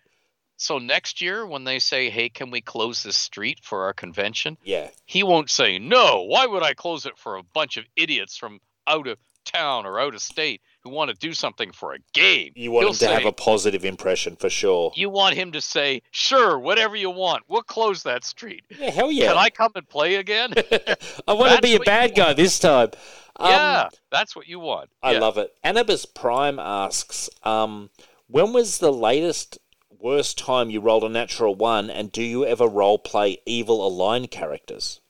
So 0.57 0.79
next 0.79 1.21
year, 1.21 1.45
when 1.47 1.65
they 1.65 1.79
say, 1.79 2.09
"Hey, 2.11 2.29
can 2.29 2.51
we 2.51 2.61
close 2.61 3.03
this 3.03 3.17
street 3.17 3.61
for 3.63 3.85
our 3.85 3.93
convention?" 3.93 4.59
yeah. 4.63 4.91
he 5.07 5.23
won't 5.23 5.51
say 5.51 5.79
no. 5.79 6.23
Why 6.23 6.47
would 6.47 6.63
I 6.63 6.75
close 6.75 7.05
it 7.07 7.19
for 7.19 7.37
a 7.37 7.43
bunch 7.43 7.77
of 7.77 7.85
idiots 7.97 8.37
from 8.37 8.61
out 8.87 9.09
of 9.09 9.19
town 9.45 9.87
or 9.87 9.99
out 9.99 10.15
of 10.15 10.23
state 10.23 10.61
who 10.83 10.91
want 10.91 11.11
to 11.11 11.17
do 11.17 11.33
something 11.33 11.71
for 11.73 11.93
a 11.95 11.99
game? 12.13 12.53
You 12.55 12.73
want 12.73 12.85
He'll 12.85 12.93
him 12.93 12.99
to 12.99 13.09
have 13.09 13.25
a 13.27 13.33
positive 13.33 13.85
impression 13.85 14.37
for 14.37 14.51
sure. 14.51 14.93
You 14.97 15.11
want 15.11 15.35
him 15.37 15.53
to 15.53 15.61
say, 15.61 16.03
"Sure, 16.11 16.59
whatever 16.59 16.97
you 16.97 17.11
want. 17.11 17.45
We'll 17.49 17.63
close 17.63 18.03
that 18.03 18.25
street. 18.25 18.65
Yeah, 18.71 18.91
hell 18.91 19.13
yeah. 19.13 19.29
Can 19.29 19.39
I 19.39 19.51
come 19.51 19.73
and 19.75 19.89
play 19.89 20.17
again?" 20.17 20.53
I 21.29 21.33
want 21.35 21.55
to 21.57 21.63
be 21.63 21.77
a 21.77 21.81
bad 21.81 22.15
guy 22.15 22.33
this 22.33 22.59
time. 22.59 22.91
Um, 23.37 23.51
yeah, 23.51 23.89
that's 24.11 24.35
what 24.37 24.47
you 24.49 24.61
want. 24.61 24.91
I 25.03 25.13
Yeah. 25.13 25.21
love 25.21 25.39
it. 25.39 25.55
Anubis 25.63 26.05
Prime 26.05 26.59
asks, 26.59 27.31
um, 27.45 27.91
when 28.27 28.53
was 28.53 28.79
the 28.79 28.93
latest 28.93 29.59
worst 29.99 30.37
time 30.37 30.69
you 30.69 30.81
rolled 30.81 31.05
a 31.05 31.09
natural 31.09 31.55
one, 31.55 31.89
and 31.91 32.11
do 32.11 32.23
you 32.23 32.45
ever 32.45 32.67
role 32.67 32.99
play 32.99 33.39
evil 33.47 33.87
aligned 33.87 34.31
characters? 34.31 35.01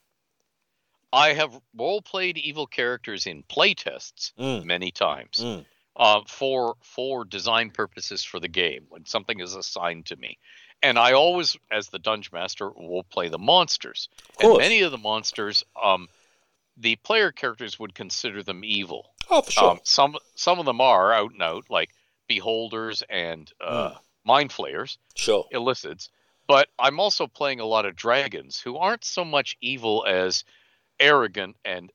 I 1.13 1.33
have 1.33 1.57
role 1.77 2.01
played 2.01 2.37
evil 2.39 2.65
characters 2.67 3.27
in 3.27 3.43
playtests 3.43 4.33
Mm. 4.37 4.65
many 4.65 4.91
times. 4.91 5.37
Mm. 5.39 5.65
uh, 5.95 6.21
for 6.27 6.75
for 6.81 7.23
design 7.23 7.69
purposes 7.69 8.23
for 8.23 8.39
the 8.39 8.47
game 8.47 8.87
when 8.89 9.05
something 9.05 9.39
is 9.39 9.53
assigned 9.53 10.07
to 10.07 10.15
me. 10.15 10.39
And 10.81 10.97
I 10.97 11.13
always, 11.13 11.55
as 11.71 11.89
the 11.89 11.99
dungeon 11.99 12.31
master, 12.33 12.71
will 12.71 13.03
play 13.03 13.29
the 13.29 13.37
monsters. 13.37 14.09
And 14.41 14.57
many 14.57 14.81
of 14.81 14.91
the 14.91 14.97
monsters, 14.97 15.63
um, 15.81 16.09
the 16.77 16.95
player 16.95 17.31
characters 17.31 17.77
would 17.79 17.93
consider 17.93 18.41
them 18.41 18.63
evil. 18.65 19.13
Oh, 19.29 19.43
for 19.43 19.51
sure. 19.51 19.69
Um, 19.69 19.79
some 19.83 20.17
some 20.33 20.57
of 20.59 20.65
them 20.65 20.81
are 20.81 21.13
out 21.13 21.31
and 21.33 21.43
out, 21.43 21.69
like 21.69 21.91
beholders 22.27 23.03
and 23.07 23.51
uh, 23.61 23.93
mind 24.25 24.51
flayers, 24.51 24.97
Sure. 25.15 25.45
illithids, 25.53 26.09
but 26.47 26.69
I'm 26.79 26.99
also 26.99 27.27
playing 27.27 27.59
a 27.59 27.65
lot 27.65 27.85
of 27.85 27.95
dragons 27.95 28.59
who 28.59 28.77
aren't 28.77 29.05
so 29.05 29.23
much 29.23 29.57
evil 29.61 30.05
as 30.07 30.43
arrogant 30.99 31.55
and 31.65 31.91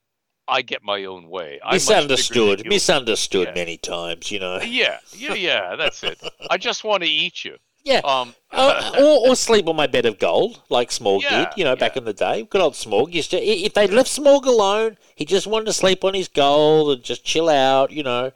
I 0.46 0.62
get 0.62 0.82
my 0.82 1.04
own 1.04 1.28
way. 1.28 1.60
I'm 1.62 1.74
much 1.74 1.86
bigger 1.88 1.94
than 2.00 2.08
Misunderstood. 2.08 2.66
Misunderstood 2.66 3.48
Yeah. 3.48 3.54
many 3.54 3.76
times, 3.76 4.30
you 4.30 4.40
know. 4.40 4.60
Yeah, 4.62 4.98
yeah, 5.14 5.34
yeah. 5.34 5.76
That's 5.76 6.02
it. 6.02 6.18
I 6.50 6.56
just 6.56 6.84
want 6.84 7.02
to 7.02 7.08
eat 7.08 7.44
you. 7.44 7.56
Yeah. 7.84 8.00
Um. 8.04 8.34
Uh, 8.50 8.92
or, 8.98 9.28
or 9.30 9.36
sleep 9.36 9.66
on 9.68 9.76
my 9.76 9.86
bed 9.86 10.06
of 10.06 10.18
gold, 10.18 10.62
like 10.70 10.88
Smaug 10.90 11.22
Yeah, 11.22 11.44
did, 11.44 11.48
you 11.56 11.64
know, 11.64 11.76
back 11.76 11.96
in 11.96 12.04
the 12.04 12.12
day. 12.14 12.44
Good 12.48 12.60
old 12.62 12.74
Smaug 12.74 13.12
used 13.12 13.30
to. 13.32 13.36
If 13.42 13.74
they 13.74 13.86
left 13.86 14.08
Smaug 14.10 14.44
alone, 14.46 14.96
he 15.14 15.24
just 15.26 15.46
wanted 15.46 15.66
to 15.66 15.72
sleep 15.74 16.02
on 16.04 16.14
his 16.14 16.28
gold 16.28 16.90
and 16.96 17.02
just 17.04 17.24
chill 17.24 17.48
out, 17.48 17.90
you 17.90 18.02
know. 18.02 18.32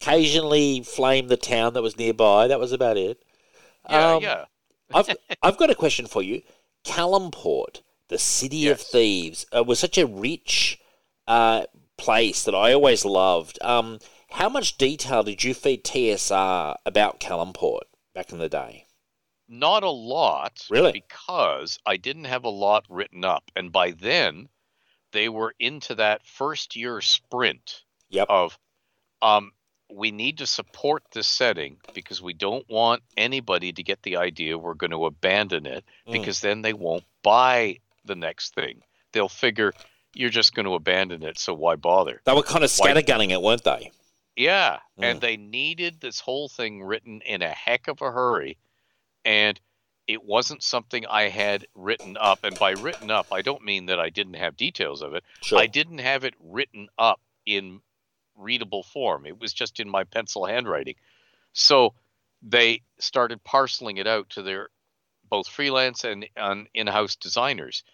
Occasionally 0.00 0.82
flame 0.82 1.28
the 1.28 1.36
town 1.36 1.74
that 1.74 1.82
was 1.82 1.98
nearby. 1.98 2.46
That 2.48 2.58
was 2.58 2.72
about 2.72 2.96
it. 2.96 3.22
yeah, 3.88 4.14
Um, 4.14 4.22
yeah. 4.22 4.44
I've 4.94 5.08
I've 5.42 5.56
got 5.58 5.68
a 5.70 5.74
question 5.74 6.06
for 6.06 6.22
you. 6.22 6.42
Calimport, 6.84 7.82
the 8.10 8.18
city 8.18 8.68
of 8.68 8.80
thieves, 8.80 9.46
uh, 9.56 9.64
was 9.64 9.78
such 9.78 9.96
a 9.96 10.06
rich 10.06 10.78
uh, 11.26 11.62
place 11.96 12.44
that 12.44 12.54
I 12.54 12.72
always 12.72 13.04
loved. 13.04 13.58
Um, 13.62 13.98
how 14.30 14.48
much 14.48 14.76
detail 14.76 15.22
did 15.22 15.42
you 15.42 15.54
feed 15.54 15.84
TSR 15.84 16.76
about 16.84 17.20
Calimport 17.20 17.82
back 18.14 18.32
in 18.32 18.38
the 18.38 18.48
day? 18.48 18.86
Not 19.48 19.82
a 19.82 19.90
lot. 19.90 20.64
Really? 20.70 20.92
Because 20.92 21.78
I 21.86 21.96
didn't 21.96 22.24
have 22.24 22.44
a 22.44 22.48
lot 22.50 22.84
written 22.88 23.24
up. 23.24 23.50
And 23.56 23.72
by 23.72 23.92
then, 23.92 24.48
they 25.12 25.28
were 25.28 25.54
into 25.58 25.94
that 25.96 26.24
first 26.26 26.76
year 26.76 27.00
sprint 27.00 27.82
Yep. 28.10 28.26
of 28.28 28.58
um, 29.22 29.52
we 29.92 30.10
need 30.12 30.38
to 30.38 30.46
support 30.46 31.02
this 31.12 31.26
setting 31.26 31.76
because 31.94 32.22
we 32.22 32.32
don't 32.32 32.68
want 32.68 33.02
anybody 33.16 33.72
to 33.72 33.82
get 33.82 34.02
the 34.02 34.16
idea 34.16 34.56
we're 34.58 34.74
going 34.74 34.90
to 34.92 35.04
abandon 35.06 35.66
it 35.66 35.84
Mm. 36.06 36.12
because 36.12 36.40
then 36.40 36.62
they 36.62 36.72
won't 36.72 37.04
buy 37.22 37.78
the 38.10 38.16
next 38.16 38.54
thing. 38.54 38.82
They'll 39.12 39.28
figure 39.28 39.72
you're 40.14 40.30
just 40.30 40.54
going 40.54 40.66
to 40.66 40.74
abandon 40.74 41.22
it, 41.22 41.38
so 41.38 41.54
why 41.54 41.76
bother? 41.76 42.20
They 42.24 42.34
were 42.34 42.42
kind 42.42 42.64
of 42.64 42.70
scattergunning 42.70 43.30
it, 43.30 43.40
weren't 43.40 43.62
they? 43.64 43.92
Yeah, 44.36 44.78
Mm. 44.98 45.04
and 45.04 45.20
they 45.20 45.36
needed 45.36 46.00
this 46.00 46.18
whole 46.20 46.48
thing 46.48 46.82
written 46.82 47.20
in 47.22 47.42
a 47.42 47.48
heck 47.48 47.86
of 47.88 48.02
a 48.02 48.10
hurry, 48.10 48.58
and 49.24 49.60
it 50.08 50.24
wasn't 50.24 50.62
something 50.64 51.06
I 51.06 51.28
had 51.28 51.66
written 51.76 52.16
up. 52.20 52.42
And 52.42 52.58
by 52.58 52.70
written 52.72 53.10
up, 53.12 53.28
I 53.32 53.42
don't 53.42 53.64
mean 53.64 53.86
that 53.86 54.00
I 54.00 54.10
didn't 54.10 54.34
have 54.34 54.56
details 54.56 55.02
of 55.02 55.14
it. 55.14 55.22
Sure. 55.42 55.58
I 55.60 55.66
didn't 55.66 55.98
have 55.98 56.24
it 56.24 56.34
written 56.40 56.88
up 56.98 57.20
in 57.46 57.80
readable 58.34 58.82
form. 58.82 59.24
It 59.26 59.38
was 59.38 59.52
just 59.52 59.78
in 59.78 59.88
my 59.88 60.02
pencil 60.02 60.46
handwriting. 60.46 60.96
So 61.52 61.94
they 62.42 62.82
started 62.98 63.44
parceling 63.44 63.98
it 63.98 64.06
out 64.08 64.30
to 64.30 64.42
their 64.42 64.70
both 65.28 65.46
freelance 65.46 66.02
and, 66.02 66.26
and 66.36 66.66
in-house 66.74 67.14
designers, 67.14 67.84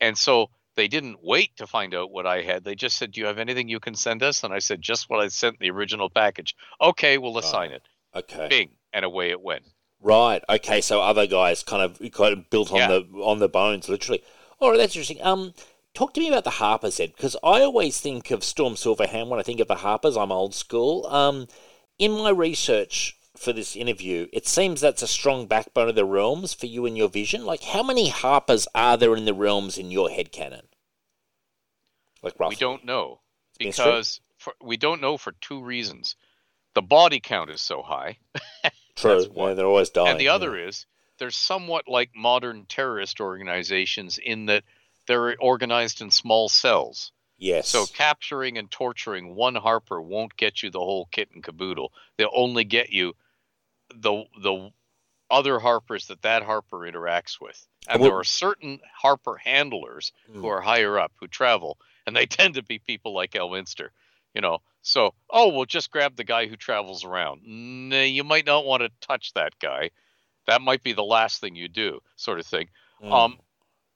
and 0.00 0.16
so 0.16 0.50
they 0.74 0.88
didn't 0.88 1.18
wait 1.22 1.56
to 1.56 1.66
find 1.66 1.94
out 1.94 2.10
what 2.10 2.26
I 2.26 2.42
had. 2.42 2.64
They 2.64 2.74
just 2.74 2.98
said, 2.98 3.12
"Do 3.12 3.20
you 3.20 3.26
have 3.26 3.38
anything 3.38 3.68
you 3.68 3.80
can 3.80 3.94
send 3.94 4.22
us?" 4.22 4.44
And 4.44 4.52
I 4.52 4.58
said, 4.58 4.82
"Just 4.82 5.08
what 5.08 5.20
I 5.20 5.28
sent 5.28 5.54
in 5.54 5.58
the 5.60 5.70
original 5.70 6.10
package." 6.10 6.54
Okay, 6.80 7.18
we'll 7.18 7.38
assign 7.38 7.72
it. 7.72 7.82
Okay. 8.14 8.46
Bing, 8.48 8.70
and 8.92 9.04
away 9.04 9.30
it 9.30 9.40
went. 9.40 9.64
Right. 10.00 10.42
Okay. 10.48 10.80
So 10.80 11.00
other 11.00 11.26
guys 11.26 11.62
kind 11.62 11.82
of 11.82 11.98
kind 12.12 12.32
of 12.32 12.50
built 12.50 12.70
on 12.72 12.78
Yeah. 12.78 12.88
the 12.88 13.00
on 13.22 13.38
the 13.38 13.48
bones, 13.48 13.88
literally. 13.88 14.22
All 14.60 14.70
right. 14.70 14.76
That's 14.78 14.94
interesting. 14.94 15.22
Um, 15.22 15.54
talk 15.94 16.12
to 16.14 16.20
me 16.20 16.28
about 16.28 16.44
the 16.44 16.50
Harpers, 16.50 17.00
Ed, 17.00 17.12
because 17.16 17.36
I 17.42 17.62
always 17.62 17.98
think 18.00 18.30
of 18.30 18.44
Storm 18.44 18.74
Silverhand 18.74 19.28
when 19.28 19.40
I 19.40 19.42
think 19.42 19.60
of 19.60 19.68
the 19.68 19.76
Harpers. 19.76 20.16
I'm 20.16 20.30
old 20.32 20.54
school. 20.54 21.06
Um, 21.06 21.46
in 21.98 22.12
my 22.12 22.28
research 22.30 23.16
for 23.38 23.52
this 23.52 23.76
interview, 23.76 24.28
it 24.32 24.46
seems 24.46 24.80
that's 24.80 25.02
a 25.02 25.06
strong 25.06 25.46
backbone 25.46 25.88
of 25.88 25.94
the 25.94 26.04
realms 26.04 26.54
for 26.54 26.66
you 26.66 26.86
and 26.86 26.96
your 26.96 27.08
vision. 27.08 27.44
Like, 27.44 27.62
how 27.62 27.82
many 27.82 28.08
Harpers 28.08 28.66
are 28.74 28.96
there 28.96 29.16
in 29.16 29.24
the 29.24 29.34
realms 29.34 29.78
in 29.78 29.90
your 29.90 30.10
head 30.10 30.32
canon? 30.32 30.66
Like 32.22 32.34
roughly. 32.38 32.56
We 32.56 32.60
don't 32.60 32.84
know 32.84 33.20
because 33.58 34.20
for, 34.38 34.54
we 34.62 34.76
don't 34.76 35.00
know 35.00 35.16
for 35.16 35.32
two 35.40 35.62
reasons. 35.62 36.16
The 36.74 36.82
body 36.82 37.20
count 37.20 37.50
is 37.50 37.60
so 37.60 37.82
high, 37.82 38.18
True. 38.96 39.24
one. 39.32 39.50
Yeah, 39.50 39.54
they're 39.54 39.66
always 39.66 39.90
dying. 39.90 40.08
and 40.08 40.20
the 40.20 40.28
other 40.28 40.56
is 40.56 40.86
they're 41.18 41.30
somewhat 41.30 41.88
like 41.88 42.10
modern 42.14 42.66
terrorist 42.66 43.20
organizations 43.20 44.18
in 44.18 44.46
that 44.46 44.64
they're 45.06 45.36
organized 45.40 46.00
in 46.00 46.10
small 46.10 46.48
cells. 46.48 47.12
Yes. 47.38 47.68
So 47.68 47.86
capturing 47.86 48.58
and 48.58 48.70
torturing 48.70 49.34
one 49.34 49.54
Harper 49.54 50.00
won't 50.00 50.36
get 50.36 50.62
you 50.62 50.70
the 50.70 50.80
whole 50.80 51.06
kit 51.10 51.28
and 51.32 51.44
caboodle. 51.44 51.92
They'll 52.16 52.30
only 52.34 52.64
get 52.64 52.90
you 52.90 53.14
the 53.94 54.24
the 54.40 54.70
other 55.30 55.58
Harpers 55.58 56.06
that 56.06 56.22
that 56.22 56.42
Harper 56.44 56.78
interacts 56.78 57.40
with. 57.40 57.66
And 57.88 58.00
Well- 58.00 58.10
there 58.10 58.18
are 58.18 58.24
certain 58.24 58.80
Harper 58.94 59.36
handlers 59.36 60.12
Hmm. 60.26 60.40
who 60.40 60.46
are 60.48 60.60
higher 60.60 60.98
up 60.98 61.12
who 61.18 61.26
travel, 61.28 61.78
and 62.06 62.14
they 62.14 62.26
tend 62.26 62.54
to 62.54 62.62
be 62.62 62.78
people 62.78 63.12
like 63.14 63.32
Elminster. 63.32 63.90
You 64.34 64.42
know, 64.42 64.58
so 64.82 65.14
oh, 65.30 65.48
we'll 65.48 65.64
just 65.64 65.90
grab 65.90 66.16
the 66.16 66.24
guy 66.24 66.46
who 66.46 66.56
travels 66.56 67.04
around. 67.04 67.42
Nah, 67.44 68.00
you 68.02 68.22
might 68.22 68.44
not 68.46 68.64
want 68.66 68.82
to 68.82 68.90
touch 69.00 69.32
that 69.32 69.58
guy. 69.58 69.90
That 70.46 70.60
might 70.62 70.82
be 70.82 70.92
the 70.92 71.02
last 71.04 71.40
thing 71.40 71.56
you 71.56 71.68
do, 71.68 72.00
sort 72.16 72.38
of 72.38 72.46
thing. 72.46 72.68
Mm. 73.02 73.10
Um, 73.12 73.40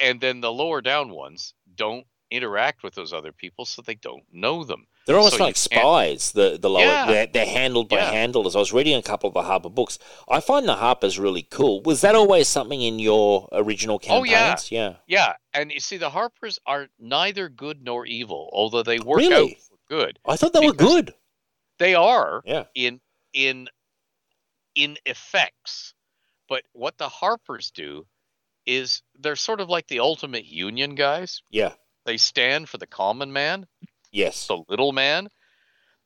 and 0.00 0.20
then 0.20 0.40
the 0.40 0.50
lower 0.52 0.80
down 0.80 1.10
ones 1.10 1.54
don't 1.74 2.06
interact 2.30 2.82
with 2.82 2.94
those 2.94 3.12
other 3.12 3.32
people, 3.32 3.64
so 3.64 3.82
they 3.82 3.94
don't 3.96 4.22
know 4.32 4.62
them. 4.64 4.86
They're 5.06 5.16
almost 5.16 5.38
so 5.38 5.44
like 5.44 5.56
spies. 5.56 6.32
The 6.32 6.58
the 6.60 6.70
lower 6.70 6.82
Yeah. 6.84 7.06
they're, 7.06 7.26
they're 7.26 7.46
handled 7.46 7.88
by 7.88 7.96
Yeah. 7.98 8.10
handlers. 8.12 8.54
I 8.54 8.58
was 8.60 8.72
reading 8.72 8.94
a 8.96 9.02
couple 9.02 9.28
of 9.28 9.34
the 9.34 9.42
Harper 9.42 9.68
books. 9.70 9.98
I 10.28 10.40
find 10.40 10.68
the 10.68 10.76
Harpers 10.76 11.18
really 11.18 11.42
cool. 11.42 11.82
Was 11.82 12.02
that 12.02 12.14
always 12.14 12.46
something 12.48 12.80
in 12.80 12.98
your 12.98 13.48
original 13.52 13.98
campaigns? 13.98 14.68
Oh, 14.70 14.74
yeah. 14.74 14.90
yeah. 14.90 14.96
Yeah, 15.06 15.32
and 15.54 15.72
you 15.72 15.80
see, 15.80 15.96
the 15.96 16.10
Harpers 16.10 16.58
are 16.66 16.88
neither 16.98 17.48
good 17.48 17.82
nor 17.82 18.06
evil, 18.06 18.48
although 18.52 18.82
they 18.82 18.98
work 19.00 19.18
Really? 19.18 19.54
out 19.54 19.60
for 19.62 19.76
good. 19.88 20.18
I 20.26 20.36
thought 20.36 20.52
they 20.52 20.64
were 20.64 20.72
good. 20.72 21.14
They 21.78 21.94
are 21.94 22.42
Yeah. 22.46 22.64
in 22.74 23.00
in 23.32 23.68
in 24.74 24.96
effects, 25.06 25.94
but 26.48 26.62
what 26.72 26.96
the 26.98 27.08
Harpers 27.08 27.70
do 27.70 28.06
is 28.66 29.02
they're 29.18 29.34
sort 29.36 29.60
of 29.60 29.68
like 29.68 29.88
the 29.88 29.98
ultimate 30.00 30.44
union 30.44 30.94
guys. 30.94 31.42
Yeah. 31.50 31.72
They 32.04 32.16
stand 32.16 32.68
for 32.68 32.78
the 32.78 32.86
common 32.86 33.32
man, 33.32 33.66
Yes. 34.10 34.46
the 34.46 34.62
little 34.68 34.92
man. 34.92 35.28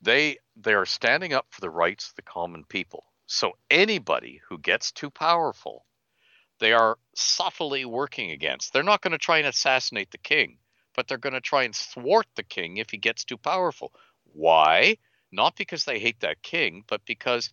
They 0.01 0.37
they 0.55 0.73
are 0.73 0.85
standing 0.85 1.33
up 1.33 1.47
for 1.49 1.61
the 1.61 1.69
rights 1.69 2.09
of 2.09 2.15
the 2.15 2.21
common 2.21 2.63
people. 2.65 3.05
So 3.25 3.57
anybody 3.69 4.41
who 4.47 4.59
gets 4.59 4.91
too 4.91 5.09
powerful, 5.09 5.85
they 6.59 6.73
are 6.73 6.97
subtly 7.15 7.85
working 7.85 8.31
against. 8.31 8.71
They're 8.71 8.83
not 8.83 9.01
going 9.01 9.13
to 9.13 9.17
try 9.17 9.39
and 9.39 9.47
assassinate 9.47 10.11
the 10.11 10.17
king, 10.17 10.59
but 10.95 11.07
they're 11.07 11.17
going 11.17 11.33
to 11.33 11.41
try 11.41 11.63
and 11.63 11.75
thwart 11.75 12.27
the 12.35 12.43
king 12.43 12.77
if 12.77 12.91
he 12.91 12.97
gets 12.97 13.23
too 13.25 13.37
powerful. 13.37 13.93
Why? 14.23 14.97
Not 15.31 15.55
because 15.55 15.85
they 15.85 15.99
hate 15.99 16.19
that 16.19 16.43
king, 16.43 16.83
but 16.87 17.01
because 17.05 17.51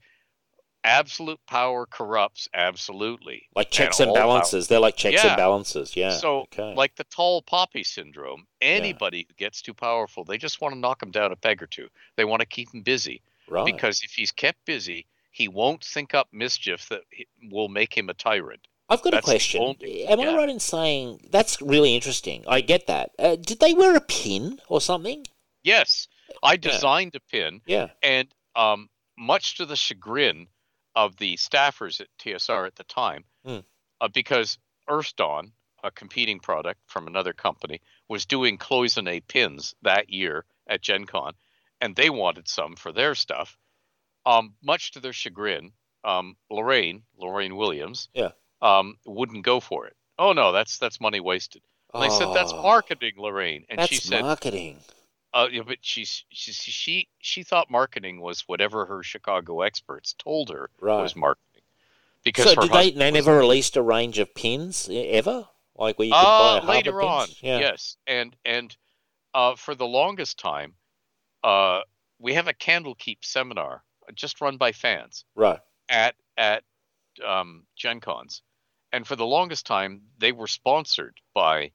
absolute 0.84 1.40
power 1.46 1.86
corrupts 1.86 2.48
absolutely. 2.54 3.48
Like 3.54 3.70
checks 3.70 4.00
and 4.00 4.08
power. 4.08 4.14
balances. 4.14 4.68
They're 4.68 4.80
like 4.80 4.96
checks 4.96 5.24
and 5.24 5.36
balances. 5.36 5.96
Yeah. 5.96 6.10
So, 6.10 6.40
okay. 6.42 6.74
like 6.74 6.94
the 6.96 7.04
tall 7.04 7.42
poppy 7.42 7.84
syndrome, 7.84 8.46
anybody 8.60 9.26
who 9.28 9.34
gets 9.34 9.62
too 9.62 9.74
powerful, 9.74 10.24
they 10.24 10.38
just 10.38 10.60
want 10.60 10.74
to 10.74 10.78
knock 10.78 11.02
him 11.02 11.10
down 11.10 11.32
a 11.32 11.36
peg 11.36 11.62
or 11.62 11.66
two. 11.66 11.88
They 12.16 12.24
want 12.24 12.40
to 12.40 12.46
keep 12.46 12.72
him 12.72 12.82
busy 12.82 13.22
right. 13.48 13.64
because 13.64 14.02
if 14.02 14.12
he's 14.12 14.32
kept 14.32 14.64
busy, 14.64 15.06
he 15.30 15.48
won't 15.48 15.84
think 15.84 16.14
up 16.14 16.28
mischief 16.32 16.88
that 16.90 17.02
will 17.50 17.68
make 17.68 17.96
him 17.96 18.08
a 18.08 18.14
tyrant. 18.14 18.66
I've 18.88 19.00
got 19.02 19.14
a 19.14 19.16
that's 19.16 19.26
the 19.26 19.32
question. 19.32 19.62
only- 19.62 20.04
Am 20.06 20.20
I 20.20 20.34
right 20.36 20.48
in 20.48 20.60
saying 20.60 21.28
that's 21.30 21.62
really 21.62 21.94
interesting? 21.94 22.44
I 22.46 22.60
get 22.60 22.86
that. 22.88 23.12
Uh, 23.18 23.36
did 23.36 23.60
they 23.60 23.72
wear 23.72 23.96
a 23.96 24.00
pin 24.00 24.60
or 24.68 24.80
something? 24.80 25.24
Yes, 25.62 26.08
I 26.42 26.56
designed 26.56 27.14
a 27.14 27.20
pin, 27.20 27.62
Yeah. 27.66 27.90
and 28.02 28.28
um, 28.54 28.90
much 29.16 29.56
to 29.56 29.64
the 29.64 29.76
chagrin 29.76 30.48
of 30.94 31.16
the 31.16 31.36
staffers 31.36 32.00
at 32.00 32.08
TSR 32.18 32.66
at 32.66 32.76
the 32.76 32.84
time, 32.84 33.24
Hmm. 33.44 33.58
uh, 34.00 34.08
because 34.08 34.58
Earthdawn, 34.88 35.52
a 35.82 35.90
competing 35.90 36.38
product 36.40 36.80
from 36.86 37.06
another 37.06 37.32
company, 37.32 37.80
was 38.08 38.26
doing 38.26 38.58
cloisonne 38.58 39.26
pins 39.26 39.74
that 39.82 40.10
year 40.10 40.44
at 40.66 40.80
Gen 40.82 41.04
Con, 41.06 41.34
and 41.80 41.96
they 41.96 42.10
wanted 42.10 42.48
some 42.48 42.76
for 42.76 42.92
their 42.92 43.14
stuff. 43.14 43.56
Um, 44.24 44.54
much 44.62 44.92
to 44.92 45.00
their 45.00 45.12
chagrin, 45.12 45.72
um, 46.04 46.36
Lorraine, 46.50 47.02
Lorraine 47.16 47.56
Williams, 47.56 48.08
Yeah. 48.14 48.32
um, 48.60 48.98
wouldn't 49.04 49.44
go 49.44 49.58
for 49.60 49.86
it. 49.86 49.96
Oh 50.18 50.32
no, 50.32 50.52
that's 50.52 50.78
that's 50.78 51.00
money 51.00 51.18
wasted. 51.20 51.62
And 51.94 52.04
I 52.04 52.08
said 52.08 52.28
that's 52.32 52.52
Oh, 52.52 52.62
marketing, 52.62 53.14
Lorraine, 53.16 53.66
and 53.68 53.80
she 53.88 53.96
said, 53.96 54.20
marketing. 54.22 54.82
Uh, 55.34 55.48
yeah, 55.50 55.62
but 55.66 55.78
she's, 55.80 56.24
she 56.30 56.52
she 56.52 57.08
she 57.18 57.42
thought 57.42 57.70
marketing 57.70 58.20
was 58.20 58.42
whatever 58.42 58.86
her 58.86 59.02
Chicago 59.02 59.62
experts 59.62 60.14
told 60.18 60.50
her 60.50 60.70
Right. 60.80 61.02
was 61.02 61.16
marketing. 61.16 61.62
Because 62.24 62.44
So 62.44 62.54
did 62.54 62.70
they? 62.72 62.90
They 62.90 63.10
never 63.10 63.36
released 63.36 63.76
a 63.76 63.82
range 63.82 64.18
of 64.18 64.34
pins 64.34 64.88
ever, 64.92 65.48
like 65.76 65.98
where 65.98 66.06
you 66.06 66.14
could 66.14 66.20
buy 66.20 66.28
uh, 66.28 66.58
a 66.58 66.60
Harper 66.60 66.72
later 66.72 67.02
on? 67.02 67.28
Yeah. 67.40 67.58
yes, 67.60 67.96
and 68.06 68.36
and 68.44 68.76
uh, 69.34 69.56
for 69.56 69.74
the 69.74 69.86
longest 69.86 70.38
time, 70.38 70.74
uh, 71.42 71.80
we 72.18 72.34
have 72.34 72.48
a 72.48 72.54
Candlekeep 72.54 73.18
seminar 73.24 73.82
uh, 74.08 74.12
just 74.12 74.40
run 74.40 74.56
by 74.56 74.72
fans 74.72 75.24
Right. 75.34 75.58
at 75.88 76.14
at 76.36 76.62
um, 77.26 77.66
Gen 77.76 78.00
Cons, 78.00 78.42
and 78.92 79.06
for 79.06 79.16
the 79.16 79.26
longest 79.26 79.66
time 79.66 80.02
they 80.18 80.32
were 80.32 80.46
sponsored 80.46 81.18
by 81.34 81.72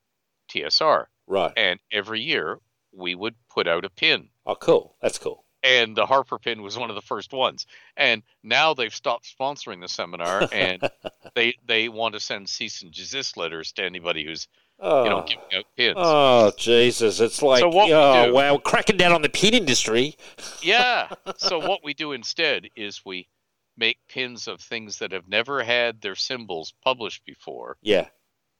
TSR, 0.49 1.07
Right. 1.27 1.51
and 1.57 1.79
every 1.91 2.21
year 2.21 2.59
we 2.93 3.15
would 3.15 3.35
put 3.49 3.67
out 3.67 3.85
a 3.85 3.89
pin, 3.89 4.29
Oh, 4.45 4.55
cool. 4.55 4.95
That's 5.01 5.17
cool. 5.19 5.43
and 5.63 5.95
the 5.95 6.05
Harper 6.05 6.39
pin 6.39 6.61
was 6.61 6.77
one 6.77 6.89
of 6.89 6.95
the 6.95 7.01
first 7.01 7.33
ones. 7.33 7.65
And 7.97 8.23
now 8.43 8.73
they've 8.73 8.93
stopped 8.95 9.27
sponsoring 9.39 9.81
the 9.81 9.87
seminar, 9.87 10.47
and 10.51 10.81
they 11.35 11.55
they 11.65 11.89
want 11.89 12.13
to 12.13 12.19
send 12.19 12.47
cease 12.49 12.81
and 12.83 12.91
desist 12.93 13.35
letters 13.37 13.71
to 13.73 13.83
anybody 13.83 14.23
who's 14.25 14.47
Oh. 14.79 15.03
you 15.05 15.09
know 15.09 15.21
oh. 15.21 15.25
giving 15.25 15.43
out 15.55 15.65
pins. 15.75 15.95
Oh 15.97 16.51
Jesus! 16.55 17.19
It's 17.19 17.41
like 17.41 17.61
So 17.61 17.69
what 17.69 17.87
we 17.87 17.93
oh 17.93 18.27
do- 18.27 18.33
wow, 18.33 18.57
cracking 18.59 18.95
down 18.97 19.11
on 19.11 19.23
the 19.23 19.29
pin 19.29 19.53
industry. 19.55 20.15
Yeah. 20.61 21.09
So 21.37 21.57
what 21.59 21.83
we 21.83 21.93
do 21.95 22.11
instead 22.13 22.69
is 22.75 23.01
we 23.05 23.27
make 23.75 23.97
pins 24.07 24.47
of 24.47 24.59
things 24.61 24.99
that 24.99 25.11
have 25.11 25.27
never 25.27 25.63
had 25.63 26.01
their 26.01 26.15
symbols 26.15 26.73
published 26.83 27.25
before. 27.25 27.77
Yeah, 27.81 28.07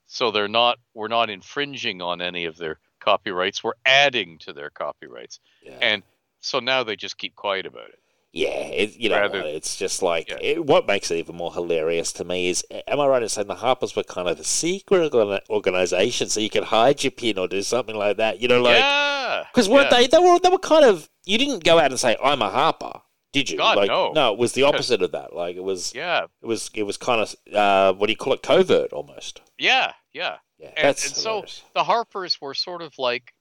So 0.07 0.31
they're 0.31 0.47
not 0.47 0.79
we're 0.93 1.07
not 1.09 1.29
infringing 1.29 2.01
on 2.01 2.21
any 2.21 2.45
of 2.45 2.57
their 2.57 2.79
copyrights. 2.99 3.63
We're 3.63 3.73
adding 3.85 4.37
to 4.39 4.53
their 4.53 4.69
copyrights. 4.69 5.39
yeah, 5.63 5.77
And 5.81 6.03
so 6.39 6.59
now 6.59 6.83
they 6.83 6.95
just 6.95 7.17
keep 7.17 7.35
quiet 7.35 7.65
about 7.65 7.89
it. 7.89 7.99
yeah. 8.33 8.47
It, 8.49 8.95
you 8.95 9.09
know, 9.09 9.19
rather- 9.19 9.41
it's 9.41 9.75
just 9.77 10.01
like 10.01 10.29
Yeah. 10.29 10.37
it, 10.41 10.65
what 10.65 10.87
makes 10.87 11.09
it 11.11 11.17
even 11.17 11.35
more 11.35 11.53
hilarious 11.53 12.11
to 12.13 12.23
me 12.23 12.49
is, 12.49 12.63
am 12.87 12.99
I 12.99 13.07
right 13.07 13.21
in 13.23 13.29
saying 13.29 13.47
the 13.47 13.55
Harpers 13.55 13.95
were 13.95 14.03
kind 14.03 14.27
of 14.27 14.39
a 14.39 14.43
secret 14.43 15.13
organization, 15.49 16.29
so 16.29 16.39
you 16.39 16.49
could 16.49 16.65
hide 16.65 17.03
your 17.03 17.11
pin 17.11 17.37
or 17.37 17.47
do 17.47 17.61
something 17.61 17.95
like 17.95 18.17
that? 18.17 18.39
You 18.41 18.47
know, 18.47 18.61
like 18.61 18.79
yeah. 18.79 19.43
because 19.51 19.67
weren't 19.69 19.91
yeah. 19.91 19.97
they? 19.99 20.07
They 20.07 20.19
were 20.19 20.39
they 20.39 20.49
were 20.49 20.59
kind 20.59 20.85
of. 20.85 21.09
You 21.25 21.37
didn't 21.37 21.63
go 21.63 21.79
out 21.79 21.91
and 21.91 21.99
say 21.99 22.15
I'm 22.23 22.41
a 22.41 22.49
Harper, 22.49 23.01
did 23.31 23.49
you? 23.49 23.57
God, 23.57 23.77
like, 23.77 23.87
no. 23.87 24.11
No, 24.13 24.33
it 24.33 24.39
was 24.39 24.53
the 24.53 24.63
opposite 24.69 25.01
of 25.01 25.11
that. 25.11 25.33
Like 25.33 25.55
it 25.55 25.63
was. 25.63 25.93
Yeah. 25.93 26.25
It 26.41 26.45
was 26.45 26.69
it 26.73 26.83
was 26.83 26.97
kind 26.97 27.21
of 27.21 27.53
uh, 27.53 27.93
what 27.93 28.07
do 28.07 28.11
you 28.11 28.17
call 28.17 28.33
it? 28.33 28.41
Covert 28.41 28.93
almost. 28.93 29.41
Yeah. 29.57 29.93
Yeah. 30.13 30.37
Yeah, 30.59 30.71
And, 30.75 30.87
and 30.87 30.97
so 30.97 31.45
the 31.75 31.83
Harpers 31.83 32.41
were 32.41 32.55
sort 32.55 32.81
of 32.81 32.97
like 32.97 33.33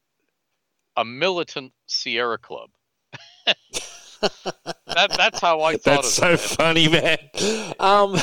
a 0.97 1.05
militant 1.05 1.73
Sierra 1.87 2.37
Club. 2.37 2.69
that 4.21 5.11
that's 5.17 5.41
how 5.41 5.63
I 5.63 5.73
thought 5.77 6.03
That's 6.03 6.13
so 6.13 6.37
funny, 6.37 6.89
man. 6.89 7.19
Um, 7.81 8.17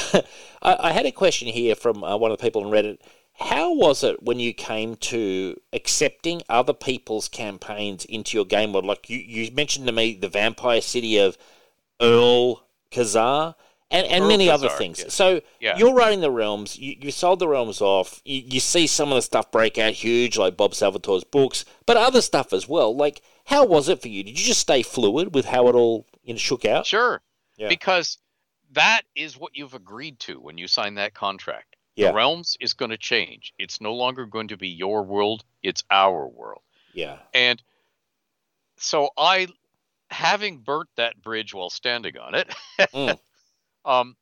I, 0.61 0.77
I 0.79 0.91
had 0.91 1.07
a 1.07 1.11
question 1.11 1.47
here 1.47 1.75
from 1.75 2.03
uh, 2.03 2.17
one 2.17 2.31
of 2.31 2.37
the 2.37 2.43
people 2.43 2.63
on 2.63 2.71
Reddit. 2.71 2.99
How 3.37 3.73
was 3.73 4.03
it 4.03 4.21
when 4.23 4.39
you 4.39 4.53
came 4.53 4.95
to 4.97 5.59
accepting 5.73 6.43
other 6.49 6.73
people's 6.73 7.27
campaigns 7.27 8.05
into 8.05 8.37
your 8.37 8.45
game 8.45 8.73
world? 8.73 8.85
Like 8.85 9.09
you, 9.09 9.17
you 9.17 9.51
mentioned 9.51 9.87
to 9.87 9.91
me 9.91 10.13
the 10.13 10.29
vampire 10.29 10.81
city 10.81 11.17
of 11.17 11.37
Earl 11.99 12.63
Kazar 12.91 13.55
and, 13.89 14.05
and 14.07 14.23
Earl 14.23 14.27
many 14.29 14.49
other 14.49 14.69
things. 14.69 14.99
yes. 14.99 15.13
So 15.13 15.41
Yeah. 15.59 15.77
you're 15.77 15.93
running 15.93 16.21
the 16.21 16.31
realms. 16.31 16.77
You, 16.77 16.95
you 16.99 17.11
sold 17.11 17.39
the 17.39 17.47
realms 17.47 17.81
off. 17.81 18.21
You, 18.23 18.41
you 18.45 18.59
see 18.59 18.87
some 18.87 19.09
of 19.09 19.15
the 19.15 19.21
stuff 19.21 19.51
break 19.51 19.77
out 19.77 19.93
huge, 19.93 20.37
like 20.37 20.55
Bob 20.57 20.71
Salvatore's 20.73 21.23
books, 21.23 21.65
but 21.85 21.97
other 21.97 22.21
stuff 22.21 22.53
as 22.53 22.67
well. 22.67 22.95
Like, 22.95 23.21
how 23.45 23.65
was 23.65 23.89
it 23.89 24.01
for 24.01 24.07
you? 24.09 24.23
Did 24.23 24.39
you 24.39 24.45
just 24.45 24.61
stay 24.61 24.83
fluid 24.83 25.33
with 25.35 25.45
how 25.45 25.67
it 25.67 25.75
all 25.75 26.05
you 26.23 26.33
know, 26.33 26.37
shook 26.39 26.65
out? 26.65 26.85
Sure. 26.85 27.21
Yeah. 27.57 27.67
Because 27.69 28.17
that 28.71 29.01
is 29.15 29.37
what 29.37 29.55
you've 29.55 29.73
agreed 29.75 30.19
to 30.21 30.39
when 30.39 30.57
you 30.57 30.67
sign 30.67 30.95
that 30.95 31.13
contract. 31.13 31.72
Yeah. 31.95 32.09
The 32.09 32.15
realms 32.15 32.57
is 32.59 32.73
going 32.73 32.91
to 32.91 32.97
change. 32.97 33.53
It's 33.59 33.79
no 33.79 33.93
longer 33.93 34.25
going 34.25 34.47
to 34.49 34.57
be 34.57 34.69
your 34.69 35.03
world, 35.03 35.43
it's 35.61 35.83
our 35.91 36.27
world. 36.27 36.61
Yeah. 36.93 37.19
And 37.33 37.61
so 38.77 39.09
I 39.17 39.47
having 40.09 40.59
burnt 40.59 40.89
that 40.95 41.21
bridge 41.21 41.53
while 41.53 41.69
standing 41.69 42.17
on 42.17 42.35
it, 42.35 42.53
Mm. 42.93 43.19
um 43.85 44.15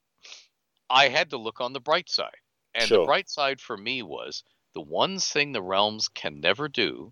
I 0.89 1.07
had 1.07 1.30
to 1.30 1.38
look 1.38 1.61
on 1.61 1.73
the 1.73 1.80
bright 1.80 2.10
side. 2.10 2.35
And 2.73 2.88
Sure. 2.88 2.99
the 2.99 3.06
bright 3.06 3.30
side 3.30 3.60
for 3.61 3.77
me 3.77 4.02
was 4.02 4.43
the 4.73 4.81
one 4.81 5.19
thing 5.19 5.52
the 5.52 5.61
realms 5.61 6.07
can 6.10 6.39
never 6.39 6.68
do 6.68 7.11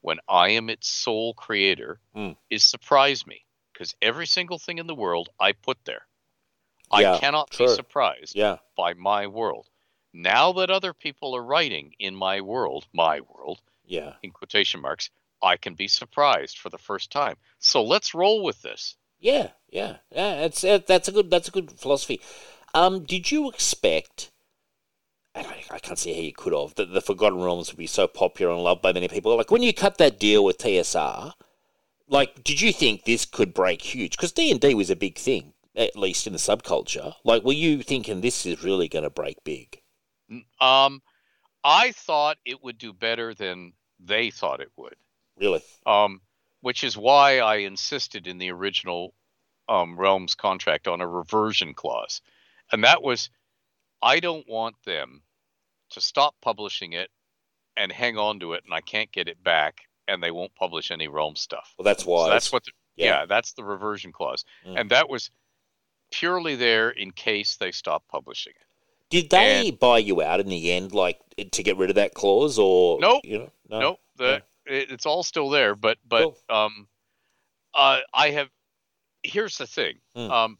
when 0.00 0.18
I 0.28 0.50
am 0.50 0.68
its 0.70 0.88
sole 0.88 1.34
creator 1.34 2.00
Mm. 2.16 2.36
is 2.50 2.64
surprise 2.64 3.26
me 3.26 3.44
because 3.72 3.94
every 4.02 4.26
single 4.26 4.58
thing 4.58 4.78
in 4.78 4.86
the 4.86 4.94
world 4.94 5.28
I 5.40 5.52
put 5.52 5.78
there. 5.84 6.06
Yeah, 6.96 7.14
I 7.14 7.18
cannot 7.18 7.52
sure. 7.54 7.68
be 7.68 7.74
surprised 7.74 8.36
Yeah. 8.36 8.58
by 8.76 8.94
my 8.94 9.26
world. 9.28 9.68
Now 10.12 10.52
that 10.54 10.70
other 10.70 10.92
people 10.92 11.34
are 11.36 11.42
writing 11.42 11.94
in 11.98 12.14
my 12.14 12.40
world, 12.40 12.86
my 12.92 13.20
world, 13.20 13.60
Yeah. 13.84 14.14
in 14.22 14.30
quotation 14.30 14.80
marks, 14.80 15.10
I 15.42 15.56
can 15.56 15.74
be 15.74 15.88
surprised 15.88 16.58
for 16.58 16.68
the 16.68 16.78
first 16.78 17.10
time. 17.10 17.36
So 17.58 17.82
let's 17.82 18.14
roll 18.14 18.42
with 18.44 18.62
this. 18.62 18.96
Yeah. 19.20 19.50
Yeah. 19.70 19.96
Yeah. 20.10 20.44
It's 20.44 20.62
uh, 20.64 20.78
that's 20.86 21.08
a 21.08 21.12
good 21.12 21.30
that's 21.30 21.48
a 21.48 21.52
good 21.52 21.70
philosophy. 21.72 22.20
Um, 22.74 23.04
did 23.04 23.30
you 23.30 23.48
expect? 23.50 24.30
and 25.34 25.46
I, 25.46 25.64
I 25.70 25.78
can't 25.78 25.98
see 25.98 26.12
how 26.12 26.20
you 26.20 26.32
could 26.34 26.52
have 26.52 26.74
that 26.74 26.92
the 26.92 27.00
Forgotten 27.00 27.40
Realms 27.40 27.70
would 27.70 27.78
be 27.78 27.86
so 27.86 28.06
popular 28.06 28.52
and 28.52 28.62
loved 28.62 28.82
by 28.82 28.92
many 28.92 29.08
people. 29.08 29.34
Like 29.36 29.50
when 29.50 29.62
you 29.62 29.72
cut 29.72 29.96
that 29.98 30.18
deal 30.20 30.44
with 30.44 30.58
TSR, 30.58 31.32
like 32.08 32.44
did 32.44 32.60
you 32.60 32.72
think 32.72 33.04
this 33.04 33.24
could 33.24 33.54
break 33.54 33.80
huge? 33.82 34.12
Because 34.16 34.32
D 34.32 34.50
and 34.50 34.60
D 34.60 34.74
was 34.74 34.90
a 34.90 34.96
big 34.96 35.16
thing, 35.18 35.54
at 35.74 35.96
least 35.96 36.26
in 36.26 36.32
the 36.34 36.38
subculture. 36.38 37.14
Like, 37.24 37.44
were 37.44 37.52
you 37.52 37.82
thinking 37.82 38.20
this 38.20 38.44
is 38.44 38.62
really 38.62 38.88
going 38.88 39.04
to 39.04 39.10
break 39.10 39.42
big? 39.44 39.80
Um, 40.60 41.02
I 41.64 41.92
thought 41.92 42.38
it 42.44 42.62
would 42.62 42.78
do 42.78 42.92
better 42.92 43.34
than 43.34 43.72
they 44.00 44.30
thought 44.30 44.60
it 44.60 44.72
would. 44.76 44.96
Really? 45.38 45.62
Um, 45.86 46.20
which 46.60 46.84
is 46.84 46.96
why 46.96 47.38
I 47.38 47.56
insisted 47.56 48.26
in 48.26 48.38
the 48.38 48.50
original 48.50 49.14
um, 49.68 49.98
Realms 49.98 50.34
contract 50.34 50.88
on 50.88 51.00
a 51.00 51.06
reversion 51.06 51.74
clause. 51.74 52.20
And 52.70 52.84
that 52.84 53.02
was 53.02 53.30
I 54.02 54.20
don't 54.20 54.48
want 54.48 54.76
them 54.84 55.22
to 55.90 56.00
stop 56.00 56.34
publishing 56.40 56.92
it 56.92 57.10
and 57.76 57.92
hang 57.92 58.18
on 58.18 58.40
to 58.40 58.54
it 58.54 58.64
and 58.64 58.74
I 58.74 58.80
can't 58.80 59.12
get 59.12 59.28
it 59.28 59.42
back 59.42 59.82
and 60.08 60.22
they 60.22 60.30
won't 60.30 60.54
publish 60.54 60.90
any 60.90 61.08
Realm 61.08 61.36
stuff. 61.36 61.74
Well, 61.78 61.84
that's 61.84 62.04
why. 62.04 62.26
So 62.26 62.30
that's 62.30 62.52
what 62.52 62.64
the, 62.64 62.72
yeah. 62.96 63.06
yeah. 63.06 63.26
that's 63.26 63.52
the 63.52 63.64
reversion 63.64 64.12
clause. 64.12 64.44
Mm. 64.66 64.80
And 64.80 64.90
that 64.90 65.08
was 65.08 65.30
purely 66.10 66.56
there 66.56 66.90
in 66.90 67.12
case 67.12 67.56
they 67.56 67.72
stop 67.72 68.04
publishing 68.08 68.52
it. 68.60 68.66
Did 69.12 69.30
they 69.30 69.70
buy 69.70 69.98
you 69.98 70.22
out 70.22 70.40
in 70.40 70.48
the 70.48 70.72
end, 70.72 70.92
like 70.92 71.20
to 71.52 71.62
get 71.62 71.76
rid 71.76 71.90
of 71.90 71.96
that 71.96 72.14
clause, 72.14 72.58
or 72.58 72.98
Nope. 73.00 73.20
You 73.24 73.38
know, 73.38 73.50
no. 73.68 73.80
Nope, 73.80 74.00
the 74.16 74.42
it, 74.66 74.90
it's 74.90 75.06
all 75.06 75.22
still 75.22 75.50
there. 75.50 75.74
But 75.74 75.98
but 76.06 76.34
um, 76.48 76.88
uh, 77.74 78.00
I 78.12 78.30
have. 78.30 78.48
Here's 79.22 79.56
the 79.58 79.66
thing. 79.66 79.98
Hmm. 80.16 80.30
Um, 80.30 80.58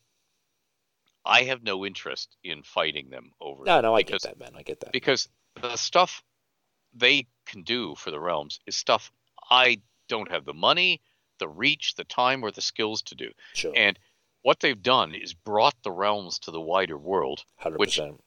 I 1.25 1.43
have 1.45 1.63
no 1.63 1.87
interest 1.87 2.37
in 2.45 2.63
fighting 2.63 3.11
them 3.11 3.33
over. 3.41 3.65
No, 3.65 3.81
no, 3.81 3.95
I 3.95 4.01
because, 4.01 4.23
get 4.23 4.39
that, 4.39 4.39
man. 4.39 4.53
I 4.57 4.63
get 4.63 4.81
that. 4.81 4.93
because 4.93 5.29
the 5.61 5.77
stuff 5.77 6.23
they 6.95 7.27
can 7.47 7.63
do 7.63 7.95
for 7.97 8.11
the 8.11 8.21
realms 8.21 8.61
is 8.67 8.77
stuff 8.77 9.11
I 9.51 9.81
don't 10.09 10.31
have 10.31 10.45
the 10.45 10.55
money, 10.55 11.01
the 11.39 11.49
reach, 11.49 11.95
the 11.95 12.05
time, 12.05 12.45
or 12.45 12.51
the 12.51 12.61
skills 12.61 13.03
to 13.03 13.15
do. 13.15 13.31
Sure, 13.55 13.73
And 13.75 13.99
what 14.43 14.61
they've 14.61 14.83
done 14.83 15.15
is 15.15 15.33
brought 15.33 15.75
the 15.85 15.93
realms 15.93 16.39
to 16.41 16.51
the 16.51 16.61
wider 16.61 16.99
world. 16.99 17.45
hundred 17.57 17.79
which- 17.79 17.97
percent. 17.99 18.21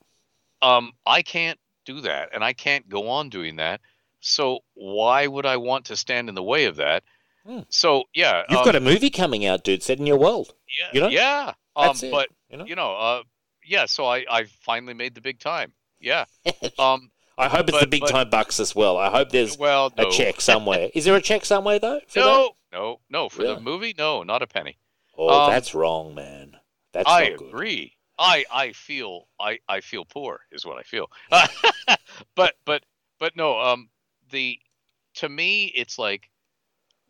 Um, 0.66 0.92
I 1.06 1.22
can't 1.22 1.60
do 1.86 2.02
that, 2.02 2.30
and 2.34 2.44
I 2.44 2.54
can't 2.54 2.88
go 2.90 3.10
on 3.10 3.30
doing 3.30 3.58
that. 3.58 3.82
So 4.20 4.60
why 4.74 5.28
would 5.28 5.46
I 5.46 5.58
want 5.58 5.86
to 5.86 5.96
stand 5.96 6.30
in 6.30 6.36
the 6.36 6.44
way 6.44 6.66
of 6.66 6.78
that? 6.78 7.04
Hmm. 7.46 7.60
So 7.70 8.06
yeah, 8.14 8.44
You've 8.50 8.60
um, 8.60 8.66
got 8.66 8.76
a 8.76 8.80
movie 8.80 9.10
coming 9.12 9.46
out, 9.46 9.64
dude, 9.64 9.84
set 9.84 10.00
in 10.00 10.08
your 10.08 10.18
world. 10.18 10.54
yeah, 10.80 10.90
you 10.94 11.02
know? 11.02 11.10
yeah. 11.10 11.54
Um, 11.76 11.96
but 12.10 12.30
You 12.50 12.58
know, 12.58 12.66
you 12.66 12.76
know, 12.76 12.96
uh, 12.96 13.22
yeah. 13.64 13.86
So 13.86 14.06
I 14.06 14.26
I 14.30 14.46
finally 14.66 14.94
made 14.96 15.14
the 15.14 15.22
big 15.22 15.40
time. 15.40 15.74
Yeah. 16.00 16.26
Um. 16.80 17.12
I 17.38 17.50
hope 17.50 17.68
it's 17.68 17.80
the 17.82 17.86
big 17.88 18.00
but- 18.02 18.12
time 18.12 18.30
bucks 18.30 18.60
as 18.62 18.74
well. 18.74 18.98
I 18.98 19.10
hope 19.12 19.30
there's 19.30 19.58
Well, 19.58 19.92
no. 19.98 20.08
a 20.08 20.12
check 20.12 20.40
somewhere. 20.40 20.90
Is 20.96 21.04
there 21.04 21.16
a 21.16 21.22
check 21.22 21.44
somewhere 21.46 21.80
though? 21.80 22.00
For 22.08 22.20
that? 22.22 22.26
No, 22.26 22.52
no, 22.72 23.00
no. 23.10 23.28
For 23.30 23.42
Really? 23.42 23.56
the 23.56 23.62
movie, 23.62 23.94
no, 23.98 24.24
not 24.24 24.42
a 24.42 24.48
penny. 24.48 24.78
Oh, 25.18 25.28
Um, 25.46 25.52
that's 25.52 25.76
wrong, 25.76 26.16
man. 26.16 26.56
That's 26.94 27.10
I 27.10 27.24
agree. 27.24 27.95
I 28.18 28.46
I 28.52 28.72
feel 28.74 29.28
I 29.40 29.60
I 29.68 29.82
feel 29.82 30.06
poor 30.06 30.42
is 30.52 30.66
what 30.66 30.78
I 30.78 30.84
feel. 30.84 31.08
but 32.36 32.56
but 32.66 32.84
but 33.20 33.36
no. 33.36 33.60
Um. 33.60 33.90
The 34.32 34.60
to 35.16 35.30
me, 35.30 35.66
it's 35.66 36.00
like, 36.00 36.30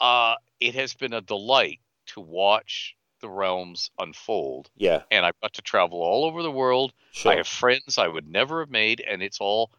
uh, 0.01 0.35
it 0.59 0.75
has 0.75 0.93
been 0.93 1.13
a 1.13 1.21
delight 1.21 1.79
to 2.07 2.19
watch 2.19 2.95
the 3.21 3.29
realms 3.29 3.89
unfold, 3.97 4.69
Yeah, 4.75 5.03
and 5.09 5.25
I've 5.25 5.39
got 5.41 5.53
to 5.53 5.61
travel 5.61 6.01
all 6.01 6.25
over 6.25 6.43
the 6.43 6.51
world. 6.51 6.91
sure. 7.11 7.31
I 7.31 7.35
have 7.37 7.47
friends 7.47 7.97
I 7.97 8.07
would 8.09 8.27
never 8.27 8.59
have 8.59 8.69
made, 8.69 8.99
and 8.99 9.23
it's 9.23 9.39
all 9.39 9.71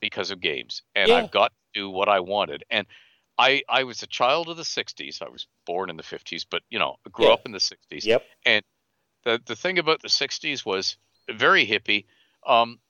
because 0.00 0.32
of 0.32 0.40
games. 0.40 0.82
And 0.96 1.08
Yeah. 1.08 1.18
I've 1.18 1.30
got 1.30 1.52
to 1.52 1.80
do 1.80 1.88
what 1.88 2.08
I 2.08 2.18
wanted. 2.18 2.64
And 2.68 2.86
I 3.38 3.62
I 3.68 3.84
was 3.84 4.02
a 4.02 4.08
child 4.08 4.48
of 4.48 4.56
the 4.56 4.64
'60s. 4.64 5.22
I 5.22 5.28
was 5.28 5.46
born 5.66 5.88
in 5.88 5.96
the 5.96 6.02
'50s, 6.02 6.44
but 6.50 6.62
you 6.68 6.80
know, 6.80 6.96
grew 7.12 7.26
Yeah. 7.26 7.34
up 7.34 7.46
in 7.46 7.52
the 7.52 7.60
'60s. 7.60 8.04
Yep. 8.04 8.24
The 9.24 9.40
the 9.44 9.56
thing 9.56 9.78
about 9.78 10.02
the 10.02 10.08
'60s 10.08 10.64
was 10.64 10.96
very 11.30 11.66
hippie. 11.66 12.06
Um, 12.46 12.80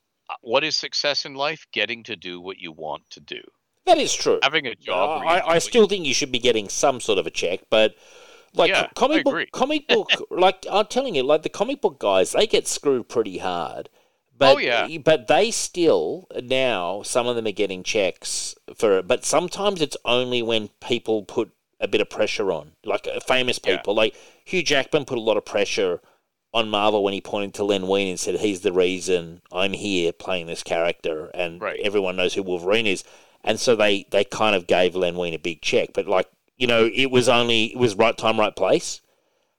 what 0.40 0.64
is 0.64 0.76
success 0.76 1.24
in 1.24 1.34
life? 1.34 1.66
Getting 1.72 2.02
to 2.04 2.16
do 2.16 2.40
what 2.40 2.58
you 2.58 2.72
want 2.72 3.08
to 3.10 3.20
do. 3.20 3.40
That 3.84 3.98
is 3.98 4.14
true. 4.14 4.38
Having 4.42 4.66
a 4.68 4.74
job. 4.74 5.20
do 5.22 5.26
I, 5.26 5.54
I 5.54 5.58
still 5.58 5.86
think 5.88 6.06
you 6.06 6.14
should 6.14 6.32
be 6.32 6.38
getting 6.38 6.68
some 6.68 7.00
sort 7.00 7.18
of 7.18 7.26
a 7.26 7.30
check, 7.30 7.60
but 7.68 7.94
Like 8.54 8.68
Yeah, 8.70 8.88
comic 8.94 9.24
book, 9.24 9.48
comic 9.52 9.88
book. 9.88 10.10
like 10.30 10.64
I'm 10.70 10.86
telling 10.86 11.14
you, 11.14 11.22
like 11.22 11.42
the 11.42 11.48
comic 11.48 11.80
book 11.80 11.98
guys, 11.98 12.32
they 12.32 12.46
get 12.46 12.68
screwed 12.68 13.08
pretty 13.08 13.38
hard. 13.38 13.88
But, 14.38 14.56
Oh, 14.56 14.58
yeah. 14.58 14.98
But 14.98 15.26
they 15.28 15.50
still 15.50 16.26
now 16.42 17.02
some 17.02 17.26
of 17.26 17.36
them 17.36 17.46
are 17.46 17.52
getting 17.52 17.82
checks 17.82 18.54
for 18.74 18.98
it. 18.98 19.06
But 19.08 19.24
sometimes 19.24 19.82
it's 19.82 19.96
only 20.04 20.42
when 20.42 20.68
people 20.80 21.22
put 21.24 21.50
a 21.80 21.88
bit 21.88 22.00
of 22.00 22.08
pressure 22.08 22.52
on, 22.52 22.72
like 22.84 23.06
uh, 23.08 23.20
famous 23.20 23.58
Yeah. 23.64 23.76
people, 23.76 23.94
like 23.94 24.14
Hugh 24.44 24.62
Jackman 24.62 25.04
put 25.04 25.18
a 25.18 25.20
lot 25.20 25.36
of 25.36 25.44
pressure 25.44 26.00
on 26.54 26.68
Marvel 26.68 27.02
when 27.02 27.14
he 27.14 27.20
pointed 27.20 27.54
to 27.54 27.64
Len 27.64 27.86
Wein 27.88 28.08
and 28.08 28.20
said, 28.20 28.36
"He's 28.40 28.60
the 28.60 28.72
reason 28.72 29.42
I'm 29.52 29.72
here 29.72 30.12
playing 30.12 30.46
this 30.46 30.62
character," 30.62 31.30
and 31.34 31.60
Right. 31.60 31.80
everyone 31.80 32.16
knows 32.16 32.34
who 32.34 32.42
Wolverine 32.42 32.86
is. 32.86 33.04
And 33.44 33.58
so 33.58 33.74
they 33.76 34.04
they 34.10 34.24
kind 34.24 34.54
of 34.54 34.66
gave 34.66 34.94
Len 34.94 35.16
Wein 35.16 35.34
a 35.34 35.38
big 35.38 35.62
check, 35.62 35.90
but 35.94 36.06
like 36.06 36.28
you 36.58 36.66
know, 36.66 36.88
it 36.94 37.10
was 37.10 37.28
only 37.28 37.72
it 37.72 37.78
was 37.78 37.94
right 37.96 38.16
time, 38.16 38.38
right 38.38 38.54
place. 38.54 39.00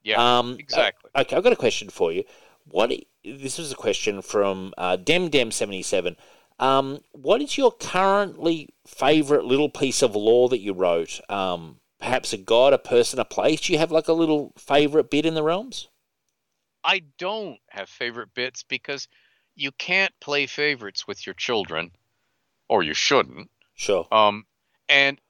Yeah, 0.02 0.38
Um, 0.38 0.56
exactly. 0.58 1.10
Okay, 1.16 1.36
I've 1.36 1.42
got 1.42 1.52
a 1.52 1.56
question 1.56 1.88
for 1.88 2.12
you. 2.12 2.24
What 2.66 2.92
this 3.24 3.58
was 3.58 3.72
a 3.72 3.76
question 3.76 4.22
from 4.22 4.72
uh, 4.78 4.96
Dem 4.96 5.30
seventy 5.50 5.82
seven. 5.82 6.16
Um, 6.60 7.00
what 7.12 7.42
is 7.42 7.58
your 7.58 7.72
currently 7.72 8.68
favourite 8.86 9.44
little 9.44 9.68
piece 9.68 10.02
of 10.02 10.14
lore 10.14 10.48
that 10.50 10.60
you 10.60 10.72
wrote? 10.72 11.20
Um, 11.28 11.80
perhaps 11.98 12.32
a 12.32 12.38
god, 12.38 12.72
a 12.72 12.78
person, 12.78 13.18
a 13.18 13.24
place. 13.24 13.62
Do 13.62 13.72
you 13.72 13.78
have 13.78 13.90
like 13.90 14.08
a 14.08 14.12
little 14.12 14.52
favourite 14.56 15.10
bit 15.10 15.26
in 15.26 15.34
the 15.34 15.42
realms? 15.42 15.88
I 16.84 17.02
don't 17.18 17.58
have 17.70 17.88
favorite 17.88 18.34
bits 18.34 18.62
because 18.62 19.08
you 19.56 19.72
can't 19.72 20.12
play 20.20 20.46
favorites 20.46 21.06
with 21.06 21.26
your 21.26 21.34
children, 21.34 21.92
or 22.68 22.82
you 22.82 22.94
shouldn't. 22.94 23.50
Sure. 23.74 24.06
Um, 24.12 24.44
and 24.88 25.20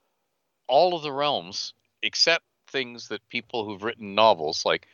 all 0.67 0.97
of 0.97 1.03
the 1.03 1.13
realms, 1.13 1.75
except 2.03 2.45
things 2.69 3.09
that 3.09 3.29
people 3.29 3.65
who've 3.65 3.83
written 3.83 4.15
novels 4.15 4.65
like 4.65 4.87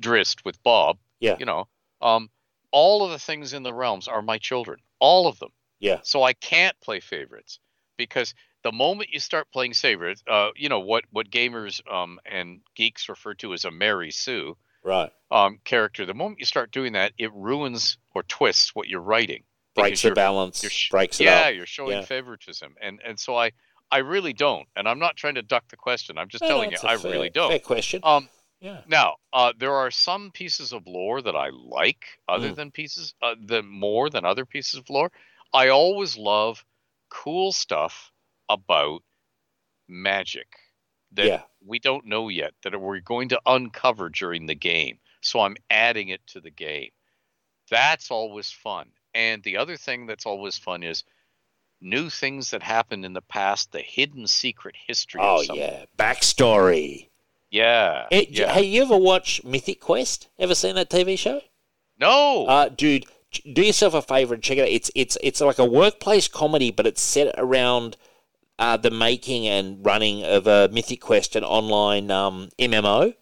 Drizzt 0.00 0.44
with 0.44 0.62
Bob, 0.62 0.98
Yeah. 1.20 1.36
you 1.38 1.44
know, 1.44 1.68
um, 2.00 2.30
all 2.70 3.04
of 3.04 3.10
the 3.10 3.18
things 3.18 3.52
in 3.52 3.62
the 3.62 3.74
realms 3.74 4.08
are 4.08 4.22
my 4.22 4.38
children, 4.38 4.80
all 4.98 5.26
of 5.26 5.38
them. 5.38 5.52
Yeah. 5.78 6.00
So 6.02 6.22
I 6.22 6.32
can't 6.32 6.78
play 6.80 7.00
favorites 7.00 7.58
because 7.96 8.34
the 8.62 8.72
moment 8.72 9.10
you 9.10 9.20
start 9.20 9.50
playing 9.52 9.74
favorites, 9.74 10.22
uh, 10.28 10.50
you 10.56 10.68
know 10.68 10.80
what 10.80 11.04
what 11.10 11.30
gamers 11.30 11.80
um, 11.92 12.18
and 12.24 12.60
geeks 12.74 13.08
refer 13.08 13.34
to 13.34 13.52
as 13.52 13.64
a 13.64 13.70
Mary 13.70 14.10
Sue 14.10 14.56
Right. 14.86 15.10
um, 15.30 15.58
character. 15.64 16.06
The 16.06 16.14
moment 16.14 16.38
you 16.40 16.46
start 16.46 16.70
doing 16.70 16.92
that, 16.92 17.12
it 17.18 17.32
ruins 17.34 17.98
or 18.14 18.22
twists 18.22 18.74
what 18.74 18.88
you're 18.88 19.00
writing. 19.02 19.42
Breaks 19.74 20.02
the 20.02 20.12
balance. 20.12 20.62
you're 20.62 20.70
sh- 20.70 20.88
breaks 20.90 21.20
it 21.20 21.24
yeah, 21.24 21.48
you're 21.48 21.66
showing 21.66 21.98
Yeah. 21.98 22.02
favoritism, 22.02 22.74
and 22.80 23.00
and 23.04 23.18
so 23.20 23.36
I 23.36 23.50
I 23.90 23.98
really 23.98 24.32
don't, 24.32 24.66
and 24.76 24.88
I'm 24.88 24.98
not 24.98 25.16
trying 25.16 25.34
to 25.34 25.42
duck 25.42 25.64
the 25.68 25.76
question. 25.76 26.16
I'm 26.18 26.28
just 26.28 26.42
No, 26.42 26.48
telling 26.48 26.70
you, 26.70 26.78
I 26.82 26.96
fair- 26.96 27.10
really 27.12 27.30
don't. 27.30 27.50
Fair 27.50 27.58
question. 27.58 28.00
Um, 28.02 28.28
yeah. 28.60 28.80
now 28.86 29.16
uh, 29.34 29.52
there 29.58 29.74
are 29.74 29.90
some 29.90 30.30
pieces 30.32 30.72
of 30.72 30.86
lore 30.86 31.20
that 31.20 31.36
I 31.36 31.50
like, 31.50 32.04
other 32.28 32.50
Mm. 32.50 32.56
than 32.56 32.70
pieces 32.70 33.14
uh, 33.22 33.34
than 33.38 33.66
more 33.66 34.08
than 34.08 34.24
other 34.24 34.46
pieces 34.46 34.74
of 34.80 34.88
lore. 34.88 35.12
I 35.52 35.68
always 35.68 36.16
love 36.16 36.64
cool 37.10 37.52
stuff 37.52 38.12
about 38.48 39.02
magic 39.88 40.48
that 41.12 41.26
Yeah. 41.26 41.42
we 41.64 41.78
don't 41.78 42.06
know 42.06 42.28
yet 42.28 42.54
that 42.62 42.78
we're 42.80 43.00
going 43.00 43.28
to 43.30 43.40
uncover 43.46 44.08
during 44.08 44.46
the 44.46 44.54
game. 44.54 44.98
So 45.20 45.40
I'm 45.40 45.56
adding 45.70 46.08
it 46.08 46.26
to 46.28 46.40
the 46.40 46.50
game. 46.50 46.90
That's 47.70 48.10
always 48.10 48.50
fun. 48.50 48.90
And 49.14 49.42
the 49.42 49.56
other 49.56 49.76
thing 49.76 50.06
that's 50.06 50.26
always 50.26 50.58
fun 50.58 50.82
is 50.82 51.02
new 51.80 52.10
things 52.10 52.50
that 52.50 52.62
happened 52.62 53.04
in 53.04 53.12
the 53.12 53.22
past, 53.22 53.72
the 53.72 53.80
hidden 53.80 54.26
secret 54.26 54.74
history. 54.86 55.20
Oh 55.22 55.40
of 55.48 55.56
yeah. 55.56 55.84
Backstory. 55.98 57.08
yeah, 57.50 58.06
Eh, 58.10 58.26
yeah. 58.30 58.52
Hey, 58.52 58.64
you 58.64 58.82
ever 58.82 58.96
watch 58.96 59.42
Mythic 59.44 59.80
Quest? 59.80 60.28
Ever 60.38 60.54
seen 60.54 60.74
that 60.76 60.90
TV 60.90 61.18
show? 61.18 61.40
no, 61.98 62.46
Uh, 62.46 62.68
dude, 62.68 63.06
do 63.52 63.62
yourself 63.62 63.94
a 63.94 64.02
favor 64.02 64.34
and 64.34 64.42
check 64.42 64.58
it 64.58 64.62
out. 64.62 64.68
It's 64.68 64.90
it's 64.94 65.16
it's 65.22 65.40
like 65.40 65.58
a 65.58 65.64
workplace 65.64 66.28
comedy, 66.28 66.70
but 66.70 66.86
it's 66.86 67.00
set 67.02 67.34
around 67.38 67.96
uh, 68.58 68.76
the 68.76 68.90
making 68.90 69.46
and 69.46 69.84
running 69.84 70.24
of 70.24 70.46
a 70.46 70.68
Mythic 70.72 71.00
Quest, 71.00 71.36
an 71.36 71.44
online 71.44 72.10
um, 72.10 72.48
MMO. 72.58 73.14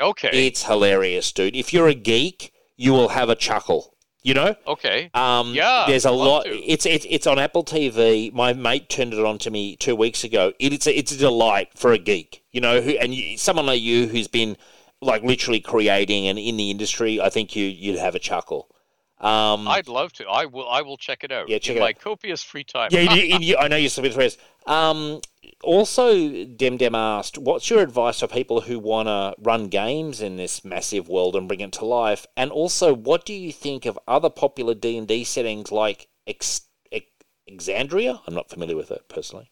okay, 0.00 0.30
It's 0.32 0.64
hilarious, 0.64 1.32
dude. 1.32 1.56
If 1.56 1.72
you're 1.72 1.88
a 1.88 1.94
geek, 1.94 2.52
you 2.76 2.92
will 2.92 3.08
have 3.08 3.28
a 3.28 3.34
chuckle. 3.36 3.94
You 4.22 4.32
know, 4.32 4.56
okay, 4.66 5.10
um, 5.12 5.52
Yeah, 5.52 5.84
there's 5.86 6.06
a 6.06 6.10
lot. 6.10 6.46
to. 6.46 6.50
It's 6.50 6.86
it's 6.86 7.04
it's 7.10 7.26
on 7.26 7.38
Apple 7.38 7.62
TV. 7.62 8.32
My 8.32 8.54
mate 8.54 8.88
turned 8.88 9.12
it 9.12 9.20
on 9.20 9.36
to 9.40 9.50
me 9.50 9.76
two 9.76 9.94
weeks 9.94 10.24
ago. 10.24 10.54
It, 10.58 10.72
it's 10.72 10.86
a, 10.86 10.98
it's 10.98 11.12
a 11.12 11.18
delight 11.18 11.68
for 11.76 11.92
a 11.92 11.98
geek. 11.98 12.42
You 12.50 12.62
know, 12.62 12.80
who 12.80 12.92
and 12.92 13.14
you, 13.14 13.36
someone 13.36 13.66
like 13.66 13.82
you 13.82 14.06
who's 14.06 14.26
been 14.26 14.56
like 15.02 15.22
literally 15.22 15.60
creating 15.60 16.26
and 16.26 16.38
in 16.38 16.56
the 16.56 16.70
industry. 16.70 17.20
I 17.20 17.28
think 17.28 17.54
you 17.54 17.66
you'd 17.66 17.98
have 17.98 18.14
a 18.14 18.18
chuckle. 18.18 18.73
Um, 19.20 19.68
I'd 19.68 19.88
love 19.88 20.12
to. 20.14 20.26
I 20.26 20.46
will. 20.46 20.68
I 20.68 20.82
will 20.82 20.96
check 20.96 21.24
it 21.24 21.30
out. 21.32 21.48
Yeah, 21.48 21.58
check 21.58 21.76
in 21.76 21.82
my 21.82 21.90
out. 21.90 21.98
copious 22.00 22.42
free 22.42 22.64
time. 22.64 22.88
yeah, 22.92 23.14
you, 23.14 23.38
you, 23.38 23.56
I 23.58 23.68
know 23.68 23.76
you're 23.76 23.88
still 23.88 24.02
with. 24.04 24.36
Um, 24.66 25.20
also, 25.62 26.44
Dem 26.44 26.76
Dem 26.76 26.94
asked, 26.94 27.38
"What's 27.38 27.70
your 27.70 27.80
advice 27.80 28.20
for 28.20 28.26
people 28.26 28.62
who 28.62 28.78
want 28.78 29.06
to 29.08 29.34
run 29.38 29.68
games 29.68 30.20
in 30.20 30.36
this 30.36 30.64
massive 30.64 31.08
world 31.08 31.36
and 31.36 31.46
bring 31.48 31.60
it 31.60 31.72
to 31.74 31.84
life? 31.84 32.26
And 32.36 32.50
also, 32.50 32.92
what 32.92 33.24
do 33.24 33.32
you 33.32 33.52
think 33.52 33.86
of 33.86 33.98
other 34.08 34.30
popular 34.30 34.74
D 34.74 34.98
and 34.98 35.06
D 35.06 35.22
settings 35.24 35.70
like 35.70 36.08
Ex- 36.26 36.62
Ex- 36.90 37.06
Exandria? 37.48 38.20
I'm 38.26 38.34
not 38.34 38.50
familiar 38.50 38.76
with 38.76 38.90
it 38.90 39.08
personally. 39.08 39.50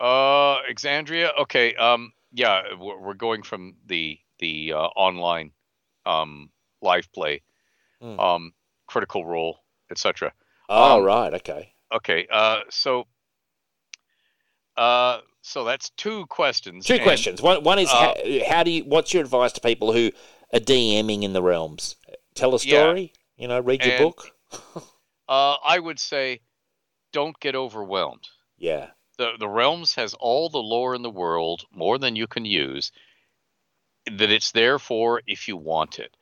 Uh, 0.00 0.58
Exandria. 0.70 1.30
Okay. 1.38 1.74
Um. 1.76 2.12
Yeah, 2.32 2.62
we're, 2.78 3.14
going 3.14 3.42
from 3.42 3.74
the 3.86 4.18
the 4.38 4.72
uh, 4.72 4.86
online, 4.96 5.52
um, 6.06 6.50
live 6.80 7.10
play, 7.12 7.42
Hmm. 8.00 8.20
um, 8.20 8.52
critical 8.90 9.24
role, 9.24 9.60
etc. 9.90 10.32
Oh, 10.68 10.98
Um, 10.98 11.04
right, 11.04 11.34
okay. 11.34 11.72
Okay. 11.94 12.26
Uh. 12.30 12.60
So. 12.70 13.06
Uh. 14.76 15.18
So 15.42 15.64
that's 15.64 15.88
two 15.90 16.26
questions. 16.26 16.84
Two 16.84 16.94
and- 16.94 17.02
questions. 17.02 17.40
One, 17.40 17.64
one 17.64 17.78
is 17.78 17.88
uh, 17.90 17.94
how, 17.94 18.14
how 18.56 18.62
do 18.62 18.70
you? 18.70 18.84
What's 18.84 19.14
your 19.14 19.22
advice 19.22 19.52
to 19.52 19.60
people 19.60 19.92
who 19.92 20.10
are 20.52 20.60
DMing 20.60 21.22
in 21.22 21.32
the 21.32 21.42
realms? 21.42 21.96
Tell 22.34 22.50
a 22.54 22.58
Yeah. 22.62 22.82
story. 22.82 23.12
You 23.36 23.48
know, 23.48 23.60
read 23.60 23.82
your 23.84 23.94
And- 23.94 24.04
book. 24.04 24.30
Uh, 25.28 25.56
I 25.64 25.78
would 25.78 25.98
say, 26.00 26.40
don't 27.12 27.38
get 27.40 27.54
overwhelmed. 27.54 28.28
Yeah, 28.58 28.90
the 29.16 29.32
the 29.38 29.48
realms 29.48 29.94
has 29.94 30.12
all 30.14 30.50
the 30.50 30.58
lore 30.58 30.94
in 30.94 31.02
the 31.02 31.10
world 31.10 31.64
more 31.72 31.98
than 31.98 32.16
you 32.16 32.26
can 32.26 32.44
use 32.44 32.92
that 34.06 34.30
it's 34.30 34.50
there 34.52 34.78
for 34.78 35.22
if 35.26 35.46
you 35.48 35.56
want 35.56 35.98
it 35.98 36.14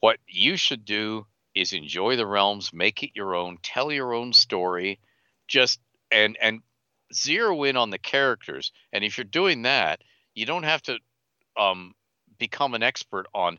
what 0.00 0.18
you 0.26 0.56
should 0.56 0.84
do 0.84 1.26
is 1.54 1.72
enjoy 1.72 2.16
the 2.16 2.26
realms 2.26 2.72
make 2.72 3.02
it 3.02 3.10
your 3.14 3.34
own 3.34 3.58
tell 3.62 3.92
your 3.92 4.14
own 4.14 4.32
story 4.32 4.98
just 5.48 5.80
and 6.10 6.36
and 6.40 6.60
zero 7.12 7.62
in 7.64 7.76
on 7.76 7.90
the 7.90 7.98
characters. 7.98 8.72
And 8.92 9.04
if 9.04 9.18
you're 9.18 9.24
doing 9.24 9.62
that 9.62 10.00
you 10.34 10.46
don't 10.46 10.62
have 10.62 10.82
to 10.82 10.98
um 11.56 11.94
become 12.38 12.74
an 12.74 12.82
expert 12.82 13.26
on 13.34 13.58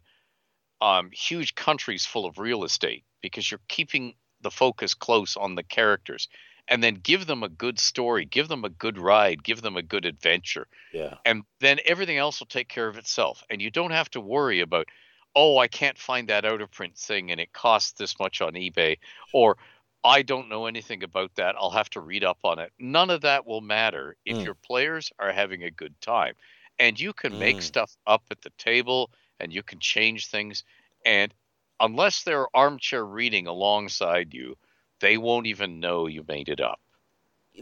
um 0.81 1.09
huge 1.11 1.55
countries 1.55 2.05
full 2.05 2.25
of 2.25 2.39
real 2.39 2.63
estate 2.63 3.03
because 3.21 3.49
you're 3.49 3.59
keeping 3.67 4.15
the 4.41 4.51
focus 4.51 4.93
close 4.93 5.37
on 5.37 5.55
the 5.55 5.63
characters. 5.63 6.27
And 6.69 6.81
then 6.81 6.95
give 6.95 7.25
them 7.25 7.43
a 7.43 7.49
good 7.49 7.77
story, 7.77 8.23
give 8.23 8.47
them 8.47 8.63
a 8.63 8.69
good 8.69 8.97
ride, 8.97 9.43
give 9.43 9.61
them 9.61 9.75
a 9.75 9.81
good 9.81 10.05
adventure, 10.05 10.67
yeah, 10.93 11.15
and 11.25 11.43
then 11.59 11.79
everything 11.85 12.17
else 12.17 12.39
will 12.39 12.47
take 12.47 12.69
care 12.69 12.87
of 12.87 12.97
itself. 12.97 13.43
And 13.49 13.61
you 13.61 13.69
don't 13.69 13.91
have 13.91 14.09
to 14.11 14.21
worry 14.21 14.61
about, 14.61 14.87
oh, 15.35 15.57
I 15.57 15.67
can't 15.67 15.97
find 15.97 16.29
that 16.29 16.45
out 16.45 16.61
of 16.61 16.71
print 16.71 16.97
thing 16.97 17.31
and 17.31 17.39
it 17.39 17.53
costs 17.53 17.93
this 17.93 18.19
much 18.19 18.41
on 18.41 18.53
eBay, 18.53 18.97
or 19.31 19.57
I 20.03 20.21
don't 20.21 20.49
know 20.49 20.65
anything 20.65 21.03
about 21.03 21.35
that. 21.35 21.55
I'll 21.57 21.71
have 21.71 21.89
to 21.91 22.01
read 22.01 22.23
up 22.23 22.39
on 22.43 22.59
it. 22.59 22.71
None 22.79 23.09
of 23.09 23.21
that 23.21 23.45
will 23.45 23.61
matter 23.61 24.15
if 24.25 24.43
Mm. 24.43 24.45
your 24.45 24.55
players 24.55 25.11
are 25.19 25.31
having 25.31 25.63
a 25.63 25.71
good 25.71 25.99
time. 26.01 26.35
And 26.79 26.99
you 26.99 27.13
can 27.13 27.37
make 27.37 27.61
Mm. 27.61 27.63
stuff 27.63 27.95
up 28.07 28.23
at 28.31 28.41
the 28.41 28.51
table 28.57 29.11
and 29.39 29.53
you 29.53 29.63
can 29.63 29.79
change 29.79 30.27
things. 30.27 30.63
And 31.05 31.33
unless 31.79 32.23
they're 32.23 32.47
armchair 32.55 33.05
reading 33.05 33.47
alongside 33.47 34.33
you, 34.33 34.57
they 34.99 35.17
won't 35.17 35.47
even 35.47 35.79
know 35.79 36.07
you 36.07 36.23
made 36.27 36.49
it 36.49 36.59
up. 36.61 36.79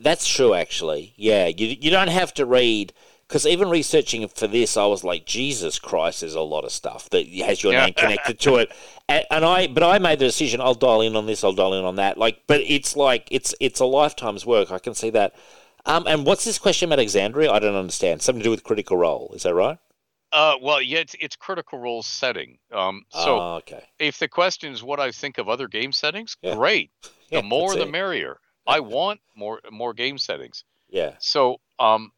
that's 0.02 0.28
true. 0.28 0.54
Actually, 0.54 1.14
yeah, 1.18 1.48
you 1.48 1.68
you 1.80 1.90
don't 1.92 2.10
have 2.10 2.34
to 2.36 2.46
read 2.46 2.94
because 3.32 3.48
even 3.48 3.70
researching 3.70 4.28
for 4.28 4.46
this, 4.46 4.76
I 4.76 4.86
was 4.88 5.06
like, 5.06 5.26
Jesus 5.26 5.80
Christ, 5.80 6.20
there's 6.20 6.36
a 6.36 6.42
lot 6.42 6.66
of 6.66 6.72
stuff 6.74 7.10
that 7.12 7.26
has 7.30 7.64
your 7.64 7.72
Yeah. 7.72 7.86
name 7.86 7.94
connected 7.94 8.42
to 8.42 8.58
it, 8.58 8.70
and, 9.08 9.24
and 9.32 9.46
I 9.46 9.68
but 9.68 9.84
I 9.84 10.00
made 10.00 10.20
the 10.20 10.26
decision. 10.26 10.60
I'll 10.60 10.74
dial 10.74 11.00
in 11.00 11.16
on 11.16 11.28
this. 11.28 11.42
I'll 11.42 11.54
dial 11.54 11.74
in 11.74 11.86
on 11.86 11.96
that. 11.96 12.18
Like, 12.18 12.44
but 12.48 12.60
it's 12.60 12.98
like 12.98 13.30
it's 13.32 13.56
it's 13.62 13.80
a 13.80 13.86
lifetime's 13.86 14.46
work. 14.46 14.70
I 14.70 14.80
can 14.80 14.94
see 14.94 15.10
that. 15.12 15.34
Um, 15.86 16.06
and 16.08 16.26
what's 16.26 16.44
this 16.44 16.60
question 16.60 16.90
about 16.90 17.00
Alexandria? 17.00 17.50
I 17.52 17.60
don't 17.60 17.74
understand. 17.76 18.22
Something 18.22 18.42
to 18.42 18.44
do 18.44 18.52
with 18.52 18.66
critical 18.66 18.98
role. 18.98 19.32
Is 19.34 19.44
that 19.44 19.54
right? 19.54 19.78
Uh, 20.34 20.56
well, 20.62 20.82
yeah, 20.82 21.00
it's, 21.00 21.16
it's 21.20 21.36
critical 21.38 21.80
role 21.80 22.04
setting. 22.04 22.58
Um, 22.72 23.04
so 23.10 23.40
oh, 23.40 23.56
okay. 23.60 23.84
if 23.98 24.20
the 24.20 24.28
question 24.28 24.72
is 24.74 24.84
what 24.84 25.00
I 25.00 25.12
think 25.12 25.38
of 25.38 25.50
other 25.50 25.68
game 25.68 25.92
settings, 25.92 26.36
Yeah. 26.42 26.56
great. 26.56 26.92
Yeah, 27.30 27.40
the 27.40 27.48
more 27.48 27.74
the 27.76 27.84
it. 27.84 27.92
merrier. 27.92 28.38
I 28.68 28.82
want 28.82 29.22
more 29.38 29.62
more 29.72 29.94
game 29.94 30.18
settings. 30.18 30.66
Yeah, 30.90 31.14
So 31.20 31.62
um, 31.80 32.12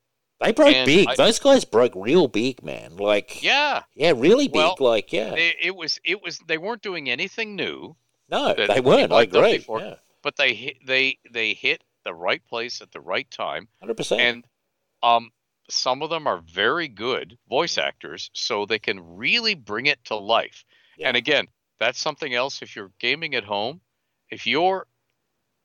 They 0.43 0.51
broke 0.51 0.75
And 0.75 0.85
big. 0.85 1.07
I- 1.07 1.15
Those 1.15 1.39
guys 1.39 1.65
broke 1.65 1.93
real 1.95 2.27
big, 2.27 2.63
man. 2.63 2.97
Like, 2.97 3.41
Yeah, 3.43 3.83
yeah, 3.95 4.13
really 4.15 4.47
big. 4.47 4.55
Well, 4.55 4.75
like, 4.80 5.11
yeah. 5.13 5.33
it, 5.33 5.55
it 5.61 5.75
was 5.75 5.99
it 6.05 6.22
was 6.22 6.39
they 6.47 6.57
weren't 6.57 6.81
doing 6.81 7.09
anything 7.09 7.55
new, 7.55 7.95
no, 8.30 8.53
they 8.53 8.80
weren't. 8.81 9.11
I 9.11 9.23
agree. 9.23 9.57
before. 9.57 9.80
Yeah, 9.81 9.95
but 10.22 10.35
they 10.38 10.53
hit 10.53 10.77
they 10.85 11.17
they 11.31 11.53
hit 11.53 11.83
the 12.03 12.13
right 12.13 12.45
place 12.47 12.81
at 12.81 12.91
the 12.91 12.99
right 13.01 13.30
time, 13.31 13.67
hundred 13.80 13.95
percent. 13.97 14.22
and 14.22 14.45
um 15.01 15.31
some 15.69 16.01
of 16.01 16.09
them 16.09 16.27
are 16.27 16.39
very 16.41 16.88
good 16.89 17.38
voice 17.47 17.77
actors, 17.77 18.30
so 18.33 18.65
they 18.65 18.80
can 18.80 19.15
really 19.15 19.55
bring 19.55 19.85
it 19.85 20.03
to 20.05 20.15
life. 20.15 20.65
Yeah. 20.97 21.07
And 21.07 21.17
again, 21.17 21.47
that's 21.80 21.99
something 21.99 22.33
else. 22.33 22.61
If 22.61 22.75
you're 22.75 22.91
gaming 22.99 23.33
at 23.33 23.45
home, 23.45 23.80
if 24.30 24.45
your 24.45 24.88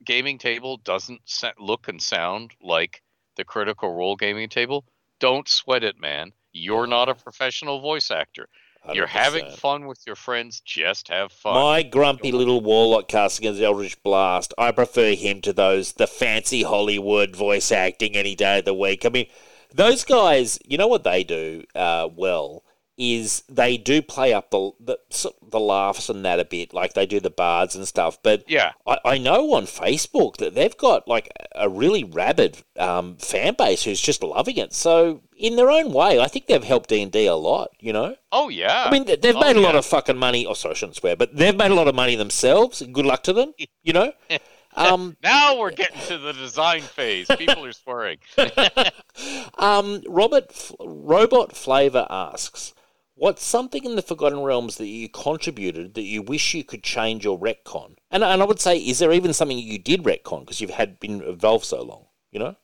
gaming 0.05 0.37
table 0.37 0.77
doesn't 0.77 1.21
look 1.59 1.89
and 1.89 2.01
sound 2.01 2.53
like 2.61 3.01
the 3.39 3.45
Critical 3.45 3.95
Role 3.95 4.15
gaming 4.15 4.49
table, 4.49 4.85
don't 5.19 5.47
sweat 5.47 5.83
it, 5.83 5.99
man. 5.99 6.33
You're 6.51 6.87
not 6.87 7.09
a 7.09 7.15
professional 7.15 7.79
voice 7.79 8.11
actor. 8.11 8.47
You're 8.93 9.07
having 9.07 9.49
fun 9.51 9.87
with 9.87 9.99
your 10.05 10.15
friends. 10.15 10.61
Just 10.61 11.09
have 11.09 11.31
fun. 11.31 11.53
My 11.53 11.83
grumpy 11.83 12.31
little 12.31 12.61
warlock 12.61 13.07
casting 13.07 13.47
as 13.47 13.61
Eldritch 13.61 14.01
Blast, 14.03 14.53
I 14.57 14.71
prefer 14.71 15.13
him 15.15 15.41
to 15.41 15.53
those 15.53 15.93
the 15.93 16.07
fancy 16.07 16.63
Hollywood 16.63 17.35
voice 17.35 17.71
acting 17.71 18.15
any 18.15 18.35
day 18.35 18.59
of 18.59 18.65
the 18.65 18.73
week. 18.73 19.05
I 19.05 19.09
mean, 19.09 19.27
those 19.73 20.03
guys, 20.03 20.59
you 20.65 20.77
know 20.77 20.87
what 20.87 21.03
they 21.03 21.23
do 21.23 21.63
uh, 21.75 22.09
well 22.13 22.63
is 23.01 23.43
they 23.47 23.77
do 23.77 24.01
play 24.01 24.33
up 24.33 24.51
the, 24.51 24.71
the 24.79 24.99
the 25.41 25.59
laughs 25.59 26.09
and 26.09 26.23
that 26.25 26.37
a 26.39 26.43
bit, 26.45 26.73
like 26.73 26.93
they 26.93 27.05
do 27.05 27.21
the 27.21 27.29
bards 27.29 27.73
and 27.75 27.87
stuff. 27.87 28.21
But 28.21 28.43
yeah, 28.47 28.73
I, 28.85 28.97
I 29.05 29.17
know 29.17 29.53
on 29.53 29.63
Facebook 29.63 30.35
that 30.37 30.53
they've 30.53 30.75
got 30.77 31.07
like 31.07 31.29
a 31.55 31.69
really 31.69 32.03
rabid 32.03 32.57
um, 32.77 33.15
fan 33.15 33.55
base 33.57 33.83
who's 33.85 34.01
just 34.01 34.21
loving 34.21 34.57
it. 34.57 34.73
So 34.73 35.21
in 35.37 35.55
their 35.55 35.71
own 35.71 35.93
way, 35.93 36.19
I 36.19 36.27
think 36.27 36.47
they've 36.47 36.61
helped 36.63 36.89
D 36.89 37.01
and 37.01 37.11
D 37.11 37.25
a 37.25 37.35
lot. 37.35 37.69
You 37.79 37.93
know. 37.93 38.15
Oh 38.33 38.49
yeah. 38.49 38.83
I 38.87 38.91
mean, 38.91 39.05
they- 39.05 39.15
they've 39.15 39.35
Oh, 39.35 39.39
made 39.39 39.55
a 39.55 39.61
lot 39.61 39.75
of 39.75 39.85
fucking 39.85 40.17
money. 40.17 40.45
Oh, 40.45 40.53
sorry, 40.53 40.73
I 40.73 40.75
shouldn't 40.75 40.97
swear, 40.97 41.15
but 41.15 41.33
they've 41.35 41.55
made 41.55 41.71
a 41.71 41.75
lot 41.75 41.87
of 41.87 41.95
money 41.95 42.15
themselves. 42.15 42.81
Good 42.81 43.05
luck 43.05 43.23
to 43.23 43.33
them. 43.33 43.53
You 43.83 43.93
know. 43.93 44.11
Um, 44.75 45.17
Now 45.23 45.57
we're 45.57 45.71
getting 45.71 45.99
to 46.01 46.19
the 46.19 46.31
design 46.31 46.81
phase. 46.81 47.27
People 47.37 47.65
are 47.65 47.73
swearing. 47.73 48.19
um, 49.57 50.01
Robert 50.07 50.45
F- 50.51 50.71
Robot 50.79 51.55
Flavor 51.55 52.05
asks, 52.09 52.73
"What's 53.19 53.43
something 53.43 53.83
in 53.83 53.95
the 53.95 54.01
Forgotten 54.01 54.39
Realms 54.43 54.77
that 54.77 54.87
you 54.87 55.09
contributed 55.09 55.93
that 55.95 56.03
you 56.03 56.21
wish 56.21 56.53
you 56.53 56.63
could 56.63 56.83
change 56.83 57.25
or 57.25 57.37
retcon?" 57.37 57.95
And 58.11 58.23
and 58.23 58.41
I 58.41 58.45
would 58.45 58.59
say, 58.61 58.77
is 58.77 58.99
there 58.99 59.11
even 59.13 59.33
something 59.33 59.57
you 59.59 59.77
did 59.77 60.03
retcon 60.03 60.39
because 60.41 60.61
you've 60.61 60.69
had 60.81 60.99
been 60.99 61.21
involved 61.21 61.65
so 61.65 61.81
long? 61.83 62.05
You 62.31 62.39
know. 62.39 62.55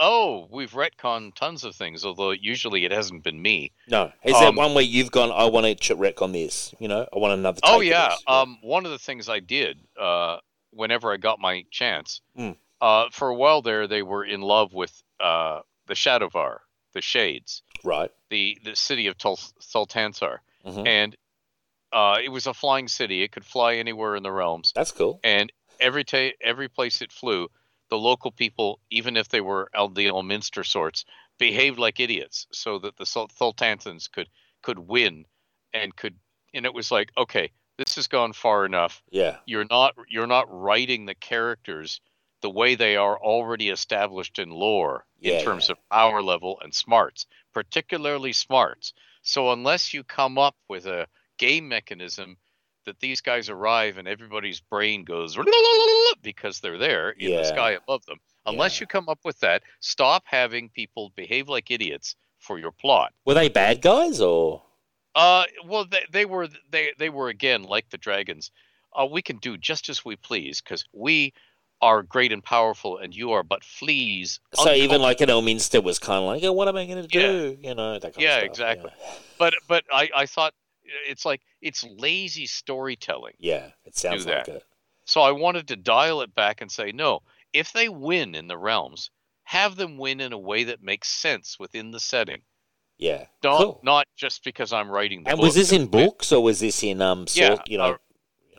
oh, 0.00 0.46
we've 0.52 0.72
retconned 0.72 1.34
tons 1.34 1.64
of 1.64 1.74
things, 1.74 2.04
although 2.04 2.30
usually 2.30 2.84
it 2.84 2.92
hasn't 2.92 3.24
been 3.24 3.42
me. 3.42 3.72
No. 3.88 4.12
Is 4.22 4.38
there 4.38 4.48
Um, 4.50 4.54
one 4.54 4.72
where 4.74 4.84
you've 4.84 5.10
gone? 5.10 5.32
I 5.32 5.46
want 5.46 5.66
to 5.66 5.74
ch- 5.74 5.90
retcon 5.98 6.32
this. 6.32 6.72
You 6.78 6.86
know, 6.86 7.04
I 7.12 7.18
want 7.18 7.32
another. 7.34 7.58
Oh 7.64 7.80
of 7.80 7.84
yeah. 7.84 8.10
this." 8.10 8.22
Um, 8.28 8.58
one 8.62 8.84
of 8.86 8.92
the 8.92 8.98
things 8.98 9.28
I 9.28 9.40
did 9.40 9.80
uh, 10.00 10.38
whenever 10.70 11.12
I 11.12 11.16
got 11.16 11.40
my 11.40 11.64
chance, 11.72 12.20
Mm. 12.38 12.56
uh, 12.80 13.08
for 13.10 13.28
a 13.28 13.34
while 13.34 13.60
there, 13.60 13.88
they 13.88 14.02
were 14.02 14.24
in 14.24 14.40
love 14.40 14.72
with 14.72 15.02
uh, 15.18 15.60
the 15.86 15.94
Shadovar, 15.94 16.58
the 16.92 17.00
Shades, 17.02 17.62
right. 17.82 18.10
The 18.30 18.58
the 18.62 18.76
city 18.76 19.06
of 19.06 19.16
Tul- 19.16 19.36
Thultanthar, 19.60 20.38
Mhm. 20.66 20.86
and 20.86 21.16
uh, 21.92 22.18
it 22.22 22.28
was 22.28 22.46
a 22.46 22.52
flying 22.52 22.88
city. 22.88 23.22
It 23.22 23.32
could 23.32 23.46
fly 23.46 23.76
anywhere 23.76 24.14
in 24.16 24.22
the 24.22 24.30
realms, 24.32 24.72
That's 24.74 24.92
cool. 24.92 25.20
and 25.24 25.50
every 25.80 26.04
ta- 26.04 26.32
every 26.42 26.68
place 26.68 27.00
it 27.00 27.10
flew, 27.12 27.48
the 27.88 27.96
local 27.96 28.30
people, 28.30 28.80
even 28.90 29.16
if 29.16 29.28
they 29.30 29.40
were 29.40 29.70
the 29.72 30.06
Elminster 30.06 30.66
sorts, 30.66 31.06
behaved 31.38 31.78
like 31.78 31.98
idiots, 32.00 32.46
so 32.52 32.78
that 32.80 32.96
the 32.98 33.06
Sul- 33.06 33.28
Sultantans 33.28 34.10
could 34.10 34.28
could 34.60 34.78
win, 34.78 35.24
and 35.72 35.96
could, 35.96 36.18
and 36.52 36.66
it 36.66 36.74
was 36.74 36.90
like, 36.90 37.10
okay, 37.16 37.50
this 37.78 37.94
has 37.94 38.08
gone 38.08 38.32
far 38.34 38.66
enough. 38.66 39.02
Yeah. 39.10 39.38
You're 39.46 39.64
not 39.70 39.94
you're 40.08 40.26
not 40.26 40.46
writing 40.50 41.06
the 41.06 41.14
characters 41.14 42.00
the 42.40 42.50
way 42.50 42.74
they 42.74 42.96
are 42.96 43.18
already 43.18 43.68
established 43.68 44.38
in 44.38 44.50
lore 44.50 45.04
Yeah, 45.20 45.38
in 45.38 45.44
terms 45.44 45.70
of 45.70 45.76
power 45.90 46.22
level 46.22 46.60
and 46.62 46.74
smarts, 46.74 47.26
particularly 47.52 48.32
smarts. 48.32 48.92
So 49.22 49.52
unless 49.52 49.92
you 49.92 50.04
come 50.04 50.38
up 50.38 50.54
with 50.68 50.86
a 50.86 51.06
game 51.38 51.68
mechanism 51.68 52.36
that 52.84 53.00
these 53.00 53.20
guys 53.20 53.48
arrive 53.48 53.98
and 53.98 54.08
everybody's 54.08 54.60
brain 54.60 55.04
goes 55.04 55.36
because 56.22 56.60
they're 56.60 56.78
there 56.78 57.10
in 57.10 57.30
Yeah. 57.30 57.38
the 57.38 57.44
sky 57.44 57.72
above 57.72 58.04
them. 58.06 58.18
Unless 58.46 58.78
Yeah. 58.78 58.84
you 58.84 58.86
come 58.86 59.08
up 59.08 59.18
with 59.24 59.38
that, 59.40 59.62
stop 59.80 60.22
having 60.26 60.70
people 60.70 61.12
behave 61.14 61.48
like 61.48 61.70
idiots 61.70 62.16
for 62.38 62.58
your 62.58 62.72
plot. 62.72 63.12
Were 63.26 63.34
they 63.34 63.48
bad 63.48 63.82
guys 63.82 64.20
or? 64.20 64.62
Uh, 65.14 65.44
well, 65.66 65.84
they, 65.84 66.04
they 66.12 66.24
were 66.24 66.48
they 66.70 66.92
they 66.98 67.08
were 67.10 67.28
again 67.28 67.62
like 67.64 67.90
the 67.90 67.98
dragons. 67.98 68.50
Uh, 68.94 69.04
we 69.10 69.20
can 69.20 69.36
do 69.38 69.56
just 69.58 69.88
as 69.88 70.04
we 70.04 70.16
please 70.16 70.62
because 70.62 70.84
we 70.92 71.32
are 71.80 72.02
great 72.02 72.32
and 72.32 72.42
powerful, 72.42 72.98
and 72.98 73.14
you 73.14 73.32
are 73.32 73.42
but 73.42 73.64
fleas. 73.64 74.40
So 74.54 74.72
even 74.72 74.96
uncultured." 74.96 75.00
like 75.00 75.20
an 75.20 75.28
Elminster 75.28 75.82
was 75.82 75.98
kind 75.98 76.18
of 76.18 76.24
like, 76.24 76.42
oh, 76.44 76.52
what 76.52 76.68
am 76.68 76.76
I 76.76 76.86
going 76.86 77.02
to 77.02 77.08
do? 77.08 77.56
You 77.60 77.74
know, 77.74 77.98
that 77.98 78.14
kind 78.14 78.22
Yeah, 78.22 78.38
of 78.38 78.40
stuff. 78.40 78.50
exactly. 78.50 78.90
but 79.38 79.54
but 79.68 79.84
I 79.92 80.10
I 80.14 80.26
thought 80.26 80.54
it's 81.06 81.24
like 81.24 81.40
it's 81.60 81.84
lazy 81.84 82.46
storytelling. 82.46 83.34
Yeah, 83.38 83.54
yeah 83.66 83.70
it 83.84 83.96
sounds 83.96 84.26
like 84.26 84.48
it. 84.48 84.64
So 85.04 85.22
I 85.22 85.32
wanted 85.32 85.68
to 85.68 85.76
dial 85.76 86.20
it 86.20 86.34
back 86.34 86.60
and 86.60 86.70
say, 86.70 86.92
no, 86.92 87.20
if 87.52 87.72
they 87.72 87.88
win 87.88 88.34
in 88.34 88.46
the 88.46 88.58
realms, 88.58 89.10
have 89.44 89.76
them 89.76 89.96
win 89.96 90.20
in 90.20 90.32
a 90.34 90.38
way 90.38 90.64
that 90.64 90.82
makes 90.82 91.08
sense 91.08 91.58
within 91.58 91.90
the 91.90 92.00
setting. 92.00 92.42
Yeah. 92.98 93.26
Not 93.42 93.58
cool. 93.58 93.80
not 93.84 94.06
just 94.16 94.44
because 94.44 94.72
I'm 94.72 94.90
writing 94.90 95.22
the 95.22 95.30
And 95.30 95.38
book. 95.38 95.44
was 95.44 95.54
this 95.54 95.72
in 95.72 95.86
books 95.86 96.32
or 96.32 96.42
was 96.42 96.60
this 96.60 96.82
in 96.82 97.00
um 97.00 97.26
Yeah, 97.32 97.54
sort, 97.54 97.68
you 97.70 97.78
know? 97.78 97.96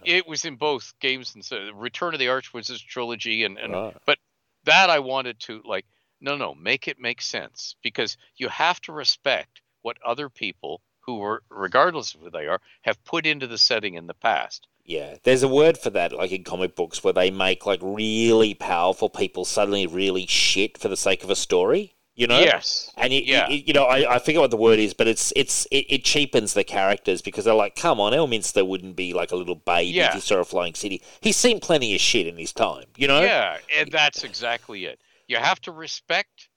It 0.06 0.28
was 0.28 0.46
in 0.46 0.56
both 0.56 0.94
games 1.00 1.36
and 1.36 1.44
so 1.44 1.72
Return 1.74 2.14
of 2.14 2.20
the 2.20 2.28
Archwizards 2.28 2.86
trilogy 2.86 3.44
and, 3.44 3.58
and 3.58 3.74
right. 3.74 4.18
that 4.66 4.90
I 4.90 5.00
wanted 5.00 5.40
to 5.42 5.62
like 5.66 5.86
no 6.22 6.36
no 6.36 6.54
make 6.54 6.88
it 6.88 7.00
make 7.00 7.22
sense 7.22 7.76
because 7.82 8.18
you 8.36 8.50
have 8.50 8.82
to 8.82 8.92
respect 8.92 9.62
what 9.82 9.98
other 10.06 10.30
people 10.30 10.82
who 11.02 11.18
were 11.18 11.44
regardless 11.50 12.14
of 12.14 12.22
who 12.22 12.30
they 12.30 12.48
are 12.48 12.62
have 12.82 13.04
put 13.04 13.26
into 13.26 13.48
the 13.48 13.58
setting 13.58 13.96
in 13.96 14.08
the 14.08 14.14
past. 14.14 14.68
Yeah, 14.86 15.18
there's 15.24 15.44
a 15.44 15.48
word 15.48 15.78
for 15.78 15.92
that, 15.92 16.14
like 16.14 16.32
in 16.32 16.44
comic 16.44 16.76
books, 16.76 17.04
where 17.04 17.14
they 17.14 17.30
make 17.30 17.66
like 17.66 17.80
really 17.82 18.54
powerful 18.54 19.10
people 19.10 19.46
suddenly 19.46 19.86
really 19.86 20.26
shit 20.26 20.78
for 20.78 20.88
the 20.88 20.98
sake 20.98 21.24
of 21.24 21.30
a 21.30 21.36
story. 21.36 21.96
You 22.20 22.28
know? 22.28 22.40
Yes. 22.40 22.92
And 22.98 23.14
it, 23.14 23.24
Yeah. 23.24 23.48
you 23.50 23.72
know, 23.74 23.86
I, 23.86 24.16
I 24.16 24.20
forget 24.20 24.42
what 24.42 24.52
the 24.52 24.58
word 24.58 24.78
is, 24.78 24.94
but 24.94 25.08
it's 25.08 25.32
it's 25.38 25.66
it, 25.72 25.86
it 25.90 26.04
cheapens 26.04 26.54
the 26.54 26.66
characters 26.66 27.22
because 27.22 27.46
they're 27.46 27.54
like, 27.54 27.76
come 27.78 28.00
on, 28.02 28.12
Elminster 28.12 28.68
wouldn't 28.68 28.98
be 28.98 29.14
like 29.14 29.32
a 29.32 29.38
little 29.38 29.56
baby 29.56 29.92
Yeah. 29.92 30.10
if 30.10 30.16
you 30.16 30.22
saw 30.22 30.40
a 30.40 30.44
flying 30.44 30.74
city. 30.76 31.02
He's 31.22 31.38
seen 31.38 31.62
plenty 31.62 31.96
of 31.96 32.02
shit 32.02 32.28
in 32.28 32.36
his 32.38 32.52
time, 32.52 32.86
you 32.98 33.08
know. 33.08 33.22
Yeah, 33.22 33.58
and 33.78 33.90
that's 33.90 34.26
exactly 34.26 34.84
it. 34.84 35.00
You 35.30 35.38
have 35.38 35.62
to 35.62 35.72
respect 35.72 36.50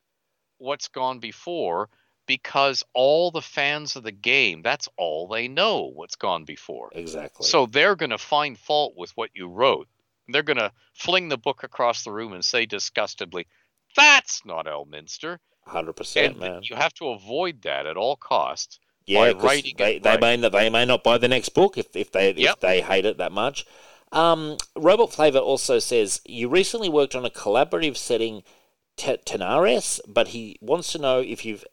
what's 0.59 0.89
gone 0.89 1.21
before 1.21 1.89
because 2.27 2.83
all 2.95 3.31
the 3.31 3.43
fans 3.43 3.95
of 3.95 4.03
the 4.03 4.13
game, 4.13 4.63
that's 4.63 4.89
all 4.97 5.29
they 5.29 5.47
know 5.47 5.93
what's 5.95 6.17
gone 6.17 6.45
before. 6.45 6.91
Exactly. 6.93 7.47
So 7.47 7.67
they're 7.67 7.97
going 7.97 8.11
to 8.11 8.19
find 8.19 8.59
fault 8.59 8.95
with 8.97 9.11
what 9.17 9.31
you 9.35 9.47
wrote. 9.49 9.87
They're 10.29 10.43
going 10.43 10.57
to 10.59 10.73
fling 10.95 11.29
the 11.29 11.37
book 11.39 11.63
across 11.63 12.03
the 12.05 12.11
room 12.13 12.33
and 12.33 12.45
say 12.45 12.65
disgustedly, 12.67 13.47
"That's 13.97 14.45
not 14.45 14.67
Elminster." 14.67 15.39
Hundred 15.65 15.95
percent, 15.95 16.39
man. 16.39 16.61
you 16.65 16.77
have 16.77 16.95
to 16.95 17.09
avoid 17.09 17.63
that 17.63 17.87
at 17.87 17.97
all 17.97 18.17
costs. 18.17 18.79
Yeah, 19.07 19.19
by 19.21 19.33
'cause 19.35 19.43
writing 19.45 19.75
they, 19.79 19.99
they 19.99 20.11
right. 20.11 20.21
may 20.21 20.37
not, 20.37 20.53
they 20.53 20.71
may 20.71 20.85
not 20.85 21.03
buy 21.03 21.19
the 21.19 21.29
next 21.29 21.51
book 21.51 21.77
if, 21.77 21.95
if 21.97 22.13
they 22.13 22.31
if 22.31 22.61
they 22.61 22.81
hate 22.81 23.05
it 23.05 23.19
that 23.19 23.33
much. 23.33 23.67
Um, 24.13 24.59
Robot 24.77 25.13
Flavor 25.13 25.39
also 25.39 25.79
says 25.79 26.21
you 26.27 26.49
recently 26.49 26.89
worked 26.89 27.15
on 27.15 27.25
a 27.25 27.31
collaborative 27.31 27.97
setting, 27.97 28.43
T- 28.97 29.17
Tenares, 29.25 30.01
but 30.07 30.29
he 30.29 30.57
wants 30.61 30.93
to 30.93 30.99
know 30.99 31.19
if 31.21 31.45
you've 31.45 31.65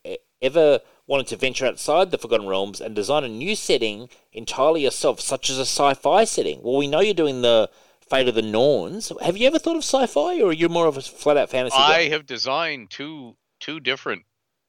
ever 0.41 0.79
wanted 1.05 1.27
to 1.27 1.35
venture 1.35 1.65
outside 1.65 2.11
the 2.11 2.17
Forgotten 2.17 2.47
Realms 2.47 2.79
and 2.79 2.95
design 2.95 3.23
a 3.25 3.27
new 3.29 3.55
setting 3.55 4.09
entirely 4.31 4.83
yourself, 4.83 5.19
such 5.19 5.49
as 5.49 5.57
a 5.57 5.65
sci-fi 5.65 6.23
setting. 6.23 6.61
Well, 6.63 6.77
we 6.77 6.87
know 6.87 7.01
you're 7.01 7.13
doing 7.13 7.41
the 7.41 7.69
Fate 8.09 8.27
of 8.29 8.35
the 8.35 8.41
Norns. 8.41 9.11
Have 9.21 9.37
you 9.37 9.45
ever 9.47 9.59
thought 9.59 9.75
of 9.75 9.83
sci-fi, 9.83 10.39
or 10.41 10.49
are 10.49 10.53
you 10.53 10.69
more 10.69 10.87
of 10.87 10.97
a 10.97 11.01
flat-out 11.01 11.49
fantasy 11.49 11.75
I 11.77 12.05
guy? 12.05 12.09
have 12.09 12.25
designed 12.25 12.89
two 12.89 13.35
two 13.59 13.79
different 13.79 14.23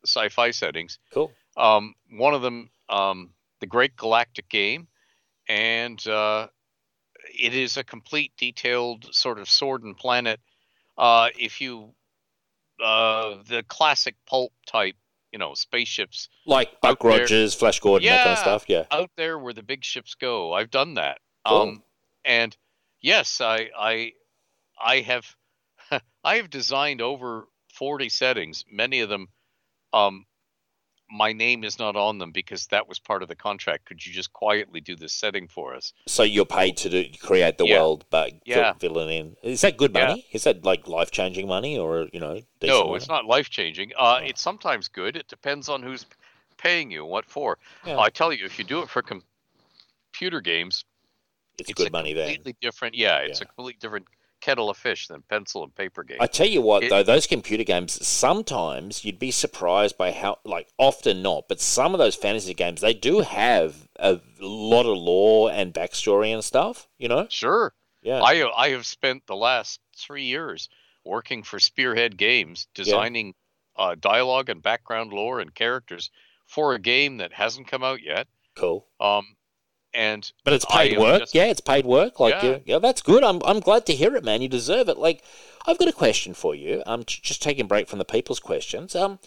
sci-fi 0.04 0.50
settings. 0.50 0.98
Cool. 1.12 1.32
Um, 1.56 1.94
one 2.10 2.34
of 2.34 2.42
them, 2.42 2.70
um, 2.88 3.30
the 3.60 3.66
Great 3.66 3.96
Galactic 3.96 4.48
Game, 4.48 4.88
and 5.48 6.04
uh, 6.06 6.48
it 7.38 7.54
is 7.54 7.76
a 7.76 7.84
complete, 7.84 8.32
detailed 8.36 9.14
sort 9.14 9.38
of 9.38 9.48
sword 9.48 9.82
and 9.82 9.96
planet. 9.96 10.40
Uh, 10.96 11.28
if 11.38 11.60
you, 11.60 11.94
uh, 12.82 13.36
the 13.48 13.62
classic 13.68 14.14
pulp 14.26 14.52
type, 14.66 14.96
you 15.32 15.38
know, 15.38 15.54
spaceships 15.54 16.28
Like 16.46 16.80
Buck 16.80 17.00
there- 17.00 17.10
Rogers, 17.20 17.54
Flash 17.54 17.80
Gordon, 17.80 18.08
that 18.08 18.18
kind 18.24 18.32
of 18.32 18.38
stuff. 18.38 18.64
Yeah. 18.68 18.84
out 18.90 19.10
there 19.16 19.38
where 19.38 19.52
the 19.52 19.62
big 19.62 19.84
ships 19.84 20.14
go. 20.14 20.52
I've 20.52 20.70
done 20.70 20.94
that. 20.94 21.18
Cool. 21.46 21.56
Um, 21.56 21.82
and 22.24 22.56
yes, 23.00 23.40
I, 23.40 23.70
I, 23.78 24.12
I 24.82 25.00
have, 25.00 25.36
I 26.24 26.36
have 26.36 26.50
designed 26.50 27.00
over 27.00 27.46
forty 27.80 28.10
settings, 28.10 28.64
many 28.70 29.00
of 29.00 29.08
them 29.08 29.26
um, 29.94 30.26
my 31.10 31.32
name 31.32 31.64
is 31.64 31.80
not 31.80 31.96
on 31.96 32.18
them 32.18 32.30
because 32.30 32.68
that 32.68 32.86
was 32.88 33.00
part 33.00 33.22
of 33.24 33.28
the 33.28 33.34
contract. 33.34 33.84
Could 33.86 34.06
you 34.06 34.12
just 34.12 34.32
quietly 34.32 34.80
do 34.80 34.94
this 34.94 35.12
setting 35.12 35.48
for 35.48 35.74
us? 35.74 35.92
So 36.06 36.22
you're 36.22 36.44
paid 36.46 36.76
to 36.76 36.88
do, 36.88 37.04
create 37.20 37.58
the 37.58 37.66
Yeah. 37.66 37.78
world, 37.80 38.04
but 38.10 38.34
Yeah. 38.44 38.74
fill, 38.74 38.98
it 38.98 39.10
in. 39.10 39.36
Is 39.42 39.62
that 39.62 39.76
good 39.76 39.92
Yeah. 39.92 40.06
money? 40.08 40.26
Is 40.30 40.44
that 40.44 40.64
like 40.64 40.86
life 40.86 41.10
changing 41.10 41.48
money, 41.48 41.76
or 41.76 42.08
you 42.12 42.20
know? 42.20 42.40
no, 42.62 42.84
money? 42.84 42.96
it's 42.96 43.08
not 43.08 43.24
life 43.24 43.50
changing. 43.50 43.90
Uh, 43.98 44.20
Oh. 44.20 44.24
It's 44.24 44.40
sometimes 44.40 44.86
good. 44.86 45.16
It 45.16 45.26
depends 45.26 45.68
on 45.68 45.82
who's 45.82 46.06
paying 46.58 46.92
you, 46.92 47.02
and 47.02 47.10
what 47.10 47.24
for. 47.24 47.58
Yeah. 47.84 47.98
I 47.98 48.10
tell 48.10 48.32
you, 48.32 48.44
if 48.44 48.58
you 48.58 48.64
do 48.64 48.80
it 48.82 48.88
for 48.88 49.02
com- 49.02 49.24
computer 50.12 50.40
games, 50.40 50.84
It's, 51.58 51.70
it's 51.70 51.76
good 51.76 51.90
money 51.90 52.12
then. 52.12 52.26
completely 52.34 52.56
different. 52.60 52.94
Yeah, 52.94 53.18
it's 53.18 53.40
Yeah. 53.40 53.44
a 53.44 53.46
completely 53.46 53.78
different 53.80 54.06
kettle 54.40 54.70
of 54.70 54.76
fish 54.76 55.06
than 55.08 55.22
pencil 55.22 55.62
and 55.62 55.74
paper 55.74 56.02
games. 56.02 56.18
I 56.20 56.26
tell 56.26 56.46
you 56.48 56.60
what, 56.62 56.82
It- 56.84 56.90
though, 56.90 57.02
those 57.02 57.26
computer 57.26 57.64
games, 57.64 58.04
sometimes 58.06 59.04
you'd 59.04 59.18
be 59.18 59.30
surprised 59.30 59.96
by 59.98 60.12
how, 60.12 60.38
like, 60.44 60.68
often 60.78 61.22
not, 61.22 61.48
but 61.48 61.60
some 61.60 61.94
of 61.94 61.98
those 61.98 62.14
fantasy 62.16 62.54
games, 62.54 62.80
they 62.80 62.94
do 62.94 63.20
have 63.20 63.88
a 63.98 64.20
lot 64.40 64.86
of 64.86 64.96
lore 64.98 65.50
and 65.50 65.74
backstory 65.74 66.32
and 66.32 66.44
stuff, 66.44 66.88
you 66.98 67.08
know? 67.08 67.26
Sure. 67.30 67.74
Yeah. 68.02 68.20
I 68.22 68.50
I 68.56 68.70
have 68.70 68.86
spent 68.86 69.26
the 69.26 69.36
last 69.36 69.78
three 69.96 70.24
years 70.24 70.68
working 71.04 71.42
for 71.42 71.58
Spearhead 71.58 72.16
Games, 72.16 72.66
designing 72.74 73.34
uh, 73.76 73.94
dialogue 73.94 74.48
and 74.48 74.62
background 74.62 75.12
lore 75.12 75.40
and 75.40 75.54
characters 75.54 76.10
for 76.46 76.74
a 76.74 76.78
game 76.78 77.18
that 77.18 77.32
hasn't 77.32 77.68
come 77.68 77.82
out 77.84 78.02
yet. 78.02 78.26
cool. 78.56 78.86
Um, 79.00 79.36
and 79.94 80.30
But 80.44 80.52
it's 80.54 80.64
paid 80.64 80.98
work. 80.98 81.20
just- 81.22 81.34
yeah, 81.34 81.44
it's 81.46 81.60
paid 81.60 81.84
work. 81.86 82.20
Like, 82.20 82.42
Yeah. 82.42 82.58
yeah. 82.64 82.78
that's 82.78 83.02
good. 83.02 83.24
I'm, 83.24 83.40
I'm 83.44 83.60
glad 83.60 83.86
to 83.86 83.94
hear 83.94 84.14
it, 84.16 84.24
man. 84.24 84.42
You 84.42 84.48
deserve 84.48 84.88
it. 84.88 84.98
Like, 84.98 85.22
I've 85.66 85.78
got 85.78 85.88
a 85.88 85.92
question 85.92 86.32
for 86.34 86.54
you. 86.54 86.82
I'm 86.86 87.04
just 87.04 87.42
taking 87.42 87.64
a 87.64 87.68
break 87.68 87.88
from 87.88 87.98
the 87.98 88.04
people's 88.04 88.40
questions. 88.40 88.94
Um, 88.94 89.18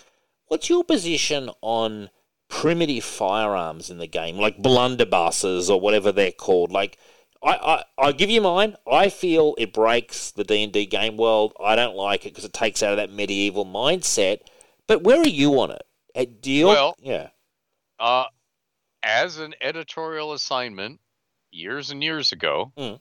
what's 0.48 0.70
your 0.70 0.84
position 0.84 1.50
on 1.62 2.10
primitive 2.50 3.04
firearms 3.04 3.90
in 3.90 3.98
the 3.98 4.08
game, 4.08 4.38
like 4.38 4.62
blunderbusses 4.62 5.70
or 5.70 5.80
whatever 5.80 6.12
they're 6.12 6.32
called? 6.32 6.72
Like, 6.72 6.98
I, 7.44 7.52
I, 7.56 7.84
I'll 7.98 8.14
give 8.14 8.30
you 8.30 8.40
mine. 8.42 8.78
I 8.90 9.10
feel 9.10 9.54
it 9.58 9.74
breaks 9.74 10.32
the 10.32 10.44
D 10.46 10.64
and 10.64 10.72
D 10.72 10.86
game 10.86 11.18
world. 11.18 11.54
I 11.62 11.76
don't 11.76 11.96
like 11.96 12.26
it 12.26 12.30
because 12.30 12.46
it 12.46 12.54
takes 12.54 12.82
out 12.82 12.92
of 12.92 12.98
that 12.98 13.12
medieval 13.12 13.66
mindset. 13.66 14.40
But 14.88 15.04
where 15.04 15.20
are 15.20 15.28
you 15.28 15.60
on 15.60 15.72
it? 15.72 15.84
Uh, 16.16 16.26
Do 16.42 16.52
you? 16.52 16.68
Well- 16.68 16.96
yeah. 17.02 17.30
uh, 18.00 18.26
as 19.04 19.38
an 19.38 19.54
editorial 19.62 20.34
assignment 20.34 21.00
years 21.52 21.92
and 21.92 22.04
years 22.04 22.32
ago, 22.32 22.72
Mm. 22.78 23.00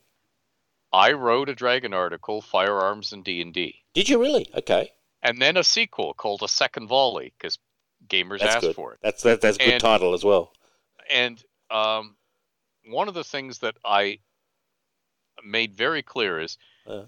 I 0.92 1.12
wrote 1.12 1.48
a 1.48 1.54
Dragon 1.54 1.94
article, 1.94 2.42
Firearms 2.42 3.12
and 3.12 3.24
D 3.24 3.40
and 3.40 3.54
D, 3.54 3.82
Did 3.94 4.08
you 4.10 4.20
really? 4.20 4.46
Okay, 4.54 4.90
and 5.22 5.40
then 5.40 5.56
a 5.56 5.64
sequel 5.64 6.12
called 6.14 6.42
A 6.42 6.48
Second 6.48 6.88
Volley 6.88 7.32
because 7.38 7.58
gamers 8.06 8.40
that's 8.40 8.56
asked 8.56 8.60
good. 8.66 8.74
for 8.76 8.92
it. 8.94 8.98
That's 9.02 9.22
that, 9.22 9.40
that's 9.40 9.56
a 9.56 9.60
good 9.64 9.72
And- 9.74 9.80
title 9.80 10.12
as 10.12 10.24
well. 10.24 10.52
and 11.10 11.42
um, 11.70 12.16
one 12.86 13.08
of 13.08 13.14
the 13.14 13.24
things 13.24 13.60
that 13.60 13.76
I 13.84 14.18
made 15.44 15.74
very 15.74 16.02
clear 16.02 16.40
is 16.40 16.58
Uh. 16.86 17.04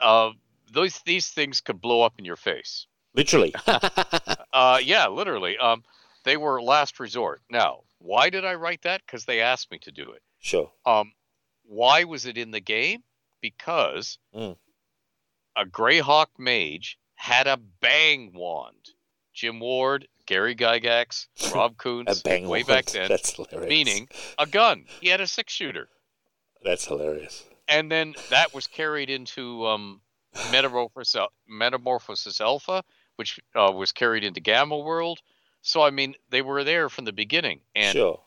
uh, 0.00 0.32
those 0.72 1.00
these 1.02 1.28
things 1.28 1.60
could 1.60 1.80
blow 1.80 2.02
up 2.02 2.18
in 2.18 2.24
your 2.24 2.36
face. 2.36 2.86
Literally. 3.14 3.54
Uh, 4.52 4.80
yeah, 4.82 5.06
literally. 5.06 5.56
Um, 5.58 5.84
they 6.24 6.36
were 6.36 6.60
last 6.60 6.98
resort. 6.98 7.40
Now, 7.48 7.84
why 8.00 8.30
did 8.30 8.44
I 8.44 8.54
write 8.54 8.82
that? 8.82 9.02
Because 9.06 9.24
they 9.24 9.40
asked 9.40 9.70
me 9.70 9.78
to 9.80 9.92
do 9.92 10.10
it. 10.12 10.22
sure. 10.40 10.72
Um, 10.84 11.12
why 11.64 12.04
was 12.04 12.26
it 12.26 12.36
in 12.36 12.50
the 12.50 12.60
game? 12.60 13.02
Because 13.40 14.18
Mm. 14.34 14.56
a 15.56 15.64
Greyhawk 15.64 16.26
mage 16.38 16.98
had 17.14 17.46
a 17.46 17.56
bang 17.56 18.32
wand. 18.34 18.88
Jim 19.32 19.60
Ward, 19.60 20.08
Gary 20.26 20.54
Gygax, 20.56 21.26
Rob 21.54 21.72
A 21.78 21.82
Kuntz, 21.82 22.22
bang 22.22 22.48
way 22.48 22.58
wand. 22.58 22.66
back 22.66 22.86
then, 22.86 23.08
That's 23.08 23.34
hilarious. 23.34 23.68
meaning 23.68 24.08
a 24.38 24.46
gun. 24.46 24.86
He 25.00 25.08
had 25.08 25.20
a 25.20 25.26
six 25.26 25.52
shooter. 25.52 25.88
That's 26.62 26.84
hilarious. 26.86 27.44
and 27.68 27.90
then 27.90 28.14
that 28.30 28.52
was 28.52 28.66
carried 28.66 29.08
into 29.10 29.64
um, 29.66 30.00
Metamorphosis, 30.52 31.26
Metamorphosis 31.48 32.40
Alpha, 32.40 32.82
which 33.16 33.38
uh, 33.54 33.70
was 33.72 33.92
carried 33.92 34.24
into 34.24 34.40
Gamma 34.40 34.76
World. 34.78 35.20
So 35.62 35.82
I 35.82 35.90
mean, 35.90 36.14
they 36.30 36.42
were 36.42 36.64
there 36.64 36.88
from 36.88 37.04
the 37.04 37.12
beginning, 37.12 37.60
and 37.74 37.96
sure. 37.96 38.20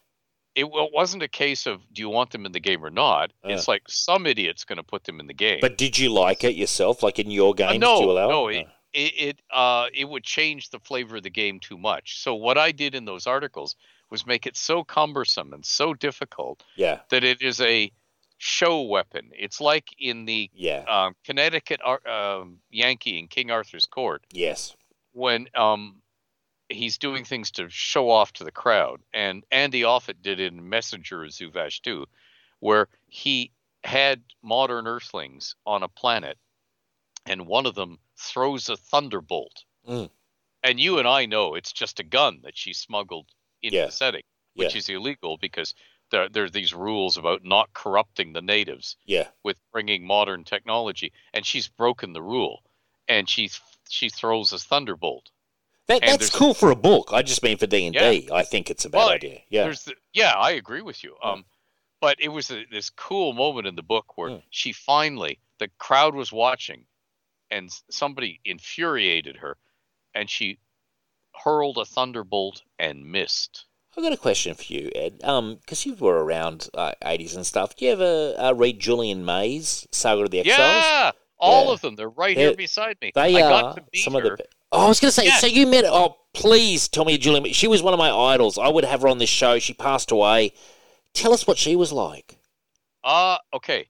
it, 0.56 0.70
wa- 0.70 0.90
wasn't 0.94 1.24
a 1.24 1.28
case 1.28 1.66
of 1.66 1.82
do 1.92 2.02
you 2.02 2.10
want 2.10 2.32
them 2.32 2.46
in 2.46 2.52
the 2.52 2.60
game 2.60 2.84
or 2.84 2.92
not. 2.92 3.32
Yeah. 3.44 3.56
It's 3.56 3.68
like 3.68 3.84
some 3.88 4.26
idiot's 4.26 4.66
going 4.66 4.78
to 4.78 4.84
put 4.84 5.04
them 5.06 5.20
in 5.20 5.28
the 5.28 5.34
game. 5.34 5.60
But 5.62 5.78
did 5.78 5.98
you 5.98 6.10
like 6.10 6.44
it 6.44 6.56
yourself? 6.56 7.02
Like 7.02 7.20
in 7.20 7.32
your 7.32 7.54
games, 7.54 7.80
no, 7.80 7.96
did 7.96 8.06
you 8.06 8.12
allow 8.12 8.30
no, 8.30 8.48
it? 8.48 8.58
it- 8.58 8.68
it 8.94 9.14
it, 9.18 9.42
uh, 9.52 9.88
it 9.92 10.08
would 10.08 10.24
change 10.24 10.70
the 10.70 10.80
flavor 10.80 11.16
of 11.16 11.24
the 11.24 11.32
game 11.32 11.60
too 11.60 11.80
much. 11.80 12.20
So 12.20 12.36
what 12.36 12.60
I 12.60 12.72
did 12.72 12.94
in 12.94 13.06
those 13.06 13.26
articles 13.26 13.76
was 14.12 14.28
make 14.28 14.46
it 14.46 14.56
so 14.56 14.84
cumbersome 14.84 15.52
and 15.52 15.66
so 15.66 15.96
difficult 15.96 16.64
yeah, 16.76 17.00
that 17.10 17.24
it 17.24 17.42
is 17.42 17.60
a 17.60 17.92
show 18.38 18.84
weapon. 18.84 19.32
It's 19.34 19.60
like 19.60 19.88
in 19.98 20.26
the 20.26 20.48
yeah, 20.54 20.84
um, 20.88 21.16
Connecticut 21.26 21.82
Ar- 21.84 22.08
um, 22.08 22.60
Yankee 22.70 23.18
in 23.18 23.28
King 23.28 23.50
Arthur's 23.50 23.88
court 23.88 24.24
yes. 24.32 24.76
when 25.14 25.48
um, 25.56 26.03
he's 26.74 26.98
doing 26.98 27.24
things 27.26 27.52
to 27.52 27.70
show 27.70 28.10
off 28.10 28.34
to 28.34 28.44
the 28.44 28.52
crowd. 28.52 29.02
And 29.14 29.46
Andy 29.52 29.84
Offutt 29.84 30.22
did 30.22 30.40
it 30.40 30.54
in 30.54 30.70
Messenger 30.70 31.24
of 31.26 31.32
Zuvash 31.32 31.82
too, 31.82 32.08
where 32.60 32.90
he 33.08 33.52
had 33.84 34.24
modern 34.42 34.88
Earthlings 34.88 35.56
on 35.66 35.84
a 35.84 35.88
planet, 35.90 36.38
and 37.26 37.48
one 37.48 37.66
of 37.66 37.76
them 37.76 38.00
throws 38.18 38.70
a 38.70 38.78
thunderbolt. 38.78 39.66
Mm. 39.88 40.10
And 40.64 40.80
you 40.80 41.00
and 41.00 41.08
I 41.08 41.26
know 41.26 41.56
it's 41.56 41.74
just 41.74 42.00
a 42.00 42.04
gun 42.04 42.42
that 42.44 42.58
she 42.58 42.74
smuggled 42.74 43.30
into 43.62 43.78
Yeah. 43.78 43.86
the 43.86 43.92
setting, 43.92 44.24
which 44.56 44.74
Yeah. 44.74 44.80
is 44.80 44.90
illegal 44.90 45.38
because 45.38 45.76
there, 46.10 46.30
there 46.30 46.46
are 46.46 46.50
these 46.50 46.74
rules 46.74 47.18
about 47.18 47.44
not 47.44 47.74
corrupting 47.74 48.34
the 48.34 48.42
natives 48.42 48.96
Yeah, 49.06 49.30
with 49.44 49.58
bringing 49.72 50.06
modern 50.06 50.44
technology, 50.44 51.12
and 51.34 51.46
she's 51.46 51.68
broken 51.68 52.14
the 52.14 52.22
rule, 52.22 52.64
and 53.08 53.30
she 53.30 53.50
she 53.90 54.10
throws 54.10 54.54
a 54.54 54.60
thunderbolt. 54.60 55.32
That, 55.88 56.02
that's 56.02 56.30
cool 56.30 56.54
for 56.54 56.72
a 56.72 56.76
book. 56.76 57.10
I 57.12 57.22
just 57.22 57.44
mean 57.44 57.58
for 57.58 57.68
D 57.68 57.86
and 57.88 57.96
D. 57.96 58.30
I 58.32 58.44
think 58.44 58.70
it's 58.70 58.86
a 58.86 58.90
bad 58.90 58.98
Well, 59.00 59.10
idea. 59.10 59.40
Yeah, 59.50 59.68
the, 59.68 59.94
yeah, 60.14 60.32
I 60.38 60.52
agree 60.52 60.82
with 60.82 61.04
you. 61.04 61.16
Yeah. 61.24 61.32
Um, 61.32 61.46
but 62.02 62.18
it 62.20 62.30
was 62.30 62.52
a, 62.52 62.66
this 62.72 62.90
cool 62.90 63.34
moment 63.34 63.68
in 63.68 63.76
the 63.76 63.84
book 63.84 64.18
where 64.18 64.30
Mm. 64.32 64.44
she 64.50 64.74
finally 64.74 65.40
the 65.60 65.70
crowd 65.78 66.16
was 66.16 66.32
watching, 66.32 66.86
and 67.52 67.70
somebody 67.90 68.40
infuriated 68.46 69.38
her, 69.38 69.58
and 70.14 70.30
she 70.30 70.60
hurled 71.44 71.78
a 71.78 71.86
thunderbolt 71.86 72.62
and 72.80 73.06
missed. 73.06 73.66
I've 73.96 74.04
got 74.04 74.12
a 74.14 74.18
question 74.18 74.56
for 74.56 74.64
you, 74.74 74.90
Ed. 74.96 75.20
Um, 75.24 75.56
because 75.58 75.86
you 75.86 75.96
were 75.96 76.24
around 76.24 76.68
uh, 76.74 76.94
'80s 77.04 77.36
and 77.36 77.46
stuff. 77.46 77.76
Do 77.76 77.86
you 77.86 77.92
ever 77.92 78.34
uh, 78.38 78.54
read 78.54 78.80
Julian 78.80 79.24
May's 79.24 79.88
Saga 79.92 80.24
of 80.24 80.32
the 80.32 80.40
Exiles? 80.40 80.58
Yeah, 80.60 81.12
all 81.40 81.66
Yeah. 81.68 81.72
of 81.74 81.82
them. 81.82 81.96
They're 81.96 82.10
right 82.10 82.36
They're- 82.36 82.48
here 82.50 82.58
beside 82.58 82.98
me. 83.02 83.12
They 83.14 83.38
I 83.38 83.42
are 83.44 83.50
got 83.62 83.76
to 83.78 83.84
meet 83.94 84.04
some 84.04 84.14
her. 84.14 84.32
of 84.34 84.38
the. 84.40 84.46
Oh, 84.74 84.86
I 84.86 84.88
was 84.88 85.00
going 85.00 85.10
to 85.10 85.16
say. 85.16 85.26
Yeah. 85.26 85.38
So 85.38 85.48
you 85.48 85.68
met? 85.68 85.86
Oh, 85.86 86.18
please 86.34 86.88
tell 86.88 87.06
me, 87.06 87.18
Julian. 87.18 87.54
She 87.54 87.68
was 87.68 87.84
one 87.84 87.94
of 87.94 88.00
my 88.00 88.12
idols. 88.12 88.58
I 88.58 88.68
would 88.68 88.84
have 88.84 89.04
her 89.04 89.08
on 89.08 89.20
this 89.20 89.30
show. 89.30 89.60
She 89.60 89.74
passed 89.74 90.12
away. 90.12 90.54
Tell 91.14 91.32
us 91.32 91.46
what 91.46 91.60
she 91.60 91.76
was 91.76 91.92
like. 91.92 92.40
Uh, 93.04 93.38
okay. 93.54 93.88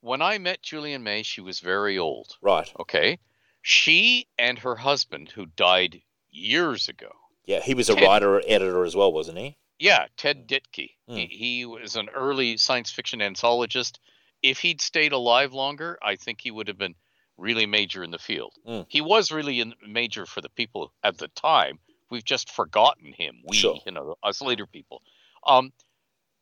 When 0.00 0.22
I 0.22 0.38
met 0.38 0.62
Julian 0.62 1.02
May, 1.02 1.24
she 1.24 1.40
was 1.40 1.58
very 1.58 1.98
old. 1.98 2.36
Right. 2.40 2.72
Okay. 2.78 3.18
She 3.60 4.28
and 4.38 4.58
her 4.60 4.76
husband, 4.76 5.30
who 5.34 5.46
died 5.46 6.00
years 6.30 6.88
ago. 6.88 7.10
Yeah, 7.44 7.60
he 7.60 7.74
was 7.74 7.90
a 7.90 7.94
Ted- 7.94 8.04
writer 8.04 8.40
editor 8.46 8.84
as 8.84 8.94
well, 8.94 9.12
wasn't 9.12 9.38
he? 9.38 9.56
Yeah, 9.80 10.06
Ted 10.16 10.46
Dikty. 10.46 10.90
Hmm. 11.08 11.14
He, 11.16 11.26
he 11.26 11.66
was 11.66 11.96
an 11.96 12.08
early 12.10 12.56
science 12.56 12.90
fiction 12.92 13.20
anthologist. 13.20 13.98
If 14.42 14.60
he'd 14.60 14.80
stayed 14.80 15.12
alive 15.12 15.52
longer, 15.52 15.98
I 16.02 16.14
think 16.14 16.40
he 16.40 16.52
would 16.52 16.68
have 16.68 16.78
been 16.78 16.94
really 17.38 17.66
major 17.66 18.02
in 18.04 18.10
the 18.10 18.18
field. 18.18 18.52
Hmm. 18.66 18.82
He 18.88 19.00
was 19.00 19.30
really 19.30 19.60
in, 19.60 19.74
major 19.86 20.26
for 20.26 20.40
the 20.40 20.50
people 20.50 20.92
at 21.02 21.16
the 21.18 21.28
time. 21.28 21.78
We've 22.10 22.24
just 22.24 22.50
forgotten 22.50 23.12
him. 23.12 23.42
We, 23.46 23.56
Sure. 23.56 23.78
you 23.86 23.92
know, 23.92 24.16
us 24.22 24.42
later 24.42 24.66
people. 24.66 25.02
Um, 25.46 25.72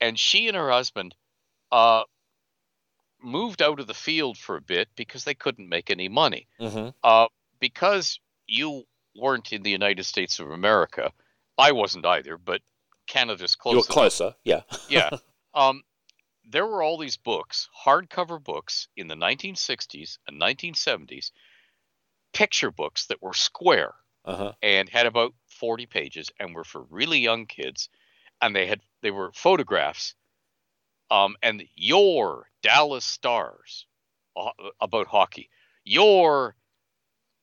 and 0.01 0.19
she 0.19 0.49
and 0.49 0.57
her 0.57 0.71
husband 0.71 1.15
uh, 1.71 2.03
moved 3.23 3.63
out 3.63 3.81
of 3.81 3.87
the 3.87 3.95
field 3.95 4.39
for 4.39 4.57
a 4.57 4.61
bit 4.61 4.89
because 4.97 5.25
they 5.25 5.35
couldn't 5.35 5.69
make 5.69 5.91
any 5.91 6.09
money. 6.09 6.49
Mm-hmm. 6.61 6.89
Uh, 7.03 7.27
because 7.61 8.21
you 8.47 8.85
weren't 9.15 9.53
in 9.53 9.63
the 9.63 9.71
United 9.71 10.05
States 10.05 10.39
of 10.39 10.51
America, 10.51 11.13
I 11.59 11.73
wasn't 11.73 12.07
either, 12.07 12.39
but 12.39 12.61
Canada's 13.07 13.57
close. 13.57 13.73
You 13.73 13.79
were 13.79 13.85
enough. 13.85 13.89
closer. 13.89 14.35
Yeah. 14.45 14.63
Yeah. 14.89 15.11
um, 15.55 15.83
there 16.49 16.67
were 16.67 16.83
all 16.83 16.99
these 16.99 17.17
books, 17.17 17.69
hardcover 17.85 18.43
books 18.43 18.89
in 18.97 19.09
the 19.09 19.15
1960s 19.17 20.19
and 20.29 20.41
1970s, 20.41 21.31
picture 22.33 22.71
books 22.71 23.07
that 23.07 23.23
were 23.23 23.35
square 23.35 23.95
Uh 24.25 24.37
huh. 24.37 24.53
and 24.63 24.89
had 24.89 25.07
about 25.07 25.35
40 25.49 25.87
pages 25.87 26.31
and 26.39 26.55
were 26.55 26.65
for 26.65 26.83
really 26.91 27.19
young 27.19 27.47
kids, 27.47 27.89
and 28.41 28.55
they 28.55 28.67
had 28.67 28.81
they 29.03 29.11
were 29.11 29.33
photographs. 29.33 30.15
Um, 31.11 31.37
and 31.43 31.63
your 31.77 32.49
Dallas 32.63 33.05
Stars 33.05 33.87
uh, 34.37 34.51
about 34.81 35.07
hockey, 35.07 35.49
your 35.85 36.57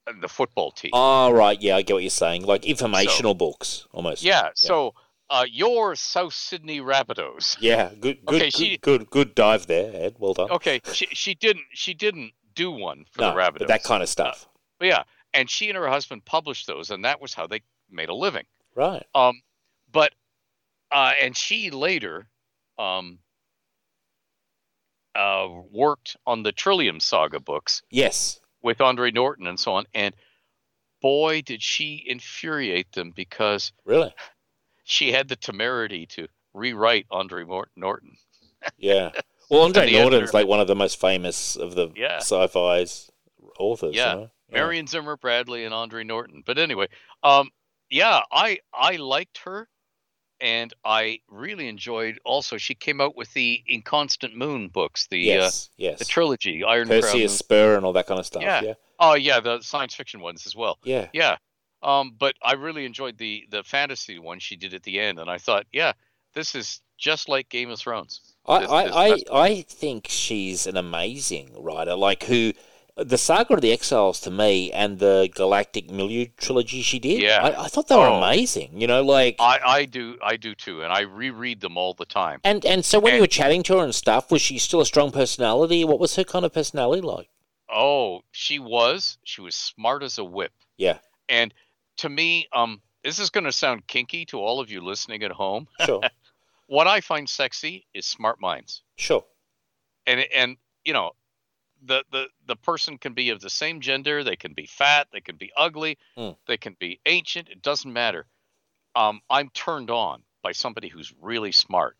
and 0.05 0.21
the 0.21 0.27
football 0.27 0.71
team. 0.71 0.91
Oh, 0.93 1.31
right. 1.31 1.59
Yeah, 1.61 1.77
I 1.77 1.81
get 1.81 1.93
what 1.93 2.03
you're 2.03 2.09
saying. 2.09 2.43
Like 2.43 2.65
informational 2.65 3.33
books, 3.35 3.87
almost. 3.93 4.21
yeah, 4.21 4.49
so 4.53 4.93
uh, 5.29 5.45
your 5.49 5.95
South 5.95 6.33
Sydney 6.33 6.79
Rabbitohs. 6.79 7.57
Yeah. 7.59 7.89
Good. 7.99 8.25
Good. 8.25 8.35
Okay, 8.35 8.39
good, 8.51 8.53
she- 8.53 8.77
good. 8.77 9.09
Good 9.09 9.35
dive 9.35 9.67
there, 9.67 9.91
Ed. 9.93 10.15
Well 10.19 10.33
done. 10.33 10.51
Okay, 10.51 10.79
she 10.91 11.07
she 11.11 11.33
didn't 11.35 11.65
she 11.73 11.93
didn't 11.93 12.31
do 12.55 12.71
one 12.71 13.05
for 13.11 13.21
no, 13.21 13.29
the 13.31 13.35
Rabbitohs. 13.37 13.59
but 13.59 13.67
that 13.69 13.83
kind 13.83 14.03
of 14.03 14.09
stuff. 14.09 14.47
But 14.79 14.87
yeah, 14.87 15.03
and 15.33 15.49
she 15.49 15.69
and 15.69 15.77
her 15.77 15.87
husband 15.87 16.25
published 16.25 16.67
those, 16.67 16.91
and 16.91 17.05
that 17.05 17.19
was 17.21 17.33
how 17.33 17.47
they 17.47 17.61
made 17.89 18.09
a 18.09 18.13
living. 18.15 18.45
right. 18.75 19.05
Um, 19.15 19.41
but 19.91 20.13
uh, 20.91 21.13
and 21.21 21.35
she 21.35 21.69
later 21.71 22.27
um 22.79 23.19
uh 25.15 25.47
worked 25.71 26.17
on 26.25 26.43
the 26.43 26.51
Trillium 26.51 26.99
Saga 26.99 27.39
books 27.39 27.81
Yes. 27.91 28.39
with 28.61 28.81
Andre 28.81 29.11
Norton 29.11 29.47
and 29.47 29.59
so 29.59 29.73
on, 29.73 29.85
and 29.93 30.15
boy 31.01 31.41
did 31.41 31.61
she 31.61 32.03
infuriate 32.07 32.91
them 32.93 33.11
because 33.15 33.71
Really. 33.85 34.13
She 34.83 35.11
had 35.11 35.27
the 35.29 35.35
temerity 35.35 36.05
to 36.07 36.27
rewrite 36.53 37.05
Andre 37.11 37.43
Norton. 37.75 38.17
Yeah. 38.77 39.11
Well, 39.49 39.63
Andre 39.63 39.91
Norton's 39.91 40.13
editor- 40.29 40.37
like 40.37 40.47
one 40.47 40.61
of 40.61 40.67
the 40.67 40.75
most 40.75 40.99
famous 40.99 41.57
of 41.57 41.75
the 41.75 41.89
Yeah. 41.95 42.17
sci-fi's 42.17 43.11
authors. 43.59 43.93
Yeah. 43.93 44.13
You 44.13 44.19
know? 44.21 44.29
Marion 44.51 44.87
Zimmer 44.87 45.15
Bradley 45.17 45.65
and 45.65 45.73
Andre 45.73 46.03
Norton. 46.03 46.41
But 46.45 46.57
anyway, 46.57 46.87
um, 47.23 47.49
yeah, 47.89 48.21
I 48.31 48.59
I 48.73 48.95
liked 48.95 49.39
her, 49.39 49.67
and 50.39 50.73
I 50.83 51.19
really 51.27 51.67
enjoyed. 51.67 52.19
Also, 52.25 52.57
she 52.57 52.73
came 52.73 52.99
out 53.01 53.15
with 53.15 53.33
the 53.33 53.61
Inconstant 53.67 54.35
Moon 54.35 54.69
books, 54.69 55.07
the 55.11 55.19
Yes. 55.19 55.69
uh, 55.71 55.73
yes. 55.77 55.99
the 55.99 56.05
trilogy, 56.05 56.63
Iron 56.63 56.87
Crown. 56.87 57.01
Perseus 57.01 57.31
Moon- 57.33 57.37
Spur 57.37 57.75
and 57.75 57.85
all 57.85 57.93
that 57.93 58.07
kind 58.07 58.19
of 58.19 58.25
stuff. 58.25 58.41
Yeah. 58.43 58.61
Yeah. 58.61 58.73
Oh 58.99 59.13
yeah, 59.13 59.39
the 59.39 59.61
science 59.61 59.93
fiction 59.93 60.21
ones 60.21 60.47
as 60.47 60.55
well. 60.55 60.79
Yeah. 60.83 61.09
Yeah, 61.13 61.37
um, 61.83 62.15
but 62.17 62.35
I 62.41 62.53
really 62.53 62.85
enjoyed 62.85 63.17
the 63.17 63.45
the 63.49 63.63
fantasy 63.63 64.19
one 64.19 64.39
she 64.39 64.55
did 64.55 64.73
at 64.73 64.83
the 64.83 64.99
end, 64.99 65.19
and 65.19 65.29
I 65.29 65.37
thought, 65.37 65.65
yeah, 65.71 65.93
this 66.33 66.55
is 66.55 66.81
just 66.97 67.27
like 67.29 67.49
Game 67.49 67.69
of 67.69 67.79
Thrones. 67.79 68.21
I, 68.45 68.59
This- 68.59 68.69
I, 68.71 69.09
this- 69.09 69.23
I, 69.31 69.39
I 69.39 69.61
think 69.63 70.07
she's 70.09 70.67
an 70.67 70.77
amazing 70.77 71.51
writer. 71.57 71.95
Like 71.95 72.23
who, 72.23 72.53
the 72.95 73.17
Saga 73.17 73.55
of 73.55 73.61
the 73.61 73.71
Exiles 73.71 74.19
to 74.21 74.31
me, 74.31 74.71
and 74.71 74.99
the 74.99 75.29
Galactic 75.33 75.89
Milieu 75.89 76.27
trilogy 76.37 76.81
she 76.81 76.99
did. 76.99 77.21
Yeah. 77.21 77.41
I, 77.43 77.63
I 77.63 77.67
thought 77.67 77.87
they 77.87 77.95
were 77.95 78.05
Oh. 78.07 78.15
amazing. 78.21 78.79
You 78.79 78.87
know, 78.87 79.01
like 79.03 79.35
I 79.39 79.59
I 79.65 79.85
do 79.85 80.17
I 80.23 80.37
do 80.37 80.55
too, 80.55 80.81
and 80.83 80.93
I 80.93 81.01
reread 81.01 81.61
them 81.61 81.77
all 81.77 81.93
the 81.93 82.05
time. 82.05 82.39
and 82.43 82.63
and 82.65 82.83
so 82.85 82.99
when 82.99 83.15
you 83.15 83.21
were 83.21 83.27
chatting 83.27 83.63
to 83.63 83.77
her 83.79 83.83
and 83.83 83.93
stuff, 83.95 84.31
was 84.31 84.41
she 84.41 84.57
still 84.59 84.81
a 84.81 84.85
strong 84.85 85.11
personality? 85.11 85.83
What 85.85 85.99
was 85.99 86.15
her 86.15 86.23
kind 86.23 86.45
of 86.45 86.53
personality 86.53 87.01
like? 87.01 87.29
Oh, 87.69 88.21
she 88.31 88.59
was. 88.59 89.17
She 89.23 89.41
was 89.41 89.55
smart 89.55 90.03
as 90.03 90.17
a 90.19 90.23
whip. 90.23 90.51
Yeah. 90.77 90.99
And 91.29 91.53
to 91.97 92.09
me, 92.09 92.47
um, 92.53 92.81
this 93.03 93.19
is 93.19 93.29
going 93.29 93.43
to 93.43 93.51
sound 93.51 93.87
kinky 93.87 94.25
to 94.27 94.39
all 94.39 94.59
of 94.59 94.69
you 94.69 94.81
listening 94.81 95.23
at 95.23 95.31
home. 95.31 95.67
Sure, 95.85 96.01
What 96.67 96.87
I 96.87 97.01
find 97.01 97.29
sexy 97.29 97.85
is 97.93 98.05
smart 98.05 98.39
minds, 98.39 98.83
sure. 98.95 99.25
and 100.07 100.25
and 100.35 100.57
you 100.85 100.93
know, 100.93 101.11
the 101.83 102.03
the 102.11 102.27
the 102.47 102.55
person 102.55 102.97
can 102.97 103.13
be 103.13 103.29
of 103.29 103.41
the 103.41 103.49
same 103.49 103.81
gender. 103.81 104.23
They 104.23 104.37
can 104.37 104.53
be 104.53 104.65
fat. 104.65 105.07
They 105.11 105.21
can 105.21 105.35
be 105.35 105.51
ugly. 105.57 105.97
Mm. 106.17 106.37
They 106.47 106.57
can 106.57 106.75
be 106.79 106.99
ancient. 107.05 107.49
It 107.49 107.61
doesn't 107.61 107.91
matter. 107.91 108.25
Um, 108.95 109.21
I'm 109.29 109.49
turned 109.49 109.91
on 109.91 110.23
by 110.41 110.53
somebody 110.53 110.87
who's 110.87 111.13
really 111.21 111.51
smart 111.51 111.97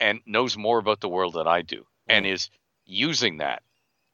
and 0.00 0.20
knows 0.26 0.56
more 0.56 0.78
about 0.78 1.00
the 1.00 1.08
world 1.08 1.34
than 1.34 1.46
I 1.46 1.62
do, 1.62 1.86
and 2.06 2.26
is 2.26 2.50
using 2.84 3.38
that 3.38 3.62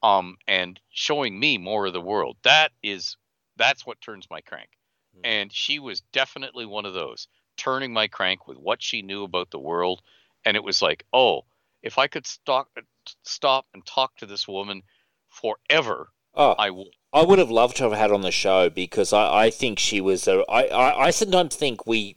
um, 0.03 0.37
and 0.47 0.79
showing 0.89 1.39
me 1.39 1.57
more 1.57 1.85
of 1.85 1.93
the 1.93 2.01
world. 2.01 2.37
That 2.43 2.71
is 2.81 3.17
that's 3.57 3.85
what 3.85 4.01
turns 4.01 4.27
my 4.29 4.41
crank. 4.41 4.69
And 5.23 5.51
she 5.53 5.79
was 5.79 6.01
definitely 6.11 6.65
one 6.65 6.85
of 6.85 6.93
those 6.93 7.27
turning 7.57 7.93
my 7.93 8.07
crank 8.07 8.47
with 8.47 8.57
what 8.57 8.81
she 8.81 9.01
knew 9.01 9.23
about 9.23 9.51
the 9.51 9.59
world. 9.59 10.01
And 10.45 10.57
it 10.57 10.63
was 10.63 10.81
like, 10.81 11.05
oh, 11.13 11.45
if 11.83 11.97
I 11.97 12.07
could 12.07 12.25
stop, 12.25 12.67
stop 13.23 13.65
and 13.73 13.85
talk 13.85 14.17
to 14.17 14.25
this 14.25 14.47
woman 14.47 14.83
forever, 15.29 16.09
Oh, 16.33 16.55
I 16.57 16.69
would. 16.69 16.87
I 17.13 17.23
would 17.23 17.39
have 17.39 17.51
loved 17.51 17.77
to 17.77 17.83
have 17.83 17.93
had 17.93 18.11
on 18.11 18.21
the 18.21 18.31
show 18.31 18.69
because 18.69 19.11
I, 19.11 19.45
I 19.45 19.49
think 19.49 19.79
she 19.79 19.99
was 19.99 20.27
a. 20.27 20.45
I, 20.49 20.63
I, 20.67 21.05
I 21.07 21.09
sometimes 21.11 21.55
think 21.55 21.85
we 21.85 22.15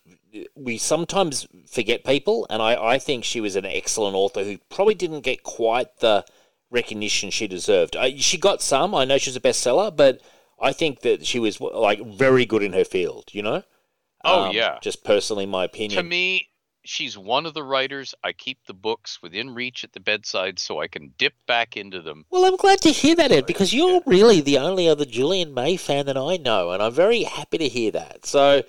we 0.54 0.78
sometimes 0.78 1.46
forget 1.68 2.04
people, 2.04 2.46
and 2.48 2.62
I, 2.62 2.76
I 2.76 2.98
think 2.98 3.24
she 3.24 3.40
was 3.40 3.56
an 3.56 3.66
excellent 3.66 4.14
author 4.14 4.44
who 4.44 4.58
probably 4.70 4.94
didn't 4.94 5.22
get 5.22 5.42
quite 5.42 5.98
the 5.98 6.24
recognition 6.70 7.30
she 7.30 7.48
deserved. 7.48 7.96
I, 7.96 8.16
she 8.16 8.38
got 8.38 8.62
some. 8.62 8.94
I 8.94 9.04
know 9.04 9.18
she 9.18 9.30
was 9.30 9.36
a 9.36 9.40
bestseller, 9.40 9.94
but 9.94 10.20
I 10.60 10.72
think 10.72 11.00
that 11.00 11.26
she 11.26 11.38
was 11.38 11.60
like 11.60 12.04
very 12.04 12.46
good 12.46 12.62
in 12.62 12.72
her 12.72 12.84
field. 12.84 13.30
You 13.32 13.42
know. 13.42 13.62
Oh, 14.24 14.44
Um, 14.44 14.54
yeah. 14.54 14.78
Just 14.80 15.04
personally, 15.04 15.44
my 15.46 15.64
opinion. 15.64 16.02
To 16.02 16.08
me, 16.08 16.48
she's 16.82 17.18
one 17.18 17.44
of 17.46 17.52
the 17.54 17.62
writers. 17.62 18.14
I 18.24 18.32
keep 18.32 18.58
the 18.66 18.72
books 18.74 19.18
within 19.22 19.54
reach 19.54 19.84
at 19.84 19.92
the 19.92 20.00
bedside 20.00 20.58
so 20.58 20.80
I 20.80 20.88
can 20.88 21.12
dip 21.18 21.34
back 21.46 21.76
into 21.76 22.00
them. 22.00 22.24
Well, 22.30 22.46
I'm 22.46 22.56
glad 22.56 22.80
to 22.82 22.90
hear 22.90 23.14
that, 23.16 23.32
Ed, 23.32 23.46
because 23.46 23.74
you're 23.74 24.00
really 24.06 24.40
the 24.40 24.58
only 24.58 24.88
other 24.88 25.04
Julian 25.04 25.52
May 25.52 25.76
fan 25.76 26.06
that 26.06 26.16
I 26.16 26.38
know, 26.38 26.70
and 26.70 26.82
I'm 26.82 26.92
very 26.92 27.24
happy 27.24 27.58
to 27.58 27.68
hear 27.68 27.90
that. 27.92 28.24
So, 28.24 28.62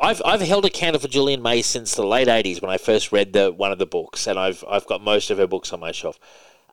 I've 0.00 0.22
I've 0.24 0.40
held 0.40 0.64
a 0.64 0.70
candle 0.70 1.00
for 1.00 1.08
Julian 1.08 1.42
May 1.42 1.60
since 1.60 1.94
the 1.94 2.06
late 2.06 2.28
'80s 2.28 2.62
when 2.62 2.70
I 2.70 2.78
first 2.78 3.12
read 3.12 3.32
the 3.34 3.52
one 3.52 3.72
of 3.72 3.78
the 3.78 3.86
books, 3.86 4.26
and 4.26 4.38
I've 4.38 4.64
I've 4.68 4.86
got 4.86 5.02
most 5.02 5.30
of 5.30 5.38
her 5.38 5.46
books 5.46 5.72
on 5.72 5.80
my 5.80 5.92
shelf. 5.92 6.18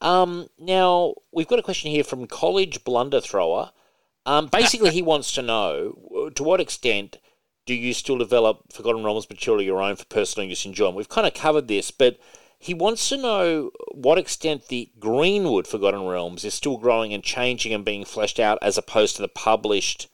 Um, 0.02 0.48
now 0.58 1.16
we've 1.32 1.48
got 1.48 1.60
a 1.60 1.64
question 1.64 1.92
here 1.92 2.04
from 2.04 2.26
College 2.28 2.84
Blunder 2.84 3.20
Thrower. 3.20 3.72
Um, 4.26 4.48
basically, 4.48 4.92
he 4.92 5.02
wants 5.02 5.32
to 5.34 5.42
know 5.42 5.98
uh, 6.16 6.30
to 6.32 6.44
what 6.44 6.62
extent 6.62 7.18
do 7.66 7.74
you 7.74 7.94
still 7.94 8.18
develop 8.18 8.72
Forgotten 8.72 9.04
Realms 9.04 9.30
material 9.30 9.62
your 9.62 9.82
own 9.82 9.96
for 9.96 10.06
personal 10.06 10.48
use 10.48 10.66
and 10.66 10.72
enjoyment? 10.72 10.98
We've 10.98 11.10
kind 11.10 11.28
of 11.28 11.34
covered 11.34 11.68
this, 11.68 11.92
but 11.92 12.20
he 12.60 12.74
wants 12.74 13.10
to 13.10 13.18
know 13.18 13.72
what 13.92 14.20
extent 14.20 14.68
the 14.68 14.92
Greenwood 15.00 15.66
Forgotten 15.66 16.06
Realms 16.06 16.46
is 16.46 16.54
still 16.54 16.78
growing 16.78 17.14
and 17.14 17.24
changing 17.24 17.74
and 17.74 17.84
being 17.84 18.06
fleshed 18.06 18.40
out 18.40 18.60
as 18.62 18.78
opposed 18.78 19.16
to 19.16 19.22
the 19.22 19.28
published 19.28 20.08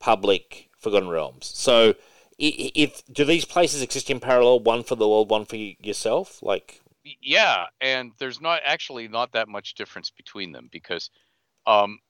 public 0.00 0.68
Forgotten 0.78 1.08
Realms. 1.08 1.52
So, 1.54 1.94
if 2.38 3.04
do 3.06 3.24
these 3.24 3.44
places 3.44 3.82
exist 3.82 4.10
in 4.10 4.18
parallel, 4.18 4.60
one 4.60 4.82
for 4.82 4.96
the 4.96 5.08
world, 5.08 5.30
one 5.30 5.44
for 5.44 5.54
yourself? 5.54 6.42
Like, 6.42 6.80
Yeah, 7.04 7.66
and 7.80 8.10
there's 8.18 8.40
not 8.40 8.62
actually 8.64 9.06
not 9.06 9.32
that 9.32 9.48
much 9.48 9.74
difference 9.74 10.10
between 10.10 10.50
them 10.50 10.68
because 10.72 11.08
um, 11.66 12.00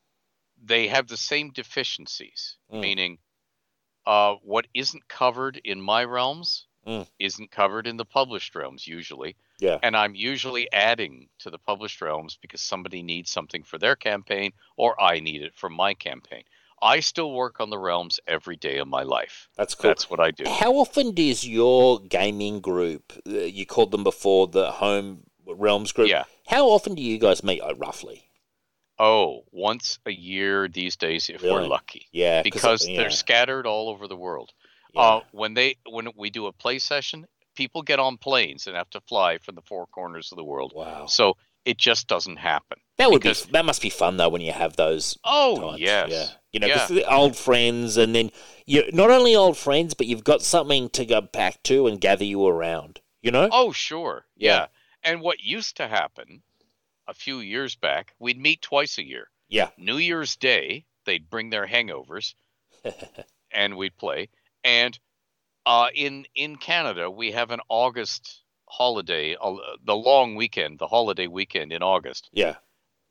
they 0.65 0.89
have 0.89 1.09
the 1.09 1.17
same 1.17 1.51
deficiencies, 1.51 2.57
Mm. 2.73 2.81
meaning 2.81 3.19
uh, 4.07 4.35
what 4.43 4.67
isn't 4.75 5.07
covered 5.09 5.61
in 5.65 5.81
my 5.81 6.05
realms 6.05 6.67
Mm. 6.87 7.07
isn't 7.21 7.51
covered 7.53 7.87
in 7.87 7.97
the 7.97 8.05
published 8.05 8.57
realms 8.57 8.87
usually, 8.89 9.37
yeah, 9.61 9.79
and 9.85 9.97
I'm 9.97 10.17
usually 10.17 10.67
adding 10.73 11.29
to 11.39 11.51
the 11.51 11.59
published 11.59 12.01
realms 12.01 12.37
because 12.43 12.61
somebody 12.61 13.03
needs 13.05 13.31
something 13.31 13.63
for 13.63 13.79
their 13.79 13.95
campaign 13.95 14.53
or 14.77 15.01
I 15.01 15.21
need 15.21 15.43
it 15.43 15.55
for 15.55 15.71
my 15.71 15.95
campaign. 15.95 16.43
I 16.83 16.99
still 16.99 17.31
work 17.33 17.61
on 17.61 17.71
the 17.71 17.79
realms 17.79 18.19
every 18.27 18.57
day 18.57 18.79
of 18.79 18.89
my 18.89 19.05
life. 19.05 19.49
that's 19.57 19.77
cool. 19.77 19.91
That's 19.91 20.11
what 20.11 20.19
I 20.19 20.33
do. 20.33 20.45
How 20.49 20.73
often 20.75 21.15
does 21.15 21.47
your 21.47 22.01
gaming 22.01 22.61
group, 22.61 23.13
uh, 23.29 23.31
you 23.59 23.65
called 23.65 23.93
them 23.93 24.03
before 24.03 24.49
the 24.49 24.73
home 24.73 25.23
realms 25.47 25.93
group, 25.93 26.09
Yeah. 26.09 26.25
how 26.49 26.67
often 26.71 26.97
do 26.97 27.03
you 27.03 27.19
guys 27.19 27.45
meet, 27.45 27.63
roughly? 27.77 28.25
Oh, 28.99 29.41
once 29.51 29.99
a 30.07 30.11
year 30.13 30.69
these 30.69 30.97
days 30.97 31.29
if 31.29 31.43
we're 31.43 31.67
lucky. 31.67 32.07
Yeah, 32.13 32.43
because 32.43 32.87
yeah, 32.87 32.99
they're 33.01 33.11
scattered 33.11 33.67
all 33.67 33.89
over 33.89 34.07
the 34.07 34.17
world. 34.17 34.51
yeah. 34.95 35.01
Uh, 35.01 35.21
when 35.33 35.55
they 35.55 35.77
when 35.89 36.09
we 36.17 36.31
do 36.31 36.47
a 36.47 36.53
play 36.53 36.79
session, 36.79 37.27
people 37.57 37.83
get 37.83 37.99
on 37.99 38.17
planes 38.19 38.67
and 38.67 38.77
have 38.77 38.91
to 38.91 39.01
fly 39.09 39.39
from 39.39 39.55
the 39.55 39.63
four 39.63 39.87
corners 39.87 40.31
of 40.33 40.37
the 40.37 40.45
world. 40.45 40.73
wow. 40.75 41.07
So 41.07 41.37
it 41.65 41.79
just 41.79 42.07
doesn't 42.09 42.37
happen. 42.39 42.79
That 42.99 43.11
would 43.11 43.23
because- 43.23 43.47
be 43.47 43.53
that 43.53 43.65
must 43.65 43.81
be 43.83 43.91
fun 43.91 44.17
though 44.19 44.29
when 44.29 44.43
you 44.43 44.53
have 44.53 44.77
those. 44.77 45.19
Oh 45.25 45.71
times. 45.71 45.81
yes, 45.81 46.09
yeah. 46.11 46.27
You 46.53 46.61
know, 46.61 46.67
because 46.67 46.89
the 46.89 47.11
old 47.11 47.35
friends, 47.37 47.97
and 47.97 48.15
then 48.15 48.31
you 48.67 48.85
not 48.93 49.11
only 49.11 49.35
old 49.35 49.57
friends, 49.57 49.95
but 49.95 50.07
you've 50.07 50.25
got 50.25 50.43
something 50.43 50.91
to 50.91 51.07
go 51.07 51.21
back 51.23 51.63
to 51.65 51.87
and 51.87 52.01
gather 52.01 52.25
you 52.25 52.47
around. 52.47 53.01
You 53.23 53.31
know? 53.31 53.49
Oh 53.51 53.73
sure, 53.73 54.27
Yeah. 54.37 54.53
yeah. 54.53 54.67
And 55.05 55.21
what 55.21 55.41
used 55.41 55.77
to 55.79 55.89
happen 55.89 56.43
a 57.07 57.15
few 57.15 57.41
years 57.41 57.75
back, 57.77 58.15
we'd 58.19 58.39
meet 58.39 58.63
twice 58.63 58.99
a 58.99 59.07
year. 59.07 59.29
Yeah. 59.49 59.71
New 59.77 59.97
Year's 59.99 60.37
Day, 60.37 60.87
they'd 61.05 61.29
bring 61.29 61.51
their 61.51 61.67
hangovers, 61.67 62.35
and 63.53 63.77
we'd 63.77 63.97
play. 63.97 64.29
And 64.65 64.99
uh, 65.67 65.89
in 65.95 66.27
in 66.35 66.57
Canada, 66.57 67.11
we 67.11 67.33
have 67.33 67.51
an 67.51 67.61
August 67.69 68.43
holiday, 68.69 69.37
uh, 69.41 69.55
the 69.85 69.95
long 69.95 70.35
weekend, 70.37 70.79
the 70.79 70.87
holiday 70.87 71.27
weekend 71.27 71.73
in 71.73 71.83
August. 71.83 72.31
yeah. 72.33 72.57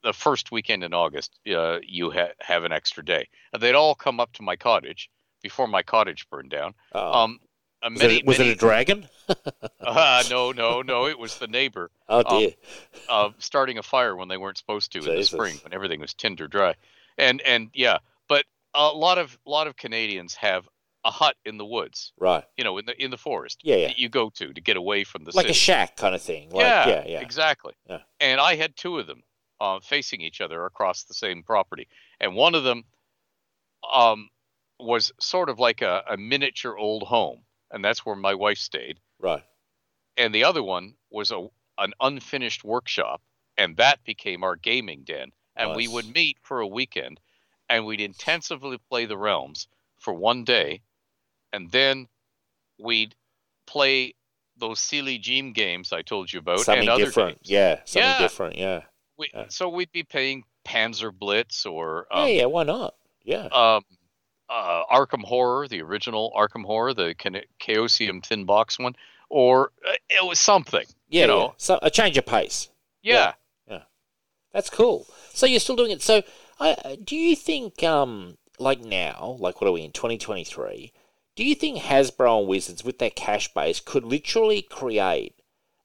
the 0.03 0.14
first 0.14 0.52
weekend 0.52 0.84
in 0.84 0.94
August, 0.94 1.40
uh, 1.56 1.78
you 1.84 2.10
ha- 2.10 2.34
have 2.40 2.64
an 2.64 2.72
extra 2.72 3.06
day. 3.06 3.28
And 3.53 3.61
they'd 3.61 3.76
all 3.76 3.94
come 3.94 4.20
up 4.20 4.34
to 4.34 4.42
my 4.44 4.56
cottage 4.56 5.11
before 5.44 5.68
my 5.68 5.84
cottage 5.84 6.28
burned 6.32 6.50
down. 6.50 6.74
Oh. 6.94 7.11
Um, 7.14 7.40
uh, 7.84 7.90
was, 7.92 8.00
many, 8.01 8.18
it, 8.18 8.26
was 8.26 8.38
many, 8.38 8.51
it 8.51 8.53
a 8.53 8.60
dragon? 8.60 9.08
uh, 9.82 10.24
no, 10.30 10.51
no, 10.51 10.82
no. 10.82 11.08
It 11.08 11.18
was 11.18 11.38
the 11.38 11.48
neighbor 11.48 11.90
Oh 12.10 12.24
um, 12.26 12.40
dear. 12.40 12.51
uh, 13.10 13.30
starting 13.40 13.77
a 13.77 13.84
fire 13.84 14.16
when 14.16 14.27
they 14.27 14.38
weren't 14.38 14.58
supposed 14.58 14.92
to 14.93 15.00
in 15.00 15.06
the 15.16 15.24
spring 15.24 15.58
when 15.64 15.74
everything 15.74 16.00
was 16.00 16.14
tinder 16.14 16.48
dry. 16.48 16.76
And 17.18 17.42
and 17.42 17.69
yeah, 17.74 17.98
but 18.27 18.45
a 18.74 18.88
lot 18.90 19.18
of 19.18 19.38
lot 19.45 19.68
of 19.68 19.76
Canadians 19.76 20.35
have 20.35 20.68
a 21.03 21.10
hut 21.11 21.35
in 21.45 21.58
the 21.58 21.66
woods, 21.66 22.14
Right. 22.19 22.43
you 22.58 22.64
know, 22.64 22.77
in 22.77 22.85
the 22.85 23.01
in 23.03 23.10
the 23.10 23.18
forest 23.18 23.61
Yeah, 23.64 23.76
yeah. 23.77 23.88
that 23.88 23.98
you 23.98 24.08
go 24.10 24.30
to 24.35 24.53
to 24.53 24.61
get 24.61 24.77
away 24.77 25.03
from 25.03 25.24
the 25.24 25.32
Like 25.34 25.45
city. 25.45 25.51
a 25.51 25.56
shack 25.56 25.98
kind 25.98 26.14
of 26.14 26.22
thing. 26.22 26.51
Like, 26.51 26.64
yeah, 26.64 26.88
yeah, 26.88 27.03
yeah. 27.08 27.19
exactly. 27.22 27.74
Yeah. 27.90 28.00
And 28.19 28.40
I 28.40 28.56
had 28.56 28.76
two 28.76 29.00
of 29.00 29.08
them 29.08 29.24
uh, 29.60 29.80
facing 29.80 30.22
each 30.22 30.42
other 30.42 30.64
across 30.66 31.03
the 31.06 31.14
same 31.16 31.42
property, 31.43 31.88
and 32.19 32.35
one 32.35 32.53
of 32.56 32.64
them 32.64 32.84
um, 33.93 34.30
was 34.80 35.11
sort 35.19 35.50
of 35.50 35.60
like 35.60 35.82
a, 35.82 36.03
a 36.10 36.18
miniature 36.18 36.77
old 36.77 37.03
home, 37.03 37.42
and 37.72 37.83
that's 37.83 38.06
where 38.06 38.16
my 38.16 38.33
wife 38.35 38.58
stayed. 38.58 39.00
Right. 39.19 39.43
And 40.17 40.33
the 40.35 40.43
other 40.43 40.64
one 40.64 40.95
was 41.09 41.32
a 41.32 41.48
an 41.77 41.93
unfinished 42.00 42.64
workshop, 42.64 43.22
and 43.58 43.77
that 43.77 44.03
became 44.03 44.43
our 44.43 44.56
gaming 44.56 45.03
den. 45.03 45.32
And 45.56 45.75
we 45.75 45.88
would 45.88 46.14
meet 46.14 46.38
for 46.43 46.59
a 46.61 46.67
weekend, 46.67 47.19
and 47.69 47.85
we'd 47.85 48.01
intensively 48.01 48.77
play 48.90 49.06
the 49.06 49.17
realms 49.17 49.67
for 50.00 50.14
one 50.14 50.43
day, 50.43 50.82
and 51.53 51.69
then 51.72 52.08
we'd 52.80 53.16
play 53.67 54.14
those 54.58 54.80
silly 54.80 55.17
Gene 55.17 55.53
games 55.53 55.91
I 55.93 56.01
told 56.03 56.32
you 56.32 56.40
about, 56.40 56.59
something 56.59 56.82
and 56.82 56.90
other 56.90 57.06
different. 57.06 57.38
games. 57.43 57.50
Yeah. 57.50 57.75
Something 57.85 58.09
Yeah. 58.11 58.17
different. 58.19 58.56
Yeah. 58.58 58.82
We, 59.17 59.30
Yeah. 59.33 59.45
So 59.50 59.69
we'd 59.69 59.91
be 59.91 60.03
playing 60.03 60.43
Panzer 60.66 61.11
Blitz 61.17 61.66
or 61.66 62.08
yeah. 62.11 62.17
um, 62.22 62.27
Yeah. 62.30 62.45
Why 62.45 62.64
not? 62.64 62.95
Yeah. 63.24 63.45
um, 63.48 63.83
uh, 64.51 64.83
Arkham 64.91 65.23
Horror, 65.23 65.67
the 65.67 65.81
original 65.81 66.31
Arkham 66.35 66.65
Horror, 66.65 66.93
the 66.93 67.15
Cha- 67.17 67.30
Chaosium 67.59 68.21
tin 68.21 68.45
box 68.45 68.77
one, 68.77 68.95
or 69.30 69.71
uh, 69.88 69.93
it 70.09 70.27
was 70.27 70.39
something. 70.39 70.85
yeah. 71.09 71.21
you 71.21 71.27
know, 71.27 71.41
yeah. 71.41 71.51
So 71.57 71.80
a 71.81 71.89
change 71.89 72.17
of 72.17 72.25
pace. 72.25 72.69
yeah. 73.01 73.33
Yeah. 73.67 73.83
That's 74.51 74.69
cool. 74.69 75.07
So 75.33 75.45
you're 75.45 75.61
still 75.61 75.77
doing 75.77 75.91
it. 75.91 76.01
So, 76.01 76.23
I 76.59 76.97
do 77.03 77.15
you 77.15 77.35
think, 77.35 77.83
um, 77.83 78.38
like 78.59 78.81
now, 78.81 79.38
like 79.39 79.61
what 79.61 79.67
are 79.67 79.71
we 79.71 79.83
in 79.83 79.91
2023? 79.91 80.91
Do 81.35 81.45
you 81.45 81.55
think 81.55 81.80
Hasbro 81.80 82.39
and 82.39 82.47
Wizards, 82.47 82.83
with 82.83 82.99
their 82.99 83.09
cash 83.09 83.53
base, 83.53 83.80
could 83.80 84.03
literally 84.03 84.61
create 84.61 85.35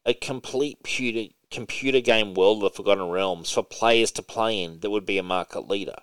a 0.05 0.13
complete 0.13 0.79
computer 0.79 1.33
computer 1.51 2.01
game 2.01 2.35
world 2.35 2.65
of 2.65 2.73
the 2.73 2.77
Forgotten 2.77 3.09
Realms 3.09 3.53
for 3.53 3.63
players 3.63 4.11
to 4.13 4.23
play 4.23 4.61
in 4.61 4.81
that 4.81 4.91
would 4.91 5.07
be 5.07 5.19
a 5.19 5.23
market 5.23 5.69
leader? 5.69 5.97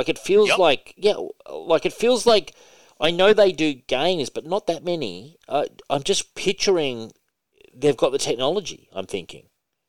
Like 0.00 0.08
it 0.08 0.18
feels 0.18 0.48
Yep. 0.48 0.58
like, 0.58 0.94
yeah, 0.96 1.16
like 1.50 1.84
it 1.86 1.92
feels 1.92 2.24
like. 2.26 2.54
I 3.02 3.10
know 3.10 3.32
they 3.32 3.52
do 3.52 3.72
games, 3.72 4.28
but 4.30 4.44
not 4.44 4.66
that 4.66 4.84
many. 4.84 5.36
Uh, 5.48 5.64
I'm 5.88 6.02
just 6.02 6.34
picturing 6.34 7.12
they've 7.74 7.96
got 7.96 8.12
the 8.12 8.18
technology. 8.18 8.88
I'm 8.92 9.06
thinking, 9.06 9.46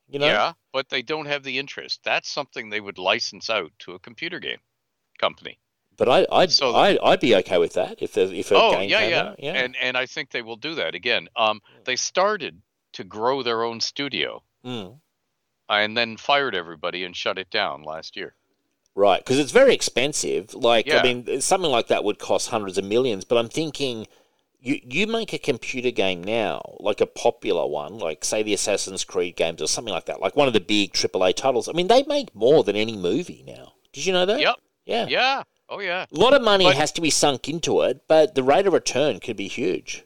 you 0.08 0.18
know, 0.20 0.28
Yeah, 0.28 0.54
but 0.72 0.88
they 0.90 1.02
don't 1.02 1.26
have 1.28 1.44
the 1.44 1.58
interest. 1.60 2.02
That's 2.06 2.30
something 2.30 2.70
they 2.70 2.80
would 2.80 2.98
license 2.98 3.50
out 3.50 3.72
to 3.80 3.94
a 3.96 4.00
computer 4.00 4.40
game 4.40 4.60
company. 5.20 5.60
But 5.98 6.08
I, 6.08 6.26
I'd, 6.32 6.52
So- 6.52 6.74
I, 6.76 6.98
I'd 7.04 7.20
be 7.20 7.36
okay 7.38 7.58
with 7.58 7.74
that 7.74 8.02
if 8.02 8.18
if 8.18 8.52
a 8.52 8.56
Oh, 8.56 8.72
game 8.72 8.90
yeah, 8.90 9.08
yeah. 9.08 9.22
out. 9.24 9.36
yeah. 9.44 9.54
And 9.62 9.76
and 9.82 9.98
I 9.98 10.06
think 10.06 10.30
they 10.32 10.42
will 10.42 10.56
do 10.58 10.76
that 10.76 10.96
again. 10.96 11.28
Um, 11.36 11.62
they 11.86 11.98
started 11.98 12.62
to 12.94 13.04
grow 13.04 13.44
their 13.44 13.64
own 13.64 13.80
studio 13.82 14.42
Mm, 14.66 15.00
and 15.70 15.98
then 15.98 16.16
fired 16.18 16.56
everybody 16.56 17.04
and 17.04 17.16
shut 17.16 17.38
it 17.38 17.50
down 17.50 17.84
last 17.84 18.16
year. 18.16 18.36
Right, 18.96 19.20
because 19.24 19.40
it's 19.40 19.52
very 19.52 19.74
expensive. 19.74 20.54
Like, 20.54 20.92
I 20.92 21.02
mean, 21.04 21.42
something 21.42 21.72
like 21.72 21.88
that 21.88 22.04
would 22.04 22.20
cost 22.20 22.50
hundreds 22.50 22.78
of 22.78 22.86
millions. 22.86 23.24
But 23.26 23.38
I'm 23.38 23.50
thinking, 23.50 24.08
you 24.60 24.80
you 24.84 25.08
make 25.08 25.34
a 25.34 25.38
computer 25.40 25.92
game 25.92 26.24
now, 26.24 26.62
like 26.80 27.02
a 27.02 27.06
popular 27.08 27.66
one, 27.68 27.98
like 28.00 28.24
say 28.24 28.44
the 28.44 28.54
Assassin's 28.54 29.04
Creed 29.04 29.36
games 29.36 29.62
or 29.62 29.68
something 29.68 29.94
like 29.94 30.06
that, 30.06 30.22
like 30.22 30.36
one 30.36 30.48
of 30.48 30.54
the 30.54 30.60
big 30.60 30.94
AAA 30.94 31.36
titles. 31.36 31.68
I 31.68 31.72
mean, 31.74 31.88
they 31.88 32.04
make 32.04 32.34
more 32.36 32.64
than 32.64 32.76
any 32.76 32.96
movie 32.96 33.44
now. 33.46 33.74
Did 33.94 34.06
you 34.06 34.14
know 34.14 34.26
that? 34.26 34.40
Yep. 34.40 34.56
Yeah. 34.86 35.08
Yeah. 35.08 35.44
Oh 35.70 35.80
yeah. 35.80 36.06
A 36.12 36.18
lot 36.18 36.34
of 36.34 36.42
money 36.42 36.66
But- 36.66 36.76
has 36.76 36.92
to 36.94 37.02
be 37.02 37.10
sunk 37.10 37.48
into 37.50 37.82
it, 37.82 38.02
but 38.08 38.36
the 38.36 38.44
rate 38.44 38.68
of 38.68 38.74
return 38.74 39.20
could 39.20 39.38
be 39.38 39.48
huge. 39.48 40.04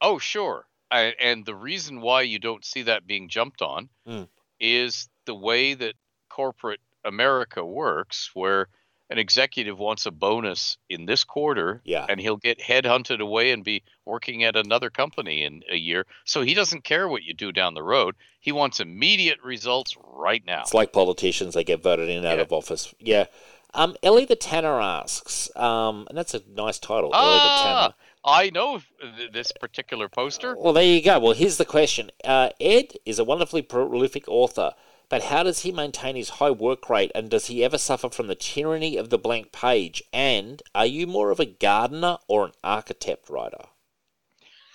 Oh, 0.00 0.18
sure. 0.18 0.66
I, 0.90 1.14
and 1.20 1.46
the 1.46 1.54
reason 1.54 2.00
why 2.00 2.22
you 2.22 2.38
don't 2.38 2.64
see 2.64 2.82
that 2.82 3.06
being 3.06 3.28
jumped 3.28 3.62
on 3.62 3.88
Mm. 4.06 4.28
is 4.60 5.08
the 5.24 5.34
way 5.34 5.74
that 5.74 5.94
corporate 6.28 6.80
America 7.04 7.64
works, 7.64 8.30
where 8.34 8.68
an 9.10 9.18
executive 9.18 9.78
wants 9.78 10.06
a 10.06 10.10
bonus 10.10 10.78
in 10.88 11.04
this 11.04 11.24
quarter 11.24 11.82
Yeah. 11.84 12.06
and 12.08 12.18
he'll 12.18 12.38
get 12.38 12.58
headhunted 12.58 13.20
away 13.20 13.50
and 13.52 13.62
be 13.62 13.82
working 14.06 14.42
at 14.44 14.56
another 14.56 14.88
company 14.88 15.44
in 15.44 15.62
a 15.70 15.76
year. 15.76 16.06
So 16.24 16.40
he 16.40 16.54
doesn't 16.54 16.84
care 16.84 17.06
what 17.06 17.22
you 17.22 17.34
do 17.34 17.52
down 17.52 17.74
the 17.74 17.82
road. 17.82 18.14
He 18.40 18.50
wants 18.50 18.80
immediate 18.80 19.38
results 19.44 19.94
right 20.02 20.42
now. 20.46 20.62
It's 20.62 20.72
like 20.74 20.92
politicians; 20.92 21.54
they 21.54 21.64
get 21.64 21.82
voted 21.82 22.08
in 22.08 22.18
and 22.18 22.26
out 22.26 22.38
of 22.40 22.50
office. 22.52 22.94
Yeah. 22.98 23.26
Um, 23.74 23.96
Ellie 24.02 24.24
the 24.24 24.36
Tanner 24.36 24.80
asks, 24.80 25.54
um, 25.56 26.06
and 26.08 26.16
that's 26.16 26.32
a 26.32 26.40
nice 26.48 26.78
title, 26.78 27.10
Ellie 27.14 27.34
the 27.34 27.40
Ah, 27.40 27.80
Tanner. 27.82 27.94
I 28.24 28.50
know 28.50 28.80
th- 29.18 29.32
this 29.32 29.52
particular 29.52 30.08
poster. 30.08 30.56
Well, 30.56 30.72
there 30.72 30.84
you 30.84 31.02
go. 31.02 31.18
Well, 31.18 31.32
here's 31.34 31.56
the 31.58 31.64
question. 31.64 32.10
Uh, 32.24 32.50
Ed 32.60 32.92
is 33.04 33.18
a 33.18 33.24
wonderfully 33.24 33.62
prolific 33.62 34.24
author, 34.28 34.72
but 35.14 35.22
how 35.22 35.44
does 35.44 35.60
he 35.60 35.70
maintain 35.70 36.16
his 36.16 36.28
high 36.28 36.50
work 36.50 36.90
rate, 36.90 37.12
and 37.14 37.30
does 37.30 37.46
he 37.46 37.62
ever 37.62 37.78
suffer 37.78 38.10
from 38.10 38.26
the 38.26 38.34
tyranny 38.34 38.96
of 38.96 39.10
the 39.10 39.16
blank 39.16 39.52
page? 39.52 40.02
And 40.12 40.60
are 40.74 40.86
you 40.86 41.06
more 41.06 41.30
of 41.30 41.38
a 41.38 41.46
gardener 41.46 42.18
or 42.26 42.46
an 42.46 42.50
architect 42.64 43.30
writer? 43.30 43.66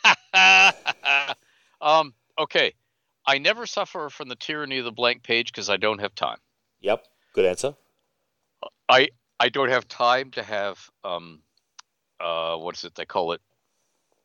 um, 1.82 2.14
okay. 2.40 2.74
I 3.26 3.38
never 3.40 3.66
suffer 3.66 4.10
from 4.10 4.30
the 4.30 4.38
tyranny 4.38 4.78
of 4.78 4.86
the 4.86 4.94
blank 4.94 5.24
page 5.24 5.52
because 5.52 5.70
I 5.70 5.76
don't 5.76 6.00
have 6.00 6.16
time. 6.16 6.38
Yep, 6.80 7.06
good 7.34 7.44
answer. 7.44 7.76
I 8.88 9.10
I 9.42 9.50
don't 9.50 9.68
have 9.68 9.90
time 9.90 10.32
to 10.32 10.44
have 10.44 10.90
um 11.04 11.42
uh 12.22 12.56
what 12.56 12.78
is 12.78 12.86
it 12.86 12.96
they 12.96 13.06
call 13.06 13.34
it 13.34 13.42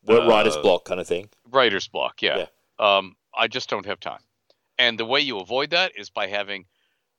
writer's 0.07 0.55
Uh, 0.55 0.61
block 0.61 0.85
kind 0.85 1.01
of 1.01 1.07
thing. 1.09 1.27
writer's 1.51 1.89
block 1.89 2.21
yeah. 2.21 2.45
um 2.79 3.17
I 3.37 3.49
just 3.49 3.69
don't 3.69 3.85
have 3.85 3.99
time 3.99 4.21
and 4.77 4.99
the 4.99 5.05
way 5.05 5.19
you 5.19 5.39
avoid 5.39 5.69
that 5.71 5.91
is 5.95 6.09
by 6.09 6.27
having 6.27 6.65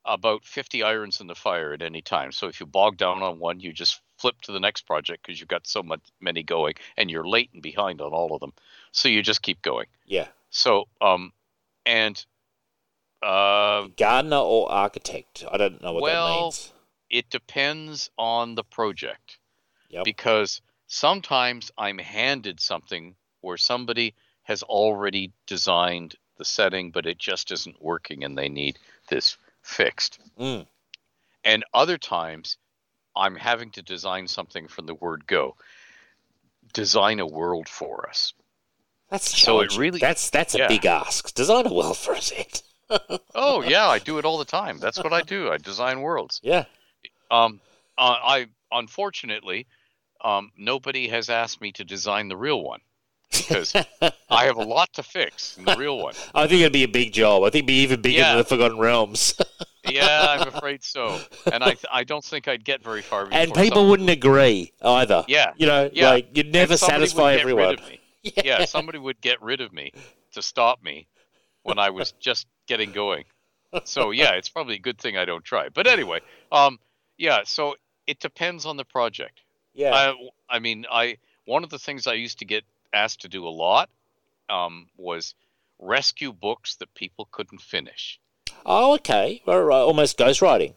about 0.05 0.45
50 0.45 0.83
irons 0.83 1.21
in 1.21 1.27
the 1.27 1.35
fire 1.35 1.73
at 1.73 1.83
any 1.83 2.03
time 2.03 2.31
so 2.33 2.47
if 2.49 2.61
you 2.61 2.67
bog 2.67 2.97
down 2.97 3.23
on 3.23 3.39
one 3.39 3.61
you 3.61 3.73
just 3.73 4.01
flip 4.19 4.41
to 4.43 4.53
the 4.53 4.61
next 4.61 4.83
project 4.83 5.27
because 5.27 5.41
you've 5.41 5.49
got 5.49 5.67
so 5.67 5.83
much 5.83 6.01
many 6.21 6.43
going 6.43 6.75
and 6.97 7.11
you're 7.11 7.27
late 7.27 7.51
and 7.53 7.63
behind 7.63 8.01
on 8.01 8.13
all 8.13 8.33
of 8.35 8.41
them 8.41 8.53
so 8.93 9.09
you 9.09 9.23
just 9.23 9.43
keep 9.43 9.61
going 9.63 9.87
Yeah, 10.07 10.29
so 10.51 10.85
um 11.01 11.33
and 11.85 12.25
uh 13.23 13.89
gardener 13.97 14.37
or 14.37 14.71
architect. 14.71 15.45
I 15.51 15.57
don't 15.57 15.83
know 15.83 15.93
what 15.93 16.01
that 16.01 16.03
Well, 16.13 16.45
means. 16.45 16.73
it 17.11 17.31
depends 17.31 18.11
on 18.19 18.55
the 18.55 18.65
project 18.65 19.39
Yep. 19.89 20.05
because 20.05 20.61
sometimes 20.87 21.71
I'm 21.79 21.99
handed 21.99 22.61
something 22.61 23.15
where 23.41 23.57
somebody 23.57 24.15
has 24.43 24.63
already 24.63 25.33
designed 25.47 26.17
the 26.37 26.45
setting, 26.45 26.91
but 26.91 27.07
it 27.07 27.19
just 27.19 27.51
isn't 27.51 27.83
working 27.83 28.25
and 28.25 28.37
they 28.37 28.49
need 28.49 28.79
this 29.09 29.37
fixed. 29.63 30.19
Mm. 30.39 30.67
And 31.45 31.65
other 31.75 31.99
times 31.99 32.57
I'm 33.15 33.37
having 33.37 33.71
to 33.73 33.83
design 33.83 34.29
something 34.29 34.69
from 34.69 34.87
the 34.87 34.95
word 34.95 35.27
go. 35.27 35.57
Design 36.73 37.21
a 37.21 37.27
world 37.27 37.69
for 37.69 38.09
us. 38.09 38.35
That's 39.11 39.31
So 39.31 39.61
it 39.61 39.71
challenging. 39.71 39.81
really- 39.81 39.99
that's 40.01 40.31
that's 40.31 40.55
a 40.55 40.59
yeah. 40.59 40.69
big 40.69 40.85
ask. 40.85 41.33
Design 41.35 41.67
a 41.67 41.73
world 41.73 41.97
for 41.97 42.15
us, 42.15 42.33
Ed. 42.37 42.61
Oh 43.35 43.63
yeah, 43.63 43.87
I 43.89 43.99
do 43.99 44.19
it 44.19 44.25
all 44.25 44.39
the 44.39 44.45
time. 44.45 44.79
That's 44.79 44.99
what 45.03 45.13
I 45.13 45.23
do. 45.23 45.51
I 45.51 45.57
design 45.59 46.01
worlds. 46.03 46.41
Yeah. 46.45 46.65
Um, 47.31 47.61
uh, 47.99 48.15
I 48.23 48.47
unfortunately, 48.71 49.67
um, 50.23 50.53
nobody 50.57 51.09
has 51.09 51.29
asked 51.29 51.61
me 51.61 51.73
to 51.73 51.85
design 51.85 52.29
the 52.29 52.37
real 52.37 52.63
one 52.63 52.81
because 53.31 53.75
I 54.31 54.45
have 54.45 54.57
a 54.57 54.65
lot 54.65 54.93
to 54.95 55.03
fix 55.03 55.57
in 55.59 55.65
the 55.65 55.77
real 55.77 55.99
one. 55.99 56.15
I 56.35 56.47
think 56.47 56.61
it'd 56.61 56.73
be 56.73 56.85
a 56.85 56.89
big 56.89 57.13
job. 57.13 57.43
I 57.43 57.47
think 57.47 57.61
it'd 57.65 57.67
be 57.67 57.81
even 57.83 58.01
bigger 58.01 58.19
Yeah. 58.19 58.29
than 58.31 58.39
the 58.39 58.45
Forgotten 58.45 58.79
Realms. 58.79 59.35
Yeah, 59.89 60.27
I'm 60.41 60.49
afraid 60.49 60.83
so, 60.83 61.21
and 61.53 61.63
I 61.63 61.77
I 61.93 62.03
don't 62.03 62.25
think 62.25 62.49
I'd 62.49 62.65
get 62.65 62.83
very 62.83 63.03
far. 63.03 63.29
and 63.31 63.55
people 63.55 63.89
wouldn't 63.89 64.11
agree 64.11 64.73
either. 64.83 65.25
Yeah, 65.29 65.53
You 65.57 65.69
know, 65.69 65.89
Yeah. 65.93 66.11
like 66.11 66.37
you'd 66.37 66.53
never 66.53 66.77
satisfy 66.77 67.35
everyone. 67.35 67.77
Me. 67.89 68.01
Yeah, 68.45 68.65
somebody 68.65 68.99
would 68.99 69.21
get 69.21 69.41
rid 69.41 69.61
of 69.61 69.73
me 69.73 69.93
to 70.33 70.43
stop 70.43 70.83
me 70.83 71.07
when 71.63 71.79
I 71.79 71.91
was 71.91 72.11
just 72.19 72.49
getting 72.67 72.91
going. 72.91 73.27
So 73.85 74.11
yeah, 74.11 74.33
it's 74.33 74.49
probably 74.49 74.75
a 74.75 74.81
good 74.81 74.99
thing 74.99 75.17
I 75.17 75.25
don't 75.25 75.45
try. 75.45 75.69
But 75.69 75.87
anyway, 75.87 76.19
um, 76.51 76.81
yeah. 77.17 77.43
So 77.45 77.77
it 78.09 78.19
depends 78.19 78.67
on 78.67 78.77
the 78.77 78.85
project. 78.85 79.43
Yeah. 79.73 79.95
I, 79.95 80.15
I 80.57 80.59
mean, 80.59 80.85
I 80.91 81.19
one 81.45 81.63
of 81.63 81.71
the 81.71 81.79
things 81.79 82.09
I 82.09 82.15
used 82.15 82.41
to 82.41 82.45
get 82.45 82.65
asked 82.93 83.21
to 83.23 83.29
do 83.29 83.47
a 83.47 83.51
lot 83.51 83.91
um, 84.49 84.89
was 84.97 85.35
rescue 85.79 86.33
books 86.33 86.77
that 86.77 86.95
people 86.95 87.29
couldn't 87.31 87.61
finish. 87.61 88.19
oh, 88.65 88.95
okay. 88.95 89.43
Almost 89.47 90.19
ghostwriting. 90.19 90.75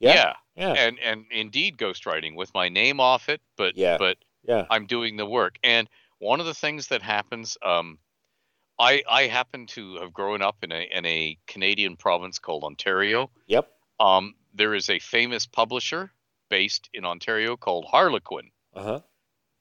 Yeah. 0.00 0.14
yeah, 0.14 0.34
Yeah. 0.56 0.74
and 0.86 0.98
and 1.00 1.24
indeed 1.32 1.76
ghostwriting 1.76 2.36
with 2.36 2.52
my 2.54 2.68
name 2.68 3.00
off 3.00 3.28
it, 3.28 3.40
but 3.56 3.76
Yeah. 3.76 3.96
but 3.98 4.16
Yeah. 4.46 4.66
I'm 4.70 4.86
doing 4.86 5.16
the 5.16 5.26
work. 5.26 5.58
And 5.62 5.88
one 6.20 6.38
of 6.40 6.46
the 6.46 6.54
things 6.54 6.88
that 6.88 7.02
happens, 7.02 7.58
um, 7.62 7.98
I 8.78 9.02
I 9.10 9.22
happen 9.26 9.66
to 9.68 9.96
have 9.96 10.12
grown 10.12 10.40
up 10.40 10.62
in 10.62 10.70
a 10.70 10.82
in 10.82 11.04
a 11.04 11.36
Canadian 11.48 11.96
province 11.96 12.38
called 12.38 12.62
Ontario. 12.64 13.30
Yep. 13.48 13.68
Um, 13.98 14.34
there 14.54 14.74
is 14.74 14.88
a 14.88 15.00
famous 15.00 15.46
publisher 15.46 16.12
based 16.48 16.88
in 16.94 17.04
Ontario 17.04 17.56
called 17.56 17.84
Harlequin, 17.86 18.50
Uh 18.74 18.82
huh. 18.82 19.00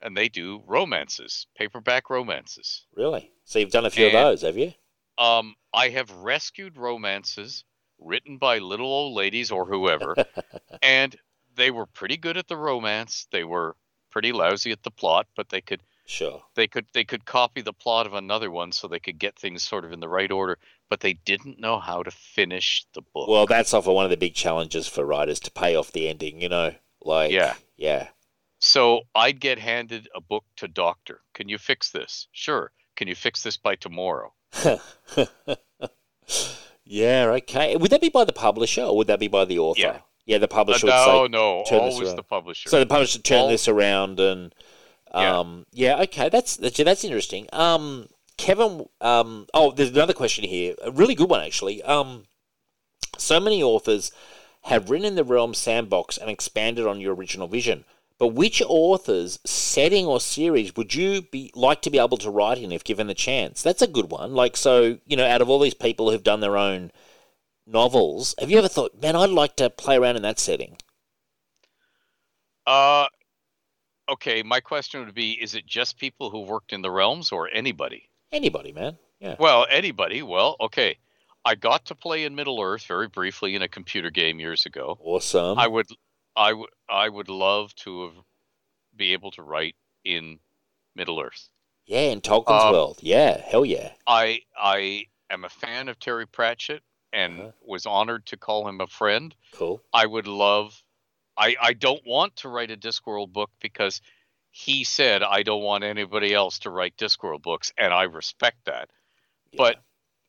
And 0.01 0.15
they 0.15 0.29
do 0.29 0.61
romances, 0.67 1.47
paperback 1.55 2.09
romances. 2.09 2.85
Really? 2.95 3.31
So 3.45 3.59
you've 3.59 3.71
done 3.71 3.85
a 3.85 3.89
few 3.89 4.07
And- 4.07 4.15
of 4.15 4.21
those, 4.23 4.41
have 4.41 4.57
you? 4.57 4.73
Um, 5.17 5.55
I 5.73 5.89
have 5.89 6.11
rescued 6.11 6.77
romances 6.77 7.63
written 7.99 8.37
by 8.37 8.59
little 8.59 8.85
old 8.87 9.15
ladies 9.15 9.49
or 9.51 9.65
whoever, 9.65 10.15
and 10.83 11.15
they 11.55 11.71
were 11.71 11.87
pretty 11.87 12.17
good 12.17 12.37
at 12.37 12.47
the 12.47 12.57
romance. 12.57 13.27
They 13.31 13.43
were 13.43 13.75
pretty 14.11 14.31
lousy 14.31 14.71
at 14.71 14.83
the 14.83 14.91
plot, 14.91 15.25
but 15.35 15.49
they 15.49 15.61
could 15.61 15.81
Sure. 16.05 16.41
they 16.55 16.67
could 16.67 16.85
they 16.93 17.03
could 17.03 17.25
copy 17.25 17.61
the 17.61 17.73
plot 17.73 18.05
of 18.05 18.13
another 18.13 18.49
one 18.51 18.71
so 18.71 18.87
they 18.87 18.99
could 18.99 19.17
get 19.19 19.37
things 19.37 19.61
sort 19.63 19.83
of 19.83 19.91
in 19.91 19.99
the 19.99 20.07
right 20.07 20.31
order, 20.31 20.57
but 20.89 20.99
they 21.01 21.13
didn't 21.13 21.59
know 21.59 21.79
how 21.79 22.01
to 22.03 22.11
finish 22.11 22.85
the 22.93 23.01
book. 23.01 23.27
Well, 23.27 23.45
that's 23.47 23.73
often 23.73 23.93
one 23.93 24.05
of 24.05 24.11
the 24.11 24.17
big 24.17 24.35
challenges 24.35 24.87
for 24.87 25.03
writers 25.03 25.39
to 25.41 25.51
pay 25.51 25.75
off 25.75 25.91
the 25.91 26.07
ending. 26.07 26.39
You 26.41 26.49
know, 26.49 26.75
like 27.01 27.31
Yeah. 27.31 27.55
yeah. 27.75 28.09
So 28.67 29.03
I'd 29.15 29.39
get 29.39 29.59
handed 29.59 30.09
a 30.13 30.19
book 30.19 30.43
to 30.57 30.67
doctor. 30.67 31.21
Can 31.33 31.47
you 31.47 31.57
fix 31.57 31.89
this? 31.89 32.27
Sure. 32.33 32.71
Can 32.97 33.07
you 33.07 33.15
fix 33.15 33.41
this 33.41 33.55
by 33.55 33.75
tomorrow? 33.75 34.33
yeah. 36.83 37.25
Okay. 37.31 37.75
Would 37.77 37.91
that 37.91 38.01
be 38.01 38.09
by 38.09 38.25
the 38.25 38.33
publisher 38.33 38.81
or 38.83 38.97
would 38.97 39.07
that 39.07 39.19
be 39.19 39.29
by 39.29 39.45
the 39.45 39.59
author? 39.59 39.79
Yeah. 39.79 39.99
Yeah. 40.25 40.37
The 40.39 40.45
Uh, 40.47 40.57
publisher 40.59 40.87
would 40.87 40.91
no, 40.91 41.23
say. 41.25 41.27
no, 41.29 41.63
turn 41.69 41.79
always 41.79 42.13
the 42.15 42.23
publisher. 42.23 42.69
So 42.69 42.79
the 42.79 42.85
publisher 42.85 43.19
turn 43.19 43.39
All- 43.43 43.47
this 43.49 43.67
around 43.69 44.19
and 44.19 44.53
Yeah. 45.13 45.39
um 45.39 45.65
yeah, 45.71 46.01
okay, 46.03 46.27
that's 46.29 46.57
that's, 46.57 46.77
that's 46.77 47.03
interesting. 47.05 47.47
Um 47.53 48.07
Kevin 48.37 48.87
um 48.99 49.47
oh 49.53 49.71
there's 49.71 49.91
another 49.91 50.13
question 50.13 50.43
here. 50.43 50.75
A 50.83 50.91
really 50.91 51.15
good 51.15 51.29
one 51.29 51.41
actually. 51.41 51.81
Um 51.83 52.25
so 53.17 53.39
many 53.39 53.63
authors 53.63 54.11
have 54.63 54.89
written 54.89 55.05
in 55.07 55.15
the 55.15 55.23
realm 55.23 55.53
sandbox 55.53 56.17
and 56.17 56.29
expanded 56.29 56.85
on 56.85 56.99
your 56.99 57.15
original 57.15 57.47
vision. 57.47 57.85
But 58.19 58.29
which 58.29 58.63
authors, 58.65 59.37
setting 59.45 60.05
or 60.07 60.19
series 60.19 60.75
would 60.75 60.95
you 60.95 61.21
be 61.21 61.51
like 61.53 61.83
to 61.83 61.91
be 61.91 61.99
able 61.99 62.17
to 62.17 62.31
write 62.31 62.57
in 62.57 62.71
if 62.71 62.83
given 62.83 63.07
the 63.07 63.13
chance? 63.13 63.61
That's 63.61 63.81
a 63.81 63.87
good 63.87 64.09
one. 64.09 64.33
Like 64.33 64.57
so, 64.57 64.97
you 65.05 65.15
know, 65.15 65.25
out 65.25 65.41
of 65.41 65.49
all 65.49 65.59
these 65.59 65.75
people 65.75 66.09
who've 66.09 66.23
done 66.23 66.39
their 66.39 66.57
own 66.57 66.91
novels, 67.67 68.33
have 68.39 68.49
you 68.49 68.57
ever 68.57 68.67
thought, 68.67 68.99
man, 68.99 69.15
I'd 69.15 69.29
like 69.29 69.55
to 69.57 69.69
play 69.69 69.97
around 69.97 70.15
in 70.15 70.23
that 70.23 70.39
setting? 70.39 70.77
uh 72.65 73.07
okay, 74.09 74.43
my 74.43 74.59
question 74.59 75.05
would 75.05 75.15
be 75.15 75.31
is 75.31 75.55
it 75.55 75.65
just 75.65 75.97
people 75.97 76.29
who 76.29 76.41
worked 76.41 76.73
in 76.73 76.81
the 76.81 76.91
realms 76.91 77.31
or 77.31 77.49
anybody? 77.49 78.09
Anybody, 78.31 78.73
man. 78.73 78.97
Yeah. 79.19 79.35
Well, 79.39 79.65
anybody. 79.69 80.21
Well, 80.21 80.55
okay. 80.59 80.97
I 81.45 81.55
got 81.55 81.85
to 81.85 81.95
play 81.95 82.25
in 82.25 82.35
Middle 82.35 82.61
Earth 82.61 82.85
very 82.85 83.07
briefly 83.07 83.55
in 83.55 83.61
a 83.61 83.69
computer 83.69 84.09
game 84.09 84.39
years 84.39 84.65
ago. 84.65 84.97
Awesome. 85.01 85.57
I 85.57 85.67
would 85.67 85.87
I 86.37 86.53
would 86.53 86.69
I 86.87 87.09
would 87.09 87.27
love 87.29 87.75
to 87.77 88.03
have 88.05 88.15
be 88.95 89.13
able 89.13 89.31
to 89.31 89.41
write 89.41 89.75
in 90.05 90.39
Middle 90.95 91.19
Earth. 91.19 91.49
Yeah, 91.85 92.11
in 92.11 92.21
Tolkien's 92.21 92.63
Um, 92.63 92.71
world. 92.73 92.99
Yeah, 93.01 93.41
hell 93.41 93.65
yeah. 93.65 93.93
I 94.05 94.41
I 94.57 95.07
am 95.29 95.43
a 95.43 95.49
fan 95.49 95.89
of 95.89 95.99
Terry 95.99 96.27
Pratchett 96.27 96.83
and 97.11 97.39
Uh-huh. 97.39 97.51
was 97.61 97.85
honored 97.85 98.25
to 98.27 98.37
call 98.37 98.67
him 98.67 98.79
a 98.81 98.87
friend. 98.87 99.35
Cool. 99.51 99.81
I 99.91 100.05
would 100.05 100.27
love 100.27 100.83
I 101.35 101.55
I 101.59 101.73
don't 101.73 102.05
want 102.05 102.35
to 102.37 102.49
write 102.49 102.71
a 102.71 102.77
Discworld 102.77 103.33
book 103.33 103.51
because 103.59 104.01
he 104.51 104.83
said 104.83 105.23
I 105.23 105.43
don't 105.43 105.63
want 105.63 105.83
anybody 105.83 106.33
else 106.33 106.59
to 106.59 106.69
write 106.69 106.97
Discworld 106.97 107.41
books 107.41 107.71
and 107.77 107.93
I 107.93 108.03
respect 108.03 108.65
that. 108.65 108.89
Yeah. 109.51 109.57
But 109.57 109.83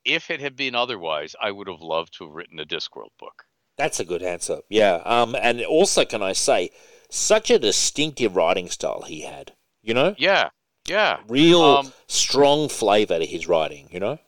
if 0.04 0.30
it 0.30 0.40
had 0.40 0.56
been 0.56 0.74
otherwise, 0.74 1.34
I 1.40 1.50
would 1.50 1.68
have 1.68 1.80
loved 1.82 2.14
to 2.14 2.24
have 2.24 2.34
written 2.34 2.58
a 2.60 2.64
Discworld 2.64 3.12
book. 3.18 3.44
That's 3.78 4.00
a 4.00 4.04
good 4.04 4.22
answer. 4.22 4.58
Yeah. 4.68 4.96
Um, 5.06 5.34
and 5.40 5.62
also, 5.64 6.04
can 6.04 6.22
I 6.22 6.32
say, 6.34 6.70
such 7.10 7.50
a 7.50 7.58
distinctive 7.58 8.36
writing 8.36 8.68
style 8.68 9.02
he 9.02 9.22
had. 9.22 9.52
You 9.82 9.94
know, 9.94 10.14
Yeah. 10.18 10.50
Yeah. 10.86 11.20
real 11.28 11.62
Um, 11.62 11.92
strong 12.08 12.68
flavour 12.68 13.18
to 13.18 13.24
his 13.26 13.46
writing. 13.46 13.88
You 13.90 14.00
know. 14.00 14.18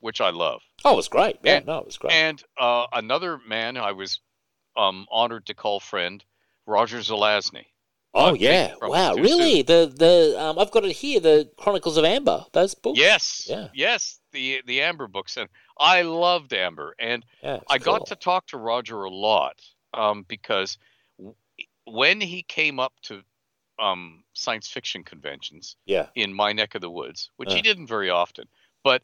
Which 0.00 0.20
I 0.20 0.30
love. 0.30 0.62
Oh, 0.84 0.92
it 0.92 0.96
was 0.96 1.08
great. 1.08 1.38
Yeah, 1.42 1.56
And- 1.56 1.66
no, 1.66 1.78
it 1.78 1.86
was 1.86 1.98
great. 1.98 2.12
And 2.12 2.42
uh, 2.58 2.86
another 2.92 3.38
man 3.46 3.76
I 3.76 3.92
was 3.92 4.20
um, 4.76 5.06
honored 5.10 5.46
to 5.46 5.54
call 5.54 5.80
friend, 5.80 6.24
Roger 6.66 6.98
Zelazny. 6.98 7.66
Oh 8.14 8.34
yeah, 8.34 8.74
wow, 8.80 9.14
really? 9.14 9.62
The 9.62 9.92
the 9.94 10.36
um, 10.40 10.58
I've 10.58 10.70
got 10.70 10.84
it 10.84 10.92
here. 10.92 11.20
The 11.20 11.50
Chronicles 11.56 11.96
of 11.96 12.04
Amber. 12.04 12.44
Those 12.52 12.74
books. 12.74 12.98
Yes. 12.98 13.46
Yeah. 13.48 13.68
Yes. 13.74 14.20
The 14.32 14.62
the 14.66 14.82
Amber 14.82 15.06
books, 15.08 15.36
and 15.36 15.48
I 15.78 16.02
loved 16.02 16.52
Amber, 16.52 16.94
and 16.98 17.24
Yeah, 17.42 17.60
I 17.68 17.78
cool. 17.78 17.98
got 17.98 18.06
to 18.08 18.16
talk 18.16 18.46
to 18.48 18.56
Roger 18.58 19.04
a 19.04 19.10
lot 19.10 19.60
um, 19.94 20.24
because 20.28 20.78
w- 21.18 21.34
when 21.84 22.20
he 22.20 22.42
came 22.42 22.78
up 22.80 22.92
to 23.02 23.22
um, 23.80 24.24
science 24.34 24.68
fiction 24.68 25.02
conventions 25.04 25.76
Yeah. 25.86 26.06
in 26.14 26.34
my 26.34 26.52
neck 26.52 26.74
of 26.74 26.80
the 26.82 26.90
woods, 26.90 27.30
which 27.36 27.48
Uh. 27.50 27.54
he 27.54 27.62
didn't 27.62 27.86
very 27.86 28.10
often, 28.10 28.46
but 28.84 29.02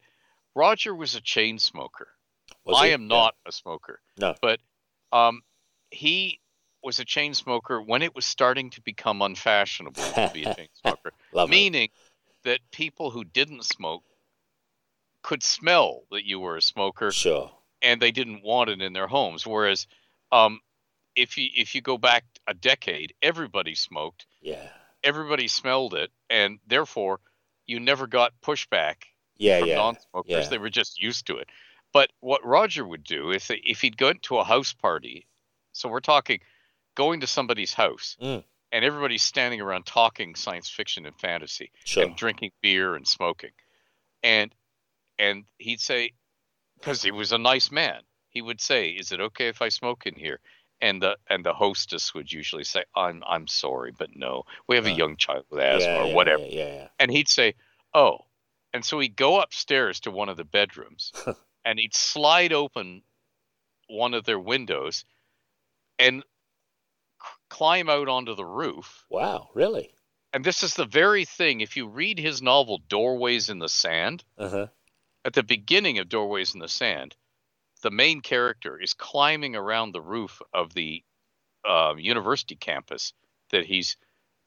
Roger 0.55 0.95
was 0.95 1.15
a 1.15 1.21
chain 1.21 1.59
smoker. 1.59 2.09
Was 2.65 2.77
I 2.81 2.89
he? 2.89 2.93
am 2.93 3.03
Yeah. 3.03 3.09
not 3.09 3.35
a 3.47 3.53
smoker. 3.53 4.01
No. 4.19 4.35
But 4.43 4.61
um, 5.13 5.43
he 5.91 6.41
was 6.83 6.99
a 7.01 7.05
chain 7.05 7.35
smoker 7.35 7.81
when 7.83 8.03
it 8.03 8.15
was 8.15 8.25
starting 8.27 8.71
to 8.71 8.81
become 8.83 9.23
unfashionable 9.23 10.03
to 10.03 10.31
be 10.33 10.45
a 10.45 10.55
chain 10.55 10.69
smoker, 10.81 11.13
Love 11.33 11.49
it. 11.49 11.53
meaning 11.53 11.89
that 12.45 12.61
people 12.73 13.11
who 13.11 13.25
didn't 13.25 13.65
smoke 13.65 14.05
could 15.23 15.43
smell 15.43 16.03
that 16.11 16.25
you 16.25 16.39
were 16.39 16.57
a 16.57 16.63
smoker 16.63 17.11
Sure. 17.11 17.51
and 17.83 18.01
they 18.01 18.13
didn't 18.13 18.43
want 18.43 18.71
it 18.71 18.81
in 18.81 18.93
their 18.93 19.09
homes. 19.09 19.47
Whereas 19.47 19.87
um, 20.33 20.61
if 21.17 21.37
you 21.37 21.49
if 21.57 21.75
you 21.75 21.81
go 21.81 21.99
back 21.99 22.25
a 22.47 22.55
decade, 22.55 23.15
everybody 23.23 23.75
smoked, 23.75 24.27
Yeah. 24.41 24.69
everybody 25.03 25.49
smelled 25.49 25.95
it, 25.95 26.11
and 26.31 26.59
therefore 26.67 27.21
you 27.67 27.81
never 27.81 28.07
got 28.07 28.33
pushback 28.43 28.97
Yeah. 29.37 29.59
from 29.61 29.69
Yeah. 29.69 29.75
non-smokers. 29.77 30.31
yeah. 30.31 30.49
They 30.49 30.59
were 30.59 30.71
just 30.71 31.01
used 31.01 31.27
to 31.27 31.39
it. 31.39 31.49
But 31.93 32.11
what 32.21 32.45
Roger 32.45 32.87
would 32.87 33.03
do 33.05 33.33
if 33.33 33.51
if 33.51 33.81
he'd 33.81 33.97
go 33.97 34.13
to 34.13 34.39
a 34.39 34.45
house 34.45 34.73
party, 34.73 35.27
so 35.73 35.89
we're 35.89 36.01
talking 36.01 36.41
going 36.97 37.21
to 37.21 37.27
somebody's 37.29 37.73
house 37.75 38.17
Mm. 38.21 38.43
and 38.73 38.85
everybody's 38.85 39.23
standing 39.23 39.61
around 39.61 39.87
talking 39.87 40.35
science 40.35 40.69
fiction 40.69 41.07
and 41.07 41.17
fantasy 41.21 41.71
Sure. 41.85 42.03
and 42.05 42.17
drinking 42.17 42.51
beer 42.61 42.97
and 42.97 43.07
smoking, 43.07 43.53
and 44.25 44.53
and 45.19 45.45
he'd 45.59 45.81
say 45.81 46.13
because 46.79 47.03
he 47.03 47.11
was 47.13 47.31
a 47.33 47.39
nice 47.39 47.71
man, 47.71 48.03
he 48.29 48.43
would 48.43 48.61
say, 48.61 48.91
"Is 48.91 49.13
it 49.13 49.21
okay 49.21 49.49
if 49.49 49.63
I 49.63 49.69
smoke 49.71 50.05
in 50.07 50.15
here?" 50.17 50.41
And 50.81 51.01
the 51.03 51.17
and 51.31 51.43
the 51.45 51.55
hostess 51.55 52.13
would 52.13 52.31
usually 52.31 52.65
say, 52.65 52.85
"I'm 52.95 53.23
I'm 53.27 53.47
sorry, 53.47 53.93
but 53.93 54.15
no, 54.15 54.45
we 54.67 54.77
have 54.77 54.85
a 54.87 54.91
Uh, 54.93 54.97
young 54.97 55.17
child 55.17 55.47
with 55.49 55.61
asthma 55.61 55.95
yeah, 55.95 56.01
or 56.03 56.07
yeah, 56.09 56.15
whatever." 56.15 56.45
Yeah. 56.45 56.89
and 56.99 57.11
he'd 57.11 57.29
say, 57.29 57.55
"Oh," 57.95 58.27
and 58.75 58.85
so 58.85 58.99
he'd 58.99 59.17
go 59.17 59.41
upstairs 59.41 60.01
to 60.01 60.11
one 60.11 60.29
of 60.29 60.37
the 60.37 60.45
bedrooms, 60.45 61.13
and 61.65 61.79
he'd 61.79 61.95
slide 61.95 62.53
open 62.53 63.03
one 63.89 64.13
of 64.13 64.25
their 64.25 64.39
windows, 64.39 65.05
and 65.99 66.23
climb 67.57 67.89
out 67.89 68.09
onto 68.09 68.35
the 68.35 68.45
roof. 68.45 69.05
Wow. 69.11 69.49
Really. 69.55 69.91
And 70.33 70.45
this 70.45 70.63
is 70.63 70.75
the 70.75 70.85
very 70.85 71.25
thing. 71.25 71.61
If 71.61 71.77
you 71.77 71.87
read 71.89 72.19
his 72.19 72.43
novel 72.43 72.81
Doorways 72.89 73.49
in 73.49 73.59
the 73.59 73.69
Sand, 73.69 74.25
Uh 74.37 74.49
huh. 74.49 74.67
at 75.25 75.33
the 75.33 75.43
beginning 75.43 75.99
of 75.99 76.09
Doorways 76.09 76.55
in 76.55 76.61
the 76.61 76.69
Sand, 76.69 77.17
the 77.83 77.91
main 77.91 78.21
character 78.21 78.81
is 78.81 78.93
climbing 78.95 79.57
around 79.57 79.93
the 79.93 80.01
roof 80.03 80.43
of 80.53 80.75
the 80.75 81.03
uh, 81.67 81.95
university 81.97 82.57
campus 82.57 83.13
that 83.51 83.65
he's 83.65 83.97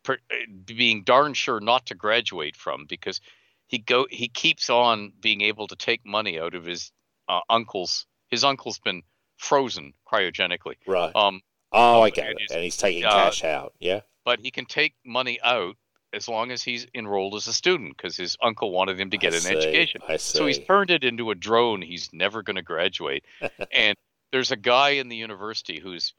per- 0.04 0.14
uh, 0.32 0.36
being 0.66 1.04
darn 1.04 1.34
sure 1.34 1.60
not 1.60 1.86
to 1.88 1.96
graduate 1.96 2.56
from 2.56 2.86
because 2.88 3.20
he 3.68 3.78
go 3.78 4.06
he 4.10 4.28
keeps 4.28 4.70
on 4.70 5.14
being 5.20 5.42
able 5.42 5.68
to 5.68 5.76
take 5.76 6.06
money 6.06 6.40
out 6.40 6.54
of 6.56 6.66
his 6.66 6.92
uh, 7.28 7.40
uncle's. 7.50 8.06
His 8.30 8.44
uncle's 8.44 8.80
been 8.80 9.02
frozen 9.38 9.94
cryogenically. 10.12 10.76
Right. 10.88 11.16
Um, 11.16 11.42
oh, 11.72 12.02
I 12.02 12.08
and 12.08 12.16
get 12.16 12.30
it. 12.32 12.38
he's- 12.40 12.52
And 12.52 12.64
he's 12.64 12.78
taking 12.78 13.06
uh, 13.06 13.12
cash 13.12 13.44
out. 13.44 13.74
Yeah. 13.80 14.02
but 14.26 14.40
he 14.40 14.52
can 14.52 14.66
take 14.66 14.94
money 15.06 15.40
out 15.44 15.76
as 16.12 16.28
long 16.28 16.50
as 16.52 16.64
he's 16.64 16.88
enrolled 16.96 17.36
as 17.36 17.48
a 17.48 17.54
student 17.54 17.96
because 17.96 18.18
his 18.18 18.36
uncle 18.42 18.72
wanted 18.72 19.00
him 19.00 19.12
to 19.12 19.18
get 19.18 19.34
I 19.34 19.36
an 19.38 19.42
see, 19.44 19.56
education. 19.56 20.02
I 20.08 20.18
see. 20.18 20.38
So 20.38 20.46
he's 20.48 20.58
turned 20.60 20.90
it 20.90 21.04
into 21.04 21.30
a 21.30 21.36
drone. 21.36 21.82
He's 21.84 22.10
never 22.12 22.42
going 22.42 22.56
to 22.56 22.64
graduate. 22.64 23.24
and 23.72 23.96
there's 24.32 24.52
a 24.52 24.56
guy 24.56 24.92
in 24.92 25.08
the 25.10 25.16
university 25.16 25.80
who's 25.80 26.14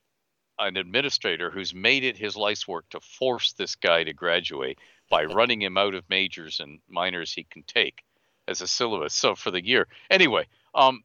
an 0.60 0.76
administrator 0.76 1.50
who's 1.50 1.74
made 1.74 2.04
it 2.04 2.16
his 2.16 2.36
life's 2.36 2.68
work 2.68 2.84
to 2.90 3.00
force 3.00 3.52
this 3.54 3.74
guy 3.76 4.04
to 4.04 4.12
graduate 4.12 4.78
by 5.08 5.24
running 5.38 5.60
him 5.60 5.76
out 5.76 5.94
of 5.94 6.08
majors 6.08 6.60
and 6.60 6.78
minors 6.88 7.32
he 7.32 7.44
can 7.50 7.62
take 7.64 8.02
as 8.46 8.60
a 8.60 8.66
syllabus. 8.68 9.12
So 9.14 9.34
for 9.34 9.50
the 9.50 9.64
year. 9.64 9.88
Anyway, 10.10 10.46
um, 10.74 11.02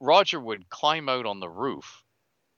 Roger 0.00 0.38
would 0.40 0.68
climb 0.68 1.08
out 1.08 1.24
on 1.24 1.40
the 1.40 1.48
roof 1.48 2.02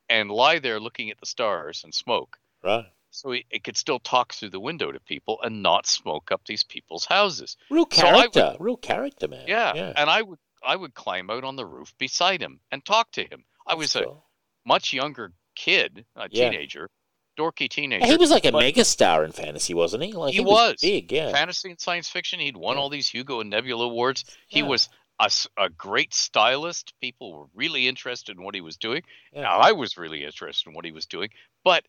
and 0.08 0.30
lie 0.30 0.58
there 0.58 0.80
looking 0.80 1.10
at 1.10 1.18
the 1.20 1.26
stars 1.26 1.82
and 1.84 1.94
smoke 1.94 2.38
right. 2.62 2.86
so 3.10 3.30
he, 3.32 3.44
it 3.50 3.64
could 3.64 3.76
still 3.76 3.98
talk 3.98 4.32
through 4.32 4.50
the 4.50 4.60
window 4.60 4.90
to 4.92 5.00
people 5.00 5.38
and 5.42 5.62
not 5.62 5.86
smoke 5.86 6.30
up 6.32 6.42
these 6.46 6.64
people's 6.64 7.04
houses. 7.04 7.56
Real 7.70 7.86
So 7.92 8.04
would- 8.04 8.32
character. 8.32 8.56
Real 8.60 8.76
character, 8.76 9.28
man. 9.28 9.44
Yeah, 9.46 9.72
Yeah. 9.74 9.92
and 9.96 10.08
I 10.10 10.22
would 10.22 10.38
I 10.62 10.74
would 10.74 10.92
climb 10.94 11.30
out 11.30 11.44
on 11.44 11.54
the 11.56 11.64
roof 11.64 11.94
beside 11.98 12.40
him 12.42 12.58
and 12.72 12.84
talk 12.84 13.12
to 13.12 13.22
him. 13.22 13.44
I 13.66 13.74
was 13.74 13.92
That's 13.92 14.04
a 14.06 14.08
cool. 14.08 14.24
much 14.66 14.92
younger 14.92 15.32
kid, 15.54 16.04
a 16.16 16.28
Yeah. 16.30 16.50
teenager, 16.50 16.90
dorky 17.38 17.68
teenager. 17.70 18.04
He 18.06 18.16
was 18.16 18.30
like 18.32 18.44
a 18.44 18.50
megastar 18.50 19.24
in 19.24 19.30
fantasy, 19.30 19.72
wasn't 19.72 20.02
he? 20.02 20.12
Like 20.12 20.34
He 20.34 20.40
was. 20.40 20.80
big, 20.80 21.12
yeah. 21.12 21.30
fantasy 21.30 21.70
and 21.70 21.80
science 21.80 22.08
fiction. 22.08 22.40
He'd 22.40 22.56
won 22.56 22.74
Yeah. 22.76 22.82
all 22.82 22.88
these 22.88 23.08
Hugo 23.08 23.40
and 23.40 23.50
Nebula 23.50 23.84
awards. 23.84 24.24
He 24.48 24.64
was 24.64 24.88
a, 25.20 25.30
a 25.56 25.68
great 25.70 26.14
stylist. 26.14 26.94
People 27.00 27.38
were 27.38 27.46
really 27.54 27.88
interested 27.88 28.36
in 28.36 28.42
what 28.42 28.54
he 28.54 28.60
was 28.60 28.76
doing. 28.76 29.02
Yeah. 29.32 29.42
Now, 29.42 29.58
I 29.58 29.72
was 29.72 29.96
really 29.96 30.24
interested 30.24 30.68
in 30.68 30.74
what 30.74 30.84
he 30.84 30.92
was 30.92 31.06
doing, 31.06 31.30
but 31.64 31.84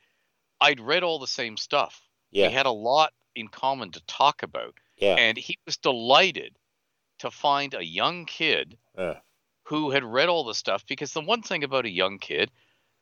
I'd 0.61 0.79
read 0.79 1.03
all 1.03 1.19
the 1.19 1.27
same 1.27 1.57
stuff. 1.57 2.01
yeah, 2.31 2.47
We 2.47 2.53
had 2.53 2.65
a 2.65 2.71
lot 2.71 3.13
in 3.35 3.47
common 3.47 3.91
to 3.91 4.01
talk 4.05 4.43
about, 4.43 4.73
yeah, 4.97 5.15
and 5.15 5.37
he 5.37 5.57
was 5.65 5.77
delighted 5.77 6.55
to 7.19 7.31
find 7.31 7.73
a 7.73 7.85
young 7.85 8.25
kid 8.25 8.77
yeah, 8.97 9.19
who 9.63 9.91
had 9.91 10.03
read 10.03 10.29
all 10.29 10.43
the 10.43 10.53
stuff 10.53 10.85
because 10.87 11.13
the 11.13 11.21
one 11.21 11.41
thing 11.41 11.63
about 11.63 11.85
a 11.85 11.89
young 11.89 12.17
kid, 12.17 12.51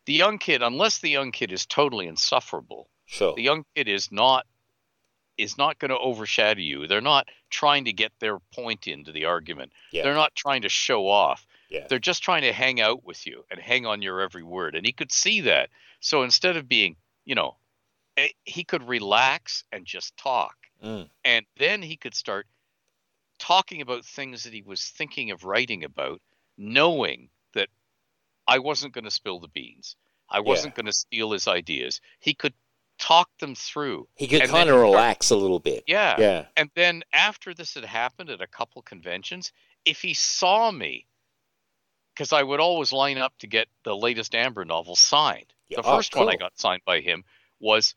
the 0.06 0.14
young 0.14 0.38
kid, 0.38 0.62
unless 0.62 1.00
the 1.00 1.10
young 1.10 1.32
kid 1.32 1.52
is 1.52 1.66
totally 1.66 2.08
insufferable, 2.08 2.90
sure. 3.06 3.34
the 3.36 3.44
young 3.44 3.64
kid 3.76 3.88
is 3.88 4.12
not 4.12 4.46
is 5.38 5.58
not 5.58 5.80
going 5.80 5.90
to 5.90 5.98
overshadow 5.98 6.60
you. 6.60 6.88
They're 6.88 7.02
not 7.02 7.28
trying 7.50 7.86
to 7.86 7.94
get 7.94 8.12
their 8.20 8.40
point 8.54 8.88
into 8.88 9.12
the 9.12 9.26
argument. 9.26 9.72
Yeah. 9.92 10.04
They're 10.04 10.14
not 10.14 10.36
trying 10.36 10.64
to 10.64 10.70
show 10.70 11.08
off. 11.08 11.46
Yeah. 11.70 11.86
They're 11.88 12.00
just 12.00 12.24
trying 12.24 12.44
to 12.44 12.54
hang 12.54 12.82
out 12.82 13.06
with 13.06 13.28
you 13.28 13.46
and 13.52 13.60
hang 13.60 13.86
on 13.86 14.02
your 14.02 14.22
every 14.22 14.44
word. 14.44 14.76
And 14.76 14.86
he 14.86 14.92
could 14.92 15.12
see 15.12 15.42
that. 15.42 15.70
So 16.00 16.24
instead 16.24 16.58
of 16.58 16.68
being, 16.68 16.96
you 17.26 17.36
know, 17.36 17.58
eh, 18.18 18.30
he 18.44 18.64
could 18.64 18.88
relax 18.88 19.64
and 19.72 19.86
just 19.86 20.16
talk. 20.18 20.56
Mm. 20.84 21.10
And 21.26 21.46
then 21.58 21.82
he 21.82 21.98
could 21.98 22.16
start 22.16 22.48
talking 23.40 23.82
about 23.82 24.06
things 24.06 24.44
that 24.44 24.54
he 24.54 24.64
was 24.64 24.84
thinking 24.84 25.32
of 25.32 25.44
writing 25.44 25.84
about, 25.84 26.22
knowing 26.58 27.30
that 27.54 27.70
I 28.48 28.60
wasn't 28.60 28.94
going 28.94 29.06
to 29.06 29.12
spill 29.12 29.40
the 29.40 29.48
beans. 29.48 29.96
I 30.30 30.42
wasn't 30.42 30.76
going 30.76 30.88
to 30.88 30.94
steal 30.94 31.32
his 31.32 31.48
ideas. 31.48 32.02
He 32.20 32.34
could 32.34 32.54
talk 33.00 33.30
them 33.40 33.56
through. 33.56 34.08
He 34.16 34.28
could 34.28 34.42
kind 34.42 34.70
of 34.70 34.76
he 34.76 34.80
start- 34.80 34.82
relax 34.82 35.30
a 35.30 35.36
little 35.36 35.60
bit. 35.60 35.84
Yeah. 35.88 36.16
Yeah, 36.20 36.46
And 36.56 36.70
then 36.76 37.04
after 37.14 37.54
this 37.54 37.74
had 37.76 37.86
happened 37.86 38.30
at 38.30 38.42
a 38.42 38.48
couple 38.48 38.82
conventions, 38.82 39.52
if 39.86 40.02
he 40.02 40.14
saw 40.14 40.72
me, 40.72 41.06
because 42.14 42.34
I 42.34 42.42
would 42.44 42.60
always 42.60 42.92
line 42.92 43.18
up 43.20 43.34
to 43.40 43.48
get 43.48 43.68
the 43.84 43.96
latest 43.96 44.34
Amber 44.34 44.66
novel 44.66 44.96
signed. 44.96 45.54
Yeah. 45.70 45.82
The 45.82 45.88
Oh, 45.88 45.98
first 45.98 46.16
one 46.16 46.30
I 46.30 46.36
got 46.36 46.58
signed 46.60 46.82
by 46.86 47.02
him 47.02 47.24
was 47.60 47.94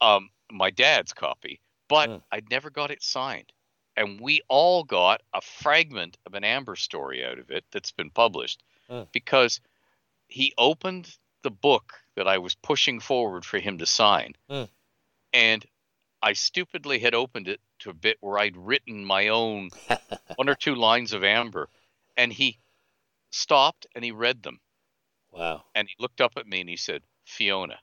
um, 0.00 0.30
my 0.50 0.70
dad's 0.70 1.12
copy, 1.12 1.60
but 1.88 2.08
Mm. 2.08 2.22
I 2.32 2.40
never 2.50 2.70
got 2.70 2.90
it 2.90 3.02
signed. 3.02 3.52
And 3.96 4.20
we 4.20 4.40
all 4.48 4.84
got 4.84 5.22
a 5.34 5.40
fragment 5.40 6.18
of 6.26 6.34
an 6.34 6.44
Amber 6.44 6.76
story 6.76 7.24
out 7.24 7.38
of 7.38 7.50
it 7.50 7.64
that's 7.72 7.92
been 7.92 8.10
published 8.10 8.62
Mm. 8.90 9.06
because 9.12 9.60
he 10.28 10.52
opened 10.58 11.16
the 11.48 11.54
book 11.54 11.94
that 12.14 12.28
I 12.28 12.36
was 12.36 12.54
pushing 12.54 13.00
forward 13.00 13.42
for 13.42 13.58
him 13.58 13.78
to 13.78 13.86
sign. 13.86 14.34
Mm. 14.50 14.68
And 15.32 15.64
I 16.22 16.34
stupidly 16.34 16.98
had 16.98 17.14
opened 17.14 17.48
it 17.48 17.58
to 17.78 17.90
a 17.90 17.94
bit 17.94 18.18
where 18.20 18.38
I'd 18.38 18.54
written 18.54 19.02
my 19.02 19.28
own 19.28 19.70
one 20.36 20.50
or 20.50 20.54
two 20.54 20.74
lines 20.74 21.14
of 21.14 21.24
Amber. 21.24 21.70
And 22.18 22.30
he 22.30 22.58
stopped 23.30 23.86
and 23.94 24.04
he 24.04 24.10
read 24.10 24.42
them. 24.42 24.60
wow. 25.32 25.64
And 25.74 25.88
he 25.88 25.94
looked 25.98 26.20
up 26.20 26.32
at 26.36 26.46
me 26.46 26.60
and 26.60 26.68
he 26.68 26.76
said, 26.76 27.00
Fiona. 27.24 27.78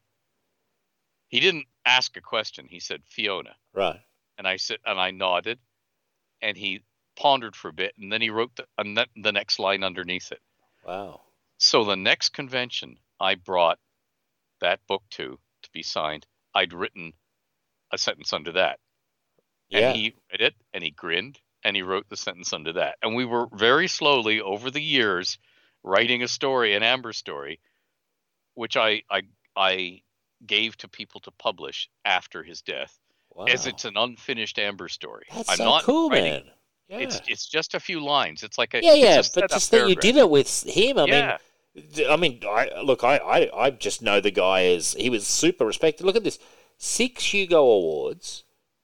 He 1.30 1.40
didn't 1.40 1.66
ask 1.84 2.16
a 2.16 2.22
question. 2.22 2.68
He 2.70 2.80
said, 2.80 3.02
Fiona. 3.08 3.56
Right. 3.74 4.00
And 4.38 4.48
I 4.48 4.58
said, 4.58 4.78
and 4.86 5.00
I 5.00 5.10
nodded. 5.10 5.58
And 6.40 6.56
he 6.56 6.84
pondered 7.16 7.56
for 7.56 7.70
a 7.70 7.74
bit. 7.74 7.94
And 7.98 8.12
then 8.12 8.22
he 8.22 8.30
wrote 8.30 8.52
the, 8.58 9.08
the 9.16 9.32
next 9.32 9.58
line 9.58 9.84
underneath 9.84 10.32
it. 10.32 10.42
Wow. 10.86 11.22
So 11.58 11.84
the 11.84 11.96
next 11.96 12.30
convention 12.30 13.00
I 13.20 13.36
brought 13.36 13.80
that 14.62 14.80
book 14.88 15.04
to 15.12 15.40
to 15.64 15.70
be 15.74 15.84
signed, 15.84 16.26
I'd 16.54 16.74
written 16.74 17.14
a 17.92 17.98
sentence 17.98 18.34
under 18.34 18.54
that. 18.54 18.80
Yeah. 19.70 19.90
And 19.90 19.98
he 19.98 20.14
read 20.32 20.42
it 20.42 20.56
and 20.74 20.84
he 20.84 20.92
grinned 20.92 21.40
and 21.64 21.76
he 21.76 21.82
wrote 21.82 22.08
the 22.10 22.18
sentence 22.18 22.54
under 22.54 22.74
that. 22.74 22.98
And 23.02 23.16
we 23.16 23.26
were 23.26 23.48
very 23.52 23.88
slowly 23.88 24.42
over 24.42 24.70
the 24.70 24.82
years 24.82 25.38
writing 25.84 26.24
a 26.24 26.28
story, 26.28 26.76
an 26.76 26.84
Amber 26.84 27.14
story, 27.14 27.60
which 28.54 28.78
I 28.78 29.04
I 29.10 29.24
I 29.56 30.02
gave 30.46 30.78
to 30.78 30.88
people 30.88 31.22
to 31.22 31.32
publish 31.32 31.90
after 32.04 32.44
his 32.44 32.62
death, 32.62 32.98
wow. 33.32 33.46
as 33.46 33.66
it's 33.66 33.86
an 33.86 33.98
unfinished 33.98 34.60
Amber 34.60 34.90
story. 34.90 35.26
That's 35.34 35.50
I'm 35.50 35.58
so 35.58 35.66
not 35.66 35.84
cool, 35.84 36.10
writing- 36.10 36.32
man. 36.32 36.44
Yeah. 36.88 36.98
It's 37.00 37.20
it's 37.28 37.48
just 37.48 37.74
a 37.74 37.80
few 37.80 38.00
lines. 38.00 38.44
It's 38.44 38.60
like 38.60 38.76
a 38.76 38.84
yeah, 38.84 38.94
yeah, 38.94 39.22
but 39.34 39.50
just 39.50 39.72
that 39.72 39.90
you 39.90 39.96
did 39.96 40.18
it 40.18 40.30
with 40.30 40.64
him. 40.64 41.00
I 41.00 41.06
yeah, 41.06 41.28
mean, 41.28 41.38
I 42.10 42.16
mean, 42.16 42.42
I 42.48 42.70
look, 42.82 43.04
I, 43.04 43.18
I, 43.18 43.66
I 43.66 43.70
just 43.70 44.02
know 44.02 44.20
the 44.22 44.32
guy 44.32 44.66
as 44.66 44.94
he 44.94 45.10
was 45.10 45.28
super 45.28 45.66
respected. 45.66 46.06
Look 46.06 46.16
at 46.16 46.24
this: 46.24 46.40
six 46.78 47.34
Hugo 47.34 47.60
awards, 47.62 48.44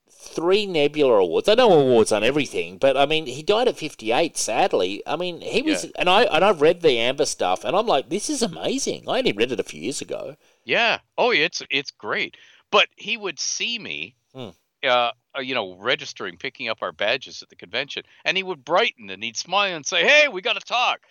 three 0.10 0.66
Nebula 0.66 1.14
awards. 1.16 1.48
I 1.48 1.56
know 1.56 1.72
awards 1.72 2.12
on 2.12 2.24
everything, 2.24 2.78
but 2.78 2.98
I 2.98 3.06
mean, 3.06 3.26
he 3.28 3.44
died 3.44 3.68
at 3.70 3.78
fifty-eight. 3.78 4.38
Sadly, 4.38 5.02
I 5.08 5.16
mean, 5.16 5.42
he 5.42 5.62
was, 5.62 5.86
Yeah. 5.86 5.92
and 6.00 6.10
I 6.10 6.24
and 6.24 6.44
I've 6.44 6.62
read 6.62 6.82
the 6.82 6.98
Amber 6.98 7.26
stuff, 7.26 7.64
and 7.64 7.76
I'm 7.76 7.88
like, 7.88 8.10
this 8.10 8.30
is 8.30 8.42
amazing. 8.42 9.06
I 9.08 9.20
only 9.20 9.32
read 9.32 9.52
it 9.52 9.60
a 9.60 9.64
few 9.64 9.82
years 9.82 10.02
ago. 10.02 10.36
Yeah. 10.66 11.00
Oh, 11.18 11.32
it's 11.32 11.62
it's 11.70 11.92
great. 11.92 12.36
But 12.72 12.88
he 12.96 13.18
would 13.18 13.40
see 13.40 13.80
me, 13.80 14.16
Hmm. 14.34 14.50
uh, 14.84 15.12
uh, 15.36 15.42
you 15.42 15.56
know, 15.56 15.76
registering, 15.76 16.38
picking 16.38 16.70
up 16.70 16.80
our 16.82 16.92
badges 16.92 17.42
at 17.42 17.50
the 17.50 17.56
convention, 17.56 18.04
and 18.26 18.36
he 18.38 18.44
would 18.44 18.64
brighten 18.64 19.10
and 19.10 19.24
he'd 19.24 19.38
smile 19.38 19.76
and 19.76 19.86
say, 19.86 20.04
"Hey, 20.04 20.28
we 20.28 20.42
got 20.42 20.54
to 20.54 20.62
talk," 20.62 21.02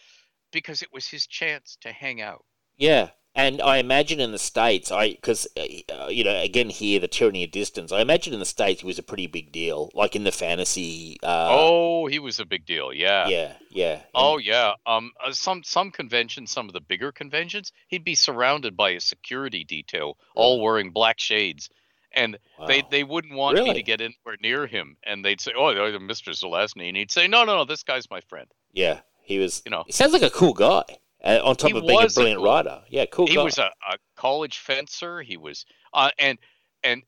because 0.52 0.82
it 0.82 0.88
was 0.92 1.06
his 1.06 1.26
chance 1.26 1.76
to 1.82 1.92
hang 1.92 2.20
out. 2.20 2.44
Yeah, 2.76 3.10
and 3.34 3.62
I 3.62 3.76
imagine 3.76 4.18
in 4.18 4.32
the 4.32 4.38
states, 4.38 4.90
I 4.90 5.10
because 5.10 5.46
uh, 5.56 6.06
you 6.08 6.24
know, 6.24 6.40
again 6.40 6.68
here 6.68 6.98
the 6.98 7.06
tyranny 7.08 7.44
of 7.44 7.52
distance. 7.52 7.92
I 7.92 8.00
imagine 8.00 8.32
in 8.32 8.40
the 8.40 8.44
states 8.46 8.80
he 8.80 8.86
was 8.86 8.98
a 8.98 9.04
pretty 9.04 9.28
big 9.28 9.52
deal, 9.52 9.90
like 9.94 10.16
in 10.16 10.24
the 10.24 10.32
fantasy. 10.32 11.16
Uh, 11.22 11.48
oh, 11.50 12.06
he 12.06 12.18
was 12.18 12.40
a 12.40 12.44
big 12.44 12.66
deal. 12.66 12.92
Yeah. 12.92 13.28
yeah, 13.28 13.52
yeah. 13.70 14.02
Oh 14.14 14.38
yeah. 14.38 14.72
Um, 14.84 15.12
uh, 15.24 15.32
some 15.32 15.62
some 15.62 15.92
conventions, 15.92 16.50
some 16.50 16.66
of 16.66 16.72
the 16.72 16.80
bigger 16.80 17.12
conventions, 17.12 17.70
he'd 17.88 18.04
be 18.04 18.16
surrounded 18.16 18.76
by 18.76 18.90
a 18.90 19.00
security 19.00 19.62
detail, 19.64 20.16
all 20.34 20.60
wearing 20.60 20.90
black 20.90 21.20
shades, 21.20 21.70
and 22.12 22.36
they 22.66 22.82
Wow. 22.82 22.88
they 22.90 23.04
wouldn't 23.04 23.34
want 23.34 23.58
me 23.62 23.74
to 23.74 23.82
get 23.82 24.00
anywhere 24.00 24.38
near 24.42 24.66
him, 24.66 24.96
and 25.04 25.24
they'd 25.24 25.40
say, 25.40 25.52
"Oh, 25.54 25.72
Mr. 25.72 26.32
Zelazny," 26.34 26.88
and 26.88 26.96
he'd 26.96 27.12
say, 27.12 27.28
"No, 27.28 27.44
no, 27.44 27.58
no, 27.58 27.64
this 27.64 27.84
guy's 27.84 28.10
my 28.10 28.22
friend." 28.22 28.48
Yeah, 28.72 29.00
he 29.30 29.38
was. 29.38 29.62
You 29.64 29.70
know. 29.70 29.84
he 29.86 29.92
sounds 29.92 30.12
like 30.12 30.22
a 30.22 30.30
cool 30.30 30.52
guy. 30.52 30.82
Uh, 31.22 31.38
on 31.44 31.54
top 31.54 31.72
of 31.74 31.86
being 31.86 32.00
a 32.02 32.06
a 32.06 32.08
brilliant 32.08 32.38
cool- 32.38 32.46
writer, 32.46 32.82
yeah, 32.88 33.04
cool 33.06 33.26
guy. 33.26 33.30
he 33.32 33.36
guy. 33.36 33.42
was 33.44 33.58
a, 33.58 33.70
a 33.92 33.96
college 34.16 34.58
fencer 34.58 35.20
he 35.20 35.36
was 35.36 35.66
uh, 35.92 36.10
and 36.18 36.38
and 36.82 37.02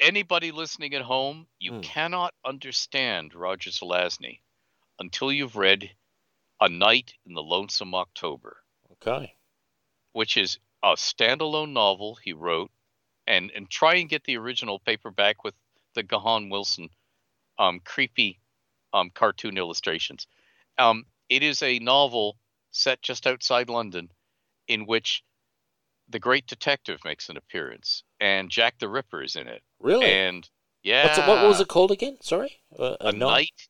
anybody 0.00 0.50
listening 0.50 0.94
at 0.94 1.02
home 1.02 1.46
you 1.58 1.72
Hmm. 1.74 1.80
cannot 1.80 2.32
understand 2.44 3.34
roger 3.34 3.70
zelazny 3.70 4.40
until 4.98 5.30
you've 5.30 5.56
read 5.56 5.90
a 6.60 6.68
night 6.70 7.14
in 7.26 7.34
the 7.34 7.42
lonesome 7.42 7.94
october 7.94 8.56
okay. 8.92 9.34
which 10.12 10.36
is 10.38 10.58
a 10.82 10.92
standalone 10.94 11.72
novel 11.72 12.16
he 12.24 12.32
wrote 12.32 12.70
and 13.26 13.50
and 13.54 13.68
try 13.68 13.96
and 13.96 14.08
get 14.08 14.24
the 14.24 14.36
original 14.38 14.78
paperback 14.78 15.44
with 15.44 15.54
the 15.94 16.02
gahan 16.02 16.48
wilson 16.50 16.88
um, 17.58 17.80
creepy 17.84 18.38
um, 18.94 19.10
cartoon 19.12 19.58
illustrations 19.58 20.26
um, 20.78 21.04
it 21.28 21.42
is 21.42 21.62
a 21.62 21.78
novel 21.78 22.38
set 22.70 23.02
just 23.02 23.26
outside 23.26 23.68
london 23.68 24.08
in 24.66 24.86
which 24.86 25.22
the 26.08 26.18
great 26.18 26.46
detective 26.46 26.98
makes 27.04 27.28
an 27.28 27.36
appearance 27.36 28.02
and 28.20 28.50
jack 28.50 28.78
the 28.78 28.88
ripper 28.88 29.22
is 29.22 29.36
in 29.36 29.46
it 29.46 29.62
Really? 29.80 30.10
and 30.10 30.48
yeah 30.82 31.24
it, 31.24 31.28
what 31.28 31.46
was 31.46 31.60
it 31.60 31.68
called 31.68 31.90
again? 31.90 32.18
Sorry, 32.20 32.52
uh, 32.78 32.96
a 33.00 33.12
night 33.12 33.68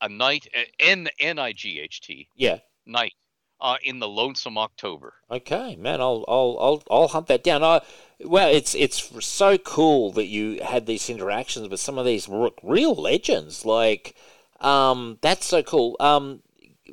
a 0.00 0.08
night 0.08 0.46
n 0.80 1.08
n-i-g-h-t 1.20 2.28
Yeah. 2.34 2.58
night 2.86 3.14
uh, 3.60 3.76
in 3.82 3.98
the 3.98 4.08
lonesome 4.08 4.58
october 4.58 5.14
Okay, 5.28 5.74
man, 5.76 6.00
I'll 6.00 6.24
I'll 6.28 6.56
I'll 6.60 6.82
I'll 6.88 7.08
hunt 7.08 7.26
that 7.26 7.42
down. 7.42 7.64
I, 7.64 7.80
well, 8.20 8.48
it's 8.48 8.76
it's 8.76 9.24
so 9.26 9.58
cool 9.58 10.12
that 10.12 10.26
you 10.26 10.62
had 10.62 10.86
these 10.86 11.10
interactions 11.10 11.68
with 11.68 11.80
some 11.80 11.98
of 11.98 12.06
these 12.06 12.28
real 12.28 12.94
legends. 12.94 13.64
Like, 13.64 14.14
um, 14.60 15.18
that's 15.22 15.44
so 15.46 15.64
cool. 15.64 15.96
Um, 15.98 16.42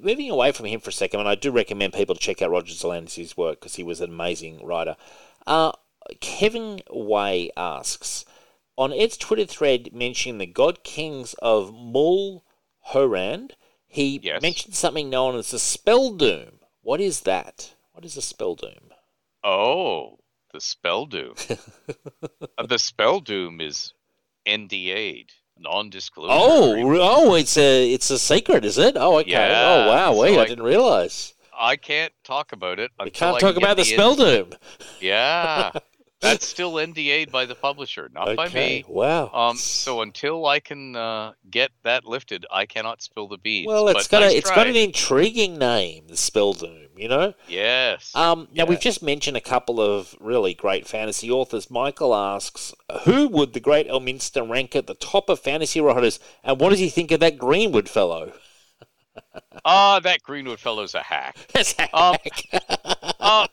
moving 0.02 0.30
away 0.30 0.52
from 0.52 0.66
him 0.66 0.80
for 0.80 0.90
a 0.90 0.94
second, 0.94 1.20
and 1.22 1.30
I 1.30 1.36
do 1.36 1.52
recommend 1.52 1.94
people 1.94 2.16
to 2.16 2.22
check 2.22 2.42
out 2.42 2.52
Roger 2.52 2.74
Zelazny's 2.74 3.38
work 3.38 3.60
because 3.60 3.76
he 3.76 3.84
was 3.84 4.02
an 4.02 4.10
amazing 4.10 4.66
writer. 4.66 4.96
Uh, 5.48 5.72
Kevin 6.20 6.82
Way 6.90 7.52
asks 7.56 8.26
on 8.78 8.92
Ed's 8.94 9.18
Twitter 9.18 9.46
thread 9.46 9.90
mentioning 9.94 10.38
the 10.40 10.46
God 10.46 10.84
Kings 10.84 11.34
of 11.42 11.74
Mul 11.74 12.44
Horand. 12.90 13.52
He 13.88 14.20
Yes. 14.24 14.42
mentioned 14.42 14.76
something 14.76 15.10
known 15.10 15.36
as 15.36 15.52
the 15.52 15.60
Spell 15.60 16.12
Doom. 16.12 16.60
What 16.82 17.00
is 17.00 17.22
that? 17.22 17.76
What 17.94 18.04
is 18.04 18.18
a 18.18 18.22
Spell 18.22 18.56
Doom? 18.56 18.92
Oh, 19.44 20.20
the 20.54 20.62
spell 20.62 21.06
doom. 21.06 21.36
Uh, 22.58 22.66
the 22.68 22.78
spell 22.78 23.20
doom 23.20 23.60
is 23.60 23.94
NDA'd, 24.46 25.32
non-disclosure. 25.58 26.30
Oh, 26.32 26.72
agreement. 26.72 27.00
oh, 27.02 27.36
it's 27.36 27.58
a 27.58 27.92
it's 27.94 28.10
a 28.10 28.20
secret, 28.20 28.66
is 28.66 28.78
it? 28.78 28.96
Oh, 28.98 29.20
okay. 29.20 29.32
Yeah, 29.32 29.86
oh, 29.86 29.88
wow. 29.88 30.14
so 30.14 30.22
Wait, 30.22 30.38
I 30.38 30.46
didn't 30.46 30.64
realize. 30.64 31.34
I 31.58 31.76
can't 31.76 32.12
talk 32.24 32.52
about 32.52 32.80
it. 32.80 32.92
We 33.04 33.12
can't 33.12 33.38
I 33.38 33.40
talk 33.40 33.56
about 33.56 33.78
the 33.78 33.84
get 33.84 33.94
Spell 33.94 34.16
Doom. 34.16 34.54
Yeah, 35.00 35.72
That's 36.24 36.48
still 36.48 36.74
NDA'd 36.74 37.32
by 37.32 37.46
the 37.46 37.54
publisher, 37.56 38.10
not 38.14 38.36
by 38.36 38.46
Okay. 38.48 38.78
me. 38.78 38.86
Wow. 38.88 39.30
Um, 39.34 39.58
so 39.58 40.02
until 40.02 40.46
I 40.46 40.60
can 40.60 40.96
uh, 40.96 41.34
get 41.52 41.72
that 41.84 42.06
lifted, 42.06 42.46
I 42.52 42.66
cannot 42.66 43.02
spill 43.02 43.28
the 43.28 43.38
beans. 43.38 43.68
well, 43.68 43.88
it's 43.90 44.08
got 44.08 44.22
nice 44.22 44.34
a, 44.34 44.38
it's 44.38 44.48
try. 44.50 44.56
got 44.56 44.68
an 44.68 44.76
intriguing 44.76 45.58
name, 45.58 46.08
the 46.08 46.18
Spell 46.18 46.54
Doom. 46.54 46.80
You 46.96 47.08
know. 47.10 47.34
yes. 47.48 48.16
Um, 48.16 48.48
now 48.54 48.66
we've 48.66 48.80
just 48.80 49.02
mentioned 49.02 49.36
a 49.36 49.42
couple 49.42 49.82
of 49.82 50.16
really 50.20 50.54
great 50.54 50.88
fantasy 50.88 51.30
authors. 51.32 51.70
Michael 51.72 52.14
asks, 52.16 52.74
"Who 53.06 53.28
would 53.30 53.54
the 53.54 53.60
great 53.60 53.88
Elminster 53.88 54.48
rank 54.48 54.76
at 54.76 54.86
the 54.88 54.94
top 54.94 55.28
of 55.28 55.40
fantasy 55.40 55.82
writers, 55.82 56.20
and 56.44 56.60
what 56.62 56.70
does 56.70 56.80
he 56.80 56.90
think 56.90 57.12
of 57.12 57.20
that 57.22 57.38
Greenwood 57.40 57.90
fellow?" 57.90 58.34
Ah, 59.66 60.00
that 60.02 60.22
Greenwood 60.24 60.60
fellow's 60.60 60.96
a 60.96 61.02
hack. 61.02 61.36
That's 61.54 61.76
Um, 61.94 62.16
hack. 62.24 62.64
Uh, 63.20 63.48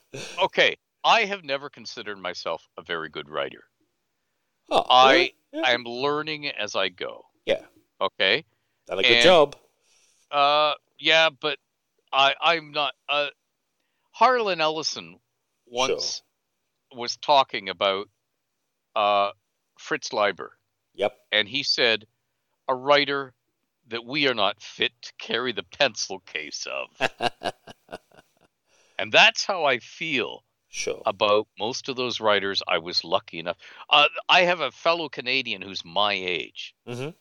okay, 0.44 0.76
I 1.04 1.24
have 1.24 1.44
never 1.44 1.70
considered 1.70 2.18
myself 2.18 2.66
a 2.76 2.82
very 2.82 3.08
good 3.08 3.28
writer. 3.28 3.64
oh, 4.70 4.84
I 4.88 5.32
yeah, 5.52 5.62
I 5.64 5.72
am 5.72 5.84
learning 5.84 6.48
as 6.48 6.76
I 6.76 6.88
go. 6.88 7.24
Yeah. 7.46 7.64
Okay. 8.00 8.44
done 8.86 8.98
a 8.98 9.02
good 9.02 9.12
and- 9.12 9.22
job. 9.24 9.56
Uh, 10.30 10.74
yeah, 10.98 11.30
but 11.30 11.58
I 12.12 12.34
I'm 12.40 12.70
not. 12.72 12.94
Uh, 13.08 13.28
Harlan 14.12 14.60
Ellison 14.60 15.18
once 15.66 16.22
was 16.94 17.16
talking 17.16 17.68
about 17.68 18.08
uh 18.94 19.30
Fritz 19.78 20.12
Leiber, 20.12 20.52
Yep. 20.94 21.16
and 21.32 21.48
he 21.48 21.62
said, 21.62 22.06
"A 22.68 22.74
writer 22.74 23.34
that 23.88 24.04
we 24.04 24.28
are 24.28 24.34
not 24.34 24.62
fit 24.62 24.92
to 25.02 25.12
carry 25.18 25.52
the 25.52 25.62
pencil 25.64 26.20
case 26.20 26.66
of." 26.70 27.10
and 28.98 29.10
that's 29.10 29.44
how 29.44 29.64
I 29.64 29.78
feel 29.78 30.44
Sure. 30.72 31.02
about 31.04 31.48
most 31.58 31.88
of 31.88 31.96
those 31.96 32.20
writers. 32.20 32.62
I 32.68 32.78
was 32.78 33.02
lucky 33.02 33.40
enough. 33.40 33.56
Uh, 33.88 34.06
I 34.28 34.42
have 34.42 34.60
a 34.60 34.70
fellow 34.70 35.08
Canadian 35.08 35.62
who's 35.62 35.84
my 35.84 36.12
age, 36.12 36.74
Mhm. 36.86 37.14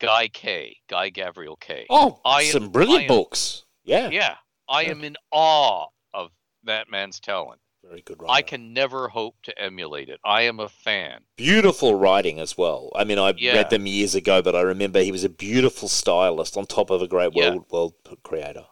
Guy 0.00 0.28
Kay, 0.28 0.76
Guy 0.88 1.08
Gabriel 1.08 1.56
Kay. 1.56 1.86
Oh, 1.88 2.20
I 2.24 2.42
am- 2.42 2.52
some 2.52 2.68
brilliant 2.70 3.00
I 3.00 3.04
am- 3.04 3.08
books. 3.08 3.64
Yeah. 3.84 4.10
Yeah, 4.10 4.36
I 4.68 4.82
Yeah. 4.82 4.90
am 4.90 5.02
in 5.04 5.16
awe 5.30 5.86
of 6.12 6.30
that 6.64 6.90
man's 6.90 7.20
talent. 7.20 7.60
Very 7.82 8.02
good 8.02 8.20
writer. 8.20 8.32
I 8.32 8.42
can 8.42 8.72
never 8.72 9.08
hope 9.08 9.36
to 9.44 9.58
emulate 9.58 10.08
it. 10.08 10.20
I 10.24 10.42
am 10.42 10.58
a 10.60 10.68
fan. 10.68 11.24
Beautiful 11.36 11.94
writing 11.94 12.38
as 12.38 12.56
well. 12.56 12.90
I 12.94 13.04
mean, 13.04 13.18
I 13.18 13.32
Yeah. 13.36 13.54
read 13.54 13.70
them 13.70 13.86
years 13.86 14.14
ago, 14.14 14.40
but 14.42 14.54
I 14.56 14.60
remember 14.62 15.02
he 15.02 15.12
was 15.12 15.24
a 15.24 15.28
beautiful 15.30 15.88
stylist 15.88 16.56
on 16.56 16.66
top 16.66 16.88
of 16.90 17.00
a 17.02 17.08
great 17.08 17.32
Yeah. 17.34 17.50
world 17.50 17.70
world 17.70 17.94
creator. 18.22 18.66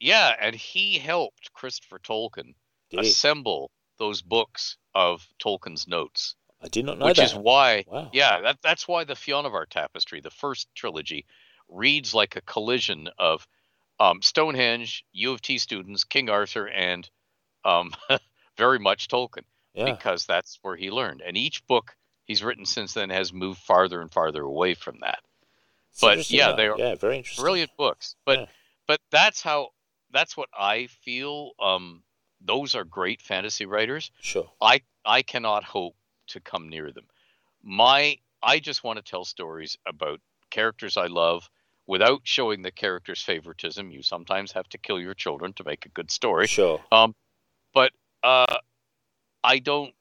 Yeah, 0.00 0.36
and 0.40 0.54
he 0.56 0.98
helped 0.98 1.52
Christopher 1.52 1.98
Tolkien 1.98 2.54
Did 2.90 3.00
assemble 3.00 3.70
those 3.98 4.22
books 4.22 4.76
of 4.94 5.26
Tolkien's 5.38 5.86
notes, 5.88 6.34
I 6.62 6.68
did 6.68 6.84
not 6.84 6.98
know 6.98 7.06
that. 7.06 7.10
which 7.10 7.18
is 7.20 7.34
why 7.34 7.84
wow. 7.86 8.10
Yeah, 8.12 8.40
that, 8.40 8.58
that's 8.62 8.88
why 8.88 9.04
the 9.04 9.14
Fionavar 9.14 9.66
tapestry, 9.68 10.20
the 10.20 10.30
first 10.30 10.68
trilogy, 10.74 11.24
reads 11.68 12.14
like 12.14 12.36
a 12.36 12.40
collision 12.42 13.08
of 13.18 13.46
um, 14.00 14.22
Stonehenge, 14.22 15.04
U 15.12 15.32
of 15.32 15.42
T 15.42 15.58
students, 15.58 16.04
King 16.04 16.30
Arthur, 16.30 16.68
and 16.68 17.08
um, 17.64 17.92
very 18.56 18.78
much 18.78 19.08
Tolkien, 19.08 19.44
Yeah. 19.74 19.84
because 19.84 20.24
that's 20.26 20.58
where 20.62 20.76
he 20.76 20.90
learned. 20.90 21.22
And 21.24 21.36
each 21.36 21.66
book 21.66 21.96
he's 22.24 22.42
written 22.44 22.66
since 22.66 22.94
then 22.94 23.10
has 23.10 23.32
moved 23.32 23.60
farther 23.60 24.00
and 24.00 24.10
farther 24.12 24.42
away 24.42 24.74
from 24.74 24.98
that. 25.00 25.20
It's 25.92 26.00
but, 26.00 26.30
yeah, 26.30 26.52
they 26.52 26.68
are 26.68 26.78
yeah, 26.78 26.94
very 26.94 27.16
interesting. 27.16 27.42
Brilliant 27.42 27.70
books, 27.76 28.14
but 28.24 28.38
Yeah. 28.40 28.46
but 28.86 29.00
that's 29.10 29.42
how 29.42 29.70
that's 30.10 30.36
what 30.36 30.48
I 30.56 30.86
feel. 31.02 31.52
Um, 31.60 32.02
those 32.40 32.74
are 32.74 32.84
great 32.84 33.20
fantasy 33.22 33.66
writers. 33.66 34.10
Sure. 34.20 34.50
I 34.60 34.82
I 35.04 35.22
cannot 35.22 35.64
hope 35.64 35.96
to 36.28 36.40
come 36.40 36.68
near 36.68 36.92
them. 36.92 37.06
My 37.62 38.18
I 38.42 38.58
just 38.60 38.84
want 38.84 38.98
to 38.98 39.02
tell 39.02 39.24
stories 39.24 39.76
about 39.86 40.20
characters 40.50 40.96
I 40.96 41.06
love 41.06 41.48
without 41.86 42.20
showing 42.24 42.62
the 42.62 42.70
character's 42.70 43.22
favoritism. 43.22 43.90
You 43.90 44.02
sometimes 44.02 44.52
have 44.52 44.68
to 44.70 44.78
kill 44.78 45.00
your 45.00 45.14
children 45.14 45.52
to 45.54 45.64
make 45.64 45.86
a 45.86 45.90
good 45.90 46.10
story. 46.10 46.46
Sure. 46.46 46.80
Um, 46.92 47.14
but 47.74 47.92
uh, 48.22 48.58
I 49.42 49.58
don't. 49.58 49.94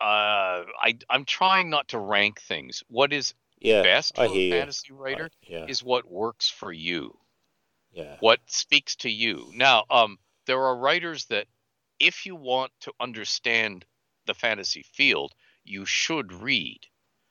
Uh, 0.00 0.64
I 0.80 0.98
I'm 1.08 1.24
trying 1.24 1.70
not 1.70 1.88
to 1.88 1.98
rank 1.98 2.40
things. 2.40 2.82
What 2.88 3.12
is 3.12 3.34
Yeah. 3.58 3.82
best 3.82 4.16
for 4.16 4.24
a 4.24 4.28
you. 4.28 4.50
fantasy 4.50 4.92
writer 4.92 5.30
I- 5.32 5.46
yeah. 5.50 5.66
is 5.66 5.82
what 5.82 6.10
works 6.10 6.48
for 6.48 6.72
you 6.72 7.18
yeah. 7.92 8.16
what 8.20 8.38
speaks 8.46 8.96
to 8.96 9.10
you. 9.10 9.50
Now, 9.54 9.84
um, 9.90 10.18
there 10.46 10.62
are 10.62 10.76
writers 10.76 11.26
that, 11.26 11.46
if 12.00 12.26
you 12.26 12.34
want 12.34 12.72
to 12.80 12.92
understand 12.98 13.84
the 14.26 14.34
fantasy 14.34 14.82
field, 14.82 15.32
you 15.64 15.84
should 15.84 16.32
read 16.32 16.80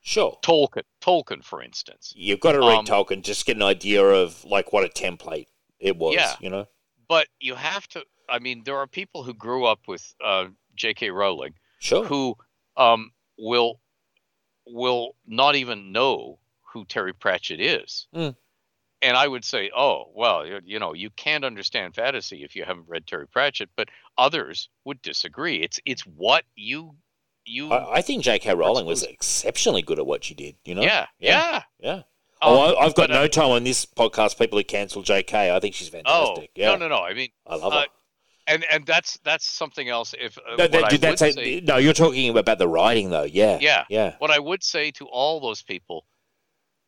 Sure. 0.02 0.38
Tolkien. 0.44 0.84
Tolkien, 1.02 1.44
for 1.44 1.62
instance. 1.62 2.14
You've 2.16 2.40
got 2.40 2.54
to 2.54 2.60
read 2.60 2.80
Um, 2.80 2.86
Tolkien, 2.86 3.22
just 3.22 3.46
get 3.46 3.58
an 3.58 3.64
idea 3.64 4.02
of 4.04 4.46
like 4.46 4.72
what 4.72 4.86
a 4.86 4.88
template 4.90 5.48
it 5.80 5.98
was. 5.98 6.16
Yeah. 6.16 6.36
You 6.40 6.50
know. 6.50 6.66
But 7.08 7.28
you 7.40 7.56
have 7.56 7.88
to. 7.90 8.04
I 8.30 8.40
mean, 8.40 8.64
there 8.64 8.78
are 8.78 8.88
people 8.88 9.24
who 9.24 9.34
grew 9.34 9.66
up 9.66 9.80
with 9.88 10.14
uh, 10.24 10.46
J.K. 10.76 11.10
Rowling 11.10 11.56
Sure. 11.80 12.06
who 12.06 12.36
um, 12.78 13.12
will 13.38 13.82
will 14.66 15.16
not 15.26 15.56
even 15.56 15.92
know 15.92 16.40
who 16.74 16.86
Terry 16.86 17.14
Pratchett 17.14 17.60
is. 17.60 18.08
Mm. 18.16 18.36
And 19.02 19.18
I 19.18 19.28
would 19.28 19.44
say, 19.46 19.72
oh, 19.76 20.12
well, 20.14 20.46
you, 20.46 20.60
you 20.64 20.78
know, 20.80 20.94
you 20.94 21.10
can't 21.10 21.44
understand 21.46 21.96
fantasy 21.96 22.44
if 22.44 22.56
you 22.56 22.66
haven't 22.66 22.88
read 22.88 23.08
Terry 23.08 23.28
Pratchett, 23.28 23.70
but 23.76 23.88
others 24.20 24.70
would 24.86 25.02
disagree. 25.02 25.58
It's 25.64 25.80
it's 25.86 26.02
what 26.06 26.44
you 26.56 26.96
you 27.46 27.72
I, 27.72 27.96
I 27.98 28.02
think 28.02 28.24
J.K. 28.24 28.54
Rowling 28.54 28.86
was 28.86 29.04
exceptionally 29.04 29.82
good 29.82 29.98
at 29.98 30.06
what 30.06 30.24
she 30.24 30.34
did. 30.36 30.56
You 30.66 30.76
know. 30.76 30.82
yeah, 30.84 31.08
Yeah. 31.20 31.40
yeah. 31.42 31.62
Yeah. 31.80 32.02
Oh, 32.42 32.70
Um, 32.70 32.76
I, 32.78 32.86
I've 32.86 32.96
got 32.96 33.10
but, 33.10 33.12
uh, 33.12 33.22
no 33.22 33.28
time 33.28 33.50
on 33.50 33.64
this 33.64 33.86
podcast. 33.86 34.38
People 34.38 34.60
who 34.60 34.64
cancel 34.64 35.02
J.K. 35.02 35.54
I 35.56 35.60
think 35.60 35.74
she's 35.76 35.90
Oh, 35.90 35.92
fantastic. 35.92 36.52
yeah. 36.56 36.72
no, 36.72 36.78
no, 36.78 36.88
no. 36.90 37.00
I 37.04 37.14
mean, 37.14 37.30
I 37.48 37.56
love 37.56 37.74
uh, 37.74 37.80
her. 37.82 37.86
and 38.48 38.66
and 38.72 38.86
that's 38.86 39.18
that's 39.24 39.46
something 39.50 39.90
else. 39.90 40.14
If 40.20 40.38
uh, 40.38 40.56
No, 40.58 40.68
that- 40.68 40.84
I 40.86 40.90
dude, 40.90 41.02
that's 41.02 41.20
say- 41.22 41.62
no, 41.66 41.78
you're 41.78 41.94
talking 41.94 42.30
about 42.38 42.58
the 42.60 42.68
writing, 42.68 43.10
though. 43.10 43.24
Yeah. 43.24 43.58
Yeah. 43.62 43.86
Yeah. 43.90 44.16
what 44.20 44.32
I 44.32 44.40
would 44.40 44.64
say 44.64 44.92
to 44.92 45.06
all 45.08 45.40
those 45.40 45.62
people, 45.64 46.06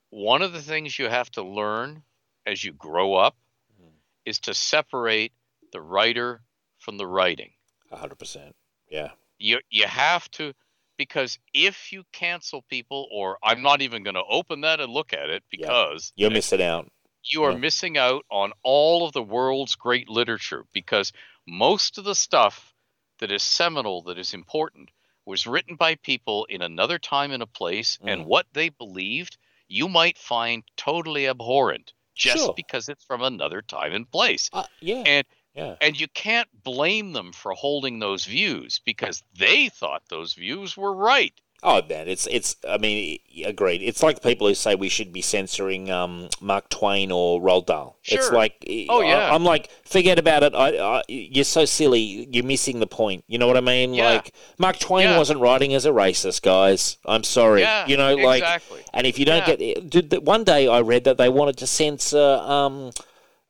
one 0.10 0.42
of 0.42 0.54
the 0.54 0.62
things 0.62 0.98
you 1.00 1.08
have 1.10 1.30
to 1.32 1.44
learn 1.44 2.04
as 2.46 2.64
you 2.64 2.72
grow 2.74 3.14
up 3.16 3.36
Hmm. 3.80 3.90
is 4.26 4.40
to 4.42 4.54
separate 4.54 5.32
the 5.74 5.82
writer 5.82 6.42
from 6.82 6.98
the 6.98 7.08
writing. 7.08 7.52
A 7.92 7.98
hundred 7.98 8.20
percent. 8.20 8.56
Yeah. 8.90 9.12
You 9.38 9.60
you 9.70 9.88
have 9.88 10.30
to 10.32 10.54
because 10.98 11.40
if 11.54 11.92
you 11.92 12.04
cancel 12.12 12.62
people 12.64 13.08
or 13.12 13.38
I'm 13.42 13.62
not 13.62 13.82
even 13.82 14.04
going 14.04 14.16
to 14.16 14.24
open 14.30 14.62
that 14.62 14.80
and 14.80 14.92
look 14.92 15.14
at 15.14 15.30
it 15.30 15.44
Yeah. 15.52 15.58
because 15.68 16.14
You're 16.16 16.30
missing 16.30 16.62
out. 16.62 16.92
you 17.24 17.44
are 17.44 17.52
Yeah. 17.52 17.58
missing 17.58 17.98
out 17.98 18.26
on 18.30 18.52
all 18.64 19.06
of 19.06 19.14
the 19.14 19.24
world's 19.24 19.76
great 19.76 20.10
literature 20.10 20.66
because 20.74 21.12
most 21.48 21.98
of 21.98 22.04
the 22.04 22.16
stuff 22.16 22.74
that 23.20 23.32
is 23.32 23.44
seminal 23.44 24.02
that 24.04 24.18
is 24.18 24.34
important 24.34 24.90
was 25.26 25.46
written 25.48 25.76
by 25.76 25.96
people 25.96 26.46
in 26.46 26.62
another 26.62 26.98
time 27.00 27.32
and 27.32 27.44
a 27.44 27.48
place 27.48 27.98
and 28.04 28.22
Mhm. 28.22 28.26
what 28.26 28.48
they 28.54 28.70
believed 28.70 29.38
you 29.68 29.88
might 29.88 30.18
find 30.18 30.64
totally 30.78 31.28
abhorrent 31.28 31.94
just 32.16 32.38
Sure. 32.46 32.54
because 32.56 32.90
it's 32.90 33.06
from 33.06 33.22
another 33.24 33.62
time 33.62 33.94
and 33.94 34.10
place 34.12 34.50
Uh, 34.54 34.66
yeah. 34.82 35.04
And- 35.06 35.28
yeah. 35.56 35.76
and 35.82 36.00
you 36.00 36.08
can't 36.14 36.48
blame 36.64 37.14
them 37.14 37.32
for 37.34 37.52
holding 37.54 38.00
those 38.00 38.26
views 38.26 38.80
because 38.86 39.24
they 39.38 39.70
thought 39.70 40.04
those 40.10 40.34
views 40.34 40.76
were 40.78 40.94
right 40.94 41.34
Oh 41.64 41.80
man, 41.88 42.08
it's 42.08 42.26
it's. 42.26 42.56
I 42.68 42.80
mean, 42.80 43.20
agreed. 43.46 43.84
It's 43.84 44.02
like 44.02 44.24
people 44.24 44.48
who 44.48 44.56
say 44.56 44.74
we 44.74 44.90
should 44.90 45.14
be 45.14 45.22
censoring 45.22 45.92
um, 45.92 46.28
Mark 46.42 46.70
Twain 46.70 47.12
or 47.12 47.40
Roald 47.40 47.68
Dahl. 47.68 48.00
It's 48.04 48.26
Sure. 48.30 48.34
like, 48.36 48.56
Oh, 48.90 49.04
I- 49.04 49.06
yeah. 49.06 49.32
I'm 49.32 49.44
like, 49.44 49.70
forget 49.86 50.18
about 50.18 50.42
it. 50.42 50.56
I, 50.56 50.70
I, 50.80 51.04
you're 51.08 51.44
so 51.44 51.66
silly. 51.66 52.28
You're 52.32 52.44
missing 52.46 52.80
the 52.80 52.88
point. 52.88 53.24
You 53.28 53.38
know 53.38 53.46
what 53.46 53.58
I 53.58 53.62
mean? 53.62 53.94
Yeah. 53.94 54.10
Like 54.10 54.34
Mark 54.58 54.80
Twain 54.80 55.04
Yeah. 55.10 55.20
wasn't 55.20 55.40
writing 55.40 55.76
as 55.76 55.86
a 55.86 55.92
racist, 55.92 56.42
guys. 56.42 56.98
I'm 57.06 57.24
sorry. 57.24 57.62
yeah 57.62 57.86
you 57.86 57.96
know, 57.96 58.16
like, 58.16 58.42
exactly 58.42 58.82
and 58.96 59.06
if 59.06 59.20
you 59.20 59.26
don't 59.26 59.48
Yeah. 59.48 59.56
get, 59.56 59.88
dude, 59.88 60.26
one 60.26 60.44
day 60.44 60.68
I 60.68 60.80
read 60.82 61.04
that 61.04 61.18
they 61.20 61.30
wanted 61.30 61.58
to 61.60 61.68
censor 61.68 62.42
um, 62.42 62.90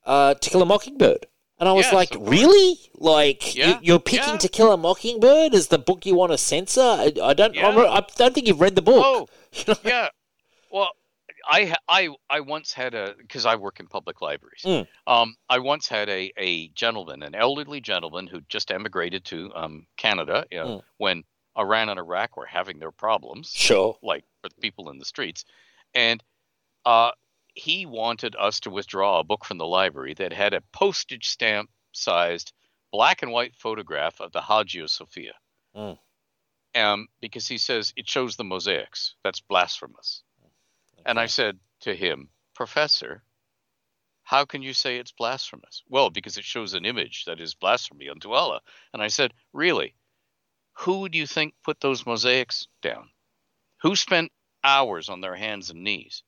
uh, 0.06 0.34
To 0.34 0.50
Kill 0.50 0.62
a 0.62 0.66
Mockingbird. 0.66 1.28
And 1.62 1.70
I 1.70 1.74
was 1.74 1.86
Yes, 1.86 1.94
like, 1.94 2.16
really? 2.20 2.76
Like, 2.96 3.56
Yeah, 3.56 3.80
you, 3.84 3.96
are 3.96 4.00
picking 4.00 4.34
yeah. 4.34 4.38
To 4.38 4.50
Kill 4.50 4.74
a 4.74 4.78
Mockingbird 4.78 5.54
as 5.54 5.68
the 5.68 5.78
book 5.78 6.08
you 6.08 6.16
want 6.16 6.32
to 6.32 6.38
censor? 6.40 6.82
I, 6.82 7.14
I 7.22 7.34
don't. 7.36 7.54
Yeah. 7.54 7.68
I 7.70 8.02
don't 8.18 8.34
think 8.34 8.48
you've 8.48 8.60
read 8.60 8.76
the 8.76 8.82
book. 8.82 9.04
Oh, 9.68 9.76
yeah. 9.84 10.10
Well, 10.72 10.90
I 11.48 11.76
I 11.88 12.10
I 12.32 12.40
once 12.40 12.74
had 12.74 12.96
a 12.96 13.14
because 13.18 13.46
I 13.46 13.56
work 13.56 13.80
in 13.80 13.86
public 13.88 14.22
libraries. 14.22 14.64
Mm. 14.66 14.88
Um, 15.06 15.36
I 15.50 15.60
once 15.60 15.88
had 15.88 16.10
a 16.10 16.32
a 16.38 16.70
gentleman, 16.70 17.22
an 17.22 17.36
elderly 17.36 17.80
gentleman 17.80 18.26
who 18.26 18.42
just 18.50 18.72
emigrated 18.72 19.24
to 19.26 19.52
um 19.56 19.86
Canada 19.98 20.46
you 20.52 20.58
know, 20.60 20.66
Mm. 20.68 20.82
when 20.98 21.24
Iran 21.58 21.90
and 21.90 22.00
Iraq 22.00 22.38
were 22.38 22.46
having 22.48 22.80
their 22.80 22.92
problems, 22.92 23.52
Sure. 23.54 23.98
like 24.02 24.24
for 24.42 24.50
the 24.50 24.56
people 24.62 24.90
in 24.90 24.98
the 24.98 25.06
streets, 25.06 25.46
and 25.94 26.24
uh, 26.86 27.12
he 27.54 27.86
wanted 27.86 28.36
us 28.36 28.62
to 28.62 28.70
withdraw 28.70 29.20
a 29.20 29.24
book 29.24 29.46
from 29.46 29.58
the 29.58 29.68
library 29.68 30.14
that 30.16 30.34
had 30.34 30.54
a 30.54 30.62
postage 30.74 31.28
stamp 31.28 31.70
sized 31.92 32.54
black 32.92 33.22
and 33.22 33.32
white 33.32 33.56
photograph 33.56 34.20
of 34.20 34.32
the 34.32 34.42
Hagia 34.42 34.88
Sophia. 34.88 35.34
Mm. 35.76 35.98
um, 36.76 37.08
because 37.22 37.48
he 37.48 37.58
says 37.58 37.94
it 37.96 38.10
shows 38.10 38.36
the 38.36 38.44
mosaics. 38.44 39.16
That's 39.24 39.40
blasphemous. 39.40 40.24
And 41.06 41.20
I 41.20 41.26
said 41.26 41.60
to 41.82 41.96
him, 41.96 42.30
Professor, 42.54 43.24
how 44.24 44.46
can 44.46 44.62
you 44.62 44.74
say 44.74 44.98
it's 44.98 45.12
blasphemous? 45.12 45.84
Well, 45.90 46.10
because 46.10 46.38
it 46.38 46.44
shows 46.44 46.74
an 46.74 46.86
image 46.86 47.26
that 47.26 47.40
is 47.40 47.56
blasphemy 47.56 48.10
unto 48.10 48.32
Allah. 48.32 48.62
And 48.94 49.02
I 49.02 49.08
said, 49.08 49.34
Really? 49.54 49.96
Who 50.74 51.10
do 51.10 51.18
you 51.18 51.28
think 51.28 51.54
put 51.64 51.80
those 51.80 52.06
mosaics 52.06 52.68
down? 52.82 53.10
Who 53.82 53.96
spent 53.96 54.32
hours 54.64 55.10
on 55.10 55.22
their 55.22 55.36
hands 55.36 55.70
and 55.70 55.84
knees? 55.84 56.24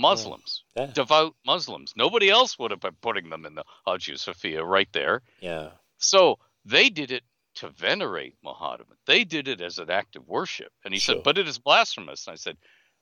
Muslims, 0.00 0.64
Yeah. 0.76 0.86
devout 0.86 1.34
Muslims. 1.44 1.92
Nobody 1.96 2.28
else 2.30 2.58
would 2.58 2.70
have 2.70 2.80
been 2.80 2.96
putting 3.00 3.30
them 3.30 3.44
in 3.46 3.54
the 3.54 3.64
Hagia 3.86 4.18
Sophia 4.18 4.64
right 4.64 4.88
there. 4.92 5.22
Yeah. 5.40 5.70
So 5.98 6.38
they 6.64 6.88
did 6.90 7.10
it 7.10 7.24
to 7.56 7.68
venerate 7.68 8.36
Muhammad. 8.42 8.86
They 9.06 9.24
did 9.24 9.48
it 9.48 9.60
as 9.60 9.78
an 9.78 9.90
act 9.90 10.16
of 10.16 10.26
worship. 10.26 10.72
And 10.84 10.94
he 10.94 11.00
Sure. 11.00 11.16
said, 11.16 11.24
but 11.24 11.36
it 11.38 11.46
is 11.48 11.58
blasphemous. 11.58 12.26
And 12.26 12.32
I 12.32 12.36
said, 12.36 12.56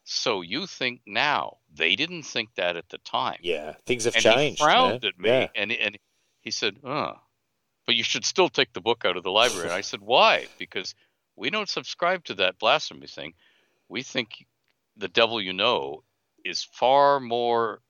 so 0.05 0.41
you 0.41 0.67
think 0.67 1.03
now? 1.07 1.59
They 1.73 1.95
didn't 1.97 2.23
think 2.23 2.55
that 2.55 2.77
at 2.77 2.89
the 2.89 2.99
time. 2.99 3.39
Yeah. 3.43 3.75
Things 3.87 4.05
have 4.05 4.15
and 4.15 4.23
changed. 4.25 4.59
he 4.59 4.65
frowned 4.65 5.03
man. 5.03 5.09
at 5.13 5.19
me 5.19 5.29
Yeah. 5.29 5.49
and, 5.55 5.73
and 5.73 5.99
he 6.41 6.51
said, 6.51 6.79
uh, 6.83 7.13
but 7.87 7.95
you 7.95 8.03
should 8.03 8.25
still 8.25 8.49
take 8.49 8.73
the 8.73 8.81
book 8.81 9.05
out 9.05 9.17
of 9.17 9.23
the 9.23 9.31
library. 9.31 9.65
And 9.69 9.73
I 9.73 9.83
said, 9.83 10.01
why? 10.01 10.47
Because 10.59 10.95
we 11.37 11.51
don't 11.51 11.69
subscribe 11.69 12.25
to 12.25 12.35
that 12.35 12.59
blasphemy 12.59 13.07
thing. 13.07 13.35
We 13.89 14.03
think 14.03 14.45
the 14.97 15.09
devil 15.09 15.41
you 15.41 15.53
know 15.53 16.03
is 16.45 16.65
far 16.65 17.21
more 17.21 17.81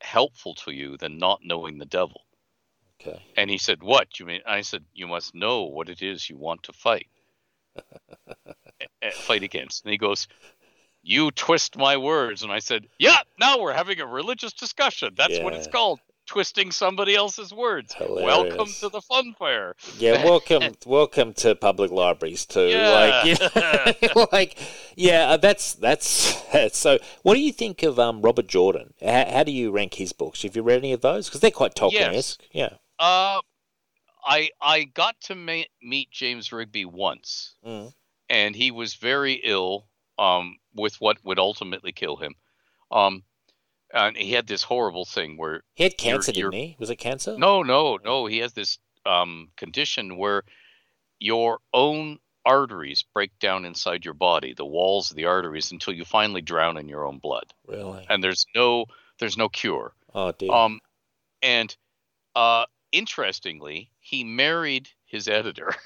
helpful 0.00 0.54
to 0.54 0.72
you 0.72 0.96
than 0.96 1.18
not 1.18 1.40
knowing 1.44 1.78
the 1.78 1.86
devil. 1.86 2.22
Okay. 3.00 3.22
And 3.36 3.50
he 3.50 3.58
said, 3.58 3.82
What? 3.82 4.18
You 4.18 4.26
mean? 4.26 4.40
I 4.46 4.60
said, 4.60 4.84
You 4.92 5.06
must 5.06 5.34
know 5.34 5.64
what 5.64 5.88
it 5.88 6.02
is 6.02 6.28
you 6.28 6.36
want 6.36 6.64
to 6.64 6.72
fight. 6.72 7.08
Fight 9.12 9.42
against. 9.42 9.84
And 9.84 9.92
he 9.92 9.98
goes, 9.98 10.28
You 11.02 11.30
twist 11.30 11.76
my 11.76 11.96
words. 11.96 12.42
And 12.42 12.52
I 12.52 12.58
said, 12.58 12.86
Yeah, 12.98 13.16
now 13.38 13.60
we're 13.60 13.72
having 13.72 14.00
a 14.00 14.06
religious 14.06 14.52
discussion. 14.52 15.14
That's 15.16 15.38
what 15.38 15.54
it's 15.54 15.68
called. 15.68 16.00
Twisting 16.30 16.70
somebody 16.70 17.16
else's 17.16 17.52
words. 17.52 17.92
Welcome 17.98 18.68
to 18.78 18.88
the 18.88 19.00
fun 19.00 19.34
fair. 19.36 19.74
Yeah, 19.98 20.24
welcome, 20.30 20.74
welcome 20.86 21.32
to 21.34 21.56
public 21.56 21.90
libraries 21.90 22.46
too. 22.46 22.68
Like, 22.68 23.24
Yeah. 23.24 23.92
yeah, 24.00 24.24
like, 24.32 24.56
yeah, 24.94 25.30
uh, 25.30 25.36
that's 25.38 25.74
that's 25.74 26.38
so. 26.78 26.98
What 27.24 27.34
do 27.34 27.40
you 27.40 27.52
think 27.52 27.82
of 27.82 27.98
um, 27.98 28.22
Robert 28.22 28.46
Jordan? 28.46 28.94
How, 29.04 29.24
how 29.28 29.42
do 29.42 29.50
you 29.50 29.72
rank 29.72 29.94
his 29.94 30.12
books? 30.12 30.42
Have 30.44 30.54
you 30.54 30.62
read 30.62 30.78
any 30.78 30.92
of 30.92 31.00
those? 31.00 31.26
Because 31.28 31.40
they're 31.40 31.50
quite 31.50 31.74
Tolkien-esque. 31.74 32.40
Yeah. 32.52 32.74
Uh, 33.00 33.40
I 34.24 34.50
I 34.60 34.84
got 34.84 35.20
to 35.22 35.34
ma- 35.34 35.62
meet 35.82 36.12
James 36.12 36.50
Rigney 36.50 36.86
once, 36.86 37.56
Mm. 37.66 37.92
and 38.28 38.54
he 38.54 38.70
was 38.70 38.94
very 38.94 39.40
ill 39.42 39.88
um, 40.16 40.58
with 40.76 40.94
what 41.00 41.16
would 41.24 41.40
ultimately 41.40 41.90
kill 41.90 42.18
him. 42.18 42.36
Um, 42.92 43.24
and 43.92 44.16
he 44.16 44.32
had 44.32 44.46
this 44.46 44.62
horrible 44.62 45.04
thing 45.04 45.36
where 45.36 45.62
He 45.74 45.84
had 45.84 45.96
cancer, 45.98 46.32
you're- 46.32 46.50
didn't 46.50 46.64
he? 46.68 46.76
Was 46.78 46.90
it 46.90 46.96
cancer? 46.96 47.36
No, 47.38 47.62
no, 47.62 47.98
no. 48.04 48.26
He 48.26 48.38
has 48.38 48.52
this 48.52 48.78
um, 49.06 49.48
condition 49.56 50.16
where 50.16 50.44
your 51.18 51.58
own 51.74 52.18
arteries 52.46 53.04
break 53.14 53.30
down 53.38 53.64
inside 53.64 54.04
your 54.04 54.14
body, 54.14 54.54
the 54.54 54.64
walls 54.64 55.10
of 55.10 55.16
the 55.16 55.26
arteries, 55.26 55.72
until 55.72 55.92
you 55.94 56.04
finally 56.04 56.40
drown 56.40 56.76
in 56.78 56.88
your 56.88 57.04
own 57.06 57.18
blood. 57.18 57.52
Really? 57.66 58.06
And 58.08 58.22
there's 58.24 58.46
no 58.54 58.86
there's 59.18 59.36
no 59.36 59.48
cure. 59.48 59.92
Oh 60.14 60.32
dear. 60.32 60.50
Um, 60.52 60.80
and 61.42 61.74
uh, 62.34 62.64
interestingly, 62.92 63.90
he 64.00 64.24
married 64.24 64.88
his 65.04 65.28
editor. 65.28 65.74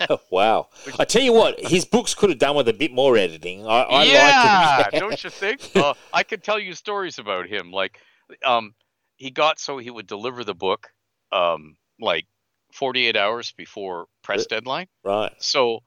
wow. 0.30 0.68
I 0.98 1.04
tell 1.04 1.22
you 1.22 1.32
what, 1.32 1.58
his 1.60 1.84
books 1.84 2.14
could 2.14 2.30
have 2.30 2.38
done 2.38 2.56
with 2.56 2.68
a 2.68 2.72
bit 2.72 2.92
more 2.92 3.16
editing. 3.16 3.66
I, 3.66 3.82
I 3.82 4.04
yeah, 4.04 4.76
like 4.78 4.94
it. 4.94 5.00
don't 5.00 5.24
you 5.24 5.30
think? 5.30 5.60
Uh, 5.74 5.94
I 6.12 6.22
could 6.22 6.42
tell 6.42 6.58
you 6.58 6.74
stories 6.74 7.18
about 7.18 7.46
him. 7.46 7.70
Like, 7.72 8.00
um, 8.44 8.74
he 9.16 9.30
got 9.30 9.58
so 9.58 9.78
he 9.78 9.90
would 9.90 10.06
deliver 10.06 10.44
the 10.44 10.54
book, 10.54 10.88
um, 11.32 11.76
like 12.00 12.26
48 12.72 13.16
hours 13.16 13.52
before 13.52 14.06
press 14.22 14.46
deadline. 14.46 14.88
Right. 15.04 15.32
So 15.38 15.80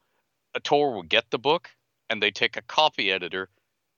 a 0.55 0.59
Tor 0.59 0.95
would 0.97 1.09
get 1.09 1.29
the 1.29 1.39
book 1.39 1.69
and 2.09 2.21
they'd 2.21 2.35
take 2.35 2.57
a 2.57 2.61
copy 2.61 3.11
editor 3.11 3.49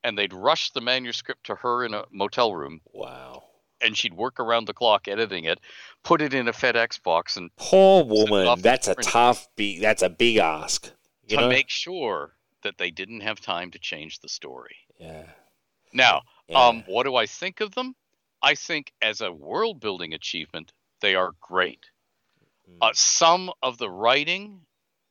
and 0.03 0.17
they'd 0.17 0.33
rush 0.33 0.71
the 0.71 0.81
manuscript 0.81 1.45
to 1.45 1.55
her 1.55 1.85
in 1.85 1.93
a 1.93 2.05
motel 2.11 2.53
room 2.53 2.81
Wow. 2.93 3.43
And 3.83 3.97
she'd 3.97 4.13
work 4.13 4.39
around 4.39 4.65
the 4.65 4.73
clock 4.73 5.07
editing 5.07 5.45
it, 5.45 5.59
put 6.03 6.21
it 6.21 6.33
in 6.33 6.47
a 6.47 6.53
FedEx 6.53 7.01
box 7.01 7.37
and 7.37 7.49
Poor 7.57 8.03
woman. 8.03 8.61
That's 8.61 8.87
a 8.87 8.95
tough. 8.95 9.47
Big, 9.55 9.81
that's 9.81 10.01
a 10.01 10.09
big 10.09 10.37
ask. 10.37 10.91
You 11.27 11.37
to 11.37 11.43
know? 11.43 11.49
make 11.49 11.69
sure 11.69 12.35
that 12.63 12.77
they 12.77 12.91
didn't 12.91 13.21
have 13.21 13.39
time 13.39 13.71
to 13.71 13.79
change 13.79 14.19
the 14.19 14.29
story. 14.29 14.75
yeah. 14.99 15.23
Now, 15.93 16.21
yeah. 16.47 16.67
um, 16.67 16.83
what 16.87 17.03
do 17.03 17.15
I 17.15 17.25
think 17.25 17.59
of 17.59 17.75
them? 17.75 17.95
I 18.41 18.55
think 18.55 18.93
as 19.01 19.19
a 19.19 19.31
world 19.31 19.79
building 19.81 20.13
achievement, 20.13 20.71
they 21.01 21.15
are 21.15 21.31
great. 21.41 21.85
Mm. 22.69 22.77
Uh, 22.81 22.91
some 22.93 23.51
of 23.61 23.77
the 23.77 23.89
writing 23.89 24.61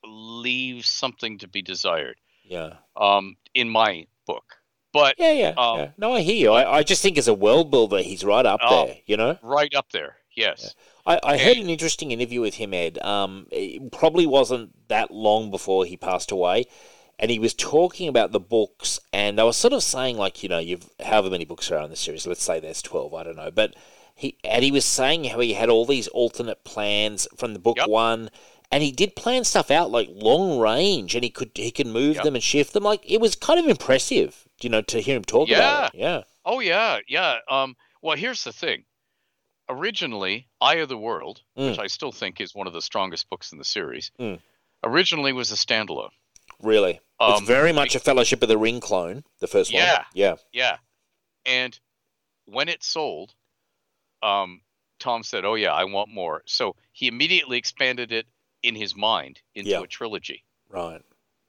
leaves 0.03 0.87
something 0.87 1.37
to 1.37 1.47
be 1.47 1.61
desired 1.61 2.15
yeah. 2.43 2.75
um, 2.95 3.35
in 3.53 3.69
my 3.69 4.07
book. 4.25 4.55
But 4.93 5.15
Yeah, 5.17 5.31
yeah, 5.31 5.53
Um, 5.57 5.79
yeah. 5.79 5.89
No, 5.97 6.13
I 6.13 6.21
hear 6.21 6.35
you. 6.35 6.51
I, 6.51 6.77
I 6.79 6.83
just 6.83 7.01
think 7.01 7.17
as 7.17 7.27
a 7.27 7.33
world 7.33 7.71
builder, 7.71 7.99
he's 7.99 8.23
right 8.23 8.45
up 8.45 8.59
Oh. 8.63 8.85
there. 8.85 8.97
You 9.05 9.17
know, 9.17 9.37
right 9.41 9.73
up 9.73 9.91
there, 9.91 10.17
yes. 10.35 10.75
I, 11.05 11.19
I 11.23 11.37
heard 11.37 11.57
an 11.57 11.69
interesting 11.69 12.11
interview 12.11 12.41
with 12.41 12.55
him, 12.55 12.73
Ed. 12.73 12.99
Um, 13.03 13.47
it 13.51 13.91
probably 13.91 14.25
wasn't 14.25 14.87
that 14.89 15.09
long 15.11 15.49
before 15.49 15.85
he 15.85 15.97
passed 15.97 16.31
away, 16.31 16.65
and 17.17 17.31
he 17.31 17.39
was 17.39 17.53
talking 17.53 18.07
about 18.07 18.31
the 18.31 18.39
books, 18.39 18.99
and 19.11 19.39
I 19.39 19.43
was 19.43 19.57
sort 19.57 19.73
of 19.73 19.81
saying 19.83 20.17
like, 20.17 20.43
you 20.43 20.49
know, 20.49 20.59
you've 20.59 20.89
however 21.03 21.29
many 21.29 21.45
books 21.45 21.71
are 21.71 21.81
in 21.81 21.89
the 21.89 21.95
series. 21.95 22.27
Let's 22.27 22.43
say 22.43 22.59
there's 22.59 22.81
twelve. 22.81 23.13
I 23.13 23.23
don't 23.23 23.35
know, 23.37 23.49
but 23.51 23.75
he 24.13 24.37
and 24.43 24.63
he 24.63 24.71
was 24.71 24.85
saying 24.85 25.23
how 25.25 25.39
he 25.39 25.53
had 25.53 25.69
all 25.69 25.85
these 25.85 26.07
alternate 26.09 26.63
plans 26.65 27.27
from 27.35 27.53
the 27.53 27.59
book 27.59 27.77
Yep. 27.77 27.87
one. 27.87 28.29
And 28.73 28.81
he 28.83 28.93
did 28.93 29.17
plan 29.17 29.43
stuff 29.43 29.69
out 29.69 29.91
like 29.91 30.07
long 30.13 30.57
range, 30.57 31.13
and 31.15 31.23
he 31.25 31.29
could 31.29 31.51
he 31.55 31.71
could 31.71 31.87
move 31.87 32.15
Yep. 32.17 32.23
them 32.23 32.35
and 32.35 32.43
shift 32.43 32.71
them. 32.73 32.83
Like 32.83 33.01
it 33.09 33.19
was 33.19 33.35
kind 33.35 33.59
of 33.59 33.65
impressive, 33.67 34.47
you 34.63 34.69
know, 34.69 34.81
to 34.81 34.99
hear 35.01 35.15
him 35.15 35.23
talk 35.23 35.49
about 35.49 35.93
it. 35.93 35.99
Yeah, 35.99 36.21
Oh 36.45 36.59
yeah, 36.59 36.99
yeah. 37.07 37.37
Um, 37.49 37.75
well, 38.01 38.17
here's 38.17 38.43
the 38.43 38.53
thing. 38.53 38.85
Originally, 39.69 40.47
Eye 40.59 40.75
of 40.75 40.89
the 40.89 40.97
World, 40.97 41.41
which 41.53 41.79
I 41.79 41.87
still 41.87 42.11
think 42.11 42.41
is 42.41 42.53
one 42.53 42.67
of 42.67 42.73
the 42.73 42.81
strongest 42.81 43.29
books 43.29 43.51
in 43.51 43.57
the 43.57 43.63
series, 43.63 44.11
Mm. 44.19 44.39
originally 44.83 45.33
was 45.33 45.51
a 45.51 45.55
standalone. 45.55 46.11
really. 46.59 46.99
it's 47.19 47.39
Um, 47.39 47.45
very 47.45 47.71
much 47.71 47.93
a 47.95 47.99
Fellowship 47.99 48.41
of 48.43 48.49
the 48.49 48.57
Ring 48.57 48.79
clone, 48.79 49.23
the 49.39 49.47
first 49.47 49.71
one. 49.73 49.81
Yeah. 49.83 50.05
yeah, 50.13 50.35
Yeah. 50.51 50.77
And 51.45 51.79
when 52.45 52.67
it 52.69 52.83
sold, 52.83 53.33
um, 54.23 54.61
Tom 54.99 55.23
said, 55.23 55.45
"Oh 55.45 55.55
yeah, 55.55 55.71
I 55.73 55.83
want 55.85 56.09
more." 56.09 56.43
So 56.47 56.75
he 56.91 57.07
immediately 57.07 57.57
expanded 57.57 58.11
it 58.11 58.27
in 58.63 58.75
his 58.75 58.95
mind 58.95 59.39
into 59.55 59.69
Yeah. 59.71 59.81
a 59.81 59.87
trilogy, 59.87 60.43
right. 60.69 61.01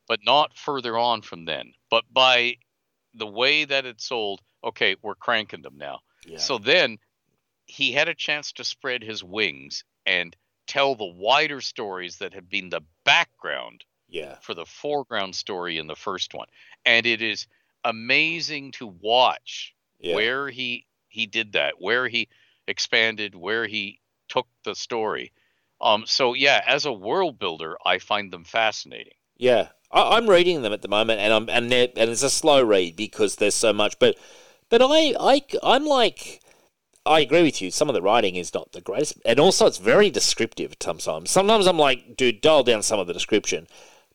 but 0.08 0.20
not 0.24 0.56
further 0.56 0.96
on 0.98 1.20
from 1.22 1.44
then. 1.46 1.74
But 1.90 2.04
by 2.10 2.56
the 3.14 3.26
way 3.26 3.64
that 3.64 3.86
it 3.86 4.00
sold, 4.00 4.40
okay, 4.64 4.96
we're 5.02 5.14
cranking 5.14 5.62
them 5.62 5.76
now. 5.76 6.00
Yeah. 6.24 6.38
So 6.38 6.58
then 6.58 6.98
he 7.66 7.92
had 7.92 8.08
a 8.08 8.14
chance 8.14 8.52
to 8.52 8.64
spread 8.64 9.02
his 9.02 9.22
wings 9.22 9.84
and 10.06 10.36
tell 10.66 10.94
the 10.94 11.04
wider 11.04 11.60
stories 11.60 12.18
that 12.18 12.34
had 12.34 12.48
been 12.48 12.70
the 12.70 12.82
background 13.04 13.84
yeah, 14.08 14.36
for 14.42 14.54
the 14.54 14.66
foreground 14.66 15.34
story 15.34 15.78
in 15.78 15.86
the 15.86 15.96
first 15.96 16.34
one. 16.34 16.48
And 16.84 17.06
it 17.06 17.22
is 17.22 17.46
amazing 17.84 18.72
to 18.72 18.86
watch 18.86 19.74
yeah. 19.98 20.14
where 20.14 20.48
he 20.48 20.86
he 21.08 21.26
did 21.26 21.52
that, 21.52 21.74
where 21.78 22.08
he 22.08 22.28
expanded, 22.66 23.34
where 23.34 23.66
he 23.66 24.00
took 24.28 24.46
the 24.64 24.74
story. 24.74 25.32
Um 25.80 26.04
so 26.06 26.34
yeah, 26.34 26.62
as 26.66 26.84
a 26.84 26.92
world 26.92 27.38
builder, 27.38 27.76
I 27.84 27.98
find 27.98 28.32
them 28.32 28.44
fascinating. 28.44 29.14
Yeah, 29.36 29.68
I, 29.92 30.16
I'm 30.16 30.28
reading 30.28 30.62
them 30.62 30.72
at 30.72 30.82
the 30.82 30.88
moment, 30.88 31.20
and 31.20 31.32
I'm 31.32 31.48
and 31.48 31.70
they're, 31.70 31.88
and 31.96 32.10
it's 32.10 32.22
a 32.22 32.30
slow 32.30 32.62
read 32.62 32.96
because 32.96 33.36
there's 33.36 33.54
so 33.54 33.72
much. 33.72 33.98
But 33.98 34.16
but 34.70 34.80
I 34.82 35.14
I 35.20 35.42
I'm 35.62 35.86
like 35.86 36.40
I 37.04 37.20
agree 37.20 37.42
with 37.42 37.60
you. 37.60 37.70
Some 37.70 37.88
of 37.88 37.94
the 37.94 38.02
writing 38.02 38.36
is 38.36 38.54
not 38.54 38.72
the 38.72 38.80
greatest, 38.80 39.18
and 39.24 39.40
also 39.40 39.66
it's 39.66 39.78
very 39.78 40.10
descriptive 40.10 40.74
sometimes. 40.80 41.30
Sometimes 41.30 41.66
I'm 41.66 41.78
like, 41.78 42.16
dude, 42.16 42.40
dial 42.40 42.62
down 42.62 42.82
some 42.82 43.00
of 43.00 43.06
the 43.06 43.12
description, 43.14 43.66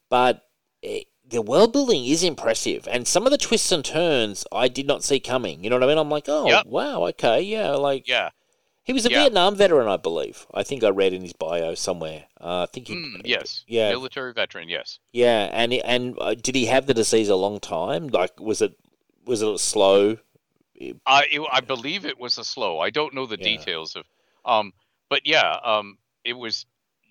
but. 0.10 0.44
eh, 0.84 1.02
the 1.30 1.42
world 1.42 1.74
building 1.74 2.06
is 2.06 2.24
impressive, 2.24 2.88
and 2.90 3.06
some 3.06 3.26
of 3.26 3.32
the 3.32 3.38
twists 3.38 3.70
and 3.74 3.84
turns 3.84 4.46
I 4.50 4.70
did 4.70 4.88
not 4.88 5.04
see 5.04 5.20
coming. 5.20 5.62
You 5.62 5.70
know 5.70 5.76
what 5.76 5.84
I 5.84 5.88
mean? 5.88 5.98
I'm 5.98 6.10
like, 6.10 6.30
oh 6.30 6.48
Yep. 6.48 6.68
wow, 6.68 7.06
okay, 7.08 7.42
yeah, 7.42 7.72
like 7.72 8.08
Yeah. 8.08 8.30
He 8.88 8.94
was 8.94 9.06
a 9.06 9.10
Yeah. 9.10 9.22
Vietnam 9.22 9.56
veteran, 9.56 9.88
I 9.88 9.98
believe. 9.98 10.48
I 10.54 10.64
think 10.64 10.84
I 10.84 10.90
read 10.90 11.14
in 11.14 11.22
his 11.22 11.34
bio 11.34 11.76
somewhere. 11.76 12.26
Uh, 12.42 12.64
I 12.64 12.66
think 12.72 12.88
he, 12.88 12.96
Mm, 12.96 13.22
yes. 13.26 13.64
yeah, 13.68 13.90
Military 13.90 14.34
veteran, 14.34 14.70
yes. 14.70 15.00
yeah, 15.12 15.50
and 15.54 15.74
and 15.74 16.16
uh, 16.20 16.34
did 16.34 16.56
he 16.56 16.66
have 16.66 16.88
the 16.88 16.94
disease 16.94 17.30
a 17.30 17.36
long 17.36 17.60
time? 17.60 18.08
Like, 18.08 18.40
was 18.40 18.62
it 18.62 18.74
was 19.26 19.42
it 19.42 19.60
slow? 19.60 20.18
I 21.06 21.26
it, 21.32 21.42
I 21.52 21.62
believe 21.62 22.06
it 22.06 22.18
was 22.20 22.38
a 22.38 22.44
slow. 22.44 22.80
I 22.80 22.90
don't 22.90 23.14
know 23.14 23.26
the 23.26 23.38
Yeah. 23.38 23.58
details 23.58 23.96
of 23.96 24.06
um 24.46 24.74
but 25.10 25.22
yeah, 25.26 25.58
um 25.64 25.98
it 26.24 26.34
was 26.34 26.66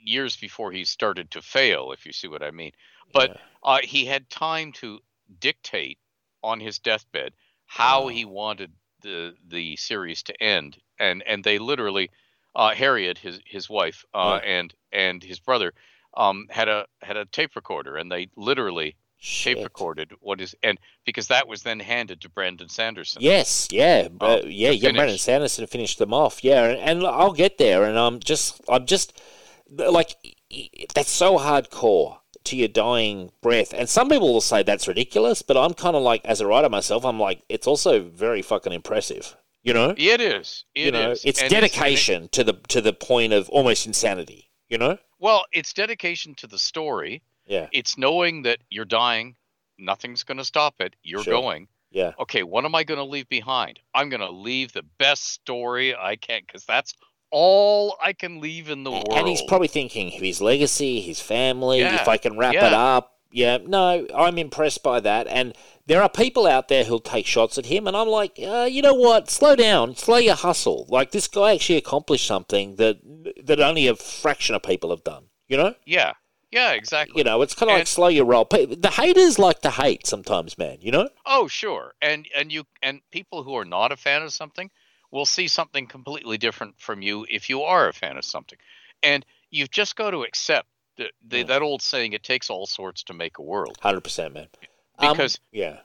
years 0.05 0.36
before 0.36 0.72
he 0.72 0.84
started 0.84 1.30
to 1.32 1.42
fail 1.42 1.92
if 1.92 2.06
you 2.06 2.12
see 2.12 2.28
what 2.28 2.42
I 2.42 2.50
mean. 2.50 2.72
But 3.12 3.30
Yeah. 3.30 3.36
uh, 3.62 3.78
he 3.82 4.05
had 4.06 4.30
time 4.30 4.72
to 4.80 5.00
dictate 5.40 5.98
on 6.42 6.60
his 6.60 6.78
deathbed 6.78 7.32
how 7.66 8.05
Wow. 8.05 8.08
he 8.08 8.24
wanted 8.24 8.72
the 9.02 9.34
the 9.48 9.76
series 9.76 10.22
to 10.24 10.42
end, 10.42 10.78
and 10.99 11.23
and 11.26 11.42
they 11.44 11.58
literally, 11.58 12.10
uh, 12.55 12.75
Harriet, 12.75 13.18
his 13.18 13.41
his 13.44 13.68
wife, 13.68 14.05
uh, 14.15 14.41
Yeah. 14.42 14.50
and 14.50 14.75
and 14.92 15.23
his 15.23 15.39
brother, 15.41 15.73
um, 16.16 16.47
had 16.50 16.68
a 16.68 16.86
had 17.02 17.16
a 17.16 17.25
tape 17.26 17.57
recorder, 17.57 17.97
and 17.97 18.10
they 18.10 18.28
literally 18.36 18.97
tape 19.23 19.58
recorded 19.65 20.12
what 20.20 20.41
is 20.41 20.55
and 20.62 20.78
because 21.05 21.28
that 21.28 21.49
was 21.49 21.62
then 21.62 21.81
handed 21.81 22.20
to 22.20 22.28
Brandon 22.28 22.68
Sanderson. 22.68 23.23
Yes, 23.23 23.66
yeah, 23.70 24.08
Oh, 24.20 24.34
uh, 24.39 24.42
yeah, 24.44 24.70
yeah. 24.70 24.92
Brandon. 24.92 25.18
Sanderson 25.18 25.66
finished 25.66 25.99
them 25.99 26.12
off, 26.12 26.44
yeah, 26.44 26.65
and, 26.65 26.78
and 26.81 27.07
I'll 27.07 27.33
get 27.33 27.58
there, 27.58 27.84
and 27.84 27.99
I'm 27.99 28.20
just, 28.20 28.60
I'm 28.68 28.84
just 28.86 29.18
like, 29.70 30.15
that's 30.94 31.10
so 31.10 31.39
hardcore 31.39 32.18
to 32.44 32.57
your 32.57 32.68
dying 32.68 33.33
breath, 33.41 33.73
and 33.75 33.89
some 33.89 34.08
people 34.10 34.33
will 34.33 34.41
say 34.42 34.62
that's 34.62 34.86
ridiculous, 34.86 35.42
but 35.42 35.57
I'm 35.57 35.75
kind 35.75 35.97
of 35.97 36.02
like, 36.02 36.25
as 36.25 36.41
a 36.41 36.47
writer 36.47 36.68
myself, 36.68 37.05
I'm 37.05 37.18
like, 37.18 37.41
it's 37.49 37.66
also 37.66 38.00
very 38.02 38.42
fucking 38.42 38.73
impressive, 38.73 39.36
you 39.67 39.75
know, 39.75 39.95
It 39.97 40.20
is. 40.20 40.65
It 40.75 40.81
is. 40.81 40.85
you 40.86 40.93
know, 40.93 41.15
it's 41.25 41.41
And 41.43 41.51
dedication 41.51 42.28
to 42.31 42.45
the 42.45 42.55
to 42.69 42.81
the 42.81 42.93
point 42.93 43.33
of 43.33 43.49
almost 43.51 43.86
insanity, 43.86 44.51
you 44.69 44.78
know, 44.78 44.97
well, 45.19 45.45
it's 45.53 45.73
dedication 45.73 46.35
to 46.36 46.47
the 46.47 46.59
story. 46.59 47.23
yeah, 47.47 47.69
It's 47.73 47.99
knowing 47.99 48.43
that 48.43 48.59
you're 48.70 48.85
dying. 48.86 49.36
Nothing's 49.78 50.23
going 50.25 50.39
to 50.39 50.45
stop 50.45 50.75
it. 50.81 50.95
You're 51.03 51.23
Sure. 51.23 51.35
going. 51.43 51.69
yeah, 51.91 52.12
okay, 52.19 52.43
what 52.43 52.65
am 52.65 52.75
I 52.75 52.85
going 52.85 52.99
to 52.99 53.05
leave 53.15 53.28
behind? 53.28 53.78
I'm 53.95 54.09
going 54.09 54.20
to 54.20 54.31
leave 54.31 54.73
the 54.73 54.85
best 54.99 55.23
story 55.33 55.95
I 55.95 56.17
can 56.17 56.41
because 56.47 56.65
that's 56.65 56.95
all 57.31 57.97
I 58.05 58.12
can 58.12 58.41
leave 58.41 58.70
in 58.70 58.85
the 58.85 58.91
world. 58.91 59.09
and 59.12 59.27
he's 59.27 59.43
probably 59.49 59.69
thinking 59.69 60.09
of 60.15 60.20
his 60.20 60.41
legacy, 60.41 61.01
his 61.01 61.20
family. 61.20 61.81
Yeah, 61.81 62.01
If 62.01 62.09
I 62.09 62.17
can 62.19 62.36
wrap 62.39 62.55
yeah. 62.55 62.67
it 62.69 62.73
up, 62.73 63.15
yeah. 63.33 63.59
No, 63.67 64.07
I'm 64.15 64.39
impressed 64.39 64.83
by 64.83 65.01
that. 65.01 65.27
And 65.27 65.55
there 65.86 66.02
are 66.02 66.08
people 66.08 66.47
out 66.47 66.68
there 66.68 66.84
who'll 66.84 67.00
take 67.00 67.26
shots 67.26 67.58
at 67.58 67.66
him, 67.66 67.86
and 67.86 67.97
I'm 67.97 68.08
like, 68.08 68.39
uh, 68.44 68.68
you 68.70 68.82
know 68.82 68.94
what? 68.94 69.31
Slow 69.31 69.55
down, 69.56 69.94
slow 69.97 70.16
your 70.16 70.34
hustle. 70.34 70.86
Like 70.89 71.12
this 71.12 71.28
guy 71.28 71.55
actually 71.55 71.76
accomplished 71.78 72.26
something 72.26 72.76
that 72.76 72.98
that 73.44 73.60
only 73.60 73.86
a 73.86 73.94
fraction 73.97 74.55
of 74.55 74.62
people 74.62 74.90
have 74.90 75.05
done. 75.05 75.26
You 75.48 75.56
know, 75.56 75.74
yeah, 75.84 76.15
yeah, 76.50 76.73
exactly. 76.73 77.15
you 77.18 77.24
know, 77.24 77.40
it's 77.42 77.55
kind 77.55 77.70
of 77.70 77.78
like 77.78 77.86
slow 77.86 78.08
your 78.08 78.24
roll. 78.24 78.44
The 78.50 78.90
haters 78.92 79.39
like 79.39 79.60
to 79.60 79.70
hate 79.70 80.06
sometimes, 80.06 80.58
man. 80.58 80.78
You 80.81 80.90
know, 80.90 81.08
Oh, 81.24 81.47
sure. 81.47 81.94
And 82.02 82.26
and 82.36 82.50
you 82.50 82.65
and 82.82 83.00
people 83.12 83.44
who 83.44 83.55
are 83.55 83.65
not 83.65 83.92
a 83.92 83.97
fan 83.97 84.23
of 84.23 84.32
something 84.32 84.70
will 85.12 85.26
see 85.26 85.47
something 85.47 85.86
completely 85.86 86.36
different 86.36 86.74
from 86.81 87.00
you 87.00 87.24
if 87.31 87.48
you 87.48 87.62
are 87.62 87.89
a 87.89 87.92
fan 87.92 88.16
of 88.16 88.24
something. 88.24 88.58
And 89.05 89.24
you've 89.50 89.70
just 89.70 89.94
got 89.94 90.10
to 90.10 90.24
accept 90.24 90.66
the, 90.97 91.10
the, 91.24 91.39
Yeah. 91.39 91.44
that 91.44 91.62
old 91.62 91.81
saying 91.81 92.12
it 92.12 92.24
takes 92.24 92.50
all 92.50 92.66
sorts 92.66 93.05
to 93.05 93.15
make 93.15 93.39
a 93.39 93.42
world. 93.42 93.76
hundred 93.81 94.00
percent, 94.02 94.34
man. 94.34 94.48
Um, 94.99 95.12
Because 95.12 95.39
yeah, 95.52 95.81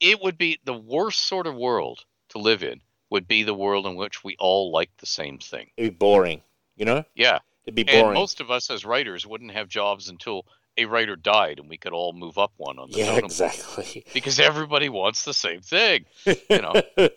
it 0.00 0.20
would 0.22 0.38
be 0.38 0.58
the 0.64 0.74
worst 0.74 1.20
sort 1.26 1.46
of 1.46 1.54
world 1.56 2.04
to 2.30 2.38
live 2.38 2.62
in 2.62 2.80
would 3.10 3.26
be 3.26 3.42
the 3.42 3.54
world 3.54 3.86
in 3.86 3.96
which 3.96 4.22
we 4.22 4.36
all 4.38 4.70
like 4.70 4.90
the 4.98 5.06
same 5.06 5.38
thing. 5.38 5.70
it'd 5.76 5.92
be 5.92 5.96
boring. 5.96 6.42
You 6.76 6.84
know, 6.86 7.04
Yeah. 7.14 7.40
it'd 7.64 7.74
be 7.74 7.82
boring. 7.82 7.98
And 7.98 8.04
boring. 8.06 8.14
most 8.20 8.40
of 8.40 8.50
us 8.50 8.70
as 8.70 8.84
writers 8.84 9.26
wouldn't 9.26 9.50
have 9.52 9.68
jobs 9.68 10.08
until 10.08 10.46
a 10.80 10.86
writer 10.86 11.16
died 11.16 11.58
and 11.58 11.68
we 11.68 11.76
could 11.76 11.92
all 11.92 12.12
move 12.12 12.38
up 12.38 12.52
one 12.56 12.78
on 12.78 12.90
the 12.90 12.98
yeah, 12.98 13.16
exactly. 13.16 14.04
because 14.14 14.40
everybody 14.40 14.88
wants 14.88 15.24
the 15.24 15.34
same 15.34 15.60
thing. 15.60 16.06
You 16.24 16.36
know. 16.50 16.82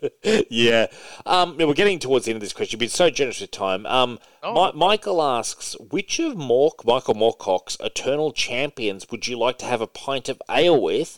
yeah. 0.49 0.87
Um, 1.25 1.57
we're 1.57 1.73
getting 1.73 1.99
towards 1.99 2.25
the 2.25 2.31
end 2.31 2.37
of 2.37 2.41
this 2.41 2.53
question. 2.53 2.73
You've 2.75 2.79
been 2.81 2.89
so 2.89 3.09
generous 3.09 3.41
with 3.41 3.51
time. 3.51 3.85
Um, 3.85 4.19
Oh, 4.45 4.71
Mi- 4.73 4.77
Michael 4.77 5.21
asks, 5.23 5.73
which 5.79 6.19
of 6.19 6.33
Mork, 6.33 6.83
Michael 6.85 7.15
Moorcock's 7.15 7.77
eternal 7.79 8.33
champions 8.33 9.09
would 9.09 9.25
you 9.25 9.39
like 9.39 9.57
to 9.59 9.65
have 9.65 9.79
a 9.79 9.87
pint 9.87 10.27
of 10.27 10.41
ale 10.51 10.81
with? 10.81 11.17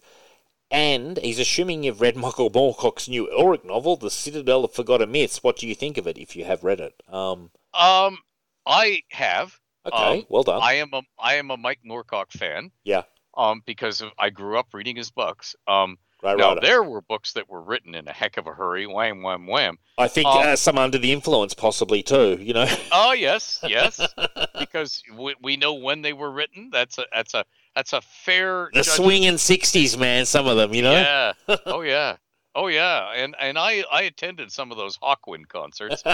And 0.70 1.18
he's 1.18 1.40
assuming 1.40 1.84
you've 1.84 2.02
read 2.02 2.16
Michael 2.16 2.52
Moorcock's 2.52 3.08
new 3.10 3.28
Elric 3.28 3.66
novel, 3.66 3.98
The 3.98 4.12
Citadel 4.12 4.64
of 4.66 4.74
Forgotten 4.74 5.12
Myths. 5.12 5.42
What 5.44 5.58
do 5.58 5.68
you 5.68 5.74
think 5.74 5.98
of 5.98 6.06
it 6.06 6.18
if 6.20 6.36
you 6.36 6.46
have 6.46 6.64
read 6.64 6.80
it? 6.80 6.94
Um, 7.08 7.50
Um, 7.74 8.20
I 8.68 9.02
have. 9.12 9.60
Okay, 9.86 10.20
Um, 10.20 10.26
well 10.30 10.44
done. 10.44 10.62
I 10.64 10.74
am 10.76 10.90
a 10.94 11.02
I 11.20 11.36
am 11.36 11.52
a 11.52 11.58
Mike 11.58 11.80
Moorcock 11.86 12.32
fan. 12.32 12.72
Yeah. 12.84 13.04
Um, 13.38 13.62
because 13.66 14.02
of, 14.02 14.12
I 14.18 14.30
grew 14.30 14.58
up 14.58 14.68
reading 14.74 14.96
his 14.96 15.12
books. 15.12 15.56
Um, 15.68 15.98
Great 16.22 16.38
now 16.38 16.50
writer. 16.56 16.62
there 16.62 16.82
were 16.84 17.02
books 17.02 17.34
that 17.34 17.50
were 17.50 17.62
written 17.62 17.94
in 17.94 18.08
a 18.08 18.14
heck 18.14 18.38
of 18.38 18.48
a 18.48 18.52
hurry. 18.54 18.88
Wham, 18.88 19.22
wham, 19.22 19.46
wham. 19.46 19.78
I 19.98 20.08
think 20.08 20.28
um, 20.28 20.38
uh, 20.48 20.56
some 20.56 20.78
under 20.78 20.98
the 20.98 21.12
influence, 21.12 21.54
possibly 21.54 22.02
too. 22.02 22.38
You 22.42 22.54
know, 22.54 22.66
Oh 22.92 23.12
yes, 23.12 23.60
yes. 23.68 24.00
because 24.60 25.04
we, 25.14 25.36
we 25.42 25.58
know 25.58 25.74
when 25.74 26.02
they 26.02 26.14
were 26.14 26.32
written. 26.32 26.70
That's 26.72 26.98
a 26.98 27.06
that's 27.14 27.34
a 27.34 27.44
that's 27.76 27.92
a 27.94 28.00
fair. 28.02 28.70
the 28.74 28.80
judgment. 28.84 28.96
swinging 28.96 29.34
'60s, 29.34 29.98
man. 30.00 30.26
Some 30.26 30.48
of 30.48 30.56
them, 30.58 30.74
you 30.74 30.82
know. 30.82 30.94
Yeah. 30.94 31.34
Oh 31.66 31.82
yeah. 31.82 32.16
Oh 32.56 32.68
yeah. 32.68 33.12
And 33.14 33.36
and 33.38 33.58
I 33.60 33.84
I 33.92 34.04
attended 34.04 34.50
some 34.52 34.72
of 34.72 34.78
those 34.78 34.98
Hawkwind 34.98 35.50
concerts. 35.50 36.02
oh 36.06 36.14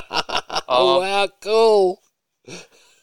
Uh, 0.68 1.00
wow, 1.00 1.30
cool. 1.42 2.02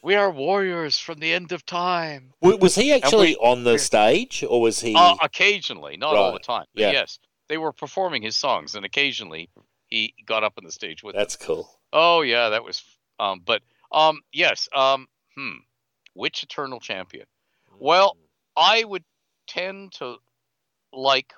We 0.09 0.15
are 0.15 0.31
warriors 0.31 0.99
from 0.99 1.19
the 1.19 1.35
end 1.35 1.53
of 1.53 1.67
time. 1.67 2.33
Was 2.41 2.75
he 2.75 2.95
actually 2.95 3.33
we- 3.33 3.37
on 3.37 3.65
the 3.65 3.79
stage, 3.79 4.43
or 4.43 4.59
was 4.63 4.81
he? 4.81 4.95
Uh, 4.95 5.17
occasionally, 5.21 5.99
not 5.99 6.17
all 6.17 6.33
the 6.33 6.39
time. 6.39 6.65
But 6.73 6.81
Yeah. 6.81 6.93
yes, 6.93 7.19
they 7.49 7.59
were 7.59 7.75
performing 7.75 8.23
his 8.23 8.35
songs, 8.35 8.75
and 8.75 8.87
occasionally 8.87 9.51
he 9.89 10.15
got 10.25 10.45
up 10.45 10.55
on 10.57 10.65
the 10.65 10.73
stage 10.73 11.03
with. 11.03 11.15
them. 11.15 11.21
That's 11.21 11.37
cool. 11.37 11.79
Oh 11.93 12.23
yeah, 12.23 12.49
that 12.49 12.65
was. 12.65 12.83
Um, 13.21 13.41
but 13.45 13.61
um, 13.93 14.23
yes. 14.33 14.67
Um, 14.75 15.09
hmm. 15.37 15.59
Which 16.15 16.43
eternal 16.43 16.81
champion? 16.81 17.27
Well, 17.79 18.17
I 18.57 18.85
would 18.85 19.05
tend 19.47 19.93
to 19.99 20.17
like 20.91 21.35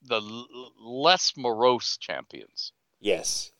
the 0.00 0.22
l- 0.22 0.72
less 0.80 1.36
morose 1.36 1.98
champions, 1.98 2.72
yes, 2.98 3.52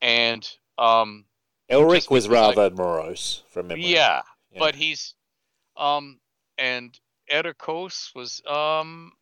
and 0.00 0.48
um, 0.78 1.26
Elric 1.72 2.10
was 2.10 2.28
rather 2.28 2.70
morose 2.70 3.42
from 3.50 3.68
memory. 3.68 3.86
yeah, 3.86 4.22
Yeah. 4.52 4.58
but 4.58 4.74
he's 4.74 5.14
um 5.76 6.20
and 6.58 6.98
Erekosë 7.30 8.14
was 8.14 8.42
um 8.46 9.12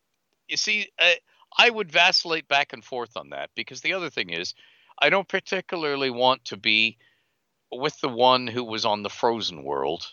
you 0.49 0.57
see 0.57 0.89
I, 0.99 1.19
I 1.57 1.71
would 1.71 1.91
vacillate 1.93 2.49
back 2.49 2.73
and 2.73 2.85
forth 2.85 3.17
on 3.17 3.31
that 3.31 3.51
because 3.55 3.81
the 3.81 3.95
other 3.95 4.11
thing 4.11 4.31
is 4.31 4.55
I 4.99 5.11
don't 5.11 5.29
particularly 5.29 6.11
want 6.11 6.45
to 6.47 6.57
be 6.57 6.99
with 7.71 7.99
the 8.01 8.09
one 8.09 8.47
who 8.47 8.65
was 8.65 8.85
on 8.85 9.03
the 9.03 9.11
frozen 9.11 9.63
world 9.63 10.07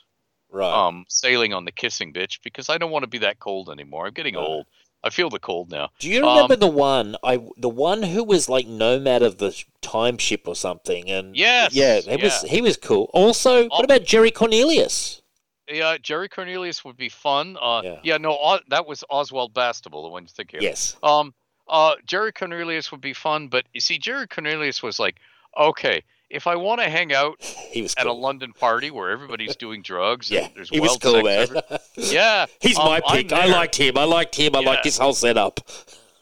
right. 0.51 0.72
um 0.72 1.06
sailing 1.09 1.53
on 1.53 1.66
the 1.66 1.72
kissing 1.72 2.14
bitch 2.14 2.40
because 2.43 2.69
I 2.69 2.77
don't 2.77 2.91
want 2.91 3.03
to 3.03 3.09
be 3.09 3.19
that 3.19 3.40
cold 3.40 3.69
anymore. 3.69 4.06
I'm 4.06 4.14
getting 4.14 4.35
No. 4.35 4.45
old. 4.45 4.67
I 5.03 5.09
feel 5.09 5.30
the 5.30 5.40
cold 5.40 5.69
now. 5.72 5.90
Do 6.00 6.09
you 6.09 6.19
remember 6.22 6.56
um, 6.56 6.59
the 6.59 6.67
one 6.67 7.16
I 7.24 7.38
the 7.58 7.69
one 7.69 8.03
who 8.03 8.24
was 8.24 8.50
like 8.50 8.67
nomad 8.67 9.22
of 9.22 9.38
the 9.38 9.56
time 9.82 10.17
ship 10.17 10.48
or 10.48 10.56
something? 10.56 11.09
And 11.09 11.35
Yes, 11.35 11.74
yeah, 11.74 12.00
he 12.01 12.17
was 12.22 12.43
yeah. 12.43 12.50
he 12.50 12.61
was 12.61 12.77
cool. 12.77 13.09
Also, 13.14 13.66
Oh. 13.66 13.67
what 13.69 13.85
about 13.85 14.03
Jerry 14.03 14.32
Cornelius? 14.32 15.22
Yeah, 15.69 15.98
Jerry 16.01 16.30
Cornelius 16.30 16.84
would 16.85 16.98
be 16.98 17.09
fun. 17.09 17.58
Uh, 17.61 17.82
Yeah. 17.84 18.00
yeah. 18.03 18.17
no, 18.17 18.32
O- 18.32 18.59
that 18.69 18.88
was 18.88 19.03
Oswald 19.09 19.53
Bastable, 19.53 20.03
the 20.03 20.09
one 20.09 20.24
you 20.24 20.30
think 20.30 20.53
of. 20.53 20.61
Yes, 20.61 20.95
Um, 21.03 21.34
uh, 21.67 21.95
Jerry 22.06 22.32
Cornelius 22.32 22.90
would 22.92 23.01
be 23.01 23.14
fun, 23.14 23.50
but 23.50 23.66
you 23.74 23.82
see, 23.82 23.98
Jerry 23.98 24.27
Cornelius 24.27 24.82
was 24.82 24.98
like, 25.00 25.17
okay, 25.58 26.03
if 26.30 26.47
I 26.47 26.56
want 26.56 26.81
to 26.81 26.89
hang 26.89 27.14
out 27.14 27.41
he 27.72 27.81
was 27.81 27.93
at 27.97 28.06
a. 28.07 28.14
London 28.14 28.51
party 28.53 28.91
where 28.91 29.09
everybody's 29.11 29.56
doing 29.56 29.81
drugs, 29.81 30.30
yeah, 30.31 30.45
and 30.45 30.56
there's 30.56 30.69
he 30.69 30.80
was 30.80 30.97
cool, 30.97 31.22
man. 31.23 31.41
every- 31.43 31.61
yeah, 31.95 32.45
He's 32.61 32.77
um, 32.77 32.85
my 32.85 33.01
pick. 33.01 33.31
I 33.31 33.45
liked 33.45 33.75
him. 33.75 33.97
I 33.97 34.03
liked 34.06 34.35
him. 34.35 34.56
I 34.56 34.59
Yeah. 34.59 34.69
liked 34.69 34.85
his 34.85 34.97
whole 34.97 35.14
setup. 35.14 35.59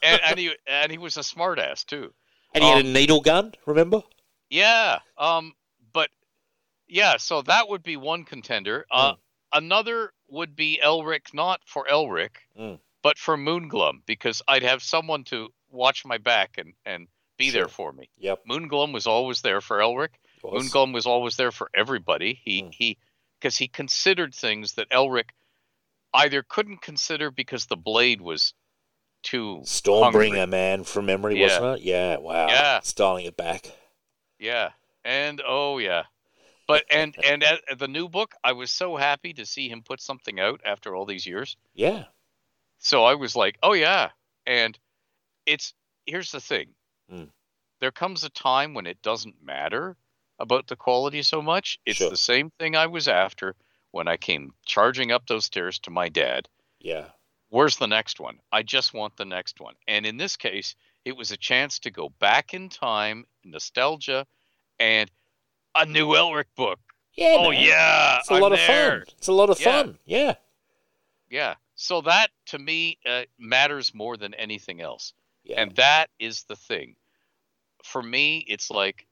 and, 0.03 0.21
and 0.25 0.39
he 0.39 0.51
and 0.67 0.91
he 0.91 0.97
was 0.97 1.17
a 1.17 1.21
smartass 1.21 1.85
too. 1.85 2.13
And 2.53 2.63
he 2.63 2.69
had 2.69 2.85
a 2.85 2.87
Um, 2.87 2.93
needle 2.93 3.21
gun. 3.21 3.53
Remember? 3.65 4.01
Yeah. 4.49 4.99
Um. 5.17 5.53
But 5.93 6.09
yeah. 6.87 7.17
So 7.17 7.41
that 7.43 7.67
would 7.69 7.83
be 7.83 7.97
one 7.97 8.23
contender. 8.23 8.85
Uh, 8.91 9.13
Hmm. 9.13 9.19
another 9.65 10.11
would 10.29 10.55
be 10.55 10.79
Elric, 10.83 11.33
not 11.33 11.61
for 11.65 11.85
Elric, 11.85 12.37
Mm. 12.59 12.79
but 13.03 13.17
for 13.17 13.37
Moonglum, 13.37 14.01
because 14.05 14.41
I'd 14.47 14.63
have 14.63 14.81
someone 14.81 15.23
to 15.25 15.49
watch 15.69 16.05
my 16.05 16.17
back 16.17 16.57
and 16.57 16.73
and 16.85 17.07
be 17.37 17.49
there 17.51 17.67
for 17.67 17.91
me. 17.91 18.09
Yep. 18.17 18.43
Moonglum 18.49 18.93
was 18.93 19.07
always 19.07 19.41
there 19.41 19.61
for 19.61 19.79
Elric. 19.79 20.09
was. 20.43 20.71
Moonglum 20.71 20.93
was 20.93 21.05
always 21.05 21.35
there 21.37 21.51
for 21.51 21.69
everybody. 21.73 22.39
He 22.43 22.61
Mm. 22.63 22.73
he 22.73 22.97
because 23.39 23.57
he 23.57 23.67
considered 23.67 24.33
things 24.33 24.73
that 24.73 24.89
Elric 24.89 25.29
either 26.13 26.41
couldn't 26.43 26.81
consider 26.81 27.29
because 27.31 27.65
the 27.65 27.75
blade 27.75 28.21
was 28.21 28.53
too 29.23 29.61
Stormbringer, 29.65 30.37
hungry. 30.37 30.45
man, 30.45 30.83
from 30.83 31.05
memory, 31.07 31.37
Yeah. 31.39 31.43
wasn't 31.59 31.79
it? 31.79 31.83
Yeah. 31.83 32.17
Wow. 32.17 32.47
Yeah. 32.47 32.79
Styling 32.81 33.25
it 33.25 33.35
back. 33.35 33.71
Yeah, 34.39 34.71
and 35.03 35.41
oh 35.45 35.77
yeah, 35.79 36.03
but 36.67 36.83
and 36.91 37.15
and 37.25 37.43
at, 37.43 37.61
at 37.71 37.79
the 37.79 37.87
new 37.87 38.07
book, 38.09 38.35
I 38.43 38.51
was 38.51 38.69
so 38.71 38.95
happy 38.97 39.33
to 39.33 39.45
see 39.45 39.69
him 39.69 39.81
put 39.81 40.01
something 40.01 40.39
out 40.39 40.61
after 40.65 40.93
all 40.95 41.05
these 41.05 41.25
years. 41.25 41.57
Yeah. 41.73 42.05
So 42.79 43.03
I 43.03 43.15
was 43.15 43.35
like, 43.35 43.57
oh 43.63 43.73
yeah, 43.73 44.09
and 44.45 44.77
it's 45.45 45.73
here's 46.05 46.31
the 46.31 46.41
thing. 46.41 46.75
Mm. 47.11 47.29
There 47.79 47.91
comes 47.91 48.23
a 48.23 48.29
time 48.29 48.73
when 48.73 48.87
it 48.87 49.01
doesn't 49.01 49.43
matter 49.43 49.95
about 50.39 50.67
the 50.67 50.75
quality 50.75 51.21
so 51.21 51.41
much. 51.41 51.79
It's 51.85 51.97
Sure. 51.97 52.09
the 52.09 52.17
same 52.17 52.49
thing 52.59 52.75
I 52.75 52.87
was 52.87 53.07
after 53.07 53.55
when 53.91 54.07
I 54.07 54.17
came 54.17 54.53
charging 54.65 55.11
up 55.11 55.27
those 55.27 55.45
stairs 55.45 55.79
to 55.79 55.89
my 55.91 56.09
dad. 56.09 56.47
Yeah. 56.79 57.09
Where's 57.49 57.77
the 57.77 57.87
next 57.87 58.19
one? 58.19 58.39
I 58.51 58.63
just 58.63 58.93
want 58.93 59.15
the 59.17 59.25
next 59.25 59.59
one. 59.61 59.75
And 59.87 60.05
in 60.05 60.17
this 60.17 60.35
case, 60.35 60.75
it 61.05 61.15
was 61.15 61.31
a 61.31 61.37
chance 61.37 61.79
to 61.79 61.91
go 61.91 62.09
back 62.09 62.53
in 62.53 62.69
time, 62.69 63.25
nostalgia, 63.43 64.25
and 64.79 65.09
a 65.75 65.85
new 65.85 66.07
Elric 66.15 66.47
book. 66.55 66.79
Yeah. 67.13 67.35
oh 67.39 67.51
man. 67.51 67.61
yeah, 67.63 68.19
It's 68.19 68.29
a 68.29 68.33
I'm 68.33 68.41
lot 68.41 68.51
of 68.51 68.57
there. 68.57 68.91
fun. 69.05 69.15
It's 69.17 69.27
a 69.27 69.33
lot 69.33 69.49
of 69.49 69.59
Yeah. 69.61 69.65
fun. 69.83 69.99
Yeah. 70.05 70.35
Yeah. 71.29 71.55
So 71.75 72.01
that 72.01 72.31
to 72.47 72.59
me 72.59 72.97
uh, 73.05 73.23
matters 73.37 73.93
more 73.93 74.17
than 74.17 74.33
anything 74.33 74.81
else. 74.81 75.13
Yeah. 75.45 75.61
And 75.61 75.75
that 75.75 76.09
is 76.19 76.43
the 76.49 76.55
thing. 76.55 76.95
For 77.83 78.01
me, 78.01 78.45
it's 78.47 78.69
like 78.71 79.05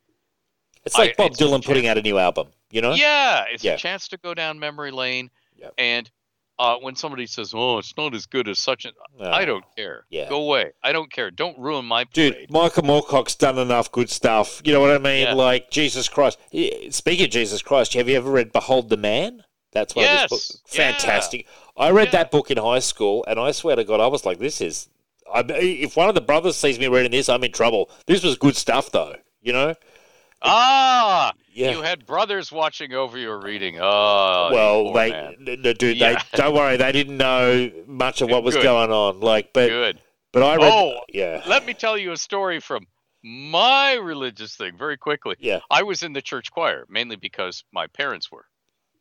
it's 0.85 0.97
like 0.97 1.11
I- 1.11 1.13
Bob 1.17 1.31
it's 1.31 1.41
Dylan 1.41 1.63
putting 1.63 1.87
out 1.87 1.97
a 1.97 2.01
new 2.01 2.17
album. 2.17 2.47
You 2.71 2.81
know? 2.81 2.93
Yeah, 2.93 3.45
it's 3.51 3.63
Yeah. 3.63 3.73
a 3.73 3.77
chance 3.77 4.07
to 4.09 4.17
go 4.17 4.33
down 4.33 4.59
memory 4.59 4.91
lane. 4.91 5.29
Yep. 5.57 5.73
And 5.77 6.09
uh, 6.59 6.77
when 6.77 6.95
somebody 6.95 7.25
says, 7.27 7.51
"Oh, 7.55 7.77
it's 7.79 7.95
not 7.97 8.13
as 8.15 8.25
good 8.25 8.47
as 8.47 8.59
such," 8.59 8.85
and 8.85 8.93
Oh. 9.19 9.29
I 9.31 9.45
don't 9.45 9.63
care. 9.75 10.05
Yeah. 10.09 10.27
Go 10.29 10.41
away. 10.41 10.71
I 10.83 10.91
don't 10.91 11.11
care. 11.11 11.29
Don't 11.31 11.57
ruin 11.57 11.85
my 11.85 12.03
Dude. 12.05 12.49
Michael 12.49 12.83
Moorcock's 12.83 13.35
done 13.35 13.57
enough 13.59 13.91
good 13.91 14.09
stuff. 14.09 14.61
You 14.63 14.73
know 14.73 14.79
what 14.79 14.91
I 14.91 14.97
mean? 14.97 15.23
Yeah. 15.27 15.33
Like 15.33 15.69
Jesus 15.71 16.07
Christ. 16.09 16.39
Yeah, 16.51 16.89
Speaking 16.89 17.25
of 17.25 17.31
Jesus 17.31 17.61
Christ, 17.61 17.93
have 17.93 18.09
you 18.09 18.17
ever 18.17 18.31
read 18.31 18.51
Behold 18.51 18.89
the 18.89 18.97
Man? 18.97 19.43
That's 19.71 19.95
one 19.95 20.05
of 20.05 20.11
Yes. 20.11 20.21
his 20.21 20.29
books. 20.29 20.61
Yeah. 20.73 20.91
Fantastic. 20.91 21.47
I 21.75 21.89
read 21.89 22.07
Yeah. 22.07 22.11
that 22.11 22.31
book 22.31 22.51
in 22.51 22.57
high 22.57 22.79
school, 22.79 23.23
and 23.27 23.39
I 23.39 23.51
swear 23.51 23.75
to 23.75 23.83
God, 23.83 23.99
I 23.99 24.07
was 24.07 24.25
like, 24.25 24.37
"This 24.39 24.61
is." 24.61 24.89
I, 25.33 25.43
if 25.49 25.95
one 25.97 26.09
of 26.09 26.15
the 26.15 26.21
brothers 26.21 26.55
sees 26.57 26.77
me 26.79 26.87
reading 26.87 27.11
this, 27.11 27.27
I'm 27.29 27.43
in 27.43 27.51
trouble. 27.51 27.89
This 28.05 28.23
was 28.23 28.37
good 28.37 28.55
stuff, 28.55 28.91
though. 28.91 29.15
You 29.41 29.53
know? 29.53 29.75
Ah, 30.41 31.33
Yeah. 31.53 31.71
you 31.71 31.81
had 31.81 32.05
brothers 32.05 32.51
watching 32.51 32.93
over 32.93 33.17
your 33.17 33.39
reading. 33.39 33.79
Oh, 33.79 34.49
well, 34.51 34.93
they, 34.93 35.11
man. 35.11 35.35
dude, 35.77 35.81
Yeah. 35.97 36.21
they 36.31 36.37
don't 36.37 36.53
worry. 36.53 36.77
They 36.77 36.91
didn't 36.91 37.17
know 37.17 37.71
much 37.87 38.21
of 38.21 38.29
what 38.29 38.43
was 38.43 38.55
Good. 38.55 38.63
going 38.63 38.91
on. 38.91 39.19
Like, 39.21 39.53
but 39.53 39.69
good. 39.69 40.01
but 40.31 40.43
I 40.43 40.55
read. 40.57 40.71
Oh, 40.73 40.99
yeah, 41.09 41.41
Let 41.47 41.65
me 41.65 41.73
tell 41.73 41.97
you 41.97 42.11
a 42.11 42.17
story 42.17 42.59
from 42.59 42.87
my 43.23 43.93
religious 43.93 44.55
thing 44.55 44.77
very 44.77 44.97
quickly. 44.97 45.35
yeah. 45.39 45.59
I 45.71 45.83
was 45.83 46.03
in 46.03 46.11
the 46.13 46.21
church 46.21 46.51
choir 46.51 46.85
mainly 46.89 47.15
because 47.15 47.63
my 47.71 47.87
parents 47.87 48.29
were, 48.29 48.45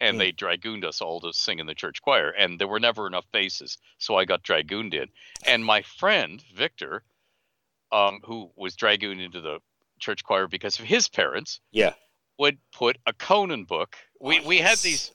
and 0.03 0.21
they 0.21 0.33
dragooned 0.33 0.85
us 0.85 1.01
all 1.01 1.21
to 1.21 1.33
sing 1.33 1.61
in 1.61 1.67
the 1.67 1.75
church 1.75 2.03
choir, 2.03 2.31
and 2.31 2.59
there 2.59 2.67
were 2.69 2.81
never 2.81 3.07
enough 3.07 3.25
basses, 3.33 3.79
so 3.99 4.17
I 4.17 4.25
got 4.25 4.43
dragooned 4.43 4.95
in. 4.95 5.09
And 5.47 5.65
my 5.65 5.83
friend 5.83 6.43
Victor, 6.55 7.05
um, 7.93 8.21
who 8.25 8.51
was 8.57 8.75
dragooned 8.75 9.21
into 9.21 9.41
the 9.41 9.61
church 10.01 10.25
choir 10.25 10.49
because 10.49 10.79
of 10.81 10.85
his 10.87 11.09
parents, 11.09 11.61
Yeah. 11.71 11.95
would 12.39 12.59
put 12.73 12.99
a 13.07 13.13
Conan 13.13 13.65
book. 13.65 13.97
We 14.21 14.41
Oh, 14.41 14.47
we 14.47 14.59
had 14.59 14.79
these 14.79 15.13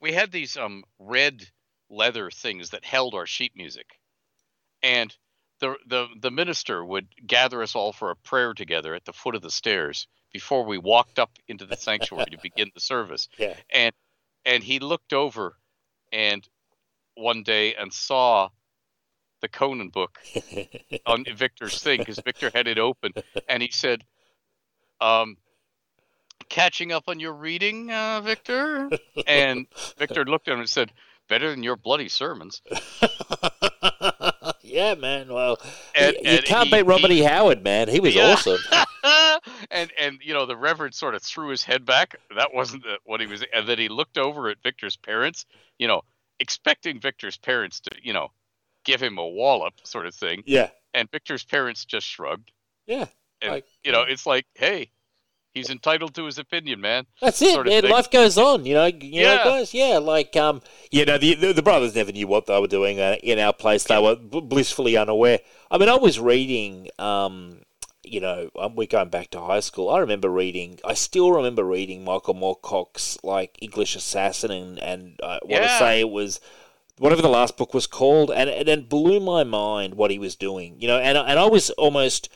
we 0.00 0.12
had 0.12 0.32
these 0.32 0.56
um 0.56 0.84
red 0.98 1.46
leather 1.88 2.30
things 2.30 2.70
that 2.70 2.84
held 2.84 3.14
our 3.14 3.26
sheet 3.26 3.52
music, 3.54 3.86
and 4.82 5.16
the 5.60 5.76
the 5.86 6.08
the 6.20 6.30
minister 6.32 6.84
would 6.84 7.06
gather 7.26 7.62
us 7.62 7.76
all 7.76 7.92
for 7.92 8.10
a 8.10 8.16
prayer 8.16 8.54
together 8.54 8.94
at 8.94 9.04
the 9.04 9.12
foot 9.12 9.36
of 9.36 9.42
the 9.42 9.50
stairs 9.50 10.08
before 10.32 10.64
we 10.64 10.78
walked 10.78 11.18
up 11.20 11.30
into 11.46 11.64
the 11.64 11.76
sanctuary 11.76 12.26
to 12.30 12.38
begin 12.38 12.70
the 12.74 12.80
service. 12.80 13.28
Yeah. 13.38 13.54
And 13.72 13.94
and 14.46 14.62
he 14.64 14.78
looked 14.78 15.12
over, 15.12 15.56
and 16.12 16.48
one 17.16 17.42
day 17.42 17.74
and 17.74 17.92
saw 17.92 18.48
the 19.42 19.48
Conan 19.48 19.90
book 19.90 20.18
on 21.06 21.24
Victor's 21.34 21.82
thing 21.82 21.98
because 21.98 22.18
Victor 22.24 22.50
had 22.54 22.66
it 22.66 22.78
open, 22.78 23.12
and 23.48 23.62
he 23.62 23.70
said, 23.70 24.02
um, 25.02 25.36
"Catching 26.48 26.92
up 26.92 27.04
on 27.08 27.20
your 27.20 27.34
reading, 27.34 27.90
uh, 27.90 28.22
Victor?" 28.22 28.88
And 29.26 29.66
Victor 29.98 30.24
looked 30.24 30.48
at 30.48 30.54
him 30.54 30.60
and 30.60 30.70
said, 30.70 30.92
"Better 31.28 31.50
than 31.50 31.62
your 31.62 31.76
bloody 31.76 32.08
sermons." 32.08 32.62
yeah, 34.62 34.94
man. 34.94 35.32
Well, 35.32 35.58
And- 35.94 36.14
you, 36.16 36.22
you 36.30 36.36
and 36.38 36.44
can't 36.44 36.68
he- 36.68 36.76
beat 36.76 36.82
Robert 36.86 37.10
he- 37.10 37.20
E. 37.20 37.24
Howard, 37.24 37.62
man. 37.62 37.88
He 37.88 38.00
was 38.00 38.14
Yeah. 38.14 38.32
awesome. 38.32 38.58
and 39.70 39.90
and 39.98 40.18
you 40.22 40.34
know 40.34 40.46
the 40.46 40.56
Reverend 40.56 40.94
sort 40.94 41.14
of 41.14 41.22
threw 41.22 41.48
his 41.48 41.62
head 41.64 41.84
back. 41.84 42.16
That 42.36 42.52
wasn't 42.54 42.82
the, 42.84 42.98
what 43.04 43.20
he 43.20 43.26
was. 43.26 43.44
And 43.54 43.68
then 43.68 43.78
he 43.78 43.88
looked 43.88 44.18
over 44.18 44.48
at 44.48 44.62
Victor's 44.62 44.96
parents, 44.96 45.46
you 45.78 45.88
know, 45.88 46.02
expecting 46.40 47.00
Victor's 47.00 47.36
parents 47.36 47.80
to, 47.80 47.90
you 48.02 48.12
know, 48.12 48.28
give 48.84 49.00
him 49.02 49.18
a 49.18 49.26
wallop, 49.26 49.74
sort 49.84 50.06
of 50.06 50.14
thing. 50.14 50.42
Yeah, 50.46 50.70
And 50.94 51.10
Victor's 51.10 51.44
parents 51.44 51.84
just 51.84 52.06
shrugged. 52.06 52.50
yeah. 52.86 53.06
And 53.42 53.52
Like, 53.52 53.64
you 53.84 53.92
know, 53.92 54.02
it's 54.02 54.24
like, 54.26 54.46
hey, 54.54 54.90
he's 55.52 55.68
entitled 55.70 56.14
to 56.14 56.24
his 56.24 56.38
opinion, 56.38 56.80
man. 56.80 57.04
That's 57.20 57.40
it, 57.42 57.52
sort 57.52 57.66
of 57.66 57.72
man. 57.72 57.82
thing. 57.82 57.90
Life 57.90 58.10
goes 58.10 58.38
on, 58.38 58.64
you 58.64 58.74
know. 58.74 58.86
You 58.86 59.22
know, 59.22 59.32
Yeah. 59.34 59.44
guys. 59.44 59.74
Yeah, 59.74 59.98
like 59.98 60.36
um, 60.36 60.62
you 60.90 61.04
know, 61.04 61.18
the 61.18 61.34
the, 61.34 61.52
the 61.52 61.62
brothers 61.62 61.94
never 61.94 62.12
knew 62.12 62.26
what 62.26 62.46
they 62.46 62.58
were 62.60 62.66
doing 62.66 62.98
uh, 63.00 63.16
in 63.22 63.38
our 63.38 63.52
place. 63.52 63.84
They 63.84 63.98
were 64.00 64.16
blissfully 64.16 64.96
unaware. 64.96 65.40
I 65.70 65.76
mean, 65.78 65.88
I 65.88 65.96
was 65.96 66.18
reading 66.20 66.88
um. 66.98 67.60
You 68.06 68.20
know, 68.20 68.50
um, 68.58 68.74
we're 68.76 68.86
going 68.86 69.08
back 69.10 69.30
to 69.30 69.40
high 69.40 69.60
school. 69.60 69.90
I 69.90 69.98
remember 69.98 70.30
reading. 70.30 70.78
I 70.84 70.94
still 70.94 71.32
remember 71.32 71.64
reading 71.64 72.04
Michael 72.04 72.34
Moorcock's 72.34 73.18
like 73.22 73.58
English 73.60 73.96
Assassin, 73.96 74.50
and 74.50 74.78
and 74.82 75.20
I 75.22 75.38
want 75.42 75.62
to 75.64 75.68
Yeah. 75.68 75.78
say 75.78 76.00
it 76.00 76.10
was 76.10 76.40
whatever 76.98 77.20
the 77.22 77.28
last 77.28 77.56
book 77.56 77.74
was 77.74 77.86
called, 77.86 78.30
and 78.30 78.48
and 78.48 78.68
it 78.68 78.88
blew 78.88 79.20
my 79.20 79.44
mind 79.44 79.94
what 79.94 80.10
he 80.10 80.18
was 80.18 80.36
doing. 80.36 80.76
You 80.80 80.88
know, 80.88 80.98
and 80.98 81.18
and 81.18 81.38
I 81.38 81.46
was 81.46 81.70
almost. 81.70 82.28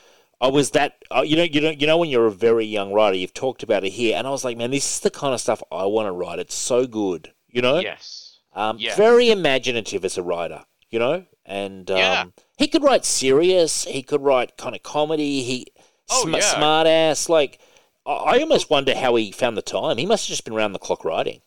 I 0.43 0.49
was 0.49 0.71
that 0.71 1.05
uh, 1.15 1.21
you 1.21 1.37
know 1.37 1.43
you 1.43 1.61
know 1.61 1.71
you 1.71 1.87
know 1.87 1.99
when 1.99 2.09
you're 2.09 2.27
a 2.27 2.31
very 2.33 2.65
young 2.65 2.95
writer 2.95 3.15
you've 3.15 3.35
talked 3.35 3.63
about 3.63 3.85
it 3.85 3.91
here 3.91 4.17
and 4.17 4.27
I 4.27 4.31
was 4.31 4.43
like 4.43 4.57
man 4.57 4.71
this 4.71 4.95
is 4.95 5.01
the 5.01 5.11
kind 5.11 5.35
of 5.35 5.41
stuff 5.43 5.63
I 5.71 5.85
want 5.85 6.07
to 6.07 6.13
write 6.13 6.39
it's 6.39 6.55
so 6.55 6.87
good 6.87 7.35
you 7.51 7.61
know 7.61 7.79
Yes. 7.79 8.39
um, 8.55 8.79
yes. 8.79 8.97
very 8.97 9.31
imaginative 9.31 10.03
as 10.03 10.17
a 10.17 10.23
writer 10.23 10.65
you 10.89 10.99
know 10.99 11.27
and 11.51 11.91
um, 11.91 11.97
Yeah. 11.99 12.25
he 12.59 12.69
could 12.69 12.83
write 12.85 13.05
serious 13.05 13.85
he 13.85 14.03
could 14.03 14.23
write 14.23 14.57
kind 14.57 14.75
of 14.77 14.83
comedy 14.83 15.43
he 15.43 15.67
Oh, 16.13 16.23
sm- 16.23 16.35
yeah. 16.35 16.41
smart 16.41 16.87
ass 16.87 17.29
like 17.29 17.59
I, 18.07 18.13
I 18.13 18.39
almost 18.41 18.71
wonder 18.71 18.95
how 18.95 19.15
he 19.17 19.33
found 19.33 19.57
the 19.57 19.63
time 19.63 19.99
he 19.99 20.07
must 20.07 20.25
have 20.27 20.31
just 20.31 20.45
been 20.45 20.55
around 20.55 20.73
the 20.73 20.79
clock 20.79 21.05
writing 21.05 21.41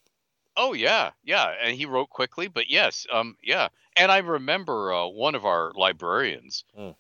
Oh 0.56 0.74
yeah, 0.74 1.12
yeah, 1.24 1.52
and 1.64 1.76
he 1.76 1.88
wrote 1.88 2.12
quickly, 2.12 2.48
but 2.48 2.70
yes, 2.70 3.08
um, 3.12 3.36
yeah, 3.42 3.70
and 3.98 4.12
I 4.12 4.20
remember 4.20 4.94
uh, 4.94 5.08
one 5.08 5.34
of 5.34 5.46
our 5.46 5.72
librarians, 5.74 6.64
Mm. 6.78 6.94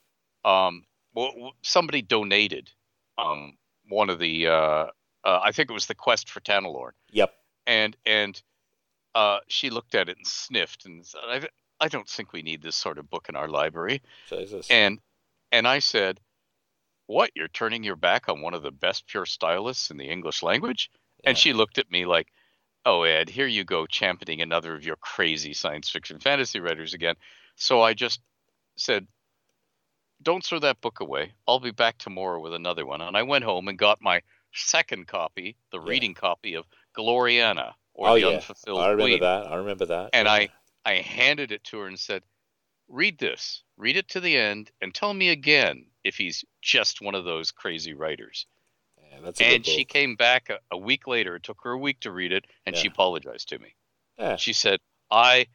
um, 0.43 0.85
well, 1.13 1.51
somebody 1.61 2.01
donated, 2.01 2.71
um, 3.19 3.55
one 3.89 4.09
of 4.09 4.17
the, 4.17 4.47
uh, 4.47 4.85
uh, 5.23 5.39
I 5.43 5.51
think 5.51 5.69
it 5.69 5.73
was 5.73 5.85
the 5.85 5.93
Quest 5.93 6.31
for 6.31 6.39
Tanelorn, 6.39 6.93
yep 7.11 7.31
and 7.67 7.95
and 8.07 8.41
uh, 9.13 9.37
she 9.49 9.69
looked 9.69 9.93
at 9.93 10.09
it 10.09 10.17
and 10.17 10.25
sniffed 10.25 10.85
and 10.87 11.05
said, 11.05 11.21
I, 11.29 11.47
I 11.83 11.89
don't 11.89 12.07
think 12.07 12.31
we 12.31 12.43
need 12.43 12.61
this 12.61 12.77
sort 12.77 12.97
of 12.97 13.09
book 13.09 13.27
in 13.27 13.35
our 13.35 13.49
library, 13.49 14.01
Jesus. 14.29 14.71
and 14.71 14.99
and 15.51 15.67
I 15.67 15.79
said, 15.79 16.21
what? 17.07 17.31
You're 17.35 17.49
turning 17.49 17.83
your 17.83 17.97
back 17.97 18.29
on 18.29 18.41
one 18.41 18.53
of 18.53 18.63
the 18.63 18.71
best 18.71 19.05
pure 19.05 19.25
stylists 19.25 19.91
in 19.91 19.97
the 19.97 20.07
English 20.07 20.41
language? 20.41 20.89
And 21.25 21.37
she 21.37 21.51
looked 21.51 21.77
at 21.77 21.91
me 21.91 22.05
like, 22.05 22.27
"Oh, 22.85 23.03
Ed, 23.03 23.29
here 23.29 23.47
you 23.47 23.65
go 23.65 23.85
championing 23.85 24.41
another 24.41 24.73
of 24.75 24.85
your 24.85 24.95
crazy 24.95 25.53
science 25.53 25.89
fiction 25.89 26.19
fantasy 26.21 26.61
writers 26.61 26.93
again." 26.93 27.15
So 27.57 27.81
I 27.81 27.93
just 27.93 28.21
said, 28.77 29.05
"Don't 30.21 30.43
throw 30.43 30.59
that 30.59 30.79
book 30.79 31.01
away. 31.01 31.33
I'll 31.45 31.59
be 31.59 31.71
back 31.71 31.97
tomorrow 31.97 32.39
with 32.39 32.53
another 32.53 32.85
one." 32.85 33.01
And 33.01 33.17
I 33.17 33.23
went 33.23 33.43
home 33.43 33.67
and 33.67 33.77
got 33.77 34.01
my 34.01 34.21
second 34.53 35.07
copy, 35.07 35.57
the 35.71 35.79
Yeah. 35.79 35.89
reading 35.89 36.13
copy 36.13 36.53
of 36.53 36.65
Gloriana 36.97 37.73
or 37.93 38.09
oh 38.09 38.13
the 38.15 38.21
yeah 38.21 38.27
Unfulfilled 38.37 38.79
I 38.79 38.89
remember 38.91 39.03
Queen. 39.03 39.19
that 39.19 39.51
I 39.51 39.55
remember 39.55 39.85
that 39.87 40.11
And 40.13 40.27
yeah. 40.27 40.33
I 40.33 40.49
I 40.85 40.95
handed 40.95 41.51
it 41.51 41.63
to 41.65 41.79
her 41.79 41.87
and 41.87 41.99
said, 41.99 42.23
"Read 42.87 43.17
this. 43.17 43.63
Read 43.77 43.97
it 43.97 44.09
to 44.09 44.19
the 44.19 44.37
end 44.37 44.71
and 44.81 44.93
tell 44.93 45.13
me 45.13 45.29
again 45.29 45.85
if 46.03 46.15
he's 46.17 46.43
just 46.61 47.01
one 47.01 47.15
of 47.15 47.25
those 47.25 47.51
crazy 47.51 47.93
writers." 47.93 48.45
yeah, 49.11 49.31
And 49.39 49.65
she 49.65 49.85
came 49.85 50.15
back 50.15 50.49
a, 50.49 50.59
a 50.71 50.77
week 50.77 51.07
later. 51.07 51.35
It 51.35 51.43
took 51.43 51.61
her 51.63 51.71
a 51.71 51.77
week 51.77 52.01
to 52.01 52.11
read 52.11 52.31
it, 52.31 52.45
and 52.65 52.75
she 52.75 52.87
apologized 52.87 53.49
to 53.49 53.59
me. 53.59 53.75
yeah. 54.17 54.35
She 54.35 54.53
said, 54.53 54.79
"I 55.09 55.47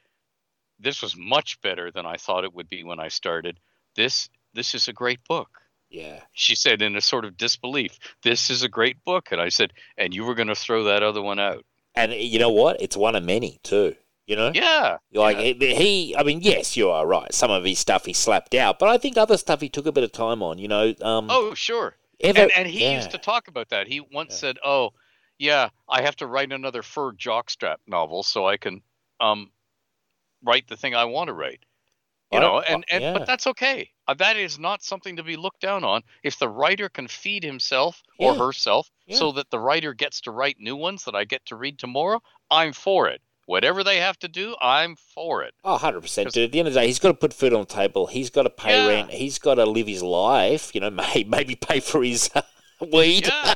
this 0.79 1.03
was 1.03 1.17
much 1.17 1.61
better 1.61 1.91
than 1.91 2.07
I 2.07 2.17
thought 2.17 2.45
it 2.45 2.55
would 2.55 2.69
be 2.69 2.85
when 2.85 3.01
I 3.01 3.09
started. 3.09 3.59
This 3.97 4.31
this 4.55 4.75
is 4.75 4.89
a 4.89 4.93
great 4.93 5.23
book." 5.25 5.61
yeah 5.91 6.23
She 6.33 6.55
said 6.55 6.83
in 6.83 6.97
a 6.97 7.01
sort 7.01 7.25
of 7.25 7.37
disbelief, 7.37 7.99
"This 8.23 8.51
is 8.51 8.63
a 8.63 8.69
great 8.69 9.03
book." 9.05 9.33
And 9.33 9.41
I 9.41 9.49
said, 9.49 9.73
"And 9.97 10.15
you 10.15 10.25
were 10.25 10.35
going 10.35 10.49
to 10.49 10.55
throw 10.55 10.85
that 10.85 11.03
other 11.03 11.23
one 11.23 11.39
out?" 11.39 11.65
and 11.95 12.13
you 12.13 12.39
know 12.39 12.51
what 12.51 12.81
it's 12.81 12.97
one 12.97 13.17
of 13.17 13.25
many 13.25 13.59
too 13.63 13.97
you 14.29 14.37
know 14.37 14.53
Yeah. 14.55 14.99
Like 15.13 15.39
yeah. 15.39 15.75
he, 15.75 16.15
I 16.17 16.23
mean, 16.23 16.41
yes, 16.43 16.77
you 16.77 16.91
are 16.91 17.05
right. 17.07 17.33
Some 17.35 17.51
of 17.51 17.65
his 17.65 17.79
stuff 17.81 18.05
he 18.05 18.13
slapped 18.13 18.55
out, 18.55 18.79
but 18.79 18.89
I 18.89 18.99
think 18.99 19.17
other 19.17 19.37
stuff 19.37 19.61
he 19.61 19.69
took 19.69 19.87
a 19.87 19.93
bit 19.93 20.05
of 20.05 20.13
time 20.13 20.43
on. 20.43 20.59
You 20.59 20.69
know, 20.69 20.95
um, 21.03 21.27
Oh, 21.31 21.55
sure. 21.55 21.97
ever- 22.21 22.43
and, 22.43 22.53
and 22.53 22.69
he 22.69 22.83
yeah. 22.83 22.97
used 22.97 23.11
to 23.13 23.19
talk 23.19 23.49
about 23.49 23.71
that. 23.71 23.89
He 23.89 24.01
once 24.01 24.33
Yeah. 24.35 24.39
said, 24.41 24.59
"Oh, 24.65 24.91
yeah, 25.39 25.71
I 25.89 26.03
have 26.03 26.17
to 26.17 26.27
write 26.27 26.53
another 26.53 26.83
fur 26.83 27.13
jockstrap 27.13 27.77
novel 27.87 28.23
so 28.23 28.47
I 28.47 28.57
can 28.59 28.83
um 29.21 29.51
write 30.45 30.69
the 30.69 30.77
thing 30.77 30.95
I 30.95 31.07
want 31.07 31.29
to 31.29 31.35
write." 31.35 31.61
You 32.31 32.39
I- 32.39 32.43
know, 32.43 32.61
and 32.61 32.85
and 32.91 33.15
but 33.19 33.27
that's 33.27 33.47
okay. 33.47 33.91
Uh, 34.07 34.15
that 34.15 34.37
is 34.37 34.59
not 34.59 34.83
something 34.83 35.17
to 35.17 35.23
be 35.23 35.37
looked 35.37 35.61
down 35.63 35.85
on. 35.85 36.03
If 36.23 36.39
the 36.39 36.49
writer 36.49 36.89
can 36.91 37.09
feed 37.09 37.43
himself 37.45 38.03
or 38.19 38.35
herself 38.35 38.91
so 39.11 39.33
that 39.33 39.51
the 39.51 39.59
writer 39.59 39.95
gets 39.95 40.21
to 40.23 40.31
write 40.31 40.57
new 40.59 40.77
ones 40.77 41.05
that 41.05 41.15
I 41.15 41.25
get 41.25 41.45
to 41.47 41.57
read 41.57 41.79
tomorrow, 41.79 42.21
I'm 42.51 42.73
for 42.75 43.09
it. 43.09 43.23
Whatever 43.49 43.83
they 43.83 43.97
have 43.97 44.19
to 44.19 44.29
do, 44.29 44.55
I'm 44.61 44.95
for 45.15 45.43
it. 45.43 45.55
Oh, 45.65 45.79
100%. 45.79 46.33
Dude, 46.33 46.45
at 46.45 46.53
the 46.53 46.59
end 46.59 46.69
of 46.69 46.75
the 46.75 46.81
day, 46.81 46.87
he's 46.87 46.99
got 46.99 47.09
to 47.09 47.15
put 47.15 47.33
food 47.33 47.55
on 47.55 47.61
the 47.61 47.67
table. 47.67 48.07
He's 48.07 48.29
got 48.29 48.43
to 48.43 48.51
pay 48.51 48.77
Yeah. 48.85 48.87
rent. 48.89 49.11
He's 49.11 49.39
got 49.39 49.55
to 49.55 49.65
live 49.65 49.87
his 49.87 50.03
life. 50.03 50.75
You 50.75 50.83
know, 50.83 50.91
may, 51.03 51.25
maybe 51.27 51.55
pay 51.57 51.81
for 51.81 52.03
his 52.05 52.29
weed. 52.93 53.27
Yeah, 53.27 53.55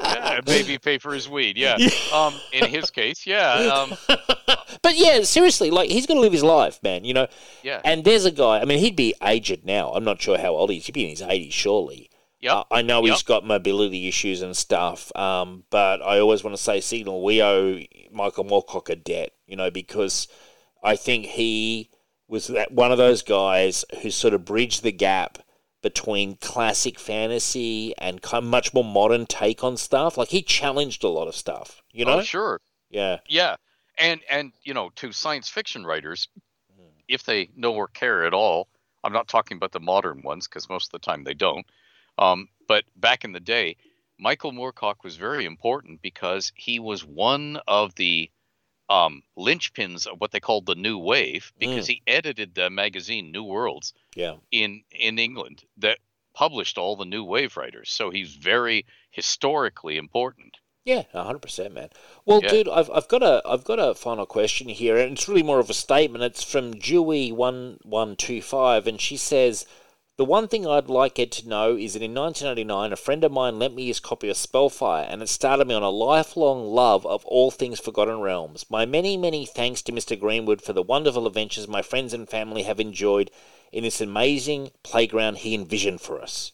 yeah, 0.00 0.40
maybe 0.46 0.78
pay 0.78 0.98
for 0.98 1.12
his 1.12 1.28
weed. 1.28 1.56
Yeah. 1.58 1.76
Um, 2.14 2.32
in 2.52 2.66
his 2.66 2.90
case, 2.90 3.26
yeah. 3.26 3.54
Um, 3.54 3.92
but 4.82 4.96
yeah, 4.96 5.22
seriously, 5.22 5.70
like, 5.70 5.90
he's 5.90 6.06
got 6.06 6.14
to 6.14 6.20
live 6.20 6.32
his 6.32 6.44
life, 6.44 6.80
man, 6.82 7.04
you 7.04 7.12
know. 7.12 7.26
yeah. 7.64 7.80
And 7.84 8.04
there's 8.04 8.24
a 8.24 8.30
guy, 8.30 8.60
I 8.60 8.64
mean, 8.64 8.78
he'd 8.78 8.96
be 8.96 9.14
aged 9.22 9.64
now. 9.66 9.90
I'm 9.92 10.04
not 10.04 10.22
sure 10.22 10.38
how 10.38 10.54
old 10.54 10.70
he 10.70 10.76
is. 10.78 10.86
He'd 10.86 10.92
be 10.92 11.04
in 11.04 11.10
his 11.10 11.22
80s, 11.22 11.52
surely. 11.52 12.08
Yep. 12.44 12.66
I 12.70 12.82
know 12.82 13.02
he's 13.04 13.22
got 13.22 13.46
mobility 13.46 14.06
issues 14.06 14.42
and 14.42 14.54
stuff, 14.54 15.14
um, 15.16 15.64
but 15.70 16.02
I 16.02 16.18
always 16.18 16.44
want 16.44 16.54
to 16.54 16.62
say, 16.62 16.80
Signal, 16.80 17.24
we 17.24 17.42
owe 17.42 17.80
Michael 18.12 18.44
Moorcock 18.44 18.90
a 18.90 18.96
debt, 18.96 19.30
you 19.46 19.56
know, 19.56 19.70
because 19.70 20.28
I 20.82 20.94
think 20.94 21.24
he 21.24 21.88
was 22.28 22.48
that 22.48 22.70
one 22.70 22.92
of 22.92 22.98
those 22.98 23.22
guys 23.22 23.86
who 24.02 24.10
sort 24.10 24.34
of 24.34 24.44
bridged 24.44 24.82
the 24.82 24.92
gap 24.92 25.38
between 25.80 26.36
classic 26.36 26.98
fantasy 26.98 27.94
and 27.96 28.20
kind 28.20 28.44
of 28.44 28.50
much 28.50 28.74
more 28.74 28.84
modern 28.84 29.24
take 29.24 29.64
on 29.64 29.78
stuff. 29.78 30.18
Like 30.18 30.28
he 30.28 30.42
challenged 30.42 31.02
a 31.02 31.08
lot 31.08 31.28
of 31.28 31.34
stuff, 31.34 31.82
you 31.92 32.04
know? 32.04 32.18
Oh, 32.18 32.22
sure. 32.22 32.60
Yeah. 32.90 33.20
Yeah, 33.26 33.56
and 33.96 34.20
and 34.30 34.52
you 34.62 34.74
know, 34.74 34.90
to 34.96 35.12
science 35.12 35.48
fiction 35.48 35.86
writers, 35.86 36.28
Hmm. 36.76 36.88
if 37.08 37.24
they 37.24 37.48
know 37.56 37.72
or 37.74 37.88
care 37.88 38.24
at 38.24 38.34
all, 38.34 38.68
I'm 39.02 39.14
not 39.14 39.28
talking 39.28 39.56
about 39.56 39.72
the 39.72 39.80
modern 39.80 40.20
ones 40.22 40.46
because 40.46 40.68
most 40.68 40.88
of 40.88 41.00
the 41.00 41.04
time 41.06 41.24
they 41.24 41.34
don't. 41.34 41.64
Um, 42.18 42.48
but 42.68 42.84
back 42.96 43.24
in 43.24 43.32
the 43.32 43.40
day, 43.40 43.76
Michael 44.18 44.52
Moorcock 44.52 45.02
was 45.04 45.16
very 45.16 45.44
important 45.44 46.00
because 46.02 46.52
he 46.54 46.78
was 46.78 47.04
one 47.04 47.58
of 47.66 47.94
the 47.96 48.30
um, 48.88 49.22
linchpins 49.36 50.06
of 50.06 50.20
what 50.20 50.30
they 50.30 50.40
called 50.40 50.66
the 50.66 50.74
New 50.74 50.98
Wave 50.98 51.52
because 51.58 51.86
he 51.86 52.02
edited 52.06 52.54
the 52.54 52.70
magazine 52.70 53.32
New 53.32 53.42
Worlds 53.44 53.92
Yeah. 54.14 54.36
in 54.50 54.84
in 54.90 55.18
England 55.18 55.64
that 55.78 55.98
published 56.34 56.78
all 56.78 56.94
the 56.96 57.04
New 57.06 57.24
Wave 57.24 57.56
writers. 57.56 57.90
So 57.90 58.10
he's 58.10 58.34
very 58.34 58.84
historically 59.10 59.96
important. 59.96 60.56
Yeah, 60.84 61.04
hundred 61.14 61.40
percent, 61.40 61.72
man. 61.72 61.88
Well, 62.26 62.42
Yeah. 62.42 62.50
dude, 62.50 62.68
I've 62.68 62.90
I've 62.90 63.08
got 63.08 63.22
a 63.22 63.40
I've 63.46 63.64
got 63.64 63.78
a 63.78 63.94
final 63.94 64.26
question 64.26 64.68
here, 64.68 64.98
and 64.98 65.12
it's 65.12 65.28
really 65.28 65.42
more 65.42 65.58
of 65.60 65.70
a 65.70 65.74
statement. 65.74 66.22
It's 66.22 66.44
from 66.44 66.72
Dewey 66.72 67.32
one 67.32 67.78
one 67.84 68.16
two 68.16 68.42
five, 68.42 68.86
and 68.86 69.00
she 69.00 69.16
says, 69.16 69.64
"The 70.16 70.24
one 70.24 70.46
thing 70.46 70.64
I'd 70.64 70.88
like 70.88 71.18
Ed 71.18 71.32
to 71.32 71.48
know 71.48 71.76
is 71.76 71.94
that 71.94 72.02
in 72.02 72.14
1989, 72.14 72.92
a 72.92 72.96
friend 72.96 73.24
of 73.24 73.32
mine 73.32 73.58
lent 73.58 73.74
me 73.74 73.86
his 73.88 73.98
copy 73.98 74.28
of 74.28 74.36
Spellfire, 74.36 75.04
and 75.08 75.20
it 75.22 75.28
started 75.28 75.66
me 75.66 75.74
on 75.74 75.82
a 75.82 75.90
lifelong 75.90 76.66
love 76.72 77.04
of 77.04 77.24
all 77.26 77.50
things 77.50 77.80
Forgotten 77.80 78.20
Realms. 78.20 78.64
My 78.70 78.86
many 78.86 79.16
many 79.16 79.44
thanks 79.44 79.82
to 79.82 79.92
Mr. 79.92 80.18
Greenwood 80.18 80.62
for 80.62 80.72
the 80.72 80.82
wonderful 80.82 81.26
adventures 81.26 81.66
my 81.66 81.82
friends 81.82 82.12
and 82.14 82.28
family 82.28 82.62
have 82.62 82.78
enjoyed 82.78 83.30
in 83.72 83.82
this 83.82 84.00
amazing 84.00 84.70
playground 84.84 85.38
he 85.38 85.52
envisioned 85.52 86.00
for 86.00 86.22
us." 86.22 86.52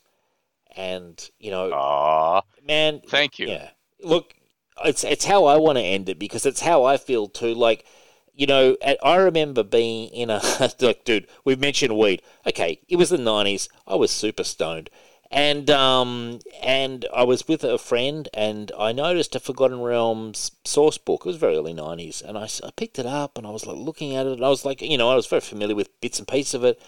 And 0.75 1.31
you 1.39 1.51
know, 1.51 1.71
Ah, 1.75 2.43
man, 2.63 3.03
thank 3.07 3.39
you. 3.39 3.49
yeah. 3.49 3.71
Look, 4.03 4.35
it's 4.85 5.05
it's 5.05 5.27
how 5.27 5.45
I 5.45 5.59
want 5.59 5.77
to 5.77 5.85
end 5.85 6.09
it 6.09 6.19
because 6.19 6.47
it's 6.47 6.61
how 6.61 6.85
I 6.85 6.97
feel 6.97 7.29
too. 7.29 7.53
Like, 7.53 7.85
you 8.35 8.47
know, 8.47 8.77
I 9.03 9.17
remember 9.17 9.63
being 9.63 10.09
in 10.09 10.31
a 10.31 10.41
look, 10.81 11.05
dude. 11.05 11.27
We've 11.45 11.61
mentioned 11.61 11.97
weed. 11.97 12.23
Okay, 12.47 12.81
it 12.89 12.97
was 12.97 13.11
the 13.11 13.19
nineties. 13.19 13.69
I 13.87 13.95
was 13.97 14.11
super 14.11 14.45
stoned, 14.45 14.91
and 15.31 15.71
um, 15.71 16.41
and 16.63 17.07
I 17.15 17.23
was 17.25 17.47
with 17.49 17.65
a 17.65 17.79
friend, 17.79 18.29
and 18.35 18.73
I 18.79 18.93
noticed 18.93 19.35
a 19.37 19.41
Forgotten 19.41 19.81
Realms 19.81 20.53
source 20.65 20.99
book. 20.99 21.23
It 21.23 21.29
was 21.29 21.37
very 21.37 21.57
early 21.57 21.75
nineties, 21.75 22.23
and 22.23 22.39
I, 22.39 22.49
I 22.65 22.71
picked 22.77 22.99
it 22.99 23.07
up, 23.07 23.39
and 23.39 23.47
I 23.47 23.51
was 23.51 23.67
like 23.67 23.77
looking 23.77 24.15
at 24.17 24.27
it, 24.27 24.33
and 24.35 24.45
I 24.45 24.49
was 24.49 24.65
like, 24.65 24.83
you 24.83 24.99
know, 24.99 25.11
I 25.11 25.15
was 25.15 25.27
very 25.27 25.41
familiar 25.41 25.75
with 25.77 26.01
bits 26.01 26.19
and 26.19 26.29
pieces 26.29 26.55
of 26.55 26.65
it, 26.65 26.81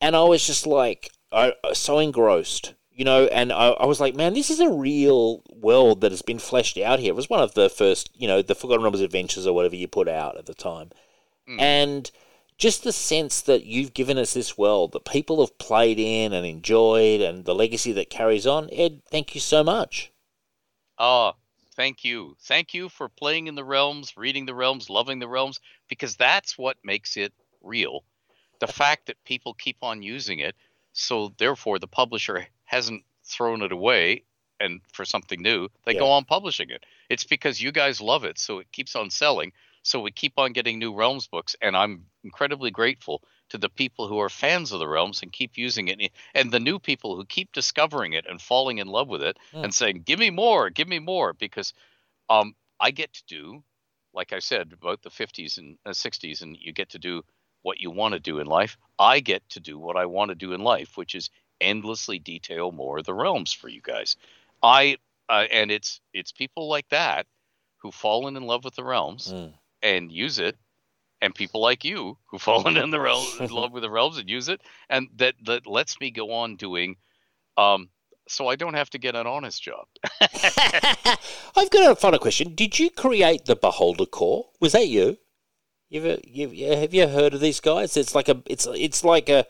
and 0.00 0.16
I 0.16 0.22
was 0.24 0.46
just 0.46 0.66
like, 0.66 1.10
I 1.32 1.52
I- 1.64 1.72
so 1.74 1.98
engrossed, 1.98 2.74
you 2.98 3.04
know, 3.04 3.26
and 3.26 3.52
I, 3.52 3.68
I 3.68 3.86
was 3.86 4.00
like, 4.00 4.16
man, 4.16 4.34
this 4.34 4.50
is 4.50 4.58
a 4.58 4.68
real 4.68 5.44
world 5.54 6.00
that 6.00 6.10
has 6.10 6.20
been 6.20 6.40
fleshed 6.40 6.76
out 6.76 6.98
here. 6.98 7.10
It 7.10 7.16
was 7.16 7.30
one 7.30 7.40
of 7.40 7.54
the 7.54 7.70
first, 7.70 8.10
you 8.12 8.26
know, 8.26 8.42
the 8.42 8.56
Forgotten 8.56 8.82
Realms 8.82 9.00
Adventures 9.00 9.46
or 9.46 9.54
whatever 9.54 9.76
you 9.76 9.86
put 9.86 10.08
out 10.08 10.36
at 10.36 10.46
the 10.46 10.54
time, 10.54 10.90
Mm. 11.48 11.60
and 11.60 12.10
just 12.58 12.82
the 12.82 12.92
sense 12.92 13.40
that 13.42 13.64
you've 13.64 13.94
given 13.94 14.18
us 14.18 14.34
this 14.34 14.58
world 14.58 14.90
that 14.92 15.04
people 15.04 15.40
have 15.40 15.56
played 15.58 16.00
in 16.00 16.32
and 16.32 16.44
enjoyed, 16.44 17.20
and 17.20 17.44
the 17.44 17.54
legacy 17.54 17.92
that 17.92 18.10
carries 18.10 18.48
on. 18.48 18.68
Ed, 18.72 19.00
thank 19.08 19.32
you 19.32 19.40
so 19.40 19.62
much. 19.62 20.10
Ah, 20.98 21.34
thank 21.76 22.04
you. 22.04 22.36
Thank 22.40 22.74
you 22.74 22.88
for 22.88 23.08
playing 23.08 23.46
in 23.46 23.54
the 23.54 23.64
realms, 23.64 24.16
reading 24.16 24.44
the 24.44 24.56
realms, 24.56 24.90
loving 24.90 25.20
the 25.20 25.28
realms, 25.28 25.60
because 25.88 26.16
that's 26.16 26.58
what 26.58 26.76
makes 26.82 27.16
it 27.16 27.32
real. 27.62 28.02
The 28.58 28.66
fact 28.66 29.06
that 29.06 29.22
people 29.24 29.54
keep 29.54 29.76
on 29.82 30.02
using 30.02 30.40
it, 30.40 30.56
so 30.92 31.32
therefore 31.38 31.78
the 31.78 31.86
publisher 31.86 32.48
hasn't 32.68 33.02
thrown 33.24 33.62
it 33.62 33.72
away 33.72 34.24
and 34.60 34.80
for 34.92 35.04
something 35.04 35.40
new, 35.40 35.68
they 35.84 35.94
go 35.94 36.10
on 36.10 36.24
publishing 36.24 36.70
it. 36.70 36.84
It's 37.08 37.24
because 37.24 37.62
you 37.62 37.72
guys 37.72 38.00
love 38.00 38.24
it, 38.24 38.38
so 38.38 38.58
it 38.58 38.72
keeps 38.72 38.96
on 38.96 39.10
selling. 39.10 39.52
So 39.82 40.00
we 40.00 40.10
keep 40.10 40.34
on 40.36 40.52
getting 40.52 40.78
new 40.78 40.94
realms 40.94 41.28
books, 41.28 41.56
and 41.62 41.76
I'm 41.76 42.06
incredibly 42.24 42.70
grateful 42.70 43.22
to 43.50 43.58
the 43.58 43.70
people 43.70 44.08
who 44.08 44.18
are 44.18 44.28
fans 44.28 44.72
of 44.72 44.80
the 44.80 44.88
realms 44.88 45.22
and 45.22 45.32
keep 45.32 45.56
using 45.56 45.88
it, 45.88 46.12
and 46.34 46.50
the 46.50 46.60
new 46.60 46.78
people 46.78 47.16
who 47.16 47.24
keep 47.24 47.52
discovering 47.52 48.12
it 48.12 48.26
and 48.28 48.42
falling 48.42 48.78
in 48.78 48.88
love 48.88 49.08
with 49.08 49.22
it 49.22 49.38
Mm. 49.52 49.64
and 49.64 49.74
saying, 49.74 50.02
"Give 50.02 50.18
me 50.18 50.30
more, 50.30 50.70
give 50.70 50.88
me 50.88 50.98
more," 50.98 51.32
because 51.32 51.72
um, 52.28 52.54
I 52.80 52.90
get 52.90 53.12
to 53.14 53.24
do, 53.26 53.62
like 54.12 54.32
I 54.32 54.40
said, 54.40 54.72
about 54.72 55.02
the 55.02 55.10
50s 55.10 55.58
and 55.58 55.78
uh, 55.86 55.92
60s, 55.94 56.42
and 56.42 56.56
you 56.56 56.72
get 56.72 56.90
to 56.90 56.98
do 56.98 57.22
what 57.62 57.80
you 57.80 57.90
want 57.90 58.14
to 58.14 58.20
do 58.20 58.38
in 58.40 58.46
life. 58.46 58.76
I 58.98 59.20
get 59.20 59.48
to 59.50 59.60
do 59.60 59.78
what 59.78 59.96
I 59.96 60.06
want 60.06 60.30
to 60.30 60.34
do 60.34 60.52
in 60.52 60.60
life, 60.62 60.96
which 60.96 61.14
is 61.14 61.30
endlessly 61.60 62.18
detail 62.18 62.72
more 62.72 62.98
of 62.98 63.04
the 63.04 63.14
realms 63.14 63.52
for 63.52 63.68
you 63.68 63.80
guys. 63.82 64.16
I 64.62 64.96
uh, 65.28 65.46
and 65.50 65.70
it's 65.70 66.00
it's 66.12 66.32
people 66.32 66.68
like 66.68 66.88
that 66.90 67.26
who 67.78 67.90
fallen 67.90 68.36
in 68.36 68.42
love 68.44 68.64
with 68.64 68.74
the 68.74 68.84
realms 68.84 69.32
Mm. 69.32 69.52
and 69.82 70.10
use 70.12 70.38
it 70.38 70.56
and 71.20 71.34
people 71.34 71.60
like 71.60 71.84
you 71.84 72.16
who've 72.26 72.42
fallen 72.52 72.76
in 72.76 72.90
the 72.90 73.00
realm 73.00 73.26
in 73.40 73.50
love 73.50 73.72
with 73.72 73.82
the 73.82 73.90
realms 73.90 74.18
and 74.18 74.28
use 74.28 74.48
it 74.48 74.60
and 74.88 75.08
that 75.16 75.34
that 75.44 75.66
lets 75.66 76.00
me 76.00 76.10
go 76.10 76.32
on 76.32 76.56
doing 76.56 76.96
um 77.56 77.88
so 78.30 78.46
I 78.48 78.56
don't 78.56 78.74
have 78.74 78.90
to 78.90 78.98
get 78.98 79.14
an 79.16 79.26
honest 79.26 79.62
job. 79.62 79.86
I've 80.20 81.70
got 81.70 81.90
a 81.90 81.96
final 81.96 82.18
question. 82.18 82.54
Did 82.54 82.78
you 82.78 82.90
create 82.90 83.46
the 83.46 83.56
Beholder 83.56 84.04
Corps? 84.06 84.50
Was 84.60 84.72
that 84.72 84.88
you? 84.88 85.16
You 85.88 86.00
ever, 86.04 86.20
you, 86.24 86.48
you- 86.50 86.76
have 86.76 86.92
you 86.92 87.08
heard 87.08 87.32
of 87.34 87.40
these 87.40 87.60
guys? 87.60 87.96
It's 87.96 88.14
like 88.14 88.28
a, 88.28 88.42
it's, 88.46 88.66
it's 88.74 89.02
like 89.04 89.28
a, 89.28 89.46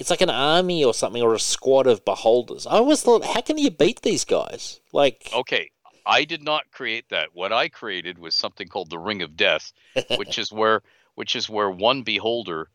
it's 0.00 0.10
like 0.10 0.22
an 0.22 0.30
army 0.30 0.82
or 0.82 0.94
something 0.94 1.22
or 1.22 1.34
a 1.34 1.38
squad 1.38 1.86
of 1.86 2.04
beholders. 2.06 2.66
I 2.66 2.72
always 2.72 3.02
thought, 3.02 3.24
how 3.24 3.42
can 3.42 3.58
you 3.58 3.70
beat 3.70 4.00
these 4.00 4.24
guys? 4.24 4.80
Like, 4.92 5.28
Okay, 5.34 5.70
I 6.06 6.24
did 6.24 6.42
not 6.42 6.70
create 6.72 7.04
that. 7.10 7.28
What 7.34 7.52
I 7.52 7.68
created 7.68 8.18
was 8.18 8.34
something 8.34 8.66
called 8.66 8.88
the 8.88 8.98
Ring 8.98 9.20
of 9.20 9.36
Death, 9.36 9.72
which 10.16 10.38
is 10.38 10.50
where 10.50 10.82
which 11.14 11.36
is 11.36 11.50
where 11.50 11.70
one 11.70 12.02
beholder 12.02 12.70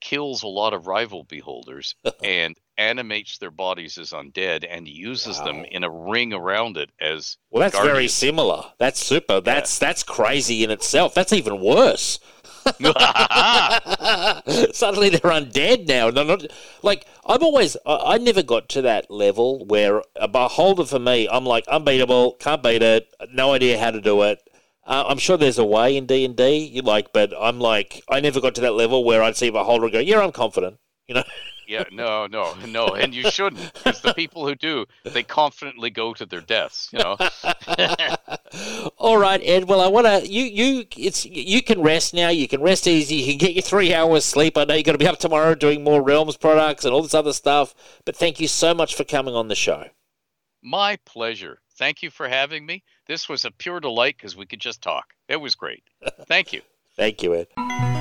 kills 0.00 0.42
a 0.42 0.48
lot 0.48 0.72
of 0.72 0.86
rival 0.86 1.24
beholders 1.24 1.96
and 2.22 2.56
animates 2.80 3.36
their 3.36 3.50
bodies 3.50 3.98
as 3.98 4.10
undead 4.10 4.64
and 4.68 4.88
uses 4.88 5.38
them 5.42 5.66
in 5.70 5.84
a 5.84 5.90
ring 5.90 6.32
around 6.32 6.78
it 6.78 6.90
as 6.98 7.36
well, 7.50 7.60
that's 7.60 7.78
very 7.78 8.08
similar. 8.08 8.64
That's 8.78 9.04
super. 9.04 9.40
That's 9.40 9.78
that's 9.78 10.02
crazy 10.02 10.64
in 10.64 10.70
itself. 10.70 11.12
That's 11.14 11.34
even 11.34 11.60
worse. 11.60 12.18
Suddenly 14.72 15.10
they're 15.10 15.30
undead 15.30 15.86
now. 15.86 16.10
They're 16.10 16.24
not 16.24 16.46
like 16.82 17.06
I'm 17.26 17.42
always. 17.42 17.76
I, 17.84 18.14
I 18.14 18.18
never 18.18 18.42
got 18.42 18.70
to 18.70 18.82
that 18.82 19.10
level 19.10 19.66
where 19.66 20.02
a 20.16 20.26
beholder 20.26 20.86
for 20.86 20.98
me, 20.98 21.28
I'm 21.30 21.44
like 21.44 21.68
unbeatable, 21.68 22.32
can't 22.34 22.62
beat 22.62 22.82
it, 22.82 23.08
no 23.32 23.52
idea 23.52 23.78
how 23.78 23.90
to 23.90 24.00
do 24.00 24.22
it. 24.22 24.40
Uh, 24.86 25.04
I'm 25.06 25.18
sure 25.18 25.36
there's 25.36 25.58
a 25.58 25.64
way 25.64 25.96
in 25.96 26.06
D 26.06 26.24
and 26.24 26.34
D, 26.34 26.56
you 26.56 26.80
like, 26.80 27.12
but 27.12 27.34
I'm 27.38 27.60
like 27.60 28.02
I 28.08 28.20
never 28.20 28.40
got 28.40 28.54
to 28.54 28.62
that 28.62 28.72
level 28.72 29.04
where 29.04 29.22
I'd 29.22 29.36
see 29.36 29.48
a 29.48 29.52
beholder 29.52 29.84
and 29.84 29.92
go, 29.92 29.98
yeah, 29.98 30.20
I'm 30.20 30.32
confident. 30.32 30.78
You 31.10 31.14
know, 31.16 31.24
Yeah, 31.66 31.84
no, 31.90 32.28
no, 32.28 32.54
no, 32.68 32.86
and 32.94 33.12
you 33.12 33.28
shouldn't, 33.30 33.72
because 33.74 34.00
the 34.00 34.14
people 34.14 34.46
who 34.46 34.54
do, 34.54 34.86
they 35.02 35.24
confidently 35.24 35.90
go 35.90 36.14
to 36.14 36.24
their 36.24 36.40
deaths. 36.40 36.88
You 36.92 37.00
know. 37.00 37.16
All 38.96 39.18
right, 39.18 39.40
Ed. 39.42 39.68
Well, 39.68 39.80
I 39.80 39.88
want 39.88 40.06
to. 40.06 40.28
You, 40.28 40.44
you, 40.44 40.84
it's 40.96 41.26
you 41.26 41.62
can 41.62 41.82
rest 41.82 42.14
now. 42.14 42.28
You 42.28 42.46
can 42.46 42.62
rest 42.62 42.86
easy. 42.86 43.16
You 43.16 43.26
can 43.32 43.38
get 43.38 43.54
your 43.54 43.62
three 43.62 43.92
hours 43.92 44.24
sleep. 44.24 44.56
I 44.56 44.62
know 44.62 44.74
you're 44.74 44.84
going 44.84 44.98
to 44.98 45.04
be 45.04 45.08
up 45.08 45.18
tomorrow 45.18 45.56
doing 45.56 45.82
more 45.82 46.00
Realms 46.00 46.36
products 46.36 46.84
and 46.84 46.94
all 46.94 47.02
this 47.02 47.14
other 47.14 47.32
stuff. 47.32 47.74
But 48.04 48.14
thank 48.14 48.38
you 48.38 48.46
so 48.46 48.72
much 48.72 48.94
for 48.94 49.02
coming 49.02 49.34
on 49.34 49.48
the 49.48 49.56
show. 49.56 49.86
My 50.62 50.96
pleasure. 51.06 51.60
Thank 51.76 52.04
you 52.04 52.10
for 52.10 52.28
having 52.28 52.64
me. 52.66 52.84
This 53.08 53.28
was 53.28 53.44
a 53.44 53.50
pure 53.50 53.80
delight 53.80 54.16
because 54.16 54.36
we 54.36 54.46
could 54.46 54.60
just 54.60 54.80
talk. 54.80 55.06
It 55.28 55.40
was 55.40 55.56
great. 55.56 55.82
Thank 56.26 56.52
you. 56.52 56.62
Thank 56.96 57.20
you, 57.24 57.34
Ed. 57.34 57.99